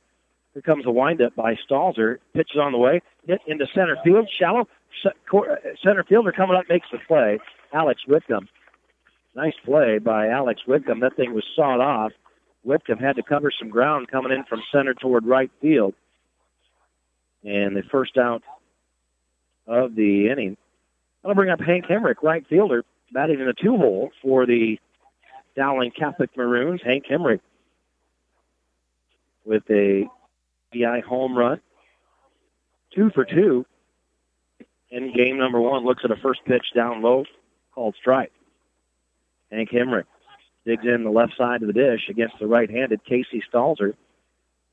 Here 0.53 0.61
comes 0.61 0.85
a 0.85 0.91
windup 0.91 1.35
by 1.35 1.55
Stalzer. 1.69 2.17
Pitch 2.33 2.49
is 2.53 2.59
on 2.59 2.73
the 2.73 2.77
way. 2.77 3.01
Hit 3.25 3.39
into 3.47 3.65
center 3.73 3.97
field. 4.03 4.29
Shallow. 4.37 4.67
Center 5.81 6.03
fielder 6.03 6.33
coming 6.33 6.57
up 6.57 6.65
makes 6.69 6.87
the 6.91 6.99
play. 7.07 7.39
Alex 7.73 8.01
Whitcomb. 8.05 8.49
Nice 9.35 9.53
play 9.63 9.97
by 9.97 10.27
Alex 10.27 10.61
Whitcomb. 10.65 10.99
That 10.99 11.15
thing 11.15 11.33
was 11.33 11.45
sawed 11.55 11.79
off. 11.79 12.11
Whitcomb 12.63 12.99
had 12.99 13.15
to 13.15 13.23
cover 13.23 13.51
some 13.57 13.69
ground 13.69 14.09
coming 14.09 14.31
in 14.31 14.43
from 14.43 14.61
center 14.71 14.93
toward 14.93 15.25
right 15.25 15.51
field. 15.61 15.93
And 17.43 17.75
the 17.75 17.83
first 17.83 18.17
out 18.17 18.43
of 19.67 19.95
the 19.95 20.29
inning. 20.29 20.57
I'll 21.23 21.33
bring 21.33 21.49
up 21.49 21.61
Hank 21.61 21.85
Hemrick, 21.85 22.23
right 22.23 22.45
fielder, 22.47 22.83
batting 23.11 23.39
in 23.39 23.45
the 23.45 23.53
two 23.53 23.77
hole 23.77 24.11
for 24.21 24.45
the 24.45 24.79
Dowling 25.55 25.91
Catholic 25.91 26.35
Maroons. 26.35 26.81
Hank 26.83 27.05
Hemrick 27.09 27.39
with 29.45 29.63
a 29.69 30.07
BI 30.73 30.99
home 31.01 31.37
run. 31.37 31.59
Two 32.93 33.09
for 33.11 33.23
two 33.23 33.65
in 34.89 35.13
game 35.13 35.37
number 35.37 35.59
one. 35.59 35.85
Looks 35.85 36.03
at 36.03 36.11
a 36.11 36.15
first 36.17 36.43
pitch 36.45 36.73
down 36.75 37.01
low, 37.01 37.25
called 37.73 37.95
strike. 37.95 38.31
Hank 39.51 39.69
Hemrick 39.69 40.05
digs 40.65 40.85
in 40.85 41.03
the 41.03 41.09
left 41.09 41.33
side 41.37 41.61
of 41.61 41.67
the 41.67 41.73
dish 41.73 42.01
against 42.09 42.35
the 42.39 42.47
right-handed 42.47 43.03
Casey 43.03 43.43
Stalzer. 43.51 43.93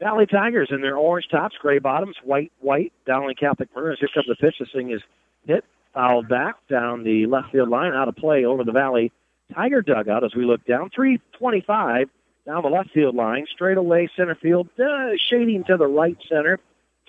Valley 0.01 0.27
Tigers 0.27 0.69
in 0.71 0.81
their 0.81 0.97
orange 0.97 1.27
tops, 1.31 1.57
gray 1.61 1.79
bottoms, 1.79 2.17
white, 2.23 2.53
white. 2.61 2.93
Dowling 3.07 3.35
Catholic 3.35 3.69
Maroons. 3.75 3.99
Here 3.99 4.09
comes 4.15 4.27
the 4.29 4.37
pitch. 4.37 4.57
This 4.61 4.69
thing 4.73 4.93
is 4.93 5.01
hit, 5.47 5.65
fouled 5.93 6.29
back 6.29 6.57
down 6.69 7.03
the 7.03 7.27
left 7.27 7.51
field 7.51 7.69
line, 7.69 7.93
out 7.93 8.09
of 8.09 8.17
play 8.17 8.45
over 8.45 8.63
the 8.63 8.73
Valley 8.73 9.11
Tiger 9.55 9.83
dugout 9.83 10.25
as 10.25 10.35
we 10.35 10.45
look 10.45 10.65
down. 10.67 10.91
325 10.95 12.09
down 12.47 12.63
the 12.63 12.69
left 12.69 12.91
field 12.91 13.15
line, 13.15 13.47
straight 13.53 13.77
away 13.77 14.09
center 14.17 14.35
field, 14.35 14.69
uh, 14.79 15.11
shading 15.31 15.65
to 15.65 15.77
the 15.77 15.87
right 15.87 16.17
center, 16.29 16.61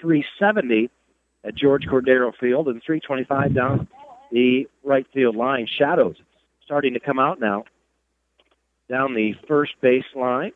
370 0.02 0.90
at 1.44 1.56
George 1.56 1.86
Cordero 1.86 2.34
Field, 2.40 2.68
and 2.68 2.82
325 2.84 3.54
down 3.54 3.88
the 4.32 4.68
right 4.84 5.06
field 5.14 5.36
line. 5.36 5.68
Shadows 5.68 6.16
starting 6.70 6.94
to 6.94 7.00
come 7.00 7.18
out 7.18 7.40
now 7.40 7.64
down 8.88 9.16
the 9.16 9.34
first 9.48 9.72
base 9.82 10.04
line. 10.16 10.52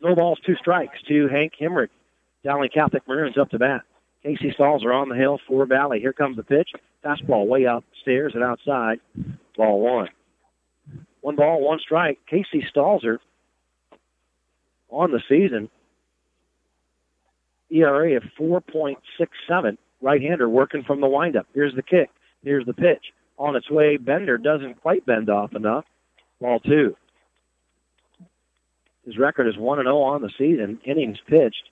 No 0.00 0.14
balls, 0.14 0.38
two 0.46 0.54
strikes 0.54 0.96
to 1.08 1.26
Hank 1.26 1.54
Hemrick. 1.60 1.88
Dowling 2.44 2.70
Catholic 2.72 3.02
Maroons 3.08 3.36
up 3.36 3.50
to 3.50 3.58
bat. 3.58 3.82
Casey 4.22 4.54
Stalzer 4.56 4.94
on 4.94 5.08
the 5.08 5.16
hill 5.16 5.40
for 5.48 5.66
Valley. 5.66 5.98
Here 5.98 6.12
comes 6.12 6.36
the 6.36 6.44
pitch. 6.44 6.70
Fastball 7.04 7.48
way 7.48 7.64
upstairs 7.64 8.32
and 8.36 8.44
outside. 8.44 9.00
Ball 9.56 9.80
one. 9.80 10.08
One 11.20 11.34
ball, 11.34 11.60
one 11.60 11.80
strike. 11.80 12.20
Casey 12.30 12.64
Stalzer 12.72 13.18
on 14.88 15.10
the 15.10 15.20
season. 15.28 15.68
ERA 17.72 18.16
of 18.16 18.22
4.67. 18.38 19.78
Right-hander 20.00 20.48
working 20.48 20.84
from 20.84 21.00
the 21.00 21.08
windup. 21.08 21.46
Here's 21.54 21.74
the 21.74 21.82
kick. 21.82 22.10
Here's 22.44 22.66
the 22.66 22.74
pitch. 22.74 23.12
On 23.38 23.56
its 23.56 23.70
way, 23.70 23.96
Bender 23.96 24.38
doesn't 24.38 24.80
quite 24.80 25.06
bend 25.06 25.30
off 25.30 25.54
enough. 25.54 25.84
Ball 26.40 26.60
two. 26.60 26.96
His 29.04 29.18
record 29.18 29.48
is 29.48 29.56
1 29.56 29.78
0 29.78 29.98
on 29.98 30.22
the 30.22 30.30
season. 30.38 30.80
Innings 30.84 31.18
pitched, 31.26 31.68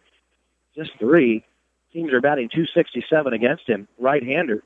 just 0.74 0.90
three. 0.98 1.44
Teams 1.92 2.12
are 2.12 2.20
batting 2.20 2.48
267 2.48 3.32
against 3.32 3.68
him. 3.68 3.88
Right-hander 3.98 4.62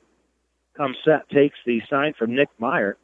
comes 0.75 0.97
set, 1.03 1.29
takes 1.29 1.57
the 1.65 1.81
sign 1.89 2.13
from 2.17 2.35
Nick 2.35 2.49
Meyer. 2.59 2.97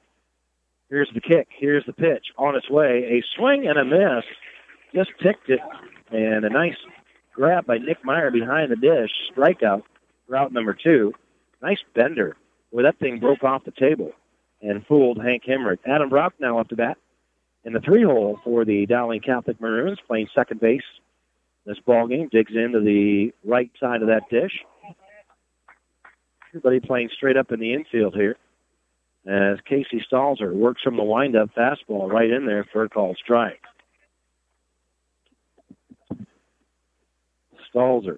Here's 0.89 1.09
the 1.13 1.21
kick. 1.21 1.47
Here's 1.57 1.85
the 1.85 1.93
pitch. 1.93 2.27
On 2.37 2.55
its 2.55 2.69
way, 2.69 3.03
a 3.05 3.23
swing 3.35 3.67
and 3.67 3.77
a 3.77 3.85
miss 3.85 4.25
just 4.93 5.11
ticked 5.21 5.49
it, 5.49 5.61
and 6.11 6.43
a 6.43 6.49
nice 6.49 6.75
grab 7.33 7.65
by 7.65 7.77
Nick 7.77 8.03
Meyer 8.03 8.29
behind 8.29 8.71
the 8.71 8.75
dish. 8.75 9.11
Strikeout, 9.33 9.83
route 10.27 10.51
number 10.51 10.73
two. 10.73 11.13
Nice 11.61 11.79
bender 11.95 12.35
where 12.71 12.83
that 12.83 12.99
thing 12.99 13.19
broke 13.19 13.43
off 13.43 13.63
the 13.63 13.71
table 13.71 14.11
and 14.61 14.85
fooled 14.87 15.21
Hank 15.23 15.43
Hemrick. 15.47 15.79
Adam 15.85 16.09
Brock 16.09 16.33
now 16.39 16.59
up 16.59 16.69
to 16.69 16.75
bat 16.75 16.97
in 17.63 17.73
the 17.73 17.79
three 17.79 18.03
hole 18.03 18.39
for 18.43 18.65
the 18.65 18.85
Dowling 18.85 19.21
Catholic 19.21 19.61
Maroons, 19.61 19.99
playing 20.07 20.27
second 20.33 20.59
base 20.59 20.81
this 21.65 21.79
ball 21.85 22.07
game. 22.07 22.29
Digs 22.31 22.53
into 22.55 22.79
the 22.79 23.31
right 23.45 23.71
side 23.79 24.01
of 24.01 24.07
that 24.07 24.29
dish. 24.29 24.63
Everybody 26.49 26.79
playing 26.79 27.09
straight 27.15 27.37
up 27.37 27.51
in 27.51 27.59
the 27.59 27.73
infield 27.73 28.15
here. 28.15 28.35
As 29.27 29.59
Casey 29.65 30.03
Stalzer 30.11 30.53
works 30.53 30.81
from 30.81 30.97
the 30.97 31.03
windup 31.03 31.53
fastball 31.55 32.11
right 32.11 32.29
in 32.29 32.45
there 32.45 32.65
for 32.73 32.83
a 32.83 32.89
called 32.89 33.17
strike. 33.23 33.61
Stalzer. 37.73 38.17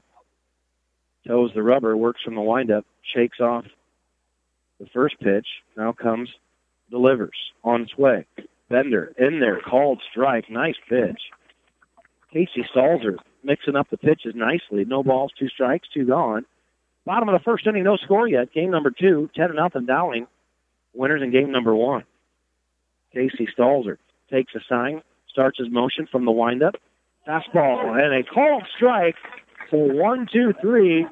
Toes 1.28 1.52
the 1.54 1.62
rubber, 1.62 1.96
works 1.96 2.22
from 2.24 2.36
the 2.36 2.42
windup, 2.42 2.86
shakes 3.14 3.40
off 3.40 3.66
the 4.80 4.88
first 4.94 5.20
pitch. 5.20 5.48
Now 5.78 5.92
comes, 5.94 6.30
delivers 6.90 7.38
on 7.64 7.82
its 7.82 7.98
way. 7.98 8.26
Bender 8.70 9.14
in 9.18 9.40
there, 9.40 9.60
called 9.60 10.02
strike. 10.12 10.50
Nice 10.50 10.76
pitch. 10.90 11.20
Casey 12.32 12.66
Stalzer 12.76 13.18
mixing 13.44 13.76
up 13.76 13.90
the 13.90 13.98
pitches 13.98 14.34
nicely. 14.36 14.86
No 14.86 15.04
balls, 15.04 15.32
two 15.38 15.50
strikes, 15.50 15.88
two 15.94 16.06
gone. 16.06 16.46
Bottom 17.06 17.30
of 17.30 17.34
the 17.34 17.44
first 17.44 17.68
inning, 17.68 17.84
no 17.84 17.98
score 17.98 18.28
yet. 18.28 18.54
Game 18.54 18.72
number 18.72 18.90
two, 18.90 19.30
10 19.36 19.50
to 19.50 19.54
nothing 19.54 19.86
Dowling. 19.86 20.28
Winners 20.94 21.22
in 21.22 21.32
game 21.32 21.52
number 21.52 21.76
one. 21.76 22.04
Casey 23.14 23.48
Stalzer 23.58 23.98
takes 24.32 24.56
a 24.56 24.60
sign, 24.70 25.02
starts 25.30 25.60
his 25.60 25.70
motion 25.70 26.08
from 26.12 26.26
the 26.26 26.32
windup. 26.32 26.76
Fastball 27.28 28.02
and 28.02 28.14
a 28.14 28.24
called 28.24 28.64
strike 28.76 29.16
so 29.74 29.78
one, 29.78 30.28
two, 30.32 30.54
three. 30.62 31.08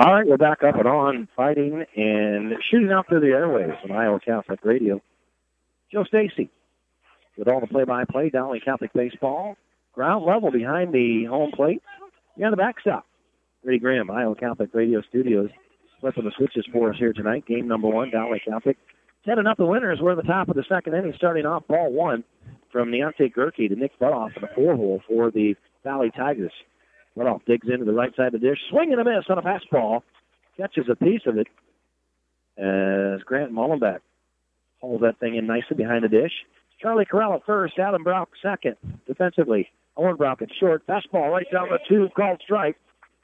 All 0.01 0.15
right, 0.15 0.27
we're 0.27 0.39
back 0.39 0.63
up 0.63 0.77
and 0.77 0.89
on, 0.89 1.29
fighting 1.37 1.85
and 1.95 2.55
shooting 2.71 2.91
out 2.91 3.07
through 3.07 3.21
the 3.21 3.37
airways 3.37 3.77
on 3.85 3.93
Iowa 3.93 4.19
Catholic 4.19 4.65
Radio. 4.65 5.03
Joe 5.93 6.05
Stacy 6.05 6.49
with 7.37 7.49
all 7.49 7.61
the 7.61 7.67
play-by-play, 7.67 8.31
Dowling 8.31 8.63
Catholic 8.65 8.95
baseball, 8.95 9.59
ground 9.93 10.25
level 10.25 10.51
behind 10.51 10.95
the 10.95 11.27
home 11.27 11.51
plate. 11.55 11.83
Yeah, 12.35 12.49
the 12.49 12.57
backstop. 12.57 13.05
Brady 13.63 13.79
Graham, 13.79 14.11
Iowa 14.11 14.35
Catholic 14.37 14.71
Radio 14.73 15.03
Studios, 15.07 15.51
flipping 16.01 16.25
the 16.25 16.33
switches 16.35 16.65
for 16.73 16.89
us 16.89 16.97
here 16.99 17.13
tonight. 17.13 17.45
Game 17.45 17.69
number 17.69 17.89
one, 17.89 18.11
Dowling 18.11 18.41
Catholic. 18.49 18.79
Setting 19.27 19.47
up 19.47 19.59
the 19.59 19.67
winners. 19.67 19.99
We're 20.01 20.13
at 20.13 20.17
the 20.17 20.23
top 20.23 20.49
of 20.49 20.57
the 20.57 20.65
second 20.67 20.95
inning, 20.95 21.13
starting 21.19 21.45
off 21.45 21.67
ball 21.67 21.93
one 21.93 22.25
from 22.73 22.89
Deontay 22.91 23.35
Gerke 23.35 23.69
to 23.69 23.77
Nick 23.77 23.93
Butoff 24.01 24.35
in 24.35 24.41
the 24.41 24.49
four 24.55 24.77
hole 24.77 25.03
for 25.07 25.31
the 25.31 25.57
Valley 25.85 26.11
Tigers. 26.17 26.53
Butoff 27.17 27.45
digs 27.45 27.69
into 27.69 27.85
the 27.85 27.93
right 27.93 28.15
side 28.17 28.35
of 28.35 28.41
the 28.41 28.49
dish, 28.49 28.59
swinging 28.71 28.99
and 28.99 29.01
a 29.01 29.05
miss 29.05 29.25
on 29.29 29.39
a 29.39 29.43
fastball, 29.43 30.03
catches 30.57 30.89
a 30.89 30.97
piece 30.97 31.23
of 31.27 31.37
it 31.39 31.49
as 32.57 33.23
Grant 33.25 33.53
Mullenbeck 33.53 34.01
holds 34.81 35.03
that 35.03 35.19
thing 35.19 35.37
in 35.37 35.47
nicely 35.47 35.77
behind 35.77 36.05
the 36.05 36.09
dish. 36.09 36.33
Charlie 36.81 37.05
Corral 37.05 37.35
at 37.35 37.45
first, 37.45 37.79
Adam 37.79 38.03
Brock 38.03 38.31
second. 38.43 38.77
Defensively, 39.07 39.69
Owen 39.97 40.17
Brock 40.17 40.41
at 40.43 40.49
short. 40.59 40.87
Fastball 40.87 41.31
right 41.31 41.47
down 41.53 41.69
the 41.69 41.79
two, 41.89 42.09
called 42.17 42.41
strike 42.43 42.77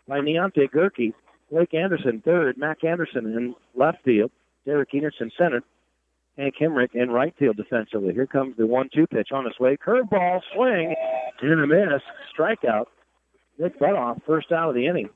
by 0.06 0.20
Deontay 0.20 0.70
Gerke. 0.70 1.14
Blake 1.50 1.74
Anderson 1.74 2.22
third, 2.24 2.58
Mac 2.58 2.82
Anderson 2.84 3.24
in 3.26 3.54
left 3.74 4.02
field, 4.04 4.30
Derek 4.64 4.90
Enertson 4.90 5.30
center, 5.38 5.62
Hank 6.36 6.54
Hemrick 6.60 6.94
in 6.94 7.10
right 7.10 7.34
field 7.38 7.56
defensively. 7.56 8.12
Here 8.12 8.26
comes 8.26 8.56
the 8.56 8.66
one-two 8.66 9.06
pitch 9.06 9.28
on 9.32 9.46
its 9.46 9.58
way. 9.60 9.76
Curveball, 9.76 10.40
swing, 10.54 10.94
and 11.40 11.60
a 11.60 11.66
miss, 11.66 12.02
strikeout. 12.36 12.86
Nick 13.58 13.78
Butoff, 13.78 14.20
first 14.26 14.52
out 14.52 14.68
of 14.68 14.74
the 14.74 14.86
inning. 14.86 15.08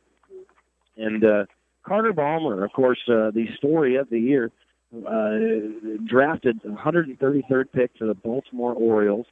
And 0.97 1.25
uh, 1.25 1.45
Carter 1.85 2.13
Baumler, 2.13 2.65
of 2.65 2.73
course, 2.73 2.99
uh, 3.09 3.31
the 3.31 3.47
story 3.57 3.97
of 3.97 4.09
the 4.11 4.19
year, 4.19 4.51
uh, 4.95 5.37
drafted 6.07 6.61
133rd 6.63 7.73
pick 7.73 7.95
to 7.99 8.07
the 8.07 8.15
Baltimore 8.15 8.75
Orioles, 8.75 9.27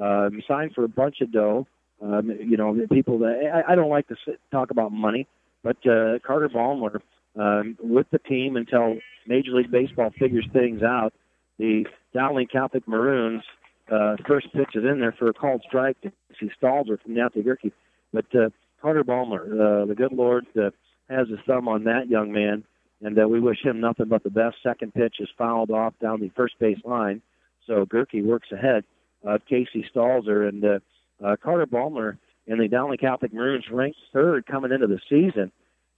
um, 0.00 0.42
signed 0.46 0.72
for 0.74 0.84
a 0.84 0.88
bunch 0.88 1.20
of 1.20 1.32
dough. 1.32 1.66
Um, 2.02 2.30
you 2.40 2.56
know, 2.56 2.76
people 2.92 3.18
that 3.20 3.64
I, 3.66 3.72
I 3.72 3.74
don't 3.76 3.88
like 3.88 4.08
to 4.08 4.16
sit, 4.26 4.40
talk 4.50 4.70
about 4.70 4.92
money, 4.92 5.26
but 5.62 5.76
uh, 5.86 6.18
Carter 6.26 6.48
Baumler 6.48 7.00
um, 7.38 7.78
with 7.80 8.06
the 8.10 8.18
team 8.18 8.56
until 8.56 8.98
Major 9.26 9.52
League 9.52 9.70
Baseball 9.70 10.10
figures 10.18 10.46
things 10.52 10.82
out. 10.82 11.12
The 11.58 11.86
Dowling 12.12 12.48
Catholic 12.48 12.86
Maroons 12.88 13.42
uh, 13.90 14.16
first 14.26 14.52
pitch 14.52 14.70
is 14.74 14.84
in 14.84 15.00
there 15.00 15.14
for 15.18 15.28
a 15.28 15.32
called 15.34 15.62
strike. 15.66 15.96
He 16.40 16.50
stalls 16.56 16.88
her 16.88 16.98
from 16.98 17.14
Deontay 17.14 17.44
Gerke. 17.44 17.72
But 18.14 18.26
uh, 18.32 18.50
Carter 18.80 19.02
Baumler, 19.02 19.42
uh, 19.42 19.86
the 19.86 19.94
good 19.94 20.12
Lord, 20.12 20.46
uh, 20.56 20.70
has 21.10 21.28
his 21.28 21.40
thumb 21.46 21.66
on 21.66 21.84
that 21.84 22.08
young 22.08 22.32
man, 22.32 22.64
and 23.02 23.18
uh, 23.18 23.28
we 23.28 23.40
wish 23.40 23.62
him 23.62 23.80
nothing 23.80 24.06
but 24.06 24.22
the 24.22 24.30
best. 24.30 24.56
Second 24.62 24.94
pitch 24.94 25.16
is 25.18 25.28
fouled 25.36 25.72
off 25.72 25.94
down 26.00 26.20
the 26.20 26.30
first 26.36 26.54
base 26.60 26.78
line, 26.84 27.20
so 27.66 27.84
Gerke 27.84 28.24
works 28.24 28.52
ahead 28.52 28.84
of 29.24 29.40
Casey 29.46 29.84
Stalzer, 29.92 30.48
and 30.48 30.64
uh, 30.64 30.78
uh, 31.24 31.36
Carter 31.42 31.66
Baumler 31.66 32.16
and 32.46 32.60
the 32.60 32.68
Dowling 32.68 32.98
Catholic 32.98 33.34
Maroons 33.34 33.64
ranked 33.70 33.98
third 34.12 34.46
coming 34.46 34.70
into 34.70 34.86
the 34.86 35.00
season, 35.10 35.50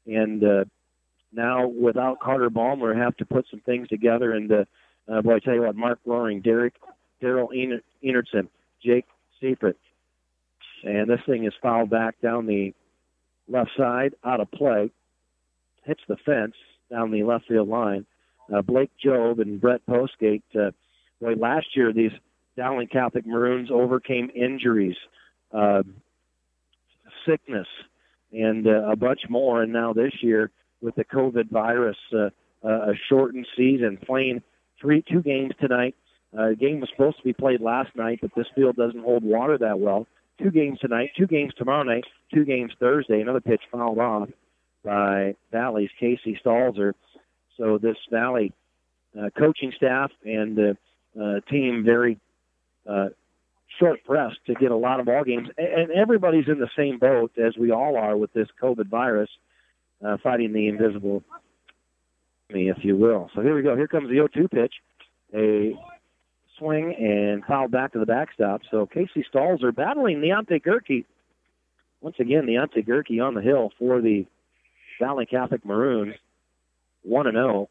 and 0.06 0.42
uh, 0.42 0.64
now 1.32 1.68
without 1.68 2.20
Carter 2.20 2.48
Baumler 2.48 2.96
have 2.96 3.16
to 3.18 3.26
put 3.26 3.46
some 3.50 3.60
things 3.60 3.88
together. 3.88 4.32
And 4.32 4.50
uh, 4.50 4.64
uh, 5.12 5.20
boy, 5.20 5.36
I 5.36 5.38
tell 5.40 5.54
you 5.54 5.62
what, 5.62 5.76
Mark 5.76 5.98
Roaring, 6.06 6.40
Derek, 6.40 6.74
Daryl 7.22 7.48
Enertson, 8.02 8.48
Jake 8.82 9.06
Seifert, 9.40 9.76
and 10.82 11.08
this 11.08 11.20
thing 11.26 11.44
is 11.44 11.52
fouled 11.62 11.90
back 11.90 12.20
down 12.20 12.46
the 12.46 12.72
left 13.48 13.70
side, 13.76 14.14
out 14.24 14.40
of 14.40 14.50
play, 14.50 14.90
hits 15.84 16.00
the 16.08 16.16
fence 16.24 16.54
down 16.90 17.10
the 17.10 17.22
left 17.22 17.46
field 17.46 17.68
line. 17.68 18.06
Uh, 18.54 18.62
Blake 18.62 18.90
Job 19.02 19.40
and 19.40 19.60
Brett 19.60 19.80
Postgate. 19.88 20.42
Uh, 20.54 20.70
boy, 21.20 21.34
last 21.34 21.66
year 21.74 21.92
these 21.92 22.12
Dowling 22.56 22.88
Catholic 22.88 23.26
Maroons 23.26 23.70
overcame 23.70 24.30
injuries, 24.34 24.96
uh, 25.52 25.82
sickness, 27.26 27.66
and 28.32 28.66
uh, 28.66 28.90
a 28.90 28.96
bunch 28.96 29.20
more. 29.28 29.62
And 29.62 29.72
now 29.72 29.92
this 29.92 30.12
year 30.22 30.50
with 30.80 30.94
the 30.94 31.04
COVID 31.04 31.50
virus, 31.50 31.96
uh, 32.14 32.30
uh, 32.64 32.68
a 32.68 32.92
shortened 33.08 33.46
season, 33.56 33.98
playing 34.04 34.42
three 34.80 35.04
two 35.10 35.22
games 35.22 35.52
tonight. 35.60 35.94
Uh, 36.36 36.50
the 36.50 36.56
game 36.56 36.80
was 36.80 36.88
supposed 36.90 37.18
to 37.18 37.24
be 37.24 37.32
played 37.32 37.60
last 37.60 37.94
night, 37.94 38.18
but 38.20 38.30
this 38.36 38.46
field 38.54 38.76
doesn't 38.76 39.02
hold 39.02 39.22
water 39.22 39.56
that 39.58 39.78
well. 39.78 40.06
Two 40.42 40.50
games 40.50 40.78
tonight, 40.80 41.10
two 41.16 41.26
games 41.26 41.52
tomorrow 41.56 41.82
night, 41.82 42.04
two 42.32 42.44
games 42.44 42.72
Thursday. 42.78 43.20
Another 43.20 43.40
pitch 43.40 43.62
fouled 43.72 43.98
off 43.98 44.28
by 44.84 45.34
Valley's 45.50 45.90
Casey 45.98 46.38
Stalzer. 46.44 46.92
So 47.56 47.78
this 47.78 47.96
Valley 48.10 48.52
uh, 49.18 49.30
coaching 49.36 49.72
staff 49.76 50.10
and 50.24 50.58
uh, 50.58 50.74
uh, 51.20 51.40
team 51.50 51.84
very 51.84 52.18
uh, 52.86 53.08
short 53.78 54.04
pressed 54.04 54.38
to 54.46 54.54
get 54.54 54.70
a 54.70 54.76
lot 54.76 55.00
of 55.00 55.06
ball 55.06 55.24
games, 55.24 55.48
and 55.56 55.90
everybody's 55.90 56.48
in 56.48 56.58
the 56.58 56.68
same 56.76 56.98
boat 56.98 57.32
as 57.38 57.56
we 57.56 57.70
all 57.70 57.96
are 57.96 58.16
with 58.16 58.32
this 58.32 58.48
COVID 58.62 58.88
virus, 58.88 59.30
uh, 60.06 60.16
fighting 60.22 60.52
the 60.52 60.68
invisible 60.68 61.22
me, 62.50 62.70
if 62.70 62.78
you 62.82 62.96
will. 62.96 63.30
So 63.34 63.42
here 63.42 63.54
we 63.54 63.62
go. 63.62 63.76
Here 63.76 63.88
comes 63.88 64.08
the 64.08 64.16
0-2 64.16 64.50
pitch, 64.50 64.74
a 65.34 65.74
swing 66.58 66.94
and 66.98 67.44
fouled 67.44 67.70
back 67.70 67.92
to 67.92 67.98
the 67.98 68.06
backstop. 68.06 68.62
So 68.70 68.86
Casey 68.86 69.24
Stalzer 69.32 69.74
battling 69.74 70.20
Deontay 70.20 70.62
Gerke. 70.64 71.04
Once 72.00 72.16
again, 72.18 72.46
Deontay 72.46 72.86
Gerke 72.86 73.22
on 73.24 73.34
the 73.34 73.42
hill 73.42 73.70
for 73.78 74.00
the 74.00 74.26
Valley 75.00 75.26
Catholic 75.26 75.64
Maroons. 75.64 76.14
1 77.06 77.32
0, 77.32 77.68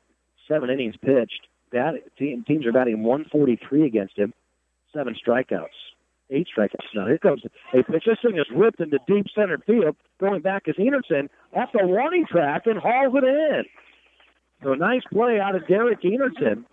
seven 0.47 0.69
innings 0.69 0.95
pitched. 1.01 1.47
Bat, 1.71 1.95
team, 2.17 2.43
teams 2.47 2.65
are 2.65 2.71
batting 2.71 3.03
143 3.03 3.85
against 3.85 4.17
him, 4.17 4.33
seven 4.93 5.15
strikeouts, 5.15 5.67
eight 6.29 6.47
strikeouts. 6.55 6.85
Now 6.93 7.07
here 7.07 7.17
comes 7.17 7.43
a 7.45 7.49
pitch. 7.75 8.03
This 8.05 8.17
thing 8.21 8.37
is 8.37 8.45
whipped 8.51 8.79
into 8.79 8.97
deep 9.07 9.25
center 9.35 9.57
field. 9.57 9.95
Going 10.19 10.41
back 10.41 10.63
is 10.67 10.75
Enertson 10.75 11.27
off 11.53 11.69
the 11.73 11.85
warning 11.85 12.25
track 12.29 12.63
and 12.65 12.79
hauls 12.79 13.13
it 13.15 13.25
in. 13.25 13.63
So 14.63 14.73
nice 14.73 15.01
play 15.11 15.39
out 15.39 15.55
of 15.55 15.67
Derek 15.67 16.01
Enertson. 16.01 16.63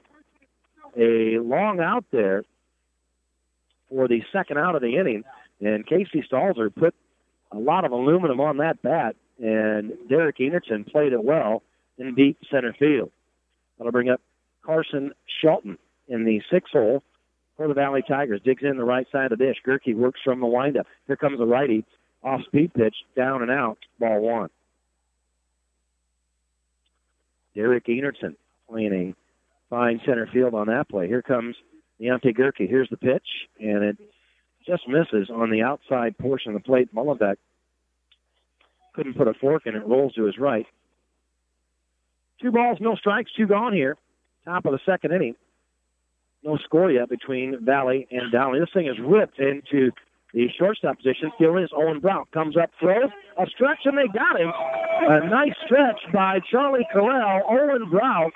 A 0.97 1.39
long 1.39 1.81
out 1.81 2.05
there 2.11 2.45
for 3.89 4.09
the 4.09 4.23
second 4.33 4.59
out 4.59 4.75
of 4.75 4.83
the 4.83 4.97
inning. 4.97 5.25
And 5.61 5.87
Casey 5.87 6.25
Stalzer 6.31 6.75
put 6.75 6.95
a 7.53 7.59
lot 7.59 7.85
of 7.85 7.93
aluminum 7.93 8.41
on 8.41 8.57
that 8.59 8.83
bat, 8.83 9.15
and 9.39 9.93
Derek 10.09 10.39
Enertson 10.39 10.91
played 10.91 11.13
it 11.13 11.23
well 11.23 11.63
in 11.99 12.15
deep 12.15 12.39
center 12.51 12.73
field. 12.73 13.11
That'll 13.79 13.93
bring 13.93 14.09
up 14.11 14.21
Carson 14.65 15.13
Shelton 15.41 15.79
in 16.09 16.25
the 16.25 16.41
six 16.51 16.71
hole 16.73 17.03
for 17.57 17.69
the 17.69 17.75
Valley 17.75 18.03
Tigers. 18.07 18.41
Digs 18.45 18.63
in 18.63 18.77
the 18.77 18.85
right 18.85 19.07
side 19.13 19.33
of 19.33 19.39
the 19.39 19.45
dish. 19.45 19.57
Gerke 19.67 19.95
works 19.95 20.21
from 20.25 20.41
the 20.41 20.47
windup. 20.47 20.87
Here 21.07 21.17
comes 21.17 21.39
the 21.39 21.47
righty. 21.47 21.85
Off 22.25 22.43
speed 22.45 22.73
pitch, 22.73 22.95
down 23.17 23.43
and 23.43 23.51
out, 23.51 23.79
ball 23.99 24.21
one. 24.21 24.49
Derek 27.55 27.87
Enertson 27.87 28.37
playing 28.69 29.15
fine 29.73 30.03
center 30.05 30.29
field 30.31 30.53
on 30.53 30.67
that 30.67 30.87
play. 30.91 31.09
Here 31.09 31.23
comes 31.23 31.57
Deontay 31.99 32.37
Gerke. 32.37 32.69
Here's 32.69 32.91
the 32.91 32.99
pitch, 32.99 33.27
and 33.59 33.83
it 33.83 33.97
just 34.67 34.87
misses 34.87 35.31
on 35.31 35.51
the 35.51 35.63
outside 35.63 36.19
portion 36.19 36.55
of 36.55 36.63
the 36.63 36.65
plate. 36.65 36.95
Mullenbeck 36.95 37.37
couldn't 38.93 39.17
put 39.17 39.29
a 39.29 39.35
fork 39.41 39.63
in 39.65 39.75
it. 39.75 39.87
Rolls 39.87 40.13
to 40.13 40.25
his 40.25 40.37
right. 40.39 40.67
Two 42.43 42.53
balls, 42.53 42.77
no 42.83 42.97
strikes, 42.97 43.31
two 43.35 43.47
gone 43.47 43.73
here. 43.73 43.97
Top 44.45 44.67
of 44.67 44.73
the 44.73 44.81
second 44.85 45.13
inning. 45.13 45.37
No 46.45 46.59
score 46.59 46.91
yet 46.91 47.09
between 47.09 47.65
Valley 47.65 48.07
and 48.11 48.31
Dowling. 48.31 48.61
This 48.61 48.69
thing 48.75 48.89
is 48.89 48.97
ripped 49.01 49.39
into 49.39 49.91
the 50.35 50.49
shortstop 50.59 50.99
position. 50.99 51.33
Still 51.37 51.57
is 51.57 51.71
Owen 51.75 52.01
Brown. 52.01 52.25
Comes 52.35 52.59
up, 52.59 52.71
throws 52.79 53.11
a 53.39 53.47
stretch, 53.47 53.79
and 53.87 53.97
they 53.97 54.09
got 54.13 54.39
him. 54.39 54.53
A 55.09 55.31
nice 55.31 55.55
stretch 55.65 56.01
by 56.13 56.41
Charlie 56.51 56.87
Corral. 56.93 57.43
Owen 57.49 57.89
Brock, 57.89 58.33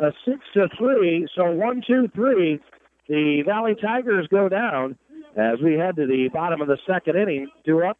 a 0.00 0.12
six 0.24 0.40
to 0.54 0.68
three. 0.78 1.28
So 1.34 1.50
one, 1.50 1.82
two, 1.86 2.08
three. 2.14 2.60
The 3.08 3.42
Valley 3.46 3.74
Tigers 3.80 4.26
go 4.30 4.48
down 4.48 4.96
as 5.36 5.58
we 5.62 5.74
head 5.74 5.96
to 5.96 6.06
the 6.06 6.28
bottom 6.32 6.60
of 6.60 6.68
the 6.68 6.78
second 6.86 7.16
inning. 7.16 7.48
Two 7.64 7.82
up, 7.82 7.98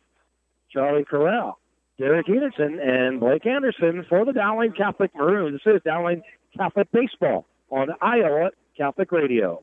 Charlie 0.70 1.04
Corral. 1.04 1.58
Derek 1.98 2.26
Enertson 2.26 2.78
and 2.80 3.18
Blake 3.18 3.44
Anderson 3.44 4.06
for 4.08 4.24
the 4.24 4.32
Dowling 4.32 4.72
Catholic 4.72 5.10
Maroons. 5.16 5.60
This 5.64 5.76
is 5.76 5.82
Dowling 5.84 6.22
Catholic 6.56 6.88
Baseball 6.92 7.44
on 7.70 7.88
Iowa 8.00 8.50
Catholic 8.76 9.10
Radio. 9.10 9.62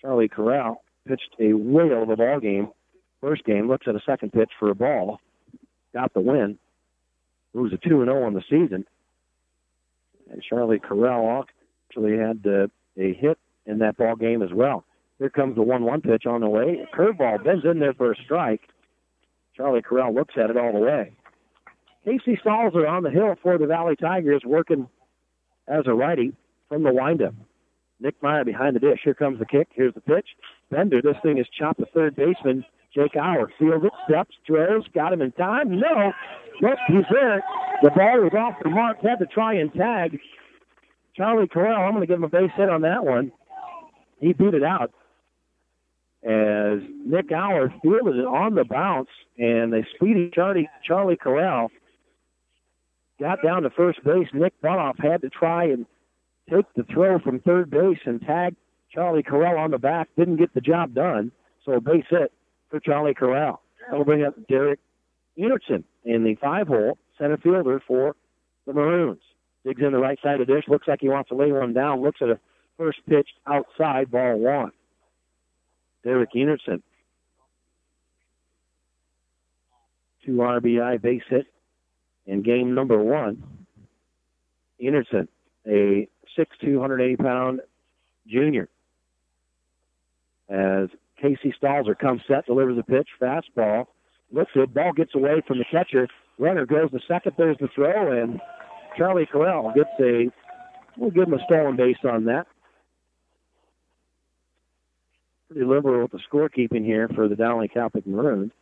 Charlie 0.00 0.28
Corral 0.28 0.82
pitched 1.06 1.34
a 1.38 1.52
whale 1.52 2.02
of 2.02 2.10
a 2.10 2.16
ball 2.16 2.40
game. 2.40 2.68
First 3.20 3.44
game 3.44 3.68
looks 3.68 3.86
at 3.86 3.94
a 3.94 4.00
second 4.06 4.32
pitch 4.32 4.50
for 4.58 4.70
a 4.70 4.74
ball, 4.74 5.20
got 5.92 6.14
the 6.14 6.20
win. 6.20 6.58
It 7.54 7.58
was 7.58 7.72
a 7.72 7.76
two 7.76 8.00
and 8.00 8.08
zero 8.10 8.24
on 8.24 8.34
the 8.34 8.42
season, 8.48 8.86
and 10.30 10.42
Charlie 10.42 10.78
Corral 10.78 11.44
actually 11.88 12.16
had 12.16 12.44
uh, 12.46 12.68
a 12.96 13.12
hit 13.14 13.38
in 13.66 13.78
that 13.78 13.96
ball 13.96 14.16
game 14.16 14.42
as 14.42 14.52
well. 14.52 14.84
Here 15.18 15.30
comes 15.30 15.56
the 15.56 15.62
one-one 15.62 16.00
pitch 16.00 16.24
on 16.26 16.40
the 16.40 16.48
way. 16.48 16.86
Curveball 16.94 17.44
bends 17.44 17.64
in 17.64 17.78
there 17.78 17.92
for 17.92 18.12
a 18.12 18.16
strike. 18.24 18.62
Charlie 19.54 19.82
Corral 19.82 20.14
looks 20.14 20.34
at 20.42 20.48
it 20.48 20.56
all 20.56 20.72
the 20.72 20.78
way. 20.78 21.12
Casey 22.04 22.40
Stalzer 22.42 22.88
on 22.88 23.02
the 23.02 23.10
hill 23.10 23.34
for 23.42 23.58
the 23.58 23.66
Valley 23.66 23.96
Tigers, 23.96 24.42
working 24.46 24.88
as 25.68 25.82
a 25.86 25.92
righty 25.92 26.32
from 26.68 26.84
the 26.84 26.92
windup. 26.92 27.34
Nick 28.00 28.20
Meyer 28.22 28.44
behind 28.44 28.76
the 28.76 28.80
dish. 28.80 29.00
Here 29.04 29.14
comes 29.14 29.38
the 29.38 29.46
kick. 29.46 29.68
Here's 29.72 29.94
the 29.94 30.00
pitch. 30.00 30.26
Bender, 30.70 31.02
this 31.02 31.16
thing 31.22 31.38
is 31.38 31.46
chopped 31.58 31.80
the 31.80 31.86
third 31.94 32.16
baseman. 32.16 32.64
Jake 32.94 33.14
Auer 33.14 33.50
fields 33.58 33.84
it, 33.84 33.92
steps, 34.08 34.34
drills, 34.46 34.84
got 34.94 35.12
him 35.12 35.22
in 35.22 35.32
time. 35.32 35.78
No. 35.78 36.12
Nope, 36.60 36.78
he's 36.88 37.04
there. 37.10 37.42
The 37.82 37.90
ball 37.90 38.20
was 38.20 38.32
off 38.36 38.54
the 38.62 38.70
mark. 38.70 39.00
Had 39.02 39.18
to 39.20 39.26
try 39.26 39.54
and 39.54 39.72
tag. 39.72 40.18
Charlie 41.16 41.48
Corral, 41.48 41.84
I'm 41.84 41.92
going 41.92 42.02
to 42.02 42.06
give 42.06 42.16
him 42.16 42.24
a 42.24 42.28
base 42.28 42.50
hit 42.56 42.68
on 42.68 42.82
that 42.82 43.04
one. 43.04 43.32
He 44.18 44.32
beat 44.32 44.54
it 44.54 44.62
out. 44.62 44.92
As 46.22 46.80
Nick 47.06 47.30
Auer 47.32 47.72
fielded 47.82 48.16
it 48.16 48.26
on 48.26 48.54
the 48.54 48.64
bounce, 48.64 49.08
and 49.38 49.72
the 49.72 49.84
speedy 49.94 50.30
Charlie, 50.34 50.68
Charlie 50.84 51.16
Corral 51.16 51.70
got 53.18 53.42
down 53.42 53.62
to 53.62 53.70
first 53.70 54.04
base. 54.04 54.28
Nick 54.34 54.52
Butoff 54.62 55.02
had 55.02 55.22
to 55.22 55.30
try 55.30 55.64
and 55.64 55.86
take 56.50 56.66
the 56.74 56.84
throw 56.84 57.18
from 57.18 57.40
third 57.40 57.70
base 57.70 57.98
and 58.04 58.20
tag 58.20 58.54
Charlie 58.92 59.22
Corral 59.22 59.58
on 59.58 59.70
the 59.70 59.78
back. 59.78 60.08
Didn't 60.16 60.36
get 60.36 60.52
the 60.54 60.60
job 60.60 60.94
done. 60.94 61.32
So 61.64 61.72
a 61.72 61.80
base 61.80 62.04
hit 62.10 62.32
for 62.70 62.80
Charlie 62.80 63.14
Corral. 63.14 63.62
That'll 63.88 64.04
bring 64.04 64.24
up 64.24 64.34
Derek 64.48 64.80
Enertson 65.38 65.84
in 66.04 66.24
the 66.24 66.34
five 66.36 66.68
hole 66.68 66.98
center 67.18 67.36
fielder 67.36 67.80
for 67.86 68.16
the 68.66 68.72
Maroons. 68.72 69.20
Digs 69.64 69.82
in 69.82 69.92
the 69.92 69.98
right 69.98 70.18
side 70.22 70.40
of 70.40 70.46
the 70.46 70.54
dish. 70.54 70.64
Looks 70.68 70.88
like 70.88 71.00
he 71.00 71.08
wants 71.08 71.28
to 71.28 71.34
lay 71.34 71.52
one 71.52 71.74
down. 71.74 72.02
Looks 72.02 72.22
at 72.22 72.30
a 72.30 72.38
first 72.78 72.98
pitch 73.08 73.28
outside, 73.46 74.10
ball 74.10 74.38
one. 74.38 74.72
Derek 76.02 76.30
Enertson. 76.34 76.82
Two 80.24 80.32
RBI 80.32 81.00
base 81.00 81.22
hit 81.28 81.46
in 82.26 82.42
game 82.42 82.74
number 82.74 82.98
one. 82.98 83.42
Enertson, 84.82 85.28
a 85.66 86.08
6'2", 86.38 86.78
180 86.78 87.16
pound 87.16 87.60
junior. 88.26 88.68
As 90.48 90.88
Casey 91.20 91.54
Stalzer 91.62 91.98
comes 91.98 92.22
set, 92.26 92.46
delivers 92.46 92.78
a 92.78 92.82
pitch, 92.82 93.08
fastball, 93.20 93.86
looks 94.32 94.50
good, 94.52 94.74
ball 94.74 94.92
gets 94.92 95.14
away 95.14 95.42
from 95.46 95.58
the 95.58 95.64
catcher. 95.70 96.08
Runner 96.38 96.66
goes 96.66 96.90
to 96.90 96.98
second. 97.06 97.34
There's 97.36 97.58
the 97.58 97.68
throw, 97.74 98.20
and 98.20 98.40
Charlie 98.96 99.26
Corral 99.26 99.72
gets 99.74 99.90
a. 100.00 100.30
We'll 100.96 101.10
give 101.10 101.28
him 101.28 101.34
a 101.34 101.44
stolen 101.44 101.76
base 101.76 101.98
on 102.04 102.24
that. 102.24 102.46
Pretty 105.48 105.66
liberal 105.66 106.02
with 106.02 106.12
the 106.12 106.20
scorekeeping 106.30 106.84
here 106.84 107.08
for 107.14 107.28
the 107.28 107.36
Dowling 107.36 107.68
Catholic 107.68 108.06
Maroons. 108.06 108.52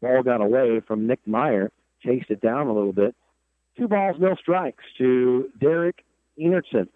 Ball 0.00 0.22
got 0.22 0.40
away 0.40 0.80
from 0.86 1.06
Nick 1.06 1.20
Meyer, 1.26 1.70
chased 2.04 2.30
it 2.30 2.40
down 2.40 2.66
a 2.66 2.72
little 2.72 2.92
bit. 2.92 3.14
Two 3.78 3.88
balls, 3.88 4.16
no 4.18 4.34
strikes 4.34 4.84
to 4.98 5.50
Derek 5.60 6.04
Enertson. 6.38 6.88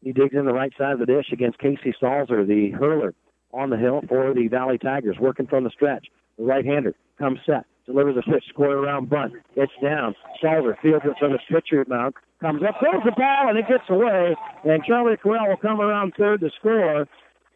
He 0.00 0.12
digs 0.12 0.34
in 0.34 0.46
the 0.46 0.52
right 0.52 0.72
side 0.76 0.94
of 0.94 0.98
the 0.98 1.06
dish 1.06 1.26
against 1.32 1.58
Casey 1.58 1.94
Stalzer, 2.00 2.46
the 2.46 2.70
hurler 2.70 3.14
on 3.52 3.70
the 3.70 3.76
hill 3.76 4.02
for 4.08 4.34
the 4.34 4.48
Valley 4.48 4.78
Tigers, 4.78 5.16
working 5.20 5.46
from 5.46 5.64
the 5.64 5.70
stretch. 5.70 6.06
The 6.38 6.44
right-hander 6.44 6.94
comes 7.18 7.38
set, 7.46 7.66
delivers 7.86 8.16
a 8.16 8.22
pitch, 8.22 8.44
square 8.48 8.78
around 8.78 9.10
bunt. 9.10 9.34
It's 9.54 9.72
down. 9.82 10.14
Stalzer 10.42 10.80
fields 10.80 11.04
it 11.04 11.14
from 11.20 11.32
the 11.32 11.38
pitcher 11.48 11.84
mount, 11.86 12.16
comes 12.40 12.62
up, 12.62 12.76
throws 12.80 13.02
the 13.04 13.12
ball, 13.12 13.48
and 13.48 13.58
it 13.58 13.68
gets 13.68 13.84
away. 13.88 14.34
And 14.64 14.82
Charlie 14.84 15.16
Corral 15.16 15.48
will 15.48 15.56
come 15.56 15.80
around 15.80 16.14
third 16.18 16.40
to 16.40 16.50
score 16.58 17.02
as 17.02 17.08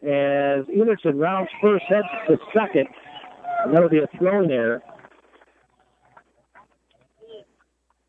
Enertson 0.03 1.19
rounds 1.19 1.51
first, 1.61 1.85
heads 1.89 2.07
to 2.29 2.39
second. 2.55 2.87
And 3.65 3.75
that'll 3.75 3.89
be 3.89 3.99
a 3.99 4.19
throwing 4.19 4.51
error 4.53 4.83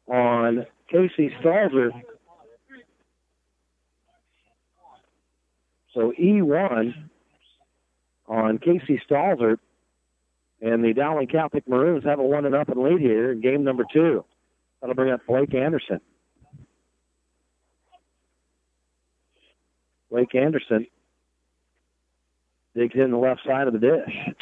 on 0.08 0.66
Casey 0.90 1.32
Stalzer. 1.42 1.92
So 5.94 6.14
E1 6.20 6.94
on 8.28 8.60
Casey 8.60 9.02
Stalzer 9.10 9.58
And 10.62 10.84
the 10.84 10.94
Dowling 10.94 11.28
Catholic 11.28 11.68
Maroons 11.68 12.04
have 12.04 12.20
a 12.20 12.24
one 12.24 12.46
and 12.46 12.56
up 12.56 12.70
and 12.70 12.82
lead 12.82 13.00
here 13.00 13.32
in 13.32 13.42
game 13.42 13.64
number 13.64 13.84
two. 13.92 14.24
That'll 14.80 14.96
bring 14.96 15.12
up 15.12 15.22
Blake 15.28 15.54
Anderson. 15.56 16.00
Blake 20.12 20.34
Anderson 20.36 20.88
digs 22.76 22.96
in 22.96 23.12
the 23.12 23.18
left 23.18 23.42
side 23.46 23.68
of 23.68 23.74
the 23.74 23.80
dish. 23.80 24.36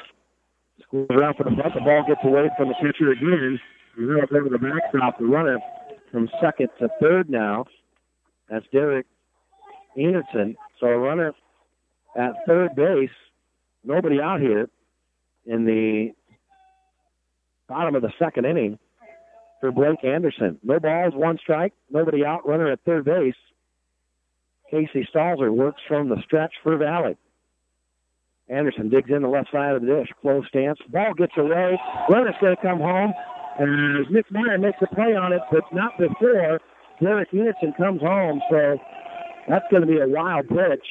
Scores 0.84 1.08
around 1.10 1.36
for 1.36 1.46
the 1.46 1.56
front. 1.56 1.74
The 1.74 1.82
ball 1.82 2.04
gets 2.08 2.22
away 2.24 2.50
from 2.58 2.68
the 2.68 2.76
pitcher 2.76 3.12
again. 3.12 3.60
We're 3.98 4.22
up 4.22 4.32
over 4.32 4.50
the 4.50 4.60
backstop. 4.60 5.18
The 5.18 5.26
runner 5.26 5.58
from 6.11 6.30
second 6.41 6.69
to 6.80 6.90
third 6.99 7.30
now. 7.30 7.65
That's 8.49 8.65
Derek 8.72 9.06
Anderson. 9.98 10.56
So 10.80 10.88
a 10.88 10.98
runner 10.98 11.34
at 12.18 12.34
third 12.48 12.76
base. 12.76 13.10
Nobody 13.84 14.19
out 14.19 14.41
here 14.41 14.69
in 15.45 15.65
the 15.65 16.11
bottom 17.68 17.95
of 17.95 18.02
the 18.02 18.14
second 18.19 18.45
inning 18.45 18.80
for 19.61 19.72
Blake 19.72 20.03
Anderson. 20.03 20.60
No 20.64 20.80
balls, 20.80 21.14
one 21.15 21.38
strike, 21.41 21.73
nobody 21.90 22.26
out. 22.26 22.48
Runner 22.48 22.72
at 22.72 22.80
third 22.86 23.06
base. 23.06 23.36
Casey 24.72 25.07
Stalzer 25.14 25.53
works 25.53 25.82
from 25.88 26.10
the 26.10 26.22
stretch 26.23 26.53
for 26.64 26.77
Valley. 26.77 27.18
Anderson 28.48 28.90
digs 28.90 29.10
in 29.10 29.22
the 29.22 29.27
left 29.27 29.52
side 29.52 29.76
of 29.76 29.82
the 29.82 29.88
dish. 29.88 30.10
Close 30.22 30.45
stance. 30.48 30.77
Ball 30.90 31.14
gets 31.15 31.34
away. 31.38 31.80
Runner's 32.10 32.36
going 32.40 32.56
to 32.56 32.61
come 32.61 32.80
home. 32.80 33.14
And 33.57 34.10
Nick 34.10 34.30
Meyer 34.32 34.57
makes 34.57 34.77
a 34.82 34.88
play 34.94 35.15
on 35.15 35.32
it, 35.32 35.41
but 35.52 35.64
not 35.72 35.98
before 35.98 36.60
Derek 37.02 37.34
Anderson 37.34 37.73
comes 37.77 38.02
home. 38.02 38.41
So 38.49 38.77
that's 39.48 39.65
going 39.72 39.82
to 39.82 39.88
be 39.88 39.99
a 39.99 40.07
wild 40.07 40.49
pitch 40.49 40.86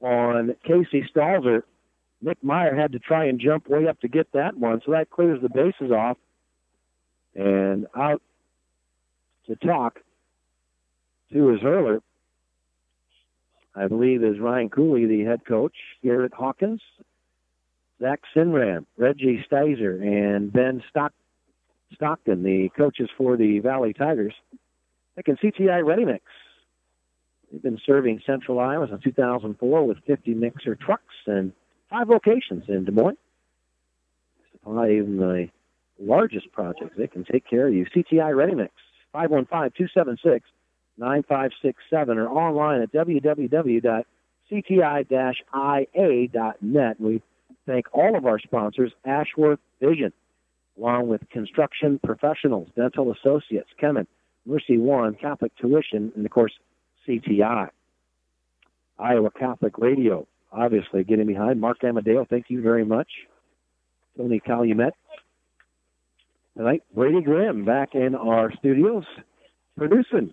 on 0.00 0.54
Casey 0.64 1.08
Stalzer. 1.14 1.62
Nick 2.20 2.42
Meyer 2.42 2.74
had 2.74 2.92
to 2.92 2.98
try 2.98 3.26
and 3.26 3.40
jump 3.40 3.68
way 3.68 3.86
up 3.86 4.00
to 4.00 4.08
get 4.08 4.32
that 4.32 4.56
one, 4.56 4.80
so 4.84 4.92
that 4.92 5.10
clears 5.10 5.40
the 5.42 5.48
bases 5.48 5.90
off. 5.90 6.16
And 7.34 7.86
out 7.96 8.22
to 9.46 9.56
talk 9.56 10.00
to 11.32 11.48
his 11.48 11.60
hurler, 11.60 12.00
I 13.74 13.88
believe, 13.88 14.22
is 14.22 14.38
Ryan 14.38 14.70
Cooley, 14.70 15.06
the 15.06 15.24
head 15.24 15.44
coach, 15.46 15.74
Garrett 16.02 16.32
Hawkins, 16.32 16.80
Zach 18.00 18.20
Sinram, 18.34 18.86
Reggie 18.96 19.44
Steiser, 19.50 20.02
and 20.02 20.52
Ben 20.52 20.82
Stock- 20.90 21.14
Stockton, 21.94 22.42
the 22.42 22.70
coaches 22.76 23.08
for 23.16 23.36
the 23.36 23.60
Valley 23.60 23.92
Tigers. 23.92 24.34
Making 25.16 25.36
CTI 25.36 25.84
Ready 25.84 26.04
Mix. 26.04 26.24
They've 27.52 27.62
been 27.62 27.78
serving 27.86 28.20
Central 28.26 28.58
Iowa 28.58 28.88
since 28.88 29.02
2004 29.04 29.86
with 29.86 29.98
50 30.06 30.34
mixer 30.34 30.74
trucks 30.74 31.14
and 31.26 31.52
five 31.88 32.08
locations 32.08 32.64
in 32.68 32.84
Des 32.84 32.90
Moines. 32.90 33.16
Supply 34.52 34.90
even 34.90 35.18
the 35.18 35.48
largest 36.00 36.50
projects. 36.50 36.96
They 36.96 37.06
can 37.06 37.24
take 37.24 37.46
care 37.48 37.68
of 37.68 37.74
you. 37.74 37.86
CTI 37.94 38.34
Ready 38.36 38.56
Mix, 38.56 38.72
515 39.12 39.70
9567 40.96 42.18
or 42.18 42.28
online 42.28 42.82
at 42.82 42.92
www.cti-ia.net. 42.92 44.04
We 47.00 47.22
thank 47.66 47.86
all 47.92 48.16
of 48.16 48.26
our 48.26 48.38
sponsors, 48.38 48.92
Ashworth 49.04 49.60
Vision, 49.80 50.12
along 50.78 51.08
with 51.08 51.28
Construction 51.30 52.00
Professionals, 52.04 52.68
Dental 52.76 53.12
Associates, 53.12 53.68
Kemin, 53.80 54.06
Mercy 54.46 54.78
One, 54.78 55.14
Catholic 55.14 55.52
Tuition, 55.56 56.12
and 56.16 56.24
of 56.24 56.30
course, 56.30 56.52
CTI. 57.06 57.68
Iowa 58.98 59.30
Catholic 59.30 59.78
Radio, 59.78 60.26
obviously 60.52 61.04
getting 61.04 61.26
behind. 61.26 61.60
Mark 61.60 61.82
Amadeo, 61.82 62.24
thank 62.28 62.46
you 62.48 62.62
very 62.62 62.84
much. 62.84 63.08
Tony 64.16 64.40
Calumet. 64.40 64.94
Tonight, 66.56 66.84
Brady 66.94 67.20
Grimm 67.20 67.64
back 67.64 67.94
in 67.94 68.14
our 68.14 68.52
studios, 68.58 69.04
producing 69.76 70.32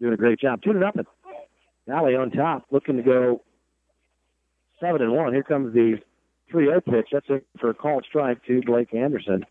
doing 0.00 0.14
a 0.14 0.16
great 0.16 0.40
job. 0.40 0.62
Two 0.62 0.72
to 0.72 0.78
nothing. 0.78 1.04
Valley 1.86 2.16
on 2.16 2.30
top, 2.30 2.64
looking 2.70 2.96
to 2.96 3.02
go 3.02 3.42
seven 4.80 5.02
and 5.02 5.12
one. 5.12 5.32
Here 5.32 5.42
comes 5.42 5.72
the 5.72 5.98
3-0 6.52 6.84
pitch. 6.84 7.08
That's 7.12 7.26
it 7.28 7.46
for 7.60 7.70
a 7.70 7.74
called 7.74 8.04
strike 8.08 8.44
to 8.46 8.62
Blake 8.62 8.94
Anderson. 8.94 9.44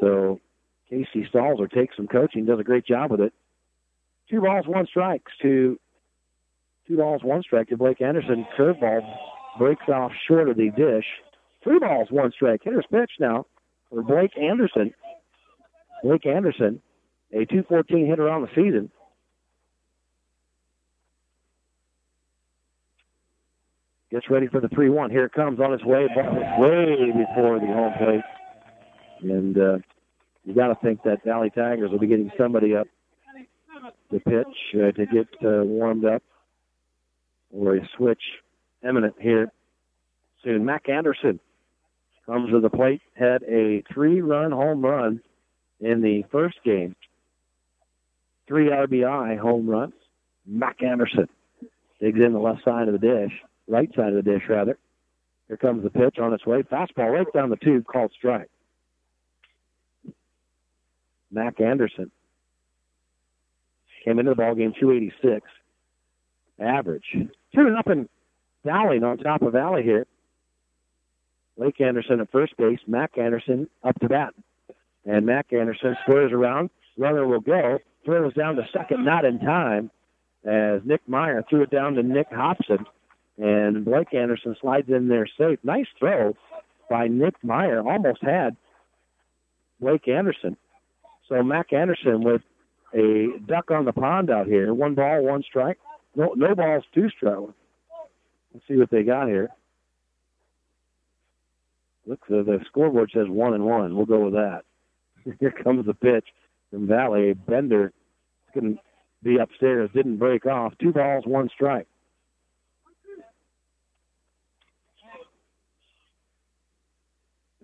So 0.00 0.40
Casey 0.90 1.28
Stalzer 1.32 1.70
takes 1.70 1.96
some 1.96 2.06
coaching, 2.06 2.44
does 2.44 2.60
a 2.60 2.64
great 2.64 2.86
job 2.86 3.10
with 3.10 3.20
it. 3.20 3.32
Two 4.30 4.40
balls, 4.40 4.66
one 4.66 4.86
strikes 4.86 5.32
to 5.42 5.78
two 6.86 6.96
balls, 6.96 7.22
one 7.22 7.42
strike 7.42 7.68
to 7.68 7.76
Blake 7.76 8.00
Anderson. 8.00 8.46
Curveball 8.58 9.00
breaks 9.58 9.88
off 9.88 10.12
short 10.26 10.48
of 10.48 10.56
the 10.56 10.70
dish. 10.70 11.06
Three 11.62 11.78
balls, 11.78 12.08
one 12.10 12.32
strike. 12.32 12.60
Hitter's 12.62 12.86
pitch 12.90 13.12
now 13.18 13.46
for 13.90 14.02
Blake 14.02 14.36
Anderson. 14.38 14.92
Blake 16.02 16.26
Anderson 16.26 16.80
a 17.32 17.44
214 17.44 18.06
hitter 18.06 18.28
on 18.28 18.42
the 18.42 18.48
season. 18.54 18.90
Gets 24.16 24.30
ready 24.30 24.46
for 24.46 24.62
the 24.62 24.68
3 24.68 24.88
1. 24.88 25.10
Here 25.10 25.26
it 25.26 25.34
comes 25.34 25.60
on 25.60 25.74
its 25.74 25.84
way, 25.84 26.06
but 26.14 26.24
way 26.58 27.12
before 27.12 27.60
the 27.60 27.66
home 27.66 27.92
plate. 27.98 28.22
And 29.20 29.58
uh, 29.58 29.78
you 30.42 30.54
got 30.54 30.68
to 30.68 30.74
think 30.82 31.02
that 31.02 31.22
Valley 31.22 31.50
Tigers 31.50 31.90
will 31.90 31.98
be 31.98 32.06
getting 32.06 32.30
somebody 32.38 32.74
up 32.74 32.86
to 34.10 34.18
pitch 34.18 34.46
uh, 34.74 34.92
to 34.92 35.04
get 35.04 35.28
uh, 35.44 35.62
warmed 35.64 36.06
up 36.06 36.22
or 37.50 37.76
a 37.76 37.86
switch 37.94 38.22
imminent 38.82 39.16
here 39.20 39.52
soon. 40.42 40.64
Mac 40.64 40.88
Anderson 40.88 41.38
comes 42.24 42.50
to 42.52 42.60
the 42.60 42.70
plate, 42.70 43.02
had 43.12 43.42
a 43.42 43.84
three 43.92 44.22
run 44.22 44.50
home 44.50 44.80
run 44.82 45.20
in 45.78 46.00
the 46.00 46.24
first 46.32 46.56
game 46.64 46.96
three 48.48 48.70
RBI 48.70 49.38
home 49.38 49.68
runs. 49.68 49.92
Mac 50.46 50.82
Anderson 50.82 51.28
digs 52.00 52.18
in 52.18 52.32
the 52.32 52.38
left 52.38 52.64
side 52.64 52.88
of 52.88 52.98
the 52.98 53.06
dish, 53.06 53.32
right 53.68 53.90
side 53.94 54.08
of 54.08 54.14
the 54.14 54.22
dish, 54.22 54.42
rather. 54.48 54.78
Here 55.48 55.56
comes 55.56 55.82
the 55.82 55.90
pitch 55.90 56.18
on 56.18 56.32
its 56.32 56.44
way. 56.44 56.62
Fastball 56.62 57.12
right 57.12 57.26
down 57.32 57.50
the 57.50 57.56
tube, 57.56 57.86
called 57.86 58.12
strike. 58.16 58.50
Mac 61.30 61.60
Anderson 61.60 62.10
came 64.04 64.18
into 64.18 64.30
the 64.30 64.36
ball 64.36 64.54
game 64.54 64.72
286 64.78 65.46
average. 66.58 67.04
Two 67.54 67.70
nothing 67.70 68.08
Dowling 68.66 69.04
on 69.04 69.16
top 69.18 69.42
of 69.42 69.52
Valley 69.52 69.84
here. 69.84 70.06
Blake 71.56 71.80
Anderson 71.80 72.20
at 72.20 72.30
first 72.32 72.56
base. 72.56 72.80
Mac 72.86 73.16
Anderson 73.16 73.68
up 73.84 73.98
to 74.00 74.08
bat. 74.08 74.34
And 75.06 75.24
Mac 75.24 75.52
Anderson 75.52 75.96
squares 76.02 76.32
around. 76.32 76.70
Runner 76.98 77.26
will 77.26 77.40
go 77.40 77.78
throws 78.04 78.34
down 78.34 78.56
to 78.56 78.62
second, 78.72 79.04
not 79.04 79.24
in 79.24 79.38
time, 79.38 79.90
as 80.44 80.80
Nick 80.84 81.00
Meyer 81.08 81.44
threw 81.48 81.62
it 81.62 81.70
down 81.70 81.94
to 81.94 82.02
Nick 82.02 82.26
Hobson. 82.30 82.86
And 83.38 83.84
Blake 83.84 84.14
Anderson 84.14 84.56
slides 84.60 84.88
in 84.88 85.08
there 85.08 85.26
safe. 85.38 85.58
Nice 85.62 85.86
throw 85.98 86.34
by 86.88 87.08
Nick 87.08 87.34
Meyer. 87.42 87.80
Almost 87.80 88.22
had 88.22 88.56
Blake 89.80 90.08
Anderson. 90.08 90.56
So 91.28 91.42
Mac 91.42 91.72
Anderson 91.72 92.22
with 92.22 92.42
a 92.94 93.38
duck 93.46 93.70
on 93.70 93.84
the 93.84 93.92
pond 93.92 94.30
out 94.30 94.46
here. 94.46 94.72
One 94.72 94.94
ball, 94.94 95.22
one 95.22 95.42
strike. 95.42 95.78
No, 96.14 96.32
no 96.34 96.54
balls, 96.54 96.84
two 96.94 97.10
strikes. 97.10 97.52
Let's 98.54 98.66
see 98.68 98.76
what 98.76 98.90
they 98.90 99.02
got 99.02 99.28
here. 99.28 99.50
Look, 102.06 102.20
the, 102.28 102.42
the 102.42 102.60
scoreboard 102.66 103.10
says 103.12 103.26
one 103.28 103.52
and 103.52 103.64
one. 103.64 103.96
We'll 103.96 104.06
go 104.06 104.24
with 104.24 104.34
that. 104.34 104.62
Here 105.40 105.50
comes 105.50 105.84
the 105.84 105.94
pitch 105.94 106.26
from 106.70 106.86
Valley. 106.86 107.34
Bender 107.34 107.92
couldn't 108.54 108.78
be 109.22 109.38
upstairs, 109.38 109.90
didn't 109.92 110.18
break 110.18 110.46
off. 110.46 110.72
Two 110.80 110.92
balls, 110.92 111.24
one 111.26 111.50
strike. 111.52 111.88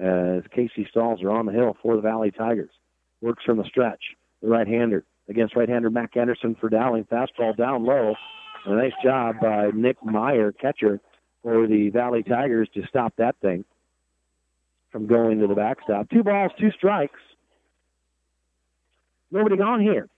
As 0.03 0.43
Casey 0.51 0.89
Stalzer 0.93 1.33
on 1.33 1.47
the 1.47 1.53
hill 1.53 1.77
for 1.81 1.95
the 1.95 2.03
Valley 2.03 2.33
Tigers. 2.33 2.73
Works 3.21 3.45
from 3.45 3.59
the 3.59 3.65
stretch. 3.65 4.03
The 4.43 4.49
right 4.49 4.67
hander 4.67 5.05
against 5.29 5.55
right 5.55 5.69
hander 5.69 5.91
Mac 5.91 6.17
Anderson 6.17 6.57
for 6.61 6.69
Dowling. 6.69 7.05
Fastball 7.05 7.57
down 7.57 7.85
low. 7.85 8.15
A 8.67 8.75
nice 8.75 8.93
job 9.03 9.37
by 9.41 9.71
Nick 9.73 10.05
Meyer, 10.05 10.51
catcher 10.53 11.01
for 11.43 11.67
the 11.69 11.91
Valley 11.91 12.23
Tigers, 12.25 12.69
to 12.75 12.83
stop 12.89 13.15
that 13.19 13.37
thing 13.41 13.65
from 14.91 15.07
going 15.07 15.41
to 15.41 15.47
the 15.47 15.55
backstop. 15.55 16.11
Two 16.11 16.23
balls, 16.23 16.53
two 16.59 16.71
strikes. 16.73 17.19
Nobody 19.31 19.57
gone 19.57 19.81
here. 19.81 20.09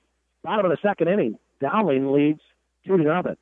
Bottom 0.43 0.66
of 0.66 0.70
the 0.70 0.78
second 0.86 1.09
inning, 1.09 1.39
Dowling 1.61 2.12
leads 2.12 2.40
two 2.86 2.97
to 2.97 3.02
nothing. 3.02 3.36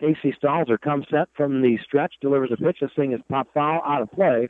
Casey 0.00 0.34
Stalzer 0.42 0.80
comes 0.80 1.06
set 1.10 1.28
from 1.36 1.60
the 1.60 1.78
stretch, 1.84 2.14
delivers 2.20 2.50
a 2.52 2.56
pitch. 2.56 2.78
This 2.80 2.90
thing 2.96 3.12
is 3.12 3.20
pop 3.28 3.48
foul 3.52 3.82
out 3.84 4.02
of 4.02 4.10
play, 4.12 4.48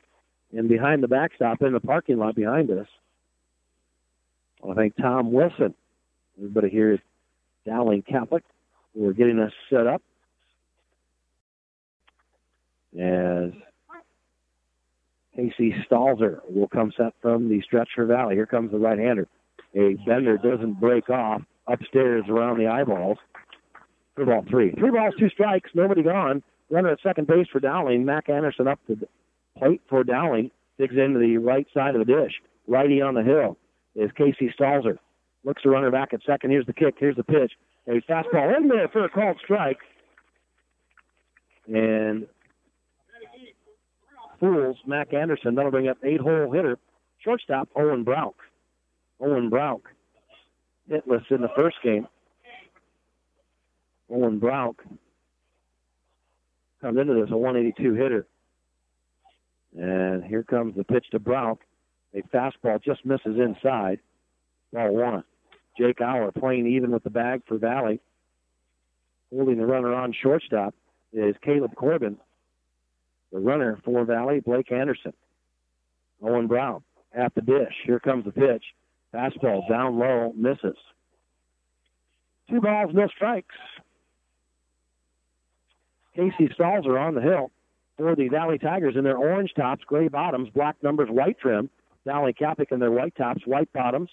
and 0.53 0.69
behind 0.69 1.03
the 1.03 1.09
backstop 1.09 1.62
in 1.62 1.73
the 1.73 1.81
parking 1.81 2.19
lot 2.19 2.35
behind 2.35 2.70
us. 2.70 2.87
I 4.69 4.75
thank 4.75 4.97
Tom 4.97 5.33
Wilson. 5.33 5.75
Everybody 6.39 6.69
here 6.70 6.93
is 6.93 7.01
Dowling 7.66 8.03
Catholic. 8.03 8.45
We're 8.95 9.12
getting 9.12 9.39
us 9.39 9.53
set 9.70 9.87
up 9.87 10.03
as 12.99 13.53
Casey 15.37 15.75
Stalzer 15.89 16.41
will 16.49 16.69
come 16.69 16.93
set 16.97 17.15
from 17.23 17.49
the 17.49 17.61
stretch 17.62 17.91
for 17.95 18.07
Valley. 18.07 18.35
Here 18.35 18.47
comes 18.47 18.73
the 18.73 18.79
right-hander. 18.79 19.29
A 19.77 19.95
bender 20.07 20.39
doesn't 20.39 20.81
break 20.81 21.11
off 21.11 21.43
upstairs 21.66 22.25
around 22.29 22.59
the 22.59 22.66
eyeballs. 22.66 23.19
Three 24.16 24.25
ball 24.25 24.45
three. 24.51 24.73
Three 24.73 24.91
balls, 24.91 25.15
two 25.19 25.29
strikes, 25.29 25.70
nobody 25.75 26.03
gone. 26.03 26.43
Runner 26.70 26.91
at 26.91 27.01
second 27.03 27.29
base 27.29 27.47
for 27.53 27.61
Dowling. 27.61 28.05
Mac 28.05 28.29
Anderson 28.29 28.66
up 28.66 28.81
to 28.89 28.99
plate 29.59 29.82
for 29.89 30.05
Dowling. 30.05 30.51
Digs 30.78 30.97
into 30.97 31.18
the 31.18 31.39
right 31.39 31.66
side 31.74 31.94
of 31.97 32.06
the 32.06 32.12
dish. 32.12 32.32
Righty 32.66 33.02
on 33.02 33.14
the 33.14 33.22
hill 33.22 33.56
is 33.94 34.10
Casey 34.16 34.52
Stalzer. 34.59 34.98
Looks 35.44 35.62
the 35.64 35.70
runner 35.70 35.90
back 35.90 36.12
at 36.12 36.20
second. 36.24 36.51
Here's 36.51 36.66
the 36.66 36.72
kick. 36.72 36.94
Here's 36.98 37.16
the 37.16 37.24
pitch. 37.24 37.52
A 37.89 38.01
fastball 38.02 38.56
in 38.56 38.68
there 38.68 38.89
for 38.89 39.05
a 39.05 39.09
called 39.09 39.39
strike. 39.43 39.78
And 41.66 42.26
fools 44.39 44.76
Mac 44.86 45.12
Anderson. 45.12 45.55
That'll 45.55 45.70
bring 45.70 45.89
up 45.89 45.98
eight 46.05 46.20
hole 46.20 46.52
hitter. 46.52 46.78
Shortstop 47.24 47.68
Owen 47.74 48.05
Brock. 48.05 48.35
Owen 49.20 49.48
Brock 49.51 49.80
hitless 50.90 51.30
in 51.30 51.40
the 51.40 51.51
first 51.56 51.76
game. 51.82 52.06
Owen 54.10 54.39
Brock 54.39 54.82
comes 56.80 56.98
into 56.98 57.14
this 57.14 57.30
a 57.30 57.36
182 57.36 57.94
hitter. 57.94 58.26
And 59.77 60.24
here 60.24 60.43
comes 60.43 60.77
the 60.77 60.85
pitch 60.85 61.07
to 61.11 61.19
Brown. 61.19 61.59
A 62.15 62.23
fastball 62.35 62.82
just 62.82 63.05
misses 63.05 63.39
inside. 63.39 64.01
Ball 64.73 64.95
one. 64.95 65.24
Jake 65.78 66.01
Auer 66.01 66.32
playing 66.32 66.66
even 66.66 66.90
with 66.90 67.05
the 67.05 67.11
bag 67.11 67.43
for 67.47 67.59
Valley. 67.59 68.01
Holding 69.31 69.59
the 69.59 69.66
runner 69.66 69.95
on 69.95 70.12
shortstop 70.12 70.74
is 71.12 71.36
Caleb 71.43 71.74
Corbin. 71.77 72.16
The 73.32 73.39
runner 73.39 73.78
for 73.85 74.05
Valley, 74.05 74.40
Blake 74.40 74.73
Anderson. 74.73 75.12
Owen 76.23 76.47
Brown 76.47 76.82
at 77.12 77.35
the 77.35 77.43
dish. 77.43 77.74
Here 77.85 78.01
comes 78.01 78.24
the 78.24 78.32
pitch. 78.32 78.65
Fastball 79.15 79.69
down 79.69 79.99
low, 79.99 80.32
misses. 80.36 80.77
Two 82.51 82.61
balls, 82.61 82.90
no 82.95 83.07
strikes. 83.09 83.55
Casey 86.16 86.49
Stalzer 86.59 87.01
on 87.01 87.15
the 87.15 87.20
hill 87.20 87.51
for 87.99 88.15
the 88.15 88.29
Valley 88.29 88.59
Tigers 88.59 88.95
in 88.97 89.05
their 89.05 89.19
orange 89.19 89.53
tops, 89.55 89.83
gray 89.85 90.09
bottoms, 90.09 90.49
black 90.55 90.77
numbers, 90.83 91.11
white 91.11 91.39
trim. 91.39 91.69
Valley 92.07 92.33
Catholic 92.33 92.73
in 92.73 92.79
their 92.79 92.93
white 92.93 93.15
tops, 93.16 93.43
white 93.45 93.70
bottoms, 93.75 94.09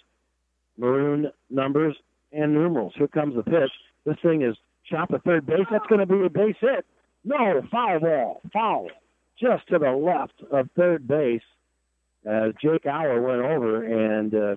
maroon 0.78 1.32
numbers, 1.50 1.96
and 2.34 2.54
numerals. 2.54 2.94
Here 2.98 3.08
comes 3.08 3.36
the 3.36 3.44
pitch. 3.44 3.72
This 4.06 4.18
thing 4.22 4.42
is 4.42 4.56
chopped 4.90 5.12
to 5.12 5.20
third 5.20 5.46
base. 5.46 5.66
That's 5.72 5.86
going 5.88 6.00
to 6.00 6.06
be 6.06 6.26
a 6.26 6.30
base 6.30 6.58
hit. 6.60 6.86
No, 7.24 7.62
foul 7.72 8.00
ball. 8.00 8.42
Foul. 8.52 8.90
Just 9.40 9.68
to 9.70 9.80
the 9.80 9.92
left 9.92 10.34
of 10.52 10.70
third 10.76 11.08
base 11.08 11.42
as 12.26 12.54
Jake 12.62 12.86
Auer 12.86 13.22
went 13.22 13.42
over 13.42 13.84
and 13.84 14.34
uh, 14.34 14.56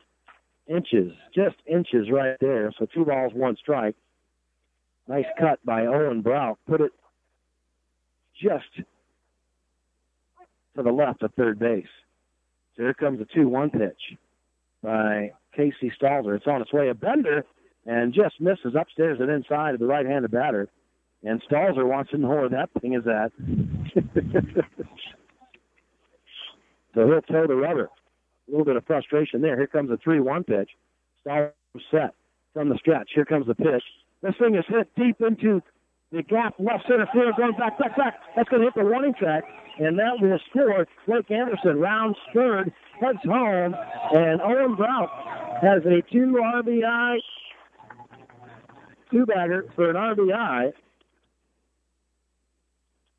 inches, 0.67 1.13
just 1.35 1.57
inches 1.67 2.11
right 2.11 2.37
there. 2.41 2.73
So 2.79 2.87
two 2.93 3.05
balls, 3.05 3.33
one 3.35 3.57
strike. 3.57 3.95
Nice 5.07 5.27
cut 5.39 5.65
by 5.65 5.87
Owen 5.87 6.23
Brow. 6.23 6.59
Put 6.67 6.81
it 6.81 6.93
just 8.41 8.87
to 10.79 10.83
the 10.85 10.91
left 10.91 11.23
of 11.23 11.35
third 11.35 11.59
base. 11.59 11.87
So 12.77 12.83
here 12.85 12.95
comes 12.95 13.21
a 13.21 13.27
2 13.35 13.49
1 13.49 13.71
pitch 13.71 14.17
by 14.83 15.33
Casey 15.55 15.93
Stalzer. 16.01 16.37
It's 16.37 16.47
on 16.47 16.63
its 16.63 16.73
way. 16.73 16.89
A 16.89 16.95
bender 16.95 17.45
and 17.85 18.15
just 18.15 18.41
misses 18.41 18.75
upstairs 18.79 19.19
and 19.21 19.31
inside 19.31 19.75
of 19.75 19.81
the 19.81 19.87
right 19.87 20.07
handed 20.07 20.31
batter. 20.31 20.69
And 21.25 21.43
Stalzer 21.51 21.85
wants 21.85 22.13
to 22.13 22.19
know 22.19 22.29
where 22.29 22.49
that 22.49 22.71
thing 22.81 22.95
is 22.95 23.03
at. 23.07 23.33
so 26.95 27.07
he'll 27.07 27.23
toe 27.23 27.47
the 27.49 27.57
rubber. 27.57 27.91
A 28.47 28.51
little 28.51 28.65
bit 28.65 28.77
of 28.77 28.87
frustration 28.87 29.43
there. 29.43 29.57
Here 29.57 29.67
comes 29.67 29.91
a 29.91 29.97
3 29.97 30.21
1 30.21 30.45
pitch. 30.45 30.71
Stalzer 31.27 31.53
set 31.91 32.15
from 32.55 32.69
the 32.69 32.79
stretch. 32.79 33.11
Here 33.15 33.25
comes 33.25 33.49
the 33.49 33.55
pitch. 33.55 33.83
This 34.23 34.35
thing 34.39 34.55
is 34.55 34.65
hit 34.69 34.89
deep 34.97 35.21
into 35.21 35.61
the 36.13 36.23
gap 36.23 36.55
left 36.59 36.85
center 36.89 37.07
field, 37.13 37.35
going 37.37 37.53
back, 37.53 37.79
back, 37.79 37.97
back. 37.97 38.15
That's 38.35 38.49
going 38.49 38.63
to 38.63 38.67
hit 38.67 38.75
the 38.75 38.85
warning 38.85 39.15
track, 39.19 39.45
and 39.79 39.99
that 39.99 40.21
will 40.21 40.39
score. 40.51 40.87
Blake 41.07 41.31
Anderson 41.31 41.79
rounds 41.79 42.17
third, 42.35 42.73
heads 43.01 43.19
home, 43.25 43.75
and 44.13 44.41
Owen 44.41 44.75
Brown 44.75 45.09
has 45.61 45.83
a 45.85 46.03
two 46.11 46.39
RBI, 46.41 47.19
two 49.11 49.27
bagger 49.27 49.67
for 49.75 49.91
an 49.91 49.97
RBI, 49.97 50.73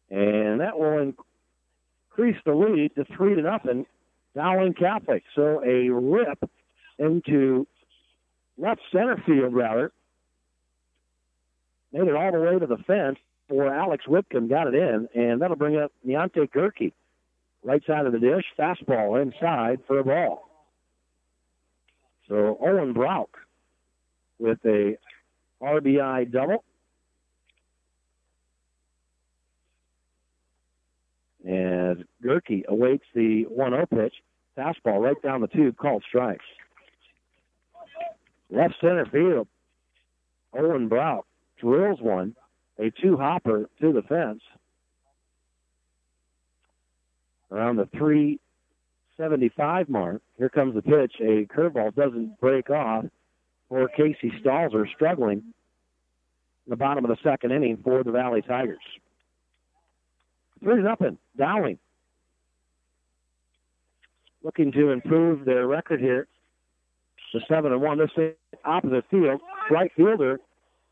and 0.09 0.59
that 0.59 0.77
will 0.77 1.13
increase 2.17 2.41
the 2.45 2.53
lead 2.53 2.95
to 2.95 3.05
three 3.15 3.35
to 3.35 3.41
nothing. 3.41 3.85
Dowling 4.35 4.73
Catholic. 4.73 5.23
So 5.35 5.61
a 5.63 5.89
rip 5.89 6.39
into 6.97 7.67
left 8.57 8.81
center 8.91 9.21
field, 9.25 9.53
rather 9.53 9.91
made 11.91 12.07
it 12.07 12.15
all 12.15 12.31
the 12.31 12.39
way 12.39 12.59
to 12.59 12.67
the 12.67 12.77
fence 12.77 13.17
for 13.47 13.73
Alex 13.73 14.07
Whitcomb, 14.07 14.47
got 14.47 14.67
it 14.67 14.75
in, 14.75 15.09
and 15.15 15.41
that'll 15.41 15.57
bring 15.57 15.77
up 15.77 15.91
Deontay 16.07 16.51
Gerke. 16.51 16.93
Right 17.63 17.83
side 17.85 18.05
of 18.05 18.13
the 18.13 18.19
dish, 18.19 18.45
fastball 18.57 19.21
inside 19.21 19.79
for 19.85 19.99
a 19.99 20.03
ball. 20.03 20.49
So 22.27 22.57
Owen 22.61 22.93
Brock 22.93 23.29
with 24.37 24.59
a 24.65 24.97
RBI 25.61 26.31
double. 26.31 26.63
And 31.43 32.05
Gerke 32.23 32.65
awaits 32.67 33.05
the 33.13 33.43
1 33.43 33.71
0 33.71 33.85
pitch. 33.87 34.13
Fastball 34.57 35.01
right 35.01 35.21
down 35.21 35.41
the 35.41 35.47
tube, 35.47 35.77
called 35.77 36.03
strikes. 36.07 36.45
Left 38.51 38.75
center 38.79 39.05
field. 39.05 39.47
Owen 40.53 40.87
Brock 40.87 41.25
drills 41.60 41.99
one, 42.02 42.36
a 42.77 42.91
two 43.02 43.18
hopper 43.18 43.69
to 43.81 43.91
the 43.94 44.02
fence. 44.03 44.41
Around 47.52 47.77
the 47.77 47.88
375 47.98 49.90
mark, 49.90 50.22
here 50.38 50.49
comes 50.49 50.76
the 50.76 50.81
pitch. 50.81 51.14
A 51.19 51.45
curveball 51.45 51.95
doesn't 51.95 52.40
break 52.40 52.69
off 52.69 53.06
for 53.68 53.88
Casey 53.90 54.31
Stalzer, 54.44 54.86
struggling 54.94 55.38
in 55.40 56.69
the 56.69 56.76
bottom 56.76 57.03
of 57.03 57.10
the 57.10 57.18
second 57.23 57.52
inning 57.52 57.77
for 57.84 58.03
the 58.03 58.11
Valley 58.11 58.44
Tigers. 58.44 58.77
Three 60.61 60.84
nothing. 60.84 61.18
Dowling 61.38 61.80
looking 64.44 64.72
to 64.72 64.91
improve 64.91 65.45
their 65.45 65.68
record 65.68 65.99
here 65.99 66.27
to 67.31 67.40
seven 67.48 67.72
and 67.72 67.81
one. 67.81 67.98
This 67.98 68.10
is 68.18 68.34
opposite 68.65 69.06
field, 69.11 69.41
right 69.69 69.91
fielder 69.95 70.40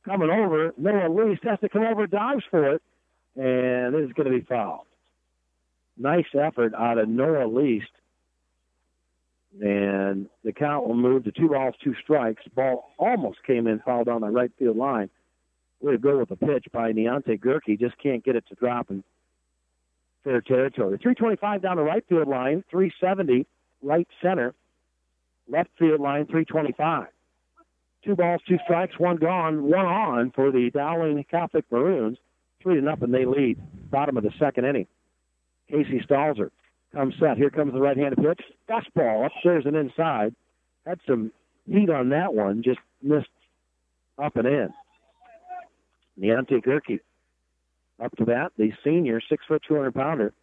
coming 0.07 0.29
over. 0.29 0.73
Noah 0.77 1.09
Least 1.09 1.43
has 1.43 1.59
to 1.59 1.69
come 1.69 1.83
over, 1.83 2.07
dives 2.07 2.43
for 2.49 2.73
it, 2.73 2.81
and 3.35 3.93
this 3.93 4.07
is 4.07 4.13
going 4.13 4.31
to 4.31 4.39
be 4.39 4.45
fouled. 4.45 4.85
Nice 5.97 6.25
effort 6.33 6.73
out 6.73 6.97
of 6.97 7.09
Noah 7.09 7.47
Least. 7.47 7.87
And 9.59 10.27
the 10.43 10.53
count 10.53 10.87
will 10.87 10.95
move 10.95 11.23
to 11.25 11.31
two 11.31 11.49
balls, 11.49 11.75
two 11.83 11.95
strikes. 12.03 12.43
Ball 12.55 12.89
almost 12.97 13.39
came 13.45 13.67
in, 13.67 13.79
fouled 13.79 14.07
on 14.07 14.21
the 14.21 14.29
right 14.29 14.51
field 14.57 14.77
line. 14.77 15.09
Way 15.81 15.93
to 15.93 15.97
go 15.97 16.19
with 16.19 16.29
the 16.29 16.35
pitch 16.35 16.65
by 16.71 16.93
Deontay 16.93 17.39
Gerke. 17.39 17.79
Just 17.79 17.97
can't 17.97 18.23
get 18.23 18.35
it 18.35 18.45
to 18.49 18.55
drop 18.55 18.89
in 18.89 19.03
fair 20.23 20.41
territory. 20.41 20.97
325 20.97 21.61
down 21.61 21.77
the 21.77 21.83
right 21.83 22.03
field 22.07 22.27
line, 22.27 22.63
370 22.69 23.45
right 23.81 24.07
center. 24.21 24.53
Left 25.49 25.69
field 25.79 26.01
line, 26.01 26.25
325 26.25 27.07
two 28.07 28.15
balls, 28.15 28.41
two 28.47 28.57
strikes, 28.63 28.97
one 28.97 29.17
gone, 29.17 29.63
one 29.63 29.85
on 29.85 30.31
for 30.31 30.49
the 30.49 30.71
Dowling 30.73 31.23
Catholic 31.29 31.65
Maroons. 31.69 32.17
Three 32.63 32.75
to 32.75 32.81
nothing, 32.81 33.11
they 33.11 33.25
lead. 33.25 33.59
Bottom 33.91 34.17
of 34.17 34.23
the 34.23 34.31
second 34.39 34.65
inning. 34.65 34.87
Casey 35.69 36.01
Stalzer 36.09 36.49
comes 36.93 37.13
set. 37.19 37.37
Here 37.37 37.49
comes 37.49 37.73
the 37.73 37.81
right-handed 37.81 38.17
pitch. 38.17 38.41
Fastball 38.69 39.25
upstairs 39.25 39.65
and 39.65 39.75
inside. 39.75 40.33
Had 40.85 40.99
some 41.05 41.33
heat 41.69 41.89
on 41.89 42.09
that 42.09 42.33
one, 42.33 42.63
just 42.63 42.79
missed 43.03 43.27
up 44.17 44.37
and 44.37 44.47
in. 44.47 44.69
Deontay 46.19 46.63
Gerke 46.63 47.01
up 48.01 48.15
to 48.15 48.25
that. 48.25 48.53
The 48.57 48.71
senior, 48.85 49.19
six 49.29 49.43
foot, 49.45 49.61
200 49.67 49.93
pounder. 49.93 50.33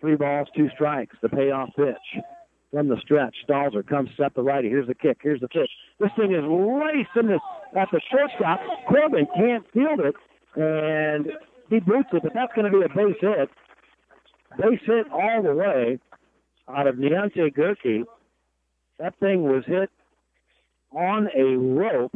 Three 0.00 0.14
balls, 0.14 0.46
two 0.56 0.68
strikes. 0.74 1.16
The 1.20 1.28
payoff 1.28 1.70
pitch 1.74 2.22
from 2.70 2.88
the 2.88 2.96
stretch. 3.02 3.34
Stalzer 3.48 3.86
comes 3.86 4.10
set 4.16 4.34
the 4.34 4.42
righty. 4.42 4.68
Here's 4.68 4.86
the 4.86 4.94
kick. 4.94 5.18
Here's 5.22 5.40
the 5.40 5.48
pitch. 5.48 5.70
This 5.98 6.10
thing 6.16 6.32
is 6.32 6.44
laced 6.44 7.16
in 7.16 7.28
this 7.28 7.40
at 7.76 7.88
the 7.92 8.00
shortstop. 8.10 8.60
Corbin 8.88 9.26
can't 9.36 9.64
field 9.72 10.00
it, 10.00 10.14
and 10.56 11.32
he 11.70 11.80
boots 11.80 12.08
it, 12.12 12.22
but 12.22 12.32
that's 12.34 12.52
going 12.54 12.70
to 12.70 12.78
be 12.78 12.84
a 12.84 12.88
base 12.88 13.16
hit. 13.20 13.50
Base 14.58 14.80
hit 14.86 15.06
all 15.12 15.42
the 15.42 15.54
way 15.54 15.98
out 16.68 16.86
of 16.86 16.96
Deontay 16.96 17.54
Gerke. 17.54 18.04
That 18.98 19.18
thing 19.20 19.42
was 19.42 19.64
hit 19.66 19.90
on 20.92 21.28
a 21.36 21.56
rope. 21.56 22.14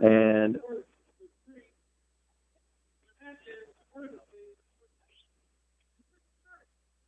And 0.00 0.58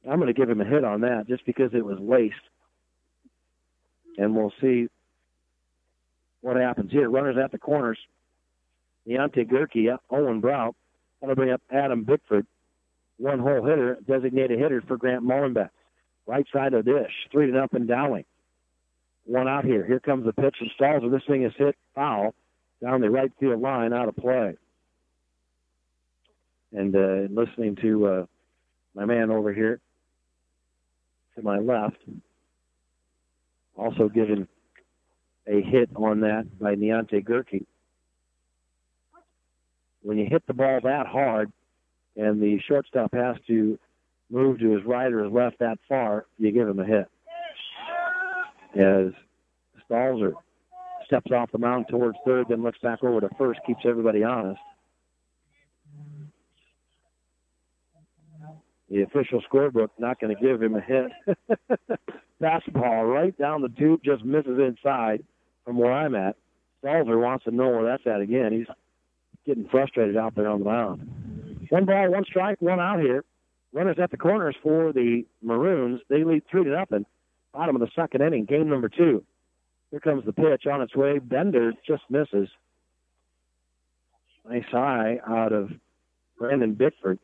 I'm 0.09 0.21
going 0.21 0.33
to 0.33 0.39
give 0.39 0.49
him 0.49 0.61
a 0.61 0.65
hit 0.65 0.85
on 0.85 1.01
that 1.01 1.27
just 1.29 1.45
because 1.47 1.71
it 1.75 1.85
was 1.85 1.99
laced. 2.01 2.35
And 4.19 4.35
we'll 4.35 4.53
see 4.61 4.89
what 6.41 6.57
happens 6.57 6.93
here. 6.93 7.11
Runners 7.11 7.37
at 7.43 7.53
the 7.53 7.59
corners. 7.59 7.99
Deontay 9.07 9.51
Gerke, 9.51 9.99
Owen 10.11 10.41
Brock. 10.41 10.75
That'll 11.21 11.35
bring 11.35 11.51
up 11.51 11.63
Adam 11.71 12.05
Bickford, 12.05 12.47
one 13.19 13.39
hole 13.39 13.65
hitter, 13.65 13.99
designated 14.07 14.59
hitter 14.59 14.83
for 14.87 14.97
Grant 14.97 15.25
Mullenbeck. 15.25 15.71
Right 16.27 16.47
side 16.53 16.75
of 16.75 16.85
the 16.85 16.93
dish, 16.93 17.13
three 17.31 17.47
to 17.47 17.53
nothing 17.53 17.87
Dowling. 17.87 18.25
One 19.25 19.49
out 19.49 19.65
here. 19.65 19.85
Here 19.85 20.01
comes 20.01 20.25
the 20.27 20.33
pitch 20.33 20.57
and 20.61 20.71
Stalzer. 20.79 21.11
This 21.11 21.23
thing 21.27 21.45
is 21.45 21.53
hit 21.57 21.77
foul 21.95 22.35
down 22.83 23.01
the 23.01 23.11
right 23.11 23.33
field 23.41 23.61
line, 23.61 23.93
out 23.93 24.09
of 24.09 24.17
play. 24.17 24.57
And 26.73 26.95
uh, 26.95 27.33
listening 27.33 27.77
to 27.77 28.07
uh, 28.07 28.27
my 28.95 29.05
man 29.05 29.31
over 29.31 29.53
here 29.53 29.81
to 31.37 31.43
my 31.43 31.59
left, 31.59 31.99
also 33.77 34.09
given 34.09 34.49
a 35.47 35.63
hit 35.63 35.91
on 35.95 36.21
that 36.21 36.59
by 36.59 36.75
Deontay 36.75 37.25
Gerke. 37.25 37.65
When 40.03 40.19
you 40.19 40.27
hit 40.29 40.47
the 40.47 40.55
ball 40.55 40.81
that 40.83 41.07
hard 41.07 41.53
and 42.17 42.41
the 42.41 42.59
shortstop 42.67 43.13
has 43.15 43.37
to 43.47 43.79
move 44.31 44.59
to 44.59 44.71
his 44.71 44.85
right 44.85 45.13
or 45.13 45.25
his 45.25 45.33
left 45.33 45.59
that 45.61 45.79
far, 45.89 46.27
you 46.39 46.51
give 46.51 46.69
him 46.69 46.81
a 46.81 46.85
hit. 46.85 47.09
As 48.75 49.13
Stalzer 49.89 50.33
steps 51.07 51.31
off 51.33 51.53
the 51.53 51.59
mound 51.59 51.87
towards 51.89 52.19
third, 52.25 52.47
then 52.49 52.63
looks 52.63 52.79
back 52.83 53.03
over 53.05 53.21
to 53.21 53.29
first, 53.39 53.61
keeps 53.67 53.81
everybody 53.85 54.25
honest. 54.25 54.61
The 58.91 59.03
official 59.03 59.43
scorebook 59.51 59.89
not 59.99 60.21
going 60.21 60.35
to 60.35 60.41
give 60.41 60.63
him 60.63 60.77
a 60.77 60.81
hit. 60.81 61.11
Fastball 62.41 63.13
right 63.13 63.37
down 63.37 63.63
the 63.63 63.69
tube, 63.69 64.01
just 64.05 64.25
misses 64.25 64.59
inside 64.59 65.25
from 65.65 65.77
where 65.77 65.93
I'm 65.93 66.15
at. 66.15 66.37
Stalzer 66.85 67.21
wants 67.21 67.45
to 67.45 67.51
know 67.51 67.69
where 67.71 67.85
that's 67.85 68.07
at 68.07 68.21
again. 68.21 68.53
He's 68.53 68.67
getting 69.45 69.69
frustrated 69.69 70.17
out 70.17 70.35
there 70.35 70.49
on 70.49 70.61
the 70.61 70.65
mound. 70.67 71.67
One 71.71 71.85
ball, 71.85 72.11
one 72.11 72.25
strike, 72.25 72.61
one 72.61 72.79
out 72.79 73.01
here. 73.01 73.25
Runners 73.73 73.97
at 74.01 74.11
the 74.11 74.17
corners 74.17 74.57
for 74.63 74.93
the 74.93 75.25
Maroons. 75.43 76.01
They 76.09 76.25
lead 76.25 76.45
three 76.51 76.65
to 76.65 76.71
nothing. 76.71 77.05
Bottom 77.53 77.77
of 77.77 77.81
the 77.81 77.91
second 77.97 78.23
inning, 78.23 78.45
game 78.45 78.69
number 78.69 78.89
two. 78.89 79.25
Here 79.91 80.01
comes 80.01 80.25
the 80.25 80.33
pitch 80.33 80.67
on 80.71 80.83
its 80.83 80.95
way. 80.95 81.19
Bender 81.19 81.73
just 81.87 82.03
misses. 82.09 82.49
Nice 84.49 84.65
high 84.71 85.19
out 85.27 85.53
of 85.53 85.71
Brandon 86.39 86.75
Bickford. 86.75 87.19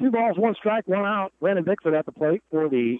Two 0.00 0.10
balls, 0.10 0.38
one 0.38 0.54
strike, 0.54 0.86
one 0.86 1.04
out. 1.04 1.32
Brandon 1.40 1.64
Bickford 1.64 1.94
at 1.94 2.06
the 2.06 2.12
plate 2.12 2.42
for 2.50 2.68
the 2.68 2.98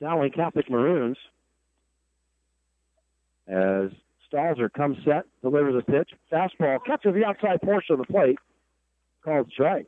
Dowling 0.00 0.30
Catholic 0.30 0.70
Maroons. 0.70 1.16
As 3.48 3.90
Stalzer 4.32 4.72
comes 4.72 4.96
set, 5.04 5.24
delivers 5.42 5.74
a 5.76 5.90
pitch. 5.90 6.10
Fastball 6.32 6.78
catches 6.84 7.14
the 7.14 7.24
outside 7.24 7.60
portion 7.62 7.94
of 7.94 7.98
the 7.98 8.12
plate. 8.12 8.38
Called 9.24 9.50
strike. 9.52 9.86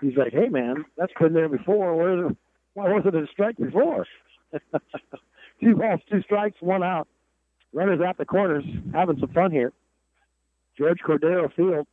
He's 0.00 0.16
like, 0.16 0.32
hey, 0.32 0.48
man, 0.48 0.84
that's 0.96 1.12
been 1.18 1.32
there 1.32 1.48
before. 1.48 1.94
Where's 1.96 2.30
it? 2.30 2.36
Why 2.74 2.92
wasn't 2.92 3.14
it 3.14 3.24
a 3.24 3.26
strike 3.32 3.56
before? 3.56 4.06
two 5.60 5.76
balls, 5.76 6.00
two 6.10 6.22
strikes, 6.22 6.56
one 6.60 6.82
out. 6.82 7.08
Runners 7.72 8.00
at 8.06 8.18
the 8.18 8.24
corners, 8.24 8.64
having 8.92 9.18
some 9.18 9.30
fun 9.30 9.50
here. 9.50 9.72
George 10.76 10.98
Cordero 11.06 11.52
Field. 11.54 11.86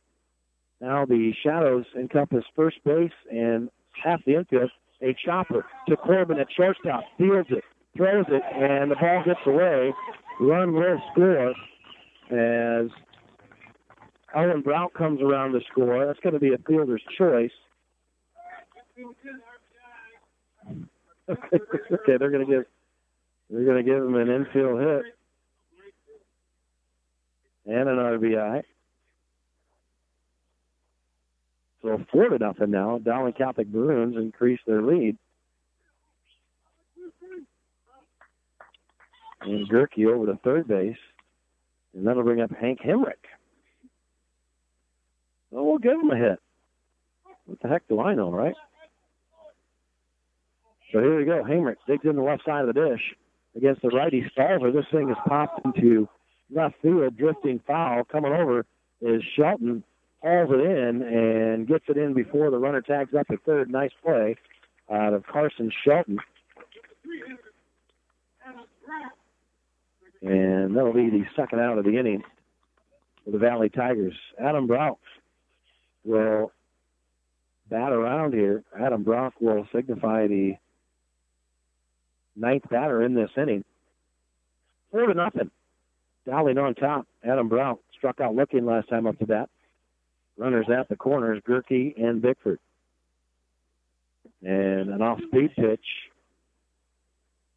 Now 0.82 1.06
the 1.06 1.32
shadows 1.44 1.84
encompass 1.96 2.42
first 2.56 2.78
base 2.84 3.12
and 3.30 3.70
half 4.02 4.20
the 4.26 4.34
infield. 4.34 4.70
A 5.00 5.14
chopper 5.24 5.64
to 5.88 5.96
Corbin 5.96 6.38
at 6.38 6.46
shortstop, 6.56 7.02
fields 7.18 7.48
it, 7.50 7.64
throws 7.96 8.24
it, 8.28 8.42
and 8.54 8.90
the 8.90 8.96
ball 8.96 9.22
gets 9.24 9.40
away. 9.46 9.92
Run 10.40 10.72
will 10.72 11.00
score 11.12 11.50
as 12.30 12.88
Owen 14.34 14.62
Brown 14.62 14.88
comes 14.96 15.20
around 15.20 15.52
to 15.52 15.60
score. 15.70 16.06
That's 16.06 16.20
going 16.20 16.34
to 16.34 16.40
be 16.40 16.52
a 16.52 16.58
fielder's 16.58 17.02
choice. 17.18 17.50
okay, 21.28 22.16
they're 22.18 22.30
going 22.30 22.46
to 22.46 22.52
give 22.52 22.64
they're 23.50 23.64
going 23.64 23.76
to 23.76 23.82
give 23.82 24.02
him 24.02 24.16
an 24.16 24.28
infield 24.28 24.80
hit 24.80 25.02
and 27.66 27.88
an 27.88 27.96
RBI. 27.96 28.62
So 31.82 32.04
four 32.12 32.28
to 32.28 32.38
nothing 32.38 32.70
now. 32.70 32.98
Dowling 32.98 33.32
Catholic 33.32 33.68
Maroons 33.68 34.16
increase 34.16 34.60
their 34.66 34.82
lead. 34.82 35.18
And 39.40 39.68
Gerke 39.68 40.06
over 40.06 40.26
to 40.26 40.38
third 40.44 40.68
base. 40.68 40.96
And 41.94 42.06
that'll 42.06 42.22
bring 42.22 42.40
up 42.40 42.52
Hank 42.52 42.80
Hemrick. 42.80 43.26
Well, 45.50 45.66
we'll 45.66 45.78
give 45.78 46.00
him 46.00 46.10
a 46.10 46.16
hit. 46.16 46.38
What 47.46 47.60
the 47.60 47.68
heck 47.68 47.86
do 47.88 48.00
I 48.00 48.14
know, 48.14 48.30
right? 48.30 48.54
So 50.92 51.00
here 51.00 51.18
we 51.18 51.24
go. 51.24 51.42
Hemrick 51.42 51.76
digs 51.86 52.04
in 52.04 52.16
the 52.16 52.22
left 52.22 52.44
side 52.44 52.66
of 52.66 52.72
the 52.72 52.88
dish 52.88 53.00
against 53.56 53.82
the 53.82 53.88
righty 53.88 54.24
Stalzer. 54.36 54.72
This 54.72 54.86
thing 54.92 55.10
is 55.10 55.16
popped 55.26 55.64
into 55.64 56.08
left 56.54 56.76
field, 56.80 57.16
drifting 57.16 57.60
foul. 57.66 58.04
Coming 58.04 58.32
over 58.32 58.64
is 59.00 59.22
Shelton 59.36 59.82
hauls 60.22 60.50
it 60.52 60.60
in 60.60 61.02
and 61.02 61.66
gets 61.66 61.84
it 61.88 61.96
in 61.96 62.14
before 62.14 62.50
the 62.50 62.58
runner 62.58 62.80
tags 62.80 63.12
up 63.14 63.26
at 63.30 63.42
third. 63.44 63.70
Nice 63.70 63.90
play 64.04 64.36
out 64.90 65.12
of 65.12 65.26
Carson 65.26 65.70
Shelton. 65.84 66.18
And 70.22 70.76
that'll 70.76 70.92
be 70.92 71.10
the 71.10 71.24
second 71.34 71.58
out 71.58 71.78
of 71.78 71.84
the 71.84 71.98
inning 71.98 72.22
for 73.24 73.32
the 73.32 73.38
Valley 73.38 73.68
Tigers. 73.68 74.14
Adam 74.40 74.68
Brock 74.68 74.98
will 76.04 76.52
bat 77.68 77.92
around 77.92 78.32
here. 78.32 78.62
Adam 78.78 79.02
Brock 79.02 79.34
will 79.40 79.66
signify 79.74 80.28
the 80.28 80.54
ninth 82.36 82.68
batter 82.70 83.02
in 83.02 83.14
this 83.14 83.30
inning. 83.36 83.64
Four 84.92 85.06
to 85.06 85.14
nothing. 85.14 85.50
Dowling 86.26 86.58
on 86.58 86.74
top. 86.74 87.06
Adam 87.24 87.48
Brock 87.48 87.80
struck 87.96 88.20
out 88.20 88.36
looking 88.36 88.64
last 88.64 88.88
time 88.88 89.06
up 89.06 89.18
to 89.18 89.26
bat. 89.26 89.48
Runners 90.38 90.66
at 90.70 90.88
the 90.88 90.96
corners, 90.96 91.42
Gerke 91.46 91.94
and 92.00 92.22
Bickford. 92.22 92.58
And 94.42 94.90
an 94.90 95.02
off 95.02 95.20
speed 95.28 95.50
pitch 95.56 95.84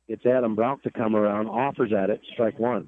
gets 0.07 0.25
Adam 0.25 0.55
Brock 0.55 0.83
to 0.83 0.91
come 0.91 1.15
around, 1.15 1.47
offers 1.47 1.91
at 1.93 2.09
it, 2.09 2.21
strike 2.33 2.59
one. 2.59 2.87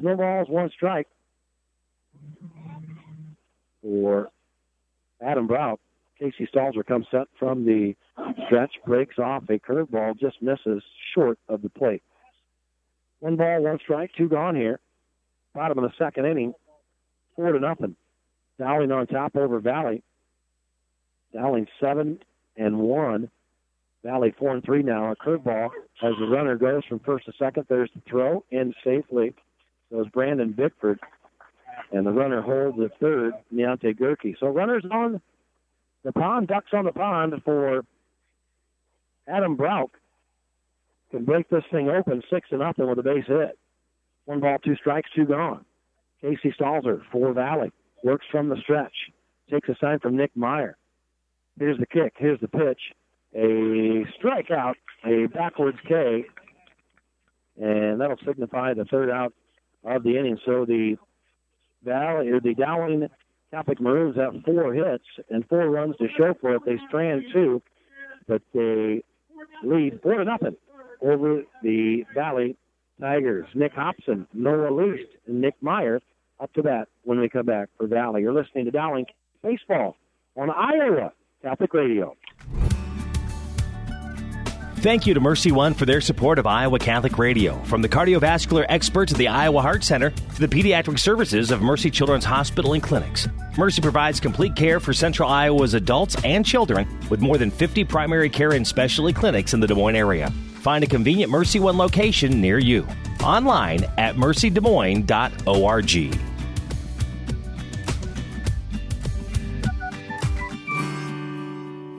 No 0.00 0.16
balls, 0.16 0.48
one 0.48 0.70
strike 0.74 1.08
for 3.82 4.28
Adam 5.20 5.46
Brock. 5.46 5.80
Casey 6.18 6.48
Stalzer 6.54 6.86
comes 6.86 7.06
set 7.10 7.26
from 7.38 7.64
the 7.64 7.94
stretch, 8.46 8.72
breaks 8.86 9.18
off 9.18 9.42
a 9.48 9.58
curveball, 9.58 10.18
just 10.18 10.40
misses 10.40 10.82
short 11.14 11.38
of 11.48 11.62
the 11.62 11.68
plate. 11.68 12.02
One 13.18 13.36
ball, 13.36 13.62
one 13.62 13.78
strike, 13.82 14.10
two 14.16 14.28
gone 14.28 14.54
here. 14.54 14.78
Bottom 15.54 15.78
of 15.78 15.84
the 15.84 15.96
second 15.98 16.26
inning, 16.26 16.54
four 17.36 17.52
to 17.52 17.60
nothing. 17.60 17.96
Dowling 18.58 18.92
on 18.92 19.06
top 19.06 19.36
over 19.36 19.60
Valley. 19.60 20.02
Dowling 21.32 21.66
seven 21.80 22.18
and 22.56 22.78
one. 22.78 23.30
Valley 24.04 24.34
four 24.38 24.52
and 24.52 24.64
three 24.64 24.82
now. 24.82 25.12
A 25.12 25.16
curveball 25.16 25.70
as 26.02 26.12
the 26.18 26.26
runner 26.26 26.56
goes 26.56 26.84
from 26.88 26.98
first 27.00 27.26
to 27.26 27.32
second. 27.38 27.66
There's 27.68 27.90
the 27.94 28.02
throw 28.08 28.44
in 28.50 28.74
safely. 28.84 29.34
Goes 29.90 30.08
Brandon 30.08 30.52
Bickford. 30.52 30.98
And 31.92 32.06
the 32.06 32.10
runner 32.10 32.40
holds 32.40 32.78
at 32.80 32.98
third, 32.98 33.34
Deontay 33.54 33.98
Gerke. 33.98 34.38
So 34.40 34.48
runners 34.48 34.84
on 34.90 35.20
the 36.04 36.12
pond, 36.12 36.48
ducks 36.48 36.70
on 36.72 36.84
the 36.84 36.92
pond 36.92 37.34
for 37.44 37.84
Adam 39.28 39.56
Brock. 39.56 39.90
Can 41.10 41.24
break 41.24 41.48
this 41.50 41.64
thing 41.70 41.90
open 41.90 42.22
six 42.30 42.48
to 42.48 42.56
nothing 42.56 42.88
with 42.88 42.98
a 42.98 43.02
base 43.02 43.26
hit. 43.26 43.58
One 44.24 44.40
ball, 44.40 44.58
two 44.64 44.76
strikes, 44.76 45.10
two 45.14 45.26
gone. 45.26 45.64
Casey 46.20 46.54
Stalzer 46.58 47.02
for 47.10 47.32
Valley. 47.32 47.72
Works 48.04 48.26
from 48.30 48.48
the 48.48 48.56
stretch. 48.62 48.94
Takes 49.50 49.68
a 49.68 49.76
sign 49.80 49.98
from 49.98 50.16
Nick 50.16 50.36
Meyer. 50.36 50.76
Here's 51.58 51.78
the 51.78 51.86
kick. 51.86 52.14
Here's 52.16 52.40
the 52.40 52.48
pitch. 52.48 52.80
A 53.34 54.04
strikeout, 54.18 54.74
a 55.04 55.26
backwards 55.26 55.78
K. 55.86 56.24
And 57.60 58.00
that'll 58.00 58.16
signify 58.24 58.74
the 58.74 58.84
third 58.84 59.10
out 59.10 59.32
of 59.84 60.04
the 60.04 60.16
inning. 60.18 60.38
So 60.46 60.64
the 60.64 60.96
Valley 61.84 62.28
or 62.28 62.40
the 62.40 62.54
Dowling 62.54 63.08
Catholic 63.50 63.80
Maroons 63.80 64.16
have 64.16 64.34
four 64.44 64.72
hits 64.72 65.04
and 65.28 65.46
four 65.48 65.68
runs 65.68 65.96
to 65.98 66.08
show 66.16 66.34
for 66.40 66.54
it. 66.54 66.62
They 66.64 66.78
strand 66.88 67.24
two, 67.32 67.60
but 68.26 68.40
they 68.54 69.02
lead 69.62 70.00
four 70.02 70.14
to 70.14 70.24
nothing 70.24 70.56
over 71.02 71.42
the 71.62 72.04
Valley 72.14 72.56
Tigers. 73.02 73.48
Nick 73.54 73.72
Hobson, 73.72 74.28
Noah 74.32 74.72
Least, 74.72 75.10
and 75.26 75.40
Nick 75.40 75.54
Meyer 75.60 76.00
up 76.40 76.52
to 76.54 76.62
that 76.62 76.86
when 77.02 77.18
we 77.18 77.28
come 77.28 77.46
back 77.46 77.68
for 77.76 77.88
Valley. 77.88 78.22
You're 78.22 78.32
listening 78.32 78.64
to 78.66 78.70
Dowling 78.70 79.06
Baseball 79.42 79.96
on 80.36 80.50
Iowa 80.50 81.12
Catholic 81.42 81.74
Radio. 81.74 82.16
Thank 84.76 85.06
you 85.06 85.14
to 85.14 85.20
MercyOne 85.20 85.76
for 85.76 85.84
their 85.84 86.00
support 86.00 86.38
of 86.38 86.46
Iowa 86.46 86.78
Catholic 86.78 87.18
Radio. 87.18 87.60
From 87.64 87.82
the 87.82 87.88
cardiovascular 87.88 88.66
experts 88.68 89.12
at 89.12 89.18
the 89.18 89.28
Iowa 89.28 89.62
Heart 89.62 89.84
Center 89.84 90.10
to 90.10 90.40
the 90.40 90.48
pediatric 90.48 90.98
services 90.98 91.50
of 91.50 91.60
Mercy 91.60 91.90
Children's 91.90 92.24
Hospital 92.24 92.72
and 92.72 92.82
Clinics, 92.82 93.28
Mercy 93.56 93.80
provides 93.80 94.18
complete 94.20 94.56
care 94.56 94.80
for 94.80 94.92
Central 94.92 95.28
Iowa's 95.28 95.74
adults 95.74 96.16
and 96.24 96.46
children 96.46 96.88
with 97.10 97.20
more 97.20 97.38
than 97.38 97.50
50 97.50 97.84
primary 97.84 98.30
care 98.30 98.52
and 98.52 98.66
specialty 98.66 99.12
clinics 99.12 99.54
in 99.54 99.60
the 99.60 99.66
Des 99.66 99.74
Moines 99.74 99.96
area. 99.96 100.32
Find 100.62 100.82
a 100.84 100.86
convenient 100.86 101.32
MercyOne 101.32 101.76
location 101.76 102.40
near 102.40 102.56
you. 102.56 102.86
Online 103.24 103.82
at 103.98 104.14
mercydesmoines.org. 104.14 106.14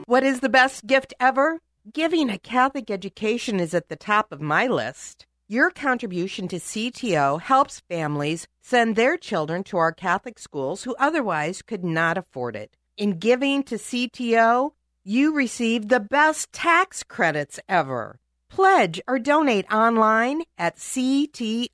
What 0.06 0.22
is 0.22 0.40
the 0.40 0.48
best 0.48 0.86
gift 0.86 1.12
ever? 1.20 1.60
Giving 1.92 2.30
a 2.30 2.38
Catholic 2.38 2.90
education 2.90 3.60
is 3.60 3.74
at 3.74 3.90
the 3.90 3.96
top 3.96 4.32
of 4.32 4.40
my 4.40 4.66
list. 4.66 5.26
Your 5.46 5.70
contribution 5.70 6.48
to 6.48 6.56
CTO 6.56 7.42
helps 7.42 7.80
families 7.80 8.46
send 8.62 8.96
their 8.96 9.18
children 9.18 9.62
to 9.64 9.76
our 9.76 9.92
Catholic 9.92 10.38
schools 10.38 10.84
who 10.84 10.96
otherwise 10.98 11.60
could 11.60 11.84
not 11.84 12.16
afford 12.16 12.56
it. 12.56 12.78
In 12.96 13.18
giving 13.18 13.62
to 13.64 13.74
CTO, 13.74 14.70
you 15.04 15.34
receive 15.34 15.88
the 15.88 16.00
best 16.00 16.50
tax 16.50 17.02
credits 17.02 17.60
ever. 17.68 18.20
Pledge 18.54 19.00
or 19.08 19.18
donate 19.18 19.66
online 19.72 20.44
at 20.56 20.76
ctoiowa.org. 20.76 21.66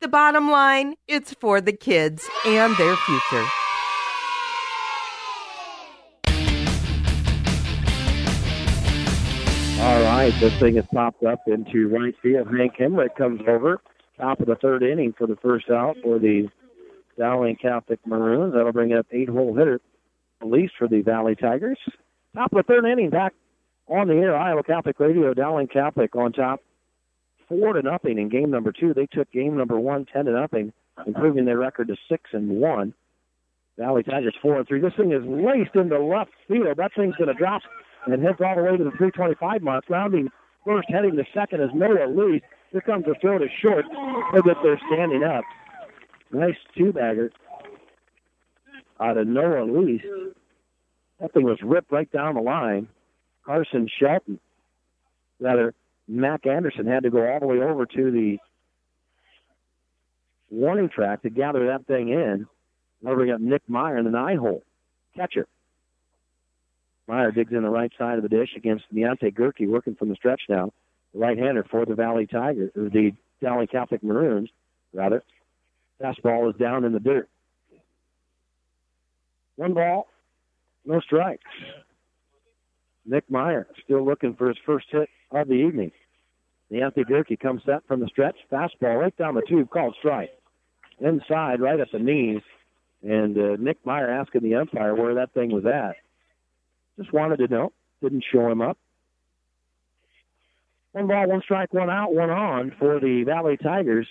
The 0.00 0.08
bottom 0.08 0.50
line, 0.50 0.96
it's 1.06 1.32
for 1.34 1.60
the 1.60 1.72
kids 1.72 2.28
and 2.44 2.76
their 2.76 2.96
future. 2.96 3.46
All 9.78 10.02
right, 10.02 10.34
this 10.40 10.58
thing 10.58 10.74
has 10.74 10.86
popped 10.92 11.22
up 11.22 11.42
into 11.46 11.86
right 11.88 12.16
field. 12.20 12.48
Hank 12.48 12.74
Hemrick 12.76 13.14
comes 13.16 13.42
over, 13.46 13.80
top 14.18 14.40
of 14.40 14.46
the 14.46 14.56
third 14.56 14.82
inning 14.82 15.14
for 15.16 15.28
the 15.28 15.36
first 15.36 15.70
out 15.70 15.96
for 16.02 16.18
the 16.18 16.48
Dowling 17.16 17.54
Catholic 17.62 18.00
Maroons. 18.04 18.52
That'll 18.52 18.72
bring 18.72 18.92
up 18.94 19.06
eight-hole 19.12 19.54
hitter, 19.54 19.80
at 20.42 20.48
least 20.48 20.72
for 20.76 20.88
the 20.88 21.02
Valley 21.02 21.36
Tigers. 21.36 21.78
Top 22.34 22.52
of 22.52 22.56
the 22.56 22.64
third 22.64 22.84
inning, 22.84 23.10
back 23.10 23.32
on 23.88 24.08
the 24.08 24.14
air, 24.14 24.36
Iowa 24.36 24.62
Catholic 24.62 24.98
Radio, 24.98 25.34
Dowling 25.34 25.68
Catholic 25.68 26.14
on 26.16 26.32
top, 26.32 26.60
four 27.48 27.72
to 27.72 27.82
nothing 27.82 28.18
in 28.18 28.28
game 28.28 28.50
number 28.50 28.72
two. 28.72 28.94
They 28.94 29.06
took 29.06 29.30
game 29.30 29.56
number 29.56 29.78
one, 29.78 30.06
ten 30.06 30.24
to 30.24 30.32
nothing, 30.32 30.72
improving 31.06 31.44
their 31.44 31.58
record 31.58 31.88
to 31.88 31.96
six 32.08 32.30
and 32.32 32.60
one. 32.60 32.94
Valley 33.78 34.02
Tigers 34.02 34.34
four 34.40 34.58
and 34.58 34.66
three. 34.66 34.80
This 34.80 34.94
thing 34.96 35.12
is 35.12 35.22
laced 35.24 35.74
into 35.74 35.98
left 35.98 36.30
field. 36.48 36.78
That 36.78 36.92
thing's 36.94 37.16
going 37.16 37.28
to 37.28 37.34
drop 37.34 37.62
and 38.06 38.22
heads 38.22 38.38
all 38.44 38.56
the 38.56 38.62
way 38.62 38.76
to 38.76 38.84
the 38.84 38.90
325 38.90 39.62
mark. 39.62 39.84
Rounding 39.88 40.30
first, 40.64 40.88
heading 40.90 41.16
to 41.16 41.24
second 41.34 41.60
is 41.60 41.70
Noah 41.74 42.08
Lee. 42.08 42.42
Here 42.72 42.80
comes 42.80 43.04
the 43.04 43.14
throw 43.20 43.38
to 43.38 43.46
short. 43.60 43.84
Look 44.34 44.46
at 44.46 44.56
they're 44.62 44.80
standing 44.92 45.22
up. 45.24 45.44
Nice 46.32 46.56
two 46.76 46.92
bagger 46.92 47.30
out 49.00 49.16
of 49.18 49.26
Noah 49.26 49.64
Lee. 49.64 50.02
That 51.20 51.32
thing 51.32 51.44
was 51.44 51.58
ripped 51.62 51.92
right 51.92 52.10
down 52.10 52.34
the 52.34 52.40
line. 52.40 52.88
Carson 53.46 53.88
Shelton, 53.98 54.40
rather, 55.40 55.72
Mac 56.08 56.46
Anderson 56.46 56.86
had 56.86 57.04
to 57.04 57.10
go 57.10 57.24
all 57.26 57.40
the 57.40 57.46
way 57.46 57.60
over 57.60 57.86
to 57.86 58.10
the 58.10 58.38
warning 60.50 60.88
track 60.88 61.22
to 61.22 61.30
gather 61.30 61.66
that 61.68 61.86
thing 61.86 62.08
in. 62.08 62.46
We 63.00 63.28
got 63.28 63.40
Nick 63.40 63.62
Meyer 63.68 63.98
in 63.98 64.04
the 64.04 64.10
nine 64.10 64.38
hole. 64.38 64.64
Catcher. 65.14 65.46
Meyer 67.06 67.30
digs 67.30 67.52
in 67.52 67.62
the 67.62 67.70
right 67.70 67.92
side 67.96 68.16
of 68.16 68.22
the 68.22 68.28
dish 68.28 68.50
against 68.56 68.92
Deontay 68.92 69.32
Gerke, 69.32 69.68
working 69.68 69.94
from 69.94 70.08
the 70.08 70.16
stretch 70.16 70.42
now. 70.48 70.72
The 71.12 71.20
right-hander 71.20 71.64
for 71.70 71.86
the 71.86 71.94
Valley 71.94 72.26
Tigers, 72.26 72.72
or 72.76 72.88
the 72.88 73.12
Valley 73.40 73.68
Catholic 73.68 74.02
Maroons, 74.02 74.50
rather. 74.92 75.22
Fastball 76.02 76.50
is 76.50 76.56
down 76.58 76.84
in 76.84 76.92
the 76.92 77.00
dirt. 77.00 77.28
One 79.54 79.72
ball, 79.72 80.08
no 80.84 81.00
strikes. 81.00 81.44
Nick 83.06 83.30
Meyer 83.30 83.66
still 83.84 84.04
looking 84.04 84.34
for 84.34 84.48
his 84.48 84.56
first 84.66 84.86
hit 84.90 85.08
of 85.30 85.48
the 85.48 85.54
evening. 85.54 85.92
Deontay 86.72 87.08
Gerke 87.08 87.38
comes 87.38 87.62
set 87.64 87.86
from 87.86 88.00
the 88.00 88.08
stretch. 88.08 88.36
Fastball 88.50 89.00
right 89.00 89.16
down 89.16 89.34
the 89.34 89.42
tube, 89.42 89.70
called 89.70 89.94
strike. 89.98 90.30
Inside, 90.98 91.60
right 91.60 91.78
at 91.78 91.92
the 91.92 91.98
knees. 91.98 92.42
And 93.02 93.38
uh, 93.38 93.56
Nick 93.58 93.84
Meyer 93.84 94.10
asking 94.10 94.42
the 94.42 94.56
umpire 94.56 94.94
where 94.94 95.14
that 95.14 95.32
thing 95.32 95.52
was 95.52 95.64
at. 95.64 95.96
Just 96.98 97.12
wanted 97.12 97.36
to 97.38 97.48
know. 97.48 97.72
Didn't 98.02 98.24
show 98.32 98.50
him 98.50 98.60
up. 98.60 98.78
One 100.92 101.06
ball, 101.06 101.28
one 101.28 101.42
strike, 101.42 101.74
one 101.74 101.90
out, 101.90 102.14
one 102.14 102.30
on 102.30 102.72
for 102.78 102.98
the 102.98 103.22
Valley 103.24 103.58
Tigers. 103.58 104.08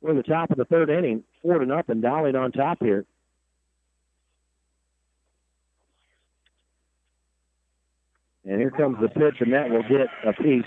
We're 0.00 0.10
in 0.10 0.16
the 0.16 0.22
top 0.22 0.50
of 0.50 0.56
the 0.56 0.64
third 0.64 0.90
inning, 0.90 1.22
four 1.42 1.58
to 1.58 1.66
nothing. 1.66 2.00
Dowling 2.00 2.34
on 2.34 2.52
top 2.52 2.78
here. 2.80 3.04
And 8.44 8.60
here 8.60 8.70
comes 8.70 8.98
the 9.00 9.08
pitch, 9.08 9.36
and 9.40 9.52
that 9.52 9.70
will 9.70 9.82
get 9.82 10.08
a 10.26 10.32
piece 10.32 10.64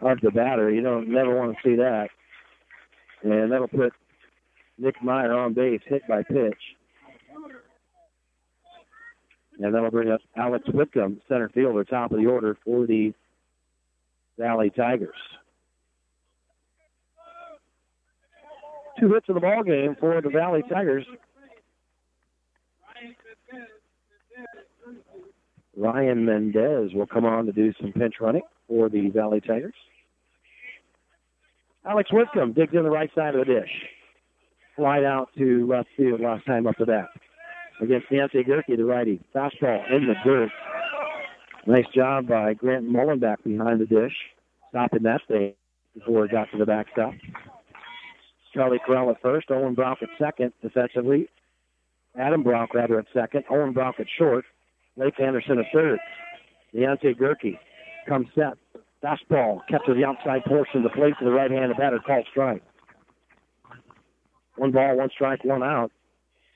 of 0.00 0.20
the 0.20 0.30
batter. 0.30 0.70
You 0.70 0.82
don't 0.82 1.08
never 1.08 1.34
want 1.34 1.56
to 1.56 1.68
see 1.68 1.76
that. 1.76 2.08
And 3.22 3.50
that'll 3.50 3.68
put 3.68 3.92
Nick 4.78 5.02
Meyer 5.02 5.32
on 5.32 5.54
base, 5.54 5.80
hit 5.86 6.02
by 6.06 6.22
pitch. 6.22 6.58
And 9.58 9.74
that'll 9.74 9.90
bring 9.90 10.10
up 10.10 10.20
Alex 10.36 10.66
Whitcomb, 10.68 11.22
center 11.28 11.48
fielder, 11.48 11.84
top 11.84 12.12
of 12.12 12.18
the 12.18 12.26
order 12.26 12.58
for 12.62 12.86
the 12.86 13.14
Valley 14.38 14.68
Tigers. 14.68 15.16
Two 19.00 19.12
hits 19.12 19.26
in 19.28 19.34
the 19.34 19.40
ball 19.40 19.62
game 19.62 19.96
for 19.98 20.20
the 20.20 20.28
Valley 20.28 20.62
Tigers. 20.70 21.06
Ryan 25.76 26.24
Mendez 26.24 26.94
will 26.94 27.06
come 27.06 27.24
on 27.24 27.46
to 27.46 27.52
do 27.52 27.72
some 27.80 27.92
pinch 27.92 28.14
running 28.20 28.42
for 28.66 28.88
the 28.88 29.10
Valley 29.10 29.40
Tigers. 29.40 29.74
Alex 31.84 32.10
Whitcomb 32.12 32.52
digs 32.52 32.74
in 32.74 32.82
the 32.82 32.90
right 32.90 33.10
side 33.14 33.34
of 33.34 33.46
the 33.46 33.54
dish. 33.54 33.70
Flied 34.74 35.04
out 35.04 35.28
to 35.38 35.66
left 35.66 35.88
field 35.96 36.20
last 36.20 36.44
time 36.46 36.66
up 36.66 36.76
to 36.76 36.84
that 36.86 37.08
against 37.80 38.10
Nancy 38.10 38.42
Gerke, 38.42 38.76
the 38.76 38.84
righty. 38.84 39.20
Fastball 39.34 39.90
in 39.92 40.06
the 40.06 40.14
dirt. 40.24 40.50
Nice 41.66 41.86
job 41.94 42.28
by 42.28 42.54
Grant 42.54 42.88
Mullenbeck 42.88 43.42
behind 43.44 43.80
the 43.80 43.86
dish, 43.86 44.12
stopping 44.70 45.02
that 45.02 45.20
thing 45.28 45.54
before 45.94 46.24
it 46.24 46.30
got 46.30 46.50
to 46.52 46.58
the 46.58 46.66
backstop. 46.66 47.12
Charlie 48.54 48.80
Corral 48.86 49.10
at 49.10 49.20
first, 49.20 49.50
Owen 49.50 49.74
Brock 49.74 49.98
at 50.02 50.08
second 50.18 50.52
defensively. 50.62 51.28
Adam 52.18 52.42
Brock 52.42 52.72
rather 52.72 52.98
at 52.98 53.06
second, 53.12 53.44
Owen 53.50 53.72
Brock 53.72 53.96
at 53.98 54.06
short, 54.16 54.44
Blake 54.96 55.20
Anderson 55.20 55.58
at 55.58 55.66
third. 55.72 55.98
Deontay 56.74 57.16
Gerke 57.18 57.58
comes 58.08 58.28
set. 58.34 58.54
Fastball 59.02 59.60
kept 59.68 59.86
to 59.86 59.94
the 59.94 60.04
outside 60.04 60.44
portion 60.44 60.78
of 60.78 60.82
the 60.84 60.90
plate 60.90 61.14
to 61.18 61.24
the 61.24 61.30
right-handed 61.30 61.76
batter 61.76 61.98
called 61.98 62.26
strike. 62.30 62.62
One 64.56 64.72
ball, 64.72 64.96
one 64.96 65.10
strike, 65.10 65.44
one 65.44 65.62
out 65.62 65.92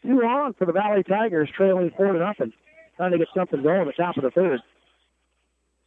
two 0.03 0.23
on 0.23 0.55
for 0.55 0.67
the 0.67 0.73
Valley 0.73 1.03
Tigers, 1.03 1.49
trailing 1.57 1.91
four 1.97 2.13
to 2.13 2.19
nothing. 2.19 2.53
Trying 2.97 3.13
to 3.13 3.19
get 3.19 3.29
something 3.35 3.63
going 3.63 3.81
at 3.81 3.87
the 3.87 3.93
top 3.93 4.17
of 4.17 4.23
the 4.23 4.31
third. 4.31 4.61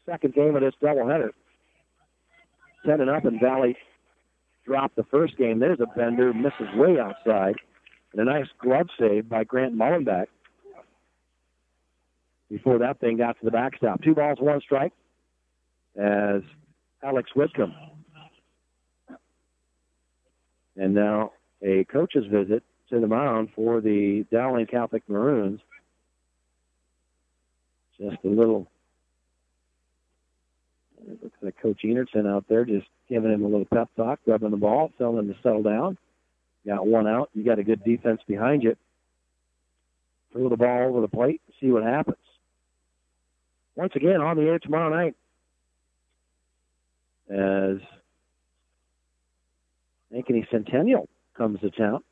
Second 0.06 0.34
game 0.34 0.56
of 0.56 0.62
this 0.62 0.74
doubleheader. 0.82 1.30
Ten 2.86 3.02
and 3.02 3.10
up, 3.10 3.26
and 3.26 3.40
Valley 3.40 3.78
dropped 4.66 4.96
the 4.96 5.04
first 5.04 5.38
game. 5.38 5.60
There's 5.60 5.80
a 5.80 5.86
bender, 5.98 6.34
misses 6.34 6.74
way 6.76 7.00
outside, 7.00 7.56
and 8.12 8.22
a 8.22 8.26
nice 8.26 8.48
glove 8.60 8.88
save 9.00 9.30
by 9.30 9.44
Grant 9.44 9.76
Mullenbeck 9.76 10.26
before 12.54 12.78
that 12.78 13.00
thing 13.00 13.18
got 13.18 13.40
to 13.40 13.46
the 13.46 13.52
backstop. 13.52 14.04
Two 14.04 14.14
balls, 14.14 14.38
one 14.40 14.62
strike, 14.62 14.94
as 16.00 16.44
Alex 17.02 17.32
Whitcomb. 17.36 17.74
And 20.76 20.94
now 20.94 21.32
a 21.64 21.84
coach's 21.86 22.26
visit 22.28 22.64
to 22.92 23.00
the 23.00 23.08
mound 23.08 23.50
for 23.56 23.82
the 23.82 24.24
Dowling 24.32 24.68
Catholic 24.68 25.02
Maroons. 25.08 25.62
Just 28.00 28.24
a 28.24 28.28
little. 28.28 28.68
It 31.08 31.24
looks 31.24 31.38
like 31.42 31.60
Coach 31.60 31.82
Enertson 31.84 32.28
out 32.28 32.46
there 32.48 32.66
just 32.66 32.88
giving 33.10 33.32
him 33.32 33.44
a 33.44 33.48
little 33.48 33.66
pep 33.66 33.90
talk, 33.96 34.20
rubbing 34.28 34.52
the 34.52 34.58
ball, 34.58 34.92
telling 35.00 35.18
him 35.18 35.34
to 35.34 35.40
settle 35.42 35.64
down. 35.64 35.98
Got 36.68 36.86
one 36.86 37.08
out. 37.08 37.30
You 37.34 37.44
got 37.44 37.60
a 37.60 37.64
good 37.64 37.84
defense 37.84 38.22
behind 38.28 38.62
you. 38.64 38.76
Throw 40.32 40.50
the 40.50 40.58
ball 40.58 40.90
over 40.90 41.02
the 41.02 41.08
plate, 41.08 41.42
see 41.60 41.72
what 41.72 41.84
happens. 41.84 42.18
Once 43.76 43.94
again, 43.96 44.22
on 44.22 44.38
the 44.38 44.44
air 44.44 44.60
tomorrow 44.60 44.90
night, 44.90 45.16
as 47.30 47.78
Ankeny 50.14 50.50
Centennial 50.52 51.10
comes 51.36 51.60
to 51.62 51.72
town. 51.72 52.04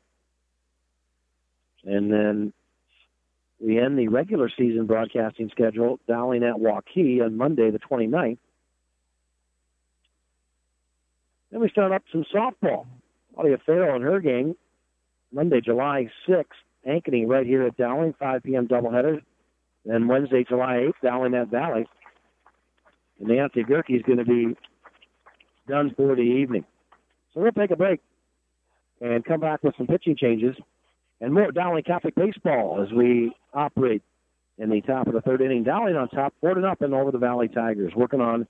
And 1.84 2.12
then 2.12 2.52
we 3.60 3.78
end 3.78 3.98
the 3.98 4.08
regular 4.08 4.50
season 4.56 4.86
broadcasting 4.86 5.50
schedule 5.50 6.00
Dowling 6.08 6.42
at 6.42 6.56
Waukee 6.56 7.24
on 7.24 7.36
Monday, 7.36 7.70
the 7.70 7.78
29th. 7.78 8.38
Then 11.50 11.60
we 11.60 11.68
start 11.68 11.92
up 11.92 12.02
some 12.10 12.24
softball. 12.34 12.86
Claudia 13.34 13.58
Farrell 13.64 13.94
and 13.94 14.04
her 14.04 14.20
game, 14.20 14.56
Monday, 15.32 15.60
July 15.60 16.10
6th, 16.28 16.44
Ankeny 16.86 17.26
right 17.26 17.46
here 17.46 17.62
at 17.62 17.76
Dowling, 17.76 18.14
5 18.18 18.42
p.m. 18.42 18.66
doubleheader. 18.68 19.22
Then 19.84 20.08
Wednesday, 20.08 20.44
July 20.48 20.88
8th, 20.88 20.92
Dowling 21.02 21.32
that 21.32 21.48
Valley. 21.48 21.86
And 23.18 23.28
Nancy 23.28 23.64
Gerke 23.64 23.94
is 23.96 24.02
going 24.02 24.18
to 24.18 24.24
be 24.24 24.56
done 25.68 25.92
for 25.96 26.14
the 26.14 26.22
evening. 26.22 26.64
So 27.34 27.40
we'll 27.40 27.52
take 27.52 27.70
a 27.70 27.76
break 27.76 28.00
and 29.00 29.24
come 29.24 29.40
back 29.40 29.62
with 29.62 29.74
some 29.76 29.86
pitching 29.86 30.16
changes 30.16 30.56
and 31.20 31.32
more 31.32 31.50
Dowling 31.52 31.84
Catholic 31.84 32.14
baseball 32.14 32.84
as 32.84 32.92
we 32.92 33.32
operate 33.54 34.02
in 34.58 34.70
the 34.70 34.80
top 34.82 35.06
of 35.06 35.14
the 35.14 35.20
third 35.20 35.40
inning. 35.40 35.64
Dowling 35.64 35.96
on 35.96 36.08
top, 36.08 36.34
four 36.40 36.54
to 36.54 36.60
nothing 36.60 36.92
over 36.92 37.10
the 37.10 37.18
Valley 37.18 37.48
Tigers, 37.48 37.92
working 37.96 38.20
on 38.20 38.46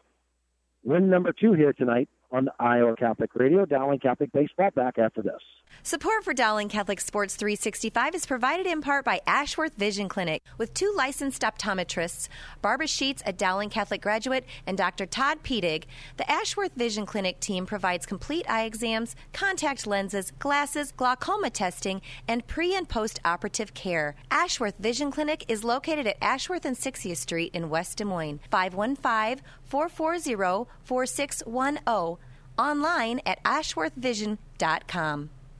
win 0.85 1.09
number 1.09 1.33
two 1.33 1.53
here 1.53 1.73
tonight 1.73 2.09
on 2.33 2.49
Iowa 2.59 2.97
Catholic 2.97 3.31
Radio. 3.35 3.65
Dowling 3.67 3.99
Catholic 3.99 4.33
Baseball 4.33 4.71
back 4.75 4.99
after 4.99 5.23
this. 5.23 5.41
Support 5.83 6.25
for 6.25 6.33
Dowling 6.33 6.69
Catholic 6.69 7.01
Sports 7.01 7.35
365 7.35 8.15
is 8.15 8.27
provided 8.27 8.67
in 8.67 8.83
part 8.83 9.05
by 9.05 9.21
Ashworth 9.27 9.75
Vision 9.75 10.09
Clinic 10.09 10.43
with 10.57 10.75
two 10.75 10.93
licensed 10.97 11.43
optometrists, 11.43 12.29
Barbara 12.61 12.87
Sheets, 12.87 13.23
a 13.27 13.33
Dowling 13.33 13.69
Catholic 13.69 14.01
graduate, 14.01 14.45
and 14.67 14.79
Dr. 14.79 15.07
Todd 15.07 15.43
Pedig. 15.43 15.85
The 16.19 16.31
Ashworth 16.31 16.75
Vision 16.77 17.05
Clinic 17.05 17.41
team 17.41 17.67
provides 17.67 18.07
complete 18.07 18.49
eye 18.49 18.65
exams, 18.65 19.17
contact 19.33 19.87
lenses, 19.87 20.31
glasses, 20.39 20.93
glaucoma 20.93 21.51
testing, 21.51 22.01
and 22.29 22.47
pre 22.47 22.75
and 22.75 22.89
post 22.89 23.19
operative 23.25 23.75
care. 23.75 24.15
Ashworth 24.31 24.79
Vision 24.79 25.11
Clinic 25.11 25.45
is 25.49 25.65
located 25.65 26.07
at 26.07 26.17
Ashworth 26.23 26.65
and 26.65 26.77
60th 26.77 27.17
Street 27.17 27.51
in 27.55 27.71
West 27.71 27.99
Des 27.99 28.05
Moines. 28.05 28.41
515 28.51 29.43
440 29.73 30.67
4610 30.85 32.19
online 32.59 33.21
at 33.25 33.43
ashworthvision.com. 33.45 35.31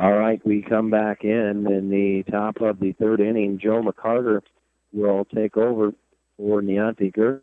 All 0.00 0.16
right, 0.16 0.40
we 0.46 0.62
come 0.62 0.88
back 0.88 1.24
in 1.24 1.66
in 1.70 1.90
the 1.90 2.22
top 2.30 2.62
of 2.62 2.80
the 2.80 2.92
third 2.92 3.20
inning. 3.20 3.58
Joe 3.62 3.82
McCarter 3.82 4.40
will 4.94 5.26
take 5.26 5.58
over 5.58 5.92
for 6.38 6.62
Deontay 6.62 7.14
Gerke. 7.14 7.42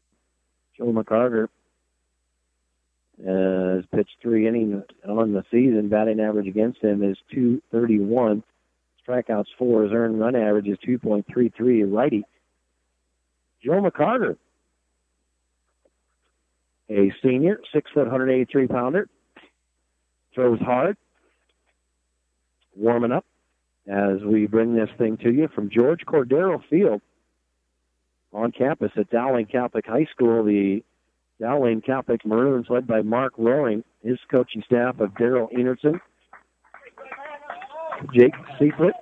Joe 0.75 0.85
McCarter 0.85 1.49
has 3.23 3.85
pitched 3.93 4.15
three 4.23 4.47
innings 4.47 4.81
on 5.07 5.33
the 5.33 5.43
season. 5.51 5.89
Batting 5.89 6.19
average 6.19 6.47
against 6.47 6.81
him 6.81 7.03
is 7.03 7.15
231. 7.31 8.41
Strikeouts 9.07 9.45
four. 9.59 9.83
His 9.83 9.91
earned 9.91 10.19
run 10.19 10.35
average 10.35 10.67
is 10.67 10.79
2.33. 10.79 11.95
Righty. 11.95 12.25
Joe 13.63 13.83
McCarter, 13.83 14.35
a 16.89 17.13
senior, 17.21 17.59
six 17.71 17.91
foot, 17.91 18.05
183 18.05 18.65
pounder, 18.65 19.07
throws 20.33 20.59
hard 20.59 20.97
warming 22.77 23.11
up 23.11 23.25
as 23.87 24.21
we 24.23 24.47
bring 24.47 24.75
this 24.75 24.89
thing 24.97 25.17
to 25.17 25.31
you 25.31 25.47
from 25.53 25.69
George 25.69 26.01
Cordero 26.05 26.61
Field 26.69 27.01
on 28.33 28.51
campus 28.51 28.91
at 28.97 29.09
Dowling 29.09 29.45
Catholic 29.45 29.85
High 29.87 30.07
School. 30.11 30.43
The 30.43 30.83
Dowling 31.39 31.81
Catholic 31.81 32.25
Maroons, 32.25 32.67
led 32.69 32.87
by 32.87 33.01
Mark 33.01 33.33
Roaring, 33.37 33.83
his 34.03 34.19
coaching 34.29 34.63
staff 34.65 34.99
of 34.99 35.11
Daryl 35.11 35.51
Enertson, 35.53 35.99
Jake 38.13 38.33
Seifert, 38.59 38.93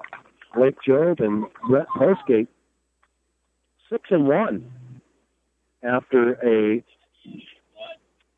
Blake 0.53 0.75
Job, 0.85 1.19
and 1.19 1.45
Brett 1.69 1.87
Postgate. 1.97 2.47
Six 3.89 4.03
and 4.09 4.27
one 4.27 4.71
after 5.83 6.33
a 6.43 6.83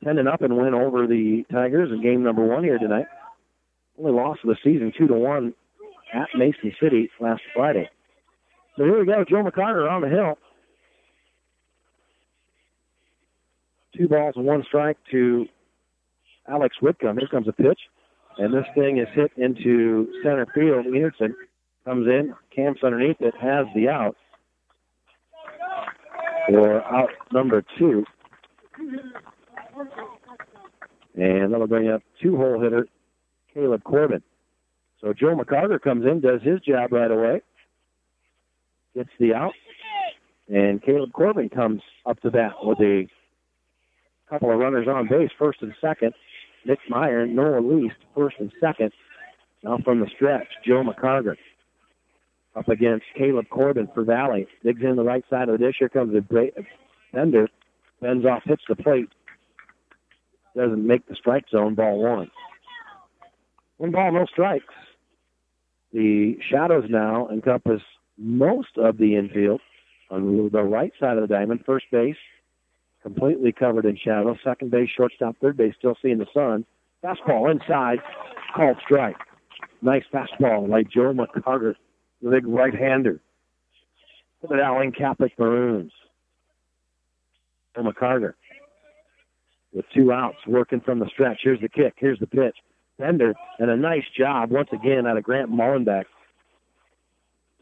ten 0.03 0.17
and 0.17 0.27
up 0.27 0.41
and 0.41 0.57
win 0.57 0.73
over 0.73 1.07
the 1.07 1.45
Tigers 1.51 1.89
in 1.91 2.01
game 2.01 2.23
number 2.23 2.45
one 2.45 2.63
here 2.63 2.77
tonight 2.77 3.05
only 3.97 4.11
loss 4.11 4.37
of 4.43 4.49
the 4.49 4.57
season, 4.63 4.93
two 4.97 5.07
to 5.07 5.13
one 5.13 5.53
at 6.13 6.27
Mason 6.35 6.73
City 6.81 7.09
last 7.19 7.41
Friday. 7.55 7.89
So 8.77 8.83
here 8.83 8.99
we 8.99 9.05
go, 9.05 9.25
Joe 9.27 9.43
McCarter 9.43 9.89
on 9.89 10.01
the 10.01 10.09
hill. 10.09 10.37
Two 13.97 14.07
balls 14.07 14.35
and 14.35 14.45
one 14.45 14.63
strike 14.67 14.97
to 15.11 15.47
Alex 16.47 16.75
Whitcomb. 16.81 17.17
Here 17.17 17.27
comes 17.27 17.47
a 17.47 17.51
pitch, 17.51 17.79
and 18.37 18.53
this 18.53 18.65
thing 18.75 18.99
is 18.99 19.07
hit 19.15 19.31
into 19.37 20.07
center 20.23 20.45
field. 20.53 20.85
Enertson 20.85 21.33
comes 21.83 22.07
in, 22.07 22.35
camps 22.55 22.81
underneath 22.83 23.17
it, 23.19 23.33
has 23.41 23.65
the 23.73 23.89
out. 23.89 24.15
For 26.47 26.83
out 26.83 27.09
number 27.33 27.63
two. 27.77 28.05
And 31.15 31.51
that'll 31.51 31.67
bring 31.67 31.89
up 31.89 32.03
two 32.21 32.37
hole 32.37 32.61
hitter 32.61 32.87
Caleb 33.57 33.83
Corbin. 33.83 34.21
So 35.01 35.13
Joe 35.13 35.35
McCarter 35.35 35.81
comes 35.81 36.05
in, 36.05 36.21
does 36.21 36.41
his 36.43 36.59
job 36.61 36.91
right 36.91 37.09
away, 37.09 37.41
gets 38.95 39.09
the 39.19 39.33
out, 39.33 39.53
and 40.47 40.81
Caleb 40.81 41.11
Corbin 41.11 41.49
comes 41.49 41.81
up 42.05 42.19
to 42.21 42.29
bat 42.29 42.53
with 42.61 42.79
a 42.79 43.07
couple 44.29 44.51
of 44.51 44.59
runners 44.59 44.87
on 44.87 45.07
base, 45.07 45.31
first 45.39 45.61
and 45.61 45.73
second. 45.81 46.13
Nick 46.65 46.79
Meyer, 46.87 47.25
Noah 47.25 47.61
Least, 47.61 47.95
first 48.15 48.35
and 48.39 48.51
second. 48.59 48.91
Now 49.63 49.79
from 49.83 50.01
the 50.01 50.07
stretch, 50.15 50.47
Joe 50.63 50.83
McCarter 50.83 51.35
up 52.55 52.67
against 52.69 53.05
Caleb 53.15 53.45
Corbin 53.49 53.87
for 53.93 54.03
Valley. 54.03 54.47
Digs 54.63 54.81
in 54.83 54.95
the 54.95 55.03
right 55.03 55.23
side 55.29 55.49
of 55.49 55.59
the 55.59 55.65
dish. 55.65 55.77
Here 55.79 55.89
comes 55.89 56.15
a 56.15 56.21
Bender. 57.13 57.47
Bends 58.01 58.25
off, 58.25 58.43
hits 58.45 58.63
the 58.69 58.75
plate. 58.75 59.09
Doesn't 60.55 60.85
make 60.85 61.07
the 61.07 61.15
strike 61.15 61.45
zone, 61.51 61.75
ball 61.75 62.01
one. 62.01 62.29
One 63.77 63.91
ball, 63.91 64.11
no 64.11 64.25
strikes. 64.25 64.73
The 65.93 66.37
shadows 66.49 66.85
now 66.89 67.29
encompass 67.29 67.81
most 68.17 68.77
of 68.77 68.97
the 68.97 69.15
infield 69.15 69.61
on 70.09 70.49
the 70.51 70.63
right 70.63 70.91
side 70.99 71.17
of 71.17 71.27
the 71.27 71.33
diamond. 71.33 71.63
First 71.65 71.85
base 71.91 72.17
completely 73.03 73.51
covered 73.51 73.85
in 73.85 73.97
shadow. 73.97 74.35
Second 74.43 74.71
base, 74.71 74.89
shortstop, 74.95 75.35
third 75.39 75.57
base 75.57 75.73
still 75.77 75.95
seeing 76.01 76.17
the 76.17 76.27
sun. 76.33 76.65
Fastball 77.03 77.51
inside, 77.51 77.99
called 78.55 78.77
strike. 78.83 79.17
Nice 79.81 80.03
fastball 80.11 80.69
by 80.69 80.83
Joe 80.83 81.13
McCarter, 81.13 81.75
the 82.21 82.31
big 82.31 82.47
right-hander 82.47 83.21
for 84.41 84.47
the 84.47 84.57
Dowling 84.57 84.91
Catholic 84.91 85.37
Maroons. 85.37 85.91
Joe 87.75 87.83
McCarter 87.83 88.33
with 89.73 89.85
two 89.93 90.11
outs, 90.11 90.37
working 90.47 90.81
from 90.81 90.99
the 90.99 91.07
stretch. 91.07 91.39
Here's 91.43 91.61
the 91.61 91.69
kick. 91.69 91.93
Here's 91.97 92.19
the 92.19 92.27
pitch. 92.27 92.55
Bender, 92.99 93.33
and 93.59 93.69
a 93.69 93.75
nice 93.75 94.05
job 94.17 94.51
once 94.51 94.69
again 94.73 95.05
out 95.05 95.17
of 95.17 95.23
Grant 95.23 95.51
Mullenbeck 95.51 96.05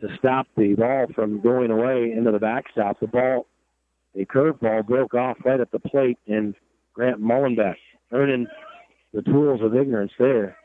to 0.02 0.08
stop 0.18 0.48
the 0.56 0.76
ball 0.76 1.08
from 1.14 1.42
going 1.42 1.72
away 1.72 2.14
into 2.16 2.32
the 2.32 2.40
backstop. 2.40 3.00
The 3.00 3.08
ball, 3.08 3.48
a 4.16 4.26
curveball, 4.26 4.86
broke 4.88 5.14
off 5.14 5.38
right 5.44 5.60
at 5.60 5.72
the 5.72 5.80
plate, 5.80 6.18
and 6.28 6.56
Grant 6.94 7.22
Mullenbeck 7.22 7.76
earning 8.12 8.48
the 9.14 9.22
tools 9.24 9.62
of 9.62 9.76
ignorance 9.76 10.12
there. 10.18 10.56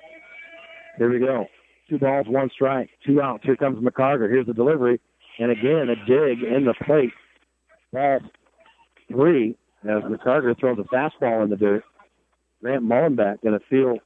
Here 0.99 1.11
we 1.11 1.19
go. 1.19 1.47
Two 1.89 1.99
balls, 1.99 2.27
one 2.29 2.51
strike, 2.55 2.91
two 3.05 3.21
outs. 3.21 3.45
Here 3.45 3.57
comes 3.57 3.83
McCarter. 3.83 4.31
Here's 4.31 4.47
the 4.47 4.55
delivery. 4.55 5.01
And 5.39 5.51
again, 5.51 5.89
a 5.89 5.97
dig 6.07 6.43
in 6.43 6.65
the 6.65 6.75
plate. 6.85 7.13
Ball 7.93 8.21
three 9.09 9.57
as 9.85 10.03
McCarter 10.03 10.59
throws 10.59 10.79
a 10.79 10.95
fastball 10.95 11.43
in 11.43 11.51
the 11.51 11.57
dirt. 11.57 11.83
Grant 12.63 12.85
Mullenbeck 12.85 13.43
going 13.43 13.59
to 13.59 13.67
feel 13.69 13.99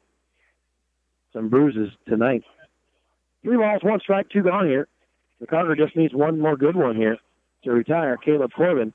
some 1.35 1.51
bruises 1.51 1.91
tonight. 2.09 2.43
Three 3.43 3.59
balls, 3.59 3.83
one 3.83 4.01
strike, 4.01 4.31
two 4.31 4.43
gone 4.43 4.67
here. 4.67 4.89
McCarter 5.43 5.77
just 5.77 5.97
needs 5.97 6.15
one 6.15 6.41
more 6.41 6.57
good 6.57 6.77
one 6.77 6.97
here 6.97 7.19
to 7.65 7.73
retire 7.73 8.17
Caleb 8.17 8.53
Corbin 8.57 8.95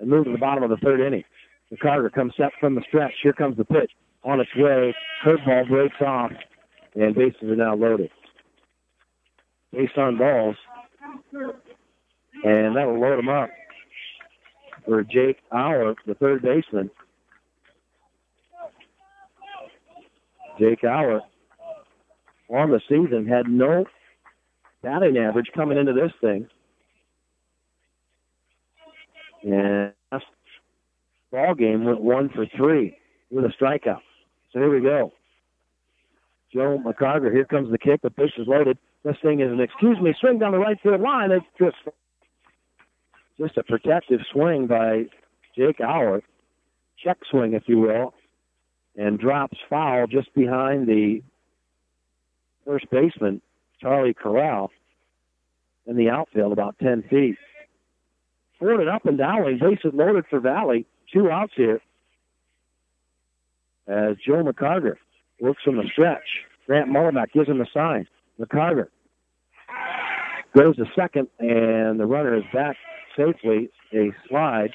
and 0.00 0.10
move 0.10 0.26
to 0.26 0.32
the 0.32 0.38
bottom 0.38 0.62
of 0.62 0.68
the 0.68 0.76
third 0.76 1.00
inning. 1.00 1.24
McCarter 1.72 2.12
comes 2.12 2.34
set 2.36 2.50
from 2.60 2.74
the 2.74 2.82
stretch. 2.88 3.12
Here 3.22 3.32
comes 3.32 3.56
the 3.56 3.64
pitch. 3.64 3.92
On 4.24 4.40
its 4.40 4.50
way. 4.56 4.94
Curveball 5.24 5.68
breaks 5.68 5.96
off, 6.04 6.32
and 6.96 7.14
bases 7.14 7.42
are 7.44 7.56
now 7.56 7.76
loaded. 7.76 8.10
Based 9.72 9.96
on 9.96 10.18
balls. 10.18 10.56
And 12.44 12.76
that 12.76 12.86
will 12.86 13.00
load 13.00 13.18
them 13.18 13.28
up 13.28 13.50
for 14.84 15.02
Jake 15.04 15.38
Auer, 15.52 15.94
the 16.06 16.14
third 16.14 16.42
baseman. 16.42 16.90
Jake 20.58 20.82
Auer 20.84 21.20
on 22.48 22.70
the 22.70 22.80
season 22.88 23.26
had 23.26 23.48
no 23.48 23.84
batting 24.82 25.16
average 25.16 25.50
coming 25.54 25.78
into 25.78 25.92
this 25.92 26.12
thing. 26.20 26.48
And 29.42 29.92
last 30.12 30.24
ball 31.30 31.54
game 31.54 31.84
went 31.84 32.00
one 32.00 32.28
for 32.30 32.46
three 32.56 32.96
with 33.30 33.44
a 33.44 33.52
strikeout. 33.60 34.00
So 34.52 34.60
here 34.60 34.70
we 34.70 34.80
go. 34.80 35.12
Joe 36.52 36.80
McCarter, 36.84 37.32
here 37.32 37.44
comes 37.44 37.70
the 37.70 37.78
kick. 37.78 38.02
The 38.02 38.10
pitch 38.10 38.32
is 38.38 38.46
loaded. 38.46 38.78
This 39.04 39.16
thing 39.22 39.40
is 39.40 39.52
an 39.52 39.60
excuse 39.60 40.00
me 40.00 40.14
swing 40.20 40.38
down 40.38 40.52
the 40.52 40.58
right 40.58 40.78
field 40.82 41.00
line. 41.00 41.30
It's 41.30 41.46
just 41.58 41.76
just 43.38 43.58
a 43.58 43.62
protective 43.62 44.20
swing 44.32 44.66
by 44.66 45.04
Jake 45.56 45.80
Auer, 45.80 46.22
check 47.02 47.18
swing, 47.30 47.52
if 47.52 47.64
you 47.66 47.78
will, 47.78 48.14
and 48.96 49.18
drops 49.18 49.58
foul 49.68 50.06
just 50.06 50.32
behind 50.34 50.88
the 50.88 51.22
first 52.66 52.90
baseman, 52.90 53.40
Charlie 53.80 54.14
Corral, 54.14 54.70
in 55.86 55.96
the 55.96 56.10
outfield 56.10 56.52
about 56.52 56.76
10 56.80 57.04
feet. 57.08 57.36
Forward 58.58 58.88
up 58.88 59.06
and 59.06 59.16
down, 59.16 59.44
bases 59.58 59.92
loaded 59.94 60.24
for 60.28 60.40
Valley. 60.40 60.86
Two 61.12 61.30
outs 61.30 61.52
here. 61.56 61.80
As 63.86 64.16
Joe 64.26 64.42
McCarter 64.42 64.96
works 65.40 65.62
from 65.62 65.76
the 65.76 65.84
stretch. 65.92 66.26
Grant 66.66 66.90
Mullenbeck 66.90 67.32
gives 67.32 67.48
him 67.48 67.58
the 67.58 67.66
sign. 67.72 68.08
McCarter 68.40 68.88
goes 70.56 70.76
to 70.76 70.86
second, 70.96 71.28
and 71.38 72.00
the 72.00 72.06
runner 72.06 72.36
is 72.36 72.44
back 72.52 72.76
safely. 73.16 73.70
A 73.94 74.10
slide 74.28 74.70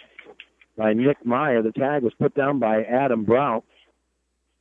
by 0.78 0.94
Nick 0.94 1.26
Meyer. 1.26 1.62
The 1.62 1.74
tag 1.74 2.04
was 2.04 2.14
put 2.14 2.34
down 2.34 2.60
by 2.60 2.84
Adam 2.84 3.26
Brown. 3.26 3.62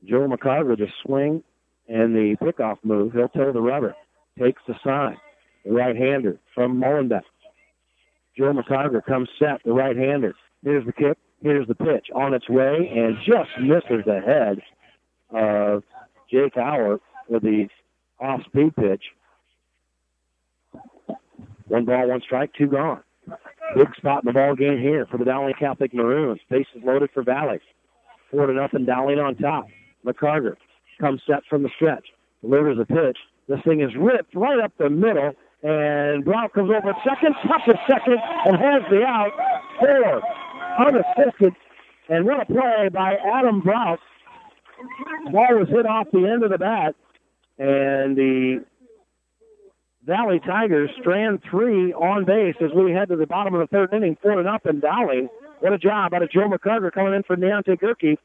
Joe 0.05 0.27
McCarter, 0.27 0.77
the 0.77 0.89
swing 1.05 1.45
and 1.91 2.15
the 2.15 2.37
pickoff 2.41 2.79
move. 2.85 3.13
He'll 3.13 3.29
toe 3.29 3.53
the 3.53 3.61
rubber. 3.61 3.95
Takes 4.39 4.63
the 4.67 4.75
sign. 4.85 5.17
The 5.65 5.73
right-hander 5.73 6.39
from 6.55 6.81
Mullenbeck. 6.81 7.23
Joe 8.39 8.53
McCarter 8.53 9.05
comes 9.05 9.29
set, 9.39 9.61
the 9.65 9.73
right-hander. 9.73 10.35
Here's 10.63 10.87
the 10.87 10.93
kick. 10.93 11.19
Here's 11.43 11.67
the 11.67 11.75
pitch 11.75 12.07
on 12.15 12.35
its 12.35 12.49
way 12.49 12.91
and 12.95 13.17
just 13.27 13.51
misses 13.61 14.05
the 14.07 14.21
head 14.21 14.61
of 15.31 15.83
Jake 16.31 16.57
Auer 16.57 17.01
with 17.29 17.43
the 17.43 17.69
off-speed 18.21 18.77
pitch. 18.77 19.03
One 21.67 21.85
ball, 21.87 22.09
one 22.09 22.21
strike, 22.21 22.53
two 22.55 22.67
gone. 22.67 23.03
Big 23.77 23.95
spot 23.97 24.23
in 24.23 24.27
the 24.27 24.33
ball 24.33 24.55
game 24.55 24.79
here 24.79 25.07
for 25.11 25.17
the 25.19 25.25
Dowling 25.25 25.55
Catholic 25.59 25.95
Maroons. 25.95 26.41
Bases 26.51 26.83
loaded 26.85 27.11
for 27.15 27.23
Valley. 27.23 27.61
Four 28.31 28.47
to 28.47 28.53
nothing, 28.53 28.85
Dowling 28.85 29.19
on 29.19 29.37
top. 29.37 29.67
McCarter 30.05 30.57
comes 31.01 31.21
set 31.27 31.43
from 31.49 31.63
the 31.63 31.71
stretch. 31.75 32.07
Delivers 32.43 32.79
a 32.79 32.85
pitch. 32.85 33.19
This 33.49 33.61
thing 33.65 33.81
is 33.81 33.91
ripped 33.99 34.35
right 34.35 34.61
up 34.61 34.73
the 34.79 34.89
middle, 34.89 35.33
and 35.63 36.25
Brown 36.25 36.49
comes 36.51 36.71
over 36.71 36.95
second, 37.05 37.35
touches 37.47 37.81
second, 37.89 38.19
and 38.47 38.57
has 38.57 38.83
the 38.91 39.03
out. 39.05 39.33
Four 39.81 40.23
unassisted, 40.79 41.55
and 42.09 42.25
what 42.25 42.41
a 42.41 42.47
play 42.47 42.89
by 42.93 43.17
Adam 43.35 43.61
Brown. 43.61 43.99
Ball 45.33 45.59
was 45.59 45.69
hit 45.69 45.87
off 45.87 46.07
the 46.13 46.27
end 46.27 46.45
of 46.45 46.51
the 46.51 46.59
bat, 46.59 46.95
and 47.59 48.17
the 48.17 48.65
Valley 50.07 50.41
Tigers 50.41 50.91
strand 51.01 51.41
three 51.51 51.93
on 51.93 52.25
base 52.25 52.55
as 52.63 52.71
we 52.75 52.93
head 52.93 53.09
to 53.09 53.17
the 53.17 53.27
bottom 53.27 53.55
of 53.55 53.61
the 53.61 53.67
third 53.67 53.93
inning, 53.93 54.17
four 54.23 54.39
and 54.39 54.49
up, 54.49 54.65
nothing. 54.65 54.81
Dowling. 54.81 55.29
What 55.61 55.75
a 55.75 55.79
job 55.79 56.15
out 56.15 56.23
of 56.23 56.31
Joe 56.31 56.49
McCarter 56.49 56.91
coming 56.91 57.13
in 57.13 57.23
for 57.23 57.37
Deontay 57.37 57.79
Gerke. 57.81 58.17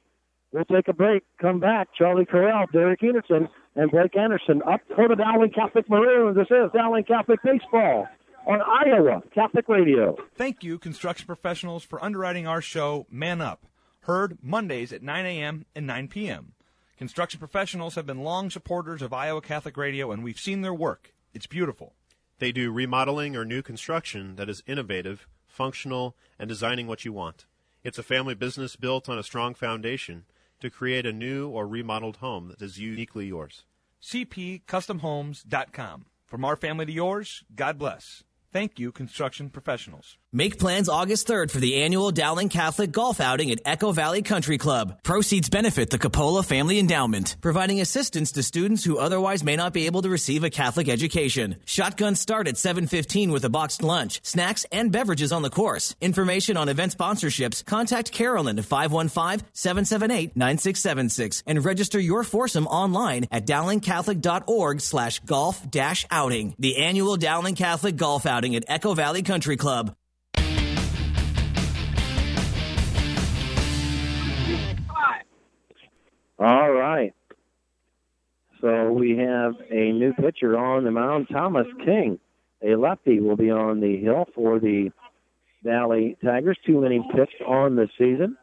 We'll 0.56 0.64
take 0.64 0.88
a 0.88 0.94
break, 0.94 1.26
come 1.42 1.60
back. 1.60 1.90
Charlie 1.98 2.24
Corral, 2.24 2.66
Derek 2.72 3.02
Enertson, 3.02 3.50
and 3.76 3.92
Blake 3.92 4.16
Anderson 4.16 4.62
up 4.64 4.80
for 4.96 5.10
the 5.10 5.16
Dowling 5.16 5.52
Catholic 5.52 5.90
Maroons. 5.90 6.38
This 6.38 6.48
is 6.50 6.72
Dowling 6.74 7.04
Catholic 7.04 7.42
Baseball 7.44 8.08
on 8.48 8.62
Iowa 8.62 9.22
Catholic 9.34 9.68
Radio. 9.68 10.16
Thank 10.34 10.64
you, 10.64 10.80
construction 10.80 11.28
professionals, 11.28 11.84
for 11.84 12.02
underwriting 12.02 12.48
our 12.48 12.62
show, 12.62 13.06
Man 13.12 13.42
Up. 13.42 13.66
Heard 14.04 14.38
Mondays 14.42 14.94
at 14.94 15.04
9 15.04 15.26
a.m. 15.26 15.66
and 15.76 15.86
9 15.86 16.08
p.m. 16.08 16.54
Construction 16.98 17.38
professionals 17.38 17.96
have 17.96 18.06
been 18.06 18.24
long 18.24 18.50
supporters 18.50 19.02
of 19.02 19.12
Iowa 19.12 19.42
Catholic 19.42 19.76
Radio, 19.76 20.10
and 20.14 20.24
we've 20.24 20.40
seen 20.40 20.62
their 20.62 20.74
work. 20.74 21.14
It's 21.34 21.48
beautiful. 21.48 21.96
They 22.40 22.54
do 22.54 22.72
remodeling 22.72 23.36
or 23.36 23.44
new 23.44 23.62
construction 23.62 24.38
that 24.38 24.48
is 24.48 24.64
innovative, 24.66 25.28
functional, 25.48 26.16
and 26.40 26.48
designing 26.48 26.88
what 26.88 27.04
you 27.04 27.12
want. 27.12 27.44
It's 27.84 28.00
a 28.00 28.04
family 28.04 28.36
business 28.36 28.78
built 28.78 29.10
on 29.10 29.20
a 29.20 29.24
strong 29.24 29.54
foundation 29.54 30.24
to 30.60 30.70
create 30.70 31.06
a 31.06 31.14
new 31.14 31.50
or 31.50 31.68
remodeled 31.68 32.18
home 32.18 32.50
that 32.50 32.62
is 32.62 32.80
uniquely 32.80 33.28
yours. 33.28 33.64
CPCustomHomes.com. 34.02 36.06
From 36.26 36.46
our 36.46 36.56
family 36.56 36.86
to 36.88 36.92
yours, 36.92 37.44
God 37.56 37.78
bless. 37.78 38.24
Thank 38.52 38.80
you, 38.80 38.92
construction 38.92 39.50
professionals. 39.50 40.18
Make 40.36 40.60
plans 40.60 40.90
August 40.90 41.28
3rd 41.30 41.50
for 41.50 41.62
the 41.62 41.84
annual 41.84 42.12
Dowling 42.12 42.50
Catholic 42.50 42.92
Golf 42.92 43.22
Outing 43.22 43.52
at 43.52 43.62
Echo 43.64 43.94
Valley 43.94 44.22
Country 44.22 44.58
Club. 44.58 45.02
Proceeds 45.02 45.48
benefit 45.48 45.92
the 45.92 45.98
Capola 45.98 46.44
Family 46.44 46.78
Endowment, 46.78 47.38
providing 47.40 47.80
assistance 47.80 48.34
to 48.34 48.44
students 48.44 48.84
who 48.84 48.98
otherwise 48.98 49.46
may 49.46 49.56
not 49.56 49.72
be 49.72 49.86
able 49.86 50.02
to 50.02 50.10
receive 50.10 50.44
a 50.44 50.50
Catholic 50.50 50.90
education. 50.90 51.56
Shotguns 51.64 52.20
start 52.20 52.50
at 52.50 52.58
7:15 52.58 53.32
with 53.32 53.46
a 53.46 53.50
boxed 53.50 53.82
lunch, 53.82 54.20
snacks, 54.24 54.66
and 54.74 54.92
beverages 54.92 55.32
on 55.32 55.42
the 55.42 55.50
course. 55.50 55.96
Information 56.02 56.58
on 56.58 56.68
event 56.68 56.98
sponsorships, 56.98 57.64
contact 57.64 58.12
Carolyn 58.12 58.60
at 58.60 58.66
515-778-9676 58.66 61.44
and 61.48 61.64
register 61.64 61.98
your 61.98 62.26
foursome 62.26 62.68
online 62.68 63.26
at 63.32 63.48
dowlingcatholic.org 63.48 64.82
slash 64.82 65.20
golf 65.20 65.72
dash 65.72 66.06
outing. 66.12 66.56
The 66.60 66.76
annual 66.76 67.16
Dowling 67.16 67.56
Catholic 67.56 67.96
Golf 67.96 68.26
Outing 68.26 68.54
at 68.58 68.66
Echo 68.68 68.96
Valley 68.96 69.24
Country 69.24 69.56
Club. 69.56 69.96
All 76.40 76.72
right. 76.72 77.14
So 78.62 78.92
we 78.92 79.18
have 79.18 79.54
a 79.70 79.92
new 79.92 80.14
pitcher 80.14 80.58
on 80.58 80.84
the 80.84 80.92
mound, 80.92 81.28
Thomas 81.32 81.68
King. 81.84 82.20
A 82.66 82.76
lefty 82.76 83.20
will 83.20 83.36
be 83.36 83.52
on 83.52 83.80
the 83.80 83.98
hill 83.98 84.26
for 84.34 84.60
the 84.60 84.92
Valley 85.64 86.18
Tigers. 86.24 86.58
Two 86.66 86.86
innings 86.86 87.06
pitched 87.16 87.42
on 87.46 87.76
the 87.76 87.88
season. 87.98 88.38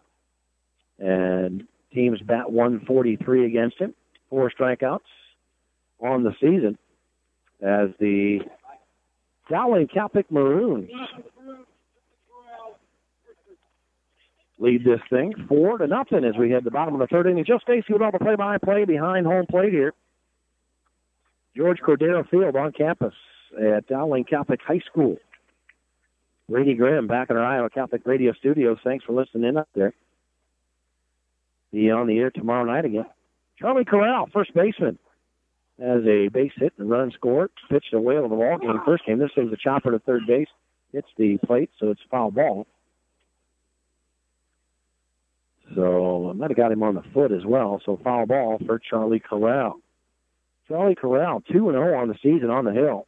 And 0.98 1.66
teams 1.92 2.20
bat 2.20 2.50
143 2.50 3.46
against 3.46 3.78
him. 3.78 3.94
Four 4.30 4.50
strikeouts 4.50 5.00
on 6.00 6.22
the 6.22 6.32
season 6.40 6.78
as 7.60 7.90
the 7.98 8.40
Dowling 9.50 9.88
Catholic 9.88 10.30
Maroons 10.30 10.90
lead 14.62 14.84
this 14.84 15.00
thing 15.10 15.34
four 15.48 15.76
to 15.78 15.86
nothing 15.86 16.24
as 16.24 16.36
we 16.38 16.50
head 16.50 16.60
to 16.60 16.64
the 16.64 16.70
bottom 16.70 16.94
of 16.94 17.00
the 17.00 17.08
third 17.08 17.26
inning. 17.26 17.44
Joe 17.44 17.58
Stacy 17.58 17.92
with 17.92 18.00
all 18.00 18.12
the 18.12 18.18
play-by-play 18.18 18.84
behind 18.84 19.26
home 19.26 19.44
plate 19.50 19.72
here. 19.72 19.92
George 21.56 21.80
Cordero 21.80 22.26
Field 22.30 22.56
on 22.56 22.72
campus 22.72 23.12
at 23.60 23.86
Dowling 23.88 24.24
Catholic 24.24 24.60
High 24.64 24.80
School. 24.90 25.16
Brady 26.48 26.74
Graham 26.74 27.06
back 27.06 27.28
in 27.30 27.36
our 27.36 27.44
Iowa 27.44 27.70
Catholic 27.70 28.02
Radio 28.06 28.32
studios. 28.34 28.78
Thanks 28.84 29.04
for 29.04 29.12
listening 29.12 29.48
in 29.48 29.56
up 29.56 29.68
there. 29.74 29.92
Be 31.72 31.90
on 31.90 32.06
the 32.06 32.18
air 32.18 32.30
tomorrow 32.30 32.64
night 32.64 32.84
again. 32.84 33.06
Charlie 33.58 33.84
Corral, 33.84 34.28
first 34.32 34.54
baseman, 34.54 34.98
has 35.80 36.02
a 36.06 36.28
base 36.28 36.52
hit 36.56 36.72
and 36.78 36.88
run 36.90 37.10
scored. 37.12 37.50
Pitched 37.70 37.94
a 37.94 38.00
whale 38.00 38.24
of 38.24 38.30
the 38.30 38.36
ball 38.36 38.58
game. 38.58 38.80
First 38.84 39.06
game, 39.06 39.18
this 39.18 39.30
was 39.36 39.52
a 39.52 39.56
chopper 39.56 39.90
to 39.90 39.98
third 39.98 40.22
base. 40.26 40.48
Hits 40.92 41.08
the 41.16 41.38
plate, 41.46 41.70
so 41.80 41.90
it's 41.90 42.00
foul 42.10 42.30
ball. 42.30 42.66
So 45.74 46.30
I 46.30 46.32
might 46.34 46.50
have 46.50 46.56
got 46.56 46.72
him 46.72 46.82
on 46.82 46.94
the 46.94 47.02
foot 47.14 47.32
as 47.32 47.44
well. 47.44 47.80
So 47.84 47.98
foul 48.02 48.26
ball 48.26 48.58
for 48.66 48.78
Charlie 48.78 49.20
Corral. 49.20 49.80
Charlie 50.68 50.94
Corral, 50.94 51.42
2 51.52 51.52
0 51.52 51.98
on 51.98 52.08
the 52.08 52.14
season 52.22 52.50
on 52.50 52.64
the 52.64 52.72
hill. 52.72 53.06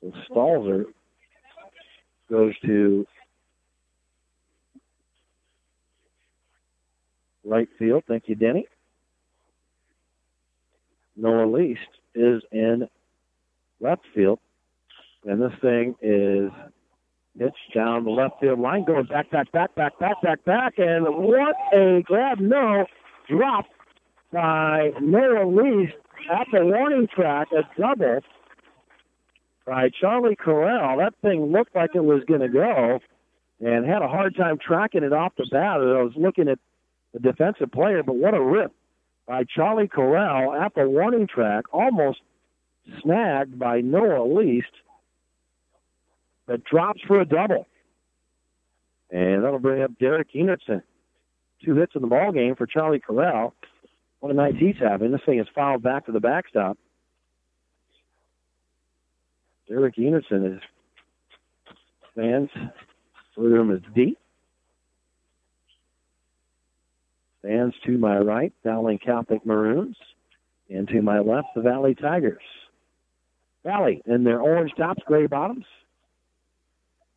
So 0.00 0.12
Stalzer 0.30 0.84
goes 2.30 2.54
to 2.64 3.06
right 7.44 7.68
field. 7.78 8.04
Thank 8.06 8.24
you, 8.28 8.34
Denny. 8.34 8.66
Noah 11.16 11.46
Least 11.46 11.80
is 12.14 12.42
in 12.52 12.88
left 13.80 14.02
field. 14.14 14.38
And 15.26 15.42
this 15.42 15.52
thing 15.60 15.96
is 16.00 16.50
pitched 17.36 17.74
down 17.74 18.04
the 18.04 18.10
left 18.10 18.40
field 18.40 18.60
line, 18.60 18.84
going 18.84 19.06
back, 19.06 19.30
back, 19.30 19.50
back, 19.52 19.74
back, 19.74 19.98
back, 19.98 20.22
back, 20.22 20.44
back. 20.44 20.74
And 20.78 21.04
what 21.04 21.56
a 21.74 22.02
grab. 22.02 22.38
No, 22.38 22.86
drop 23.28 23.66
by 24.32 24.92
Noah 25.00 25.46
Least 25.46 25.94
at 26.32 26.46
the 26.52 26.64
warning 26.64 27.08
track, 27.12 27.48
a 27.52 27.62
double 27.78 28.20
by 29.66 29.90
Charlie 30.00 30.36
Corral. 30.36 30.98
That 30.98 31.14
thing 31.22 31.52
looked 31.52 31.74
like 31.74 31.90
it 31.94 32.04
was 32.04 32.22
going 32.28 32.40
to 32.40 32.48
go 32.48 33.00
and 33.60 33.84
had 33.84 34.02
a 34.02 34.08
hard 34.08 34.36
time 34.36 34.58
tracking 34.58 35.02
it 35.02 35.12
off 35.12 35.32
the 35.36 35.46
bat. 35.50 35.80
I 35.80 36.02
was 36.02 36.12
looking 36.16 36.48
at 36.48 36.58
the 37.12 37.18
defensive 37.20 37.72
player, 37.72 38.02
but 38.02 38.14
what 38.14 38.34
a 38.34 38.40
rip 38.40 38.72
by 39.26 39.42
Charlie 39.44 39.88
Corral 39.88 40.54
at 40.54 40.74
the 40.76 40.88
warning 40.88 41.26
track, 41.26 41.64
almost 41.72 42.20
snagged 43.02 43.58
by 43.58 43.80
Noah 43.80 44.24
Least, 44.24 44.70
that 46.46 46.64
drops 46.64 47.00
for 47.06 47.20
a 47.20 47.24
double. 47.24 47.66
And 49.10 49.44
that'll 49.44 49.58
bring 49.58 49.82
up 49.82 49.98
Derek 49.98 50.32
Enertson. 50.34 50.82
Two 51.64 51.74
hits 51.76 51.92
in 51.94 52.02
the 52.02 52.08
ball 52.08 52.32
game 52.32 52.54
for 52.56 52.66
Charlie 52.66 53.00
Corral. 53.00 53.54
What 54.20 54.32
a 54.32 54.34
night 54.34 54.56
he's 54.56 54.76
having. 54.80 55.12
This 55.12 55.20
thing 55.24 55.38
is 55.38 55.46
fouled 55.54 55.82
back 55.82 56.06
to 56.06 56.12
the 56.12 56.20
backstop. 56.20 56.76
Derek 59.68 59.96
Enertson 59.96 60.56
is 60.56 60.62
stands. 62.12 62.50
Room 63.36 63.70
is 63.70 63.82
deep. 63.94 64.18
Stands 67.40 67.74
to 67.84 67.98
my 67.98 68.18
right, 68.18 68.52
Dowling 68.64 68.98
Catholic 68.98 69.44
Maroons. 69.44 69.96
And 70.70 70.88
to 70.88 71.02
my 71.02 71.20
left, 71.20 71.48
the 71.54 71.60
Valley 71.60 71.94
Tigers. 71.94 72.42
Valley 73.64 74.02
in 74.06 74.24
their 74.24 74.40
orange 74.40 74.72
tops, 74.76 75.02
gray 75.06 75.26
bottoms. 75.26 75.64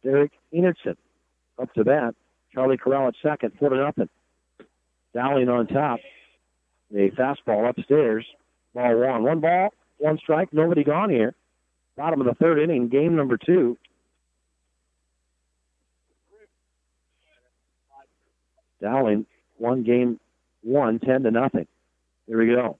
Derek 0.04 0.32
Enertson 0.54 0.96
up 1.62 1.74
to 1.74 1.84
bat. 1.84 2.16
Charlie 2.54 2.78
Corral 2.78 3.10
at 3.10 3.16
second, 3.22 3.54
four 3.60 3.70
to 3.70 3.76
nothing. 3.76 4.10
Dowling 5.14 5.50
on 5.50 5.68
top. 5.68 6.00
A 6.94 7.12
fastball 7.12 7.70
upstairs. 7.70 8.26
Ball 8.74 8.98
one. 8.98 9.24
One 9.24 9.40
ball, 9.40 9.70
one 9.98 10.18
strike, 10.18 10.52
nobody 10.52 10.84
gone 10.84 11.10
here. 11.10 11.36
Bottom 11.98 12.22
of 12.22 12.28
the 12.28 12.34
third 12.36 12.60
inning, 12.60 12.88
game 12.88 13.16
number 13.16 13.38
two. 13.38 13.78
Dowling 18.82 19.26
one 19.58 19.84
game 19.84 20.20
one, 20.64 21.00
10 21.00 21.24
to 21.24 21.32
nothing. 21.32 21.68
Here 22.28 22.38
we 22.38 22.48
go. 22.48 22.78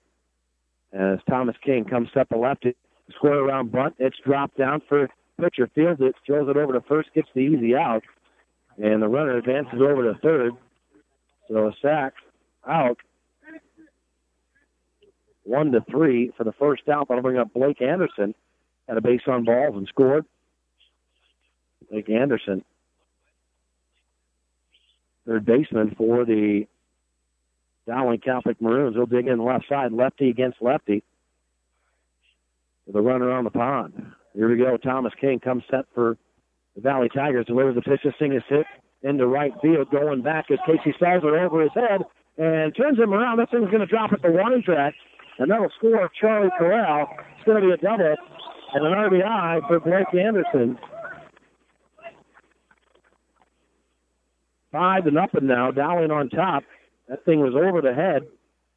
As 0.92 1.18
Thomas 1.28 1.56
King 1.64 1.84
comes 1.84 2.08
up 2.18 2.28
the 2.30 2.36
left, 2.36 2.66
square 3.14 3.44
around 3.44 3.70
bunt. 3.70 3.94
It's 3.98 4.16
dropped 4.24 4.56
down 4.56 4.82
for 4.88 5.08
pitcher. 5.40 5.70
Fields 5.74 6.00
it, 6.00 6.14
throws 6.26 6.48
it 6.48 6.56
over 6.56 6.72
to 6.72 6.80
first, 6.82 7.12
gets 7.14 7.28
the 7.34 7.40
easy 7.40 7.74
out. 7.74 8.02
And 8.82 9.02
the 9.02 9.08
runner 9.08 9.36
advances 9.36 9.80
over 9.80 10.12
to 10.12 10.18
third. 10.20 10.52
So 11.48 11.68
a 11.68 11.72
sack 11.82 12.14
out. 12.66 12.98
One 15.44 15.72
to 15.72 15.80
three 15.90 16.32
for 16.36 16.44
the 16.44 16.52
first 16.52 16.88
out. 16.88 17.08
That'll 17.08 17.22
bring 17.22 17.38
up 17.38 17.52
Blake 17.52 17.82
Anderson. 17.82 18.34
at 18.88 18.96
a 18.96 19.00
base 19.00 19.22
on 19.26 19.44
balls 19.44 19.74
and 19.76 19.88
scored. 19.88 20.24
Blake 21.90 22.08
Anderson, 22.08 22.64
third 25.26 25.44
baseman 25.44 25.94
for 25.96 26.24
the 26.24 26.66
Dowling 27.86 28.20
Catholic 28.20 28.60
Maroons. 28.60 28.94
He'll 28.94 29.06
dig 29.06 29.26
in 29.26 29.44
left 29.44 29.68
side, 29.68 29.92
lefty 29.92 30.28
against 30.30 30.62
lefty. 30.62 31.02
With 32.86 32.96
a 32.96 33.00
runner 33.00 33.32
on 33.32 33.44
the 33.44 33.50
pond. 33.50 34.12
Here 34.34 34.48
we 34.48 34.56
go. 34.56 34.76
Thomas 34.76 35.12
King 35.20 35.40
comes 35.40 35.64
set 35.70 35.86
for 35.94 36.16
the 36.74 36.80
Valley 36.80 37.08
Tigers. 37.14 37.46
Delivers 37.46 37.74
the 37.74 37.82
pitch. 37.82 38.00
This 38.04 38.14
thing 38.18 38.32
is 38.32 38.42
hit 38.48 38.66
into 39.02 39.26
right 39.26 39.52
field. 39.60 39.90
Going 39.90 40.22
back 40.22 40.46
as 40.50 40.58
Casey 40.66 40.94
Stalzer 41.00 41.38
over 41.44 41.62
his 41.62 41.72
head 41.74 42.02
and 42.38 42.74
turns 42.76 42.98
him 42.98 43.12
around. 43.12 43.38
This 43.38 43.48
thing's 43.50 43.70
going 43.70 43.80
to 43.80 43.86
drop 43.86 44.12
at 44.12 44.22
the 44.22 44.30
warning 44.30 44.62
track. 44.62 44.94
And 45.38 45.50
that'll 45.50 45.70
score 45.78 46.10
Charlie 46.20 46.50
Corral. 46.58 47.08
It's 47.36 47.44
going 47.46 47.60
to 47.60 47.66
be 47.66 47.72
a 47.72 47.76
double 47.76 48.14
and 48.74 48.86
an 48.86 48.92
RBI 48.92 49.66
for 49.66 49.80
Blake 49.80 50.14
Anderson. 50.14 50.78
Five 54.70 55.06
and 55.06 55.18
up 55.18 55.34
and 55.34 55.48
now. 55.48 55.70
Dowling 55.70 56.10
on 56.10 56.28
top. 56.28 56.62
That 57.08 57.24
thing 57.24 57.40
was 57.40 57.54
over 57.54 57.80
the 57.80 57.94
head 57.94 58.22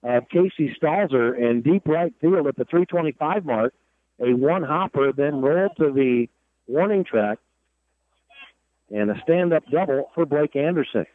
of 0.04 0.28
Casey 0.30 0.76
Stalzer 0.82 1.38
in 1.38 1.62
deep 1.62 1.88
right 1.88 2.14
field 2.20 2.48
at 2.48 2.56
the 2.56 2.66
325 2.66 3.46
mark. 3.46 3.74
A 4.20 4.34
one 4.34 4.64
hopper 4.64 5.12
then 5.12 5.42
rolled 5.42 5.76
to 5.78 5.92
the 5.92 6.28
warning 6.68 7.04
track 7.04 7.40
and 8.92 9.10
a 9.10 9.20
stand 9.24 9.54
up 9.54 9.64
double 9.72 10.12
for 10.14 10.26
Blake 10.26 10.56
Anderson. 10.56 11.06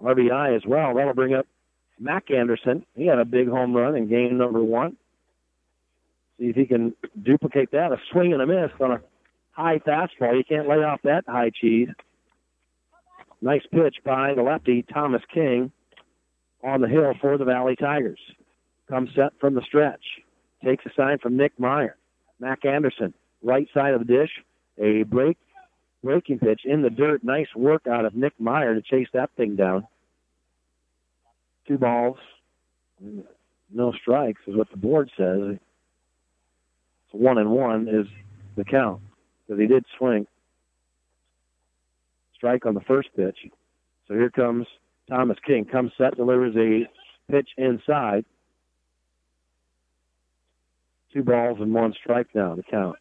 RBI 0.00 0.54
as 0.54 0.62
well. 0.66 0.94
That'll 0.94 1.14
bring 1.14 1.34
up 1.34 1.46
Mac 1.98 2.30
Anderson. 2.30 2.84
He 2.94 3.06
had 3.06 3.18
a 3.18 3.24
big 3.24 3.48
home 3.48 3.74
run 3.74 3.96
in 3.96 4.08
game 4.08 4.38
number 4.38 4.62
one. 4.62 4.96
See 6.38 6.46
if 6.46 6.56
he 6.56 6.66
can 6.66 6.94
duplicate 7.20 7.72
that. 7.72 7.92
A 7.92 7.96
swing 8.12 8.32
and 8.32 8.42
a 8.42 8.46
miss 8.46 8.70
on 8.80 8.92
a 8.92 9.00
high 9.52 9.78
fastball. 9.78 10.36
You 10.36 10.44
can't 10.48 10.68
lay 10.68 10.76
off 10.76 11.00
that 11.02 11.24
high 11.26 11.50
cheese. 11.50 11.88
Nice 13.40 13.62
pitch 13.72 13.96
by 14.04 14.34
the 14.34 14.42
lefty, 14.42 14.82
Thomas 14.82 15.22
King, 15.32 15.72
on 16.62 16.80
the 16.80 16.88
hill 16.88 17.14
for 17.20 17.38
the 17.38 17.44
Valley 17.44 17.76
Tigers. 17.76 18.20
Comes 18.88 19.10
set 19.14 19.32
from 19.40 19.54
the 19.54 19.62
stretch. 19.62 20.02
Takes 20.64 20.84
a 20.86 20.90
sign 20.96 21.18
from 21.18 21.36
Nick 21.36 21.58
Meyer. 21.58 21.96
Mac 22.40 22.64
Anderson, 22.64 23.14
right 23.42 23.68
side 23.72 23.94
of 23.94 24.00
the 24.00 24.12
dish. 24.12 24.30
A 24.78 25.02
break, 25.04 25.36
breaking 26.02 26.38
pitch 26.38 26.62
in 26.64 26.82
the 26.82 26.90
dirt. 26.90 27.24
Nice 27.24 27.48
work 27.54 27.86
out 27.86 28.04
of 28.04 28.14
Nick 28.14 28.34
Meyer 28.38 28.74
to 28.74 28.82
chase 28.82 29.08
that 29.12 29.30
thing 29.36 29.56
down. 29.56 29.86
Two 31.66 31.78
balls, 31.78 32.16
no 33.72 33.92
strikes 33.92 34.40
is 34.46 34.56
what 34.56 34.70
the 34.70 34.76
board 34.76 35.10
says. 35.16 35.58
So 37.10 37.18
one 37.18 37.38
and 37.38 37.50
one 37.50 37.88
is 37.88 38.06
the 38.56 38.64
count 38.64 39.00
because 39.46 39.60
he 39.60 39.66
did 39.66 39.84
swing 39.96 40.26
strike 42.38 42.64
on 42.64 42.74
the 42.74 42.80
first 42.80 43.08
pitch. 43.16 43.38
So 44.06 44.14
here 44.14 44.30
comes 44.30 44.66
Thomas 45.10 45.36
King. 45.46 45.64
Comes 45.64 45.92
set, 45.98 46.16
delivers 46.16 46.54
a 46.56 46.88
pitch 47.30 47.50
inside. 47.58 48.24
Two 51.12 51.22
balls 51.22 51.58
and 51.60 51.72
one 51.72 51.94
strike 51.94 52.28
now 52.34 52.54
to 52.54 52.62
count. 52.62 52.96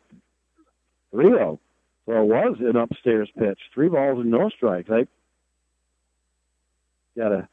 Rio. 1.11 1.59
Well, 2.05 2.23
it 2.23 2.27
was 2.27 2.57
an 2.61 2.77
upstairs 2.77 3.29
pitch. 3.37 3.59
Three 3.73 3.89
balls 3.89 4.19
and 4.19 4.31
no 4.31 4.49
strikes. 4.49 4.89
I 4.89 5.07
gotta 7.17 7.49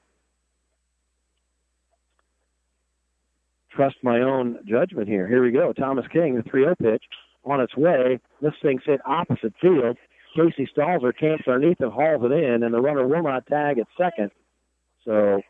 trust 3.75 3.97
my 4.03 4.21
own 4.21 4.59
judgment 4.65 5.09
here. 5.09 5.27
Here 5.27 5.43
we 5.43 5.51
go. 5.51 5.73
Thomas 5.73 6.07
King, 6.13 6.37
the 6.37 6.43
3-0 6.43 6.79
pitch 6.79 7.03
on 7.45 7.61
its 7.61 7.77
way. 7.77 8.21
This 8.41 8.55
thing's 8.63 8.83
hit 8.85 9.01
opposite 9.05 9.55
field. 9.61 9.97
Casey 10.37 10.69
Stalzer 10.77 11.17
camps 11.17 11.45
underneath 11.47 11.81
and 11.81 11.93
hauls 11.93 12.23
it 12.25 12.33
in, 12.33 12.63
and 12.63 12.75
the 12.75 12.81
runner 12.81 13.07
will 13.07 13.23
not 13.23 13.47
tag 13.47 13.79
at 13.79 13.87
second. 13.97 14.31
So 15.05 15.43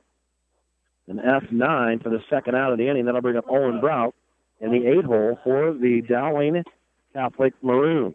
an 1.08 1.18
F9 1.18 2.02
for 2.02 2.10
the 2.10 2.20
second 2.30 2.54
out 2.54 2.72
of 2.72 2.78
the 2.78 2.88
inning. 2.88 3.04
That'll 3.04 3.20
bring 3.20 3.36
up 3.36 3.46
Owen 3.48 3.80
Brock 3.80 4.14
in 4.64 4.72
the 4.72 4.86
eight 4.86 5.04
hole 5.04 5.38
for 5.44 5.74
the 5.74 6.00
Dowling 6.08 6.64
Catholic 7.12 7.52
Maroons. 7.62 8.14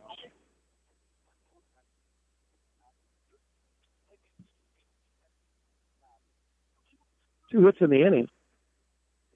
Two 7.52 7.66
hits 7.66 7.78
in 7.82 7.92
the 7.92 8.06
inning 8.06 8.28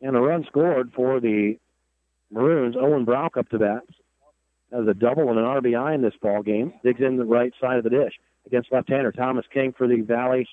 and 0.02 0.16
a 0.16 0.20
run 0.20 0.44
scored 0.48 0.92
for 0.96 1.20
the 1.20 1.58
Maroons. 2.32 2.76
Owen 2.80 3.06
Brock 3.06 3.38
up 3.38 3.48
to 3.50 3.60
bat 3.60 3.84
has 4.72 4.88
a 4.88 4.94
double 4.94 5.30
and 5.30 5.38
an 5.38 5.46
RBI 5.46 5.94
in 5.94 6.02
this 6.02 6.14
ball 6.20 6.42
game. 6.42 6.74
Digs 6.84 7.00
in 7.00 7.18
the 7.18 7.26
right 7.26 7.54
side 7.62 7.78
of 7.78 7.84
the 7.84 7.92
dish 7.92 8.14
against 8.48 8.72
left-hander 8.72 9.12
Thomas 9.12 9.46
King 9.54 9.74
for 9.78 9.88
the 9.88 10.02
Valley 10.02 10.48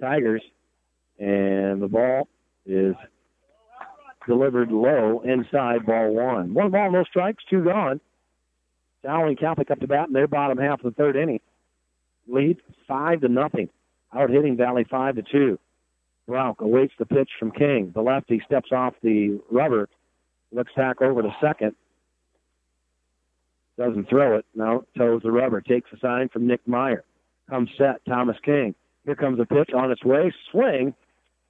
Tigers, 0.00 0.42
and 1.18 1.82
the 1.82 1.88
ball 1.88 2.26
is 2.64 2.94
delivered 4.28 4.70
low 4.70 5.22
inside 5.24 5.84
ball 5.86 6.14
one. 6.14 6.54
One 6.54 6.70
ball, 6.70 6.92
no 6.92 7.02
strikes, 7.04 7.42
two 7.50 7.64
gone. 7.64 8.00
Dowling 9.02 9.36
Catholic 9.36 9.70
up 9.70 9.80
to 9.80 9.88
bat 9.88 10.08
in 10.08 10.12
their 10.12 10.28
bottom 10.28 10.58
half 10.58 10.84
of 10.84 10.94
the 10.94 11.02
third 11.02 11.16
inning. 11.16 11.40
Lead 12.28 12.58
five 12.86 13.22
to 13.22 13.28
nothing. 13.28 13.70
Out 14.14 14.30
hitting 14.30 14.56
Valley 14.56 14.86
five 14.88 15.16
to 15.16 15.22
two. 15.22 15.58
Brock 16.26 16.60
awaits 16.60 16.92
the 16.98 17.06
pitch 17.06 17.30
from 17.38 17.50
King. 17.50 17.90
The 17.94 18.02
lefty 18.02 18.42
steps 18.44 18.70
off 18.70 18.94
the 19.02 19.40
rubber, 19.50 19.88
looks 20.52 20.72
back 20.76 21.00
over 21.00 21.22
to 21.22 21.34
second, 21.40 21.74
doesn't 23.78 24.08
throw 24.10 24.36
it. 24.36 24.44
Now 24.54 24.82
toes 24.96 25.22
the 25.22 25.30
rubber. 25.30 25.62
Takes 25.62 25.90
a 25.92 25.98
sign 26.00 26.28
from 26.28 26.46
Nick 26.46 26.60
Meyer. 26.66 27.04
Comes 27.48 27.70
set. 27.78 28.04
Thomas 28.06 28.36
King. 28.44 28.74
Here 29.06 29.14
comes 29.14 29.40
a 29.40 29.46
pitch 29.46 29.70
on 29.74 29.90
its 29.90 30.04
way. 30.04 30.32
Swing. 30.50 30.94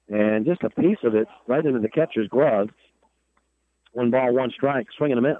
And 0.09 0.45
just 0.45 0.63
a 0.63 0.69
piece 0.69 0.97
of 1.03 1.15
it 1.15 1.27
right 1.47 1.63
into 1.63 1.79
the 1.79 1.89
catcher's 1.89 2.27
glove. 2.27 2.69
One 3.93 4.11
ball, 4.11 4.33
one 4.33 4.51
strike. 4.51 4.87
Swing 4.97 5.11
and 5.11 5.19
a 5.19 5.21
miss. 5.21 5.37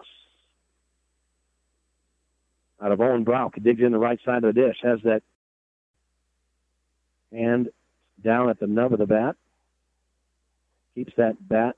out 2.81 2.91
of 2.91 3.01
Owen 3.01 3.23
Brock. 3.23 3.55
Digs 3.61 3.81
in 3.81 3.91
the 3.91 3.97
right 3.97 4.19
side 4.25 4.43
of 4.43 4.53
the 4.53 4.61
dish. 4.61 4.77
Has 4.83 4.99
that 5.03 5.21
hand 7.31 7.69
down 8.23 8.49
at 8.49 8.59
the 8.59 8.67
nub 8.67 8.93
of 8.93 8.99
the 8.99 9.05
bat. 9.05 9.35
Keeps 10.95 11.13
that 11.17 11.35
bat 11.47 11.75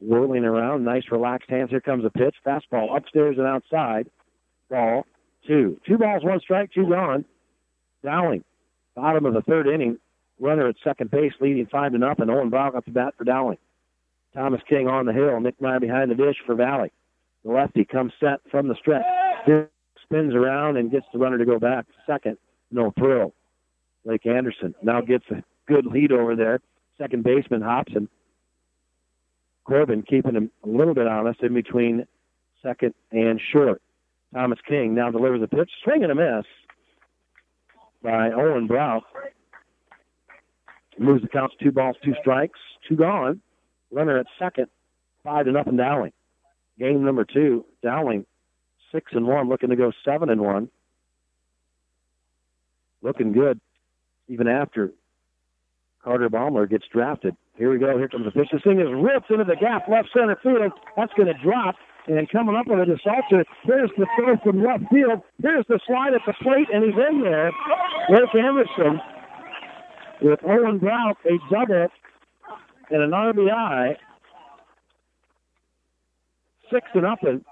whirling 0.00 0.44
around. 0.44 0.84
Nice 0.84 1.04
relaxed 1.10 1.50
hands. 1.50 1.70
Here 1.70 1.80
comes 1.80 2.04
a 2.04 2.10
pitch. 2.10 2.34
Fastball 2.46 2.96
upstairs 2.96 3.36
and 3.38 3.46
outside. 3.46 4.08
Ball 4.70 5.04
two. 5.46 5.80
Two 5.86 5.98
balls, 5.98 6.24
one 6.24 6.40
strike, 6.40 6.72
two 6.72 6.88
gone. 6.88 7.24
Dowling, 8.02 8.44
bottom 8.94 9.24
of 9.24 9.34
the 9.34 9.42
third 9.42 9.66
inning. 9.66 9.98
Runner 10.44 10.68
at 10.68 10.76
second 10.84 11.10
base, 11.10 11.32
leading 11.40 11.64
five 11.64 11.92
to 11.92 11.98
nothing. 11.98 12.28
Owen 12.28 12.50
Brock 12.50 12.74
up 12.74 12.84
the 12.84 12.90
bat 12.90 13.14
for 13.16 13.24
Dowling. 13.24 13.56
Thomas 14.34 14.60
King 14.68 14.88
on 14.88 15.06
the 15.06 15.12
hill. 15.14 15.40
Nick 15.40 15.58
Meyer 15.58 15.80
behind 15.80 16.10
the 16.10 16.14
dish 16.14 16.36
for 16.44 16.54
Valley. 16.54 16.92
The 17.46 17.50
lefty 17.50 17.86
comes 17.86 18.12
set 18.20 18.40
from 18.50 18.68
the 18.68 18.74
stretch. 18.74 19.06
Spins 20.02 20.34
around 20.34 20.76
and 20.76 20.90
gets 20.90 21.06
the 21.14 21.18
runner 21.18 21.38
to 21.38 21.46
go 21.46 21.58
back. 21.58 21.86
Second, 22.06 22.36
no 22.70 22.92
thrill. 22.98 23.32
Blake 24.04 24.26
Anderson 24.26 24.74
now 24.82 25.00
gets 25.00 25.24
a 25.30 25.42
good 25.66 25.86
lead 25.86 26.12
over 26.12 26.36
there. 26.36 26.60
Second 26.98 27.24
baseman 27.24 27.62
Hobson. 27.62 28.06
Corbin 29.64 30.02
keeping 30.02 30.34
him 30.34 30.50
a 30.62 30.68
little 30.68 30.92
bit 30.92 31.06
honest 31.06 31.42
in 31.42 31.54
between 31.54 32.06
second 32.62 32.92
and 33.12 33.40
short. 33.50 33.80
Thomas 34.34 34.58
King 34.68 34.94
now 34.94 35.10
delivers 35.10 35.40
a 35.42 35.48
pitch, 35.48 35.70
swing 35.82 36.02
and 36.02 36.12
a 36.12 36.14
miss 36.14 36.44
by 38.02 38.30
Owen 38.30 38.66
Brock. 38.66 39.04
Moves 40.98 41.22
the 41.22 41.28
count 41.28 41.52
to 41.58 41.64
two 41.64 41.72
balls, 41.72 41.96
two 42.04 42.14
strikes, 42.20 42.58
two 42.88 42.96
gone. 42.96 43.40
Runner 43.90 44.18
at 44.18 44.26
second, 44.38 44.66
five 45.22 45.46
to 45.46 45.52
nothing 45.52 45.76
Dowling. 45.76 46.12
Game 46.78 47.04
number 47.04 47.24
two, 47.24 47.64
Dowling 47.82 48.26
six 48.92 49.12
and 49.12 49.26
one, 49.26 49.48
looking 49.48 49.70
to 49.70 49.76
go 49.76 49.92
seven 50.04 50.30
and 50.30 50.40
one. 50.40 50.68
Looking 53.02 53.32
good, 53.32 53.60
even 54.28 54.48
after 54.48 54.92
Carter 56.02 56.30
Baumler 56.30 56.68
gets 56.68 56.84
drafted. 56.92 57.36
Here 57.56 57.70
we 57.70 57.78
go. 57.78 57.98
Here 57.98 58.08
comes 58.08 58.24
the 58.24 58.30
pitch. 58.30 58.48
This 58.52 58.62
thing 58.62 58.80
is 58.80 58.88
ripped 58.90 59.30
into 59.30 59.44
the 59.44 59.56
gap 59.56 59.88
left 59.88 60.08
center 60.12 60.38
field. 60.42 60.72
That's 60.96 61.12
going 61.14 61.28
to 61.28 61.38
drop. 61.42 61.76
And 62.06 62.28
coming 62.28 62.54
up 62.54 62.66
with 62.66 62.80
a 62.80 62.92
assaulter, 62.92 63.44
here's 63.62 63.90
the 63.96 64.06
throw 64.16 64.36
from 64.44 64.62
left 64.62 64.84
field. 64.92 65.22
Here's 65.40 65.64
the 65.68 65.80
slide 65.86 66.12
at 66.12 66.20
the 66.26 66.34
plate, 66.42 66.68
and 66.72 66.84
he's 66.84 66.94
in 66.94 67.22
there. 67.22 67.50
Blake 68.08 68.34
Anderson 68.34 69.00
with 70.24 70.40
Owen 70.44 70.78
Brown, 70.78 71.14
a 71.26 71.38
double 71.52 71.88
and 72.90 73.02
an 73.02 73.10
RBI. 73.10 73.96
Six 76.72 76.86
to 76.94 77.00
nothing. 77.02 77.44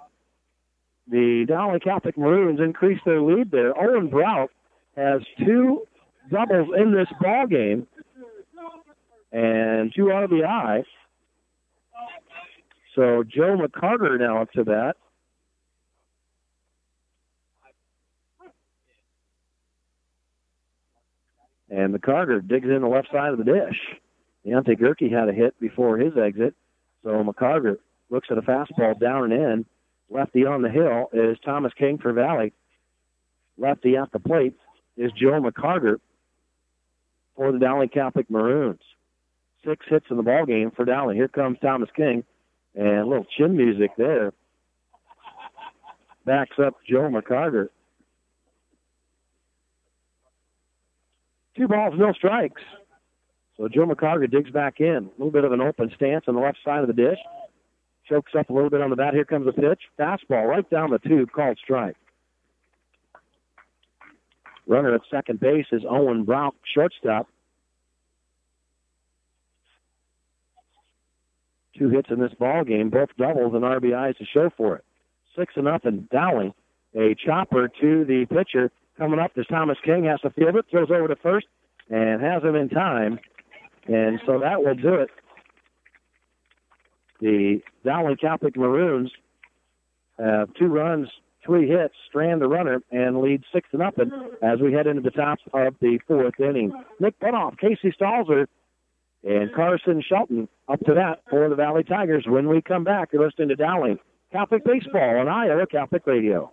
The 1.10 1.44
Dowling 1.46 1.80
Catholic 1.80 2.16
Maroons 2.16 2.60
increase 2.60 3.00
their 3.04 3.20
lead 3.20 3.50
there. 3.50 3.76
Owen 3.78 4.08
Brown 4.08 4.48
has 4.96 5.20
two 5.38 5.82
doubles 6.30 6.68
in 6.76 6.92
this 6.94 7.08
ball 7.20 7.46
game 7.46 7.86
and 9.32 9.92
two 9.94 10.04
RBI. 10.04 10.84
So 12.94 13.22
Joe 13.24 13.56
McCarter 13.56 14.18
now 14.18 14.42
up 14.42 14.52
to 14.52 14.64
bat. 14.64 14.96
And 21.72 21.94
McCarter 21.94 22.46
digs 22.46 22.68
in 22.68 22.82
the 22.82 22.88
left 22.88 23.08
side 23.10 23.32
of 23.32 23.38
the 23.38 23.44
dish. 23.44 23.78
Deontay 24.46 24.78
Gerke 24.78 25.10
had 25.10 25.30
a 25.30 25.32
hit 25.32 25.58
before 25.58 25.96
his 25.96 26.12
exit. 26.16 26.54
So 27.02 27.10
McCarter 27.24 27.76
looks 28.10 28.28
at 28.30 28.36
a 28.36 28.42
fastball 28.42 29.00
down 29.00 29.32
and 29.32 29.32
in. 29.32 29.66
Lefty 30.10 30.44
on 30.44 30.60
the 30.60 30.68
hill 30.68 31.08
is 31.14 31.38
Thomas 31.42 31.72
King 31.78 31.96
for 31.96 32.12
Valley. 32.12 32.52
Lefty 33.56 33.96
at 33.96 34.12
the 34.12 34.18
plate 34.18 34.54
is 34.98 35.10
Joe 35.12 35.40
McCarter 35.40 35.96
for 37.34 37.50
the 37.50 37.58
Dowling 37.58 37.88
Catholic 37.88 38.28
Maroons. 38.30 38.82
Six 39.66 39.86
hits 39.88 40.06
in 40.10 40.18
the 40.18 40.22
ball 40.22 40.44
game 40.44 40.70
for 40.72 40.84
Dowling. 40.84 41.16
Here 41.16 41.28
comes 41.28 41.56
Thomas 41.62 41.88
King, 41.96 42.24
and 42.74 42.86
a 42.86 43.06
little 43.06 43.26
chin 43.38 43.56
music 43.56 43.92
there 43.96 44.32
backs 46.26 46.56
up 46.64 46.74
Joe 46.88 47.08
McCarter. 47.10 47.68
Two 51.56 51.68
balls, 51.68 51.94
no 51.96 52.12
strikes. 52.12 52.62
So 53.56 53.68
Joe 53.68 53.86
McCarter 53.86 54.30
digs 54.30 54.50
back 54.50 54.80
in. 54.80 55.10
A 55.10 55.18
little 55.18 55.30
bit 55.30 55.44
of 55.44 55.52
an 55.52 55.60
open 55.60 55.90
stance 55.94 56.24
on 56.26 56.34
the 56.34 56.40
left 56.40 56.58
side 56.64 56.80
of 56.80 56.86
the 56.86 56.94
dish. 56.94 57.18
Chokes 58.08 58.32
up 58.38 58.50
a 58.50 58.52
little 58.52 58.70
bit 58.70 58.80
on 58.80 58.90
the 58.90 58.96
bat. 58.96 59.14
Here 59.14 59.24
comes 59.24 59.46
a 59.46 59.52
pitch. 59.52 59.80
Fastball 59.98 60.48
right 60.48 60.68
down 60.68 60.90
the 60.90 60.98
tube, 60.98 61.30
called 61.32 61.58
strike. 61.62 61.96
Runner 64.66 64.94
at 64.94 65.02
second 65.10 65.40
base 65.40 65.66
is 65.72 65.82
Owen 65.88 66.24
Brown, 66.24 66.52
shortstop. 66.74 67.28
Two 71.76 71.88
hits 71.88 72.10
in 72.10 72.20
this 72.20 72.32
ball 72.38 72.64
game, 72.64 72.90
both 72.90 73.08
doubles 73.18 73.54
and 73.54 73.64
RBIs 73.64 74.18
to 74.18 74.24
show 74.24 74.50
for 74.56 74.76
it. 74.76 74.84
Six 75.36 75.54
to 75.54 75.62
nothing. 75.62 76.08
Dowling, 76.12 76.52
a 76.94 77.14
chopper 77.14 77.68
to 77.80 78.04
the 78.04 78.26
pitcher. 78.26 78.70
Coming 78.98 79.18
up 79.18 79.32
is 79.36 79.46
Thomas 79.46 79.78
King, 79.84 80.04
has 80.04 80.20
to 80.20 80.30
field 80.30 80.56
it, 80.56 80.66
throws 80.70 80.90
over 80.90 81.08
to 81.08 81.16
first, 81.16 81.46
and 81.90 82.20
has 82.20 82.42
him 82.42 82.54
in 82.54 82.68
time. 82.68 83.18
And 83.88 84.20
so 84.26 84.38
that 84.40 84.62
will 84.62 84.74
do 84.74 84.94
it. 84.94 85.10
The 87.20 87.60
Dowling 87.84 88.16
Catholic 88.16 88.56
Maroons 88.56 89.10
have 90.18 90.52
two 90.54 90.66
runs, 90.66 91.08
three 91.44 91.68
hits, 91.68 91.94
strand 92.08 92.40
the 92.40 92.48
runner, 92.48 92.80
and 92.90 93.20
lead 93.20 93.42
six 93.52 93.68
to 93.70 93.78
nothing 93.78 94.10
as 94.42 94.60
we 94.60 94.72
head 94.72 94.86
into 94.86 95.02
the 95.02 95.10
top 95.10 95.38
of 95.52 95.74
the 95.80 95.98
fourth 96.06 96.38
inning. 96.38 96.72
Nick 97.00 97.18
Butoff, 97.20 97.58
Casey 97.58 97.94
Stalzer, 97.98 98.46
and 99.24 99.52
Carson 99.54 100.02
Shelton 100.06 100.48
up 100.68 100.80
to 100.80 100.94
that 100.94 101.22
for 101.30 101.48
the 101.48 101.54
Valley 101.54 101.84
Tigers. 101.84 102.24
When 102.26 102.48
we 102.48 102.60
come 102.60 102.84
back, 102.84 103.10
you're 103.12 103.24
listening 103.24 103.48
to 103.48 103.56
Dowling 103.56 103.98
Catholic 104.32 104.64
Baseball 104.64 105.18
on 105.18 105.28
Iowa 105.28 105.66
Catholic 105.66 106.06
Radio. 106.06 106.52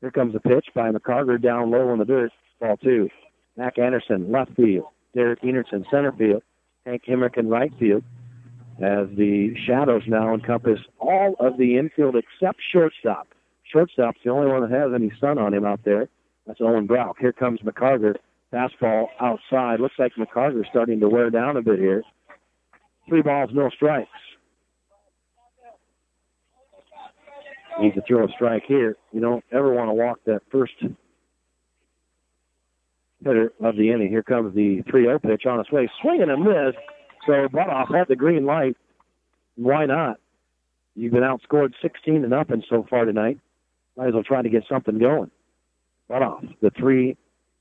Here 0.00 0.10
comes 0.10 0.34
a 0.34 0.40
pitch 0.40 0.66
by 0.74 0.90
McCarter 0.90 1.40
down 1.40 1.70
low 1.70 1.92
in 1.92 1.98
the 1.98 2.06
dirt. 2.06 2.32
Ball 2.60 2.78
two. 2.78 3.10
Mac 3.56 3.78
Anderson, 3.78 4.32
left 4.32 4.54
field. 4.56 4.86
Derek 5.14 5.42
Enertson, 5.42 5.88
center 5.90 6.12
field. 6.12 6.42
Hank 6.86 7.02
Hemrick 7.08 7.38
in 7.38 7.48
right 7.48 7.72
field. 7.78 8.02
As 8.82 9.06
the 9.16 9.54
shadows 9.66 10.02
now 10.06 10.34
encompass 10.34 10.80
all 10.98 11.36
of 11.38 11.56
the 11.58 11.78
infield 11.78 12.16
except 12.16 12.60
shortstop. 12.72 13.28
Shortstop's 13.72 14.18
the 14.24 14.30
only 14.30 14.50
one 14.50 14.62
that 14.62 14.70
has 14.70 14.92
any 14.94 15.12
sun 15.20 15.38
on 15.38 15.54
him 15.54 15.64
out 15.64 15.80
there. 15.84 16.08
That's 16.46 16.60
Owen 16.60 16.86
Brock. 16.86 17.16
Here 17.20 17.32
comes 17.32 17.60
McCarter. 17.60 18.16
Fastball 18.52 19.06
outside. 19.20 19.80
Looks 19.80 19.98
like 19.98 20.12
McCarter's 20.16 20.66
starting 20.70 21.00
to 21.00 21.08
wear 21.08 21.30
down 21.30 21.56
a 21.56 21.62
bit 21.62 21.78
here. 21.78 22.02
Three 23.08 23.22
balls, 23.22 23.50
no 23.52 23.70
strikes. 23.70 24.08
Needs 27.80 27.94
to 27.96 28.02
throw 28.06 28.24
a 28.24 28.28
strike 28.28 28.62
here. 28.66 28.96
You 29.12 29.20
don't 29.20 29.44
ever 29.52 29.72
want 29.72 29.88
to 29.88 29.94
walk 29.94 30.20
that 30.26 30.42
first 30.50 30.74
hitter 33.24 33.52
of 33.62 33.76
the 33.76 33.90
inning. 33.90 34.08
Here 34.08 34.22
comes 34.22 34.54
the 34.54 34.82
3-0 34.82 35.22
pitch 35.22 35.46
on 35.46 35.60
its 35.60 35.70
way. 35.70 35.88
Swing 36.02 36.22
and 36.22 36.30
a 36.30 36.36
miss. 36.36 36.74
So 37.26 37.48
Butoff 37.48 37.94
had 37.94 38.08
the 38.08 38.16
green 38.16 38.44
light. 38.44 38.76
Why 39.56 39.86
not? 39.86 40.18
You've 40.94 41.12
been 41.12 41.22
outscored 41.22 41.72
16 41.82 42.22
to 42.22 42.28
nothing 42.28 42.62
so 42.68 42.86
far 42.88 43.04
tonight. 43.04 43.38
Might 43.96 44.08
as 44.08 44.14
well 44.14 44.22
try 44.22 44.42
to 44.42 44.48
get 44.48 44.64
something 44.68 44.98
going. 44.98 45.30
Butoff, 46.10 46.46
the 46.60 46.70
3 46.78 47.16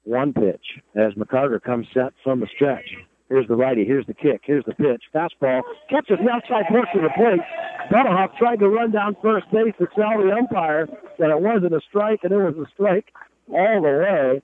1 0.05 0.33
pitch 0.33 0.65
as 0.95 1.13
McCarter 1.13 1.61
comes 1.61 1.87
set 1.93 2.13
from 2.23 2.41
the 2.41 2.47
stretch. 2.53 2.89
Here's 3.29 3.47
the 3.47 3.55
righty. 3.55 3.85
Here's 3.85 4.05
the 4.05 4.13
kick. 4.13 4.41
Here's 4.43 4.65
the 4.65 4.75
pitch. 4.75 5.03
Fastball. 5.15 5.61
Catches 5.89 6.19
the 6.23 6.29
outside 6.29 6.65
portion 6.69 7.03
of 7.03 7.03
the 7.03 7.09
plate. 7.15 7.39
Butoff 7.89 8.37
tried 8.37 8.59
to 8.59 8.67
run 8.67 8.91
down 8.91 9.15
first 9.21 9.49
base 9.51 9.73
to 9.79 9.87
tell 9.95 10.21
the 10.21 10.31
umpire 10.37 10.87
that 11.19 11.29
it 11.29 11.39
wasn't 11.39 11.73
a 11.73 11.81
strike, 11.87 12.19
and 12.23 12.31
it 12.31 12.37
was 12.37 12.55
a 12.57 12.69
strike 12.73 13.13
all 13.49 13.81
the 13.81 13.89
way. 13.89 14.41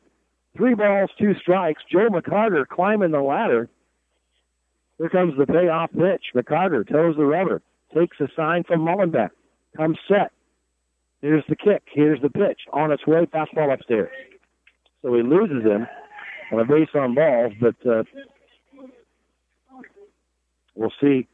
Three 0.57 0.73
balls, 0.73 1.09
two 1.19 1.33
strikes. 1.41 1.81
Joe 1.91 2.09
McCarter 2.09 2.67
climbing 2.67 3.11
the 3.11 3.21
ladder. 3.21 3.69
Here 4.97 5.09
comes 5.09 5.37
the 5.37 5.45
payoff 5.45 5.91
pitch. 5.91 6.23
McCarter 6.35 6.87
toes 6.87 7.15
the 7.17 7.25
rubber. 7.25 7.61
Takes 7.95 8.19
a 8.19 8.27
sign 8.35 8.63
from 8.63 8.81
Mullenbeck. 8.81 9.29
Comes 9.77 9.97
set. 10.07 10.31
Here's 11.21 11.43
the 11.47 11.55
kick. 11.55 11.83
Here's 11.93 12.21
the 12.21 12.29
pitch. 12.29 12.61
On 12.73 12.91
its 12.91 13.05
way, 13.05 13.25
fastball 13.25 13.73
upstairs. 13.73 14.11
So 15.01 15.13
he 15.13 15.21
loses 15.21 15.63
him 15.63 15.87
on 16.51 16.59
a 16.59 16.65
base 16.65 16.89
on 16.93 17.15
balls, 17.15 17.53
but 17.59 17.75
uh, 17.89 18.03
we'll 20.75 20.93
see 21.01 21.27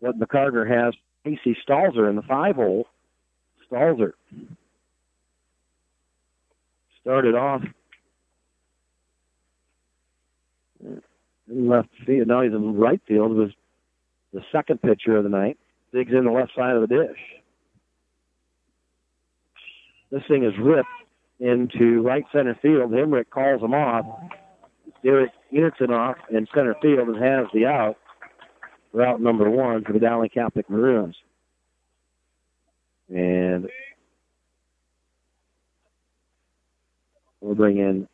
what 0.00 0.18
McCarter 0.18 0.68
has. 0.68 0.94
Casey 1.24 1.56
Stalzer 1.68 2.08
in 2.08 2.16
the 2.16 2.22
five 2.22 2.56
hole. 2.56 2.86
Stalzer 3.70 4.12
started 7.02 7.34
off 7.34 7.62
in 10.80 11.02
left 11.50 11.88
field. 12.06 12.28
Now 12.28 12.42
he's 12.42 12.52
in 12.52 12.76
right 12.76 13.00
field. 13.06 13.32
Was 13.32 13.50
the 14.32 14.42
second 14.52 14.80
pitcher 14.82 15.16
of 15.16 15.24
the 15.24 15.30
night. 15.30 15.58
Digs 15.92 16.12
in 16.12 16.24
the 16.24 16.30
left 16.30 16.52
side 16.54 16.76
of 16.76 16.82
the 16.82 16.86
dish. 16.86 17.18
This 20.10 20.22
thing 20.28 20.44
is 20.44 20.52
ripped 20.60 20.88
into 21.38 22.02
right 22.02 22.24
center 22.32 22.56
field. 22.60 22.90
Hemrick 22.90 23.30
calls 23.30 23.62
him 23.62 23.74
off. 23.74 24.06
Derek 25.02 25.32
Enertson 25.52 25.90
off 25.90 26.16
in 26.30 26.46
center 26.54 26.74
field 26.82 27.08
and 27.08 27.22
has 27.22 27.46
the 27.54 27.66
out. 27.66 27.96
Route 28.92 29.20
number 29.20 29.48
one 29.48 29.84
for 29.84 29.92
the 29.92 30.00
Dowling 30.00 30.30
Catholic 30.30 30.68
Maroons. 30.68 31.16
And 33.08 33.68
we'll 37.40 37.54
bring 37.54 37.78
in 37.78 38.08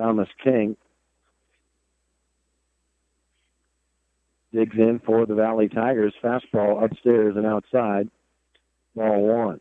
Thomas 0.00 0.28
King. 0.42 0.76
Digs 4.50 4.76
in 4.78 4.98
for 5.04 5.26
the 5.26 5.34
Valley 5.34 5.68
Tigers. 5.68 6.14
Fastball 6.24 6.82
upstairs 6.82 7.36
and 7.36 7.44
outside. 7.44 8.08
Ball 8.96 9.20
one. 9.20 9.60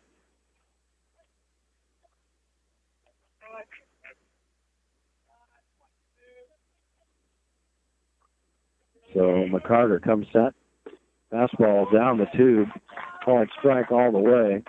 So 9.14 9.46
McCarter 9.52 10.02
comes 10.02 10.26
set. 10.32 10.54
Fastball 11.34 11.92
down 11.92 12.18
the 12.18 12.28
tube. 12.38 12.70
Called 13.26 13.50
strike 13.60 13.92
all 13.92 14.14
the 14.14 14.20
way. 14.20 14.64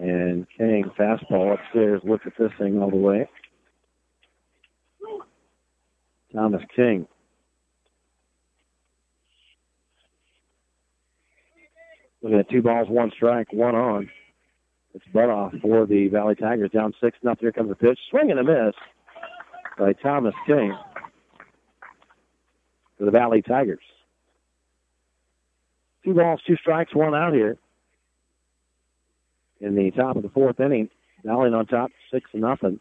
And 0.00 0.46
King 0.56 0.90
fastball 0.98 1.52
upstairs. 1.52 2.00
Look 2.04 2.22
at 2.24 2.32
this 2.38 2.50
thing 2.58 2.80
all 2.80 2.90
the 2.90 2.96
way. 2.96 3.28
Thomas 6.34 6.62
King. 6.74 7.06
Looking 12.22 12.38
at 12.38 12.48
two 12.48 12.62
balls, 12.62 12.88
one 12.88 13.10
strike, 13.14 13.52
one 13.52 13.74
on. 13.74 14.08
It's 14.94 15.04
Butoff 15.14 15.60
for 15.60 15.84
the 15.84 16.08
Valley 16.08 16.34
Tigers 16.34 16.70
down 16.70 16.94
six 17.02 17.18
nothing. 17.22 17.40
Here 17.40 17.52
comes 17.52 17.70
a 17.70 17.74
pitch. 17.74 17.98
Swing 18.10 18.30
and 18.30 18.40
a 18.40 18.44
miss 18.44 18.74
by 19.78 19.92
Thomas 19.92 20.34
King 20.46 20.74
for 22.96 23.04
the 23.04 23.10
Valley 23.10 23.42
Tigers. 23.42 23.84
Two 26.04 26.14
balls, 26.14 26.40
two 26.46 26.56
strikes, 26.56 26.94
one 26.94 27.14
out 27.14 27.34
here 27.34 27.58
in 29.60 29.74
the 29.74 29.90
top 29.92 30.16
of 30.16 30.22
the 30.22 30.28
fourth 30.30 30.60
inning. 30.60 30.88
Dowling 31.24 31.54
on 31.54 31.66
top, 31.66 31.90
six 32.12 32.30
nothing. 32.32 32.80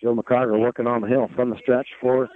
Joe 0.00 0.14
McCarter 0.14 0.58
working 0.58 0.86
on 0.86 1.02
the 1.02 1.08
hill 1.08 1.28
from 1.34 1.50
the 1.50 1.58
stretch 1.58 1.88
for 2.00 2.28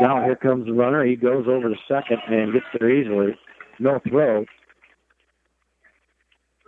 now. 0.00 0.22
Here 0.24 0.36
comes 0.36 0.66
the 0.66 0.72
runner. 0.72 1.04
He 1.04 1.16
goes 1.16 1.46
over 1.48 1.68
to 1.68 1.76
second 1.88 2.18
and 2.28 2.52
gets 2.52 2.66
there 2.78 2.90
easily. 2.90 3.38
No 3.78 4.00
throw. 4.08 4.44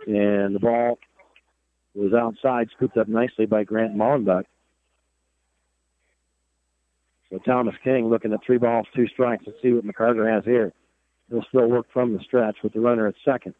And 0.07 0.55
the 0.55 0.59
ball 0.59 0.99
was 1.93 2.13
outside, 2.13 2.69
scooped 2.75 2.97
up 2.97 3.07
nicely 3.07 3.45
by 3.45 3.63
Grant 3.63 3.95
Mullenbeck. 3.95 4.43
So 7.29 7.39
Thomas 7.39 7.75
King 7.83 8.09
looking 8.09 8.31
at 8.31 8.39
three 8.45 8.57
balls, 8.57 8.87
two 8.95 9.07
strikes. 9.07 9.43
Let's 9.45 9.61
see 9.61 9.73
what 9.73 9.85
McCarter 9.85 10.31
has 10.33 10.45
here. 10.45 10.71
He'll 11.29 11.43
still 11.49 11.67
work 11.67 11.87
from 11.91 12.13
the 12.13 12.23
stretch 12.23 12.57
with 12.63 12.73
the 12.73 12.79
runner 12.79 13.07
at 13.07 13.15
second. 13.25 13.53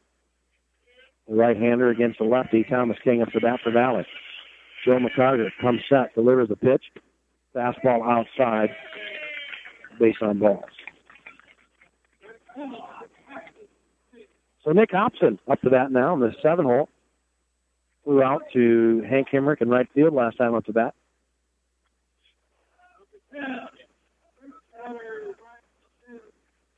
The 1.28 1.36
right-hander 1.36 1.90
against 1.90 2.20
the 2.20 2.26
lefty. 2.26 2.64
Thomas 2.64 2.98
King 3.04 3.22
up 3.22 3.32
to 3.32 3.42
bat 3.42 3.60
Valley. 3.72 4.06
Joe 4.86 5.00
McCarter 5.00 5.50
comes 5.60 5.82
set, 5.90 6.16
delivers 6.16 6.50
the 6.50 6.56
pitch. 6.56 6.84
Fastball 7.56 8.02
outside. 8.08 8.70
Base 10.00 10.16
on 10.22 10.40
balls. 10.40 10.64
So 14.64 14.72
Nick 14.72 14.92
Hobson 14.92 15.40
up 15.50 15.62
to 15.62 15.70
bat 15.70 15.92
now 15.92 16.14
in 16.14 16.20
the 16.20 16.32
seven 16.42 16.66
hole. 16.66 16.90
Flew 18.04 18.22
out 18.22 18.44
to 18.54 19.04
Hank 19.10 19.28
Hemrick 19.34 19.62
in 19.62 19.70
right 19.70 19.88
field 19.94 20.14
last 20.14 20.38
time 20.38 20.56
up 20.56 20.66
to 20.66 20.74
bat. 20.74 20.94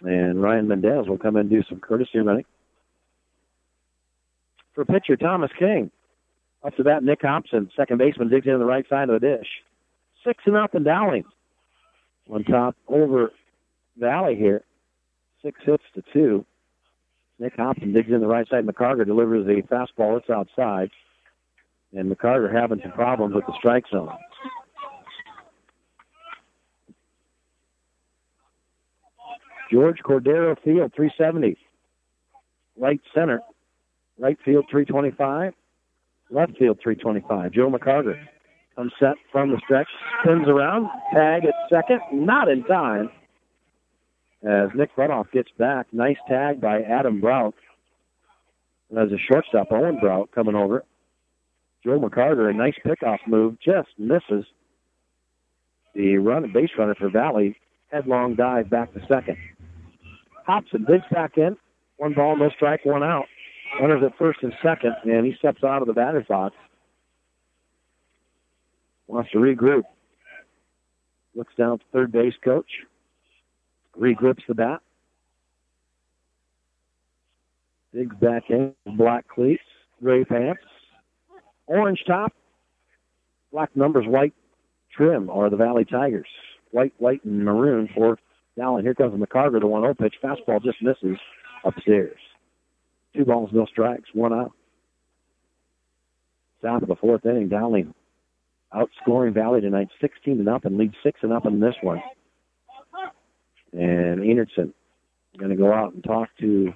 And 0.01 0.41
Ryan 0.41 0.67
Mendez 0.67 1.07
will 1.07 1.17
come 1.17 1.35
in 1.35 1.41
and 1.41 1.49
do 1.49 1.61
some 1.69 1.79
courtesy 1.79 2.19
running. 2.19 2.45
For 4.79 4.85
pitcher, 4.85 5.17
Thomas 5.17 5.51
King. 5.59 5.91
Up 6.63 6.73
to 6.77 6.85
bat, 6.85 7.03
Nick 7.03 7.21
Hobson, 7.21 7.69
second 7.75 7.97
baseman, 7.97 8.29
digs 8.29 8.47
in 8.47 8.59
the 8.59 8.65
right 8.65 8.87
side 8.87 9.09
of 9.09 9.19
the 9.19 9.27
dish. 9.27 9.47
Six 10.25 10.41
and 10.45 10.55
up 10.55 10.73
and 10.73 10.85
Dowling. 10.85 11.25
On 12.31 12.45
top 12.45 12.77
over 12.87 13.33
Valley 13.97 14.37
here. 14.37 14.63
Six 15.43 15.59
hits 15.65 15.83
to 15.95 16.03
two. 16.13 16.45
Nick 17.39 17.57
Hobson 17.57 17.91
digs 17.91 18.09
in 18.09 18.21
the 18.21 18.27
right 18.27 18.47
side. 18.47 18.65
McCarter 18.65 19.05
delivers 19.05 19.45
the 19.45 19.61
fastball. 19.63 20.17
It's 20.17 20.29
outside. 20.29 20.91
And 21.93 22.09
McCarter 22.09 22.49
having 22.49 22.79
some 22.81 22.93
problems 22.93 23.35
with 23.35 23.45
the 23.47 23.53
strike 23.57 23.83
zone. 23.91 24.15
George 29.69 29.97
Cordero 30.05 30.55
Field, 30.63 30.93
370. 30.95 31.57
Right 32.77 33.01
center. 33.13 33.41
Right 34.19 34.37
field, 34.43 34.65
325. 34.69 35.53
left 36.29 36.57
field 36.57 36.79
325. 36.83 37.51
Joe 37.53 37.71
McCarter 37.71 38.19
comes 38.75 38.91
set 38.99 39.15
from 39.31 39.51
the 39.51 39.59
stretch, 39.63 39.87
spins 40.21 40.47
around, 40.47 40.89
tag 41.13 41.45
at 41.45 41.53
second, 41.69 42.01
not 42.11 42.49
in 42.49 42.63
time. 42.65 43.09
As 44.43 44.69
Nick 44.75 44.95
Butoff 44.95 45.31
gets 45.31 45.49
back, 45.57 45.87
nice 45.91 46.17
tag 46.27 46.61
by 46.61 46.81
Adam 46.81 47.21
Brock. 47.21 47.53
And 48.89 48.99
as 48.99 49.11
a 49.11 49.17
shortstop, 49.17 49.67
Owen 49.71 49.99
Brock 49.99 50.29
coming 50.33 50.55
over. 50.55 50.83
Joe 51.83 51.99
McCarter, 51.99 52.49
a 52.49 52.53
nice 52.53 52.75
pickoff 52.85 53.19
move, 53.27 53.57
just 53.63 53.89
misses 53.97 54.45
the 55.95 56.17
run 56.17 56.51
base 56.53 56.69
runner 56.77 56.95
for 56.95 57.09
Valley. 57.09 57.55
Headlong 57.91 58.35
dive 58.35 58.69
back 58.69 58.93
to 58.93 58.99
second. 59.07 59.37
Hobson 60.45 60.85
digs 60.85 61.03
back 61.11 61.37
in. 61.37 61.57
One 61.97 62.13
ball, 62.13 62.37
no 62.37 62.49
strike, 62.49 62.85
one 62.85 63.03
out. 63.03 63.25
Runners 63.79 64.03
at 64.03 64.17
first 64.17 64.39
and 64.41 64.53
second, 64.63 64.95
and 65.03 65.25
he 65.25 65.33
steps 65.37 65.63
out 65.63 65.81
of 65.81 65.87
the 65.87 65.93
batter's 65.93 66.25
box. 66.27 66.55
Wants 69.07 69.31
to 69.31 69.37
regroup. 69.37 69.83
Looks 71.35 71.53
down 71.57 71.73
at 71.73 71.79
the 71.79 71.85
third 71.93 72.11
base 72.11 72.33
coach. 72.43 72.69
Regrips 73.97 74.45
the 74.47 74.55
bat. 74.55 74.81
Digs 77.93 78.15
back 78.21 78.49
in. 78.49 78.73
Black 78.85 79.27
cleats, 79.27 79.63
gray 80.01 80.23
pants, 80.23 80.61
orange 81.67 82.03
top, 82.05 82.33
black 83.51 83.75
numbers, 83.75 84.05
white 84.07 84.33
trim 84.95 85.29
are 85.29 85.49
the 85.49 85.57
Valley 85.57 85.85
Tigers. 85.85 86.27
White, 86.71 86.93
white, 86.97 87.23
and 87.23 87.43
maroon 87.43 87.89
for 87.95 88.19
Dowling. 88.57 88.83
Here 88.83 88.93
comes 88.93 89.19
McCarter, 89.19 89.59
the 89.59 89.67
1 89.67 89.81
0 89.81 89.93
pitch. 89.95 90.15
Fastball 90.21 90.61
just 90.61 90.81
misses 90.81 91.17
upstairs. 91.63 92.19
Two 93.19 93.25
balls, 93.25 93.49
no 93.51 93.65
strikes, 93.65 94.07
one 94.13 94.31
out. 94.31 94.53
Top 96.61 96.81
of 96.81 96.87
the 96.87 96.95
fourth 96.95 97.25
inning, 97.25 97.49
Dowling 97.49 97.93
outscoring 98.73 99.33
Valley 99.33 99.59
tonight 99.59 99.89
16 99.99 100.37
to 100.37 100.43
nothing, 100.43 100.77
lead 100.77 100.93
6 101.03 101.19
to 101.19 101.27
nothing 101.27 101.55
in 101.55 101.59
this 101.59 101.75
one. 101.81 102.01
And 103.73 104.21
Enertson 104.21 104.71
going 105.37 105.49
to 105.49 105.57
go 105.57 105.73
out 105.73 105.93
and 105.93 106.01
talk 106.01 106.29
to 106.39 106.71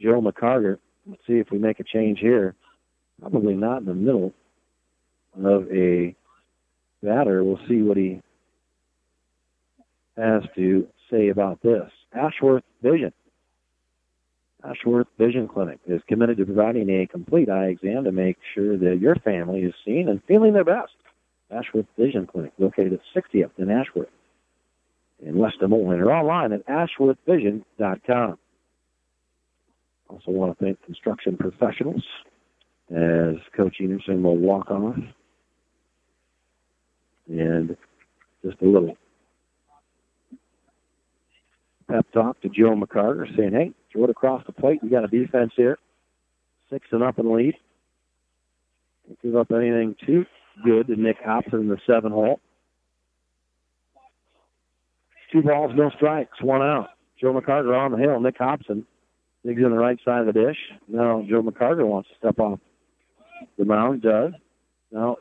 Joe 0.00 0.22
McCarter. 0.22 0.78
Let's 1.06 1.20
see 1.26 1.34
if 1.34 1.50
we 1.50 1.58
make 1.58 1.78
a 1.78 1.84
change 1.84 2.18
here. 2.20 2.54
Probably 3.20 3.54
not 3.54 3.80
in 3.80 3.84
the 3.84 3.94
middle 3.94 4.32
of 5.44 5.70
a 5.70 6.16
batter. 7.02 7.44
We'll 7.44 7.60
see 7.68 7.82
what 7.82 7.98
he 7.98 8.22
has 10.16 10.42
to 10.54 10.88
say 11.10 11.28
about 11.28 11.60
this. 11.60 11.90
Ashworth 12.14 12.64
Vision. 12.82 13.12
Ashworth 14.64 15.06
Vision 15.18 15.48
Clinic 15.48 15.78
is 15.86 16.00
committed 16.08 16.38
to 16.38 16.44
providing 16.44 16.88
a 16.90 17.06
complete 17.06 17.48
eye 17.48 17.66
exam 17.66 18.04
to 18.04 18.12
make 18.12 18.38
sure 18.54 18.76
that 18.76 18.98
your 19.00 19.14
family 19.16 19.60
is 19.60 19.74
seen 19.84 20.08
and 20.08 20.22
feeling 20.26 20.52
their 20.52 20.64
best. 20.64 20.92
Ashworth 21.50 21.86
Vision 21.98 22.26
Clinic, 22.26 22.52
located 22.58 22.94
at 22.94 23.00
60th 23.14 23.50
in 23.58 23.70
Ashworth 23.70 24.08
in 25.24 25.38
West 25.38 25.60
Des 25.60 25.66
Moines, 25.66 26.00
or 26.00 26.12
online 26.12 26.52
at 26.52 26.66
ashworthvision.com. 26.66 28.38
Also 30.08 30.30
want 30.30 30.56
to 30.56 30.64
thank 30.64 30.82
construction 30.84 31.36
professionals 31.36 32.04
as 32.90 33.36
Coach 33.56 33.76
Enertson 33.80 34.22
will 34.22 34.36
walk 34.36 34.70
off. 34.70 34.96
And 37.28 37.76
just 38.44 38.60
a 38.62 38.64
little 38.64 38.96
pep 41.88 42.06
talk 42.12 42.40
to 42.42 42.48
Joe 42.48 42.76
McCarter 42.76 43.26
saying, 43.36 43.52
hey, 43.52 43.72
throw 43.96 44.04
it 44.04 44.10
across 44.10 44.44
the 44.46 44.52
plate. 44.52 44.80
You 44.82 44.90
got 44.90 45.04
a 45.04 45.08
defense 45.08 45.52
here. 45.56 45.78
Six 46.70 46.86
and 46.92 47.02
up 47.02 47.18
in 47.18 47.26
the 47.26 47.32
lead. 47.32 47.54
Don't 49.06 49.22
give 49.22 49.36
up 49.36 49.50
anything 49.50 49.96
too 50.04 50.26
good 50.64 50.88
to 50.88 50.96
Nick 50.96 51.16
Hobson 51.24 51.60
in 51.60 51.68
the 51.68 51.78
seven 51.86 52.12
hole. 52.12 52.40
Two 55.32 55.42
balls, 55.42 55.72
no 55.74 55.90
strikes, 55.90 56.40
one 56.40 56.62
out. 56.62 56.88
Joe 57.20 57.32
McCarter 57.32 57.76
on 57.76 57.92
the 57.92 57.98
hill. 57.98 58.20
Nick 58.20 58.36
Hobson 58.38 58.86
digs 59.44 59.62
in 59.62 59.70
the 59.70 59.78
right 59.78 59.98
side 60.04 60.26
of 60.26 60.26
the 60.26 60.32
dish. 60.32 60.56
Now 60.88 61.24
Joe 61.28 61.42
McCarter 61.42 61.86
wants 61.86 62.08
to 62.10 62.14
step 62.16 62.38
off 62.38 62.58
the 63.58 63.64
mound. 63.64 64.02
Does. 64.02 64.32
Now 64.92 65.16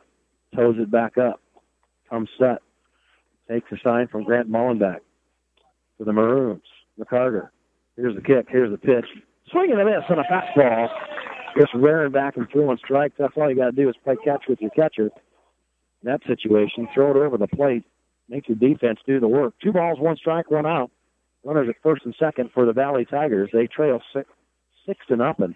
toes 0.55 0.75
it 0.79 0.91
back 0.91 1.17
up. 1.17 1.41
Comes 2.09 2.29
set. 2.39 2.61
Takes 3.49 3.71
a 3.71 3.77
sign 3.83 4.07
from 4.07 4.23
Grant 4.23 4.49
Mullenbeck 4.49 4.99
for 5.97 6.03
the 6.03 6.13
Maroons. 6.13 6.63
McCarter. 6.99 7.49
Here's 7.95 8.15
the 8.15 8.21
kick. 8.21 8.47
Here's 8.49 8.71
the 8.71 8.77
pitch. 8.77 9.05
Swinging 9.51 9.79
a 9.79 9.85
miss 9.85 10.03
on 10.09 10.19
a 10.19 10.23
fastball. 10.23 10.89
Just 11.57 11.73
rearing 11.73 12.11
back 12.11 12.35
and 12.35 12.47
throwing 12.51 12.77
strikes. 12.77 13.15
That's 13.17 13.33
all 13.37 13.49
you 13.49 13.55
got 13.55 13.67
to 13.67 13.71
do 13.71 13.87
is 13.87 13.95
play 14.03 14.15
catch 14.23 14.43
with 14.49 14.59
your 14.61 14.71
catcher. 14.71 15.05
In 15.05 16.11
that 16.11 16.21
situation, 16.27 16.87
throw 16.93 17.11
it 17.11 17.17
over 17.17 17.37
the 17.37 17.47
plate. 17.47 17.83
Make 18.27 18.49
your 18.49 18.57
defense 18.57 18.99
do 19.05 19.19
the 19.19 19.27
work. 19.27 19.53
Two 19.63 19.71
balls, 19.71 19.99
one 19.99 20.17
strike, 20.17 20.51
one 20.51 20.65
out. 20.65 20.91
Runners 21.43 21.69
at 21.69 21.75
first 21.83 22.03
and 22.05 22.15
second 22.19 22.49
for 22.53 22.65
the 22.65 22.73
Valley 22.73 23.05
Tigers. 23.05 23.49
They 23.53 23.67
trail 23.67 24.01
six, 24.13 24.27
six 24.85 24.99
to 25.07 25.15
nothing. 25.15 25.55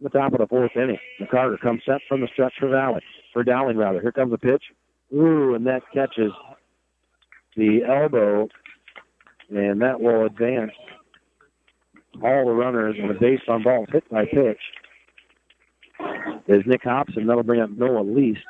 The 0.00 0.10
top 0.10 0.32
of 0.32 0.38
the 0.38 0.46
fourth 0.46 0.76
inning. 0.76 0.98
McCarter 1.20 1.58
comes 1.58 1.82
set 1.84 2.00
from 2.08 2.20
the 2.20 2.28
stretch 2.32 2.52
for 2.60 2.68
Valley. 2.68 3.00
For 3.32 3.42
Dowling, 3.42 3.76
rather. 3.78 4.00
Here 4.00 4.12
comes 4.12 4.30
the 4.30 4.38
pitch. 4.38 4.62
Ooh, 5.12 5.54
and 5.54 5.66
that 5.66 5.82
catches 5.92 6.30
the 7.56 7.80
elbow, 7.84 8.48
and 9.50 9.80
that 9.80 10.00
will 10.00 10.26
advance 10.26 10.72
all 12.22 12.46
the 12.46 12.52
runners 12.52 12.96
on 13.02 13.08
the 13.08 13.14
base 13.14 13.40
on 13.48 13.62
ball 13.62 13.86
hit 13.90 14.08
by 14.10 14.24
pitch. 14.24 14.60
Is 16.46 16.62
Nick 16.66 16.82
Hobson. 16.84 17.26
That'll 17.26 17.42
bring 17.42 17.60
up 17.60 17.70
Noah 17.70 18.02
Least 18.02 18.40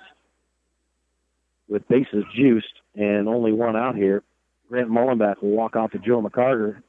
with 1.69 1.87
bases 1.89 2.25
juiced 2.35 2.67
and 2.95 3.29
only 3.29 3.53
one 3.53 3.77
out 3.77 3.97
here. 3.97 4.23
Grant 4.69 4.91
Mullenbeck 4.91 5.43
will 5.43 5.51
walk 5.51 5.77
off 5.77 5.93
to 5.93 5.99
Joe 5.99 6.23
McCarter. 6.23 6.83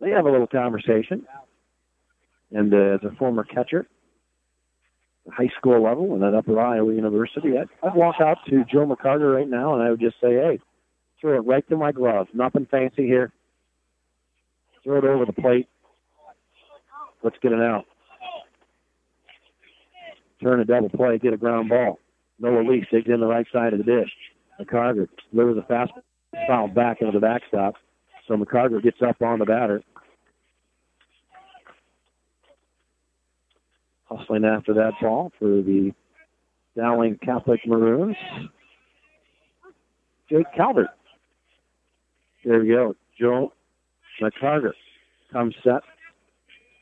They 0.00 0.10
have 0.10 0.26
a 0.26 0.30
little 0.30 0.46
conversation. 0.46 1.26
And 2.52 2.72
uh, 2.72 2.76
as 2.76 3.00
a 3.04 3.14
former 3.16 3.44
catcher, 3.44 3.86
high 5.30 5.50
school 5.58 5.82
level 5.82 6.14
and 6.14 6.22
at 6.22 6.34
Upper 6.34 6.60
Iowa 6.60 6.94
University, 6.94 7.58
I'd, 7.58 7.68
I'd 7.82 7.94
walk 7.94 8.16
out 8.20 8.38
to 8.48 8.64
Joe 8.64 8.86
McCarter 8.86 9.34
right 9.34 9.48
now 9.48 9.74
and 9.74 9.82
I 9.82 9.90
would 9.90 10.00
just 10.00 10.16
say, 10.20 10.34
hey, 10.34 10.60
throw 11.20 11.36
it 11.36 11.46
right 11.46 11.68
to 11.68 11.76
my 11.76 11.92
glove. 11.92 12.28
Nothing 12.32 12.66
fancy 12.70 13.06
here. 13.06 13.32
Throw 14.84 14.98
it 14.98 15.04
over 15.04 15.24
the 15.24 15.32
plate. 15.32 15.68
Let's 17.26 17.38
get 17.42 17.50
it 17.50 17.60
out. 17.60 17.86
Turn 20.40 20.60
a 20.60 20.64
double 20.64 20.88
play, 20.90 21.18
get 21.18 21.32
a 21.32 21.36
ground 21.36 21.68
ball. 21.68 21.98
Noah 22.38 22.62
Least, 22.62 22.92
digs 22.92 23.08
in 23.08 23.18
the 23.18 23.26
right 23.26 23.46
side 23.52 23.72
of 23.72 23.80
the 23.80 23.84
dish. 23.84 24.08
McCarter 24.60 25.08
delivers 25.32 25.58
a 25.58 25.66
fast 25.66 25.90
foul 26.46 26.68
back 26.68 26.98
into 27.00 27.10
the 27.10 27.18
backstop. 27.18 27.74
So 28.28 28.36
McCarter 28.36 28.80
gets 28.80 28.98
up 29.02 29.20
on 29.22 29.40
the 29.40 29.44
batter. 29.44 29.82
Hustling 34.04 34.44
after 34.44 34.72
that 34.74 34.92
ball 35.02 35.32
for 35.40 35.48
the 35.48 35.92
Dowling 36.76 37.18
Catholic 37.24 37.58
Maroons. 37.66 38.16
Jake 40.30 40.46
Calvert. 40.56 40.90
There 42.44 42.60
we 42.60 42.68
go. 42.68 42.94
Joe 43.18 43.52
McCarter 44.22 44.74
comes 45.32 45.56
set. 45.64 45.82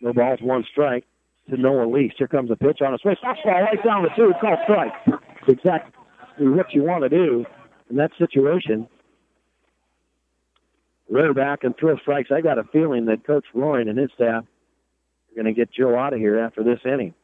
No 0.04 0.12
balls, 0.12 0.38
one 0.42 0.64
strike 0.70 1.04
to 1.48 1.56
Noah 1.56 1.88
Least. 1.88 2.16
Here 2.18 2.28
comes 2.28 2.50
a 2.50 2.56
pitch 2.56 2.82
on 2.82 2.92
a 2.92 2.98
swing. 2.98 3.16
Fastball 3.24 3.64
right 3.64 3.82
down 3.82 4.02
the 4.02 4.10
two. 4.14 4.32
Called 4.38 4.58
strike. 4.64 4.92
It's 5.06 5.48
exactly 5.48 6.46
what 6.46 6.74
you 6.74 6.82
want 6.82 7.04
to 7.04 7.08
do 7.08 7.46
in 7.88 7.96
that 7.96 8.10
situation. 8.18 8.86
Run 11.08 11.32
back 11.32 11.64
and 11.64 11.74
throw 11.78 11.96
strikes. 11.96 12.30
I 12.30 12.42
got 12.42 12.58
a 12.58 12.64
feeling 12.64 13.06
that 13.06 13.26
Coach 13.26 13.46
Roy 13.54 13.80
and 13.80 13.98
his 13.98 14.10
staff 14.14 14.44
are 14.44 15.34
going 15.34 15.46
to 15.46 15.52
get 15.54 15.72
Joe 15.72 15.96
out 15.96 16.12
of 16.12 16.18
here 16.18 16.38
after 16.38 16.62
this 16.62 16.80
inning. 16.84 17.14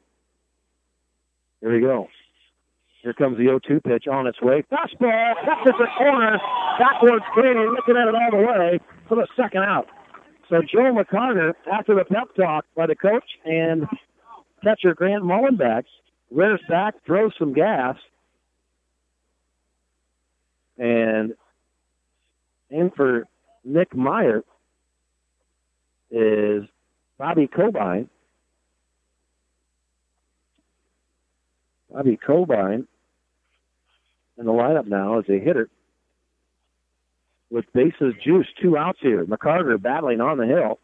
Here 1.60 1.72
we 1.72 1.80
go. 1.80 2.08
Here 3.02 3.12
comes 3.12 3.36
the 3.36 3.44
0-2 3.44 3.84
pitch 3.84 4.08
on 4.08 4.26
its 4.26 4.40
way. 4.40 4.64
Fastball, 4.72 5.34
catches 5.44 5.74
the 5.78 5.86
corner, 5.98 6.38
backwards 6.78 7.24
cleaning, 7.34 7.74
looking 7.76 7.96
at 7.96 8.08
it 8.08 8.14
all 8.14 8.30
the 8.30 8.46
way 8.46 8.80
for 9.06 9.16
the 9.16 9.26
second 9.36 9.64
out. 9.64 9.86
So 10.50 10.62
Joe 10.62 10.92
McCarter, 10.92 11.52
after 11.72 11.94
the 11.94 12.04
pep 12.04 12.34
talk 12.36 12.64
by 12.76 12.88
the 12.88 12.96
coach 12.96 13.24
and 13.44 13.86
catcher 14.64 14.94
Grant 14.94 15.22
Mullenbeck, 15.22 15.84
rears 16.32 16.60
back, 16.68 16.94
throws 17.06 17.32
some 17.38 17.52
gas, 17.52 17.94
and 20.76 21.34
in 22.68 22.90
for 22.96 23.28
Nick 23.64 23.94
Meyer 23.94 24.42
is 26.10 26.64
Bobby 27.16 27.46
Cobine. 27.46 28.08
Bobby 31.92 32.18
Cobine 32.26 32.88
in 34.36 34.46
the 34.46 34.52
lineup 34.52 34.86
now 34.86 35.20
as 35.20 35.26
a 35.28 35.38
hitter 35.38 35.68
with 37.50 37.64
bases 37.72 38.14
juiced, 38.22 38.50
two 38.62 38.76
outs 38.76 38.98
here. 39.00 39.24
McCarter 39.24 39.80
battling 39.80 40.20
on 40.20 40.38
the 40.38 40.46
hill, 40.46 40.78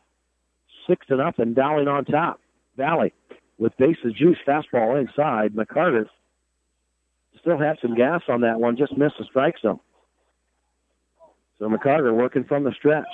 six 0.88 1.06
to 1.06 1.16
nothing, 1.16 1.54
Dowling 1.54 1.88
on 1.88 2.04
top. 2.04 2.40
Valley 2.76 3.12
with 3.58 3.76
bases 3.78 4.12
juice 4.18 4.38
fastball 4.46 5.00
inside. 5.00 5.54
McCarter 5.54 6.06
still 7.40 7.58
had 7.58 7.78
some 7.80 7.94
gas 7.94 8.22
on 8.28 8.42
that 8.42 8.60
one, 8.60 8.76
just 8.76 8.96
missed 8.96 9.14
the 9.18 9.24
strike 9.24 9.54
zone. 9.62 9.80
So 11.58 11.68
McCarter 11.68 12.14
working 12.14 12.44
from 12.44 12.64
the 12.64 12.72
stretch. 12.72 13.04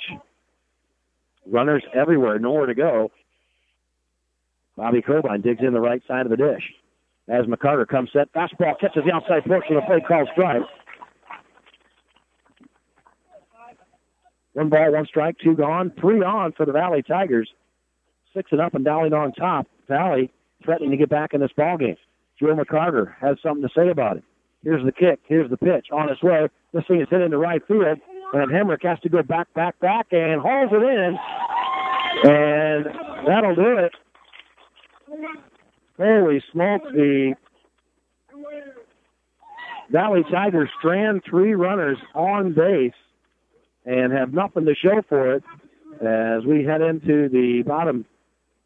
Runners 1.45 1.83
everywhere, 1.93 2.39
nowhere 2.39 2.65
to 2.65 2.75
go. 2.75 3.11
Bobby 4.75 5.01
Cobine 5.01 5.41
digs 5.41 5.61
in 5.61 5.73
the 5.73 5.79
right 5.79 6.01
side 6.07 6.25
of 6.25 6.29
the 6.29 6.37
dish. 6.37 6.63
As 7.29 7.45
McCarter 7.45 7.87
comes 7.87 8.09
set, 8.11 8.31
fastball 8.33 8.77
catches 8.79 9.03
the 9.05 9.13
outside 9.13 9.45
portion 9.45 9.75
of 9.75 9.83
the 9.83 9.87
plate, 9.87 10.07
called 10.07 10.27
strike. 10.33 10.61
One 14.53 14.69
ball, 14.69 14.91
one 14.91 15.05
strike, 15.05 15.37
two 15.43 15.55
gone, 15.55 15.91
three 15.99 16.21
on 16.23 16.53
for 16.53 16.65
the 16.65 16.71
Valley 16.71 17.01
Tigers. 17.01 17.49
Six 18.35 18.51
and 18.51 18.61
up 18.61 18.73
and 18.73 18.85
Dowling 18.85 19.13
on 19.13 19.31
top. 19.33 19.67
Valley 19.87 20.31
threatening 20.63 20.91
to 20.91 20.97
get 20.97 21.09
back 21.09 21.33
in 21.33 21.41
this 21.41 21.51
ball 21.55 21.77
game. 21.77 21.97
Joe 22.39 22.55
McCarter 22.55 23.13
has 23.19 23.37
something 23.43 23.61
to 23.61 23.69
say 23.75 23.89
about 23.89 24.17
it. 24.17 24.23
Here's 24.63 24.83
the 24.85 24.91
kick. 24.91 25.19
Here's 25.27 25.49
the 25.49 25.57
pitch. 25.57 25.87
On 25.91 26.09
its 26.09 26.23
way. 26.23 26.47
This 26.73 26.83
thing 26.87 27.01
is 27.01 27.07
hit 27.09 27.21
into 27.21 27.37
right 27.37 27.61
field. 27.67 27.99
And 28.33 28.51
Hemrick 28.51 28.83
has 28.83 28.99
to 29.01 29.09
go 29.09 29.21
back, 29.21 29.53
back, 29.53 29.79
back, 29.79 30.07
and 30.11 30.41
hauls 30.41 30.71
it 30.71 30.81
in. 30.81 31.17
And 32.31 32.85
that'll 33.27 33.55
do 33.55 33.77
it. 33.77 33.91
Holy 35.97 36.43
smokes, 36.51 36.87
the 36.91 37.35
Valley 39.91 40.23
Tigers 40.31 40.69
strand 40.79 41.21
three 41.29 41.53
runners 41.53 41.97
on 42.15 42.53
base 42.53 42.93
and 43.85 44.13
have 44.13 44.33
nothing 44.33 44.65
to 44.65 44.75
show 44.75 45.01
for 45.07 45.33
it 45.35 45.43
as 46.01 46.45
we 46.45 46.63
head 46.63 46.81
into 46.81 47.29
the 47.29 47.63
bottom 47.65 48.05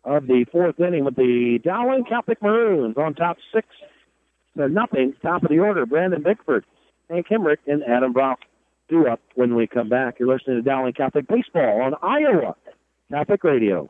of 0.04 0.28
the 0.28 0.46
fourth 0.52 0.80
inning 0.80 1.04
with 1.04 1.16
the 1.16 1.60
Dowling 1.64 2.06
Catholic 2.08 2.42
Maroons 2.42 2.96
on 2.98 3.14
top 3.14 3.38
six 3.54 3.68
to 4.58 4.70
nothing. 4.70 5.14
Top 5.22 5.44
of 5.44 5.50
the 5.50 5.60
order, 5.60 5.86
Brandon 5.86 6.24
Bickford, 6.24 6.66
Hank 7.10 7.28
Hemrick, 7.28 7.58
and 7.68 7.84
Adam 7.84 8.14
Brock 8.14 8.40
do 8.90 9.08
up 9.08 9.20
when 9.36 9.56
we 9.56 9.68
come 9.68 9.90
back. 9.90 10.20
You're 10.20 10.34
listening 10.34 10.58
to 10.58 10.62
Dowling 10.62 10.94
Catholic 10.94 11.28
Baseball 11.28 11.82
on 11.82 11.94
Iowa 12.02 12.56
Catholic 13.12 13.44
Radio. 13.44 13.90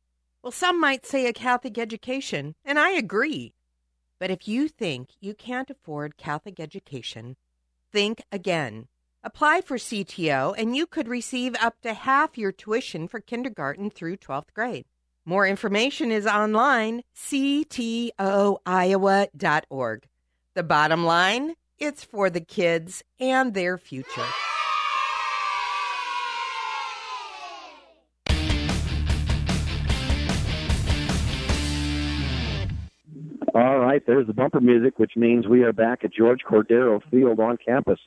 Well, 0.43 0.51
some 0.51 0.79
might 0.79 1.05
say 1.05 1.27
a 1.27 1.33
Catholic 1.33 1.77
education, 1.77 2.55
and 2.65 2.79
I 2.79 2.91
agree. 2.91 3.53
But 4.19 4.31
if 4.31 4.47
you 4.47 4.67
think 4.67 5.09
you 5.19 5.33
can't 5.33 5.69
afford 5.69 6.17
Catholic 6.17 6.59
education, 6.59 7.37
think 7.91 8.21
again. 8.31 8.87
Apply 9.23 9.61
for 9.61 9.77
CTO, 9.77 10.55
and 10.57 10.75
you 10.75 10.87
could 10.87 11.07
receive 11.07 11.55
up 11.61 11.79
to 11.81 11.93
half 11.93 12.37
your 12.37 12.51
tuition 12.51 13.07
for 13.07 13.19
kindergarten 13.19 13.91
through 13.91 14.17
12th 14.17 14.51
grade. 14.55 14.85
More 15.25 15.45
information 15.45 16.11
is 16.11 16.25
online, 16.25 17.03
ctoiowa.org. 17.15 18.17
The 20.53 20.63
bottom 20.63 21.05
line 21.05 21.55
it's 21.81 22.03
for 22.03 22.29
the 22.29 22.41
kids 22.41 23.03
and 23.19 23.55
their 23.55 23.75
future. 23.75 24.27
Right, 33.91 34.03
there's 34.07 34.27
the 34.27 34.33
bumper 34.33 34.61
music, 34.61 34.97
which 34.99 35.13
means 35.17 35.47
we 35.47 35.63
are 35.63 35.73
back 35.73 36.05
at 36.05 36.13
George 36.13 36.41
Cordero 36.49 37.01
Field 37.11 37.39
on 37.41 37.57
campus 37.57 37.99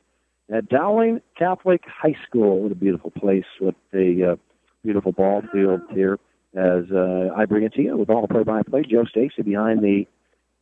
at 0.50 0.68
Dowling 0.68 1.20
Catholic 1.38 1.82
High 1.86 2.16
School. 2.26 2.62
What 2.62 2.72
a 2.72 2.74
beautiful 2.74 3.10
place 3.10 3.44
with 3.60 3.74
the 3.92 4.32
uh, 4.32 4.36
beautiful 4.82 5.12
ball 5.12 5.42
field 5.52 5.82
here. 5.90 6.18
As 6.54 6.84
uh, 6.90 7.30
I 7.36 7.44
bring 7.44 7.64
it 7.64 7.74
to 7.74 7.82
you 7.82 7.96
with 7.96 8.08
all 8.08 8.22
the 8.22 8.28
play-by-play, 8.28 8.84
Joe 8.88 9.04
Stacy 9.04 9.42
behind 9.42 9.82
the 9.82 10.06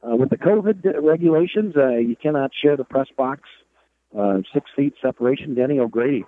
uh, 0.03 0.17
with 0.17 0.31
the 0.31 0.39
COVID 0.39 0.83
regulations. 1.01 1.77
Uh, 1.77 1.99
you 1.99 2.17
cannot 2.17 2.51
share 2.61 2.77
the 2.77 2.85
press 2.85 3.09
box. 3.17 3.43
Uh, 4.19 4.39
six 4.53 4.71
feet 4.75 4.95
separation. 5.01 5.55
Denny 5.55 5.79
O'Grady 5.79 6.25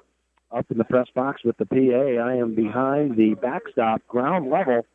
up 0.54 0.66
in 0.70 0.78
the 0.78 0.84
press 0.84 1.08
box 1.14 1.42
with 1.44 1.56
the 1.56 1.66
PA. 1.66 2.22
I 2.22 2.34
am 2.34 2.54
behind 2.54 3.16
the 3.16 3.34
backstop, 3.34 4.06
ground 4.06 4.50
level 4.50 4.86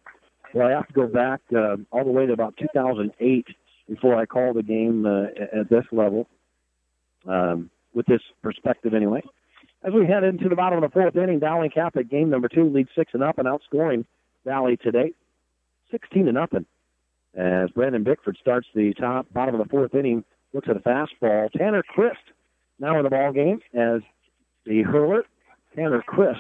well, 0.53 0.67
I 0.67 0.71
have 0.71 0.87
to 0.87 0.93
go 0.93 1.07
back 1.07 1.41
uh, 1.55 1.77
all 1.91 2.03
the 2.03 2.11
way 2.11 2.25
to 2.25 2.33
about 2.33 2.55
2008 2.57 3.47
before 3.89 4.15
I 4.15 4.25
called 4.25 4.57
a 4.57 4.63
game 4.63 5.05
uh, 5.05 5.59
at 5.59 5.69
this 5.69 5.85
level, 5.91 6.27
um, 7.27 7.69
with 7.93 8.05
this 8.05 8.21
perspective 8.41 8.93
anyway. 8.93 9.21
As 9.83 9.93
we 9.93 10.05
head 10.05 10.23
into 10.23 10.47
the 10.49 10.55
bottom 10.55 10.83
of 10.83 10.89
the 10.89 10.93
fourth 10.93 11.15
inning, 11.15 11.39
Dowling 11.39 11.71
Catholic 11.71 12.09
game 12.09 12.29
number 12.29 12.47
two 12.47 12.69
leads 12.69 12.89
six 12.95 13.11
and 13.13 13.23
up 13.23 13.39
and 13.39 13.47
outscoring 13.47 14.05
Valley 14.45 14.77
today, 14.77 15.13
16 15.91 16.25
to 16.25 16.31
nothing. 16.31 16.65
As 17.35 17.69
Brandon 17.71 18.03
Bickford 18.03 18.37
starts 18.39 18.67
the 18.73 18.93
top 18.93 19.31
bottom 19.33 19.55
of 19.55 19.63
the 19.63 19.69
fourth 19.69 19.95
inning, 19.95 20.23
looks 20.53 20.67
at 20.69 20.77
a 20.77 20.79
fastball. 20.79 21.51
Tanner 21.51 21.83
Christ 21.83 22.17
now 22.79 22.97
in 22.97 23.03
the 23.03 23.09
ball 23.09 23.31
game 23.31 23.59
as 23.73 24.01
the 24.65 24.81
hurler. 24.83 25.23
Tanner 25.75 26.01
Christ 26.01 26.39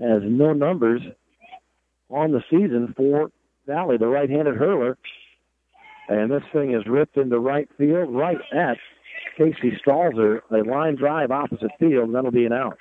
has 0.00 0.22
no 0.24 0.52
numbers 0.52 1.02
on 2.10 2.32
the 2.32 2.42
season 2.50 2.94
for 2.96 3.30
Valley, 3.66 3.96
the 3.96 4.06
right-handed 4.06 4.56
hurler. 4.56 4.96
And 6.08 6.30
this 6.30 6.42
thing 6.52 6.74
is 6.74 6.86
ripped 6.86 7.16
into 7.16 7.38
right 7.38 7.68
field, 7.78 8.14
right 8.14 8.38
at 8.52 8.76
Casey 9.38 9.78
Stalzer, 9.84 10.40
a 10.50 10.58
line 10.68 10.96
drive 10.96 11.30
opposite 11.30 11.70
field, 11.78 12.04
and 12.04 12.14
that'll 12.14 12.30
be 12.30 12.44
an 12.44 12.52
out. 12.52 12.78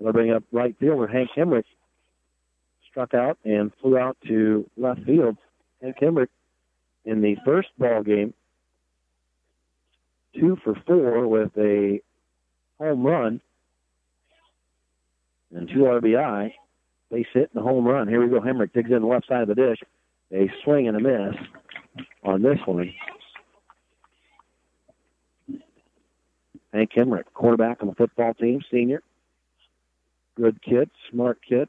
They'll 0.00 0.12
bring 0.12 0.32
up 0.32 0.44
right 0.52 0.74
fielder 0.78 1.06
Hank 1.06 1.30
Hemrick. 1.36 1.64
Struck 2.90 3.14
out 3.14 3.38
and 3.44 3.70
flew 3.80 3.98
out 3.98 4.16
to 4.26 4.68
left 4.76 5.04
field. 5.04 5.36
Hank 5.82 5.96
Hemrick 6.00 6.28
in 7.04 7.20
the 7.20 7.36
first 7.44 7.68
ball 7.78 8.02
game, 8.02 8.34
two 10.34 10.56
for 10.64 10.74
four 10.86 11.26
with 11.26 11.50
a 11.56 12.00
home 12.78 13.06
run 13.06 13.40
and 15.54 15.68
two 15.68 15.80
RBI. 15.80 16.52
Base 17.10 17.26
hit 17.32 17.50
and 17.54 17.62
a 17.62 17.66
home 17.66 17.86
run. 17.86 18.08
Here 18.08 18.20
we 18.22 18.28
go. 18.28 18.40
Hemrick 18.40 18.72
digs 18.72 18.90
in 18.90 19.00
the 19.00 19.06
left 19.06 19.28
side 19.28 19.42
of 19.42 19.48
the 19.48 19.54
dish. 19.54 19.78
A 20.32 20.50
swing 20.62 20.88
and 20.88 20.96
a 20.96 21.00
miss 21.00 21.36
on 22.22 22.42
this 22.42 22.58
one. 22.66 22.92
Hank 26.72 26.90
Hemrick, 26.94 27.24
quarterback 27.32 27.78
on 27.80 27.88
the 27.88 27.94
football 27.94 28.34
team, 28.34 28.60
senior. 28.70 29.02
Good 30.36 30.62
kid, 30.62 30.90
smart 31.10 31.38
kid. 31.46 31.68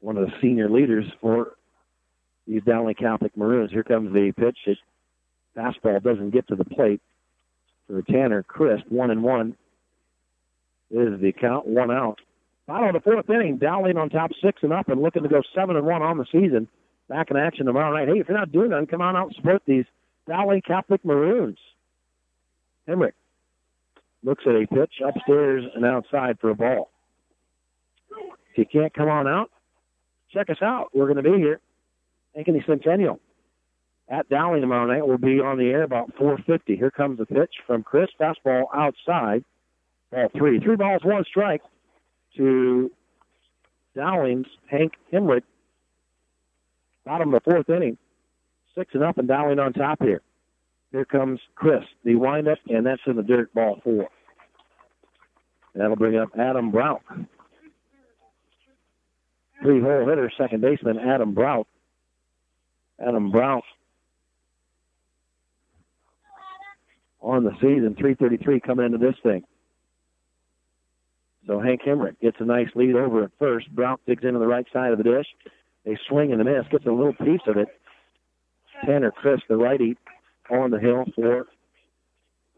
One 0.00 0.18
of 0.18 0.26
the 0.26 0.32
senior 0.40 0.68
leaders 0.68 1.06
for 1.20 1.54
these 2.46 2.62
Dowling 2.62 2.94
Catholic 2.94 3.36
Maroons. 3.36 3.70
Here 3.72 3.82
comes 3.82 4.12
the 4.12 4.32
pitch. 4.32 4.58
It, 4.66 4.78
fastball 5.56 6.02
doesn't 6.02 6.30
get 6.30 6.46
to 6.48 6.56
the 6.56 6.64
plate 6.64 7.00
for 7.86 8.02
Tanner 8.02 8.42
Christ. 8.42 8.84
One 8.90 9.10
and 9.10 9.22
one 9.22 9.56
is 10.90 11.20
the 11.20 11.32
count. 11.32 11.66
One 11.66 11.90
out. 11.90 12.20
Bottom 12.68 12.94
of 12.94 13.02
the 13.02 13.10
fourth 13.10 13.30
inning, 13.30 13.56
Dowling 13.56 13.96
on 13.96 14.10
top 14.10 14.30
six 14.44 14.62
and 14.62 14.74
up 14.74 14.90
and 14.90 15.00
looking 15.00 15.22
to 15.22 15.28
go 15.28 15.40
seven 15.54 15.74
and 15.76 15.86
one 15.86 16.02
on 16.02 16.18
the 16.18 16.26
season. 16.30 16.68
Back 17.08 17.30
in 17.30 17.38
action 17.38 17.64
tomorrow 17.64 17.96
night. 17.96 18.08
Hey, 18.14 18.20
if 18.20 18.28
you're 18.28 18.36
not 18.36 18.52
doing 18.52 18.68
that, 18.68 18.86
come 18.90 19.00
on 19.00 19.16
out 19.16 19.28
and 19.28 19.36
support 19.36 19.62
these 19.66 19.86
Dowling 20.28 20.60
Catholic 20.60 21.02
Maroons. 21.02 21.56
Hemrick 22.86 23.14
looks 24.22 24.44
at 24.46 24.52
a 24.52 24.66
pitch 24.66 25.00
upstairs 25.02 25.64
and 25.74 25.86
outside 25.86 26.38
for 26.40 26.50
a 26.50 26.54
ball. 26.54 26.90
If 28.52 28.58
you 28.58 28.66
can't 28.66 28.92
come 28.92 29.08
on 29.08 29.26
out, 29.26 29.50
check 30.30 30.50
us 30.50 30.60
out. 30.60 30.90
We're 30.92 31.10
going 31.10 31.24
to 31.24 31.30
be 31.30 31.38
here. 31.38 31.60
Ankeny 32.38 32.66
Centennial 32.66 33.18
at 34.10 34.28
Dowling 34.28 34.60
tomorrow 34.60 34.86
night. 34.86 35.06
We'll 35.06 35.16
be 35.16 35.40
on 35.40 35.56
the 35.56 35.70
air 35.70 35.84
about 35.84 36.14
4:50. 36.16 36.76
Here 36.76 36.90
comes 36.90 37.16
the 37.16 37.24
pitch 37.24 37.54
from 37.66 37.82
Chris. 37.82 38.10
Fastball 38.20 38.64
outside. 38.74 39.42
Ball 40.10 40.28
three. 40.36 40.60
Three 40.60 40.76
balls, 40.76 41.00
one 41.02 41.24
strike 41.24 41.62
to 42.36 42.90
Dowling's 43.96 44.46
Hank 44.70 44.92
Hemrick. 45.12 45.42
Bottom 47.04 47.34
of 47.34 47.42
the 47.42 47.50
fourth 47.50 47.68
inning. 47.70 47.96
Six 48.74 48.94
and 48.94 49.02
up 49.02 49.18
and 49.18 49.26
Dowling 49.26 49.58
on 49.58 49.72
top 49.72 50.02
here. 50.02 50.22
Here 50.92 51.04
comes 51.04 51.40
Chris, 51.54 51.84
the 52.04 52.14
windup, 52.14 52.58
and 52.68 52.86
that's 52.86 53.02
in 53.06 53.16
the 53.16 53.22
dirt 53.22 53.52
ball 53.52 53.80
four. 53.82 54.08
That'll 55.74 55.96
bring 55.96 56.16
up 56.16 56.30
Adam 56.38 56.70
Brown. 56.70 57.28
three 59.62 59.80
hole 59.80 60.08
hitter, 60.08 60.30
second 60.36 60.60
baseman 60.60 60.98
Adam 60.98 61.34
Brock. 61.34 61.66
Adam 63.00 63.30
Brock 63.30 63.64
on 67.20 67.44
the 67.44 67.52
season, 67.60 67.94
333 67.94 68.60
coming 68.60 68.86
into 68.86 68.98
this 68.98 69.14
thing. 69.22 69.44
So 71.48 71.58
Hank 71.60 71.80
Hemrick 71.82 72.20
gets 72.20 72.36
a 72.40 72.44
nice 72.44 72.68
lead 72.74 72.94
over 72.94 73.24
at 73.24 73.30
first. 73.38 73.74
Brout 73.74 74.00
digs 74.06 74.22
into 74.22 74.38
the 74.38 74.46
right 74.46 74.66
side 74.70 74.92
of 74.92 74.98
the 74.98 75.04
dish. 75.04 75.26
They 75.84 75.98
swing 76.06 76.30
and 76.30 76.40
a 76.42 76.44
miss, 76.44 76.68
gets 76.70 76.84
a 76.84 76.92
little 76.92 77.14
piece 77.14 77.40
of 77.46 77.56
it. 77.56 77.68
Tanner 78.84 79.10
Chris, 79.10 79.40
the 79.48 79.56
righty, 79.56 79.96
on 80.50 80.70
the 80.70 80.78
hill 80.78 81.06
for 81.14 81.46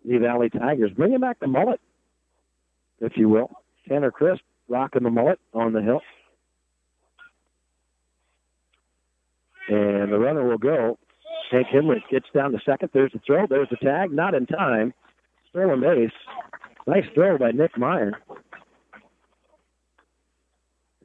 the 0.04 0.18
Valley 0.18 0.50
Tigers. 0.50 0.90
Bringing 0.96 1.20
back 1.20 1.38
the 1.38 1.46
mullet, 1.46 1.80
if 3.00 3.12
you 3.16 3.28
will. 3.28 3.50
Tanner 3.88 4.10
Chris 4.10 4.40
rocking 4.68 5.04
the 5.04 5.10
mullet 5.10 5.38
on 5.54 5.72
the 5.72 5.82
hill. 5.82 6.00
And 9.68 10.12
the 10.12 10.18
runner 10.18 10.44
will 10.48 10.58
go. 10.58 10.98
Hank 11.52 11.68
Hemrick 11.68 12.02
gets 12.10 12.26
down 12.34 12.50
to 12.52 12.58
second. 12.66 12.90
There's 12.92 13.12
the 13.12 13.20
throw. 13.24 13.46
There's 13.46 13.68
the 13.70 13.76
tag. 13.76 14.10
Not 14.12 14.34
in 14.34 14.46
time. 14.46 14.92
Stolen 15.50 15.80
base. 15.80 16.10
Nice 16.88 17.04
throw 17.14 17.38
by 17.38 17.52
Nick 17.52 17.78
Meyer. 17.78 18.14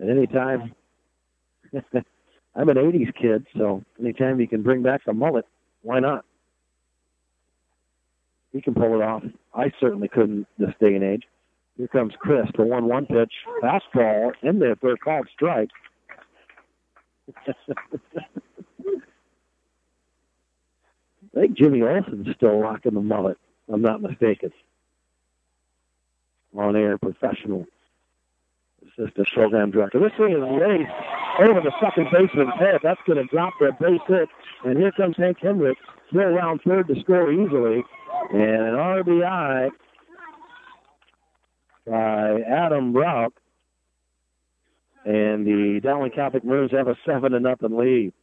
Anytime, 0.02 0.74
I'm 1.74 2.70
an 2.70 2.78
80s 2.78 3.14
kid, 3.16 3.46
so 3.58 3.84
anytime 4.00 4.40
you 4.40 4.48
can 4.48 4.62
bring 4.64 4.84
back 4.84 5.06
the 5.06 5.14
mullet, 5.14 5.46
why 5.82 6.00
not? 6.00 6.26
He 8.52 8.62
can 8.62 8.74
pull 8.74 8.96
it 8.96 9.04
off. 9.04 9.24
I 9.54 9.72
certainly 9.80 10.08
couldn't 10.08 10.48
this 10.58 10.74
day 10.80 10.96
and 10.96 11.04
age. 11.04 11.24
Here 11.78 11.88
comes 11.88 12.14
Chris, 12.20 12.48
the 12.58 12.64
1 12.64 12.86
1 12.86 13.06
pitch. 13.08 13.34
Fastball 13.62 14.32
in 14.42 14.60
there 14.60 14.76
for 14.78 14.94
a 14.94 14.98
called 14.98 15.28
strike. 15.34 15.70
I 21.36 21.40
think 21.42 21.58
Jimmy 21.58 21.82
Olsen's 21.82 22.28
still 22.36 22.60
rocking 22.60 22.94
the 22.94 23.02
mullet. 23.02 23.38
I'm 23.72 23.82
not 23.82 24.02
mistaken. 24.02 24.52
On 26.58 26.76
air 26.78 26.98
professional 26.98 27.66
assistant 28.98 29.28
program 29.34 29.72
director. 29.72 30.00
This 30.00 30.12
thing 30.18 30.32
is 30.32 30.40
laced 30.40 30.92
over 31.40 31.62
the 31.62 31.72
second 31.82 32.08
baseman's 32.12 32.54
head. 32.60 32.80
That's 32.84 33.00
going 33.06 33.18
to 33.18 33.26
drop 33.26 33.54
that 33.60 33.80
base 33.80 34.00
hit. 34.08 34.30
And 34.64 34.78
here 34.78 34.92
comes 34.92 35.16
Hank 35.18 35.40
Hemrick, 35.40 35.76
still 36.10 36.22
around 36.22 36.62
third 36.66 36.88
to 36.88 37.00
score 37.02 37.32
easily. 37.32 37.84
And 38.32 38.62
an 38.62 38.76
RBI 38.76 39.70
by 41.86 42.42
Adam 42.42 42.94
Brock. 42.94 43.34
And 45.06 45.46
the 45.46 45.80
Dowling 45.84 46.12
Catholic 46.12 46.44
Maroons 46.44 46.72
have 46.72 46.88
a 46.88 46.96
seven 47.06 47.34
to 47.34 47.40
nothing 47.40 47.78
lead. 47.78 48.14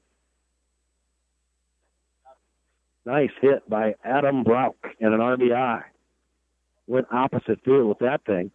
Nice 3.05 3.31
hit 3.41 3.68
by 3.68 3.94
Adam 4.05 4.42
Brock 4.42 4.75
and 5.01 5.12
an 5.12 5.20
RBI. 5.20 5.83
Went 6.86 7.07
opposite 7.12 7.62
field 7.65 7.89
with 7.89 7.99
that 8.01 8.25
thing. 8.25 8.51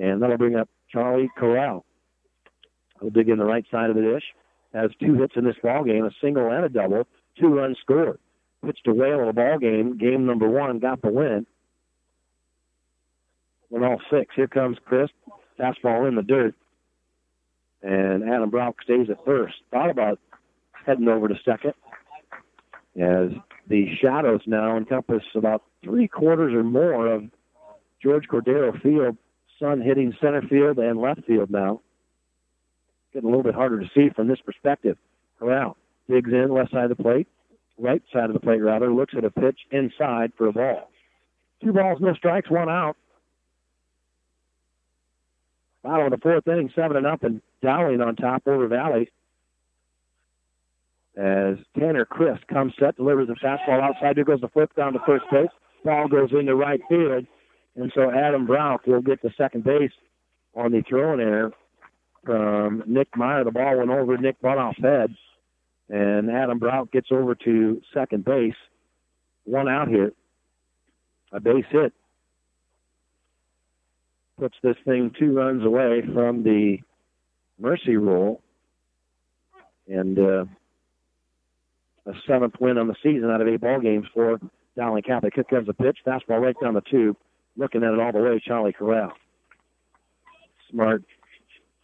And 0.00 0.22
that'll 0.22 0.38
bring 0.38 0.56
up 0.56 0.68
Charlie 0.96 1.30
Corral. 1.36 1.84
He'll 3.00 3.10
dig 3.10 3.28
in 3.28 3.38
the 3.38 3.44
right 3.44 3.66
side 3.70 3.90
of 3.90 3.96
the 3.96 4.02
dish. 4.02 4.24
Has 4.72 4.90
two 4.98 5.14
hits 5.14 5.34
in 5.36 5.44
this 5.44 5.56
ball 5.62 5.84
game, 5.84 6.04
a 6.06 6.10
single 6.22 6.50
and 6.50 6.64
a 6.64 6.68
double, 6.68 7.06
two 7.38 7.48
runs 7.48 7.76
scored. 7.82 8.18
Pitched 8.64 8.86
a 8.86 8.94
whale 8.94 9.20
of 9.20 9.28
a 9.28 9.32
ball 9.32 9.58
game. 9.58 9.98
Game 9.98 10.26
number 10.26 10.48
one 10.48 10.78
got 10.78 11.02
the 11.02 11.10
win. 11.10 11.46
Went 13.68 13.84
all 13.84 14.00
six. 14.10 14.34
Here 14.34 14.48
comes 14.48 14.78
Chris. 14.86 15.10
Fastball 15.58 16.08
in 16.08 16.14
the 16.14 16.22
dirt. 16.22 16.54
And 17.82 18.24
Adam 18.24 18.50
Brock 18.50 18.76
stays 18.82 19.08
at 19.10 19.22
first. 19.24 19.54
Thought 19.70 19.90
about 19.90 20.18
heading 20.86 21.08
over 21.08 21.28
to 21.28 21.34
second 21.44 21.74
as 22.96 23.30
the 23.68 23.94
shadows 24.00 24.40
now 24.46 24.76
encompass 24.76 25.22
about 25.34 25.62
three 25.84 26.08
quarters 26.08 26.54
or 26.54 26.64
more 26.64 27.06
of 27.06 27.24
George 28.02 28.26
Cordero 28.28 28.80
Field. 28.82 29.16
Sun 29.58 29.80
hitting 29.80 30.14
center 30.20 30.42
field 30.42 30.78
and 30.78 31.00
left 31.00 31.24
field 31.26 31.50
now. 31.50 31.80
Getting 33.12 33.28
a 33.28 33.30
little 33.30 33.44
bit 33.44 33.54
harder 33.54 33.80
to 33.80 33.90
see 33.94 34.10
from 34.14 34.28
this 34.28 34.40
perspective. 34.44 34.98
Corral 35.38 35.76
digs 36.08 36.32
in 36.32 36.52
left 36.52 36.70
side 36.72 36.90
of 36.90 36.96
the 36.96 37.02
plate, 37.02 37.26
right 37.78 38.02
side 38.12 38.30
of 38.30 38.34
the 38.34 38.40
plate 38.40 38.60
rather, 38.60 38.92
looks 38.92 39.14
at 39.16 39.24
a 39.24 39.30
pitch 39.30 39.58
inside 39.70 40.32
for 40.36 40.46
a 40.46 40.52
ball. 40.52 40.90
Two 41.62 41.72
balls, 41.72 41.98
no 42.00 42.14
strikes, 42.14 42.50
one 42.50 42.68
out. 42.68 42.96
Bottom 45.82 46.06
of 46.06 46.10
the 46.12 46.18
fourth 46.18 46.46
inning, 46.48 46.70
seven 46.74 46.96
and 46.96 47.06
up, 47.06 47.22
and 47.22 47.40
Dowling 47.62 48.00
on 48.00 48.16
top 48.16 48.46
over 48.46 48.68
Valley. 48.68 49.10
As 51.16 51.56
Tanner 51.78 52.04
Chris 52.04 52.38
comes 52.52 52.74
set, 52.78 52.96
delivers 52.96 53.28
a 53.30 53.44
fastball 53.44 53.82
outside. 53.82 54.16
There 54.16 54.24
goes 54.24 54.40
the 54.40 54.48
flip 54.48 54.74
down 54.76 54.92
to 54.92 54.98
first 55.06 55.24
base. 55.32 55.48
Ball 55.84 56.08
goes 56.08 56.30
into 56.32 56.54
right 56.54 56.80
field. 56.88 57.26
And 57.76 57.92
so 57.94 58.10
Adam 58.10 58.46
Brown 58.46 58.78
will 58.86 59.02
get 59.02 59.22
the 59.22 59.30
second 59.36 59.64
base 59.64 59.92
on 60.54 60.72
the 60.72 60.82
throwing 60.88 61.20
error 61.20 61.52
from 62.24 62.82
Nick 62.86 63.08
Meyer. 63.14 63.44
The 63.44 63.50
ball 63.50 63.76
went 63.76 63.90
over 63.90 64.16
Nick 64.16 64.40
Butoff's 64.40 64.82
head. 64.82 65.14
And 65.88 66.30
Adam 66.30 66.58
Brown 66.58 66.88
gets 66.92 67.08
over 67.12 67.34
to 67.34 67.80
second 67.94 68.24
base. 68.24 68.54
One 69.44 69.68
out 69.68 69.88
here. 69.88 70.12
A 71.32 71.38
base 71.38 71.66
hit. 71.70 71.92
Puts 74.38 74.56
this 74.62 74.76
thing 74.84 75.12
two 75.18 75.36
runs 75.36 75.64
away 75.64 76.02
from 76.12 76.42
the 76.42 76.78
mercy 77.58 77.96
rule. 77.96 78.42
And 79.86 80.18
uh, 80.18 80.44
a 82.06 82.12
seventh 82.26 82.54
win 82.58 82.78
on 82.78 82.88
the 82.88 82.96
season 83.02 83.30
out 83.30 83.40
of 83.40 83.48
eight 83.48 83.60
ball 83.60 83.80
games 83.80 84.06
for 84.14 84.40
Dowling 84.76 85.02
Catholic. 85.02 85.34
Here 85.34 85.44
comes 85.44 85.68
a 85.68 85.74
pitch. 85.74 85.98
Fastball 86.06 86.40
right 86.40 86.56
down 86.60 86.74
the 86.74 86.80
tube 86.80 87.16
looking 87.56 87.82
at 87.82 87.92
it 87.92 87.98
all 87.98 88.12
the 88.12 88.18
way, 88.18 88.40
Charlie 88.44 88.72
Corral. 88.72 89.12
Smart 90.70 91.02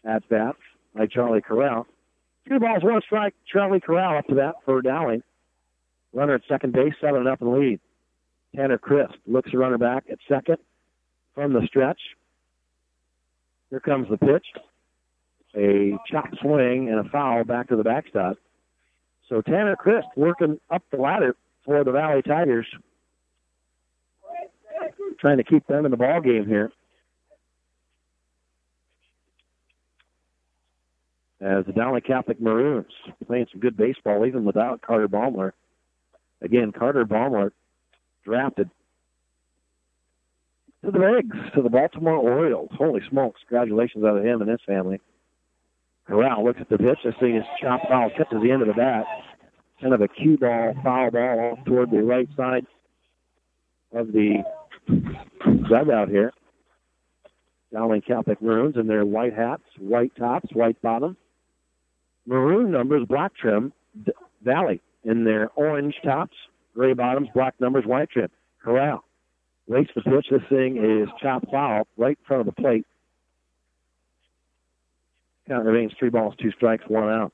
at 0.04 0.28
bat 0.28 0.56
by 0.94 1.06
Charlie 1.06 1.42
Corral. 1.42 1.86
Two 2.48 2.58
balls, 2.58 2.82
one 2.82 3.00
strike. 3.04 3.34
Charlie 3.50 3.80
Corral 3.80 4.18
up 4.18 4.26
to 4.26 4.34
that 4.36 4.56
for 4.64 4.82
Dowling. 4.82 5.22
Runner 6.12 6.34
at 6.34 6.42
second 6.48 6.72
base, 6.72 6.94
seven 7.00 7.26
up 7.26 7.40
in 7.40 7.52
lead. 7.52 7.80
Tanner 8.54 8.78
Crisp 8.78 9.14
looks 9.26 9.50
the 9.50 9.58
runner 9.58 9.78
back 9.78 10.04
at 10.10 10.18
second 10.28 10.58
from 11.34 11.52
the 11.54 11.62
stretch. 11.66 12.00
Here 13.70 13.80
comes 13.80 14.08
the 14.10 14.18
pitch. 14.18 14.46
A 15.54 15.96
chop 16.10 16.28
swing 16.40 16.88
and 16.88 16.98
a 16.98 17.08
foul 17.10 17.44
back 17.44 17.68
to 17.68 17.76
the 17.76 17.82
backstop. 17.82 18.36
So 19.28 19.40
Tanner 19.40 19.76
Crisp 19.76 20.08
working 20.16 20.60
up 20.70 20.82
the 20.90 20.98
ladder 20.98 21.36
for 21.64 21.84
the 21.84 21.92
Valley 21.92 22.22
Tigers 22.22 22.66
trying 25.18 25.38
to 25.38 25.44
keep 25.44 25.66
them 25.66 25.84
in 25.84 25.90
the 25.90 25.96
ball 25.96 26.20
game 26.20 26.46
here. 26.46 26.70
As 31.40 31.66
the 31.66 31.72
Dowling 31.72 32.02
Catholic 32.02 32.40
Maroons 32.40 32.92
playing 33.26 33.46
some 33.50 33.60
good 33.60 33.76
baseball 33.76 34.24
even 34.26 34.44
without 34.44 34.80
Carter 34.80 35.08
Baumler. 35.08 35.52
Again, 36.40 36.72
Carter 36.72 37.04
Baumler 37.04 37.50
drafted 38.24 38.70
to 40.84 40.90
the 40.90 40.98
Bigs, 40.98 41.36
to 41.54 41.62
the 41.62 41.68
Baltimore 41.68 42.16
Orioles. 42.16 42.70
Holy 42.72 43.00
smokes, 43.08 43.40
congratulations 43.48 44.04
out 44.04 44.16
of 44.16 44.24
him 44.24 44.40
and 44.40 44.50
his 44.50 44.60
family. 44.66 45.00
Corral 46.06 46.44
looks 46.44 46.60
at 46.60 46.68
the 46.68 46.78
pitch. 46.78 46.98
This 47.04 47.14
thing 47.20 47.36
is 47.36 47.44
chopped 47.60 47.86
foul, 47.88 48.10
to 48.10 48.40
the 48.40 48.50
end 48.50 48.62
of 48.62 48.68
the 48.68 48.74
bat. 48.74 49.04
Kind 49.80 49.94
of 49.94 50.00
a 50.00 50.08
cue 50.08 50.36
ball, 50.36 50.74
foul 50.82 51.10
ball 51.10 51.52
off 51.52 51.64
toward 51.64 51.90
the 51.90 52.02
right 52.02 52.28
side 52.36 52.66
of 53.92 54.12
the 54.12 54.42
dugout 54.88 56.08
here. 56.08 56.32
Dowling 57.72 58.02
Catholic 58.02 58.40
Maroons 58.42 58.76
in 58.76 58.86
their 58.86 59.04
white 59.04 59.34
hats, 59.34 59.62
white 59.78 60.14
tops, 60.16 60.48
white 60.52 60.80
bottom. 60.82 61.16
Maroon 62.26 62.70
numbers, 62.70 63.06
black 63.08 63.32
trim. 63.34 63.72
D- 64.04 64.12
Valley 64.42 64.80
in 65.04 65.24
their 65.24 65.50
orange 65.54 65.94
tops, 66.04 66.36
gray 66.74 66.92
bottoms, 66.94 67.28
black 67.34 67.54
numbers, 67.60 67.84
white 67.86 68.10
trim. 68.10 68.28
Corral 68.62 69.04
waits 69.66 69.90
the 69.94 70.02
pitch. 70.02 70.26
This 70.30 70.42
thing 70.48 70.76
is 70.76 71.08
chopped 71.20 71.50
foul 71.50 71.86
right 71.96 72.18
in 72.18 72.24
front 72.26 72.40
of 72.40 72.46
the 72.46 72.60
plate. 72.60 72.86
Count 75.48 75.64
remains 75.64 75.92
three 75.98 76.10
balls, 76.10 76.34
two 76.40 76.52
strikes, 76.52 76.84
one 76.88 77.08
out. 77.08 77.32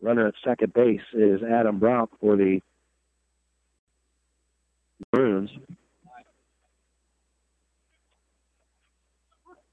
Runner 0.00 0.26
at 0.26 0.34
second 0.44 0.72
base 0.72 1.00
is 1.12 1.40
Adam 1.42 1.78
Brock 1.78 2.10
for 2.20 2.36
the 2.36 2.60
Maroons. 5.12 5.50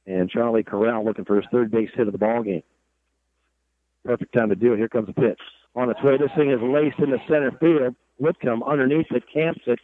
And 0.10 0.28
Charlie 0.28 0.64
Corral 0.64 1.06
looking 1.06 1.24
for 1.24 1.36
his 1.36 1.46
third 1.52 1.70
base 1.70 1.92
hit 1.94 2.08
of 2.08 2.14
the 2.14 2.18
ball 2.18 2.42
game. 2.42 2.64
Perfect 4.04 4.34
time 4.34 4.50
to 4.50 4.56
do 4.56 4.74
it. 4.74 4.78
Here 4.78 4.90
comes 4.90 5.06
the 5.06 5.14
pitch. 5.14 5.40
On 5.76 5.88
its 5.88 6.02
way, 6.02 6.18
this 6.18 6.32
thing 6.36 6.50
is 6.50 6.60
laced 6.64 6.98
in 6.98 7.12
the 7.12 7.20
center 7.28 7.52
field. 7.60 7.96
Whitcomb 8.18 8.64
underneath 8.64 9.06
it, 9.12 9.24
camps 9.32 9.62
it, 9.68 9.80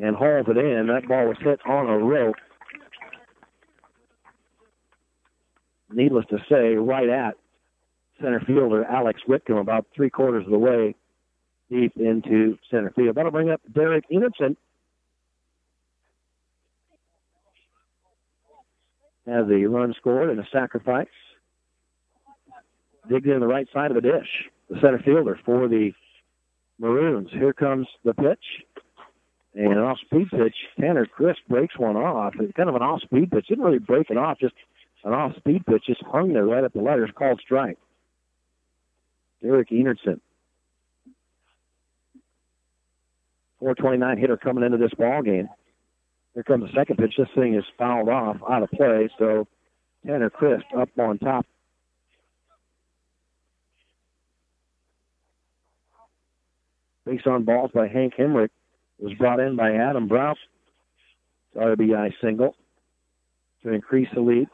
and 0.00 0.16
hauls 0.16 0.46
it 0.48 0.56
in. 0.56 0.86
That 0.86 1.06
ball 1.06 1.28
was 1.28 1.36
hit 1.42 1.60
on 1.66 1.90
a 1.90 1.98
rope. 1.98 2.36
Needless 5.92 6.24
to 6.30 6.38
say, 6.48 6.74
right 6.76 7.08
at 7.08 7.34
center 8.18 8.40
fielder 8.40 8.84
Alex 8.84 9.20
Whitcomb 9.26 9.58
about 9.58 9.86
three 9.94 10.08
quarters 10.08 10.46
of 10.46 10.52
the 10.52 10.58
way 10.58 10.94
deep 11.70 11.92
into 11.96 12.56
center 12.70 12.92
field. 12.96 13.16
That'll 13.16 13.30
bring 13.30 13.50
up 13.50 13.60
Derek 13.74 14.04
Enertson. 14.10 14.56
Has 19.26 19.46
the 19.46 19.64
run 19.66 19.94
scored 19.98 20.30
and 20.30 20.40
a 20.40 20.46
sacrifice. 20.52 21.06
Digged 23.08 23.26
in 23.26 23.40
the 23.40 23.46
right 23.46 23.68
side 23.72 23.90
of 23.90 23.94
the 23.94 24.00
dish. 24.00 24.48
The 24.68 24.76
center 24.80 25.00
fielder 25.04 25.38
for 25.44 25.68
the 25.68 25.92
Maroons. 26.78 27.28
Here 27.32 27.52
comes 27.52 27.86
the 28.04 28.14
pitch. 28.14 28.64
And 29.54 29.72
an 29.72 29.78
off 29.78 29.98
speed 30.04 30.28
pitch. 30.30 30.54
Tanner 30.78 31.06
Crisp 31.06 31.40
breaks 31.48 31.78
one 31.78 31.96
off. 31.96 32.34
It's 32.38 32.52
kind 32.56 32.68
of 32.68 32.76
an 32.76 32.82
off 32.82 33.02
speed 33.02 33.30
pitch. 33.30 33.48
Didn't 33.48 33.64
really 33.64 33.78
break 33.78 34.10
it 34.10 34.16
off, 34.16 34.38
just 34.38 34.54
an 35.04 35.12
off 35.12 35.36
speed 35.36 35.66
pitch. 35.66 35.84
Just 35.86 36.02
hung 36.02 36.32
there 36.32 36.46
right 36.46 36.64
at 36.64 36.72
the 36.72 36.80
letters, 36.80 37.10
called 37.14 37.40
strike. 37.44 37.78
Derek 39.42 39.70
Enertson. 39.70 40.20
429 43.58 44.18
hitter 44.18 44.36
coming 44.36 44.64
into 44.64 44.78
this 44.78 44.94
ball 44.96 45.22
game. 45.22 45.48
Here 46.34 46.42
comes 46.42 46.64
the 46.64 46.78
second 46.78 46.96
pitch. 46.96 47.14
This 47.18 47.28
thing 47.34 47.54
is 47.54 47.64
fouled 47.78 48.08
off 48.08 48.36
out 48.48 48.62
of 48.62 48.70
play. 48.70 49.08
So 49.18 49.46
Tanner 50.06 50.30
Crisp 50.30 50.64
up 50.76 50.88
on 50.98 51.18
top. 51.18 51.46
Base 57.04 57.22
on 57.26 57.44
balls 57.44 57.70
by 57.74 57.88
Hank 57.88 58.14
Hemrick 58.18 58.50
was 58.98 59.14
brought 59.14 59.40
in 59.40 59.56
by 59.56 59.72
Adam 59.72 60.06
Brouse. 60.06 60.38
RBI 61.56 62.12
single 62.20 62.54
to 63.64 63.72
increase 63.72 64.08
the 64.14 64.20
lead. 64.20 64.48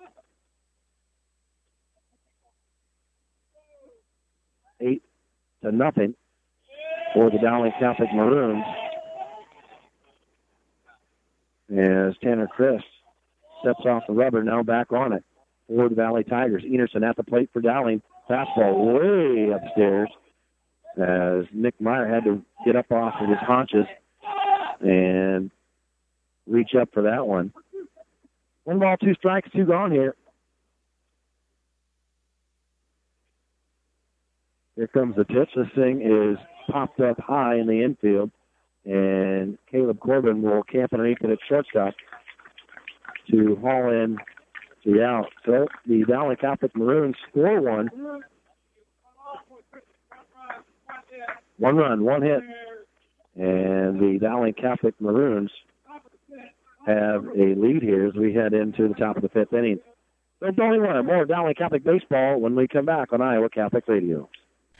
Eight 4.80 5.02
to 5.62 5.72
nothing 5.72 6.14
for 7.14 7.30
the 7.30 7.38
Dowling 7.38 7.72
Catholic 7.78 8.08
Maroons. 8.14 8.64
As 11.70 12.15
Tanner 12.23 12.47
Chris 12.47 12.81
steps 13.61 13.85
off 13.86 14.05
the 14.07 14.15
rubber, 14.15 14.43
now 14.45 14.62
back 14.62 14.93
on 14.93 15.12
it 15.12 15.25
for 15.69 15.89
the 15.89 15.95
Valley 15.95 16.25
Tigers. 16.25 16.62
Enertson 16.65 17.09
at 17.09 17.17
the 17.17 17.25
plate 17.25 17.51
for 17.53 17.61
Dowling. 17.61 18.03
Fastball 18.31 18.95
way 18.95 19.53
upstairs 19.53 20.09
as 20.97 21.45
Nick 21.53 21.81
Meyer 21.81 22.07
had 22.07 22.25
to 22.25 22.43
get 22.65 22.77
up 22.77 22.91
off 22.91 23.15
of 23.20 23.28
his 23.28 23.39
haunches 23.39 23.86
and 24.81 25.51
reach 26.47 26.75
up 26.81 26.89
for 26.93 27.03
that 27.03 27.27
one. 27.27 27.53
One 28.65 28.78
ball, 28.78 28.97
two 28.97 29.15
strikes, 29.15 29.49
two 29.55 29.65
gone 29.65 29.93
here. 29.93 30.15
Here 34.77 34.89
comes 34.89 35.17
the 35.17 35.25
pitch. 35.25 35.51
This 35.57 35.69
thing 35.75 36.03
is 36.03 36.36
popped 36.70 37.01
up 37.01 37.19
high 37.20 37.57
in 37.57 37.67
the 37.67 37.83
infield, 37.83 38.31
and 38.86 39.58
Caleb 39.70 39.98
Corbin 40.00 40.42
will 40.42 40.62
camp 40.62 40.92
underneath 40.92 41.18
it 41.20 41.31
at 41.31 41.39
shortstop 41.48 41.94
to 43.31 43.56
haul 43.60 43.90
in 43.90 44.16
the 44.84 45.02
out. 45.02 45.26
So 45.44 45.66
the 45.86 46.05
Valley 46.05 46.36
Catholic 46.36 46.74
Maroons 46.76 47.16
score 47.28 47.60
one. 47.60 47.90
One 51.58 51.76
run, 51.76 52.05
one 52.05 52.23
hit. 52.23 52.40
And 53.34 54.00
the 54.00 54.18
Dowling 54.20 54.55
Catholic 54.55 54.94
Maroons 55.00 55.50
have 56.86 57.24
a 57.26 57.55
lead 57.56 57.82
here 57.82 58.06
as 58.06 58.15
we 58.15 58.32
head 58.32 58.55
into 58.55 58.89
the 58.89 58.94
top 58.94 59.16
of 59.16 59.23
the 59.23 59.28
fifth 59.28 59.52
inning. 59.52 59.81
So 60.40 60.50
don't 60.52 60.81
worry, 60.81 61.02
more 61.02 61.24
Dowling 61.24 61.55
Catholic 61.55 61.82
baseball 61.82 62.40
when 62.40 62.55
we 62.55 62.68
come 62.68 62.86
back 62.86 63.12
on 63.12 63.20
Iowa 63.20 63.50
Catholic 63.50 63.89
Radio. 63.89 64.28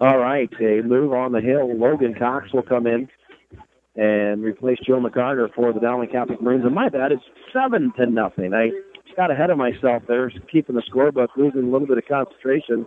All 0.00 0.18
right, 0.18 0.48
a 0.60 0.82
move 0.82 1.12
on 1.12 1.32
the 1.32 1.40
hill. 1.40 1.76
Logan 1.76 2.14
Cox 2.14 2.52
will 2.52 2.62
come 2.62 2.86
in 2.86 3.08
and 3.96 4.44
replace 4.44 4.78
Joe 4.86 5.00
McCarter 5.00 5.52
for 5.52 5.72
the 5.72 5.80
Dowling 5.80 6.10
Catholic 6.10 6.40
Maroons. 6.40 6.64
And 6.64 6.72
my 6.72 6.88
bad, 6.88 7.10
it's 7.10 7.24
seven 7.52 7.92
to 7.96 8.06
nothing. 8.06 8.54
I 8.54 8.70
got 9.16 9.32
ahead 9.32 9.50
of 9.50 9.58
myself 9.58 10.04
there, 10.06 10.30
keeping 10.52 10.76
the 10.76 10.82
scorebook, 10.82 11.30
losing 11.36 11.64
a 11.64 11.68
little 11.68 11.88
bit 11.88 11.98
of 11.98 12.06
concentration. 12.06 12.86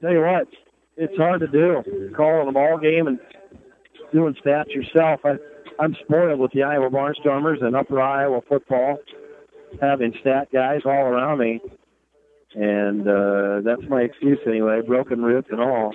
Tell 0.00 0.12
you 0.12 0.20
what, 0.20 0.46
it's 0.96 1.16
hard 1.16 1.40
to 1.40 1.48
do. 1.48 2.12
Calling 2.16 2.46
a 2.46 2.52
ball 2.52 2.78
game 2.78 3.08
and 3.08 3.18
doing 4.12 4.36
stats 4.44 4.72
yourself. 4.72 5.20
I, 5.24 5.32
I'm 5.80 5.96
spoiled 6.04 6.38
with 6.38 6.52
the 6.52 6.62
Iowa 6.62 6.90
Barnstormers 6.90 7.60
and 7.64 7.74
Upper 7.74 8.00
Iowa 8.00 8.40
football, 8.48 8.98
having 9.80 10.14
stat 10.20 10.46
guys 10.52 10.82
all 10.84 10.92
around 10.92 11.38
me, 11.38 11.60
and 12.54 13.08
uh, 13.08 13.62
that's 13.64 13.88
my 13.88 14.02
excuse 14.02 14.38
anyway. 14.46 14.80
Broken 14.86 15.22
ribs 15.24 15.48
and 15.50 15.60
all 15.60 15.92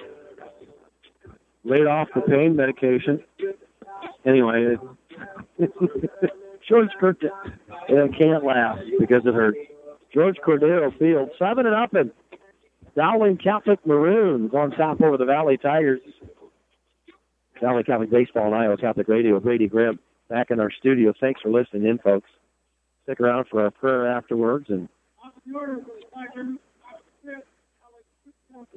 laid 1.66 1.88
off 1.88 2.08
the 2.16 2.22
pain 2.22 2.56
medication. 2.56 3.22
Anyway, 4.26 4.78
George 6.70 6.90
Cordero 7.02 8.18
can't 8.18 8.44
laugh 8.46 8.80
because 9.00 9.24
it 9.26 9.34
hurts. 9.34 9.58
George 10.14 10.38
Cordero 10.46 10.98
Field, 10.98 11.30
seven 11.38 11.66
and 11.66 11.76
up, 11.76 11.94
and 11.94 12.12
Dowling 12.96 13.38
Catholic 13.38 13.86
Maroons 13.86 14.54
on 14.54 14.72
top 14.72 15.02
over 15.02 15.18
the 15.18 15.26
Valley 15.26 15.58
Tigers. 15.58 16.00
Dowling 17.62 17.84
Catholic 17.84 18.10
Baseball 18.10 18.46
and 18.46 18.56
Iowa 18.56 18.78
Catholic 18.78 19.08
Radio. 19.08 19.40
Brady 19.40 19.68
Grimm 19.68 20.00
back 20.30 20.52
in 20.52 20.60
our 20.60 20.72
studio. 20.72 21.14
Thanks 21.20 21.42
for 21.42 21.50
listening 21.50 21.86
in, 21.86 21.98
folks. 22.00 22.30
Stick 23.04 23.20
around 23.20 23.46
for 23.50 23.64
our 23.64 23.72
prayer 23.72 24.08
afterwards, 24.08 24.68
and 24.70 24.88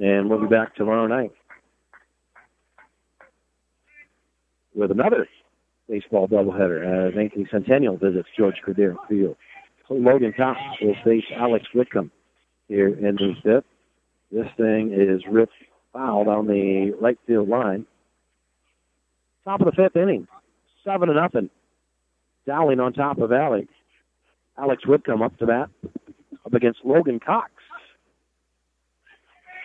and 0.00 0.28
we'll 0.28 0.40
be 0.40 0.46
back 0.46 0.74
tomorrow 0.74 1.06
night. 1.06 1.32
With 4.78 4.92
another 4.92 5.26
baseball 5.88 6.28
doubleheader 6.28 6.86
uh, 6.86 7.08
as 7.08 7.14
Ankeny 7.14 7.50
Centennial 7.50 7.96
visits 7.96 8.28
George 8.38 8.54
Cordero 8.64 8.94
Field. 9.08 9.36
Logan 9.90 10.32
Cox 10.36 10.60
will 10.80 10.94
face 11.04 11.24
Alex 11.36 11.64
Whitcomb 11.74 12.12
here 12.68 12.86
in 12.86 13.16
the 13.16 13.32
fifth. 13.42 13.64
This 14.30 14.46
thing 14.56 14.92
is 14.94 15.22
ripped 15.28 15.54
fouled 15.92 16.28
on 16.28 16.46
the 16.46 16.92
right 17.00 17.18
field 17.26 17.48
line. 17.48 17.86
Top 19.44 19.60
of 19.60 19.66
the 19.66 19.72
fifth 19.72 19.96
inning, 19.96 20.28
seven 20.84 21.08
to 21.08 21.14
nothing. 21.14 21.50
Dowling 22.46 22.78
on 22.78 22.92
top 22.92 23.18
of 23.18 23.32
Alex. 23.32 23.66
Alex 24.56 24.86
Whitcomb 24.86 25.22
up 25.22 25.36
to 25.38 25.46
bat, 25.46 25.70
up 26.46 26.54
against 26.54 26.84
Logan 26.84 27.18
Cox. 27.18 27.50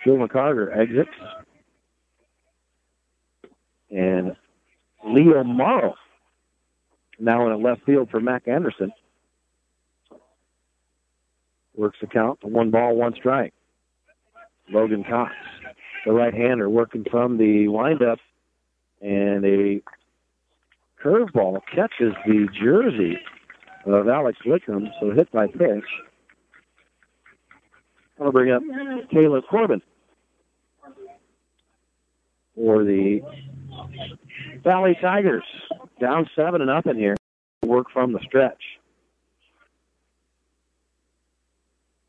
Joe 0.04 0.16
McCarter 0.16 0.76
exits. 0.76 1.10
And 3.90 4.34
Leo 5.04 5.44
Morrow 5.44 5.94
now 7.18 7.46
in 7.46 7.52
a 7.52 7.56
left 7.56 7.84
field 7.84 8.08
for 8.10 8.20
Mac 8.20 8.48
Anderson. 8.48 8.92
Works 11.76 11.98
the 12.00 12.06
count 12.06 12.40
to 12.40 12.48
one 12.48 12.70
ball, 12.70 12.94
one 12.96 13.14
strike. 13.14 13.52
Logan 14.70 15.04
Cox, 15.04 15.32
the 16.06 16.12
right-hander, 16.12 16.70
working 16.70 17.04
from 17.10 17.36
the 17.36 17.68
windup, 17.68 18.18
and 19.02 19.44
a 19.44 19.82
curveball 21.02 21.60
catches 21.74 22.14
the 22.26 22.48
jersey 22.62 23.18
of 23.84 24.08
Alex 24.08 24.38
Whitcomb, 24.46 24.88
so 25.00 25.10
hit 25.10 25.30
by 25.32 25.46
pitch. 25.46 25.84
I'll 28.20 28.32
bring 28.32 28.52
up 28.52 28.62
Caleb 29.10 29.44
Corbin 29.50 29.82
for 32.54 32.84
the 32.84 33.20
Valley 34.62 34.96
Tigers. 35.00 35.44
Down 36.00 36.28
seven 36.36 36.60
and 36.60 36.70
up 36.70 36.86
in 36.86 36.96
here. 36.96 37.16
Work 37.62 37.86
from 37.92 38.12
the 38.12 38.20
stretch. 38.20 38.62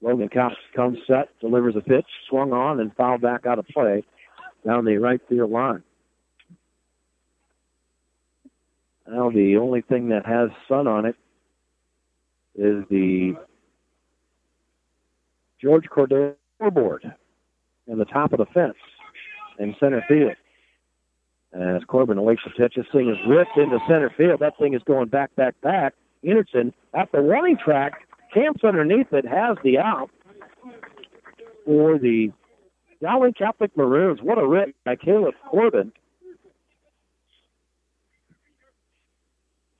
Logan 0.02 0.30
Cox 0.30 0.56
comes 0.76 1.00
set, 1.08 1.30
delivers 1.40 1.76
a 1.76 1.82
pitch, 1.82 2.06
swung 2.30 2.54
on, 2.54 2.80
and 2.80 2.96
fouled 2.96 3.22
back 3.22 3.46
out 3.46 3.58
of 3.58 3.68
play 3.68 4.04
down 4.66 4.86
the 4.86 4.98
right 4.98 5.22
field 5.30 5.52
line. 5.52 5.84
Now 9.08 9.30
the 9.30 9.58
only 9.58 9.82
thing 9.82 10.10
that 10.10 10.26
has 10.26 10.50
sun 10.68 10.88
on 10.88 11.06
it 11.06 11.16
is 12.56 12.84
the 12.90 13.36
George 15.62 15.86
Cordero 15.86 16.36
board 16.72 17.04
in 17.88 17.98
the 17.98 18.06
top 18.06 18.34
of 18.34 18.40
the 18.40 18.46
fence 18.48 18.76
in 19.60 19.76
center 19.80 20.04
field. 20.08 20.36
As 21.56 21.84
Corbin 21.88 22.18
awaits 22.18 22.42
the 22.44 22.52
pitch, 22.52 22.74
this 22.76 22.86
thing 22.92 23.10
is 23.10 23.16
ripped 23.28 23.58
into 23.58 23.80
center 23.88 24.12
field. 24.18 24.42
That 24.42 24.58
thing 24.58 24.74
is 24.74 24.82
going 24.84 25.08
back, 25.08 25.34
back, 25.36 25.60
back. 25.62 25.94
Anderson 26.28 26.74
at 26.94 27.12
the 27.12 27.22
running 27.22 27.58
track 27.58 28.08
camps 28.34 28.64
underneath 28.64 29.14
it, 29.14 29.26
has 29.26 29.58
the 29.64 29.78
out 29.78 30.10
for 31.66 31.98
the 31.98 32.32
Dowling 33.02 33.34
Catholic 33.34 33.76
Maroons. 33.78 34.20
What 34.22 34.38
a 34.38 34.46
rip 34.46 34.76
by 34.84 34.96
Caleb 34.96 35.36
Corbin. 35.50 35.94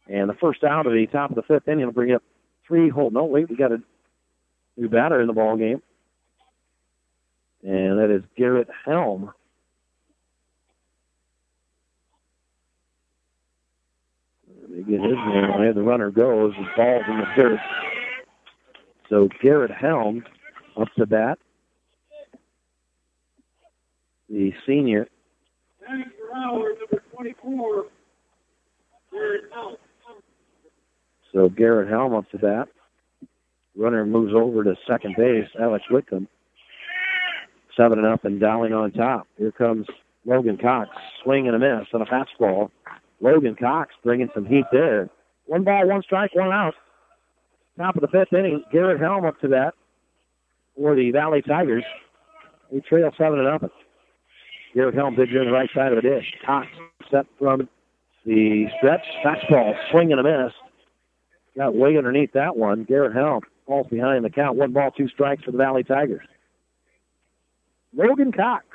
And 0.08 0.30
the 0.30 0.36
first 0.36 0.64
out 0.64 0.86
of 0.86 0.94
the 0.94 1.08
top 1.08 1.32
of 1.32 1.36
the 1.36 1.42
fifth 1.42 1.68
inning 1.68 1.86
will 1.86 1.92
bring 1.92 2.14
up 2.14 2.24
three 2.68 2.90
hole. 2.90 3.10
No, 3.10 3.26
wait, 3.26 3.50
we 3.50 3.56
got 3.56 3.72
a 3.72 3.82
new 4.78 4.88
batter 4.88 5.20
in 5.20 5.28
the 5.28 5.34
ball 5.34 5.58
game. 5.58 5.82
And 7.64 7.98
that 8.00 8.12
is 8.12 8.22
Garrett 8.38 8.70
Helm. 8.86 9.34
They 14.70 14.75
The 14.88 15.84
runner 15.84 16.12
goes. 16.12 16.54
The 16.54 16.66
ball's 16.76 17.04
in 17.08 17.18
the 17.18 17.26
dirt. 17.36 17.60
So 19.10 19.30
Garrett 19.42 19.72
Helm 19.72 20.24
up 20.80 20.88
to 20.98 21.06
bat. 21.06 21.40
The 24.30 24.52
senior. 24.66 25.08
So 31.34 31.50
Garrett 31.50 31.90
Helm 31.90 32.14
up 32.14 32.30
to 32.32 32.38
bat. 32.38 32.68
Runner 33.78 34.06
moves 34.06 34.34
over 34.34 34.64
to 34.64 34.76
second 34.88 35.16
base. 35.18 35.48
Alex 35.60 35.84
Whitcomb. 35.92 36.28
Seven 37.76 38.00
and 38.00 38.08
up 38.08 38.24
and 38.24 38.40
Dowling 38.40 38.74
on 38.74 38.92
top. 38.92 39.28
Here 39.38 39.52
comes 39.52 39.86
Logan 40.26 40.58
Cox. 40.58 40.90
Swing 41.24 41.48
and 41.48 41.56
a 41.56 41.60
miss 41.60 41.88
on 41.94 42.02
a 42.02 42.06
fastball. 42.06 42.70
Logan 43.22 43.56
Cox 43.56 43.94
bringing 44.04 44.30
some 44.34 44.46
heat 44.46 44.66
there. 44.72 45.10
One 45.46 45.64
ball, 45.64 45.88
one 45.88 46.02
strike, 46.04 46.34
one 46.34 46.52
out. 46.52 46.74
Top 47.78 47.96
of 47.96 48.02
the 48.02 48.08
fifth 48.08 48.34
inning, 48.34 48.64
Garrett 48.72 49.02
Helm 49.02 49.26
up 49.26 49.40
to 49.42 49.48
that 49.50 49.74
for 50.76 50.96
the 50.96 51.12
Valley 51.12 51.42
Tigers. 51.42 51.84
They 52.72 52.80
trail 52.80 53.12
seven 53.18 53.40
and 53.40 53.48
nothing. 53.48 53.70
Garrett 54.74 54.96
Helm 54.96 55.16
digs 55.16 55.32
in 55.32 55.46
the 55.46 55.52
right 55.52 55.70
side 55.74 55.92
of 55.92 56.02
the 56.02 56.10
dish. 56.10 56.26
Cox 56.46 56.68
set 57.12 57.26
from 57.40 57.70
the 58.26 58.66
stretch. 58.78 59.06
Fastball, 59.24 59.74
swing 59.92 60.12
and 60.12 60.20
a 60.20 60.24
miss. 60.24 60.54
Got 61.56 61.76
way 61.76 61.98
underneath 61.98 62.34
that 62.34 62.58
one. 62.58 62.84
Garrett 62.84 63.16
Helm 63.16 63.42
falls 63.66 63.88
behind 63.88 64.26
the 64.26 64.30
count. 64.30 64.58
One 64.58 64.74
ball, 64.74 64.92
two 64.92 65.08
strikes 65.08 65.44
for 65.44 65.52
the 65.52 65.58
Valley 65.58 65.84
Tigers. 65.84 66.26
Logan 67.96 68.32
Cox. 68.32 68.66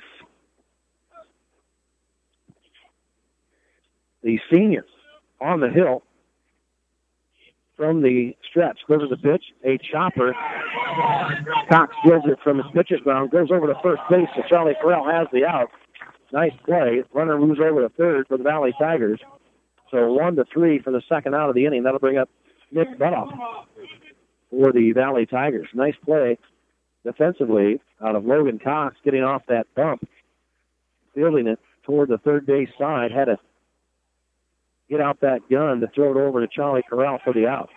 The 4.22 4.38
senior 4.50 4.84
on 5.40 5.60
the 5.60 5.70
hill 5.70 6.02
from 7.76 8.02
the 8.02 8.36
stretch. 8.48 8.78
Delivers 8.86 9.08
the 9.10 9.16
pitch. 9.16 9.44
A 9.64 9.78
chopper. 9.90 10.34
Cox 11.70 11.94
deals 12.04 12.24
it 12.26 12.38
from 12.44 12.58
his 12.58 12.66
pitcher's 12.74 13.00
mound, 13.06 13.30
Goes 13.30 13.50
over 13.50 13.66
to 13.66 13.74
first 13.82 14.02
base. 14.10 14.28
So 14.36 14.42
Charlie 14.48 14.74
Farrell 14.82 15.10
has 15.10 15.28
the 15.32 15.46
out. 15.46 15.70
Nice 16.32 16.52
play. 16.66 17.02
Runner 17.12 17.38
moves 17.38 17.58
over 17.58 17.80
to 17.80 17.88
third 17.88 18.28
for 18.28 18.36
the 18.36 18.44
Valley 18.44 18.74
Tigers. 18.78 19.20
So 19.90 20.12
one 20.12 20.36
to 20.36 20.44
three 20.52 20.78
for 20.78 20.92
the 20.92 21.02
second 21.08 21.34
out 21.34 21.48
of 21.48 21.54
the 21.54 21.64
inning. 21.64 21.82
That'll 21.82 21.98
bring 21.98 22.18
up 22.18 22.28
Nick 22.70 22.98
Butoff 22.98 23.32
for 24.50 24.72
the 24.72 24.92
Valley 24.92 25.26
Tigers. 25.26 25.68
Nice 25.74 25.96
play 26.04 26.38
defensively 27.04 27.80
out 28.04 28.14
of 28.14 28.24
Logan 28.26 28.60
Cox 28.62 28.96
getting 29.04 29.22
off 29.22 29.42
that 29.48 29.66
bump, 29.74 30.06
fielding 31.14 31.46
it 31.46 31.58
toward 31.82 32.08
the 32.10 32.18
third 32.18 32.46
base 32.46 32.68
side. 32.78 33.10
Had 33.10 33.24
to 33.24 33.38
get 34.90 35.00
out 35.00 35.20
that 35.20 35.48
gun 35.48 35.80
to 35.80 35.86
throw 35.94 36.10
it 36.10 36.20
over 36.20 36.40
to 36.40 36.48
Charlie 36.52 36.82
Corral 36.88 37.20
for 37.24 37.32
the 37.32 37.46
out. 37.46 37.70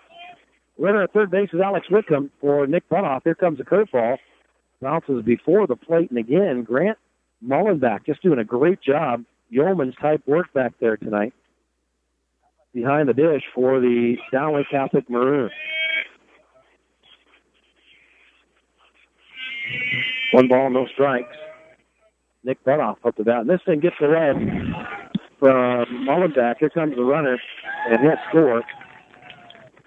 Runner 0.78 1.04
at 1.04 1.14
third 1.14 1.30
base 1.30 1.50
is 1.54 1.62
Alex 1.64 1.88
Whitcomb 1.90 2.32
for 2.42 2.66
Nick 2.66 2.90
Butoff. 2.90 3.22
Here 3.24 3.36
comes 3.36 3.60
a 3.60 3.64
curveball. 3.64 4.18
Bounces 4.82 5.24
before 5.24 5.66
the 5.68 5.78
plate, 5.78 6.10
and 6.10 6.20
again, 6.20 6.64
Grant 6.64 6.98
Mullenbeck 7.46 8.06
just 8.06 8.22
doing 8.22 8.40
a 8.40 8.44
great 8.44 8.82
job. 8.82 9.24
Yeoman's 9.50 9.96
type 10.02 10.22
work 10.26 10.52
back 10.54 10.74
there 10.82 10.98
tonight. 10.98 11.34
Behind 12.74 13.08
the 13.08 13.14
dish 13.14 13.44
for 13.54 13.80
the 13.80 14.16
Dowling 14.32 14.66
Catholic 14.70 15.10
Maroons. 15.10 15.52
One 20.34 20.48
ball, 20.48 20.72
no 20.72 20.88
strikes. 20.92 21.38
Nick 22.44 22.62
Butoff 22.66 22.98
up 23.06 23.16
to 23.16 23.24
bat. 23.24 23.42
And 23.42 23.50
this 23.50 23.62
thing 23.66 23.80
gets 23.80 23.96
away 24.02 24.34
from. 25.44 26.34
Here 26.60 26.70
comes 26.70 26.96
the 26.96 27.04
runner, 27.04 27.38
and 27.90 28.00
he'll 28.00 28.12
score 28.30 28.64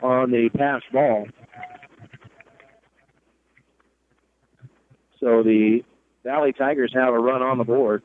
on 0.02 0.30
the 0.30 0.50
pass 0.54 0.82
ball. 0.92 1.26
So 5.18 5.42
the 5.42 5.80
Valley 6.24 6.52
Tigers 6.52 6.92
have 6.94 7.14
a 7.14 7.18
run 7.18 7.42
on 7.42 7.56
the 7.58 7.64
board. 7.64 8.02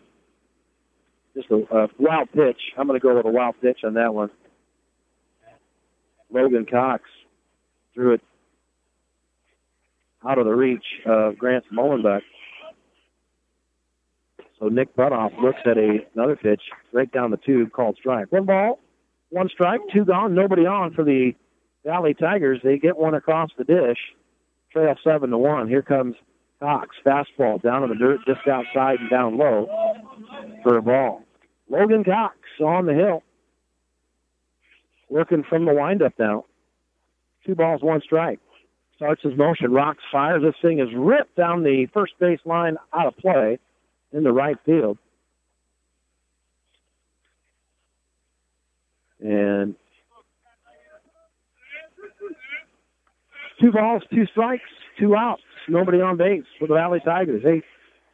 Just 1.36 1.50
a, 1.52 1.56
a 1.56 1.88
wild 2.00 2.32
pitch. 2.32 2.60
I'm 2.78 2.88
going 2.88 3.00
to 3.00 3.04
go 3.04 3.16
with 3.16 3.26
a 3.26 3.30
wild 3.30 3.56
pitch 3.62 3.80
on 3.84 3.96
that 3.96 4.14
one. 4.14 4.30
Logan 6.32 6.66
Cox 6.66 7.04
threw 7.94 8.14
it 8.14 8.22
out 10.26 10.38
of 10.38 10.46
the 10.46 10.56
reach 10.56 10.86
of 11.06 11.38
Grant 11.38 11.66
Mullenbeck. 11.74 12.22
So 14.62 14.68
Nick 14.68 14.96
Butoff 14.96 15.42
looks 15.42 15.60
at 15.66 15.78
a, 15.78 16.06
another 16.14 16.36
pitch 16.36 16.62
right 16.94 17.12
down 17.12 17.32
the 17.32 17.38
tube 17.38 17.72
called 17.72 17.98
strike. 18.00 18.32
One 18.32 18.46
ball, 18.46 18.80
one 19.30 19.50
strike, 19.50 19.82
two 19.92 20.06
gone, 20.06 20.36
nobody 20.36 20.68
on 20.68 20.94
for 20.94 21.04
the 21.04 21.34
Valley 21.84 22.14
Tigers. 22.14 22.60
They 22.64 22.78
get 22.78 22.96
one 22.96 23.16
across 23.16 23.50
the 23.58 23.64
dish, 23.64 23.98
trail 24.72 24.94
seven 25.04 25.32
to 25.32 25.38
one. 25.40 25.68
Here 25.68 25.82
comes 25.82 26.16
Cox, 26.60 26.96
fastball 27.04 27.60
down 27.64 27.84
in 27.84 27.90
the 27.90 27.96
dirt, 27.96 28.20
just 28.28 28.48
outside 28.48 29.00
and 29.00 29.10
down 29.10 29.36
low 29.36 29.68
for 30.62 30.78
a 30.78 30.82
ball. 30.82 31.24
Logan 31.68 32.04
Cox 32.04 32.38
on 32.64 32.86
the 32.86 32.94
hill, 32.94 33.24
working 35.10 35.44
from 35.50 35.66
the 35.66 35.74
windup 35.74 36.14
now. 36.20 36.46
Two 37.48 37.56
balls, 37.56 37.82
one 37.82 38.02
strike. 38.02 38.40
Starts 38.96 39.24
his 39.24 39.36
motion, 39.36 39.72
rocks, 39.72 40.04
fires. 40.12 40.44
This 40.44 40.54
thing 40.62 40.78
is 40.78 40.90
ripped 40.96 41.36
down 41.36 41.64
the 41.64 41.88
first 41.92 42.14
base 42.20 42.40
line 42.46 42.78
out 42.94 43.08
of 43.08 43.18
play 43.18 43.58
in 44.14 44.24
the 44.24 44.32
right 44.32 44.58
field. 44.66 44.98
And 49.20 49.76
two 53.60 53.72
balls, 53.72 54.04
two 54.12 54.26
strikes, 54.32 54.64
two 55.00 55.16
outs, 55.16 55.44
nobody 55.70 56.02
on 56.02 56.18
base 56.18 56.44
for 56.60 56.68
the 56.68 56.74
Valley 56.74 57.00
Tigers. 57.06 57.44
They 57.44 57.62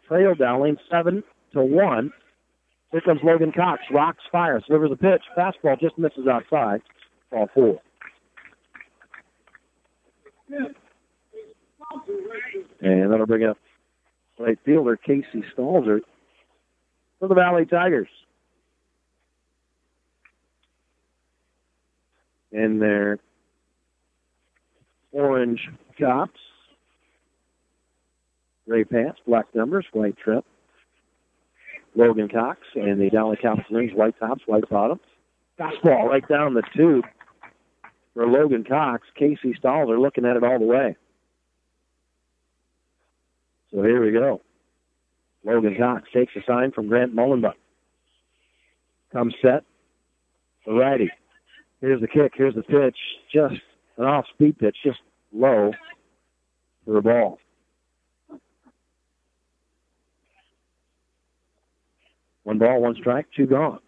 trail 0.07 0.35
Dowling 0.35 0.77
seven 0.91 1.23
to 1.53 1.61
one. 1.61 2.11
Here 2.91 3.01
comes 3.01 3.21
Logan 3.23 3.51
Cox. 3.51 3.81
Rocks, 3.91 4.23
fires, 4.31 4.63
delivers 4.67 4.91
a 4.91 4.95
pitch. 4.95 5.21
Fastball 5.37 5.79
just 5.79 5.97
misses 5.97 6.27
outside. 6.27 6.81
Ball 7.31 7.49
four. 7.53 7.79
And 12.81 13.11
that'll 13.11 13.25
bring 13.25 13.43
up 13.43 13.57
right 14.37 14.57
fielder 14.65 14.97
Casey 14.97 15.43
Stalzer 15.55 16.01
for 17.19 17.27
the 17.27 17.35
Valley 17.35 17.65
Tigers. 17.65 18.09
In 22.51 22.79
their 22.79 23.19
orange 25.11 25.67
tops, 25.99 26.39
gray 28.67 28.83
pants, 28.83 29.19
black 29.27 29.45
numbers, 29.53 29.85
white 29.91 30.17
trim. 30.17 30.43
Logan 31.95 32.29
Cox 32.29 32.59
and 32.75 33.01
the 33.01 33.09
Catholic 33.41 33.65
Rings, 33.71 33.91
white 33.93 34.17
tops, 34.19 34.43
white 34.45 34.69
bottoms. 34.69 35.01
Fastball 35.59 36.07
right 36.07 36.27
down 36.27 36.53
the 36.53 36.61
tube. 36.75 37.05
for 38.13 38.27
Logan 38.27 38.63
Cox. 38.63 39.07
Casey 39.15 39.53
Stalzer 39.53 39.99
looking 39.99 40.25
at 40.25 40.37
it 40.37 40.43
all 40.43 40.59
the 40.59 40.65
way. 40.65 40.95
So 43.77 43.83
here 43.83 44.03
we 44.03 44.11
go. 44.11 44.41
Logan 45.45 45.75
Cox 45.77 46.09
takes 46.11 46.35
a 46.35 46.39
sign 46.47 46.71
from 46.71 46.87
Grant 46.87 47.15
Mullenbeck. 47.15 47.53
Comes 49.13 49.35
set. 49.39 49.65
The 50.65 50.73
righty. 50.73 51.11
Here's 51.79 52.01
the 52.01 52.07
kick. 52.07 52.33
Here's 52.35 52.55
the 52.55 52.63
pitch. 52.63 52.97
Just 53.31 53.61
an 53.97 54.05
off 54.05 54.25
speed 54.33 54.57
pitch, 54.57 54.77
just 54.83 54.97
low 55.31 55.73
for 56.85 56.95
the 56.95 57.01
ball. 57.01 57.37
One 62.41 62.57
ball, 62.57 62.81
one 62.81 62.95
strike, 62.95 63.27
two 63.35 63.45
gone. 63.45 63.79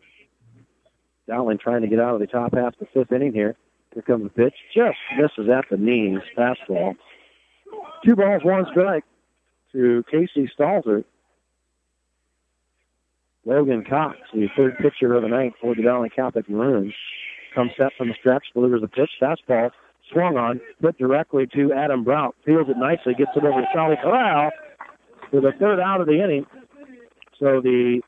Dowling 1.27 1.57
trying 1.57 1.81
to 1.81 1.87
get 1.87 1.99
out 1.99 2.13
of 2.13 2.19
the 2.19 2.27
top 2.27 2.53
half 2.53 2.73
of 2.73 2.79
the 2.79 2.87
fifth 2.93 3.11
inning 3.11 3.33
here. 3.33 3.55
Here 3.95 4.03
comes 4.03 4.23
the 4.23 4.29
pitch. 4.29 4.53
Just 4.71 4.97
misses 5.17 5.49
at 5.49 5.65
the 5.71 5.77
knees. 5.77 6.19
Fastball. 6.37 6.93
Two 8.05 8.15
balls, 8.15 8.43
one 8.43 8.67
strike 8.69 9.03
to 9.73 10.03
Casey 10.09 10.49
Stalzer. 10.57 11.03
Logan 13.45 13.83
Cox, 13.89 14.17
the 14.33 14.47
third 14.55 14.77
pitcher 14.77 15.15
of 15.15 15.23
the 15.23 15.29
night 15.29 15.53
for 15.61 15.73
the 15.73 15.81
Dowling 15.81 16.11
Catholic 16.15 16.49
Maroons, 16.49 16.93
comes 17.55 17.71
set 17.77 17.91
from 17.97 18.09
the 18.09 18.13
stretch, 18.19 18.43
delivers 18.53 18.81
the 18.81 18.87
pitch, 18.87 19.09
fastball, 19.19 19.71
swung 20.11 20.37
on, 20.37 20.61
put 20.81 20.97
directly 20.97 21.47
to 21.55 21.73
Adam 21.73 22.03
Brock, 22.03 22.35
fields 22.45 22.69
it 22.69 22.77
nicely, 22.77 23.13
gets 23.13 23.31
it 23.35 23.43
over 23.43 23.61
to 23.61 23.67
Charlie 23.73 23.97
Corral 24.01 24.51
for 25.31 25.41
the 25.41 25.51
third 25.59 25.79
out 25.79 26.01
of 26.01 26.07
the 26.07 26.21
inning. 26.21 26.45
So 27.39 27.61
the 27.61 28.01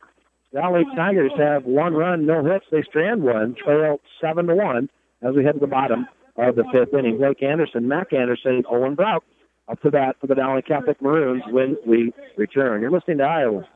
Valley 0.53 0.83
Tigers 0.95 1.31
have 1.37 1.63
one 1.63 1.93
run, 1.93 2.25
no 2.25 2.43
hits. 2.43 2.65
They 2.71 2.83
strand 2.83 3.23
one, 3.23 3.55
trail 3.55 3.99
seven 4.19 4.47
to 4.47 4.55
one 4.55 4.89
as 5.21 5.33
we 5.35 5.43
head 5.43 5.53
to 5.53 5.59
the 5.59 5.67
bottom 5.67 6.07
of 6.37 6.55
the 6.55 6.65
fifth 6.73 6.93
inning. 6.93 7.17
Blake 7.17 7.41
Anderson, 7.41 7.87
Mac 7.87 8.11
Anderson, 8.13 8.63
Owen 8.69 8.95
Brock 8.95 9.23
up 9.71 9.81
to 9.81 9.91
bat 9.91 10.17
for 10.19 10.27
the 10.27 10.35
Dowling 10.35 10.63
Catholic 10.67 11.01
Maroons 11.01 11.43
when 11.49 11.77
we 11.87 12.13
return. 12.37 12.81
You're 12.81 12.91
listening 12.91 13.19
to 13.19 13.23
Iowa. 13.23 13.67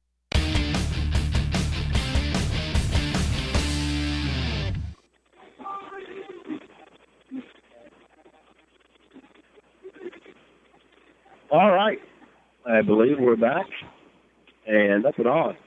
All 11.51 11.69
right. 11.69 11.99
I 12.65 12.81
believe 12.81 13.17
we're 13.19 13.35
back. 13.35 13.65
And 14.65 15.05
up 15.05 15.17
and 15.17 15.27
on. 15.27 15.57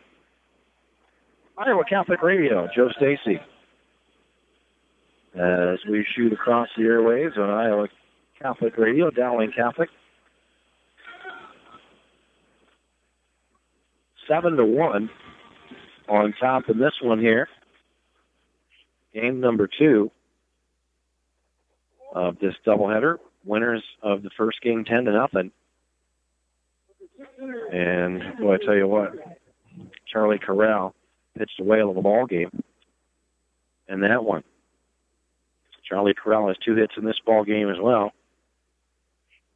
Iowa 1.59 1.85
Catholic 1.89 2.23
Radio, 2.23 2.67
Joe 2.75 2.89
Stacy. 2.97 3.39
As 5.35 5.79
we 5.89 6.07
shoot 6.17 6.33
across 6.33 6.69
the 6.77 6.85
airwaves 6.85 7.37
on 7.37 7.51
Iowa 7.51 7.89
Catholic 8.41 8.79
Radio, 8.79 9.11
Dowling 9.11 9.53
Catholic. 9.55 9.91
Seven 14.27 14.57
to 14.57 14.65
one 14.65 15.11
on 16.09 16.33
top 16.41 16.69
of 16.71 16.79
this 16.79 16.95
one 17.03 17.21
here. 17.21 17.47
Game 19.13 19.41
number 19.41 19.69
two 19.79 20.11
of 22.15 22.39
this 22.39 22.55
doubleheader. 22.67 23.17
Winners 23.45 23.85
of 24.03 24.23
the 24.23 24.31
first 24.39 24.63
game 24.63 24.87
ten 24.87 25.05
to 25.05 25.13
nothing. 25.13 25.51
And 27.73 28.39
boy, 28.39 28.55
I 28.55 28.59
tell 28.65 28.75
you 28.75 28.89
what, 28.89 29.13
Charlie 30.11 30.39
Corral 30.39 30.95
pitched 31.37 31.61
a 31.61 31.65
whale 31.65 31.91
of 31.91 31.97
a 31.97 32.03
ball 32.03 32.27
game. 32.27 32.63
And 33.89 34.03
that 34.03 34.25
one. 34.25 34.43
Charlie 35.89 36.15
Corral 36.15 36.49
has 36.49 36.57
two 36.65 36.75
hits 36.75 36.95
in 36.97 37.05
this 37.05 37.21
ball 37.25 37.45
game 37.45 37.69
as 37.69 37.79
well. 37.81 38.13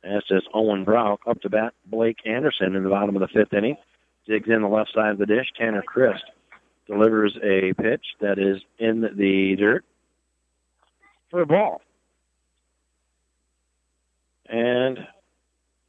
As 0.04 0.22
does 0.28 0.46
Owen 0.54 0.84
Brock 0.84 1.20
up 1.26 1.40
to 1.42 1.50
bat 1.50 1.74
Blake 1.86 2.18
Anderson 2.26 2.76
in 2.76 2.84
the 2.84 2.90
bottom 2.90 3.16
of 3.16 3.20
the 3.20 3.28
fifth 3.28 3.52
inning. 3.52 3.76
Digs 4.26 4.48
in 4.48 4.62
the 4.62 4.68
left 4.68 4.92
side 4.94 5.12
of 5.12 5.18
the 5.18 5.26
dish. 5.26 5.46
Tanner 5.56 5.82
Christ 5.82 6.24
delivers 6.86 7.36
a 7.42 7.72
pitch 7.74 8.04
that 8.20 8.38
is 8.38 8.58
in 8.78 9.00
the 9.00 9.56
dirt 9.58 9.84
for 11.30 11.40
a 11.40 11.46
ball. 11.46 11.80
And 14.48 14.98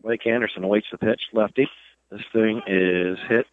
Blake 0.01 0.25
Anderson 0.25 0.63
awaits 0.63 0.87
the 0.91 0.97
pitch, 0.97 1.21
lefty. 1.33 1.67
This 2.11 2.21
thing 2.33 2.61
is 2.67 3.17
hit 3.27 3.45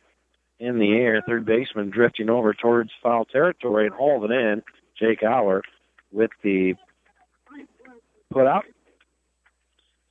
in 0.58 0.78
the 0.78 0.92
air. 0.92 1.22
Third 1.26 1.44
baseman 1.44 1.90
drifting 1.90 2.30
over 2.30 2.54
towards 2.54 2.90
foul 3.02 3.24
territory 3.24 3.86
and 3.86 3.94
it 4.24 4.30
in. 4.30 4.62
Jake 4.98 5.22
Auer 5.22 5.62
with 6.12 6.30
the 6.42 6.74
put 8.30 8.46
out. 8.46 8.64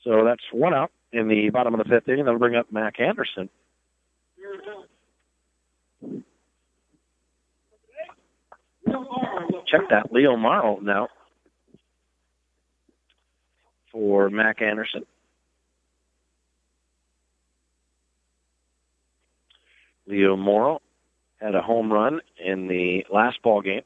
So 0.04 0.24
that's 0.24 0.44
one 0.52 0.74
out 0.74 0.92
in 1.12 1.28
the 1.28 1.50
bottom 1.50 1.74
of 1.74 1.80
the 1.80 1.90
fifth 1.90 2.08
inning. 2.08 2.26
That'll 2.26 2.40
bring 2.40 2.56
up 2.56 2.72
Mac 2.72 3.00
Anderson. 3.00 3.50
Check 9.68 9.90
that. 9.90 10.12
Leo 10.12 10.36
Morrow 10.38 10.80
now 10.80 11.08
for 13.92 14.30
Mac 14.30 14.62
Anderson. 14.62 15.06
Leo 20.08 20.36
Morrow 20.36 20.82
had 21.42 21.56
a 21.56 21.62
home 21.62 21.92
run 21.92 22.22
in 22.44 22.68
the 22.68 23.06
last 23.12 23.42
ball 23.42 23.62
game, 23.62 23.82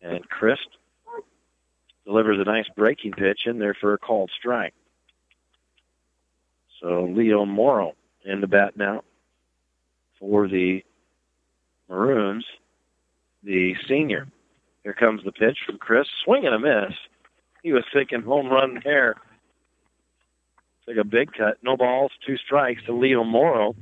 and 0.00 0.28
Christ 0.28 0.68
delivers 2.04 2.38
a 2.40 2.44
nice 2.44 2.66
breaking 2.76 3.12
pitch 3.12 3.40
in 3.46 3.58
there 3.58 3.76
for 3.80 3.94
a 3.94 3.98
called 3.98 4.30
strike. 4.38 4.74
So 6.80 7.08
Leo 7.10 7.44
Morrow 7.44 7.92
in 8.24 8.40
the 8.40 8.48
bat 8.48 8.76
now 8.76 9.02
for 10.18 10.48
the 10.48 10.82
Maroons, 11.88 12.44
the 13.42 13.74
senior. 13.88 14.26
Here 14.82 14.94
comes 14.94 15.22
the 15.24 15.32
pitch 15.32 15.58
from 15.64 15.78
Chris. 15.78 16.06
Swing 16.24 16.44
and 16.46 16.54
a 16.54 16.58
miss. 16.58 16.96
He 17.62 17.72
was 17.72 17.84
thinking 17.92 18.22
home 18.22 18.48
run 18.48 18.80
there. 18.84 19.16
Take 20.86 20.96
a 20.96 21.04
big 21.04 21.32
cut. 21.32 21.58
No 21.62 21.76
balls, 21.76 22.10
two 22.26 22.36
strikes 22.36 22.82
to 22.86 22.92
Leo 22.92 23.22
Morrow. 23.22 23.76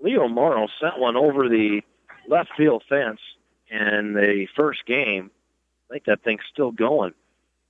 Leo 0.00 0.28
Morrow 0.28 0.68
sent 0.80 0.98
one 0.98 1.16
over 1.16 1.48
the 1.48 1.82
left 2.28 2.50
field 2.56 2.82
fence 2.88 3.20
in 3.70 4.14
the 4.14 4.46
first 4.56 4.86
game. 4.86 5.30
I 5.88 5.94
think 5.94 6.04
that 6.04 6.22
thing's 6.22 6.42
still 6.52 6.72
going. 6.72 7.12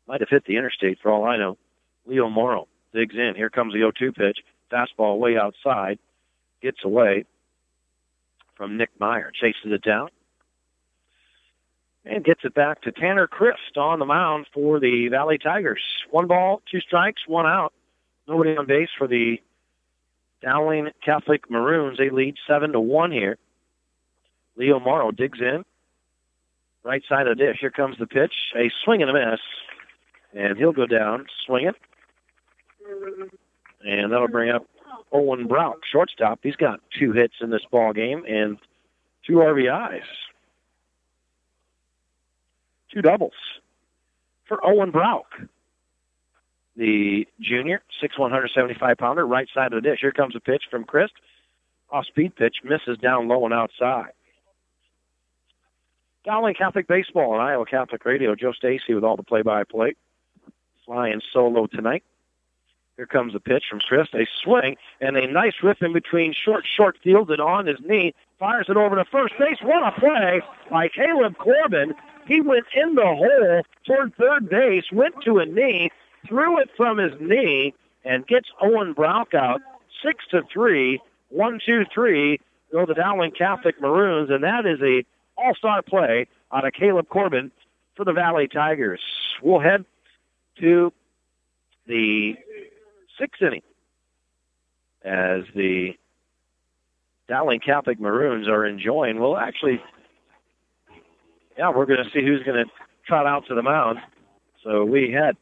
Might 0.06 0.20
have 0.20 0.28
hit 0.28 0.44
the 0.44 0.56
interstate 0.56 0.98
for 1.00 1.10
all 1.10 1.24
I 1.24 1.36
know. 1.36 1.58
Leo 2.06 2.28
Morrow 2.28 2.68
digs 2.92 3.14
in. 3.14 3.34
Here 3.34 3.50
comes 3.50 3.72
the 3.72 3.80
0 3.80 3.92
2 3.92 4.12
pitch. 4.12 4.38
Fastball 4.70 5.18
way 5.18 5.36
outside. 5.36 5.98
Gets 6.62 6.84
away 6.84 7.24
from 8.56 8.76
Nick 8.76 8.90
Meyer. 8.98 9.32
Chases 9.32 9.72
it 9.72 9.82
down. 9.82 10.08
And 12.04 12.24
gets 12.24 12.40
it 12.44 12.54
back 12.54 12.82
to 12.82 12.92
Tanner 12.92 13.26
Christ 13.26 13.76
on 13.76 13.98
the 13.98 14.06
mound 14.06 14.46
for 14.54 14.80
the 14.80 15.08
Valley 15.08 15.38
Tigers. 15.38 15.82
One 16.10 16.26
ball, 16.26 16.62
two 16.70 16.80
strikes, 16.80 17.22
one 17.26 17.46
out. 17.46 17.72
Nobody 18.26 18.56
on 18.56 18.66
base 18.66 18.88
for 18.96 19.06
the 19.06 19.40
Dowling 20.42 20.88
Catholic 21.04 21.50
Maroons. 21.50 21.98
They 21.98 22.10
lead 22.10 22.36
seven 22.46 22.72
to 22.72 22.80
one 22.80 23.12
here. 23.12 23.36
Leo 24.56 24.80
Morrow 24.80 25.10
digs 25.10 25.40
in. 25.40 25.64
Right 26.82 27.02
side 27.08 27.26
of 27.26 27.36
the 27.36 27.44
dish. 27.44 27.58
Here 27.60 27.70
comes 27.70 27.96
the 27.98 28.06
pitch. 28.06 28.32
A 28.56 28.70
swing 28.84 29.02
and 29.02 29.10
a 29.10 29.14
miss. 29.14 29.40
And 30.34 30.56
he'll 30.56 30.72
go 30.72 30.86
down, 30.86 31.26
swing 31.46 31.66
it. 31.66 31.76
And 33.84 34.12
that'll 34.12 34.28
bring 34.28 34.50
up 34.50 34.66
Owen 35.12 35.46
Brock, 35.46 35.78
shortstop. 35.90 36.40
He's 36.42 36.56
got 36.56 36.80
two 36.98 37.12
hits 37.12 37.34
in 37.40 37.50
this 37.50 37.64
ball 37.70 37.92
game 37.92 38.24
and 38.26 38.58
two 39.26 39.34
RBIs. 39.34 40.02
Two 42.92 43.02
doubles 43.02 43.32
for 44.46 44.64
Owen 44.64 44.90
Brock. 44.90 45.26
The 46.76 47.26
junior, 47.40 47.82
six 48.00 48.18
175 48.18 48.96
pounder, 48.96 49.26
right 49.26 49.48
side 49.52 49.72
of 49.72 49.82
the 49.82 49.88
dish. 49.88 49.98
Here 50.00 50.12
comes 50.12 50.36
a 50.36 50.40
pitch 50.40 50.64
from 50.70 50.84
Christ. 50.84 51.12
Off 51.90 52.06
speed 52.06 52.36
pitch, 52.36 52.58
misses 52.62 52.98
down 52.98 53.28
low 53.28 53.44
and 53.44 53.52
outside. 53.52 54.12
Dowling 56.24 56.54
Catholic 56.54 56.86
Baseball 56.86 57.32
and 57.32 57.42
Iowa 57.42 57.64
Catholic 57.66 58.04
Radio. 58.04 58.34
Joe 58.34 58.52
Stacy 58.52 58.94
with 58.94 59.04
all 59.04 59.16
the 59.16 59.22
play-by-play. 59.22 59.94
Flying 60.84 61.20
solo 61.32 61.66
tonight. 61.66 62.04
Here 62.96 63.06
comes 63.06 63.34
a 63.34 63.40
pitch 63.40 63.64
from 63.70 63.80
Chris. 63.80 64.08
A 64.12 64.26
swing 64.44 64.76
and 65.00 65.16
a 65.16 65.26
nice 65.26 65.54
rip 65.62 65.82
in 65.82 65.94
between 65.94 66.34
short, 66.34 66.66
short 66.66 66.98
field 67.02 67.28
fielded 67.28 67.40
on 67.40 67.66
his 67.66 67.80
knee. 67.80 68.14
Fires 68.38 68.66
it 68.68 68.76
over 68.76 68.94
to 68.96 69.04
first 69.06 69.34
base. 69.38 69.56
What 69.62 69.82
a 69.82 69.98
play 69.98 70.42
by 70.70 70.88
Caleb 70.88 71.38
Corbin. 71.38 71.94
He 72.26 72.42
went 72.42 72.66
in 72.74 72.94
the 72.94 73.06
hole 73.06 73.62
toward 73.86 74.14
third 74.16 74.50
base, 74.50 74.84
went 74.92 75.14
to 75.24 75.38
a 75.38 75.46
knee, 75.46 75.90
threw 76.26 76.60
it 76.60 76.70
from 76.76 76.98
his 76.98 77.12
knee, 77.20 77.74
and 78.04 78.26
gets 78.26 78.48
Owen 78.60 78.92
Brock 78.92 79.34
out 79.34 79.60
six 80.04 80.24
to 80.30 80.42
three. 80.52 81.00
One, 81.28 81.60
two, 81.64 81.84
three. 81.92 82.40
Go 82.72 82.86
the 82.86 82.94
Dowling 82.94 83.32
Catholic 83.32 83.80
Maroons, 83.80 84.30
and 84.30 84.44
that 84.44 84.64
is 84.66 84.80
a 84.80 85.04
all-star 85.36 85.82
play 85.82 86.26
out 86.52 86.66
of 86.66 86.72
Caleb 86.72 87.08
Corbin 87.08 87.50
for 87.96 88.04
the 88.04 88.12
Valley 88.12 88.48
Tigers. 88.48 89.00
We'll 89.42 89.60
head 89.60 89.84
to 90.60 90.92
the 91.86 92.34
sixth 93.18 93.42
inning 93.42 93.62
as 95.02 95.42
the 95.54 95.96
Dowling 97.28 97.60
Catholic 97.60 98.00
Maroons 98.00 98.48
are 98.48 98.66
enjoying. 98.66 99.18
Well, 99.20 99.36
actually, 99.36 99.82
yeah, 101.56 101.70
we're 101.70 101.86
going 101.86 102.04
to 102.04 102.10
see 102.10 102.24
who's 102.24 102.42
going 102.42 102.64
to 102.64 102.70
trot 103.06 103.26
out 103.26 103.46
to 103.46 103.54
the 103.54 103.62
mound. 103.62 103.98
So 104.62 104.84
we 104.84 105.10
head 105.10 105.36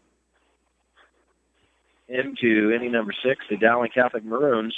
into 2.09 2.73
inning 2.73 2.93
number 2.93 3.13
six, 3.25 3.45
the 3.51 3.57
Dowling 3.57 3.91
Catholic 3.95 4.25
Maroons 4.25 4.75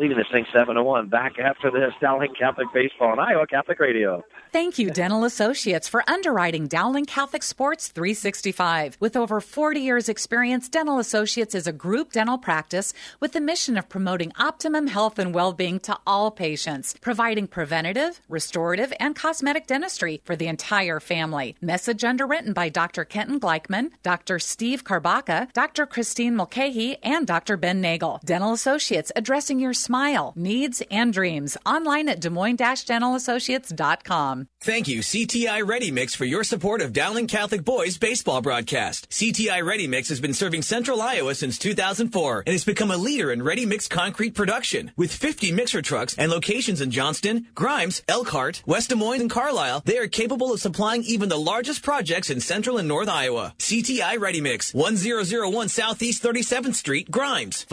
leading 0.00 0.16
this 0.16 0.26
thing 0.32 0.46
7 0.50 0.76
to 0.76 0.82
1. 0.82 1.08
Back 1.08 1.38
after 1.38 1.70
this, 1.70 1.92
Dowling 2.00 2.32
Catholic 2.32 2.68
Baseball 2.72 3.12
and 3.12 3.20
Iowa 3.20 3.46
Catholic 3.46 3.78
Radio. 3.78 4.24
Thank 4.50 4.78
you, 4.78 4.90
Dental 4.90 5.24
Associates, 5.24 5.88
for 5.88 6.02
underwriting 6.08 6.68
Dowling 6.68 7.04
Catholic 7.04 7.42
Sports 7.42 7.88
365. 7.88 8.96
With 8.98 9.14
over 9.14 9.42
40 9.42 9.78
years' 9.78 10.08
experience, 10.08 10.70
Dental 10.70 10.98
Associates 10.98 11.54
is 11.54 11.66
a 11.66 11.72
group 11.72 12.12
dental 12.12 12.38
practice 12.38 12.94
with 13.20 13.32
the 13.32 13.42
mission 13.42 13.76
of 13.76 13.90
promoting 13.90 14.32
optimum 14.38 14.86
health 14.86 15.18
and 15.18 15.34
well 15.34 15.52
being 15.52 15.78
to 15.80 15.98
all 16.06 16.30
patients, 16.30 16.96
providing 17.02 17.46
preventative, 17.46 18.22
restorative, 18.30 18.94
and 18.98 19.14
cosmetic 19.14 19.66
dentistry 19.66 20.22
for 20.24 20.34
the 20.34 20.46
entire 20.46 20.98
family. 20.98 21.56
Message 21.60 22.04
underwritten 22.04 22.54
by 22.54 22.70
Dr. 22.70 23.04
Kenton 23.04 23.38
Gleichman, 23.38 23.90
Dr. 24.02 24.38
Steve 24.38 24.82
Karbaka, 24.82 25.52
Dr. 25.52 25.84
Christine 25.84 26.34
Mulcahy, 26.36 26.96
and 27.02 27.26
Dr. 27.26 27.58
Ben 27.58 27.82
Nagel. 27.82 28.18
Dental 28.24 28.54
Associates 28.54 29.12
addressing 29.14 29.60
your 29.60 29.74
smile, 29.90 30.32
needs, 30.36 30.84
and 30.88 31.12
dreams. 31.12 31.56
Online 31.66 32.08
at 32.08 32.20
Des 32.20 32.30
Moines-DentalAssociates.com. 32.30 34.46
Thank 34.60 34.86
you, 34.86 35.00
CTI 35.00 35.66
Ready 35.66 35.90
Mix, 35.90 36.14
for 36.14 36.24
your 36.24 36.44
support 36.44 36.80
of 36.80 36.92
Dowling 36.92 37.26
Catholic 37.26 37.64
Boys 37.64 37.98
baseball 37.98 38.40
broadcast. 38.40 39.10
CTI 39.10 39.64
Ready 39.64 39.88
Mix 39.88 40.08
has 40.10 40.20
been 40.20 40.32
serving 40.32 40.62
Central 40.62 41.02
Iowa 41.02 41.34
since 41.34 41.58
2004 41.58 42.44
and 42.46 42.52
has 42.52 42.64
become 42.64 42.92
a 42.92 42.96
leader 42.96 43.32
in 43.32 43.42
ready 43.42 43.66
mix 43.66 43.88
concrete 43.88 44.32
production. 44.32 44.92
With 44.96 45.12
50 45.12 45.50
mixer 45.50 45.82
trucks 45.82 46.14
and 46.16 46.30
locations 46.30 46.80
in 46.80 46.92
Johnston, 46.92 47.48
Grimes, 47.56 48.04
Elkhart, 48.06 48.62
West 48.66 48.90
Des 48.90 48.94
Moines, 48.94 49.22
and 49.22 49.30
Carlisle, 49.30 49.82
they 49.86 49.98
are 49.98 50.06
capable 50.06 50.52
of 50.52 50.60
supplying 50.60 51.02
even 51.02 51.28
the 51.28 51.36
largest 51.36 51.82
projects 51.82 52.30
in 52.30 52.38
Central 52.38 52.78
and 52.78 52.86
North 52.86 53.08
Iowa. 53.08 53.54
CTI 53.58 54.20
Ready 54.20 54.40
Mix, 54.40 54.72
1001 54.72 55.68
Southeast 55.68 56.22
37th 56.22 56.76
Street, 56.76 57.10
Grimes, 57.10 57.66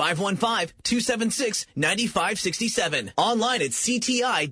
515-276-9567. 2.07 3.11
Online 3.17 3.61
at 3.61 3.71
cti-ia.net. 3.71 4.47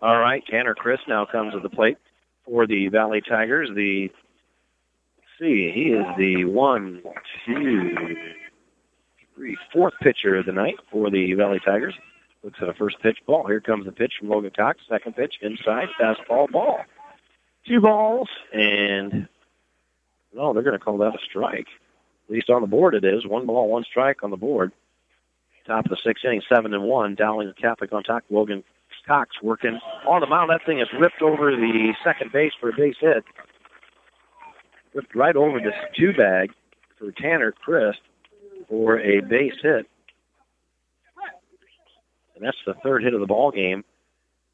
All 0.00 0.16
right, 0.16 0.44
Tanner 0.48 0.74
Chris 0.76 1.00
now 1.08 1.26
comes 1.30 1.54
to 1.54 1.60
the 1.60 1.68
plate 1.68 1.98
for 2.44 2.68
the 2.68 2.88
Valley 2.88 3.20
Tigers. 3.28 3.68
The 3.74 4.10
see, 5.40 5.72
he 5.74 5.90
is 5.90 6.06
the 6.16 6.44
one, 6.44 7.02
two, 7.44 7.94
three, 9.34 9.56
fourth 9.72 9.94
pitcher 10.00 10.36
of 10.36 10.46
the 10.46 10.52
night 10.52 10.76
for 10.92 11.10
the 11.10 11.34
Valley 11.34 11.60
Tigers. 11.64 11.94
Looks 12.44 12.58
at 12.62 12.68
a 12.68 12.74
first 12.74 13.00
pitch 13.02 13.18
ball. 13.26 13.48
Here 13.48 13.60
comes 13.60 13.86
the 13.86 13.92
pitch 13.92 14.12
from 14.20 14.28
Logan 14.28 14.52
Cox. 14.54 14.78
Second 14.88 15.16
pitch 15.16 15.34
inside, 15.42 15.88
fastball 16.00 16.48
ball. 16.50 16.78
Two 17.66 17.80
balls, 17.80 18.28
and 18.52 19.28
no, 20.34 20.52
they're 20.52 20.62
going 20.62 20.78
to 20.78 20.84
call 20.84 20.98
that 20.98 21.14
a 21.14 21.18
strike. 21.28 21.68
At 22.28 22.32
least 22.32 22.50
on 22.50 22.60
the 22.60 22.66
board 22.66 22.94
it 22.94 23.04
is. 23.04 23.26
One 23.26 23.46
ball, 23.46 23.68
one 23.68 23.84
strike 23.84 24.22
on 24.22 24.30
the 24.30 24.36
board. 24.36 24.72
Top 25.66 25.84
of 25.84 25.90
the 25.90 25.98
sixth 26.02 26.24
inning, 26.24 26.42
seven 26.48 26.74
and 26.74 26.84
one. 26.84 27.14
Dowling 27.14 27.52
Catholic 27.60 27.92
on 27.92 28.02
top. 28.02 28.24
Logan 28.30 28.64
Cox 29.06 29.36
working 29.42 29.78
on 30.06 30.20
the 30.20 30.26
mound. 30.26 30.50
That 30.50 30.64
thing 30.66 30.80
is 30.80 30.88
ripped 30.98 31.22
over 31.22 31.50
the 31.50 31.94
second 32.04 32.30
base 32.30 32.52
for 32.60 32.68
a 32.68 32.76
base 32.76 32.96
hit. 33.00 33.24
Ripped 34.94 35.14
right 35.14 35.34
over 35.34 35.58
this 35.60 35.74
two 35.96 36.12
bag 36.12 36.52
for 36.98 37.10
Tanner 37.12 37.52
Christ 37.52 38.00
for 38.68 39.00
a 39.00 39.20
base 39.20 39.54
hit. 39.62 39.86
And 42.36 42.46
that's 42.46 42.56
the 42.66 42.74
third 42.82 43.02
hit 43.02 43.14
of 43.14 43.20
the 43.20 43.26
ball 43.26 43.50
game 43.50 43.84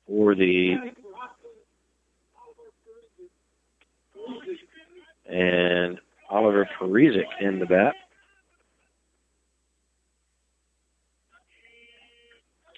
for 0.07 0.35
the 0.35 0.77
and 5.27 5.99
Oliver 6.31 6.69
Parizic 6.79 7.27
in 7.41 7.59
the 7.59 7.67
bat. 7.67 7.95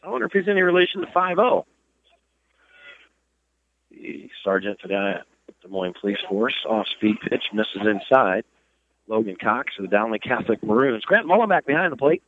I 0.03 0.09
wonder 0.09 0.27
if 0.27 0.33
he's 0.33 0.49
any 0.49 0.63
relation 0.63 1.01
to 1.01 1.07
5-0. 1.09 1.65
The 3.91 4.31
sergeant 4.45 4.81
for 4.81 4.89
the 4.89 5.25
Des 5.63 5.69
Moines 5.69 5.95
Police 6.01 6.19
Force, 6.29 6.55
off-speed 6.69 7.17
pitch, 7.29 7.43
misses 7.53 7.83
inside. 7.85 8.45
Logan 9.09 9.37
Cox 9.41 9.73
of 9.79 9.85
the 9.85 9.89
Dowling 9.89 10.21
Catholic 10.21 10.63
Maroons. 10.63 11.05
Grant 11.05 11.27
Mullenbeck 11.27 11.65
behind 11.67 11.93
the 11.93 11.97
plate. 11.97 12.23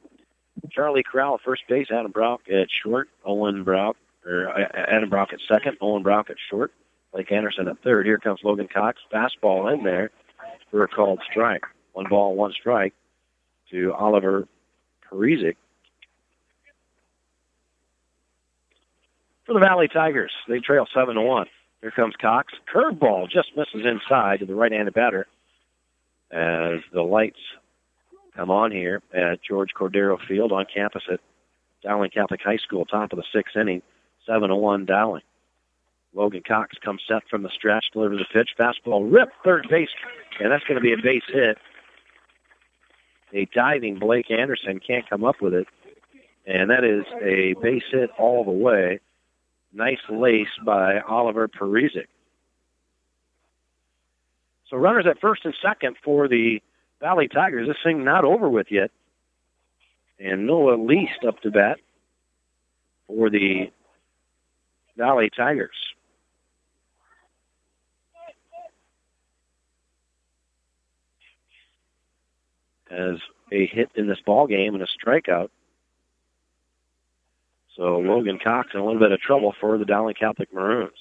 Charlie 0.71 1.05
at 1.15 1.41
first 1.45 1.63
base. 1.69 1.87
Adam 1.91 2.11
Brock 2.11 2.41
at 2.51 2.69
short. 2.83 3.09
Owen 3.25 3.65
Brock, 3.65 3.97
or 4.27 4.49
uh, 4.49 4.67
Adam 4.75 5.09
Brock 5.09 5.29
at 5.33 5.41
second. 5.49 5.77
Owen 5.81 6.03
Brock 6.03 6.31
at 6.31 6.37
short. 6.51 6.73
Blake 7.13 7.33
Anderson 7.33 7.69
at 7.69 7.83
third. 7.83 8.07
Here 8.07 8.19
comes 8.19 8.41
Logan 8.45 8.69
Cox. 8.73 9.01
Fastball 9.13 9.73
in 9.73 9.85
there 9.85 10.11
for 10.71 10.85
a 10.85 10.89
called 10.89 11.21
strike. 11.31 11.63
One 11.93 12.07
ball, 12.09 12.35
one 12.35 12.53
strike 12.53 12.95
to 13.71 13.93
Oliver 13.95 14.47
Parizic. 15.11 15.57
For 19.47 19.55
the 19.55 19.61
Valley 19.61 19.89
Tigers, 19.89 20.33
they 20.47 20.61
trail 20.61 20.87
7 20.93 21.15
to 21.15 21.23
1. 21.23 21.47
Here 21.81 21.91
comes 21.91 22.15
Cox. 22.21 22.53
Curveball 22.73 23.31
just 23.31 23.57
misses 23.57 23.87
inside 23.87 24.41
to 24.41 24.47
the 24.47 24.55
right 24.55 24.73
handed 24.73 24.95
batter 24.95 25.27
as 26.31 26.81
the 26.93 27.03
lights 27.03 27.39
come 28.37 28.51
on 28.51 28.71
here 28.71 29.03
at 29.15 29.41
George 29.43 29.71
Cordero 29.75 30.19
Field 30.29 30.53
on 30.53 30.67
campus 30.73 31.03
at 31.11 31.21
Dowling 31.83 32.11
Catholic 32.11 32.41
High 32.45 32.59
School, 32.59 32.85
top 32.85 33.13
of 33.13 33.17
the 33.17 33.25
sixth 33.33 33.57
inning, 33.57 33.83
7 34.27 34.49
to 34.49 34.57
1 34.57 34.85
Dowling. 34.85 35.23
Logan 36.19 36.43
Cox 36.47 36.77
comes 36.85 37.01
set 37.07 37.23
from 37.31 37.45
the 37.45 37.49
stretch, 37.49 37.85
delivers 37.93 38.21
a 38.21 38.33
pitch, 38.33 38.51
fastball, 38.59 39.11
rip, 39.11 39.29
third 39.45 39.69
base, 39.71 39.89
and 40.41 40.51
that's 40.51 40.65
going 40.65 40.75
to 40.75 40.81
be 40.83 40.93
a 40.93 40.97
base 41.01 41.23
hit. 41.33 41.59
A 43.33 43.49
diving 43.55 44.01
Blake 44.01 44.29
Anderson 44.29 44.81
can't 44.85 45.09
come 45.09 45.23
up 45.23 45.37
with 45.41 45.55
it, 45.55 45.69
and 46.45 46.71
that 46.71 46.83
is 46.83 47.05
a 47.23 47.55
base 47.63 47.85
hit 47.93 48.11
all 48.19 48.45
the 48.45 48.51
way. 48.51 48.99
Nice 49.73 50.01
lace 50.11 50.49
by 50.67 50.99
Oliver 51.01 51.47
Parizic. 51.47 52.09
So 54.69 54.77
runners 54.77 55.07
at 55.09 55.21
first 55.21 55.45
and 55.45 55.55
second 55.63 55.97
for 56.05 56.27
the 56.27 56.61
Valley 57.01 57.29
Tigers. 57.29 57.69
This 57.69 57.77
thing 57.85 58.03
not 58.05 58.25
over 58.25 58.49
with 58.49 58.67
yet. 58.71 58.91
And 60.19 60.49
Noah 60.49 60.83
Least 60.83 61.25
up 61.27 61.41
to 61.43 61.53
bat 61.53 61.79
for 63.07 63.31
the 63.31 63.71
Valley 64.97 65.31
Tigers. 65.35 65.88
As 72.91 73.17
a 73.53 73.67
hit 73.67 73.91
in 73.95 74.07
this 74.09 74.21
ball 74.25 74.47
game 74.47 74.75
and 74.75 74.83
a 74.83 74.87
strikeout 74.87 75.51
So 77.77 77.99
Logan 77.99 78.39
Cox 78.43 78.71
in 78.75 78.81
a 78.81 78.85
little 78.85 79.01
bit 79.01 79.13
of 79.13 79.21
trouble 79.21 79.55
for 79.61 79.79
the 79.79 79.85
Dowling 79.85 80.15
Catholic 80.15 80.53
Maroons. 80.53 80.97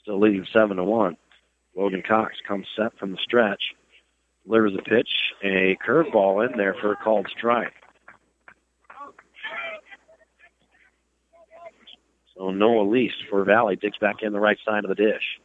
Still 0.00 0.20
leading 0.20 0.46
seven 0.52 0.76
to 0.78 0.84
one. 0.84 1.16
Logan 1.76 2.02
Cox 2.06 2.34
comes 2.46 2.66
set 2.76 2.98
from 2.98 3.12
the 3.12 3.18
stretch, 3.22 3.62
delivers 4.44 4.74
a 4.74 4.82
pitch, 4.82 5.08
a 5.44 5.76
curveball 5.86 6.48
in 6.48 6.56
there 6.56 6.74
for 6.80 6.92
a 6.92 6.96
called 6.96 7.28
strike. 7.36 7.74
So 12.36 12.50
Noah 12.50 12.88
Least 12.88 13.16
for 13.28 13.44
Valley 13.44 13.76
digs 13.76 13.98
back 13.98 14.22
in 14.22 14.32
the 14.32 14.40
right 14.40 14.58
side 14.64 14.84
of 14.84 14.88
the 14.88 14.94
dish. 14.94 15.40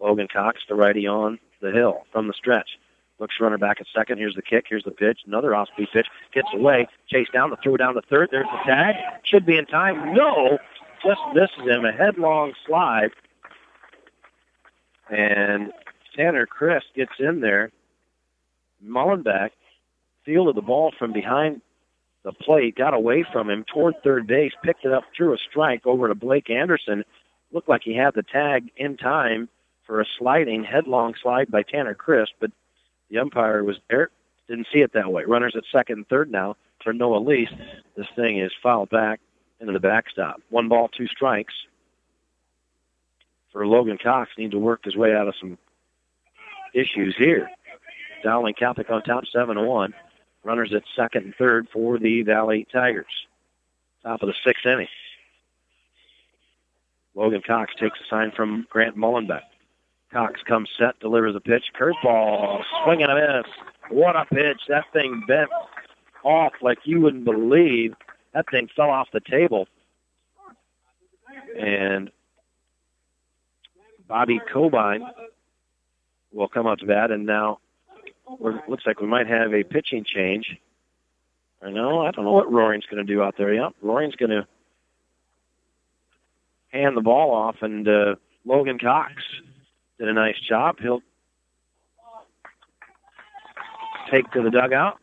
Logan 0.00 0.28
Cox, 0.32 0.60
the 0.68 0.74
righty 0.74 1.06
on 1.06 1.38
the 1.60 1.70
hill 1.70 2.04
from 2.12 2.26
the 2.26 2.34
stretch. 2.34 2.68
Looks 3.18 3.34
runner 3.40 3.58
back 3.58 3.80
at 3.80 3.86
second. 3.94 4.18
Here's 4.18 4.34
the 4.34 4.42
kick. 4.42 4.66
Here's 4.68 4.84
the 4.84 4.92
pitch. 4.92 5.20
Another 5.26 5.54
off-speed 5.54 5.88
pitch. 5.92 6.06
Gets 6.32 6.48
away. 6.54 6.86
Chase 7.08 7.26
down. 7.32 7.50
The 7.50 7.56
throw 7.56 7.76
down 7.76 7.94
the 7.94 8.02
third. 8.02 8.28
There's 8.30 8.46
the 8.46 8.70
tag. 8.70 8.94
Should 9.24 9.44
be 9.44 9.56
in 9.56 9.66
time. 9.66 10.14
No. 10.14 10.58
Just 11.04 11.20
misses 11.34 11.68
him. 11.68 11.84
A 11.84 11.92
headlong 11.92 12.52
slide. 12.66 13.10
And 15.10 15.72
Tanner 16.14 16.46
Chris 16.46 16.84
gets 16.94 17.12
in 17.18 17.40
there. 17.40 17.72
Mullenbeck 18.84 19.50
fielded 20.24 20.54
the 20.54 20.62
ball 20.62 20.92
from 20.96 21.12
behind 21.12 21.60
the 22.24 22.32
plate, 22.32 22.76
got 22.76 22.94
away 22.94 23.24
from 23.32 23.48
him 23.48 23.64
toward 23.64 23.94
third 24.02 24.26
base, 24.26 24.52
picked 24.62 24.84
it 24.84 24.92
up, 24.92 25.04
threw 25.16 25.32
a 25.32 25.38
strike 25.38 25.86
over 25.86 26.08
to 26.08 26.14
Blake 26.14 26.50
Anderson. 26.50 27.04
Looked 27.52 27.68
like 27.68 27.82
he 27.82 27.96
had 27.96 28.14
the 28.14 28.22
tag 28.22 28.70
in 28.76 28.96
time 28.96 29.48
for 29.86 30.00
a 30.00 30.06
sliding 30.18 30.64
headlong 30.64 31.14
slide 31.20 31.50
by 31.50 31.62
Tanner 31.62 31.94
Crisp, 31.94 32.32
but 32.40 32.50
the 33.10 33.18
umpire 33.18 33.64
was 33.64 33.76
there, 33.88 34.10
didn't 34.48 34.66
see 34.72 34.80
it 34.80 34.92
that 34.94 35.12
way. 35.12 35.24
Runners 35.24 35.54
at 35.56 35.64
second 35.70 35.98
and 35.98 36.08
third 36.08 36.30
now 36.30 36.56
for 36.82 36.92
Noah 36.92 37.18
Least. 37.18 37.52
This 37.96 38.06
thing 38.16 38.38
is 38.38 38.52
fouled 38.62 38.90
back 38.90 39.20
into 39.60 39.72
the 39.72 39.80
backstop. 39.80 40.40
One 40.50 40.68
ball, 40.68 40.88
two 40.88 41.06
strikes 41.06 41.54
for 43.52 43.66
Logan 43.66 43.98
Cox. 44.02 44.30
Need 44.38 44.52
to 44.52 44.58
work 44.58 44.84
his 44.84 44.96
way 44.96 45.14
out 45.14 45.28
of 45.28 45.34
some 45.40 45.58
issues 46.74 47.16
here. 47.16 47.50
Dowling 48.22 48.54
Catholic 48.54 48.90
on 48.90 49.02
top, 49.02 49.24
seven 49.26 49.56
to 49.56 49.62
one. 49.62 49.94
Runners 50.44 50.72
at 50.72 50.82
second 50.96 51.24
and 51.24 51.34
third 51.34 51.68
for 51.72 51.98
the 51.98 52.22
Valley 52.22 52.66
Tigers. 52.72 53.26
Top 54.02 54.22
of 54.22 54.28
the 54.28 54.34
sixth 54.44 54.64
inning. 54.64 54.88
Logan 57.14 57.42
Cox 57.44 57.74
takes 57.74 57.98
a 58.00 58.04
sign 58.08 58.30
from 58.30 58.66
Grant 58.70 58.96
Mullenbeck. 58.96 59.42
Cox 60.12 60.40
comes 60.46 60.70
set, 60.78 60.98
delivers 61.00 61.36
a 61.36 61.40
pitch, 61.40 61.64
curveball, 61.78 62.62
swing 62.84 63.02
and 63.02 63.12
a 63.12 63.14
miss. 63.14 63.52
What 63.90 64.16
a 64.16 64.24
pitch! 64.24 64.62
That 64.68 64.84
thing 64.92 65.22
bent 65.28 65.50
off 66.24 66.52
like 66.62 66.78
you 66.84 67.00
wouldn't 67.00 67.24
believe. 67.24 67.94
That 68.34 68.46
thing 68.50 68.68
fell 68.74 68.90
off 68.90 69.08
the 69.12 69.20
table, 69.20 69.68
and 71.58 72.10
Bobby 74.06 74.40
Cobine 74.52 75.06
will 76.32 76.48
come 76.48 76.66
up 76.66 76.78
to 76.78 76.86
bat, 76.86 77.10
and 77.10 77.26
now 77.26 77.58
looks 78.40 78.86
like 78.86 79.00
we 79.00 79.06
might 79.06 79.26
have 79.26 79.52
a 79.52 79.62
pitching 79.62 80.04
change. 80.04 80.56
I 81.62 81.70
know. 81.70 82.02
I 82.02 82.10
don't 82.12 82.24
know 82.24 82.32
what 82.32 82.52
Roaring's 82.52 82.86
going 82.86 83.04
to 83.04 83.12
do 83.12 83.22
out 83.22 83.36
there. 83.36 83.52
Yep, 83.52 83.74
Roaring's 83.82 84.16
going 84.16 84.30
to 84.30 84.46
hand 86.68 86.96
the 86.96 87.02
ball 87.02 87.32
off, 87.32 87.56
and 87.62 87.88
uh, 87.88 88.14
Logan 88.44 88.78
Cox 88.78 89.12
did 89.98 90.08
a 90.08 90.12
nice 90.12 90.38
job. 90.38 90.76
He'll 90.80 91.02
take 94.10 94.30
to 94.32 94.42
the 94.42 94.50
dugout. 94.50 94.98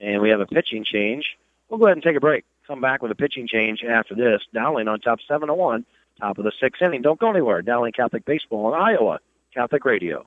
And 0.00 0.20
we 0.20 0.30
have 0.30 0.40
a 0.40 0.46
pitching 0.46 0.84
change. 0.84 1.36
We'll 1.68 1.78
go 1.78 1.86
ahead 1.86 1.96
and 1.96 2.02
take 2.02 2.16
a 2.16 2.20
break. 2.20 2.44
Come 2.66 2.80
back 2.80 3.02
with 3.02 3.10
a 3.10 3.14
pitching 3.14 3.48
change 3.48 3.82
after 3.82 4.14
this. 4.14 4.42
Dowling 4.52 4.88
on 4.88 5.00
top 5.00 5.20
7 5.26 5.48
to 5.48 5.54
1, 5.54 5.84
top 6.20 6.38
of 6.38 6.44
the 6.44 6.52
sixth 6.60 6.82
inning. 6.82 7.02
Don't 7.02 7.18
go 7.18 7.30
anywhere. 7.30 7.62
Dowling 7.62 7.92
Catholic 7.92 8.24
Baseball 8.24 8.74
in 8.74 8.80
Iowa, 8.80 9.20
Catholic 9.54 9.84
Radio. 9.84 10.26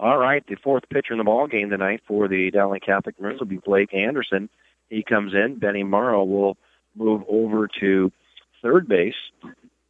All 0.00 0.16
right, 0.16 0.42
the 0.46 0.54
fourth 0.54 0.88
pitcher 0.88 1.12
in 1.12 1.18
the 1.18 1.24
ball 1.24 1.46
game 1.46 1.68
tonight 1.68 2.00
for 2.08 2.26
the 2.26 2.50
Dowling 2.50 2.80
Catholic 2.80 3.20
Maroons 3.20 3.38
will 3.38 3.46
be 3.46 3.58
Blake 3.58 3.92
Anderson. 3.92 4.48
He 4.88 5.02
comes 5.02 5.34
in. 5.34 5.58
Benny 5.58 5.82
Morrow 5.82 6.24
will 6.24 6.56
move 6.96 7.22
over 7.28 7.68
to 7.80 8.10
third 8.62 8.88
base. 8.88 9.14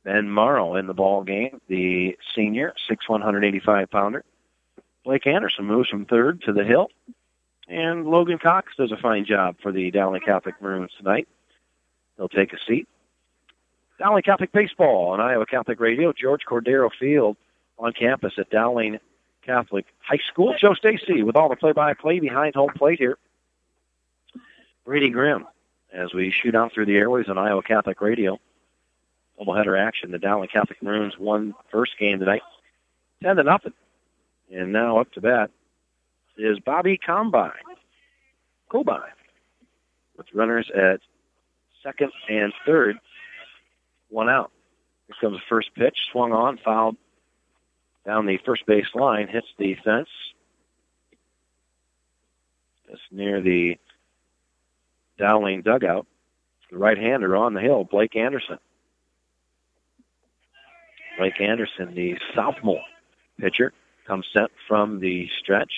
Ben 0.03 0.29
Morrow 0.29 0.75
in 0.75 0.89
the 0.89 0.95
ball 0.95 1.23
game, 1.23 1.61
the 1.69 2.19
senior, 2.35 2.75
six 2.89 3.09
one 3.09 3.21
hundred 3.21 3.45
eighty 3.45 3.61
five 3.61 3.89
pounder. 3.89 4.25
Blake 5.05 5.29
Anderson 5.29 5.65
moves 5.65 5.89
from 5.89 6.07
third 6.07 6.43
to 6.43 6.53
the 6.53 6.65
hill, 6.65 6.91
and 7.69 8.05
Logan 8.05 8.39
Cox 8.39 8.73
does 8.77 8.91
a 8.91 8.97
fine 8.97 9.25
job 9.25 9.59
for 9.63 9.71
the 9.71 9.93
Dowling 9.93 10.23
Catholic 10.23 10.61
Maroons 10.61 10.91
tonight. 10.99 11.29
They'll 12.17 12.29
take 12.29 12.53
a 12.53 12.59
seat. 12.67 12.89
Dowling 14.01 14.25
Catholic 14.25 14.51
Baseball 14.51 15.13
on 15.13 15.21
Iowa 15.21 15.47
Catholic 15.47 15.79
Radio, 15.79 16.13
George 16.13 16.41
Cordero 16.45 16.91
Field 16.99 17.37
on 17.79 17.93
campus 17.93 18.33
at 18.39 18.51
Dowling 18.51 18.99
Catholic 19.45 19.87
High 20.01 20.21
School. 20.31 20.55
Joe 20.61 20.75
Stacy 20.75 21.23
with 21.23 21.37
all 21.37 21.49
the 21.49 21.57
play-by-play 21.57 22.21
behind 22.21 22.55
home 22.55 22.71
plate 22.77 22.99
here. 22.99 23.19
Brady 24.85 25.11
Grimm 25.11 25.47
as 25.93 26.15
we 26.15 26.31
shoot 26.31 26.55
out 26.55 26.73
through 26.73 26.87
the 26.87 26.97
airways 26.97 27.29
on 27.29 27.39
Iowa 27.39 27.63
Catholic 27.63 28.01
Radio. 28.01 28.39
Doubleheader 29.41 29.79
action. 29.79 30.11
The 30.11 30.19
Dowling 30.19 30.49
Catholic 30.53 30.83
Maroons 30.83 31.19
won 31.19 31.55
first 31.71 31.93
game 31.99 32.19
tonight, 32.19 32.43
ten 33.23 33.37
to 33.37 33.43
nothing, 33.43 33.73
and 34.53 34.73
now 34.73 34.99
up 34.99 35.11
to 35.13 35.21
bat 35.21 35.51
is 36.37 36.59
Bobby 36.59 36.99
Combine, 36.99 37.53
Combine 38.71 39.01
with 40.17 40.27
runners 40.35 40.71
at 40.75 41.01
second 41.83 42.13
and 42.29 42.53
third, 42.67 42.99
one 44.11 44.29
out. 44.29 44.51
Here 45.07 45.17
comes 45.21 45.39
the 45.39 45.43
first 45.49 45.75
pitch, 45.75 45.97
swung 46.13 46.33
on, 46.33 46.59
fouled 46.65 46.97
down 48.07 48.27
the 48.27 48.39
first 48.45 48.67
base 48.67 48.87
line, 48.95 49.29
hits 49.29 49.47
the 49.59 49.77
fence. 49.85 50.09
Just 52.89 53.03
near 53.11 53.41
the 53.41 53.77
Dowling 55.19 55.63
dugout. 55.63 56.07
The 56.71 56.79
right-hander 56.79 57.37
on 57.37 57.53
the 57.53 57.61
hill, 57.61 57.85
Blake 57.85 58.17
Anderson. 58.17 58.59
Blake 61.19 61.41
Anderson, 61.41 61.95
the 61.95 62.17
sophomore 62.35 62.81
pitcher, 63.39 63.73
comes 64.07 64.27
set 64.33 64.51
from 64.67 65.01
the 65.01 65.29
stretch. 65.41 65.73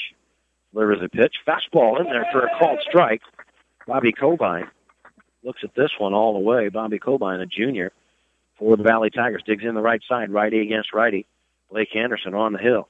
Delivers 0.72 1.00
a 1.02 1.08
pitch. 1.08 1.34
Fastball 1.46 2.00
in 2.00 2.06
there 2.06 2.26
for 2.30 2.46
a 2.46 2.58
called 2.58 2.78
strike. 2.88 3.22
Bobby 3.86 4.12
Cobine 4.12 4.68
looks 5.42 5.60
at 5.64 5.74
this 5.74 5.90
one 5.98 6.14
all 6.14 6.34
the 6.34 6.38
way. 6.38 6.68
Bobby 6.68 6.98
Cobine, 6.98 7.40
a 7.40 7.46
junior 7.46 7.92
for 8.58 8.76
the 8.76 8.82
Valley 8.82 9.10
Tigers, 9.10 9.42
digs 9.44 9.64
in 9.64 9.74
the 9.74 9.80
right 9.80 10.00
side, 10.08 10.30
righty 10.30 10.60
against 10.60 10.94
righty. 10.94 11.26
Blake 11.72 11.96
Anderson 11.96 12.34
on 12.34 12.52
the 12.52 12.58
hill. 12.58 12.88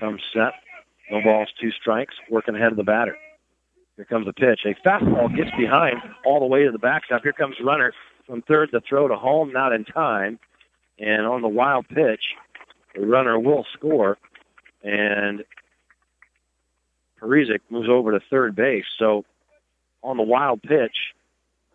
Comes 0.00 0.20
set. 0.34 0.54
No 1.10 1.22
balls, 1.22 1.48
two 1.60 1.70
strikes. 1.70 2.14
Working 2.28 2.56
ahead 2.56 2.72
of 2.72 2.76
the 2.76 2.82
batter. 2.82 3.16
Here 3.96 4.04
comes 4.04 4.26
the 4.26 4.32
pitch. 4.32 4.60
A 4.64 4.74
fastball 4.86 5.34
gets 5.36 5.50
behind 5.56 5.98
all 6.24 6.40
the 6.40 6.46
way 6.46 6.64
to 6.64 6.72
the 6.72 6.78
backstop. 6.78 7.22
Here 7.22 7.32
comes 7.32 7.56
runner 7.62 7.92
from 8.26 8.42
third 8.42 8.70
to 8.72 8.80
throw 8.80 9.06
to 9.06 9.14
home, 9.14 9.52
not 9.52 9.72
in 9.72 9.84
time. 9.84 10.38
And 10.98 11.26
on 11.26 11.42
the 11.42 11.48
wild 11.48 11.86
pitch, 11.88 12.22
the 12.94 13.06
runner 13.06 13.38
will 13.38 13.64
score. 13.72 14.18
And 14.82 15.44
Parizic 17.20 17.60
moves 17.70 17.88
over 17.88 18.12
to 18.12 18.20
third 18.30 18.56
base. 18.56 18.86
So 18.98 19.24
on 20.02 20.16
the 20.16 20.22
wild 20.24 20.62
pitch, 20.62 20.96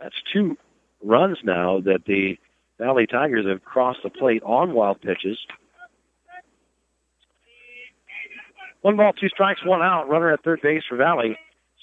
that's 0.01 0.16
two 0.34 0.58
runs 1.01 1.38
now 1.43 1.80
that 1.82 2.06
the 2.06 2.38
Valley 2.80 3.07
Tigers 3.07 3.45
have 3.47 3.64
crossed 3.64 3.99
the 4.03 4.09
plate 4.09 4.43
on 4.43 4.73
wild 4.73 5.01
pitches. 5.01 5.38
One 8.81 8.95
ball, 8.95 9.14
two 9.14 9.30
strikes, 9.30 9.65
one 9.65 9.81
out. 9.81 10.07
Runner 10.07 10.31
at 10.31 10.43
third 10.43 10.61
base 10.61 10.83
for 10.88 10.95
Valley, 10.95 11.38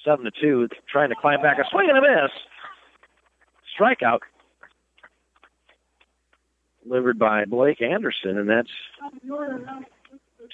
seven 0.05 0.25
to 0.25 0.31
two, 0.31 0.69
trying 0.91 1.11
to 1.11 1.17
climb 1.17 1.43
back. 1.43 1.59
A 1.59 1.65
swing 1.71 1.89
and 1.89 1.99
a 1.99 2.01
miss. 2.01 2.31
Strikeout 3.79 4.21
delivered 6.85 7.19
by 7.19 7.45
Blake 7.45 7.83
Anderson, 7.83 8.39
and 8.39 8.49
that's 8.49 8.71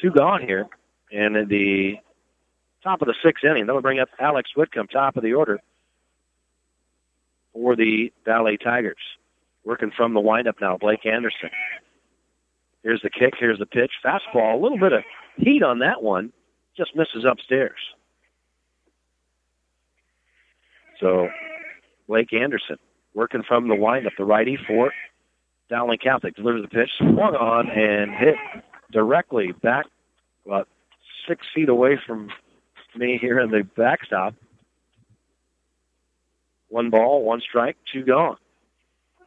two 0.01 0.11
gone 0.11 0.41
here. 0.41 0.67
And 1.13 1.37
at 1.37 1.49
the 1.49 1.97
top 2.83 3.03
of 3.03 3.09
the 3.09 3.15
sixth 3.23 3.45
inning, 3.45 3.67
that 3.67 3.75
will 3.75 3.83
bring 3.83 4.01
up 4.01 4.09
Alex 4.19 4.51
Whitcomb, 4.57 4.87
top 4.87 5.17
of 5.17 5.23
the 5.23 5.35
order 5.35 5.61
for 7.53 7.77
the 7.77 8.13
Valley 8.25 8.57
Tigers. 8.57 8.97
Working 9.71 9.93
from 9.97 10.15
the 10.15 10.21
windup 10.21 10.61
now, 10.61 10.77
Blake 10.79 11.07
Anderson. 11.07 11.51
Here's 12.83 13.01
the 13.03 13.09
kick, 13.09 13.35
here's 13.39 13.61
the 13.61 13.67
pitch. 13.67 13.93
Fastball, 14.05 14.55
a 14.55 14.61
little 14.61 14.81
bit 14.81 14.93
of 14.93 15.05
heat 15.37 15.63
on 15.63 15.79
that 15.79 16.03
one, 16.03 16.33
just 16.77 16.97
misses 16.97 17.25
upstairs. 17.25 17.79
So, 20.99 21.29
Blake 22.09 22.33
Anderson 22.33 22.79
working 23.15 23.45
from 23.47 23.69
the 23.69 23.77
windup, 23.77 24.15
the 24.19 24.25
righty 24.25 24.59
for 24.67 24.93
Dowling 25.69 25.99
Catholic 25.99 26.35
delivers 26.35 26.63
the 26.63 26.69
pitch, 26.69 26.91
swung 26.99 27.37
on 27.37 27.71
and 27.71 28.11
hit 28.11 28.35
directly 28.91 29.53
back 29.53 29.87
about 30.47 30.67
six 31.29 31.47
feet 31.55 31.69
away 31.69 31.97
from 32.09 32.29
me 32.97 33.19
here 33.21 33.39
in 33.39 33.53
the 33.53 33.63
backstop. 33.77 34.35
One 36.71 36.91
ball, 36.91 37.23
one 37.23 37.41
strike, 37.41 37.77
two 37.93 38.03
gone. 38.03 38.37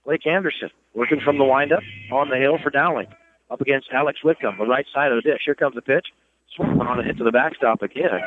Blake 0.06 0.28
Anderson 0.28 0.70
working 0.94 1.20
from 1.22 1.38
the 1.38 1.44
windup 1.44 1.84
on 2.12 2.30
the 2.30 2.38
hill 2.38 2.58
for 2.62 2.70
Dowling. 2.70 3.08
Up 3.50 3.62
against 3.62 3.90
Alex 3.92 4.24
Whitcomb, 4.24 4.58
the 4.58 4.66
right 4.66 4.86
side 4.94 5.12
of 5.12 5.22
the 5.22 5.30
dish. 5.30 5.42
Here 5.46 5.56
comes 5.56 5.76
the 5.76 5.82
pitch. 5.82 6.08
Swung 6.56 6.80
on 6.82 7.00
and 7.00 7.08
hit 7.08 7.18
to 7.18 7.24
the 7.24 7.32
backstop 7.32 7.82
again. 7.82 8.22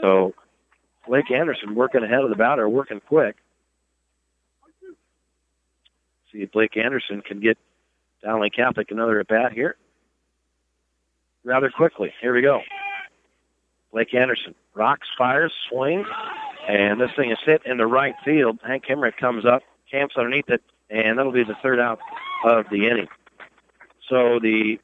So 0.00 0.34
Blake 1.06 1.30
Anderson 1.30 1.74
working 1.74 2.02
ahead 2.02 2.20
of 2.20 2.30
the 2.30 2.36
batter, 2.36 2.68
working 2.68 3.00
quick. 3.00 3.36
See 6.32 6.38
if 6.38 6.52
Blake 6.52 6.76
Anderson 6.76 7.20
can 7.20 7.40
get 7.40 7.58
Dowling 8.22 8.50
Catholic 8.50 8.90
another 8.90 9.20
at 9.20 9.28
bat 9.28 9.52
here. 9.52 9.76
Rather 11.44 11.70
quickly. 11.70 12.12
Here 12.20 12.34
we 12.34 12.42
go. 12.42 12.60
Blake 13.92 14.14
Anderson 14.14 14.54
rocks, 14.74 15.08
fires, 15.18 15.52
swings, 15.68 16.06
and 16.68 17.00
this 17.00 17.10
thing 17.16 17.30
is 17.30 17.38
hit 17.44 17.62
in 17.66 17.76
the 17.76 17.86
right 17.86 18.14
field. 18.24 18.58
Hank 18.66 18.84
Hemrick 18.86 19.16
comes 19.16 19.44
up, 19.44 19.62
camps 19.92 20.14
underneath 20.16 20.48
it, 20.48 20.62
and 20.90 21.18
that'll 21.18 21.30
be 21.30 21.44
the 21.44 21.54
third 21.62 21.78
out 21.78 22.00
of 22.44 22.64
the 22.70 22.88
inning. 22.88 23.06
So 24.08 24.40
the 24.40 24.78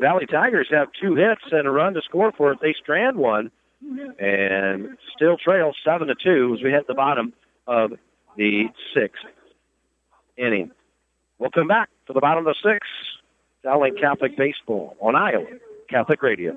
Valley 0.00 0.26
Tigers 0.26 0.68
have 0.70 0.88
two 1.00 1.14
hits 1.16 1.42
and 1.50 1.66
a 1.66 1.70
run 1.70 1.94
to 1.94 2.02
score 2.02 2.30
for 2.32 2.52
it. 2.52 2.58
They 2.62 2.74
strand 2.80 3.16
one 3.16 3.50
and 4.18 4.96
still 5.16 5.36
trail 5.36 5.72
seven 5.84 6.08
to 6.08 6.14
two 6.14 6.54
as 6.56 6.62
we 6.62 6.70
hit 6.70 6.86
the 6.86 6.94
bottom 6.94 7.32
of 7.66 7.92
the 8.36 8.64
sixth 8.94 9.24
inning. 10.36 10.70
We'll 11.38 11.50
come 11.50 11.68
back 11.68 11.88
to 12.06 12.12
the 12.12 12.20
bottom 12.20 12.46
of 12.46 12.54
the 12.54 12.70
sixth. 12.72 12.90
Dowling 13.64 13.96
Catholic 14.00 14.36
Baseball 14.36 14.96
on 15.00 15.16
Iowa 15.16 15.46
Catholic 15.90 16.22
Radio. 16.22 16.56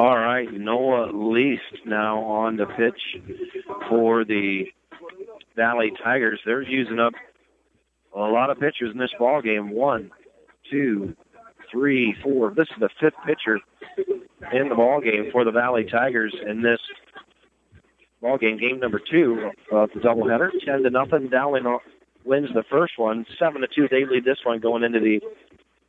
All 0.00 0.16
right, 0.16 0.50
Noah 0.50 1.12
Least 1.12 1.84
now 1.84 2.20
on 2.20 2.56
the 2.56 2.64
pitch 2.64 3.22
for 3.90 4.24
the 4.24 4.62
Valley 5.56 5.92
Tigers. 6.02 6.40
They're 6.46 6.62
using 6.62 6.98
up 6.98 7.12
a 8.16 8.20
lot 8.20 8.48
of 8.48 8.58
pitchers 8.58 8.92
in 8.94 8.98
this 8.98 9.10
ball 9.18 9.42
game. 9.42 9.72
One, 9.72 10.10
two, 10.70 11.14
three, 11.70 12.16
four. 12.22 12.54
This 12.56 12.66
is 12.68 12.80
the 12.80 12.88
fifth 12.98 13.18
pitcher 13.26 13.58
in 14.54 14.70
the 14.70 14.74
ball 14.74 15.02
game 15.02 15.28
for 15.32 15.44
the 15.44 15.50
Valley 15.50 15.84
Tigers 15.84 16.34
in 16.48 16.62
this 16.62 16.80
ball 18.22 18.38
game. 18.38 18.56
Game 18.56 18.80
number 18.80 19.02
two 19.10 19.50
of 19.70 19.90
the 19.94 20.00
doubleheader. 20.00 20.48
Ten 20.64 20.82
to 20.82 20.88
nothing. 20.88 21.28
Dowling 21.28 21.76
wins 22.24 22.48
the 22.54 22.64
first 22.70 22.94
one. 22.96 23.26
Seven 23.38 23.60
to 23.60 23.66
two. 23.66 23.86
They 23.90 24.06
lead 24.10 24.24
this 24.24 24.38
one 24.46 24.60
going 24.60 24.82
into 24.82 25.00
the 25.00 25.20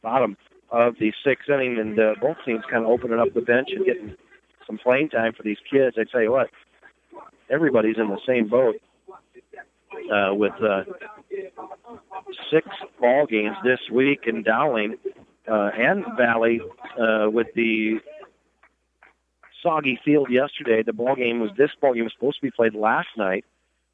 bottom 0.03 0.35
of 0.72 0.95
the 1.00 1.11
sixth 1.24 1.50
inning, 1.50 1.77
and 1.80 2.00
uh, 2.00 2.16
both 2.22 2.38
teams 2.45 2.64
kind 2.69 2.83
of 2.83 2.90
opening 2.90 3.19
up 3.19 3.33
the 3.33 3.41
bench 3.41 3.69
and 3.72 3.85
getting 3.85 4.16
some 4.66 4.77
playing 4.77 5.09
time 5.09 5.33
for 5.33 5.43
these 5.43 5.58
kids. 5.69 5.98
I 6.00 6.03
tell 6.09 6.22
you 6.22 6.32
what, 6.32 6.50
everybody's 7.50 7.98
in 7.98 8.08
the 8.08 8.19
same 8.25 8.48
boat 8.48 8.75
uh, 10.11 10.33
with 10.33 10.53
uh, 10.64 10.83
six 12.51 12.67
ball 13.00 13.25
games 13.25 13.56
this 13.64 13.80
week 13.91 14.22
in 14.25 14.43
Dowling 14.43 14.95
uh, 15.50 15.72
and 15.77 16.06
Valley 16.17 16.61
uh, 17.00 17.30
with 17.30 17.48
the 17.56 18.00
soggy 19.61 20.00
field 20.03 20.30
yesterday. 20.30 20.83
The 20.83 20.93
ball 20.93 21.16
game 21.16 21.40
was 21.40 21.51
this 21.58 21.72
ball 21.80 21.93
game 21.93 22.03
was 22.03 22.14
supposed 22.14 22.38
to 22.38 22.41
be 22.41 22.51
played 22.51 22.74
last 22.74 23.09
night. 23.17 23.45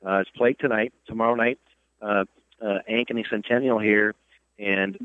Uh, 0.06 0.20
it's 0.20 0.30
played 0.30 0.58
tonight, 0.60 0.94
tomorrow 1.08 1.36
night. 1.36 1.60
Uh, 2.02 2.26
uh, 2.62 2.80
Ankeny 2.90 3.24
Centennial 3.30 3.80
here, 3.80 4.14
and 4.60 4.98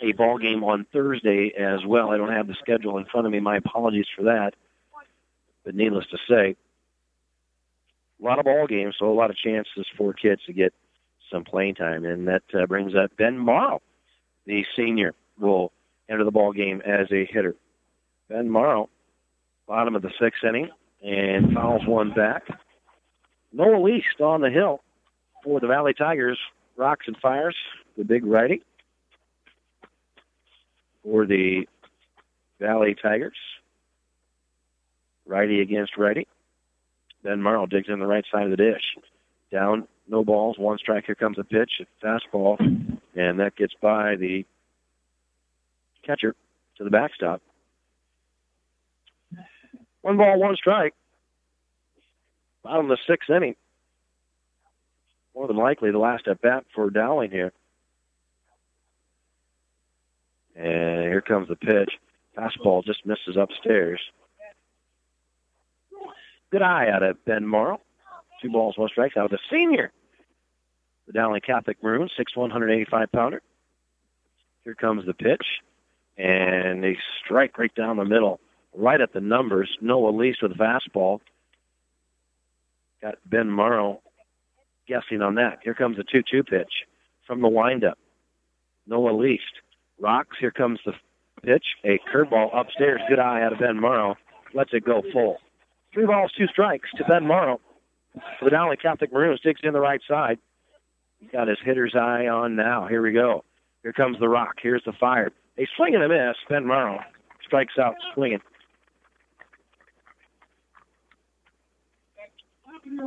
a 0.00 0.12
ball 0.12 0.38
game 0.38 0.62
on 0.64 0.86
Thursday 0.92 1.52
as 1.58 1.84
well. 1.86 2.10
I 2.10 2.16
don't 2.16 2.32
have 2.32 2.46
the 2.46 2.56
schedule 2.60 2.98
in 2.98 3.06
front 3.06 3.26
of 3.26 3.32
me. 3.32 3.40
My 3.40 3.56
apologies 3.56 4.06
for 4.16 4.24
that. 4.24 4.54
But 5.64 5.74
needless 5.74 6.06
to 6.10 6.18
say, 6.28 6.56
a 8.20 8.24
lot 8.24 8.38
of 8.38 8.44
ball 8.44 8.66
games, 8.66 8.96
so 8.98 9.10
a 9.10 9.12
lot 9.12 9.30
of 9.30 9.36
chances 9.36 9.86
for 9.96 10.12
kids 10.12 10.40
to 10.46 10.52
get 10.52 10.72
some 11.30 11.44
playing 11.44 11.74
time, 11.74 12.04
and 12.04 12.26
that 12.28 12.42
uh, 12.54 12.66
brings 12.66 12.94
up 12.94 13.16
Ben 13.16 13.36
Morrow, 13.36 13.82
the 14.46 14.64
senior, 14.76 15.14
will 15.38 15.72
enter 16.08 16.24
the 16.24 16.30
ball 16.30 16.52
game 16.52 16.80
as 16.86 17.06
a 17.12 17.26
hitter. 17.26 17.54
Ben 18.28 18.48
Morrow, 18.48 18.88
bottom 19.66 19.94
of 19.94 20.02
the 20.02 20.10
sixth 20.20 20.42
inning, 20.42 20.70
and 21.04 21.52
fouls 21.52 21.86
one 21.86 22.12
back. 22.12 22.44
Noah 23.52 23.80
Least 23.82 24.20
on 24.20 24.40
the 24.40 24.50
hill 24.50 24.80
for 25.44 25.60
the 25.60 25.66
Valley 25.66 25.94
Tigers, 25.94 26.38
rocks 26.76 27.06
and 27.06 27.16
fires 27.18 27.56
the 27.96 28.04
big 28.04 28.24
righty 28.24 28.62
for 31.08 31.26
the 31.26 31.66
Valley 32.60 32.94
Tigers. 33.00 33.36
Righty 35.26 35.60
against 35.60 35.96
righty. 35.96 36.26
Ben 37.22 37.42
Morrow 37.42 37.66
digs 37.66 37.88
in 37.88 37.98
the 37.98 38.06
right 38.06 38.24
side 38.30 38.44
of 38.44 38.50
the 38.50 38.56
dish. 38.56 38.82
Down, 39.50 39.88
no 40.06 40.24
balls, 40.24 40.58
one 40.58 40.78
strike. 40.78 41.06
Here 41.06 41.14
comes 41.14 41.38
a 41.38 41.44
pitch, 41.44 41.70
a 41.80 42.06
fastball, 42.06 42.58
and 43.14 43.40
that 43.40 43.56
gets 43.56 43.74
by 43.80 44.16
the 44.16 44.44
catcher 46.04 46.34
to 46.76 46.84
the 46.84 46.90
backstop. 46.90 47.42
One 50.02 50.16
ball, 50.16 50.38
one 50.38 50.56
strike. 50.56 50.94
Bottom 52.62 52.90
of 52.90 52.98
the 52.98 53.12
sixth 53.12 53.30
inning. 53.30 53.56
More 55.34 55.46
than 55.46 55.56
likely 55.56 55.90
the 55.90 55.98
last 55.98 56.28
at 56.28 56.40
bat 56.40 56.64
for 56.74 56.90
Dowling 56.90 57.30
here. 57.30 57.52
And 60.58 61.02
here 61.04 61.20
comes 61.20 61.48
the 61.48 61.56
pitch. 61.56 61.92
Fastball 62.36 62.84
just 62.84 63.06
misses 63.06 63.36
upstairs. 63.36 64.00
Good 66.50 66.62
eye 66.62 66.90
out 66.90 67.04
of 67.04 67.24
Ben 67.24 67.46
Morrow. 67.46 67.80
Two 68.42 68.50
balls, 68.50 68.76
one 68.76 68.88
strike 68.88 69.16
out 69.16 69.26
of 69.26 69.30
the 69.30 69.38
senior. 69.50 69.92
The 71.06 71.12
Dowling 71.12 71.42
Catholic 71.42 71.82
Maroons, 71.82 72.12
6'1", 72.18 72.36
185 72.36 73.12
pounder. 73.12 73.40
Here 74.64 74.74
comes 74.74 75.06
the 75.06 75.14
pitch. 75.14 75.46
And 76.16 76.82
they 76.82 76.98
strike 77.24 77.56
right 77.56 77.74
down 77.74 77.96
the 77.96 78.04
middle, 78.04 78.40
right 78.74 79.00
at 79.00 79.12
the 79.12 79.20
numbers. 79.20 79.70
Noah 79.80 80.10
Least 80.10 80.42
with 80.42 80.52
a 80.52 80.54
fastball. 80.56 81.20
Got 83.00 83.18
Ben 83.24 83.48
Morrow 83.48 84.00
guessing 84.88 85.22
on 85.22 85.36
that. 85.36 85.60
Here 85.62 85.74
comes 85.74 85.96
the 85.96 86.02
2-2 86.02 86.44
pitch 86.48 86.72
from 87.26 87.42
the 87.42 87.48
windup. 87.48 87.98
Noah 88.88 89.12
Least 89.12 89.44
rocks. 90.00 90.36
Here 90.40 90.50
comes 90.50 90.78
the 90.84 90.92
pitch. 91.42 91.64
A 91.84 91.98
curveball 92.12 92.56
upstairs. 92.58 93.00
Good 93.08 93.18
eye 93.18 93.42
out 93.42 93.52
of 93.52 93.58
Ben 93.58 93.80
Morrow. 93.80 94.16
Lets 94.54 94.70
it 94.72 94.84
go 94.84 95.02
full. 95.12 95.38
Three 95.92 96.06
balls, 96.06 96.32
two 96.36 96.46
strikes 96.46 96.88
to 96.96 97.04
Ben 97.04 97.26
Morrow. 97.26 97.60
For 98.38 98.46
the 98.46 98.50
Dowling 98.50 98.78
Catholic 98.80 99.12
Maroons, 99.12 99.40
digs 99.40 99.60
in 99.62 99.72
the 99.72 99.80
right 99.80 100.00
side. 100.08 100.38
He's 101.20 101.30
got 101.30 101.48
his 101.48 101.58
hitter's 101.64 101.94
eye 101.94 102.26
on 102.26 102.56
now. 102.56 102.86
Here 102.86 103.02
we 103.02 103.12
go. 103.12 103.44
Here 103.82 103.92
comes 103.92 104.18
the 104.18 104.28
rock. 104.28 104.56
Here's 104.62 104.82
the 104.84 104.92
fire. 104.92 105.30
A 105.58 105.66
swing 105.76 105.94
and 105.94 106.04
a 106.04 106.08
miss. 106.08 106.36
Ben 106.48 106.66
Morrow 106.66 107.00
strikes 107.44 107.74
out 107.78 107.94
swinging. 108.14 108.40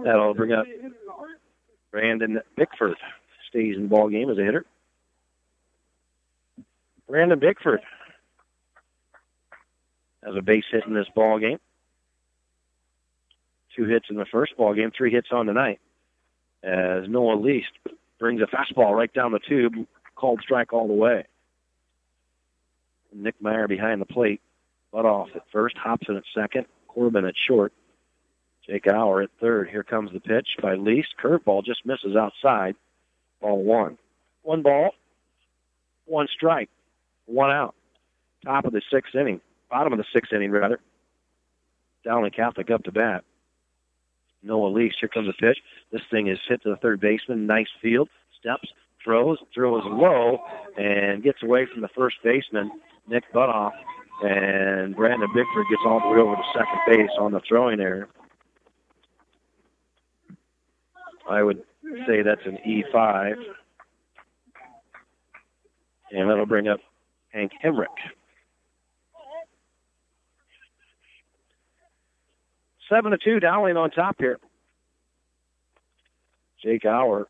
That'll 0.04 0.34
bring 0.34 0.52
up 0.52 0.66
Brandon 1.92 2.40
Bickford. 2.56 2.96
Stays 3.50 3.76
in 3.76 3.88
ball 3.88 4.10
game 4.10 4.30
as 4.30 4.38
a 4.38 4.44
hitter. 4.44 4.66
Brandon 7.12 7.38
Bickford 7.38 7.82
has 10.24 10.34
a 10.38 10.42
base 10.42 10.64
hit 10.72 10.86
in 10.88 10.94
this 10.94 11.10
ball 11.14 11.40
game. 11.40 11.60
Two 13.76 13.84
hits 13.84 14.06
in 14.10 14.16
the 14.16 14.26
first 14.32 14.56
ball 14.56 14.74
game, 14.74 14.92
three 14.98 15.12
hits 15.12 15.28
on 15.30 15.46
tonight. 15.46 15.82
As 16.64 17.10
Noah 17.10 17.36
Least 17.36 17.72
brings 18.18 18.42
a 18.42 18.46
fastball 18.46 18.96
right 18.96 19.14
down 19.14 19.34
the 19.34 19.40
tube, 19.40 19.74
called 20.16 20.40
strike 20.42 20.72
all 20.72 20.88
the 20.88 20.94
way. 20.94 21.26
Nick 23.14 23.36
Meyer 23.42 23.68
behind 23.68 24.00
the 24.00 24.06
plate, 24.06 24.40
Butoff 24.94 25.36
at 25.36 25.44
first, 25.52 25.76
Hobson 25.78 26.16
at 26.16 26.24
second, 26.34 26.66
Corbin 26.88 27.26
at 27.26 27.36
short. 27.46 27.74
Jake 28.66 28.88
Auer 28.88 29.24
at 29.24 29.32
third. 29.42 29.68
Here 29.68 29.84
comes 29.84 30.14
the 30.14 30.22
pitch 30.22 30.48
by 30.62 30.76
Least. 30.76 31.10
Curveball 31.22 31.66
just 31.66 31.86
misses 31.86 32.16
outside. 32.16 32.76
Ball 33.42 33.62
one. 33.62 33.98
One 34.44 34.62
ball, 34.62 34.92
one 36.06 36.28
strike, 36.34 36.70
one 37.32 37.52
out. 37.52 37.76
Top 38.46 38.66
of 38.66 38.74
the 38.74 38.82
sixth 38.92 39.16
inning, 39.16 39.40
bottom 39.70 39.94
of 39.94 40.00
the 40.00 40.06
sixth 40.14 40.34
inning 40.34 40.52
rather. 40.52 40.80
Dowling 42.04 42.32
Catholic 42.32 42.72
up 42.72 42.84
to 42.84 42.92
bat. 42.92 43.24
Noah 44.44 44.70
Least. 44.70 44.98
Here 45.00 45.10
comes 45.10 45.28
the 45.28 45.34
pitch. 45.34 45.60
This 45.92 46.02
thing 46.10 46.28
is 46.28 46.40
hit 46.48 46.64
to 46.64 46.70
the 46.70 46.76
third 46.78 47.00
baseman. 47.00 47.46
Nice 47.46 47.68
field. 47.82 48.10
Steps, 48.40 48.70
throws, 49.04 49.38
throws 49.54 49.84
low, 49.86 50.40
and 50.78 51.22
gets 51.22 51.44
away 51.44 51.68
from 51.72 51.82
the 51.82 51.88
first 51.90 52.18
baseman, 52.24 52.72
Nick 53.08 53.24
Butoff. 53.34 53.74
And 54.24 54.96
Brandon 54.96 55.30
Bickford 55.34 55.66
gets 55.70 55.82
all 55.86 56.00
the 56.00 56.08
way 56.08 56.20
over 56.20 56.36
to 56.36 56.44
second 56.54 56.80
base 56.88 57.10
on 57.20 57.32
the 57.32 57.42
throwing 57.48 57.80
error. 57.80 58.08
I 61.30 61.44
would 61.44 61.64
say 62.08 62.22
that's 62.24 62.46
an 62.46 62.58
E5. 62.68 63.34
And 66.12 66.30
that'll 66.30 66.46
bring 66.46 66.68
up 66.68 66.80
Hank 67.32 67.52
Hemrick. 67.64 67.88
Seven 72.90 73.12
to 73.12 73.18
two, 73.18 73.40
Dowling 73.40 73.78
on 73.78 73.90
top 73.90 74.18
here. 74.20 74.38
Jake 76.62 76.86
Auer 76.86 77.28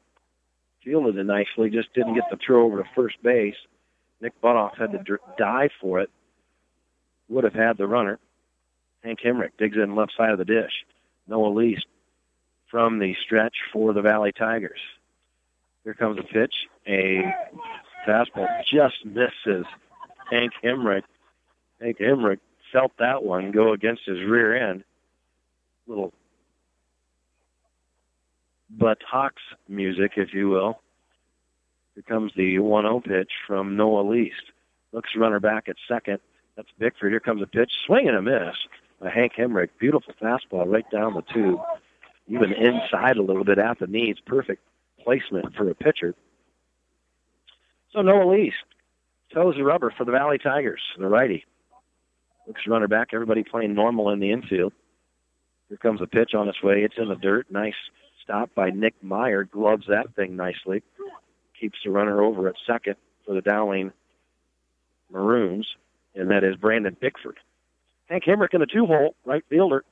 fielded 0.84 1.18
it 1.18 1.24
nicely, 1.24 1.70
just 1.70 1.94
didn't 1.94 2.16
get 2.16 2.24
the 2.32 2.38
throw 2.38 2.66
over 2.66 2.82
to 2.82 2.90
first 2.96 3.22
base. 3.22 3.56
Nick 4.22 4.40
Butoff 4.42 4.78
had 4.78 4.92
to 4.92 5.18
dive 5.38 5.72
for 5.80 6.00
it. 6.00 6.10
Would 7.30 7.44
have 7.44 7.54
had 7.54 7.78
the 7.78 7.88
runner. 7.88 8.20
Hank 9.04 9.20
Hemrick 9.24 9.52
digs 9.58 9.78
in 9.78 9.96
left 9.96 10.14
side 10.18 10.32
of 10.32 10.38
the 10.38 10.46
dish. 10.46 10.72
Noah 11.28 11.50
Least 11.50 11.86
from 12.70 13.00
the 13.00 13.16
stretch 13.24 13.56
for 13.72 13.94
the 13.94 14.02
Valley 14.02 14.32
Tigers. 14.32 14.80
Here 15.84 15.94
comes 15.94 16.20
a 16.20 16.24
pitch. 16.24 16.54
A 16.88 17.24
fastball 18.08 18.48
just 18.66 19.06
misses 19.06 19.66
Hank 20.32 20.53
Hemrick. 20.64 21.03
Hank 21.82 22.00
Hemrick 22.00 22.40
felt 22.72 22.93
that 23.00 23.24
one 23.24 23.51
go 23.51 23.74
against 23.74 24.03
his 24.06 24.19
rear 24.22 24.56
end. 24.56 24.84
Little 25.88 26.14
buttocks 28.69 29.42
music, 29.68 30.14
if 30.16 30.34
you 30.34 30.50
will. 30.50 30.80
Here 31.95 32.03
comes 32.08 32.32
the 32.35 32.56
1-0 32.56 33.03
pitch 33.03 33.32
from 33.45 33.76
Noah 33.76 34.08
Least. 34.10 34.43
Looks 34.93 35.10
runner 35.16 35.40
back 35.40 35.68
at 35.68 35.76
second. 35.88 36.19
That's 36.56 36.69
Bickford. 36.80 37.11
Here 37.11 37.19
comes 37.19 37.42
a 37.42 37.48
pitch. 37.48 37.72
Swing 37.85 38.08
and 38.08 38.18
a 38.18 38.22
miss 38.22 38.56
by 39.01 39.10
Hank 39.10 39.34
Hemrick. 39.38 39.69
Beautiful 39.80 40.14
fastball 40.22 40.72
right 40.72 40.90
down 40.90 41.14
the 41.14 41.22
tube 41.22 41.60
even 42.32 42.53
inside 42.53 43.18
a 43.18 43.22
little 43.22 43.43
bit 43.43 43.58
at 43.58 43.80
the 43.80 43.88
knees. 43.88 44.18
Perfect 44.26 44.61
placement 45.03 45.53
for 45.56 45.69
a 45.69 45.76
pitcher. 45.76 46.16
So 47.92 48.01
Noah 48.01 48.30
Least 48.32 48.56
toes 49.34 49.56
the 49.58 49.64
rubber 49.64 49.93
for 49.98 50.06
the 50.06 50.11
Valley 50.11 50.38
Tigers, 50.38 50.82
the 50.98 51.08
righty. 51.08 51.45
Looks 52.48 52.61
runner 52.68 52.88
back, 52.88 53.10
everybody 53.14 53.43
playing 53.43 53.74
normal 53.74 54.10
in 54.10 54.19
the 54.19 54.32
infield. 54.32 54.74
Here 55.69 55.77
comes 55.77 56.01
a 56.01 56.08
pitch 56.08 56.34
on 56.34 56.50
its 56.50 56.61
way. 56.61 56.84
It's 56.84 56.98
in 56.98 57.08
the 57.08 57.16
dirt. 57.16 57.48
Nice 57.50 57.76
stop 58.24 58.53
by 58.56 58.69
Nick 58.69 58.95
Meyer. 59.01 59.43
Gloves 59.43 59.85
that 59.88 60.16
thing 60.16 60.35
nicely. 60.35 60.84
Keeps 61.60 61.80
the 61.84 61.92
runner 61.92 62.22
over 62.22 62.48
at 62.48 62.56
second 62.66 62.95
for 63.26 63.35
the 63.35 63.42
Dowling 63.42 63.92
Maroons, 65.11 65.68
and 66.16 66.32
that 66.32 66.43
is 66.43 66.56
Brandon 66.56 66.95
Bickford. 67.00 67.38
Hank 68.08 68.24
Hemrick 68.26 68.53
in 68.53 68.60
the 68.60 68.66
two 68.66 68.85
hole, 68.85 69.16
right 69.26 69.43
fielder. 69.50 69.84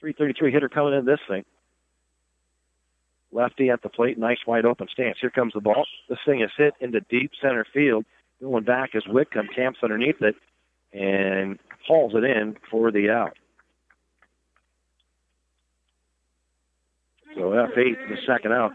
333 0.00 0.52
hitter 0.52 0.68
coming 0.68 0.94
in 0.94 1.04
this 1.04 1.20
thing. 1.28 1.44
Lefty 3.32 3.70
at 3.70 3.82
the 3.82 3.88
plate, 3.88 4.18
nice 4.18 4.38
wide 4.46 4.66
open 4.66 4.88
stance. 4.92 5.16
Here 5.20 5.30
comes 5.30 5.54
the 5.54 5.60
ball. 5.60 5.86
This 6.08 6.18
thing 6.26 6.42
is 6.42 6.50
hit 6.56 6.74
into 6.80 7.00
deep 7.00 7.30
center 7.40 7.66
field. 7.72 8.04
Going 8.40 8.64
back 8.64 8.94
as 8.94 9.04
Whitcomb 9.06 9.48
camps 9.54 9.78
underneath 9.82 10.20
it 10.20 10.34
and 10.92 11.58
hauls 11.86 12.12
it 12.14 12.24
in 12.24 12.56
for 12.70 12.92
the 12.92 13.08
out. 13.08 13.38
So 17.34 17.40
F8 17.40 18.08
the 18.08 18.16
second 18.26 18.52
out, 18.52 18.72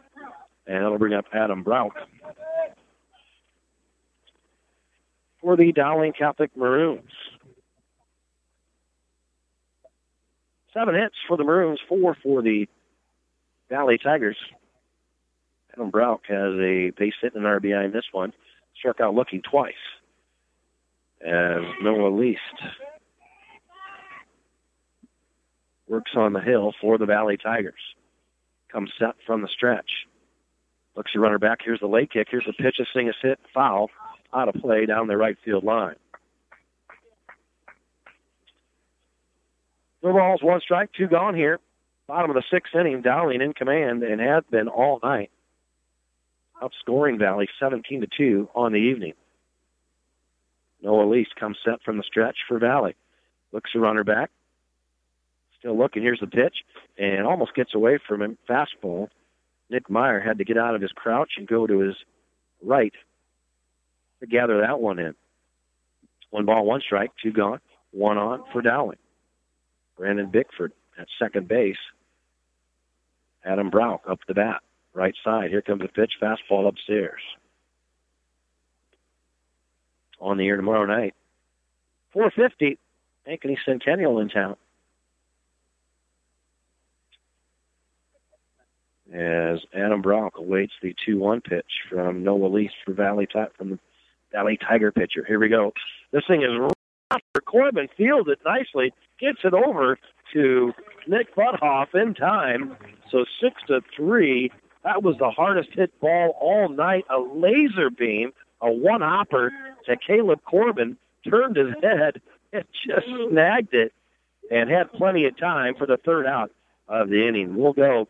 and 0.65 0.83
that'll 0.83 0.97
bring 0.97 1.13
up 1.13 1.25
Adam 1.31 1.61
Brock. 1.61 1.93
For 5.41 5.55
the 5.55 5.71
Dowling 5.71 6.13
Catholic 6.17 6.49
Maroons. 6.57 7.11
Seven 10.73 10.95
hits 10.95 11.15
for 11.27 11.37
the 11.37 11.43
Maroons, 11.43 11.79
four 11.87 12.17
for 12.23 12.41
the 12.41 12.67
Valley 13.69 13.97
Tigers. 14.01 14.37
Adam 15.73 15.89
Brock 15.89 16.21
has 16.27 16.53
a 16.59 16.91
base 16.97 17.13
hit 17.21 17.35
and 17.35 17.45
an 17.45 17.51
RBI 17.51 17.85
in 17.85 17.91
this 17.91 18.05
one. 18.11 18.33
Struck 18.77 18.99
out 18.99 19.13
looking 19.13 19.41
twice. 19.41 19.73
As 21.21 21.63
Noah 21.81 22.15
Least 22.15 22.39
works 25.87 26.11
on 26.15 26.33
the 26.33 26.39
hill 26.39 26.73
for 26.79 26.97
the 26.97 27.05
Valley 27.05 27.37
Tigers. 27.37 27.73
Comes 28.71 28.91
set 28.99 29.15
from 29.25 29.41
the 29.41 29.47
stretch. 29.47 29.89
Looks 30.95 31.11
the 31.13 31.19
runner 31.19 31.39
back. 31.39 31.59
Here's 31.63 31.79
the 31.79 31.87
late 31.87 32.11
kick. 32.11 32.27
Here's 32.29 32.45
the 32.45 32.53
pitch. 32.53 32.75
This 32.77 32.87
thing 32.93 33.07
is 33.07 33.15
hit 33.21 33.39
foul 33.53 33.89
out 34.33 34.49
of 34.49 34.61
play 34.61 34.85
down 34.85 35.07
the 35.07 35.17
right 35.17 35.37
field 35.43 35.63
line. 35.63 35.95
No 40.03 40.13
balls, 40.13 40.41
one 40.43 40.61
strike, 40.61 40.89
two 40.97 41.07
gone 41.07 41.35
here. 41.35 41.59
Bottom 42.07 42.31
of 42.31 42.35
the 42.35 42.43
sixth 42.49 42.73
inning, 42.73 43.01
Dowling 43.01 43.41
in 43.41 43.53
command 43.53 44.01
and 44.01 44.21
has 44.21 44.43
been 44.49 44.69
all 44.69 44.99
night. 45.03 45.29
Outscoring 46.61 47.19
Valley 47.19 47.49
17 47.59 48.01
to 48.01 48.07
2 48.17 48.49
on 48.55 48.71
the 48.71 48.79
evening. 48.79 49.13
Noah 50.81 51.05
Least 51.05 51.35
comes 51.35 51.57
set 51.65 51.81
from 51.83 51.97
the 51.97 52.03
stretch 52.03 52.37
for 52.47 52.59
Valley. 52.59 52.95
Looks 53.51 53.71
the 53.73 53.79
runner 53.79 54.05
back. 54.05 54.31
Still 55.59 55.77
looking. 55.77 56.01
Here's 56.01 56.19
the 56.19 56.27
pitch. 56.27 56.55
And 56.97 57.25
almost 57.25 57.53
gets 57.55 57.75
away 57.75 57.99
from 58.07 58.21
him. 58.21 58.37
Fastball. 58.49 59.09
Nick 59.69 59.89
Meyer 59.89 60.21
had 60.21 60.37
to 60.37 60.45
get 60.45 60.57
out 60.57 60.75
of 60.75 60.81
his 60.81 60.91
crouch 60.93 61.31
and 61.37 61.45
go 61.45 61.67
to 61.67 61.79
his 61.79 61.95
right 62.63 62.93
to 64.21 64.27
gather 64.27 64.61
that 64.61 64.79
one 64.79 64.97
in. 64.97 65.13
One 66.29 66.45
ball, 66.45 66.65
one 66.65 66.81
strike, 66.81 67.11
two 67.21 67.33
gone, 67.33 67.59
one 67.91 68.17
on 68.17 68.43
for 68.53 68.61
Dowling. 68.61 68.97
Brandon 69.97 70.29
Bickford 70.29 70.71
at 70.97 71.07
second 71.19 71.47
base. 71.47 71.77
Adam 73.45 73.69
Brock 73.69 74.03
up 74.09 74.19
the 74.27 74.33
bat, 74.33 74.61
right 74.93 75.15
side. 75.23 75.49
Here 75.49 75.61
comes 75.61 75.81
the 75.81 75.87
pitch, 75.87 76.13
fastball 76.21 76.67
upstairs. 76.67 77.21
on 80.19 80.37
the 80.37 80.47
air 80.47 80.55
tomorrow 80.55 80.85
night. 80.85 81.13
450, 82.13 82.77
Ankeny 83.27 83.57
Centennial 83.65 84.19
in 84.19 84.29
town. 84.29 84.55
As 89.13 89.59
Adam 89.73 90.01
Brock 90.01 90.33
awaits 90.37 90.73
the 90.81 90.93
2-1 91.07 91.43
pitch 91.43 91.65
from 91.89 92.23
Noah 92.23 92.47
Least 92.47 92.73
for 92.85 92.93
Valley 92.93 93.27
from 93.57 93.69
the 93.69 93.79
Valley 94.33 94.57
Tiger 94.57 94.91
pitcher. 94.91 95.23
Here 95.25 95.39
we 95.39 95.47
go. 95.47 95.73
This 96.11 96.23
thing 96.27 96.41
is 96.41 96.49
for 97.33 97.41
Corbin 97.41 97.87
fields 97.95 98.27
it 98.29 98.39
nicely, 98.45 98.93
gets 99.19 99.39
it 99.45 99.53
over 99.53 99.97
to 100.33 100.73
Nick 101.07 101.35
Butoff 101.35 101.93
in 101.95 102.13
time. 102.13 102.75
So 103.11 103.25
six 103.41 103.61
to 103.67 103.81
three. 103.95 104.51
That 104.83 105.03
was 105.03 105.17
the 105.17 105.29
hardest 105.29 105.69
hit 105.73 105.97
ball 105.99 106.35
all 106.39 106.69
night. 106.69 107.05
A 107.09 107.19
laser 107.19 107.89
beam, 107.89 108.31
a 108.61 108.71
one 108.71 109.01
hopper 109.01 109.51
to 109.85 109.97
Caleb 109.97 110.41
Corbin, 110.45 110.97
turned 111.29 111.55
his 111.55 111.73
head 111.81 112.21
and 112.53 112.63
just 112.85 113.07
snagged 113.29 113.73
it 113.73 113.93
and 114.51 114.69
had 114.69 114.91
plenty 114.93 115.25
of 115.25 115.37
time 115.37 115.75
for 115.75 115.85
the 115.85 115.97
third 115.97 116.25
out 116.25 116.51
of 116.87 117.09
the 117.09 117.27
inning. 117.27 117.57
We'll 117.57 117.73
go 117.73 118.07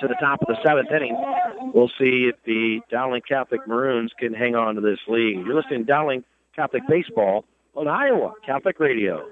to 0.00 0.08
the 0.08 0.14
top 0.14 0.40
of 0.42 0.48
the 0.48 0.56
seventh 0.64 0.90
inning. 0.90 1.16
We'll 1.74 1.90
see 1.98 2.30
if 2.30 2.36
the 2.44 2.80
Dowling 2.90 3.22
Catholic 3.28 3.66
Maroons 3.66 4.12
can 4.18 4.32
hang 4.32 4.54
on 4.54 4.74
to 4.76 4.80
this 4.80 4.98
lead. 5.06 5.44
You're 5.44 5.54
listening 5.54 5.80
to 5.80 5.84
Dowling 5.86 6.24
Catholic 6.56 6.82
Baseball 6.88 7.44
on 7.74 7.88
Iowa 7.88 8.32
Catholic 8.44 8.80
Radio. 8.80 9.26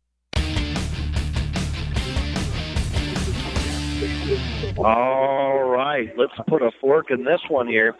All 4.77 5.63
right, 5.63 6.09
let's 6.17 6.33
put 6.47 6.61
a 6.61 6.71
fork 6.79 7.11
in 7.11 7.23
this 7.23 7.41
one 7.49 7.67
here. 7.67 7.95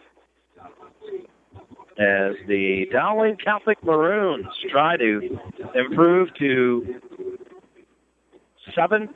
As 1.97 2.35
the 2.47 2.87
Dowling 2.91 3.37
Catholic 3.37 3.83
Maroons 3.83 4.47
try 4.71 4.97
to 4.97 5.39
improve 5.75 6.33
to 6.35 7.01
seven 8.73 9.09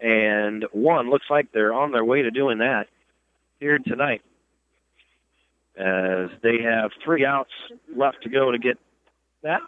and 0.00 0.64
one. 0.72 1.08
Looks 1.08 1.26
like 1.30 1.50
they're 1.52 1.72
on 1.72 1.92
their 1.92 2.04
way 2.04 2.22
to 2.22 2.30
doing 2.30 2.58
that 2.58 2.88
here 3.60 3.78
tonight. 3.78 4.22
As 5.76 6.28
they 6.42 6.60
have 6.62 6.90
three 7.02 7.24
outs 7.24 7.50
left 7.96 8.22
to 8.22 8.28
go 8.28 8.50
to 8.50 8.58
get 8.58 8.78
that. 9.42 9.60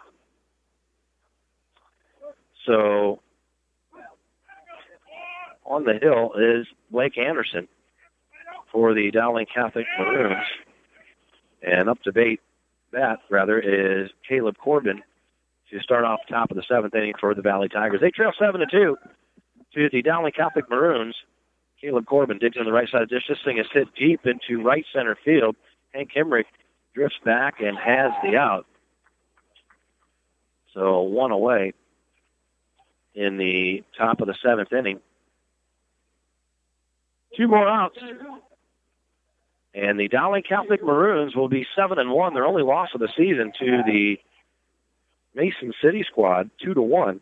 So 2.65 3.21
on 5.67 5.83
the 5.83 5.99
hill 6.01 6.33
is 6.33 6.65
Blake 6.91 7.17
Anderson 7.17 7.67
for 8.71 8.93
the 8.93 9.11
Dowling 9.11 9.45
Catholic 9.53 9.85
Maroons. 9.99 10.45
And 11.61 11.89
up 11.89 12.01
to 12.03 12.11
bait 12.11 12.39
that, 12.93 13.19
rather, 13.29 13.59
is 13.59 14.09
Caleb 14.27 14.57
Corbin 14.57 15.03
to 15.71 15.79
start 15.81 16.05
off 16.05 16.19
top 16.29 16.49
of 16.51 16.57
the 16.57 16.63
seventh 16.63 16.95
inning 16.95 17.13
for 17.19 17.35
the 17.35 17.41
Valley 17.41 17.67
Tigers. 17.67 17.99
They 18.01 18.11
trail 18.11 18.31
7 18.37 18.59
to 18.61 18.65
2 18.65 18.97
to 19.75 19.89
the 19.91 20.01
Dowling 20.01 20.31
Catholic 20.31 20.69
Maroons. 20.69 21.15
Caleb 21.81 22.05
Corbin 22.05 22.39
digs 22.39 22.57
on 22.57 22.65
the 22.65 22.71
right 22.71 22.89
side 22.89 23.03
of 23.03 23.09
the 23.09 23.15
dish. 23.15 23.25
This 23.27 23.37
thing 23.43 23.57
is 23.57 23.65
hit 23.71 23.93
deep 23.95 24.21
into 24.25 24.63
right 24.63 24.85
center 24.93 25.17
field. 25.23 25.55
Hank 25.93 26.11
Hemrick 26.15 26.45
drifts 26.95 27.17
back 27.23 27.55
and 27.59 27.77
has 27.77 28.11
the 28.23 28.37
out. 28.37 28.65
So 30.73 31.01
one 31.01 31.31
away 31.31 31.73
in 33.13 33.37
the 33.37 33.83
top 33.97 34.21
of 34.21 34.27
the 34.27 34.35
seventh 34.41 34.71
inning. 34.71 34.99
Two 37.35 37.47
more 37.47 37.67
outs. 37.67 37.97
And 39.73 39.99
the 39.99 40.07
Dowling 40.07 40.43
Catholic 40.47 40.83
Maroons 40.83 41.35
will 41.35 41.49
be 41.49 41.65
seven 41.75 41.99
and 41.99 42.11
one. 42.11 42.33
Their 42.33 42.45
only 42.45 42.63
loss 42.63 42.89
of 42.93 42.99
the 42.99 43.09
season 43.15 43.51
to 43.59 43.83
the 43.85 44.17
Mason 45.35 45.71
City 45.83 46.03
squad, 46.09 46.49
two 46.63 46.73
to 46.73 46.81
one. 46.81 47.21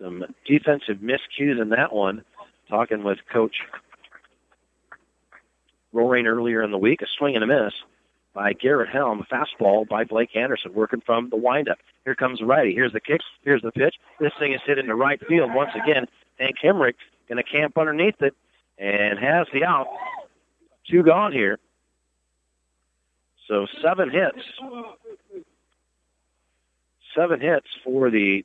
Some 0.00 0.24
defensive 0.46 0.98
miscues 0.98 1.60
in 1.60 1.70
that 1.70 1.92
one. 1.92 2.24
Talking 2.70 3.02
with 3.02 3.18
Coach 3.30 3.56
Rorain 5.92 6.26
earlier 6.26 6.62
in 6.62 6.70
the 6.70 6.78
week, 6.78 7.02
a 7.02 7.06
swing 7.18 7.34
and 7.34 7.44
a 7.44 7.46
miss 7.46 7.72
by 8.32 8.52
Garrett 8.52 8.88
Helm, 8.90 9.26
fastball 9.30 9.88
by 9.88 10.04
Blake 10.04 10.36
Anderson, 10.36 10.72
working 10.72 11.02
from 11.04 11.30
the 11.30 11.36
windup. 11.36 11.78
Here 12.04 12.14
comes 12.14 12.40
righty. 12.40 12.72
Here's 12.72 12.92
the 12.92 13.00
kick. 13.00 13.20
Here's 13.42 13.62
the 13.62 13.72
pitch. 13.72 13.96
This 14.20 14.32
thing 14.38 14.52
is 14.52 14.60
hit 14.64 14.78
into 14.78 14.94
right 14.94 15.20
field 15.26 15.52
once 15.52 15.72
again. 15.74 16.06
Hank 16.38 16.56
Hemrick 16.64 16.94
going 17.30 17.42
to 17.42 17.50
camp 17.50 17.78
underneath 17.78 18.20
it 18.20 18.34
and 18.76 19.18
has 19.18 19.46
the 19.52 19.64
out. 19.64 19.86
Two 20.90 21.02
gone 21.02 21.32
here. 21.32 21.58
So 23.46 23.66
seven 23.82 24.10
hits. 24.10 24.38
Seven 27.16 27.40
hits 27.40 27.66
for 27.84 28.10
the 28.10 28.44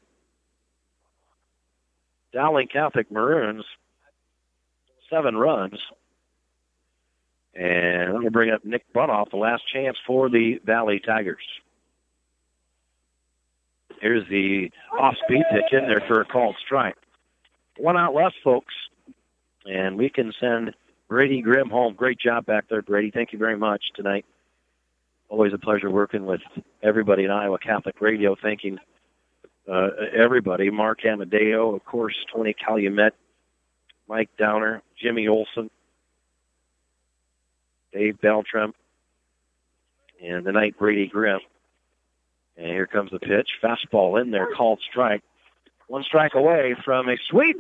Dowling 2.31 2.67
Catholic 2.67 3.11
Maroons. 3.11 3.65
Seven 5.09 5.35
runs. 5.35 5.79
And 7.55 8.13
let 8.13 8.21
me 8.21 8.29
bring 8.29 8.51
up 8.51 8.65
Nick 8.65 8.85
Butoff, 8.93 9.31
the 9.31 9.37
last 9.37 9.63
chance 9.71 9.97
for 10.05 10.29
the 10.29 10.59
Valley 10.65 10.99
Tigers. 10.99 11.43
Here's 14.01 14.27
the 14.27 14.71
off-speed 14.99 15.43
pitch 15.51 15.71
in 15.71 15.87
there 15.87 16.03
for 16.07 16.21
a 16.21 16.25
called 16.25 16.57
strike. 16.63 16.97
One 17.77 17.97
out 17.97 18.13
left, 18.13 18.35
folks. 18.43 18.73
And 19.65 19.97
we 19.97 20.09
can 20.09 20.31
send 20.39 20.73
Brady 21.07 21.41
Grimm 21.41 21.69
home. 21.69 21.93
Great 21.95 22.19
job 22.19 22.45
back 22.45 22.65
there, 22.69 22.81
Brady. 22.81 23.11
Thank 23.11 23.33
you 23.33 23.39
very 23.39 23.57
much 23.57 23.83
tonight. 23.95 24.25
Always 25.27 25.53
a 25.53 25.57
pleasure 25.57 25.89
working 25.89 26.25
with 26.25 26.41
everybody 26.83 27.23
in 27.23 27.31
Iowa 27.31 27.57
Catholic 27.57 27.99
Radio. 27.99 28.35
Thanking 28.41 28.77
uh, 29.71 29.89
everybody. 30.15 30.69
Mark 30.69 30.99
Amadeo, 31.05 31.75
of 31.75 31.83
course, 31.83 32.15
Tony 32.33 32.53
Calumet, 32.53 33.15
Mike 34.07 34.29
Downer, 34.37 34.83
Jimmy 35.01 35.27
Olson, 35.27 35.71
Dave 37.91 38.19
Beltram, 38.21 38.73
and 40.23 40.45
the 40.45 40.51
night 40.51 40.77
Brady 40.77 41.07
Grimm. 41.07 41.39
And 42.57 42.67
here 42.67 42.87
comes 42.87 43.11
the 43.11 43.19
pitch. 43.19 43.49
Fastball 43.63 44.21
in 44.21 44.31
there, 44.31 44.47
called 44.55 44.79
strike. 44.89 45.23
One 45.87 46.03
strike 46.03 46.33
away 46.33 46.75
from 46.83 47.09
a 47.09 47.17
sweep. 47.29 47.57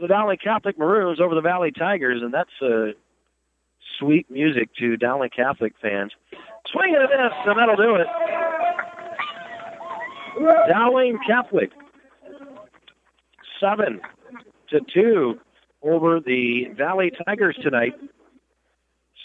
The 0.00 0.08
Dowling 0.08 0.38
Catholic 0.42 0.78
Maroons 0.78 1.20
over 1.20 1.34
the 1.34 1.40
Valley 1.40 1.70
Tigers, 1.70 2.22
and 2.22 2.34
that's 2.34 2.50
uh, 2.60 2.92
sweet 3.98 4.30
music 4.30 4.70
to 4.78 4.96
Dowling 4.96 5.30
Catholic 5.30 5.74
fans. 5.80 6.12
Swing 6.72 6.94
and 6.94 7.04
a 7.04 7.08
miss, 7.08 7.32
and 7.46 7.58
that'll 7.58 7.76
do 7.76 7.96
it. 7.96 8.06
Dowling 10.68 11.18
Catholic, 11.26 11.70
seven 13.60 14.00
to 14.70 14.80
two 14.92 15.38
over 15.82 16.20
the 16.20 16.68
Valley 16.76 17.12
Tigers 17.26 17.56
tonight. 17.62 17.94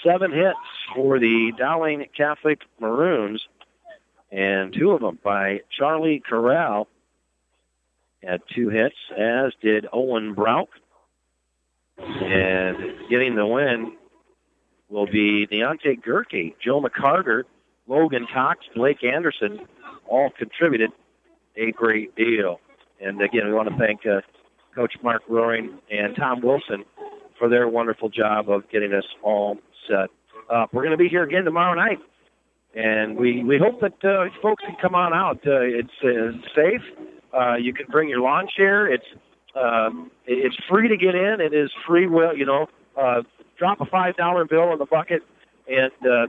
Seven 0.03 0.31
hits 0.31 0.57
for 0.93 1.17
the 1.17 1.53
Dowling 1.57 2.05
Catholic 2.15 2.59
Maroons, 2.79 3.41
and 4.31 4.73
two 4.73 4.91
of 4.91 5.01
them 5.01 5.17
by 5.23 5.61
Charlie 5.75 6.21
Corral 6.27 6.87
had 8.27 8.41
two 8.53 8.69
hits, 8.69 8.95
as 9.17 9.53
did 9.61 9.87
Owen 9.93 10.33
Brock. 10.33 10.67
And 11.97 12.77
getting 13.09 13.35
the 13.35 13.45
win 13.45 13.93
will 14.89 15.07
be 15.07 15.47
Deontay 15.47 16.03
Gerke, 16.03 16.53
Joe 16.63 16.81
McCarter, 16.81 17.43
Logan 17.87 18.27
Cox, 18.31 18.65
Blake 18.75 19.03
Anderson, 19.03 19.61
all 20.07 20.29
contributed 20.37 20.91
a 21.55 21.71
great 21.71 22.15
deal. 22.15 22.59
And 23.01 23.21
again, 23.21 23.47
we 23.47 23.53
want 23.53 23.69
to 23.69 23.77
thank 23.77 24.05
uh, 24.05 24.21
Coach 24.75 24.93
Mark 25.01 25.23
Roaring 25.27 25.79
and 25.89 26.15
Tom 26.15 26.41
Wilson 26.41 26.83
for 27.39 27.49
their 27.49 27.67
wonderful 27.67 28.09
job 28.09 28.49
of 28.49 28.69
getting 28.69 28.93
us 28.93 29.05
all 29.23 29.57
set 29.87 30.09
up. 30.51 30.73
We're 30.73 30.83
going 30.83 30.91
to 30.91 31.03
be 31.03 31.09
here 31.09 31.23
again 31.23 31.43
tomorrow 31.43 31.73
night, 31.75 31.99
and 32.75 33.17
we 33.17 33.43
we 33.43 33.57
hope 33.57 33.81
that 33.81 34.03
uh, 34.07 34.29
folks 34.41 34.63
can 34.65 34.75
come 34.81 34.95
on 34.95 35.13
out. 35.13 35.37
Uh, 35.45 35.61
it's 35.61 35.89
uh, 36.03 36.31
safe. 36.55 36.81
Uh, 37.33 37.55
you 37.55 37.73
can 37.73 37.85
bring 37.89 38.09
your 38.09 38.21
lawn 38.21 38.47
chair. 38.55 38.91
It's 38.91 39.05
uh, 39.55 39.89
it's 40.25 40.55
free 40.69 40.87
to 40.87 40.97
get 40.97 41.15
in. 41.15 41.41
It 41.41 41.53
is 41.53 41.71
free 41.85 42.07
will. 42.07 42.35
You 42.35 42.45
know, 42.45 42.67
uh, 42.95 43.23
drop 43.57 43.81
a 43.81 43.85
five 43.85 44.15
dollar 44.15 44.45
bill 44.45 44.71
in 44.73 44.79
the 44.79 44.85
bucket, 44.85 45.23
and 45.67 45.91
uh, 46.05 46.27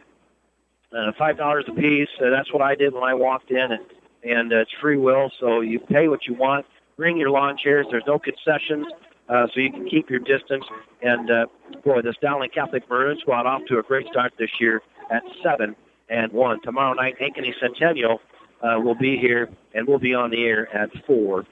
uh, 0.96 1.12
five 1.18 1.36
dollars 1.36 1.64
a 1.68 1.72
piece. 1.72 2.08
Uh, 2.20 2.30
that's 2.30 2.52
what 2.52 2.62
I 2.62 2.74
did 2.74 2.94
when 2.94 3.04
I 3.04 3.14
walked 3.14 3.50
in, 3.50 3.72
and 3.72 3.84
and 4.24 4.52
uh, 4.52 4.58
it's 4.58 4.72
free 4.80 4.96
will. 4.96 5.30
So 5.40 5.60
you 5.60 5.78
pay 5.80 6.08
what 6.08 6.26
you 6.26 6.34
want. 6.34 6.66
Bring 6.96 7.16
your 7.16 7.30
lawn 7.30 7.56
chairs. 7.56 7.86
There's 7.90 8.06
no 8.06 8.18
concessions, 8.18 8.86
uh, 9.28 9.46
so 9.54 9.60
you 9.60 9.70
can 9.70 9.88
keep 9.88 10.10
your 10.10 10.20
distance. 10.20 10.64
And 11.02 11.30
uh, 11.30 11.46
boy, 11.84 12.02
this 12.02 12.16
Dowling 12.20 12.50
Catholic 12.50 12.88
Maroon 12.90 13.18
squad 13.20 13.46
off 13.46 13.62
to 13.68 13.78
a 13.78 13.82
great 13.82 14.06
start 14.08 14.32
this 14.38 14.50
year 14.58 14.82
at 15.10 15.22
seven 15.42 15.76
and 16.08 16.32
one. 16.32 16.60
Tomorrow 16.62 16.94
night, 16.94 17.16
Ankeny 17.20 17.52
Centennial 17.60 18.20
uh, 18.62 18.78
will 18.80 18.94
be 18.94 19.16
here, 19.16 19.48
and 19.74 19.86
we'll 19.86 19.98
be 19.98 20.14
on 20.14 20.30
the 20.30 20.44
air 20.44 20.74
at 20.74 20.90
four 21.06 21.44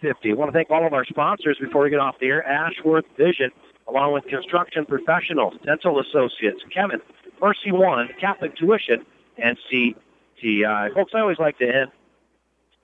fifty. 0.00 0.30
I 0.30 0.34
want 0.34 0.48
to 0.50 0.52
thank 0.52 0.70
all 0.70 0.86
of 0.86 0.92
our 0.92 1.04
sponsors 1.04 1.58
before 1.60 1.82
we 1.82 1.90
get 1.90 1.98
off 1.98 2.16
the 2.20 2.26
air. 2.26 2.46
Ashworth 2.46 3.04
Vision, 3.16 3.50
along 3.88 4.12
with 4.14 4.24
Construction 4.24 4.84
Professionals, 4.86 5.54
Dental 5.64 6.00
Associates, 6.00 6.62
Kemin, 6.74 7.00
Mercy 7.40 7.72
One, 7.72 8.08
Catholic 8.20 8.56
Tuition, 8.56 9.04
and 9.38 9.56
CTI. 9.70 10.94
Folks, 10.94 11.12
I 11.14 11.20
always 11.20 11.38
like 11.38 11.58
to 11.58 11.66
end 11.66 11.90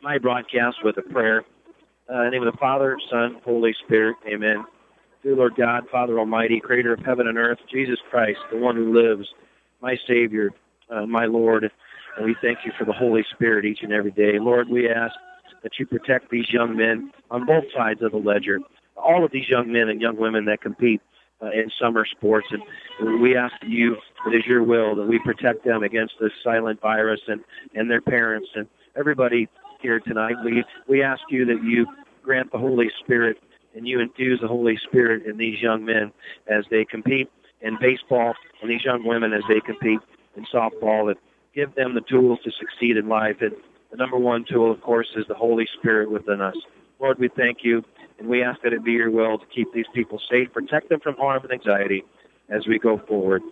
my 0.02 0.18
broadcast 0.18 0.78
with 0.84 0.96
a 0.98 1.02
prayer. 1.02 1.44
Uh, 2.08 2.20
in 2.20 2.24
the 2.26 2.30
name 2.30 2.46
of 2.46 2.52
the 2.52 2.58
Father, 2.58 2.96
Son, 3.10 3.40
Holy 3.44 3.74
Spirit, 3.84 4.16
Amen. 4.28 4.64
Dear 5.22 5.34
Lord 5.34 5.56
God, 5.56 5.88
Father 5.90 6.20
Almighty, 6.20 6.60
Creator 6.60 6.92
of 6.92 7.00
heaven 7.00 7.26
and 7.26 7.36
earth, 7.36 7.58
Jesus 7.68 7.98
Christ, 8.10 8.38
the 8.52 8.58
one 8.58 8.76
who 8.76 8.94
lives, 8.94 9.26
my 9.82 9.96
Savior, 10.06 10.50
uh, 10.88 11.04
my 11.04 11.24
Lord, 11.24 11.68
and 12.16 12.26
we 12.26 12.36
thank 12.42 12.58
you 12.64 12.72
for 12.78 12.84
the 12.84 12.92
Holy 12.92 13.24
Spirit 13.34 13.64
each 13.64 13.80
and 13.82 13.92
every 13.92 14.10
day. 14.10 14.38
Lord, 14.38 14.68
we 14.68 14.88
ask 14.88 15.14
that 15.62 15.72
you 15.78 15.86
protect 15.86 16.30
these 16.30 16.46
young 16.50 16.76
men 16.76 17.12
on 17.30 17.46
both 17.46 17.64
sides 17.76 18.02
of 18.02 18.12
the 18.12 18.18
ledger, 18.18 18.58
all 18.96 19.24
of 19.24 19.32
these 19.32 19.48
young 19.48 19.72
men 19.72 19.88
and 19.88 20.00
young 20.00 20.16
women 20.16 20.44
that 20.46 20.60
compete 20.60 21.00
uh, 21.42 21.46
in 21.46 21.70
summer 21.80 22.06
sports. 22.06 22.46
And 22.50 23.20
we 23.20 23.36
ask 23.36 23.54
you, 23.66 23.96
it 24.26 24.34
is 24.34 24.46
your 24.46 24.62
will 24.62 24.94
that 24.96 25.06
we 25.06 25.18
protect 25.18 25.64
them 25.64 25.82
against 25.82 26.14
this 26.20 26.32
silent 26.42 26.80
virus 26.80 27.20
and, 27.28 27.42
and 27.74 27.90
their 27.90 28.00
parents 28.00 28.48
and 28.54 28.66
everybody 28.96 29.48
here 29.82 30.00
tonight. 30.00 30.36
We, 30.44 30.64
we 30.88 31.02
ask 31.02 31.20
you 31.30 31.44
that 31.46 31.62
you 31.62 31.86
grant 32.22 32.50
the 32.52 32.58
Holy 32.58 32.90
Spirit 33.04 33.36
and 33.74 33.86
you 33.86 34.00
infuse 34.00 34.40
the 34.40 34.48
Holy 34.48 34.78
Spirit 34.88 35.26
in 35.26 35.36
these 35.36 35.60
young 35.60 35.84
men 35.84 36.12
as 36.48 36.64
they 36.70 36.84
compete 36.84 37.30
in 37.60 37.76
baseball 37.80 38.32
and 38.62 38.70
these 38.70 38.84
young 38.84 39.06
women 39.06 39.32
as 39.32 39.42
they 39.48 39.60
compete 39.60 40.00
in 40.36 40.46
softball 40.52 41.08
and 41.08 41.16
give 41.56 41.74
them 41.74 41.94
the 41.94 42.02
tools 42.02 42.38
to 42.44 42.52
succeed 42.52 42.96
in 42.96 43.08
life. 43.08 43.36
And 43.40 43.52
the 43.90 43.96
number 43.96 44.18
one 44.18 44.44
tool, 44.44 44.70
of 44.70 44.80
course, 44.82 45.08
is 45.16 45.24
the 45.26 45.34
Holy 45.34 45.66
Spirit 45.78 46.10
within 46.10 46.40
us. 46.40 46.54
Lord, 47.00 47.18
we 47.18 47.28
thank 47.28 47.58
you 47.64 47.82
and 48.18 48.28
we 48.28 48.42
ask 48.42 48.60
that 48.62 48.72
it 48.72 48.84
be 48.84 48.92
your 48.92 49.10
will 49.10 49.38
to 49.38 49.46
keep 49.46 49.72
these 49.72 49.86
people 49.94 50.20
safe, 50.30 50.52
protect 50.52 50.90
them 50.90 51.00
from 51.00 51.16
harm 51.16 51.42
and 51.42 51.52
anxiety 51.52 52.04
as 52.50 52.66
we 52.66 52.78
go 52.78 52.98
forward 53.08 53.42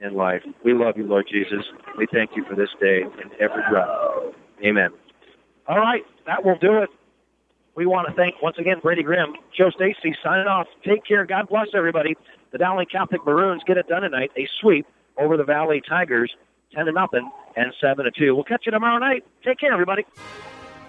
in 0.00 0.14
life. 0.14 0.42
We 0.64 0.74
love 0.74 0.96
you, 0.96 1.06
Lord 1.06 1.26
Jesus. 1.30 1.64
We 1.96 2.06
thank 2.12 2.30
you 2.36 2.44
for 2.44 2.54
this 2.54 2.68
day 2.80 3.02
and 3.02 3.32
every 3.40 3.62
breath. 3.70 3.88
Amen. 4.64 4.90
All 5.68 5.78
right, 5.78 6.02
that 6.26 6.44
will 6.44 6.58
do 6.58 6.78
it. 6.78 6.90
We 7.74 7.86
want 7.86 8.08
to 8.08 8.14
thank 8.14 8.42
once 8.42 8.58
again 8.58 8.80
Brady 8.82 9.02
Grimm, 9.02 9.34
Joe 9.56 9.70
Stacy 9.70 10.14
signing 10.22 10.46
off. 10.46 10.66
Take 10.84 11.06
care. 11.06 11.24
God 11.24 11.48
bless 11.48 11.68
everybody. 11.74 12.16
The 12.50 12.58
Dowling 12.58 12.86
Catholic 12.86 13.24
Maroons 13.24 13.62
get 13.66 13.78
it 13.78 13.88
done 13.88 14.02
tonight. 14.02 14.30
A 14.36 14.46
sweep 14.60 14.86
over 15.16 15.36
the 15.36 15.44
Valley 15.44 15.80
Tigers, 15.88 16.30
ten 16.74 16.84
to 16.84 16.92
nothing 16.92 17.30
and 17.56 17.72
seven 17.80 18.04
to 18.04 18.10
two. 18.10 18.34
We'll 18.34 18.44
catch 18.44 18.62
you 18.66 18.72
tomorrow 18.72 18.98
night. 18.98 19.24
Take 19.44 19.58
care, 19.58 19.72
everybody. 19.72 20.04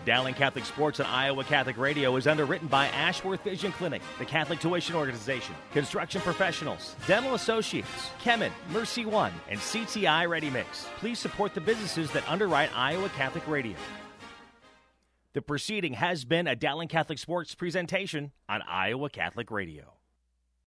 Dowling 0.05 0.33
Catholic 0.33 0.65
Sports 0.65 0.99
on 0.99 1.05
Iowa 1.05 1.45
Catholic 1.45 1.77
Radio 1.77 2.15
is 2.17 2.27
underwritten 2.27 2.67
by 2.67 2.87
Ashworth 2.87 3.41
Vision 3.43 3.71
Clinic, 3.71 4.01
the 4.19 4.25
Catholic 4.25 4.59
Tuition 4.59 4.95
Organization, 4.95 5.55
Construction 5.71 6.19
Professionals, 6.21 6.95
Dental 7.07 7.35
Associates, 7.35 7.87
Kemin, 8.21 8.51
MercyOne, 8.71 9.31
and 9.49 9.59
CTI 9.59 10.27
Ready 10.27 10.49
Mix. 10.49 10.87
Please 10.97 11.19
support 11.19 11.53
the 11.53 11.61
businesses 11.61 12.11
that 12.11 12.29
underwrite 12.29 12.75
Iowa 12.75 13.09
Catholic 13.09 13.47
Radio. 13.47 13.77
The 15.33 15.41
proceeding 15.41 15.93
has 15.93 16.25
been 16.25 16.47
a 16.47 16.55
Dowling 16.55 16.89
Catholic 16.89 17.17
Sports 17.17 17.55
presentation 17.55 18.33
on 18.49 18.61
Iowa 18.61 19.09
Catholic 19.09 19.49
Radio. 19.51 19.93